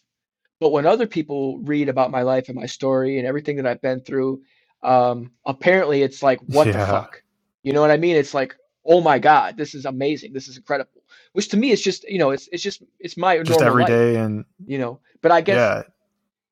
But 0.65 0.71
when 0.71 0.87
other 0.87 1.05
people 1.05 1.59
read 1.59 1.89
about 1.89 2.09
my 2.09 2.23
life 2.23 2.49
and 2.49 2.55
my 2.55 2.65
story 2.65 3.19
and 3.19 3.27
everything 3.27 3.57
that 3.57 3.67
I've 3.67 3.83
been 3.83 3.99
through, 3.99 4.41
um, 4.81 5.29
apparently 5.45 6.01
it's 6.01 6.23
like, 6.23 6.39
what 6.47 6.65
the 6.65 6.73
fuck? 6.73 7.21
You 7.61 7.71
know 7.71 7.81
what 7.81 7.91
I 7.91 7.97
mean? 7.97 8.15
It's 8.15 8.33
like, 8.33 8.55
oh 8.83 8.99
my 8.99 9.19
God, 9.19 9.57
this 9.57 9.75
is 9.75 9.85
amazing. 9.85 10.33
This 10.33 10.47
is 10.47 10.57
incredible. 10.57 11.03
Which 11.33 11.49
to 11.49 11.57
me 11.57 11.69
is 11.69 11.83
just, 11.83 12.03
you 12.05 12.17
know, 12.17 12.31
it's 12.31 12.49
it's 12.51 12.63
just 12.63 12.81
it's 12.99 13.15
my 13.15 13.43
just 13.43 13.61
every 13.61 13.83
life, 13.83 13.89
day 13.89 14.15
and 14.15 14.43
you 14.65 14.79
know. 14.79 15.01
But 15.21 15.31
I 15.31 15.41
guess 15.41 15.55
yeah 15.55 15.83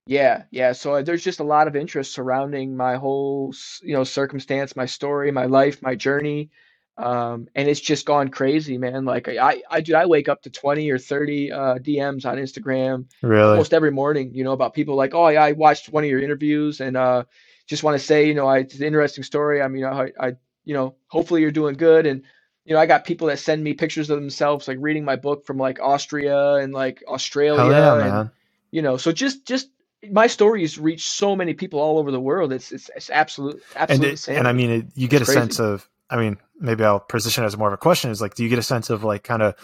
yeah, 0.06 0.42
yeah. 0.52 0.70
So 0.74 0.94
uh, 0.94 1.02
there's 1.02 1.24
just 1.24 1.40
a 1.40 1.44
lot 1.44 1.66
of 1.66 1.74
interest 1.74 2.12
surrounding 2.12 2.76
my 2.76 2.94
whole, 2.94 3.52
you 3.82 3.94
know, 3.94 4.04
circumstance, 4.04 4.76
my 4.76 4.86
story, 4.86 5.32
my 5.32 5.46
life, 5.46 5.82
my 5.82 5.96
journey. 5.96 6.50
Um, 6.96 7.48
and 7.56 7.68
it's 7.68 7.80
just 7.80 8.06
gone 8.06 8.28
crazy, 8.28 8.78
man. 8.78 9.04
Like 9.04 9.28
I, 9.28 9.62
I 9.68 9.80
do, 9.80 9.96
I 9.96 10.06
wake 10.06 10.28
up 10.28 10.42
to 10.42 10.50
20 10.50 10.90
or 10.90 10.98
30 10.98 11.50
uh, 11.50 11.58
DMs 11.78 12.24
on 12.24 12.38
Instagram 12.38 13.06
really 13.20 13.50
almost 13.50 13.74
every 13.74 13.90
morning, 13.90 14.32
you 14.32 14.44
know, 14.44 14.52
about 14.52 14.74
people 14.74 14.94
like, 14.94 15.12
oh 15.12 15.28
yeah, 15.28 15.42
I 15.42 15.52
watched 15.52 15.88
one 15.88 16.04
of 16.04 16.10
your 16.10 16.20
interviews 16.20 16.80
and 16.80 16.96
uh, 16.96 17.24
just 17.66 17.82
want 17.82 17.98
to 17.98 18.04
say, 18.04 18.28
you 18.28 18.34
know, 18.34 18.46
I, 18.46 18.58
it's 18.58 18.76
an 18.76 18.84
interesting 18.84 19.24
story. 19.24 19.60
I 19.60 19.68
mean, 19.68 19.84
I, 19.84 20.12
I 20.20 20.36
you 20.64 20.74
know, 20.74 20.94
hopefully 21.08 21.40
you're 21.40 21.50
doing 21.50 21.74
good. 21.74 22.06
And, 22.06 22.22
you 22.64 22.74
know, 22.74 22.80
I 22.80 22.86
got 22.86 23.04
people 23.04 23.26
that 23.26 23.38
send 23.38 23.62
me 23.62 23.74
pictures 23.74 24.08
of 24.08 24.20
themselves, 24.20 24.68
like 24.68 24.78
reading 24.80 25.04
my 25.04 25.16
book 25.16 25.46
from 25.46 25.58
like 25.58 25.80
Austria 25.80 26.54
and 26.54 26.72
like 26.72 27.02
Australia. 27.08 27.70
Yeah, 27.70 27.92
and, 27.92 28.00
man. 28.00 28.30
you 28.70 28.82
know, 28.82 28.96
so 28.96 29.12
just, 29.12 29.46
just, 29.46 29.68
my 30.10 30.26
stories 30.26 30.78
reach 30.78 31.08
so 31.08 31.34
many 31.34 31.54
people 31.54 31.80
all 31.80 31.98
over 31.98 32.10
the 32.10 32.20
world. 32.20 32.52
It's 32.52 32.72
it's, 32.72 32.90
it's 32.94 33.08
absolute, 33.10 33.62
And 33.74 33.90
absolutely 33.90 34.34
it, 34.34 34.38
and 34.38 34.46
I 34.46 34.52
mean, 34.52 34.70
it, 34.70 34.86
you 34.94 35.08
get 35.08 35.22
It's 35.22 35.30
a 35.30 35.32
crazy. 35.32 35.40
sense 35.40 35.60
of. 35.60 35.88
I 36.14 36.20
mean, 36.20 36.36
maybe 36.60 36.84
I'll 36.84 37.00
position 37.00 37.42
it 37.42 37.48
as 37.48 37.56
more 37.58 37.66
of 37.68 37.74
a 37.74 37.76
question. 37.78 38.10
Is 38.12 38.20
like, 38.20 38.34
do 38.34 38.44
you 38.44 38.48
get 38.48 38.58
a 38.60 38.62
sense 38.62 38.88
of 38.88 39.02
like 39.02 39.24
kind 39.24 39.42
of 39.42 39.54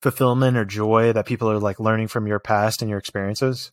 fulfillment 0.00 0.56
or 0.56 0.64
joy 0.64 1.12
that 1.12 1.26
people 1.26 1.50
are 1.50 1.58
like 1.58 1.80
learning 1.80 2.06
from 2.08 2.26
your 2.28 2.38
past 2.38 2.80
and 2.80 2.88
your 2.88 2.98
experiences? 2.98 3.72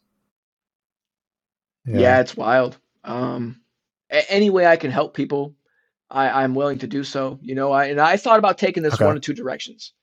Yeah, 1.85 2.19
it's 2.22 2.35
wild. 2.35 2.77
Um, 3.03 3.61
any 4.09 4.49
way 4.49 4.65
I 4.65 4.75
can 4.77 4.91
help 4.91 5.14
people, 5.14 5.56
I, 6.09 6.43
I'm 6.43 6.56
willing 6.56 6.80
to 6.80 6.88
do 6.88 7.03
so. 7.03 7.39
You 7.41 7.56
know, 7.56 7.72
I 7.72 7.85
and 7.85 7.99
I 8.01 8.17
thought 8.17 8.39
about 8.39 8.57
taking 8.57 8.83
this 8.83 8.95
Okay. 8.95 9.06
one 9.06 9.15
of 9.15 9.22
two 9.22 9.33
directions. 9.33 9.93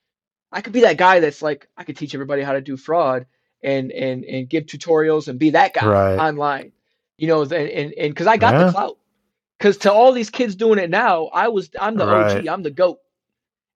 I 0.53 0.61
could 0.61 0.73
be 0.73 0.83
that 0.83 0.97
guy 0.97 1.21
that's 1.21 1.43
like, 1.43 1.69
I 1.77 1.85
could 1.85 1.97
teach 1.97 2.15
everybody 2.15 2.43
how 2.43 2.53
to 2.53 2.61
do 2.61 2.77
fraud 2.77 3.27
and 3.63 3.91
and 3.93 4.25
and 4.25 4.49
give 4.49 4.67
tutorials 4.67 5.29
and 5.29 5.39
be 5.39 5.51
that 5.51 5.75
guy 5.75 5.87
Right. 5.87 6.19
online. 6.19 6.73
You 7.19 7.29
know, 7.29 7.45
th- 7.45 7.73
and 7.75 7.93
and 7.93 8.15
because 8.15 8.27
I 8.27 8.37
got 8.37 8.55
Yeah. 8.55 8.65
the 8.67 8.73
clout. 8.73 8.99
Because 9.59 9.79
to 9.79 9.93
all 9.93 10.13
these 10.13 10.31
kids 10.31 10.55
doing 10.55 10.79
it 10.79 10.91
now, 10.91 11.27
I 11.27 11.49
was 11.49 11.71
I'm 11.81 11.97
the 11.97 12.07
Right. 12.07 12.39
OG, 12.39 12.49
I'm 12.49 12.63
the 12.63 12.71
goat. 12.71 12.99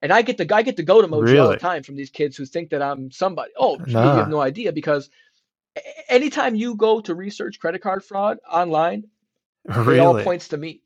And 0.03 0.13
I 0.13 0.23
get 0.23 0.39
the 0.39 0.55
I 0.55 0.63
get 0.63 0.77
the 0.77 0.83
goat 0.83 1.05
emoji 1.05 1.41
all 1.43 1.51
the 1.51 1.59
time 1.59 1.83
from 1.83 1.97
these 1.97 2.11
kids 2.11 2.37
who 2.37 2.47
think 2.47 2.71
that 2.71 2.83
I'm 2.83 3.11
somebody. 3.11 3.53
Oh, 3.59 3.79
you 3.87 3.95
have 3.95 4.29
no 4.29 4.41
idea 4.41 4.73
because 4.73 5.11
anytime 6.09 6.55
you 6.55 6.75
go 6.75 7.01
to 7.01 7.15
research 7.15 7.61
credit 7.61 7.83
card 7.83 8.05
fraud 8.05 8.39
online, 8.51 9.05
it 9.65 9.99
all 10.01 10.23
points 10.23 10.49
to 10.49 10.57
me. 10.57 10.81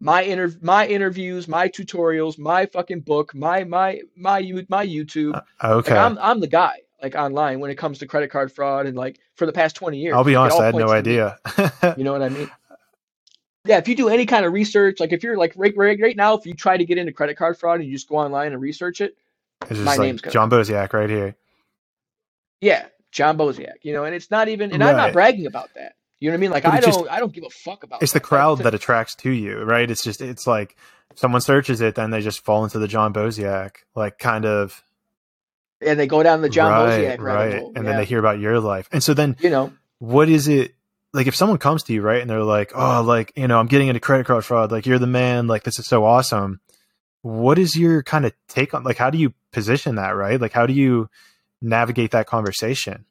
My 0.00 0.22
inter 0.22 0.52
my 0.60 0.86
interviews, 0.86 1.48
my 1.48 1.68
tutorials, 1.68 2.38
my 2.38 2.66
fucking 2.66 3.00
book, 3.00 3.34
my 3.34 3.64
my 3.64 4.00
my 4.16 4.40
my 4.68 4.86
YouTube. 4.86 5.34
Uh, 5.60 5.74
okay. 5.78 5.94
Like 5.94 6.04
I'm 6.04 6.18
I'm 6.20 6.40
the 6.40 6.46
guy 6.46 6.80
like 7.02 7.14
online 7.14 7.60
when 7.60 7.70
it 7.70 7.76
comes 7.76 7.98
to 7.98 8.06
credit 8.06 8.30
card 8.30 8.52
fraud 8.52 8.86
and 8.86 8.96
like 8.96 9.18
for 9.34 9.46
the 9.46 9.52
past 9.52 9.76
20 9.76 9.98
years. 9.98 10.14
I'll 10.14 10.24
be 10.24 10.34
honest, 10.34 10.60
I 10.60 10.66
had 10.66 10.74
no 10.74 10.88
idea. 10.88 11.38
You 11.96 12.04
know 12.04 12.12
what 12.12 12.22
I 12.22 12.28
mean? 12.28 12.50
Yeah, 13.66 13.78
if 13.78 13.88
you 13.88 13.96
do 13.96 14.08
any 14.08 14.26
kind 14.26 14.44
of 14.44 14.52
research, 14.52 15.00
like 15.00 15.12
if 15.12 15.22
you're 15.22 15.36
like 15.36 15.52
right, 15.56 15.76
right, 15.76 15.98
right 16.00 16.16
now, 16.16 16.34
if 16.34 16.46
you 16.46 16.54
try 16.54 16.76
to 16.76 16.84
get 16.84 16.98
into 16.98 17.12
credit 17.12 17.36
card 17.36 17.58
fraud 17.58 17.80
and 17.80 17.88
you 17.88 17.94
just 17.94 18.08
go 18.08 18.16
online 18.16 18.52
and 18.52 18.60
research 18.60 19.00
it, 19.00 19.16
it's 19.62 19.80
my 19.80 19.92
just 19.92 20.00
name's 20.00 20.20
gonna- 20.20 20.32
John 20.32 20.50
Boseak 20.50 20.92
right 20.92 21.10
here. 21.10 21.34
yeah, 22.60 22.86
John 23.12 23.36
Boseak, 23.38 23.72
you 23.82 23.92
know, 23.92 24.04
and 24.04 24.14
it's 24.14 24.30
not 24.30 24.48
even, 24.48 24.72
and 24.72 24.82
I'm 24.82 24.96
not 24.96 25.12
bragging 25.12 25.46
about 25.46 25.70
that. 25.74 25.94
You 26.18 26.30
know 26.30 26.34
what 26.34 26.38
I 26.38 26.40
mean? 26.40 26.50
Like 26.50 26.62
But 26.62 26.72
I 26.72 26.80
don't, 26.80 27.10
I 27.10 27.18
don't 27.18 27.32
give 27.32 27.44
a 27.44 27.50
fuck 27.50 27.82
about. 27.82 28.00
It. 28.00 28.04
It's 28.04 28.12
the 28.12 28.20
crowd 28.20 28.60
that 28.60 28.74
attracts 28.74 29.14
to 29.16 29.30
you, 29.30 29.62
right? 29.64 29.90
It's 29.90 30.02
just 30.02 30.22
it's 30.22 30.46
like 30.46 30.76
someone 31.14 31.42
searches 31.42 31.82
it, 31.82 31.94
then 31.94 32.10
they 32.10 32.22
just 32.22 32.42
fall 32.42 32.64
into 32.64 32.78
the 32.78 32.88
John 32.88 33.12
Boseak, 33.12 33.72
like 33.94 34.18
kind 34.18 34.46
of 34.46 34.82
and 35.82 36.00
they 36.00 36.06
go 36.06 36.22
down 36.22 36.40
the 36.40 36.48
John 36.48 36.72
right, 36.72 37.00
Boseak 37.00 37.20
rabbit 37.20 37.52
right, 37.52 37.62
and 37.62 37.76
yeah. 37.76 37.82
then 37.82 37.96
they 37.98 38.04
hear 38.06 38.18
about 38.18 38.38
your 38.38 38.60
life, 38.60 38.88
and 38.92 39.02
so 39.02 39.12
then 39.12 39.36
you 39.40 39.50
know, 39.50 39.72
what 39.98 40.30
is 40.30 40.48
it 40.48 40.74
like 41.16 41.26
if 41.26 41.34
someone 41.34 41.58
comes 41.58 41.82
to 41.84 41.92
you 41.92 42.02
right 42.02 42.20
and 42.20 42.30
they're 42.30 42.42
like 42.44 42.72
oh 42.74 43.02
like 43.02 43.32
you 43.36 43.48
know 43.48 43.58
i'm 43.58 43.66
getting 43.66 43.88
into 43.88 44.00
credit 44.00 44.26
card 44.26 44.44
fraud 44.44 44.70
like 44.70 44.86
you're 44.86 44.98
the 45.00 45.06
man 45.06 45.46
like 45.48 45.64
this 45.64 45.78
is 45.78 45.86
so 45.86 46.04
awesome 46.04 46.60
what 47.22 47.58
is 47.58 47.76
your 47.76 48.02
kind 48.02 48.26
of 48.26 48.32
take 48.48 48.74
on 48.74 48.84
like 48.84 48.98
how 48.98 49.10
do 49.10 49.18
you 49.18 49.34
position 49.52 49.96
that 49.96 50.10
right 50.10 50.40
like 50.40 50.52
how 50.52 50.66
do 50.66 50.72
you 50.74 51.08
navigate 51.62 52.12
that 52.12 52.26
conversation 52.26 53.04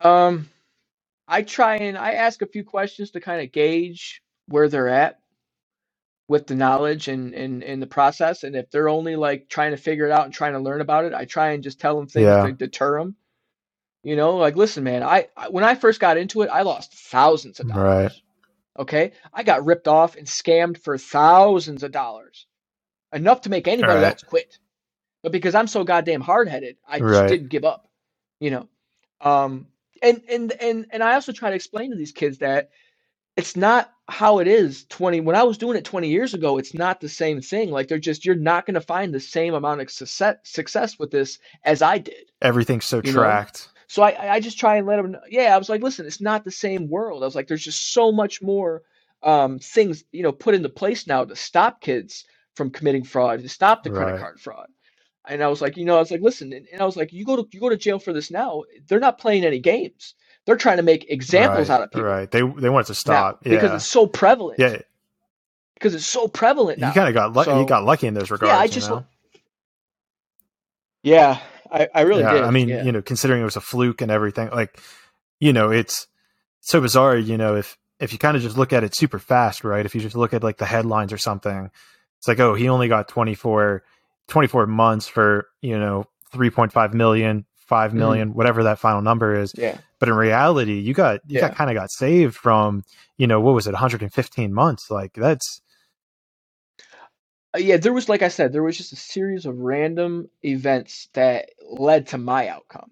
um, 0.00 0.48
I 1.28 1.42
try 1.42 1.76
and 1.76 1.96
I 1.96 2.12
ask 2.14 2.42
a 2.42 2.46
few 2.46 2.64
questions 2.64 3.12
to 3.12 3.20
kind 3.20 3.40
of 3.40 3.52
gauge 3.52 4.22
where 4.48 4.68
they're 4.68 4.88
at 4.88 5.20
with 6.28 6.46
the 6.48 6.54
knowledge 6.56 7.08
and 7.08 7.34
and 7.34 7.62
and 7.62 7.80
the 7.80 7.86
process. 7.86 8.42
And 8.42 8.56
if 8.56 8.70
they're 8.70 8.88
only 8.88 9.16
like 9.16 9.48
trying 9.48 9.70
to 9.70 9.76
figure 9.76 10.06
it 10.06 10.12
out 10.12 10.24
and 10.24 10.34
trying 10.34 10.54
to 10.54 10.58
learn 10.58 10.80
about 10.80 11.04
it, 11.04 11.14
I 11.14 11.24
try 11.24 11.52
and 11.52 11.62
just 11.62 11.80
tell 11.80 11.96
them 11.96 12.08
things 12.08 12.24
Yeah. 12.24 12.46
to 12.46 12.52
deter 12.52 12.98
them. 12.98 13.16
You 14.02 14.16
know, 14.16 14.36
like 14.36 14.56
listen, 14.56 14.84
man, 14.84 15.02
I, 15.02 15.28
I 15.36 15.48
when 15.50 15.64
I 15.64 15.74
first 15.76 16.00
got 16.00 16.16
into 16.18 16.42
it, 16.42 16.48
I 16.52 16.62
lost 16.62 16.94
thousands 16.94 17.60
of 17.60 17.68
dollars. 17.68 17.78
Right. 17.78 18.12
Okay, 18.78 19.12
I 19.32 19.42
got 19.44 19.64
ripped 19.66 19.88
off 19.88 20.16
and 20.16 20.26
scammed 20.26 20.78
for 20.78 20.98
thousands 20.98 21.82
of 21.82 21.92
dollars, 21.92 22.46
enough 23.12 23.42
to 23.42 23.50
make 23.50 23.68
anybody 23.68 24.02
Right. 24.02 24.12
else 24.12 24.22
quit. 24.22 24.58
But 25.22 25.32
because 25.32 25.54
I'm 25.54 25.68
so 25.68 25.84
goddamn 25.84 26.22
hard 26.22 26.48
headed, 26.48 26.76
I 26.88 27.00
just 27.00 27.10
Right. 27.10 27.28
didn't 27.28 27.50
give 27.50 27.64
up. 27.64 27.88
You 28.40 28.50
know, 28.52 28.68
um, 29.20 29.68
and 30.02 30.22
and 30.28 30.52
and 30.52 30.86
and 30.90 31.02
I 31.02 31.14
also 31.14 31.32
try 31.32 31.50
to 31.50 31.56
explain 31.56 31.90
to 31.90 31.96
these 31.96 32.12
kids 32.12 32.38
that 32.38 32.70
it's 33.36 33.56
not 33.56 33.92
how 34.08 34.40
it 34.40 34.48
is 34.48 34.86
20 34.90 35.20
when 35.22 35.36
I 35.36 35.44
was 35.44 35.58
doing 35.58 35.78
it 35.78 35.84
20 35.84 36.08
years 36.08 36.34
ago, 36.34 36.58
it's 36.58 36.74
not 36.74 37.00
the 37.00 37.08
same 37.08 37.40
thing. 37.42 37.70
Like 37.70 37.88
they're 37.88 37.98
just 37.98 38.24
you're 38.26 38.36
not 38.36 38.66
going 38.66 38.74
to 38.74 38.80
find 38.82 39.14
the 39.14 39.20
same 39.20 39.54
amount 39.54 39.80
of 39.82 39.90
success 39.90 40.36
success 40.44 40.98
with 40.98 41.10
this 41.10 41.38
as 41.64 41.82
I 41.82 41.98
did. 41.98 42.32
everything's 42.42 42.84
so 42.86 43.02
You 43.02 43.12
tracked 43.12 43.68
So 43.92 44.02
I, 44.02 44.36
I 44.36 44.40
just 44.40 44.58
try 44.58 44.76
and 44.76 44.86
let 44.86 44.96
them 44.96 45.10
know. 45.12 45.20
Yeah, 45.28 45.54
I 45.54 45.58
was 45.58 45.68
like, 45.68 45.82
listen, 45.82 46.06
it's 46.06 46.18
not 46.22 46.44
the 46.44 46.50
same 46.50 46.88
world. 46.88 47.22
I 47.22 47.26
was 47.26 47.34
like, 47.34 47.46
there's 47.46 47.62
just 47.62 47.92
so 47.92 48.10
much 48.10 48.40
more 48.40 48.80
um, 49.22 49.58
things, 49.58 50.02
you 50.12 50.22
know, 50.22 50.32
put 50.32 50.54
into 50.54 50.70
place 50.70 51.06
now 51.06 51.26
to 51.26 51.36
stop 51.36 51.82
kids 51.82 52.24
from 52.56 52.70
committing 52.70 53.04
fraud, 53.04 53.42
to 53.42 53.50
stop 53.50 53.82
the 53.82 53.90
credit 53.90 54.12
Right. 54.12 54.20
card 54.20 54.40
fraud. 54.40 54.68
And 55.28 55.44
I 55.44 55.48
was 55.48 55.60
like, 55.60 55.76
you 55.76 55.84
know, 55.84 55.96
I 55.96 55.98
was 56.00 56.10
like, 56.10 56.22
listen, 56.22 56.54
and, 56.54 56.66
and 56.72 56.80
I 56.80 56.86
was 56.86 56.96
like, 56.96 57.12
you 57.12 57.26
go 57.26 57.36
to 57.36 57.46
you 57.52 57.60
go 57.60 57.68
to 57.68 57.76
jail 57.76 57.98
for 57.98 58.14
this 58.14 58.30
now. 58.30 58.62
They're 58.88 58.98
not 58.98 59.18
playing 59.18 59.44
any 59.44 59.58
games. 59.58 60.14
They're 60.46 60.56
trying 60.56 60.78
to 60.78 60.82
make 60.82 61.10
examples 61.10 61.68
right, 61.68 61.76
out 61.76 61.82
of 61.82 61.90
people 61.90 62.04
right 62.04 62.30
they 62.30 62.40
they 62.40 62.70
want 62.70 62.86
it 62.86 62.94
to 62.94 62.94
now 63.06 63.32
stop 63.34 63.44
because 63.44 63.74
it's 63.74 63.86
so 63.86 64.06
prevalent. 64.06 64.58
yeah 64.58 64.78
Because 65.74 65.94
it's 65.94 66.06
so 66.06 66.28
prevalent 66.28 66.78
now. 66.78 66.88
you 66.88 66.94
kind 66.94 67.08
of 67.08 67.14
got 67.14 67.34
lucky 67.34 67.50
you 67.50 67.66
got 67.66 67.84
lucky 67.84 68.06
in 68.06 68.14
those 68.14 68.30
regards 68.30 68.52
yeah, 68.54 68.58
I 68.58 68.64
you 68.64 68.88
know? 68.88 69.04
yeah, 71.02 71.40
I, 71.72 71.88
I 71.94 72.00
really 72.02 72.22
yeah, 72.22 72.34
did. 72.34 72.44
I 72.44 72.50
mean, 72.50 72.68
yeah. 72.68 72.84
you 72.84 72.92
know, 72.92 73.02
considering 73.02 73.40
it 73.40 73.44
was 73.44 73.56
a 73.56 73.60
fluke 73.60 74.00
and 74.02 74.10
everything, 74.10 74.50
like, 74.50 74.78
you 75.40 75.52
know, 75.52 75.70
it's 75.70 76.06
so 76.60 76.80
bizarre. 76.80 77.16
You 77.16 77.38
know, 77.38 77.56
if 77.56 77.78
if 77.98 78.12
you 78.12 78.18
kind 78.18 78.36
of 78.36 78.42
just 78.42 78.56
look 78.58 78.72
at 78.72 78.84
it 78.84 78.94
super 78.94 79.18
fast, 79.18 79.64
right? 79.64 79.86
If 79.86 79.94
you 79.94 80.00
just 80.00 80.16
look 80.16 80.34
at 80.34 80.42
like 80.42 80.58
the 80.58 80.66
headlines 80.66 81.12
or 81.12 81.18
something, 81.18 81.70
it's 82.18 82.28
like, 82.28 82.40
oh, 82.40 82.54
he 82.54 82.68
only 82.68 82.88
got 82.88 83.08
24, 83.08 83.82
24 84.28 84.66
months 84.66 85.08
for 85.08 85.46
you 85.62 85.78
know 85.78 86.06
3.5 86.34 86.94
million, 86.94 87.46
5 87.56 87.92
Mm-hmm. 87.92 88.32
whatever 88.32 88.64
that 88.64 88.78
final 88.78 89.00
number 89.02 89.34
is. 89.40 89.52
yeah, 89.56 89.78
But 89.98 90.08
in 90.10 90.14
reality, 90.14 90.78
you 90.80 90.92
got 90.94 91.20
you 91.26 91.36
Yeah. 91.40 91.48
got 91.48 91.56
kind 91.56 91.70
of 91.70 91.74
got 91.74 91.90
saved 91.90 92.34
from 92.36 92.84
you 93.16 93.26
know 93.26 93.40
what 93.40 93.54
was 93.54 93.66
it, 93.66 93.72
115 93.72 94.52
months? 94.52 94.90
Like 94.90 95.14
that's 95.14 95.61
Uh, 97.54 97.58
yeah, 97.58 97.76
there 97.76 97.92
was, 97.92 98.08
like 98.08 98.22
I 98.22 98.28
said, 98.28 98.52
there 98.52 98.62
was 98.62 98.76
just 98.76 98.92
a 98.92 98.96
series 98.96 99.46
of 99.46 99.58
random 99.58 100.28
events 100.44 101.08
that 101.14 101.50
led 101.68 102.08
to 102.08 102.18
my 102.18 102.48
outcome. 102.48 102.90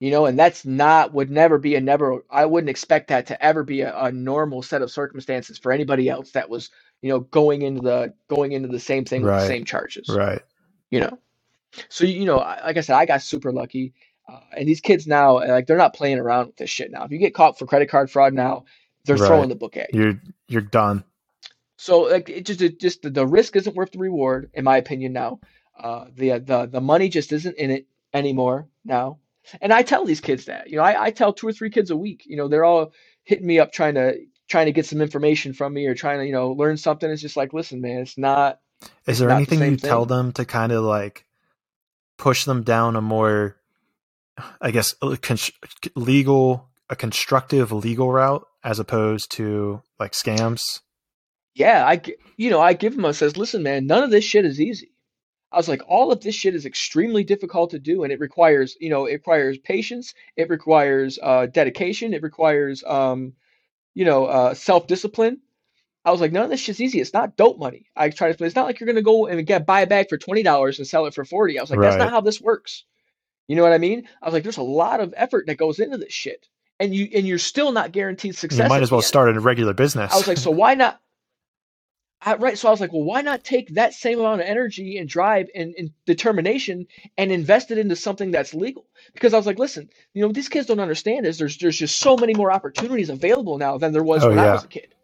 You 0.00 0.12
know, 0.12 0.26
and 0.26 0.38
that's 0.38 0.64
not 0.64 1.12
would 1.12 1.30
never 1.30 1.58
be 1.58 1.74
a 1.74 1.80
never. 1.80 2.24
I 2.30 2.46
wouldn't 2.46 2.70
expect 2.70 3.08
that 3.08 3.26
to 3.28 3.44
ever 3.44 3.64
be 3.64 3.82
a, 3.82 3.96
a 3.98 4.12
normal 4.12 4.62
set 4.62 4.80
of 4.82 4.92
circumstances 4.92 5.58
for 5.58 5.72
anybody 5.72 6.08
else 6.08 6.30
that 6.32 6.48
was, 6.48 6.70
you 7.02 7.10
know, 7.10 7.20
going 7.20 7.62
into 7.62 7.82
the 7.82 8.14
going 8.28 8.52
into 8.52 8.68
the 8.68 8.80
same 8.80 9.04
thing 9.04 9.24
with 9.24 9.32
Right. 9.32 9.34
the 9.34 9.40
same 9.40 9.64
charges. 9.64 10.18
right. 10.18 10.42
You 10.90 11.00
know, 11.00 11.18
so 11.90 12.04
you 12.04 12.26
know, 12.26 12.38
I- 12.38 12.66
like 12.66 12.78
I 12.78 12.82
said, 12.82 12.96
I 12.96 13.06
got 13.06 13.22
super 13.22 13.52
lucky. 13.52 13.94
Uh, 14.28 14.40
and 14.56 14.68
these 14.68 14.80
kids 14.80 15.06
now, 15.06 15.40
like, 15.40 15.66
they're 15.66 15.76
not 15.78 15.94
playing 15.94 16.18
around 16.18 16.48
with 16.48 16.56
this 16.58 16.70
shit 16.70 16.90
now. 16.92 17.04
If 17.04 17.12
you 17.12 17.18
get 17.18 17.34
caught 17.34 17.58
for 17.58 17.66
credit 17.66 17.90
card 17.90 18.10
fraud 18.10 18.34
now, 18.34 18.64
they're 19.06 19.16
Right. 19.16 19.18
throwing 19.18 19.50
the 19.50 19.56
book 19.56 19.76
at 19.76 19.94
you. 19.94 20.02
You're 20.02 20.20
you're 20.48 20.62
done. 20.62 21.04
So 21.80 22.00
like 22.02 22.28
it 22.28 22.44
just 22.44 22.60
it 22.60 22.78
just 22.78 23.00
the 23.02 23.26
risk 23.26 23.56
isn't 23.56 23.74
worth 23.74 23.92
the 23.92 23.98
reward, 23.98 24.50
in 24.52 24.64
my 24.64 24.76
opinion. 24.76 25.14
Now, 25.14 25.40
uh, 25.82 26.04
the 26.14 26.38
the 26.38 26.66
the 26.66 26.80
money 26.82 27.08
just 27.08 27.32
isn't 27.32 27.56
in 27.56 27.70
it 27.70 27.86
anymore 28.12 28.68
now. 28.84 29.16
And 29.62 29.72
I 29.72 29.80
tell 29.82 30.04
these 30.04 30.20
kids 30.20 30.44
that, 30.44 30.68
you 30.68 30.76
know, 30.76 30.82
I, 30.82 31.04
I 31.04 31.10
tell 31.10 31.32
two 31.32 31.48
or 31.48 31.54
three 31.54 31.70
kids 31.70 31.90
a 31.90 31.96
week. 31.96 32.24
You 32.26 32.36
know, 32.36 32.48
they're 32.48 32.66
all 32.66 32.92
hitting 33.24 33.46
me 33.46 33.58
up 33.60 33.72
trying 33.72 33.94
to 33.94 34.18
trying 34.46 34.66
to 34.66 34.72
get 34.72 34.84
some 34.84 35.00
information 35.00 35.54
from 35.54 35.72
me 35.72 35.86
or 35.86 35.94
trying 35.94 36.18
to 36.18 36.26
you 36.26 36.32
know 36.32 36.52
learn 36.52 36.76
something. 36.76 37.10
It's 37.10 37.22
just 37.22 37.38
like, 37.38 37.54
listen, 37.54 37.80
man, 37.80 38.00
it's 38.00 38.18
not. 38.18 38.60
Is 39.06 39.18
there 39.18 39.30
not 39.30 39.36
anything 39.36 39.60
same 39.60 39.72
you 39.72 39.78
tell 39.78 40.04
them 40.04 40.32
to 40.32 40.44
kind 40.44 40.72
of 40.72 40.84
like 40.84 41.24
push 42.18 42.44
them 42.44 42.62
down 42.62 42.94
a 42.94 43.00
more, 43.00 43.56
I 44.60 44.70
guess, 44.70 44.94
con- 45.22 45.38
legal, 45.94 46.68
a 46.90 46.96
constructive 46.96 47.72
legal 47.72 48.12
route 48.12 48.46
as 48.62 48.78
opposed 48.78 49.30
to 49.32 49.82
like 49.98 50.12
scams? 50.12 50.80
Yeah, 51.54 51.84
I 51.86 52.00
you 52.36 52.50
know 52.50 52.60
I 52.60 52.72
give 52.74 52.94
them. 52.94 53.04
I 53.04 53.12
says, 53.12 53.36
listen, 53.36 53.62
man, 53.62 53.86
none 53.86 54.02
of 54.02 54.10
this 54.10 54.24
shit 54.24 54.44
is 54.44 54.60
easy. 54.60 54.92
I 55.52 55.56
was 55.56 55.68
like, 55.68 55.82
all 55.88 56.12
of 56.12 56.20
this 56.20 56.34
shit 56.34 56.54
is 56.54 56.64
extremely 56.64 57.24
difficult 57.24 57.70
to 57.70 57.80
do, 57.80 58.04
and 58.04 58.12
it 58.12 58.20
requires, 58.20 58.76
you 58.80 58.88
know, 58.88 59.06
it 59.06 59.14
requires 59.14 59.58
patience, 59.58 60.14
it 60.36 60.48
requires 60.48 61.18
uh, 61.20 61.46
dedication, 61.46 62.14
it 62.14 62.22
requires, 62.22 62.84
um, 62.84 63.32
you 63.94 64.04
know, 64.04 64.26
uh, 64.26 64.54
self-discipline. 64.54 65.40
I 66.04 66.12
was 66.12 66.20
like, 66.20 66.30
none 66.30 66.44
of 66.44 66.50
this 66.50 66.60
shit's 66.60 66.80
easy. 66.80 67.00
It's 67.00 67.12
not 67.12 67.36
dope 67.36 67.58
money. 67.58 67.86
I 67.96 68.10
try 68.10 68.28
to 68.28 68.30
explain. 68.30 68.46
It's 68.46 68.56
not 68.56 68.66
like 68.66 68.78
you're 68.80 68.86
gonna 68.86 69.02
go 69.02 69.26
and 69.26 69.44
get 69.46 69.66
buy 69.66 69.80
a 69.80 69.86
bag 69.86 70.08
for 70.08 70.16
twenty 70.16 70.42
dollars 70.42 70.78
and 70.78 70.86
sell 70.86 71.06
it 71.06 71.14
for 71.14 71.24
forty. 71.24 71.58
I 71.58 71.62
was 71.62 71.70
like, 71.70 71.80
that's 71.80 71.96
not 71.98 72.10
how 72.10 72.20
this 72.20 72.40
works. 72.40 72.84
You 73.48 73.56
know 73.56 73.62
what 73.62 73.72
I 73.72 73.78
mean? 73.78 74.08
I 74.22 74.26
was 74.26 74.32
like, 74.32 74.44
there's 74.44 74.56
a 74.56 74.62
lot 74.62 75.00
of 75.00 75.12
effort 75.16 75.46
that 75.48 75.56
goes 75.56 75.80
into 75.80 75.98
this 75.98 76.12
shit, 76.12 76.46
and 76.78 76.94
you 76.94 77.08
and 77.14 77.26
you're 77.26 77.38
still 77.38 77.72
not 77.72 77.90
guaranteed 77.92 78.36
success. 78.36 78.62
you 78.64 78.68
might 78.68 78.82
as 78.82 78.90
well 78.92 79.00
end. 79.00 79.06
start 79.06 79.36
a 79.36 79.40
regular 79.40 79.74
business. 79.74 80.12
I 80.12 80.16
was 80.16 80.28
like, 80.28 80.38
so 80.38 80.52
why 80.52 80.74
not? 80.74 81.00
I, 82.22 82.34
right. 82.36 82.58
So 82.58 82.68
I 82.68 82.70
was 82.70 82.80
like, 82.80 82.92
well, 82.92 83.02
why 83.02 83.22
not 83.22 83.44
take 83.44 83.74
that 83.74 83.94
same 83.94 84.20
amount 84.20 84.42
of 84.42 84.46
energy 84.46 84.98
and 84.98 85.08
drive 85.08 85.48
and, 85.54 85.74
and 85.78 85.90
determination 86.06 86.86
and 87.16 87.32
invest 87.32 87.70
it 87.70 87.78
into 87.78 87.96
something 87.96 88.30
that's 88.30 88.54
legal? 88.54 88.86
Because 89.14 89.32
I 89.34 89.38
was 89.38 89.46
like, 89.46 89.58
listen, 89.58 89.88
you 90.12 90.22
know, 90.22 90.32
these 90.32 90.48
kids 90.50 90.66
don't 90.66 90.80
understand 90.80 91.26
is 91.26 91.38
there's 91.38 91.58
there's 91.58 91.78
just 91.78 91.98
so 91.98 92.16
many 92.16 92.34
more 92.34 92.52
opportunities 92.52 93.08
available 93.10 93.58
now 93.58 93.78
than 93.78 93.92
there 93.92 94.02
was 94.02 94.24
Oh 94.24 94.28
when 94.28 94.38
I 94.38 94.52
was 94.52 94.64
a 94.64 94.68
kid. 94.68 94.94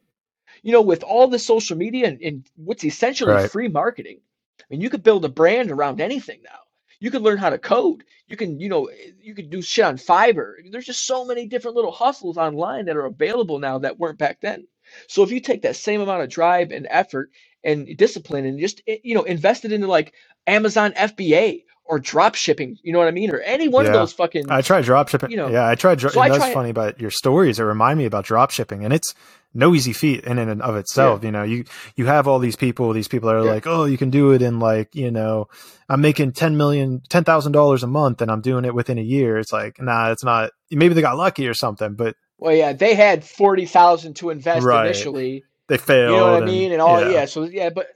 You 0.62 0.72
know, 0.72 0.82
with 0.82 1.02
all 1.04 1.28
the 1.28 1.38
social 1.38 1.76
media 1.76 2.08
and, 2.08 2.20
and 2.20 2.46
what's 2.56 2.84
essentially 2.84 3.38
Right. 3.38 3.50
free 3.50 3.68
marketing, 3.68 4.20
I 4.60 4.64
mean, 4.70 4.80
you 4.82 4.90
could 4.90 5.02
build 5.02 5.24
a 5.24 5.28
brand 5.30 5.70
around 5.70 6.00
anything 6.00 6.40
now. 6.44 6.60
You 7.00 7.10
could 7.10 7.22
learn 7.22 7.38
how 7.38 7.50
to 7.50 7.58
code. 7.58 8.04
You 8.26 8.36
can, 8.36 8.60
you 8.60 8.68
know, 8.68 8.90
you 9.20 9.34
could 9.34 9.50
do 9.50 9.62
shit 9.62 9.84
on 9.84 9.96
Fiverr. 9.96 10.54
There's 10.70 10.86
just 10.86 11.06
so 11.06 11.24
many 11.24 11.46
different 11.46 11.76
little 11.76 11.92
hustles 11.92 12.36
online 12.38 12.86
that 12.86 12.96
are 12.96 13.06
available 13.06 13.58
now 13.58 13.78
that 13.78 13.98
weren't 13.98 14.18
back 14.18 14.40
then. 14.40 14.66
So 15.08 15.22
if 15.22 15.30
you 15.30 15.40
take 15.40 15.62
that 15.62 15.76
same 15.76 16.00
amount 16.00 16.22
of 16.22 16.28
drive 16.28 16.70
and 16.70 16.86
effort 16.90 17.30
and 17.64 17.96
discipline 17.96 18.44
and 18.46 18.58
just 18.58 18.82
eh, 18.86 18.98
you 19.02 19.14
know 19.14 19.22
invest 19.22 19.64
it 19.64 19.72
into 19.72 19.86
like 19.86 20.12
Amazon 20.46 20.92
FBA 20.92 21.64
or 21.88 21.98
drop 22.00 22.34
shipping, 22.34 22.76
you 22.82 22.92
know 22.92 22.98
what 22.98 23.06
I 23.08 23.12
mean, 23.12 23.30
or 23.30 23.38
any 23.40 23.68
one 23.68 23.86
of 23.86 23.92
those 23.92 24.12
fucking 24.12 24.50
I 24.50 24.60
tried 24.62 24.84
drop 24.84 25.08
shipping. 25.08 25.30
You 25.30 25.36
know, 25.36 25.48
yeah, 25.48 25.68
I 25.68 25.74
tried. 25.76 25.98
Dro- 25.98 26.10
so 26.10 26.20
I 26.20 26.28
that's 26.28 26.38
try- 26.44 26.54
funny 26.54 26.70
about 26.70 27.00
your 27.00 27.10
stories. 27.12 27.58
It 27.60 27.62
remind 27.64 27.98
me 27.98 28.06
about 28.06 28.24
drop 28.24 28.50
shipping, 28.50 28.84
and 28.84 28.92
it's 28.92 29.14
no 29.54 29.74
easy 29.74 29.92
feat 29.92 30.24
in 30.24 30.38
and 30.38 30.60
of 30.60 30.76
itself. 30.76 31.22
You 31.24 31.30
know, 31.30 31.42
you 31.44 31.64
you 31.94 32.06
have 32.06 32.26
all 32.28 32.38
these 32.40 32.56
people. 32.56 32.92
These 32.92 33.08
people 33.08 33.30
are 33.30 33.38
Yeah. 33.44 33.50
like, 33.52 33.66
oh, 33.68 33.84
you 33.84 33.96
can 33.96 34.10
do 34.10 34.32
it 34.32 34.42
in 34.42 34.58
like, 34.58 34.94
you 34.96 35.10
know, 35.12 35.46
I'm 35.88 36.00
making 36.00 36.32
ten 36.32 36.56
million, 36.56 37.02
ten 37.08 37.22
thousand 37.24 37.52
dollars 37.52 37.82
a 37.84 37.86
month, 37.86 38.20
and 38.20 38.30
I'm 38.32 38.40
doing 38.40 38.64
it 38.64 38.74
within 38.74 38.98
a 38.98 39.02
year. 39.02 39.38
It's 39.38 39.52
like, 39.52 39.80
nah, 39.80 40.10
it's 40.10 40.24
not. 40.24 40.50
Maybe 40.72 40.92
they 40.94 41.00
got 41.02 41.16
lucky 41.16 41.46
or 41.48 41.54
something, 41.54 41.94
but 41.94 42.16
well, 42.38 42.54
yeah, 42.54 42.72
they 42.72 42.94
had 42.94 43.24
forty 43.24 43.66
thousand 43.66 44.14
to 44.16 44.30
invest 44.30 44.64
Right. 44.64 44.86
initially. 44.86 45.44
they 45.68 45.78
failed. 45.78 46.12
You 46.12 46.16
know 46.18 46.32
what 46.32 46.42
I 46.42 46.46
mean? 46.46 46.72
And 46.72 46.80
all 46.82 47.00
yeah. 47.00 47.10
yeah. 47.10 47.24
so 47.26 47.44
yeah, 47.44 47.70
but 47.70 47.88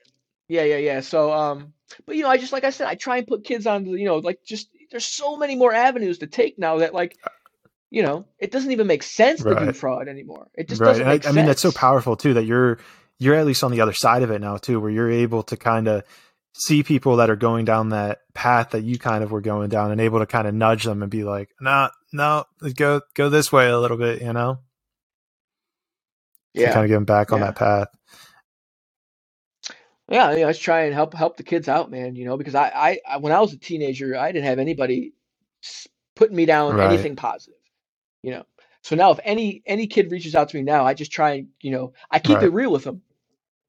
yeah, 0.48 0.64
yeah, 0.64 0.76
yeah. 0.78 1.00
So 1.00 1.32
um 1.32 1.72
but 2.06 2.16
you 2.16 2.22
know, 2.22 2.28
I 2.30 2.36
just 2.38 2.52
like 2.52 2.64
I 2.64 2.70
said, 2.70 2.86
I 2.86 2.94
try 2.94 3.18
and 3.18 3.26
put 3.26 3.44
kids 3.44 3.66
on 3.66 3.84
the 3.84 3.90
you 3.92 4.06
know, 4.06 4.16
like 4.16 4.40
just 4.44 4.68
there's 4.90 5.04
so 5.06 5.36
many 5.36 5.56
more 5.56 5.72
avenues 5.72 6.18
to 6.18 6.26
take 6.26 6.58
now 6.58 6.78
that 6.78 6.94
like 6.94 7.16
you 7.90 8.02
know, 8.02 8.24
it 8.38 8.52
doesn't 8.52 8.70
even 8.70 8.86
make 8.86 9.02
sense 9.02 9.42
to 9.42 9.54
do 9.54 9.72
fraud 9.72 10.06
anymore. 10.08 10.46
It 10.54 10.68
just 10.68 10.80
right. 10.80 10.88
doesn't 10.88 11.02
And 11.02 11.10
I, 11.10 11.14
make 11.14 11.26
I 11.26 11.32
mean, 11.32 11.46
that's 11.46 11.60
so 11.62 11.72
powerful 11.72 12.16
too 12.16 12.34
that 12.34 12.44
you're 12.44 12.78
you're 13.18 13.34
at 13.34 13.46
least 13.46 13.64
on 13.64 13.72
the 13.72 13.80
other 13.80 13.92
side 13.92 14.22
of 14.22 14.30
it 14.30 14.40
now 14.40 14.56
too, 14.56 14.80
where 14.80 14.90
you're 14.90 15.10
able 15.10 15.42
to 15.44 15.56
kind 15.56 15.88
of 15.88 16.04
see 16.52 16.82
people 16.82 17.16
that 17.16 17.30
are 17.30 17.36
going 17.36 17.64
down 17.64 17.90
that 17.90 18.20
path 18.34 18.70
that 18.70 18.82
you 18.84 18.98
kind 18.98 19.22
of 19.24 19.30
were 19.30 19.40
going 19.40 19.68
down 19.70 19.92
and 19.92 20.00
able 20.00 20.18
to 20.18 20.26
kind 20.26 20.48
of 20.48 20.54
nudge 20.54 20.84
them 20.84 21.02
and 21.02 21.10
be 21.10 21.24
like, 21.24 21.50
no, 21.60 21.90
no, 22.12 22.44
go 22.74 23.00
go 23.14 23.28
this 23.28 23.52
way 23.52 23.68
a 23.68 23.78
little 23.78 23.96
bit, 23.96 24.22
you 24.22 24.32
know, 24.32 24.58
Yeah. 26.54 26.70
kind 26.72 26.84
of 26.84 26.88
get 26.88 26.94
them 26.94 27.04
back 27.04 27.32
on 27.32 27.40
that 27.40 27.56
path. 27.56 27.88
Yeah, 30.08 30.32
you 30.32 30.38
know, 30.40 30.48
I 30.48 30.52
just 30.52 30.62
try 30.62 30.82
and 30.82 30.94
help 30.94 31.14
help 31.14 31.36
the 31.36 31.44
kids 31.44 31.68
out, 31.68 31.90
man, 31.90 32.16
you 32.16 32.24
know, 32.24 32.36
because 32.36 32.54
I, 32.54 32.68
I, 32.74 32.98
I 33.08 33.16
when 33.18 33.32
I 33.32 33.40
was 33.40 33.52
a 33.52 33.58
teenager, 33.58 34.16
I 34.16 34.32
didn't 34.32 34.46
have 34.46 34.58
anybody 34.58 35.12
putting 36.16 36.36
me 36.36 36.46
down 36.46 36.76
Right. 36.76 36.80
anything 36.80 37.16
positive, 37.16 37.58
you 38.22 38.32
know. 38.32 38.44
So 38.82 38.96
now 38.96 39.12
if 39.12 39.20
any 39.24 39.62
any 39.66 39.86
kid 39.86 40.10
reaches 40.10 40.34
out 40.34 40.48
to 40.50 40.56
me 40.56 40.62
now, 40.62 40.84
I 40.84 40.94
just 40.94 41.12
try 41.12 41.32
and, 41.32 41.48
you 41.60 41.70
know, 41.70 41.92
I 42.10 42.18
keep 42.18 42.36
Right. 42.36 42.44
it 42.44 42.50
real 42.50 42.72
with 42.72 42.84
them. 42.84 43.02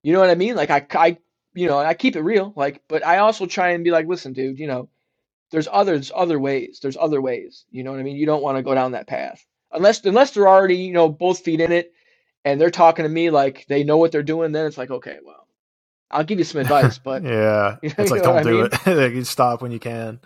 You 0.04 0.14
know 0.14 0.20
what 0.20 0.30
I 0.32 0.36
mean? 0.36 0.56
Like 0.56 0.72
I 0.72 0.86
I 0.96 1.18
you 1.54 1.68
know, 1.68 1.78
I 1.80 1.94
keep 1.94 2.16
it 2.16 2.22
real, 2.22 2.54
like 2.56 2.82
but 2.88 3.06
I 3.06 3.18
also 3.20 3.46
try 3.46 3.70
and 3.70 3.84
be 3.84 3.92
like, 3.92 4.08
listen, 4.08 4.34
dude, 4.34 4.60
you 4.60 4.68
know, 4.68 4.90
there's 5.52 5.68
others 5.72 6.12
other 6.16 6.40
ways. 6.40 6.80
There's 6.82 6.98
other 6.98 7.22
ways. 7.22 7.66
You 7.72 7.84
know 7.84 7.92
what 7.92 8.00
I 8.00 8.04
mean? 8.04 8.16
You 8.16 8.26
don't 8.26 8.44
want 8.44 8.58
to 8.58 8.64
go 8.64 8.74
down 8.74 8.94
that 8.94 9.08
path. 9.08 9.46
Unless 9.72 10.06
unless 10.06 10.32
they're 10.32 10.48
already, 10.48 10.78
you 10.78 10.94
know, 10.94 11.10
both 11.10 11.40
feet 11.40 11.62
in 11.62 11.72
it 11.72 11.94
and 12.46 12.60
they're 12.60 12.72
talking 12.72 13.04
to 13.04 13.10
me 13.10 13.30
like 13.30 13.66
they 13.68 13.84
know 13.84 13.98
what 13.98 14.12
they're 14.12 14.24
doing, 14.24 14.52
then 14.52 14.66
it's 14.66 14.78
like, 14.78 14.92
okay, 14.92 15.20
well, 15.24 15.48
I'll 16.10 16.24
give 16.24 16.40
you 16.40 16.46
some 16.46 16.62
advice, 16.62 17.00
but 17.00 17.24
yeah, 17.24 17.78
You 17.82 17.90
it's 17.98 18.12
like 18.12 18.24
know 18.24 18.34
don't 18.34 18.44
do 18.44 18.56
mean? 18.58 18.66
it. 18.66 18.72
like, 18.88 19.14
you 19.14 19.24
stop 19.24 19.62
when 19.62 19.72
you 19.72 19.80
can. 19.80 20.20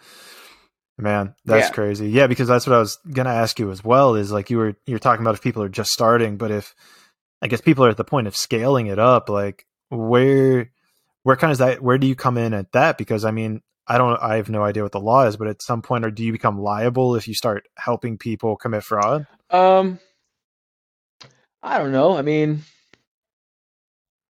Man, 0.97 1.35
that's 1.43 1.67
Yeah. 1.67 1.73
crazy. 1.73 2.09
Yeah, 2.09 2.27
because 2.27 2.47
that's 2.47 2.65
what 2.65 2.75
I 2.75 2.79
was 2.79 2.97
gonna 3.11 3.33
ask 3.33 3.59
you 3.59 3.69
as 3.71 3.83
well. 3.83 4.15
Is 4.15 4.31
like 4.31 4.49
you 4.49 4.57
were 4.57 4.75
you're 4.85 4.99
talking 4.99 5.23
about 5.25 5.35
if 5.35 5.41
people 5.41 5.61
are 5.61 5.69
just 5.69 5.91
starting, 5.91 6.37
but 6.37 6.51
if 6.51 6.73
I 7.41 7.47
guess 7.47 7.59
people 7.61 7.83
are 7.85 7.89
at 7.89 7.97
the 7.97 8.05
point 8.05 8.27
of 8.27 8.35
scaling 8.35 8.87
it 8.87 8.97
up, 8.97 9.27
like 9.27 9.65
where 9.89 10.71
where 11.25 11.35
kind 11.35 11.51
of 11.51 11.57
that 11.57 11.81
where 11.81 11.97
do 11.97 12.05
you 12.05 12.15
come 12.15 12.37
in 12.37 12.53
at 12.53 12.71
that? 12.73 12.99
Because 12.99 13.25
I 13.25 13.31
mean, 13.31 13.61
I 13.87 13.97
don't 13.97 14.21
I 14.21 14.35
have 14.35 14.47
no 14.47 14.63
idea 14.63 14.83
what 14.83 14.91
the 14.91 14.99
law 14.99 15.25
is, 15.25 15.37
but 15.37 15.47
at 15.47 15.63
some 15.63 15.81
point 15.81 16.05
or 16.05 16.11
do 16.11 16.23
you 16.23 16.31
become 16.31 16.61
liable 16.61 17.15
if 17.15 17.27
you 17.27 17.33
start 17.33 17.67
helping 17.75 18.19
people 18.19 18.55
commit 18.55 18.83
fraud? 18.83 19.25
Um, 19.49 19.99
I 21.63 21.79
don't 21.79 21.91
know. 21.91 22.15
I 22.15 22.21
mean, 22.21 22.61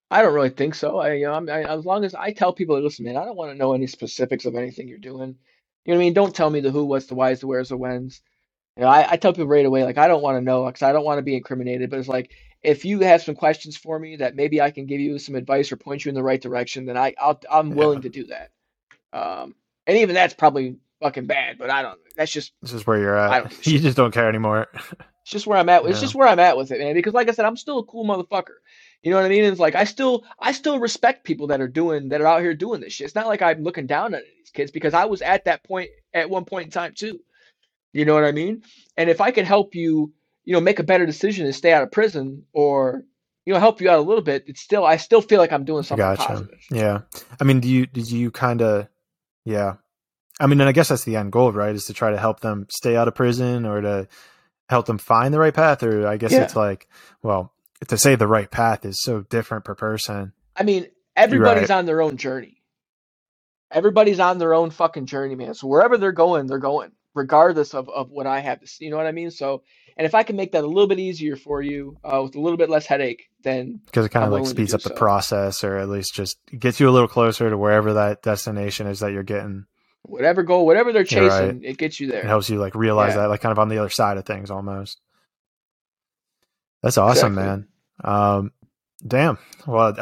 I 0.10 0.22
don't 0.22 0.34
really 0.34 0.52
think 0.52 0.74
so. 0.74 1.00
I, 1.00 1.16
you 1.16 1.26
know, 1.26 1.34
I, 1.34 1.64
as 1.64 1.86
long 1.86 2.06
as 2.06 2.16
I 2.16 2.32
tell 2.32 2.54
people, 2.54 2.80
listen, 2.80 3.04
man, 3.04 3.18
I 3.18 3.26
don't 3.26 3.36
want 3.36 3.52
to 3.52 3.58
know 3.58 3.74
any 3.74 3.88
specifics 3.88 4.46
of 4.46 4.56
anything 4.56 4.88
you're 4.88 4.98
doing. 4.98 5.36
You 5.84 5.94
know 5.94 5.98
what 5.98 6.04
I 6.04 6.06
mean? 6.06 6.14
Don't 6.14 6.34
tell 6.34 6.50
me 6.50 6.62
the 6.62 6.72
who, 6.72 6.86
what's, 6.86 7.08
the 7.08 7.16
whys, 7.16 7.42
the 7.42 7.48
where's, 7.48 7.70
the 7.70 7.78
whens. 7.78 8.22
You 8.78 8.84
know, 8.84 8.90
I, 8.90 9.12
I 9.12 9.18
tell 9.18 9.34
people 9.34 9.48
right 9.48 9.66
away, 9.66 9.84
like, 9.84 9.98
I 9.98 10.08
don't 10.08 10.22
want 10.22 10.38
to 10.38 10.42
know 10.42 10.66
because 10.66 10.82
I 10.82 10.94
don't 10.94 11.04
want 11.04 11.18
to 11.18 11.24
be 11.24 11.36
incriminated. 11.36 11.90
But 11.90 12.00
it's 12.00 12.08
like, 12.08 12.32
if 12.66 12.86
you 12.86 13.00
have 13.02 13.22
some 13.22 13.36
questions 13.36 13.78
for 13.78 13.98
me 14.00 14.18
that 14.18 14.36
maybe 14.36 14.62
I 14.62 14.72
can 14.72 14.86
give 14.86 15.00
you 15.00 15.18
some 15.20 15.36
advice 15.36 15.72
or 15.72 15.78
point 15.78 16.06
you 16.06 16.10
in 16.10 16.16
the 16.16 16.24
right 16.24 16.42
direction, 16.42 16.86
then 16.86 16.98
I, 16.98 17.14
I'll, 17.20 17.40
I'm 17.50 17.72
willing 17.72 18.02
to 18.02 18.10
do 18.10 18.26
that. 18.28 18.52
Um, 19.14 19.56
and 19.88 19.98
even 19.98 20.16
that's 20.16 20.34
probably 20.34 20.78
fucking 21.02 21.28
bad, 21.28 21.58
but 21.58 21.70
I 21.70 21.82
don't. 21.82 22.00
That's 22.18 22.32
just 22.32 22.54
This 22.62 22.74
is 22.74 22.86
where 22.88 23.00
you're 23.00 23.18
I 23.18 23.40
at. 23.40 23.54
You 23.68 23.80
just 23.80 23.98
don't 23.98 24.14
care 24.14 24.28
anymore. 24.30 24.68
It's 24.74 25.32
just 25.32 25.48
where 25.48 25.58
I'm 25.58 25.70
at. 25.70 25.84
It's 25.86 25.98
Yeah. 25.98 26.02
just 26.02 26.16
where 26.16 26.28
I'm 26.28 26.40
at 26.40 26.58
with 26.58 26.72
it, 26.72 26.80
man. 26.80 26.94
Because 26.94 27.14
like 27.14 27.30
I 27.30 27.32
said, 27.32 27.46
I'm 27.46 27.58
still 27.58 27.80
a 27.80 27.86
cool 27.86 28.06
motherfucker. 28.06 28.58
You 29.02 29.12
know 29.12 29.18
what 29.18 29.26
I 29.26 29.30
mean? 29.30 29.44
It's 29.46 29.60
like 29.60 29.76
I 29.76 29.84
still 29.84 30.24
I 30.40 30.52
still 30.52 30.80
respect 30.80 31.24
people 31.24 31.48
that 31.48 31.62
are 31.62 31.68
doing 31.68 32.10
that 32.10 32.22
are 32.22 32.28
out 32.28 32.42
here 32.42 32.54
doing 32.56 32.82
this 32.82 32.94
shit. 32.94 33.06
It's 33.06 33.16
not 33.16 33.28
like 33.28 33.42
I'm 33.42 33.64
looking 33.64 33.88
down 33.88 34.16
on 34.16 34.22
these 34.38 34.50
kids 34.52 34.72
because 34.72 34.94
I 34.94 35.06
was 35.06 35.22
at 35.22 35.46
that 35.46 35.64
point 35.64 35.90
at 36.14 36.30
one 36.30 36.46
point 36.46 36.66
in 36.66 36.72
time 36.72 36.94
too. 36.96 37.20
You 37.94 38.06
know 38.06 38.14
what 38.14 38.24
I 38.26 38.32
mean? 38.32 38.64
And 38.98 39.10
if 39.10 39.22
I 39.22 39.32
can 39.32 39.46
help 39.46 39.74
you, 39.76 40.12
you 40.46 40.54
know, 40.54 40.62
make 40.62 40.80
a 40.80 40.84
better 40.84 41.06
decision 41.06 41.46
and 41.46 41.54
stay 41.56 41.74
out 41.74 41.84
of 41.84 41.92
prison 41.92 42.46
or 42.54 43.04
you 43.46 43.54
know 43.54 43.60
help 43.60 43.82
you 43.82 43.90
out 43.90 44.00
a 44.00 44.02
little 44.02 44.24
bit, 44.24 44.46
it's 44.48 44.62
still 44.62 44.86
I 44.86 44.98
still 44.98 45.22
feel 45.22 45.40
like 45.40 45.52
I'm 45.52 45.66
doing 45.66 45.84
something 45.84 46.04
Gotcha. 46.06 46.24
positive. 46.28 46.60
Yeah. 46.72 47.02
I 47.40 47.44
mean, 47.44 47.60
do 47.60 47.68
you 47.68 47.86
did 47.86 48.10
you 48.10 48.32
kind 48.32 48.62
of 48.62 48.88
yeah. 49.44 49.76
I 50.40 50.48
mean, 50.48 50.60
and 50.60 50.68
I 50.68 50.74
guess 50.74 50.90
that's 50.90 51.04
the 51.06 51.16
end 51.16 51.32
goal, 51.32 51.52
right? 51.52 51.74
Is 51.74 51.86
to 51.86 51.94
try 51.94 52.12
to 52.12 52.18
help 52.18 52.42
them 52.42 52.68
stay 52.70 52.96
out 52.96 53.08
of 53.08 53.16
prison 53.16 53.66
or 53.66 53.82
to 53.82 54.08
help 54.68 54.86
them 54.86 54.98
find 54.98 55.34
the 55.34 55.40
right 55.40 55.54
path 55.54 55.84
or 55.84 56.08
I 56.08 56.18
guess 56.18 56.32
Yeah. 56.32 56.44
it's 56.44 56.56
like, 56.56 56.88
well, 57.22 57.54
to 57.88 57.98
say 57.98 58.16
the 58.16 58.28
right 58.28 58.50
path 58.50 58.84
is 58.86 59.02
so 59.02 59.22
different 59.22 59.64
per 59.64 59.76
person. 59.76 60.34
I 60.56 60.64
mean, 60.64 60.88
everybody's 61.16 61.70
on 61.70 61.86
their 61.86 62.02
own 62.02 62.18
journey. 62.18 62.62
Everybody's 63.72 64.20
on 64.20 64.38
their 64.38 64.54
own 64.54 64.70
fucking 64.72 65.06
journey, 65.06 65.36
man. 65.36 65.54
So 65.54 65.68
wherever 65.68 65.98
they're 65.98 66.12
going, 66.12 66.48
they're 66.48 66.58
going, 66.60 66.92
regardless 67.14 67.74
of, 67.74 67.90
of 67.90 68.10
what 68.10 68.28
I 68.28 68.40
have 68.40 68.60
to 68.62 68.68
see. 68.68 68.86
You 68.86 68.92
know 68.92 68.98
what 68.98 69.08
I 69.08 69.12
mean? 69.12 69.32
So, 69.32 69.64
and 69.98 70.06
if 70.06 70.14
I 70.16 70.24
can 70.24 70.36
make 70.36 70.52
that 70.54 70.64
a 70.64 70.68
little 70.68 70.88
bit 70.88 71.00
easier 71.00 71.36
for 71.36 71.62
you, 71.62 71.98
uh, 72.04 72.22
with 72.24 72.36
a 72.36 72.40
little 72.42 72.58
bit 72.58 72.70
less 72.70 72.86
headache, 72.86 73.30
then 73.44 73.80
Because 73.86 74.06
it 74.06 74.10
kind 74.10 74.26
I'm 74.26 74.34
of 74.34 74.40
like 74.42 74.50
speeds 74.50 74.74
up 74.74 74.82
the 74.82 74.90
process 74.90 75.64
or 75.64 75.78
at 75.78 75.88
least 75.90 76.14
just 76.14 76.38
gets 76.58 76.80
you 76.80 76.90
a 76.90 76.92
little 76.92 77.08
closer 77.08 77.50
to 77.50 77.58
wherever 77.58 77.94
that 77.94 78.22
destination 78.22 78.88
is 78.88 79.00
that 79.00 79.12
you're 79.14 79.24
getting. 79.24 79.66
whatever 80.04 80.44
goal, 80.44 80.66
whatever 80.66 80.92
they're 80.94 81.04
You're 81.06 81.28
right. 81.30 81.42
chasing, 81.48 81.64
it 81.64 81.78
gets 81.78 82.00
you 82.00 82.08
there. 82.08 82.20
It 82.22 82.26
helps 82.28 82.50
you 82.50 82.60
like 82.60 82.76
realize 82.76 83.14
Yeah. 83.16 83.22
that 83.24 83.30
like 83.30 83.42
kind 83.42 83.52
of 83.52 83.60
on 83.60 83.70
the 83.70 83.78
other 83.78 83.90
side 83.90 84.18
of 84.18 84.26
things 84.26 84.52
almost. 84.52 85.00
That's 86.84 86.98
awesome, 86.98 87.34
Exactly. 87.34 87.44
man. 87.44 87.68
Um, 88.04 88.52
damn. 89.08 89.38
Well, 89.66 89.96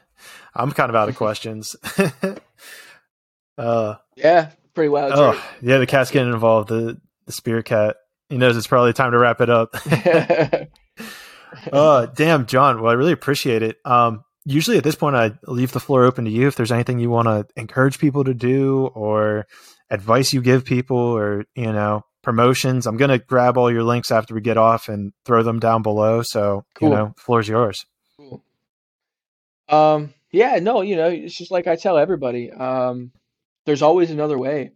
I'm 0.54 0.72
kind 0.72 0.90
of 0.90 0.96
out 0.96 1.08
of 1.08 1.16
questions. 1.24 1.76
uh, 3.58 3.94
Yeah, 4.16 4.50
pretty 4.74 4.88
wild. 4.88 5.12
oh, 5.14 5.42
yeah, 5.62 5.78
the 5.78 5.86
cat's 5.86 6.10
getting 6.10 6.32
involved. 6.32 6.68
The 6.68 7.00
the 7.26 7.32
spirit 7.32 7.64
cat. 7.66 7.96
He 8.28 8.38
knows 8.38 8.56
it's 8.56 8.66
probably 8.66 8.92
time 8.92 9.12
to 9.12 9.18
wrap 9.18 9.40
it 9.40 9.50
up. 9.50 9.74
Uh, 11.72 12.06
damn, 12.06 12.46
John. 12.46 12.82
Well, 12.82 12.90
I 12.90 12.94
really 12.94 13.12
appreciate 13.12 13.62
it. 13.62 13.78
Um, 13.84 14.24
usually 14.44 14.76
at 14.78 14.84
this 14.84 14.94
point, 14.94 15.16
I 15.16 15.32
leave 15.46 15.72
the 15.72 15.80
floor 15.80 16.04
open 16.04 16.24
to 16.26 16.30
you 16.30 16.48
if 16.48 16.56
there's 16.56 16.72
anything 16.72 16.98
you 16.98 17.08
want 17.08 17.28
to 17.28 17.46
encourage 17.56 17.98
people 17.98 18.24
to 18.24 18.34
do 18.34 18.86
or 18.94 19.46
advice 19.90 20.32
you 20.32 20.42
give 20.42 20.64
people 20.64 20.98
or 20.98 21.44
you 21.54 21.72
know 21.72 22.02
promotions. 22.22 22.86
I'm 22.86 22.96
gonna 22.96 23.18
grab 23.18 23.56
all 23.56 23.70
your 23.72 23.84
links 23.84 24.10
after 24.10 24.34
we 24.34 24.40
get 24.40 24.58
off 24.58 24.88
and 24.88 25.12
throw 25.24 25.42
them 25.42 25.58
down 25.58 25.82
below. 25.82 26.22
So 26.22 26.64
Cool. 26.74 26.88
you 26.90 26.94
know, 26.94 27.14
floor's 27.16 27.48
yours. 27.48 27.84
Cool. 28.16 28.42
Um, 29.68 30.12
yeah, 30.30 30.58
no, 30.60 30.82
you 30.82 30.96
know, 30.96 31.08
it's 31.08 31.36
just 31.36 31.50
like 31.50 31.66
I 31.66 31.76
tell 31.76 31.96
everybody, 31.96 32.50
um, 32.52 33.12
there's 33.64 33.82
always 33.82 34.10
another 34.10 34.38
way. 34.38 34.72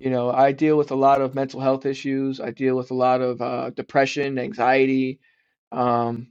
You 0.00 0.10
know, 0.10 0.30
I 0.32 0.52
deal 0.52 0.78
with 0.78 0.90
a 0.90 0.96
lot 0.96 1.20
of 1.20 1.34
mental 1.34 1.60
health 1.60 1.86
issues. 1.86 2.40
I 2.40 2.50
deal 2.52 2.76
with 2.76 2.90
a 2.90 2.94
lot 2.94 3.20
of 3.20 3.42
uh, 3.42 3.70
depression, 3.70 4.38
anxiety. 4.38 5.20
Um, 5.72 6.28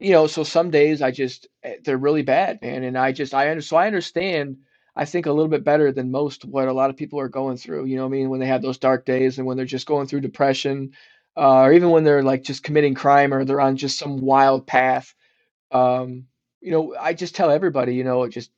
you 0.00 0.12
know, 0.12 0.26
so 0.26 0.44
some 0.44 0.70
days 0.70 1.02
I 1.02 1.10
just 1.12 1.48
eh, 1.64 1.76
they're 1.84 1.98
really 1.98 2.22
bad, 2.22 2.60
man, 2.62 2.84
and 2.84 2.98
I 2.98 3.12
just 3.12 3.34
I 3.34 3.50
under, 3.50 3.62
so 3.62 3.76
I 3.76 3.86
understand. 3.88 4.58
I 4.96 5.06
think 5.06 5.26
a 5.26 5.32
little 5.32 5.48
bit 5.50 5.64
better 5.64 5.92
than 5.92 6.10
most 6.12 6.44
what 6.44 6.68
a 6.68 6.72
lot 6.74 6.90
of 6.90 6.96
people 6.96 7.20
are 7.20 7.28
going 7.28 7.56
through. 7.58 7.86
You 7.86 7.96
know, 7.96 8.04
what 8.04 8.08
I 8.08 8.18
mean, 8.18 8.30
when 8.30 8.40
they 8.40 8.46
have 8.46 8.62
those 8.62 8.78
dark 8.78 9.06
days 9.06 9.38
and 9.38 9.46
when 9.46 9.56
they're 9.56 9.66
just 9.66 9.86
going 9.86 10.06
through 10.08 10.22
depression, 10.22 10.92
uh, 11.36 11.62
or 11.62 11.72
even 11.74 11.90
when 11.90 12.04
they're 12.04 12.22
like 12.24 12.44
just 12.44 12.64
committing 12.64 12.94
crime 12.94 13.34
or 13.34 13.44
they're 13.44 13.60
on 13.60 13.76
just 13.76 13.98
some 13.98 14.18
wild 14.22 14.66
path. 14.66 15.14
Um, 15.72 16.26
you 16.62 16.72
know, 16.72 16.96
I 17.00 17.14
just 17.14 17.34
tell 17.36 17.50
everybody, 17.50 17.94
you 17.96 18.04
know, 18.04 18.28
just 18.28 18.50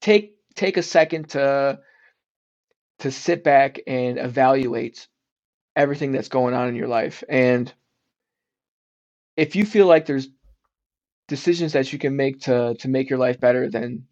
take 0.00 0.36
take 0.54 0.76
a 0.76 0.82
second 0.82 1.30
to 1.30 1.78
to 3.00 3.10
sit 3.10 3.44
back 3.44 3.80
and 3.86 4.18
evaluate 4.18 5.06
everything 5.74 6.12
that's 6.12 6.28
going 6.28 6.54
on 6.54 6.68
in 6.68 6.74
your 6.74 6.88
life. 6.88 7.22
And 7.28 7.72
if 9.36 9.54
you 9.54 9.66
feel 9.66 9.86
like 9.86 10.06
there's 10.06 10.28
decisions 11.28 11.72
that 11.72 11.92
you 11.92 11.98
can 11.98 12.16
make 12.16 12.40
to 12.42 12.74
to 12.80 12.88
make 12.88 13.10
your 13.10 13.18
life 13.18 13.38
better, 13.38 13.68
then 13.68 14.06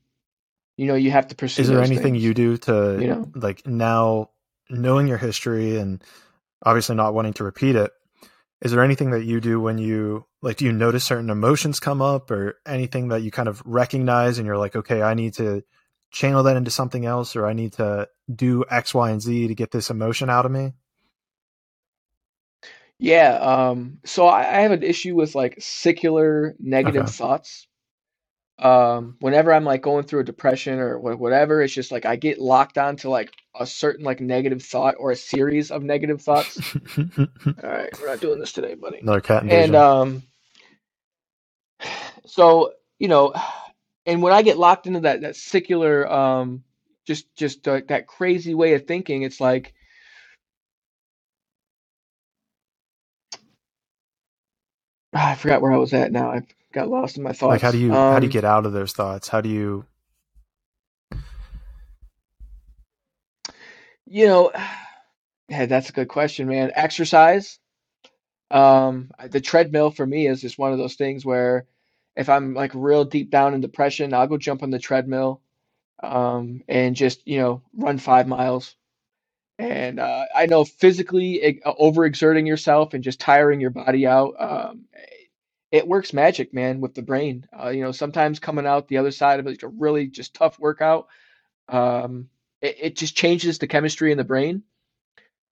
you 0.76 0.86
know 0.86 0.94
you 0.94 1.10
have 1.10 1.28
to 1.28 1.34
pursue. 1.34 1.62
Is 1.62 1.68
there 1.68 1.82
anything 1.82 2.14
things. 2.14 2.24
you 2.24 2.34
do 2.34 2.56
to 2.58 2.98
you 3.00 3.08
know? 3.08 3.30
like 3.34 3.66
now 3.66 4.30
knowing 4.68 5.08
your 5.08 5.18
history 5.18 5.78
and 5.78 6.02
obviously 6.64 6.96
not 6.96 7.14
wanting 7.14 7.32
to 7.34 7.44
repeat 7.44 7.76
it? 7.76 7.90
Is 8.60 8.70
there 8.70 8.82
anything 8.82 9.10
that 9.10 9.24
you 9.24 9.40
do 9.40 9.60
when 9.60 9.78
you 9.78 10.26
like 10.42 10.58
do 10.58 10.66
you 10.66 10.72
notice 10.72 11.04
certain 11.04 11.30
emotions 11.30 11.80
come 11.80 12.02
up 12.02 12.30
or 12.30 12.58
anything 12.66 13.08
that 13.08 13.22
you 13.22 13.30
kind 13.30 13.48
of 13.48 13.62
recognize 13.64 14.38
and 14.38 14.46
you're 14.46 14.58
like, 14.58 14.76
okay, 14.76 15.02
I 15.02 15.14
need 15.14 15.34
to 15.34 15.62
channel 16.14 16.44
that 16.44 16.56
into 16.58 16.72
something 16.72 17.06
else 17.06 17.36
or 17.36 17.46
I 17.46 17.54
need 17.54 17.74
to 17.74 18.08
do 18.34 18.64
X, 18.70 18.94
Y, 18.94 19.10
and 19.12 19.22
Z 19.22 19.48
to 19.48 19.56
get 19.56 19.72
this 19.72 19.90
emotion 19.90 20.30
out 20.30 20.46
of 20.46 20.52
me? 20.52 20.74
Yeah, 22.98 23.34
um, 23.34 24.00
so 24.06 24.26
I, 24.28 24.40
I 24.42 24.62
have 24.62 24.72
an 24.72 24.84
issue 24.84 25.16
with 25.16 25.36
like 25.36 25.56
secular 25.60 26.56
Okay. 26.84 27.00
negative 27.00 27.10
thoughts. 27.10 27.68
Um, 28.58 29.16
whenever 29.20 29.52
I'm 29.52 29.64
like 29.64 29.82
going 29.82 30.04
through 30.04 30.20
a 30.22 30.24
depression 30.24 30.80
or 30.80 30.98
wha- 30.98 31.16
whatever, 31.16 31.62
it's 31.62 31.74
just 31.74 31.92
like 31.92 32.06
I 32.06 32.16
get 32.16 32.40
locked 32.40 32.78
onto 32.78 33.10
like 33.10 33.32
a 33.58 33.66
certain 33.66 34.04
like 34.04 34.20
negative 34.20 34.62
thought 34.62 34.96
or 34.98 35.12
a 35.12 35.16
series 35.16 35.70
of 35.72 35.82
negative 35.84 36.22
thoughts. 36.22 36.64
All 37.62 37.70
right, 37.70 37.92
we're 37.98 38.08
not 38.08 38.20
doing 38.20 38.40
this 38.40 38.52
today, 38.52 38.74
buddy. 38.74 39.04
Another 39.04 39.20
cat 39.22 39.44
And 39.48 39.74
um, 39.76 40.24
so 42.26 42.72
you 42.98 43.08
know, 43.08 43.34
and 44.06 44.22
when 44.22 44.32
I 44.32 44.42
get 44.42 44.58
locked 44.58 44.86
into 44.86 45.00
that 45.00 45.22
that 45.22 45.36
secular 45.36 46.10
um, 46.10 46.64
just 47.06 47.34
just 47.36 47.66
uh, 47.68 47.80
that 47.88 48.06
crazy 48.06 48.54
way 48.54 48.74
of 48.74 48.86
thinking, 48.86 49.22
it's 49.22 49.40
like 49.40 49.74
ah, 55.14 55.30
I 55.32 55.34
forgot 55.34 55.62
where 55.62 55.72
I 55.72 55.78
was 55.78 55.92
at 55.94 56.12
now. 56.12 56.30
I 56.30 56.42
got 56.72 56.88
lost 56.88 57.16
in 57.16 57.22
my 57.22 57.32
thoughts. 57.32 57.50
like 57.52 57.60
how 57.62 57.70
do 57.72 57.78
you 57.78 57.90
how 57.90 58.18
do 58.20 58.26
you 58.26 58.28
Um, 58.28 58.32
get 58.32 58.44
out 58.44 58.66
of 58.66 58.72
those 58.72 58.92
thoughts? 58.92 59.28
How 59.28 59.40
do 59.40 59.48
you 59.48 59.84
you 64.06 64.26
know, 64.26 64.52
yeah, 65.48 65.66
that's 65.66 65.90
a 65.90 65.92
good 65.92 66.08
question, 66.08 66.48
man. 66.48 66.72
Exercise. 66.74 67.58
Um, 68.50 69.10
the 69.30 69.40
treadmill 69.40 69.90
for 69.90 70.06
me 70.06 70.26
is 70.28 70.40
just 70.40 70.58
one 70.58 70.72
of 70.72 70.78
those 70.78 70.94
things 70.94 71.24
where 71.24 71.66
if 72.16 72.28
I'm 72.28 72.54
like 72.54 72.72
real 72.74 73.04
deep 73.04 73.30
down 73.30 73.54
in 73.54 73.60
depression, 73.60 74.14
I'll 74.14 74.26
go 74.26 74.38
jump 74.38 74.62
on 74.62 74.70
the 74.70 74.78
treadmill, 74.78 75.40
um, 76.02 76.62
and 76.68 76.96
just, 76.96 77.26
you 77.26 77.38
know, 77.38 77.62
run 77.76 77.98
five 77.98 78.26
miles. 78.26 78.76
And 79.58 80.00
uh, 80.00 80.24
I 80.34 80.46
know 80.46 80.64
physically 80.64 81.44
e- 81.44 81.60
overexerting 81.64 82.46
yourself 82.46 82.94
and 82.94 83.04
just 83.04 83.20
tiring 83.20 83.60
your 83.60 83.70
body 83.70 84.06
out, 84.06 84.34
um, 84.38 84.84
it 85.70 85.86
works 85.86 86.12
magic, 86.12 86.52
man, 86.52 86.80
with 86.80 86.94
the 86.94 87.02
brain. 87.02 87.46
Uh, 87.52 87.68
you 87.68 87.82
know, 87.82 87.92
sometimes 87.92 88.38
coming 88.38 88.66
out 88.66 88.88
the 88.88 88.98
other 88.98 89.12
side 89.12 89.40
of 89.40 89.46
it, 89.46 89.62
a 89.62 89.68
really 89.68 90.06
just 90.06 90.34
tough 90.34 90.58
workout, 90.58 91.06
um, 91.68 92.28
it, 92.60 92.76
it 92.80 92.96
just 92.96 93.16
changes 93.16 93.58
the 93.58 93.66
chemistry 93.66 94.12
in 94.12 94.18
the 94.18 94.24
brain 94.24 94.62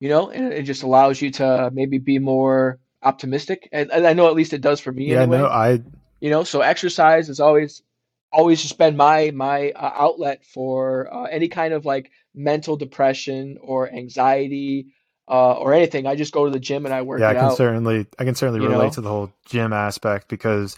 you 0.02 0.08
know, 0.08 0.31
and 0.31 0.52
it 0.52 0.65
just 0.65 0.82
allows 0.82 1.23
you 1.23 1.31
to 1.31 1.70
maybe 1.73 1.99
be 1.99 2.18
more 2.18 2.81
optimistic. 3.05 3.68
And, 3.70 3.89
and 3.92 4.05
I 4.05 4.15
know 4.15 4.26
at 4.26 4.34
least 4.34 4.52
it 4.52 4.60
does 4.60 4.81
for 4.81 4.91
me 4.91 5.12
Yeah, 5.12 5.26
no. 5.26 5.47
I 5.47 5.81
You 6.23 6.31
know, 6.31 6.44
so 6.44 6.60
exercise 6.60 7.28
is 7.28 7.41
always 7.41 7.83
always 8.31 8.62
just 8.62 8.78
been 8.78 8.97
my 8.97 9.33
my 9.33 9.73
uh, 9.73 9.92
outlet 9.97 10.44
for 10.44 11.12
uh, 11.12 11.25
any 11.25 11.49
kind 11.49 11.75
of 11.75 11.84
like 11.84 12.12
mental 12.33 12.76
depression 12.76 13.59
or 13.60 13.91
anxiety 13.92 14.94
uh, 15.26 15.55
or 15.55 15.75
anything. 15.75 16.07
I 16.07 16.15
just 16.15 16.33
go 16.33 16.44
to 16.44 16.52
the 16.52 16.60
gym 16.60 16.84
and 16.84 16.94
I 16.94 17.02
work 17.02 17.20
out. 17.20 17.25
yeah, 17.25 17.31
I 17.31 17.34
can 17.34 17.44
out. 17.51 17.57
certainly 17.57 18.07
I 18.20 18.25
can 18.25 18.36
certainly 18.36 18.60
relate 18.60 18.84
know, 18.84 18.91
to 18.91 19.01
the 19.01 19.09
whole 19.09 19.33
gym 19.47 19.73
aspect 19.73 20.28
because 20.28 20.76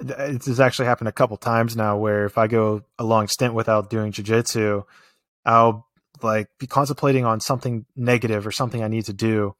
th- 0.00 0.18
it's 0.18 0.46
has 0.46 0.58
actually 0.58 0.86
happened 0.86 1.06
a 1.06 1.12
couple 1.12 1.36
times 1.36 1.76
now 1.76 1.96
where 1.96 2.24
if 2.24 2.36
I 2.36 2.48
go 2.48 2.82
a 2.98 3.04
long 3.04 3.28
stint 3.28 3.54
without 3.54 3.88
doing 3.88 4.10
jujitsu, 4.10 4.82
I'll 5.44 5.86
like 6.22 6.48
be 6.58 6.66
contemplating 6.66 7.24
on 7.24 7.38
something 7.38 7.86
negative 7.94 8.48
or 8.48 8.50
something 8.50 8.82
I 8.82 8.88
need 8.88 9.04
to 9.04 9.12
do. 9.12 9.54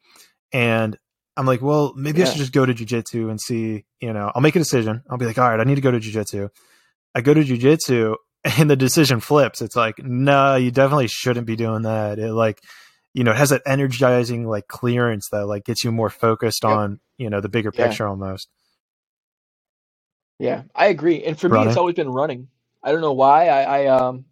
And 0.53 0.99
I'm 1.37 1.47
like, 1.47 1.63
well, 1.63 1.95
maybe 1.97 2.23
I 2.23 2.27
should 2.27 2.39
just 2.39 2.53
go 2.53 2.67
to 2.67 2.75
jujitsu 2.75 3.31
and 3.31 3.41
see, 3.41 3.85
you 4.01 4.13
know, 4.13 4.31
I'll 4.35 4.43
make 4.43 4.57
a 4.57 4.59
decision. 4.59 5.03
I'll 5.09 5.19
be 5.19 5.25
like, 5.25 5.39
all 5.39 5.49
right, 5.49 5.61
I 5.61 5.65
need 5.65 5.77
to 5.77 5.81
go 5.81 5.91
to 5.91 5.99
jujitsu. 5.99 6.51
I 7.15 7.21
go 7.23 7.33
to 7.33 7.43
jujitsu 7.43 8.17
and 8.59 8.71
the 8.71 8.77
decision 8.77 9.21
flips. 9.21 9.63
It's 9.63 9.77
like, 9.77 9.99
no, 9.99 10.57
you 10.57 10.71
definitely 10.71 11.09
shouldn't 11.09 11.47
be 11.47 11.57
doing 11.57 11.83
that. 11.83 12.19
It 12.19 12.33
like, 12.33 12.61
you 13.15 13.25
know, 13.25 13.31
it 13.31 13.37
has 13.37 13.51
that 13.51 13.63
energizing 13.67 14.47
like 14.47 14.69
clearance 14.69 15.29
that 15.33 15.47
like 15.47 15.65
gets 15.65 15.85
you 15.85 15.93
more 15.93 16.11
focused 16.11 16.65
yep, 16.65 16.73
on, 16.73 17.01
you 17.19 17.31
know, 17.31 17.41
the 17.41 17.49
bigger 17.49 17.71
yeah, 17.75 17.87
picture 17.87 18.07
almost. 18.07 18.49
yeah. 20.39 20.63
I 20.75 20.87
agree. 20.87 21.25
And 21.25 21.39
for 21.39 21.49
me, 21.49 21.63
it's 21.63 21.77
always 21.77 21.95
been 21.95 22.11
running. 22.11 22.49
I 22.83 22.93
don't 22.93 23.01
know 23.01 23.13
why. 23.13 23.49
I, 23.49 23.63
I 23.63 23.87
um, 23.87 24.25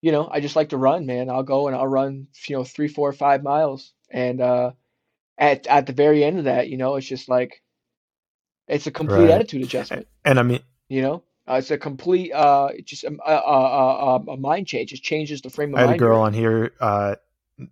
you 0.00 0.12
know, 0.12 0.28
I 0.30 0.40
just 0.40 0.56
like 0.56 0.68
to 0.70 0.76
run, 0.76 1.06
man. 1.06 1.30
I'll 1.30 1.42
go 1.42 1.66
and 1.66 1.76
I'll 1.76 1.86
run, 1.86 2.26
you 2.46 2.56
know, 2.56 2.64
three, 2.64 2.88
four, 2.88 3.12
five 3.12 3.42
miles, 3.42 3.92
and 4.10 4.40
uh, 4.40 4.72
at 5.38 5.66
at 5.66 5.86
the 5.86 5.92
very 5.92 6.24
end 6.24 6.38
of 6.38 6.44
that, 6.44 6.68
you 6.68 6.76
know, 6.76 6.96
it's 6.96 7.06
just 7.06 7.28
like 7.28 7.62
it's 8.68 8.86
a 8.86 8.90
complete 8.90 9.28
Right. 9.28 9.30
attitude 9.30 9.62
adjustment. 9.62 10.06
And 10.24 10.38
I 10.38 10.42
mean, 10.42 10.60
You 10.88 11.02
know, 11.02 11.22
uh, 11.48 11.54
it's 11.54 11.70
a 11.70 11.78
complete 11.78 12.32
uh, 12.32 12.70
just 12.84 13.04
a, 13.04 13.10
a, 13.26 13.32
a, 13.34 13.96
a, 14.16 14.16
a 14.32 14.36
mind 14.36 14.66
change. 14.66 14.92
It 14.92 15.02
changes 15.02 15.42
the 15.42 15.50
frame 15.50 15.74
of 15.74 15.78
I 15.78 15.80
had 15.82 15.90
a 15.90 15.92
mind 15.92 16.00
you're 16.00 16.08
girl 16.10 16.20
on 16.20 16.32
here, 16.32 16.72
uh, 16.80 17.16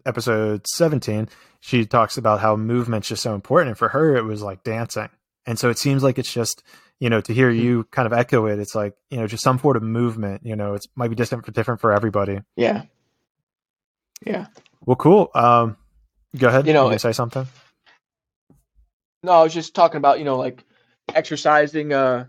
episode 0.06 0.66
17. 0.66 1.28
She 1.60 1.86
talks 1.86 2.16
about 2.18 2.40
how 2.40 2.56
movement's 2.56 3.08
just 3.08 3.22
so 3.22 3.34
important. 3.34 3.68
And 3.70 3.78
for 3.78 3.88
her, 3.88 4.16
it 4.16 4.24
was 4.24 4.42
like 4.42 4.64
dancing. 4.64 5.08
And 5.46 5.58
so 5.58 5.70
it 5.70 5.78
seems 5.78 6.02
like 6.02 6.18
it's 6.18 6.32
just, 6.32 6.62
you 7.00 7.10
know, 7.10 7.20
to 7.22 7.32
hear 7.34 7.50
Hmm. 7.50 7.58
you 7.58 7.84
kind 7.90 8.06
of 8.06 8.12
echo 8.12 8.46
it, 8.46 8.58
it's 8.58 8.74
like, 8.74 8.94
you 9.10 9.18
know, 9.18 9.26
just 9.26 9.42
some 9.42 9.58
sort 9.58 9.76
of 9.76 9.82
movement, 9.82 10.42
you 10.44 10.56
know, 10.56 10.74
it's 10.74 10.86
might 10.94 11.08
be 11.08 11.16
different 11.16 11.44
for 11.46 11.52
different 11.52 11.80
for 11.80 11.92
everybody. 11.92 12.40
Yeah, 12.56 12.82
yeah. 14.26 14.46
Well, 14.84 14.96
cool. 14.96 15.30
Um, 15.34 15.76
go 16.36 16.48
ahead. 16.48 16.66
You 16.66 16.72
You 16.74 16.74
know, 16.74 16.88
gonna 16.88 16.98
say 17.00 17.12
something? 17.12 17.46
no, 19.24 19.32
I 19.32 19.44
was 19.44 19.54
just 19.54 19.74
talking 19.74 19.98
about 19.98 20.20
you 20.20 20.26
know 20.26 20.38
like 20.38 20.64
exercising 21.14 21.92
uh 21.92 22.26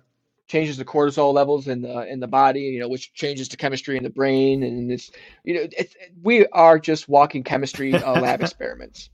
changes 0.48 0.77
the 0.77 0.85
cortisol 0.85 1.33
levels 1.33 1.67
in 1.67 1.82
the 1.82 2.07
in 2.11 2.19
the 2.22 2.27
body. 2.27 2.61
You 2.61 2.82
know, 2.82 2.90
which 2.90 3.14
changes 3.14 3.49
the 3.49 3.57
chemistry 3.57 3.98
in 3.98 4.03
the 4.03 4.11
brain, 4.11 4.64
and 4.64 4.91
it's 4.91 5.11
you 5.45 5.56
know 5.56 5.67
it's 5.77 5.95
we 6.23 6.48
are 6.48 6.80
just 6.80 7.09
walking 7.09 7.43
chemistry 7.43 8.01
uh, 8.01 8.15
lab 8.17 8.41
experiments. 8.41 9.09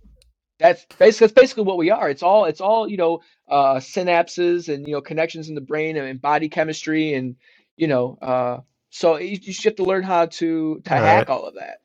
That's 0.60 0.86
basically 1.00 1.28
that's 1.28 1.34
basically 1.42 1.64
what 1.66 1.78
we 1.78 1.92
are. 1.92 2.10
It's 2.10 2.24
all 2.24 2.46
it's 2.46 2.62
all 2.62 2.90
you 2.90 2.98
know 2.98 3.22
uh, 3.50 3.76
synapses 3.76 4.74
and 4.74 4.88
you 4.88 4.94
know 4.94 5.02
connections 5.02 5.50
in 5.50 5.56
the 5.56 5.62
brain 5.62 5.98
and, 5.98 6.08
and 6.08 6.22
body 6.22 6.50
chemistry 6.50 7.14
and 7.14 7.36
you 7.78 7.88
know 7.88 8.18
uh, 8.22 8.60
so 8.90 9.18
you, 9.18 9.32
you 9.32 9.38
just 9.40 9.64
have 9.66 9.76
to 9.78 9.84
learn 9.84 10.04
how 10.04 10.28
to 10.28 10.82
to 10.86 10.96
All 10.96 11.02
hack 11.02 11.30
right. 11.30 11.30
all 11.30 11.46
of 11.46 11.56
that. 11.56 11.80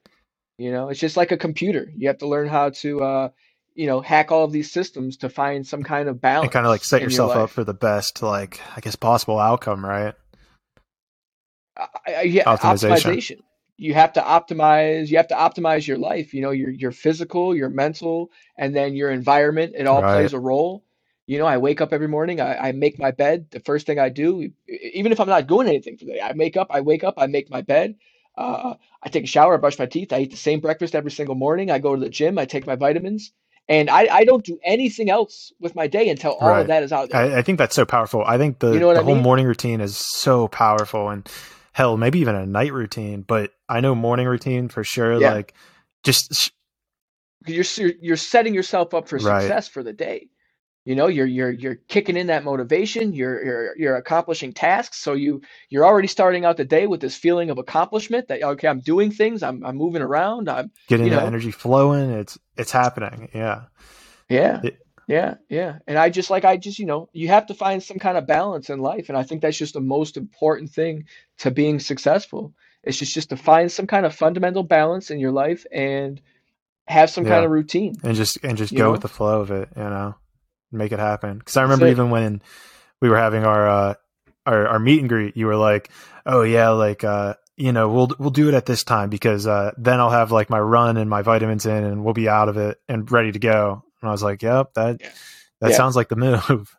You 0.58 0.72
know, 0.72 0.88
it's 0.88 1.00
just 1.00 1.16
like 1.16 1.32
a 1.32 1.36
computer. 1.36 1.90
You 1.96 2.08
have 2.08 2.18
to 2.18 2.28
learn 2.28 2.48
how 2.48 2.70
to 2.70 3.02
uh, 3.02 3.28
you 3.74 3.86
know 3.86 4.00
hack 4.00 4.32
all 4.32 4.44
of 4.44 4.52
these 4.52 4.72
systems 4.72 5.18
to 5.18 5.28
find 5.28 5.66
some 5.66 5.82
kind 5.82 6.08
of 6.08 6.20
balance. 6.20 6.46
And 6.46 6.52
kind 6.52 6.66
of 6.66 6.70
like 6.70 6.84
set 6.84 7.02
in 7.02 7.10
your 7.10 7.10
yourself 7.12 7.36
up 7.36 7.50
for 7.50 7.64
the 7.64 7.74
best, 7.74 8.22
like, 8.22 8.60
I 8.76 8.80
guess, 8.80 8.96
possible 8.96 9.38
outcome, 9.40 9.84
right? 9.84 10.14
I, 11.76 11.88
I, 12.08 12.22
yeah, 12.22 12.46
Optimization. 12.46 12.58
optimization. 12.60 13.40
You 13.76 13.94
have 13.94 14.12
to 14.14 14.20
optimize. 14.20 15.08
You 15.08 15.16
have 15.18 15.28
to 15.28 15.34
optimize 15.34 15.86
your 15.86 15.98
life. 15.98 16.32
You 16.34 16.42
know, 16.42 16.50
your 16.52 16.70
your 16.70 16.92
physical, 16.92 17.56
your 17.56 17.70
mental, 17.70 18.30
and 18.56 18.74
then 18.74 18.94
your 18.94 19.10
environment. 19.10 19.74
It 19.76 19.86
all 19.86 20.02
Right. 20.02 20.04
plays 20.04 20.32
a 20.32 20.38
role. 20.38 20.84
You 21.26 21.38
know, 21.38 21.46
I 21.46 21.58
wake 21.58 21.80
up 21.80 21.92
every 21.92 22.08
morning. 22.08 22.40
I, 22.40 22.68
I 22.68 22.72
make 22.72 22.98
my 22.98 23.10
bed. 23.10 23.48
The 23.50 23.60
first 23.60 23.86
thing 23.86 23.98
I 23.98 24.10
do, 24.10 24.50
even 24.68 25.10
if 25.12 25.20
I'm 25.20 25.28
not 25.28 25.48
doing 25.48 25.68
anything 25.68 25.96
for 25.98 26.04
the 26.04 26.12
day, 26.12 26.20
I 26.22 26.34
make 26.34 26.56
up. 26.56 26.68
I 26.70 26.82
wake 26.82 27.02
up. 27.04 27.14
I 27.16 27.26
make 27.26 27.50
my 27.50 27.62
bed. 27.62 27.96
Uh, 28.36 28.74
I 29.02 29.08
take 29.10 29.24
a 29.24 29.28
shower. 29.28 29.54
I 29.54 29.58
brush 29.58 29.78
my 29.78 29.86
teeth. 29.86 30.12
I 30.12 30.20
eat 30.20 30.30
the 30.32 30.36
same 30.38 30.60
breakfast 30.60 30.94
every 30.94 31.10
single 31.12 31.36
morning. 31.36 31.70
I 31.70 31.78
go 31.80 31.94
to 31.94 32.00
the 32.00 32.10
gym. 32.10 32.38
I 32.38 32.46
take 32.46 32.66
my 32.66 32.76
vitamins, 32.76 33.32
and 33.68 33.90
I 33.90 34.08
I 34.10 34.24
don't 34.24 34.44
do 34.44 34.58
anything 34.64 35.10
else 35.10 35.52
with 35.60 35.74
my 35.76 35.86
day 35.88 36.08
until 36.10 36.32
all 36.32 36.60
of 36.60 36.68
that 36.68 36.82
is 36.84 36.92
out 36.92 37.10
there. 37.10 37.30
I, 37.30 37.38
I 37.38 37.42
think 37.42 37.58
that's 37.58 37.76
so 37.76 37.84
powerful. 37.86 38.24
I 38.26 38.38
think 38.38 38.58
You 38.68 38.78
the, 38.78 38.80
know 38.80 38.94
the 38.94 39.00
I 39.00 39.02
whole 39.02 39.16
mean? 39.16 39.16
morning 39.16 39.46
routine 39.46 39.80
is 39.80 39.96
so 39.96 40.48
powerful 40.48 41.10
and 41.10 41.28
hell, 41.72 41.96
maybe 41.96 42.20
even 42.20 42.34
a 42.34 42.46
night 42.46 42.72
routine, 42.72 43.22
but 43.22 43.52
I 43.68 43.80
know 43.80 43.94
morning 43.94 44.26
routine 44.26 44.68
for 44.68 44.84
sure. 44.84 45.18
Yeah. 45.18 45.34
Like 45.34 45.54
just 46.04 46.34
sh- 46.34 46.50
you're 47.46 47.64
you're 48.00 48.16
setting 48.16 48.54
yourself 48.54 48.94
up 48.94 49.08
for 49.08 49.18
right. 49.18 49.20
success 49.20 49.68
for 49.68 49.82
the 49.82 49.92
day. 49.94 50.28
You 50.84 50.94
know, 50.94 51.06
you're 51.06 51.26
you're 51.26 51.50
you're 51.50 51.76
kicking 51.88 52.16
in 52.16 52.26
that 52.26 52.44
motivation. 52.44 53.14
You're 53.14 53.42
you're 53.44 53.76
you're 53.78 53.96
accomplishing 53.96 54.52
tasks. 54.52 54.98
So 54.98 55.14
you 55.14 55.40
you're 55.70 55.84
already 55.84 56.08
starting 56.08 56.44
out 56.44 56.56
the 56.58 56.64
day 56.64 56.86
with 56.86 57.00
this 57.00 57.16
feeling 57.16 57.48
of 57.50 57.58
accomplishment 57.58 58.28
that 58.28 58.42
okay, 58.42 58.68
I'm 58.68 58.80
doing 58.80 59.10
things. 59.10 59.42
I'm 59.42 59.64
I'm 59.64 59.76
moving 59.76 60.02
around. 60.02 60.48
I'm 60.48 60.70
Getting 60.88 61.06
you 61.06 61.12
that 61.12 61.20
know 61.22 61.26
energy 61.26 61.50
flowing. 61.52 62.10
It's, 62.10 62.38
it's 62.56 62.70
happening. 62.72 63.30
Yeah. 63.34 63.62
yeah. 64.28 64.60
It- 64.62 64.78
Yeah, 65.06 65.34
yeah. 65.50 65.78
And 65.86 65.98
I 65.98 66.08
just 66.08 66.30
like 66.30 66.46
I 66.46 66.56
just, 66.56 66.78
you 66.78 66.86
know, 66.86 67.10
you 67.12 67.28
have 67.28 67.46
to 67.48 67.54
find 67.54 67.82
some 67.82 67.98
kind 67.98 68.16
of 68.16 68.26
balance 68.26 68.70
in 68.70 68.78
life. 68.80 69.10
And 69.10 69.18
I 69.18 69.22
think 69.22 69.42
that's 69.42 69.58
just 69.58 69.74
the 69.74 69.80
most 69.80 70.16
important 70.16 70.70
thing 70.70 71.04
to 71.38 71.50
being 71.50 71.78
successful. 71.78 72.54
It's 72.82 72.98
just 72.98 73.14
just 73.14 73.28
to 73.30 73.36
find 73.36 73.70
some 73.70 73.86
kind 73.86 74.06
of 74.06 74.14
fundamental 74.14 74.62
balance 74.62 75.10
in 75.10 75.18
your 75.18 75.32
life 75.32 75.66
and 75.72 76.20
have 76.86 77.10
some 77.10 77.24
kind 77.24 77.44
of 77.44 77.50
routine. 77.50 77.94
and 78.02 78.14
just 78.16 78.38
and 78.44 78.56
just 78.58 78.74
go 78.74 78.84
know? 78.84 78.92
with 78.92 79.00
the 79.02 79.08
flow 79.08 79.40
of 79.40 79.50
it, 79.50 79.68
you 79.76 79.82
know, 79.82 80.14
make 80.74 80.92
it 80.92 80.98
happen. 80.98 81.38
Because 81.38 81.56
I 81.56 81.62
remember 81.62 81.86
it. 81.86 81.90
even 81.92 82.10
when 82.10 82.42
we 83.00 83.08
were 83.08 83.18
having 83.18 83.44
our 83.44 83.68
uh, 83.68 83.94
our 84.46 84.66
our 84.68 84.78
meet 84.78 85.00
and 85.00 85.08
greet, 85.08 85.36
you 85.36 85.46
were 85.46 85.56
like, 85.56 85.90
"Oh 86.26 86.42
yeah, 86.42 86.70
like 86.70 87.04
uh, 87.04 87.34
you 87.56 87.72
know, 87.72 87.88
we'll 87.88 88.10
we'll 88.18 88.30
do 88.30 88.48
it 88.48 88.54
at 88.54 88.66
this 88.66 88.84
time 88.84 89.10
because 89.10 89.46
uh, 89.46 89.72
then 89.78 90.00
I'll 90.00 90.10
have 90.10 90.32
like 90.32 90.50
my 90.50 90.60
run 90.60 90.96
and 90.96 91.08
my 91.08 91.22
vitamins 91.22 91.66
in, 91.66 91.84
and 91.84 92.04
we'll 92.04 92.14
be 92.14 92.28
out 92.28 92.48
of 92.48 92.56
it 92.56 92.78
and 92.88 93.10
ready 93.10 93.32
to 93.32 93.38
go." 93.38 93.82
And 94.02 94.08
I 94.08 94.12
was 94.12 94.22
like, 94.22 94.42
"Yep, 94.42 94.74
that 94.74 95.00
Yeah. 95.00 95.10
that 95.60 95.70
Yeah. 95.70 95.76
sounds 95.76 95.96
like 95.96 96.08
the 96.08 96.16
move." 96.16 96.74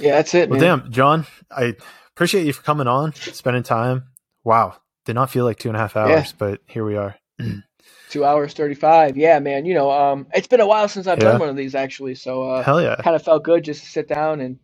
Yeah, 0.00 0.16
that's 0.16 0.34
it, 0.34 0.48
well, 0.48 0.58
man. 0.60 0.80
damn, 0.80 0.90
John, 0.92 1.26
I 1.50 1.76
appreciate 2.14 2.46
you 2.46 2.52
for 2.52 2.62
coming 2.62 2.86
on, 2.88 3.14
spending 3.14 3.62
time. 3.62 4.04
Wow, 4.44 4.76
did 5.04 5.14
not 5.14 5.30
feel 5.30 5.44
like 5.44 5.58
two 5.58 5.68
and 5.68 5.76
a 5.76 5.80
half 5.80 5.96
hours, 5.96 6.30
Yeah. 6.30 6.32
but 6.38 6.60
here 6.66 6.84
we 6.84 6.96
are. 6.96 7.16
Two 8.10 8.24
hours 8.24 8.54
thirty 8.54 8.74
five. 8.74 9.16
Yeah, 9.16 9.38
man. 9.38 9.66
You 9.66 9.74
know, 9.74 9.90
um, 9.90 10.26
it's 10.34 10.46
been 10.46 10.60
a 10.60 10.66
while 10.66 10.88
since 10.88 11.06
I've 11.06 11.18
Yeah. 11.18 11.32
done 11.32 11.40
one 11.40 11.48
of 11.48 11.56
these 11.56 11.74
actually, 11.74 12.14
so 12.14 12.42
uh, 12.44 12.62
Hell 12.62 12.80
yeah. 12.80 12.96
kind 12.96 13.14
of 13.14 13.22
felt 13.22 13.44
good 13.44 13.64
just 13.64 13.82
to 13.84 13.90
sit 13.90 14.08
down 14.08 14.40
and 14.40 14.58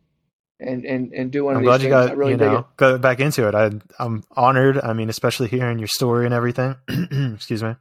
and 0.61 0.85
and 0.87 1.13
and 1.13 1.31
do 1.31 1.45
one 1.45 1.57
I'm 1.57 1.61
of 1.63 1.65
glad 1.67 1.81
these 1.81 1.85
you 1.85 1.91
things. 1.91 2.07
got 2.07 2.11
I 2.11 2.15
really 2.15 2.33
you 2.33 2.37
know 2.39 2.67
got 2.77 3.01
back 3.01 3.21
into 3.21 3.47
it. 3.47 3.55
I 3.55 3.71
I'm 3.99 4.25
honored. 4.35 4.79
I 4.81 4.93
mean, 4.95 5.11
especially 5.11 5.49
hearing 5.49 5.79
your 5.79 5.89
story 5.89 6.25
and 6.25 6.33
everything. 6.35 6.77
Excuse 7.35 7.63
me. 7.63 7.75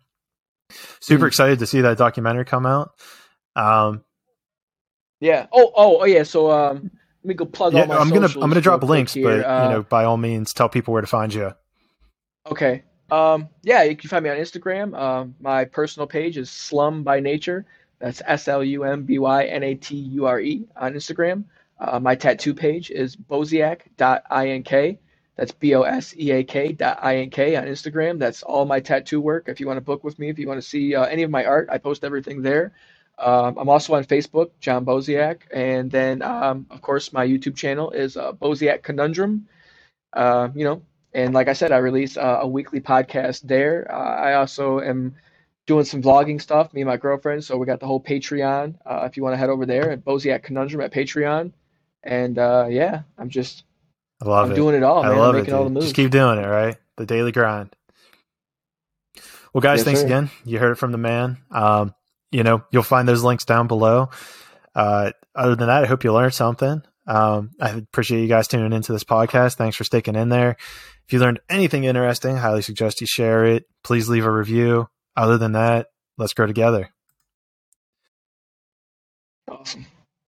Super 1.01 1.25
Mhm. 1.25 1.27
excited 1.27 1.59
to 1.59 1.65
see 1.65 1.81
that 1.81 1.97
documentary 1.97 2.45
come 2.45 2.65
out. 2.65 2.91
Um, 3.55 4.03
Yeah. 5.21 5.47
Oh, 5.51 5.71
oh, 5.75 6.01
oh, 6.01 6.05
yeah. 6.05 6.23
So, 6.23 6.51
um, 6.51 6.91
let 7.23 7.25
me 7.29 7.33
go 7.35 7.45
plug 7.45 7.73
yeah, 7.73 7.81
all 7.81 7.87
my 7.87 7.95
I'm 7.97 8.09
gonna 8.09 8.27
I'm 8.27 8.49
gonna 8.49 8.59
drop 8.59 8.83
links, 8.83 9.13
here. 9.13 9.41
but 9.43 9.45
Uh, 9.45 9.63
you 9.63 9.69
know, 9.69 9.83
by 9.83 10.03
all 10.03 10.17
means, 10.17 10.53
tell 10.53 10.67
people 10.67 10.91
where 10.91 11.01
to 11.01 11.07
find 11.07 11.33
you. 11.33 11.53
Okay. 12.47 12.83
Um, 13.13 13.49
yeah, 13.61 13.83
you 13.83 13.95
can 13.95 14.09
find 14.09 14.23
me 14.23 14.31
on 14.31 14.37
Instagram. 14.37 14.99
Um, 14.99 15.35
my 15.39 15.65
personal 15.65 16.07
page 16.07 16.35
is 16.35 16.49
Slum 16.49 17.03
by 17.03 17.19
Nature. 17.19 17.63
That's 17.99 18.23
S 18.25 18.47
L 18.47 18.63
U 18.63 18.85
M 18.85 19.03
B 19.03 19.19
Y 19.19 19.45
N 19.45 19.61
A 19.61 19.75
T 19.75 19.95
U 19.95 20.25
R 20.25 20.39
E 20.39 20.65
on 20.75 20.93
Instagram. 20.95 21.43
Uh, 21.79 21.99
my 21.99 22.15
tattoo 22.15 22.55
page 22.55 22.89
is 22.89 23.15
boseak.ink. 23.15 24.99
That's 25.35 25.51
B 25.51 25.75
O 25.75 25.81
S 25.83 26.15
E 26.17 26.31
A 26.31 26.43
K 26.43 26.71
dot 26.71 27.03
on 27.03 27.13
Instagram. 27.13 28.17
That's 28.17 28.41
all 28.41 28.65
my 28.65 28.79
tattoo 28.79 29.21
work. 29.21 29.47
If 29.47 29.59
you 29.59 29.67
want 29.67 29.77
to 29.77 29.81
book 29.81 30.03
with 30.03 30.17
me, 30.17 30.29
if 30.29 30.39
you 30.39 30.47
want 30.47 30.61
to 30.61 30.67
see 30.67 30.95
uh, 30.95 31.05
any 31.05 31.21
of 31.21 31.29
my 31.29 31.45
art, 31.45 31.69
I 31.71 31.77
post 31.77 32.03
everything 32.03 32.41
there. 32.41 32.73
Um, 33.19 33.59
I'm 33.59 33.69
also 33.69 33.93
on 33.93 34.05
Facebook, 34.05 34.49
John 34.59 34.85
Boseak. 34.85 35.41
And 35.53 35.91
then, 35.91 36.23
um, 36.23 36.65
of 36.71 36.81
course, 36.81 37.13
my 37.13 37.27
YouTube 37.27 37.55
channel 37.55 37.91
is 37.91 38.17
uh, 38.17 38.33
Boseak 38.33 38.81
Conundrum. 38.81 39.47
Uh, 40.13 40.49
you 40.55 40.63
know, 40.65 40.81
and 41.13 41.33
like 41.33 41.47
I 41.47 41.53
said, 41.53 41.71
I 41.71 41.77
release 41.77 42.17
uh, 42.17 42.39
a 42.41 42.47
weekly 42.47 42.81
podcast 42.81 43.41
there. 43.41 43.87
Uh, 43.89 43.95
I 43.97 44.33
also 44.35 44.79
am 44.79 45.15
doing 45.65 45.85
some 45.85 46.01
vlogging 46.01 46.41
stuff, 46.41 46.73
me 46.73 46.81
and 46.81 46.87
my 46.89 46.97
girlfriend. 46.97 47.43
So 47.43 47.57
we 47.57 47.65
got 47.65 47.79
the 47.79 47.87
whole 47.87 48.01
Patreon. 48.01 48.75
Uh, 48.85 49.03
if 49.09 49.15
you 49.17 49.23
want 49.23 49.33
to 49.33 49.37
head 49.37 49.49
over 49.49 49.65
there 49.65 49.91
at 49.91 50.03
Boseak 50.03 50.43
Conundrum 50.43 50.81
at 50.81 50.91
Patreon. 50.91 51.51
And 52.03 52.37
uh, 52.37 52.67
yeah, 52.69 53.03
I'm 53.17 53.29
just 53.29 53.63
I 54.21 54.27
love 54.27 54.45
I'm 54.47 54.51
it. 54.51 54.55
doing 54.55 54.75
it 54.75 54.83
all, 54.83 55.03
I 55.03 55.09
man. 55.09 55.17
love 55.17 55.29
I'm 55.29 55.35
it. 55.35 55.41
making 55.43 55.53
all 55.53 55.63
the 55.63 55.69
moves. 55.69 55.85
Just 55.85 55.95
keep 55.95 56.11
doing 56.11 56.37
it, 56.39 56.45
right? 56.47 56.75
The 56.97 57.05
daily 57.05 57.31
grind. 57.31 57.73
Well, 59.53 59.61
guys, 59.61 59.79
Yes, 59.79 59.85
thanks 59.85 59.99
sir. 60.01 60.05
again. 60.07 60.29
You 60.45 60.59
heard 60.59 60.71
it 60.71 60.75
from 60.79 60.91
the 60.91 60.97
man. 60.97 61.37
Um, 61.51 61.93
you 62.31 62.43
know, 62.43 62.63
you'll 62.71 62.83
find 62.83 63.07
those 63.07 63.23
links 63.23 63.45
down 63.45 63.67
below. 63.67 64.09
Uh, 64.75 65.11
other 65.35 65.55
than 65.55 65.67
that, 65.67 65.83
I 65.83 65.87
hope 65.87 66.03
you 66.03 66.11
learned 66.11 66.33
something. 66.33 66.81
Um, 67.05 67.51
I 67.59 67.69
appreciate 67.69 68.21
you 68.21 68.27
guys 68.27 68.47
tuning 68.47 68.73
into 68.73 68.91
this 68.91 69.03
podcast. 69.03 69.55
Thanks 69.55 69.77
for 69.77 69.83
sticking 69.83 70.15
in 70.15 70.29
there. 70.29 70.57
If 71.05 71.13
you 71.13 71.19
learned 71.19 71.41
anything 71.49 71.83
interesting, 71.83 72.37
highly 72.37 72.61
suggest 72.61 73.01
you 73.01 73.07
share 73.07 73.45
it. 73.45 73.65
Please 73.83 74.09
leave 74.09 74.25
a 74.25 74.31
review. 74.31 74.87
Other 75.15 75.37
than 75.37 75.51
that, 75.51 75.87
let's 76.17 76.33
grow 76.33 76.47
together. 76.47 76.89
Awesome. 79.49 79.85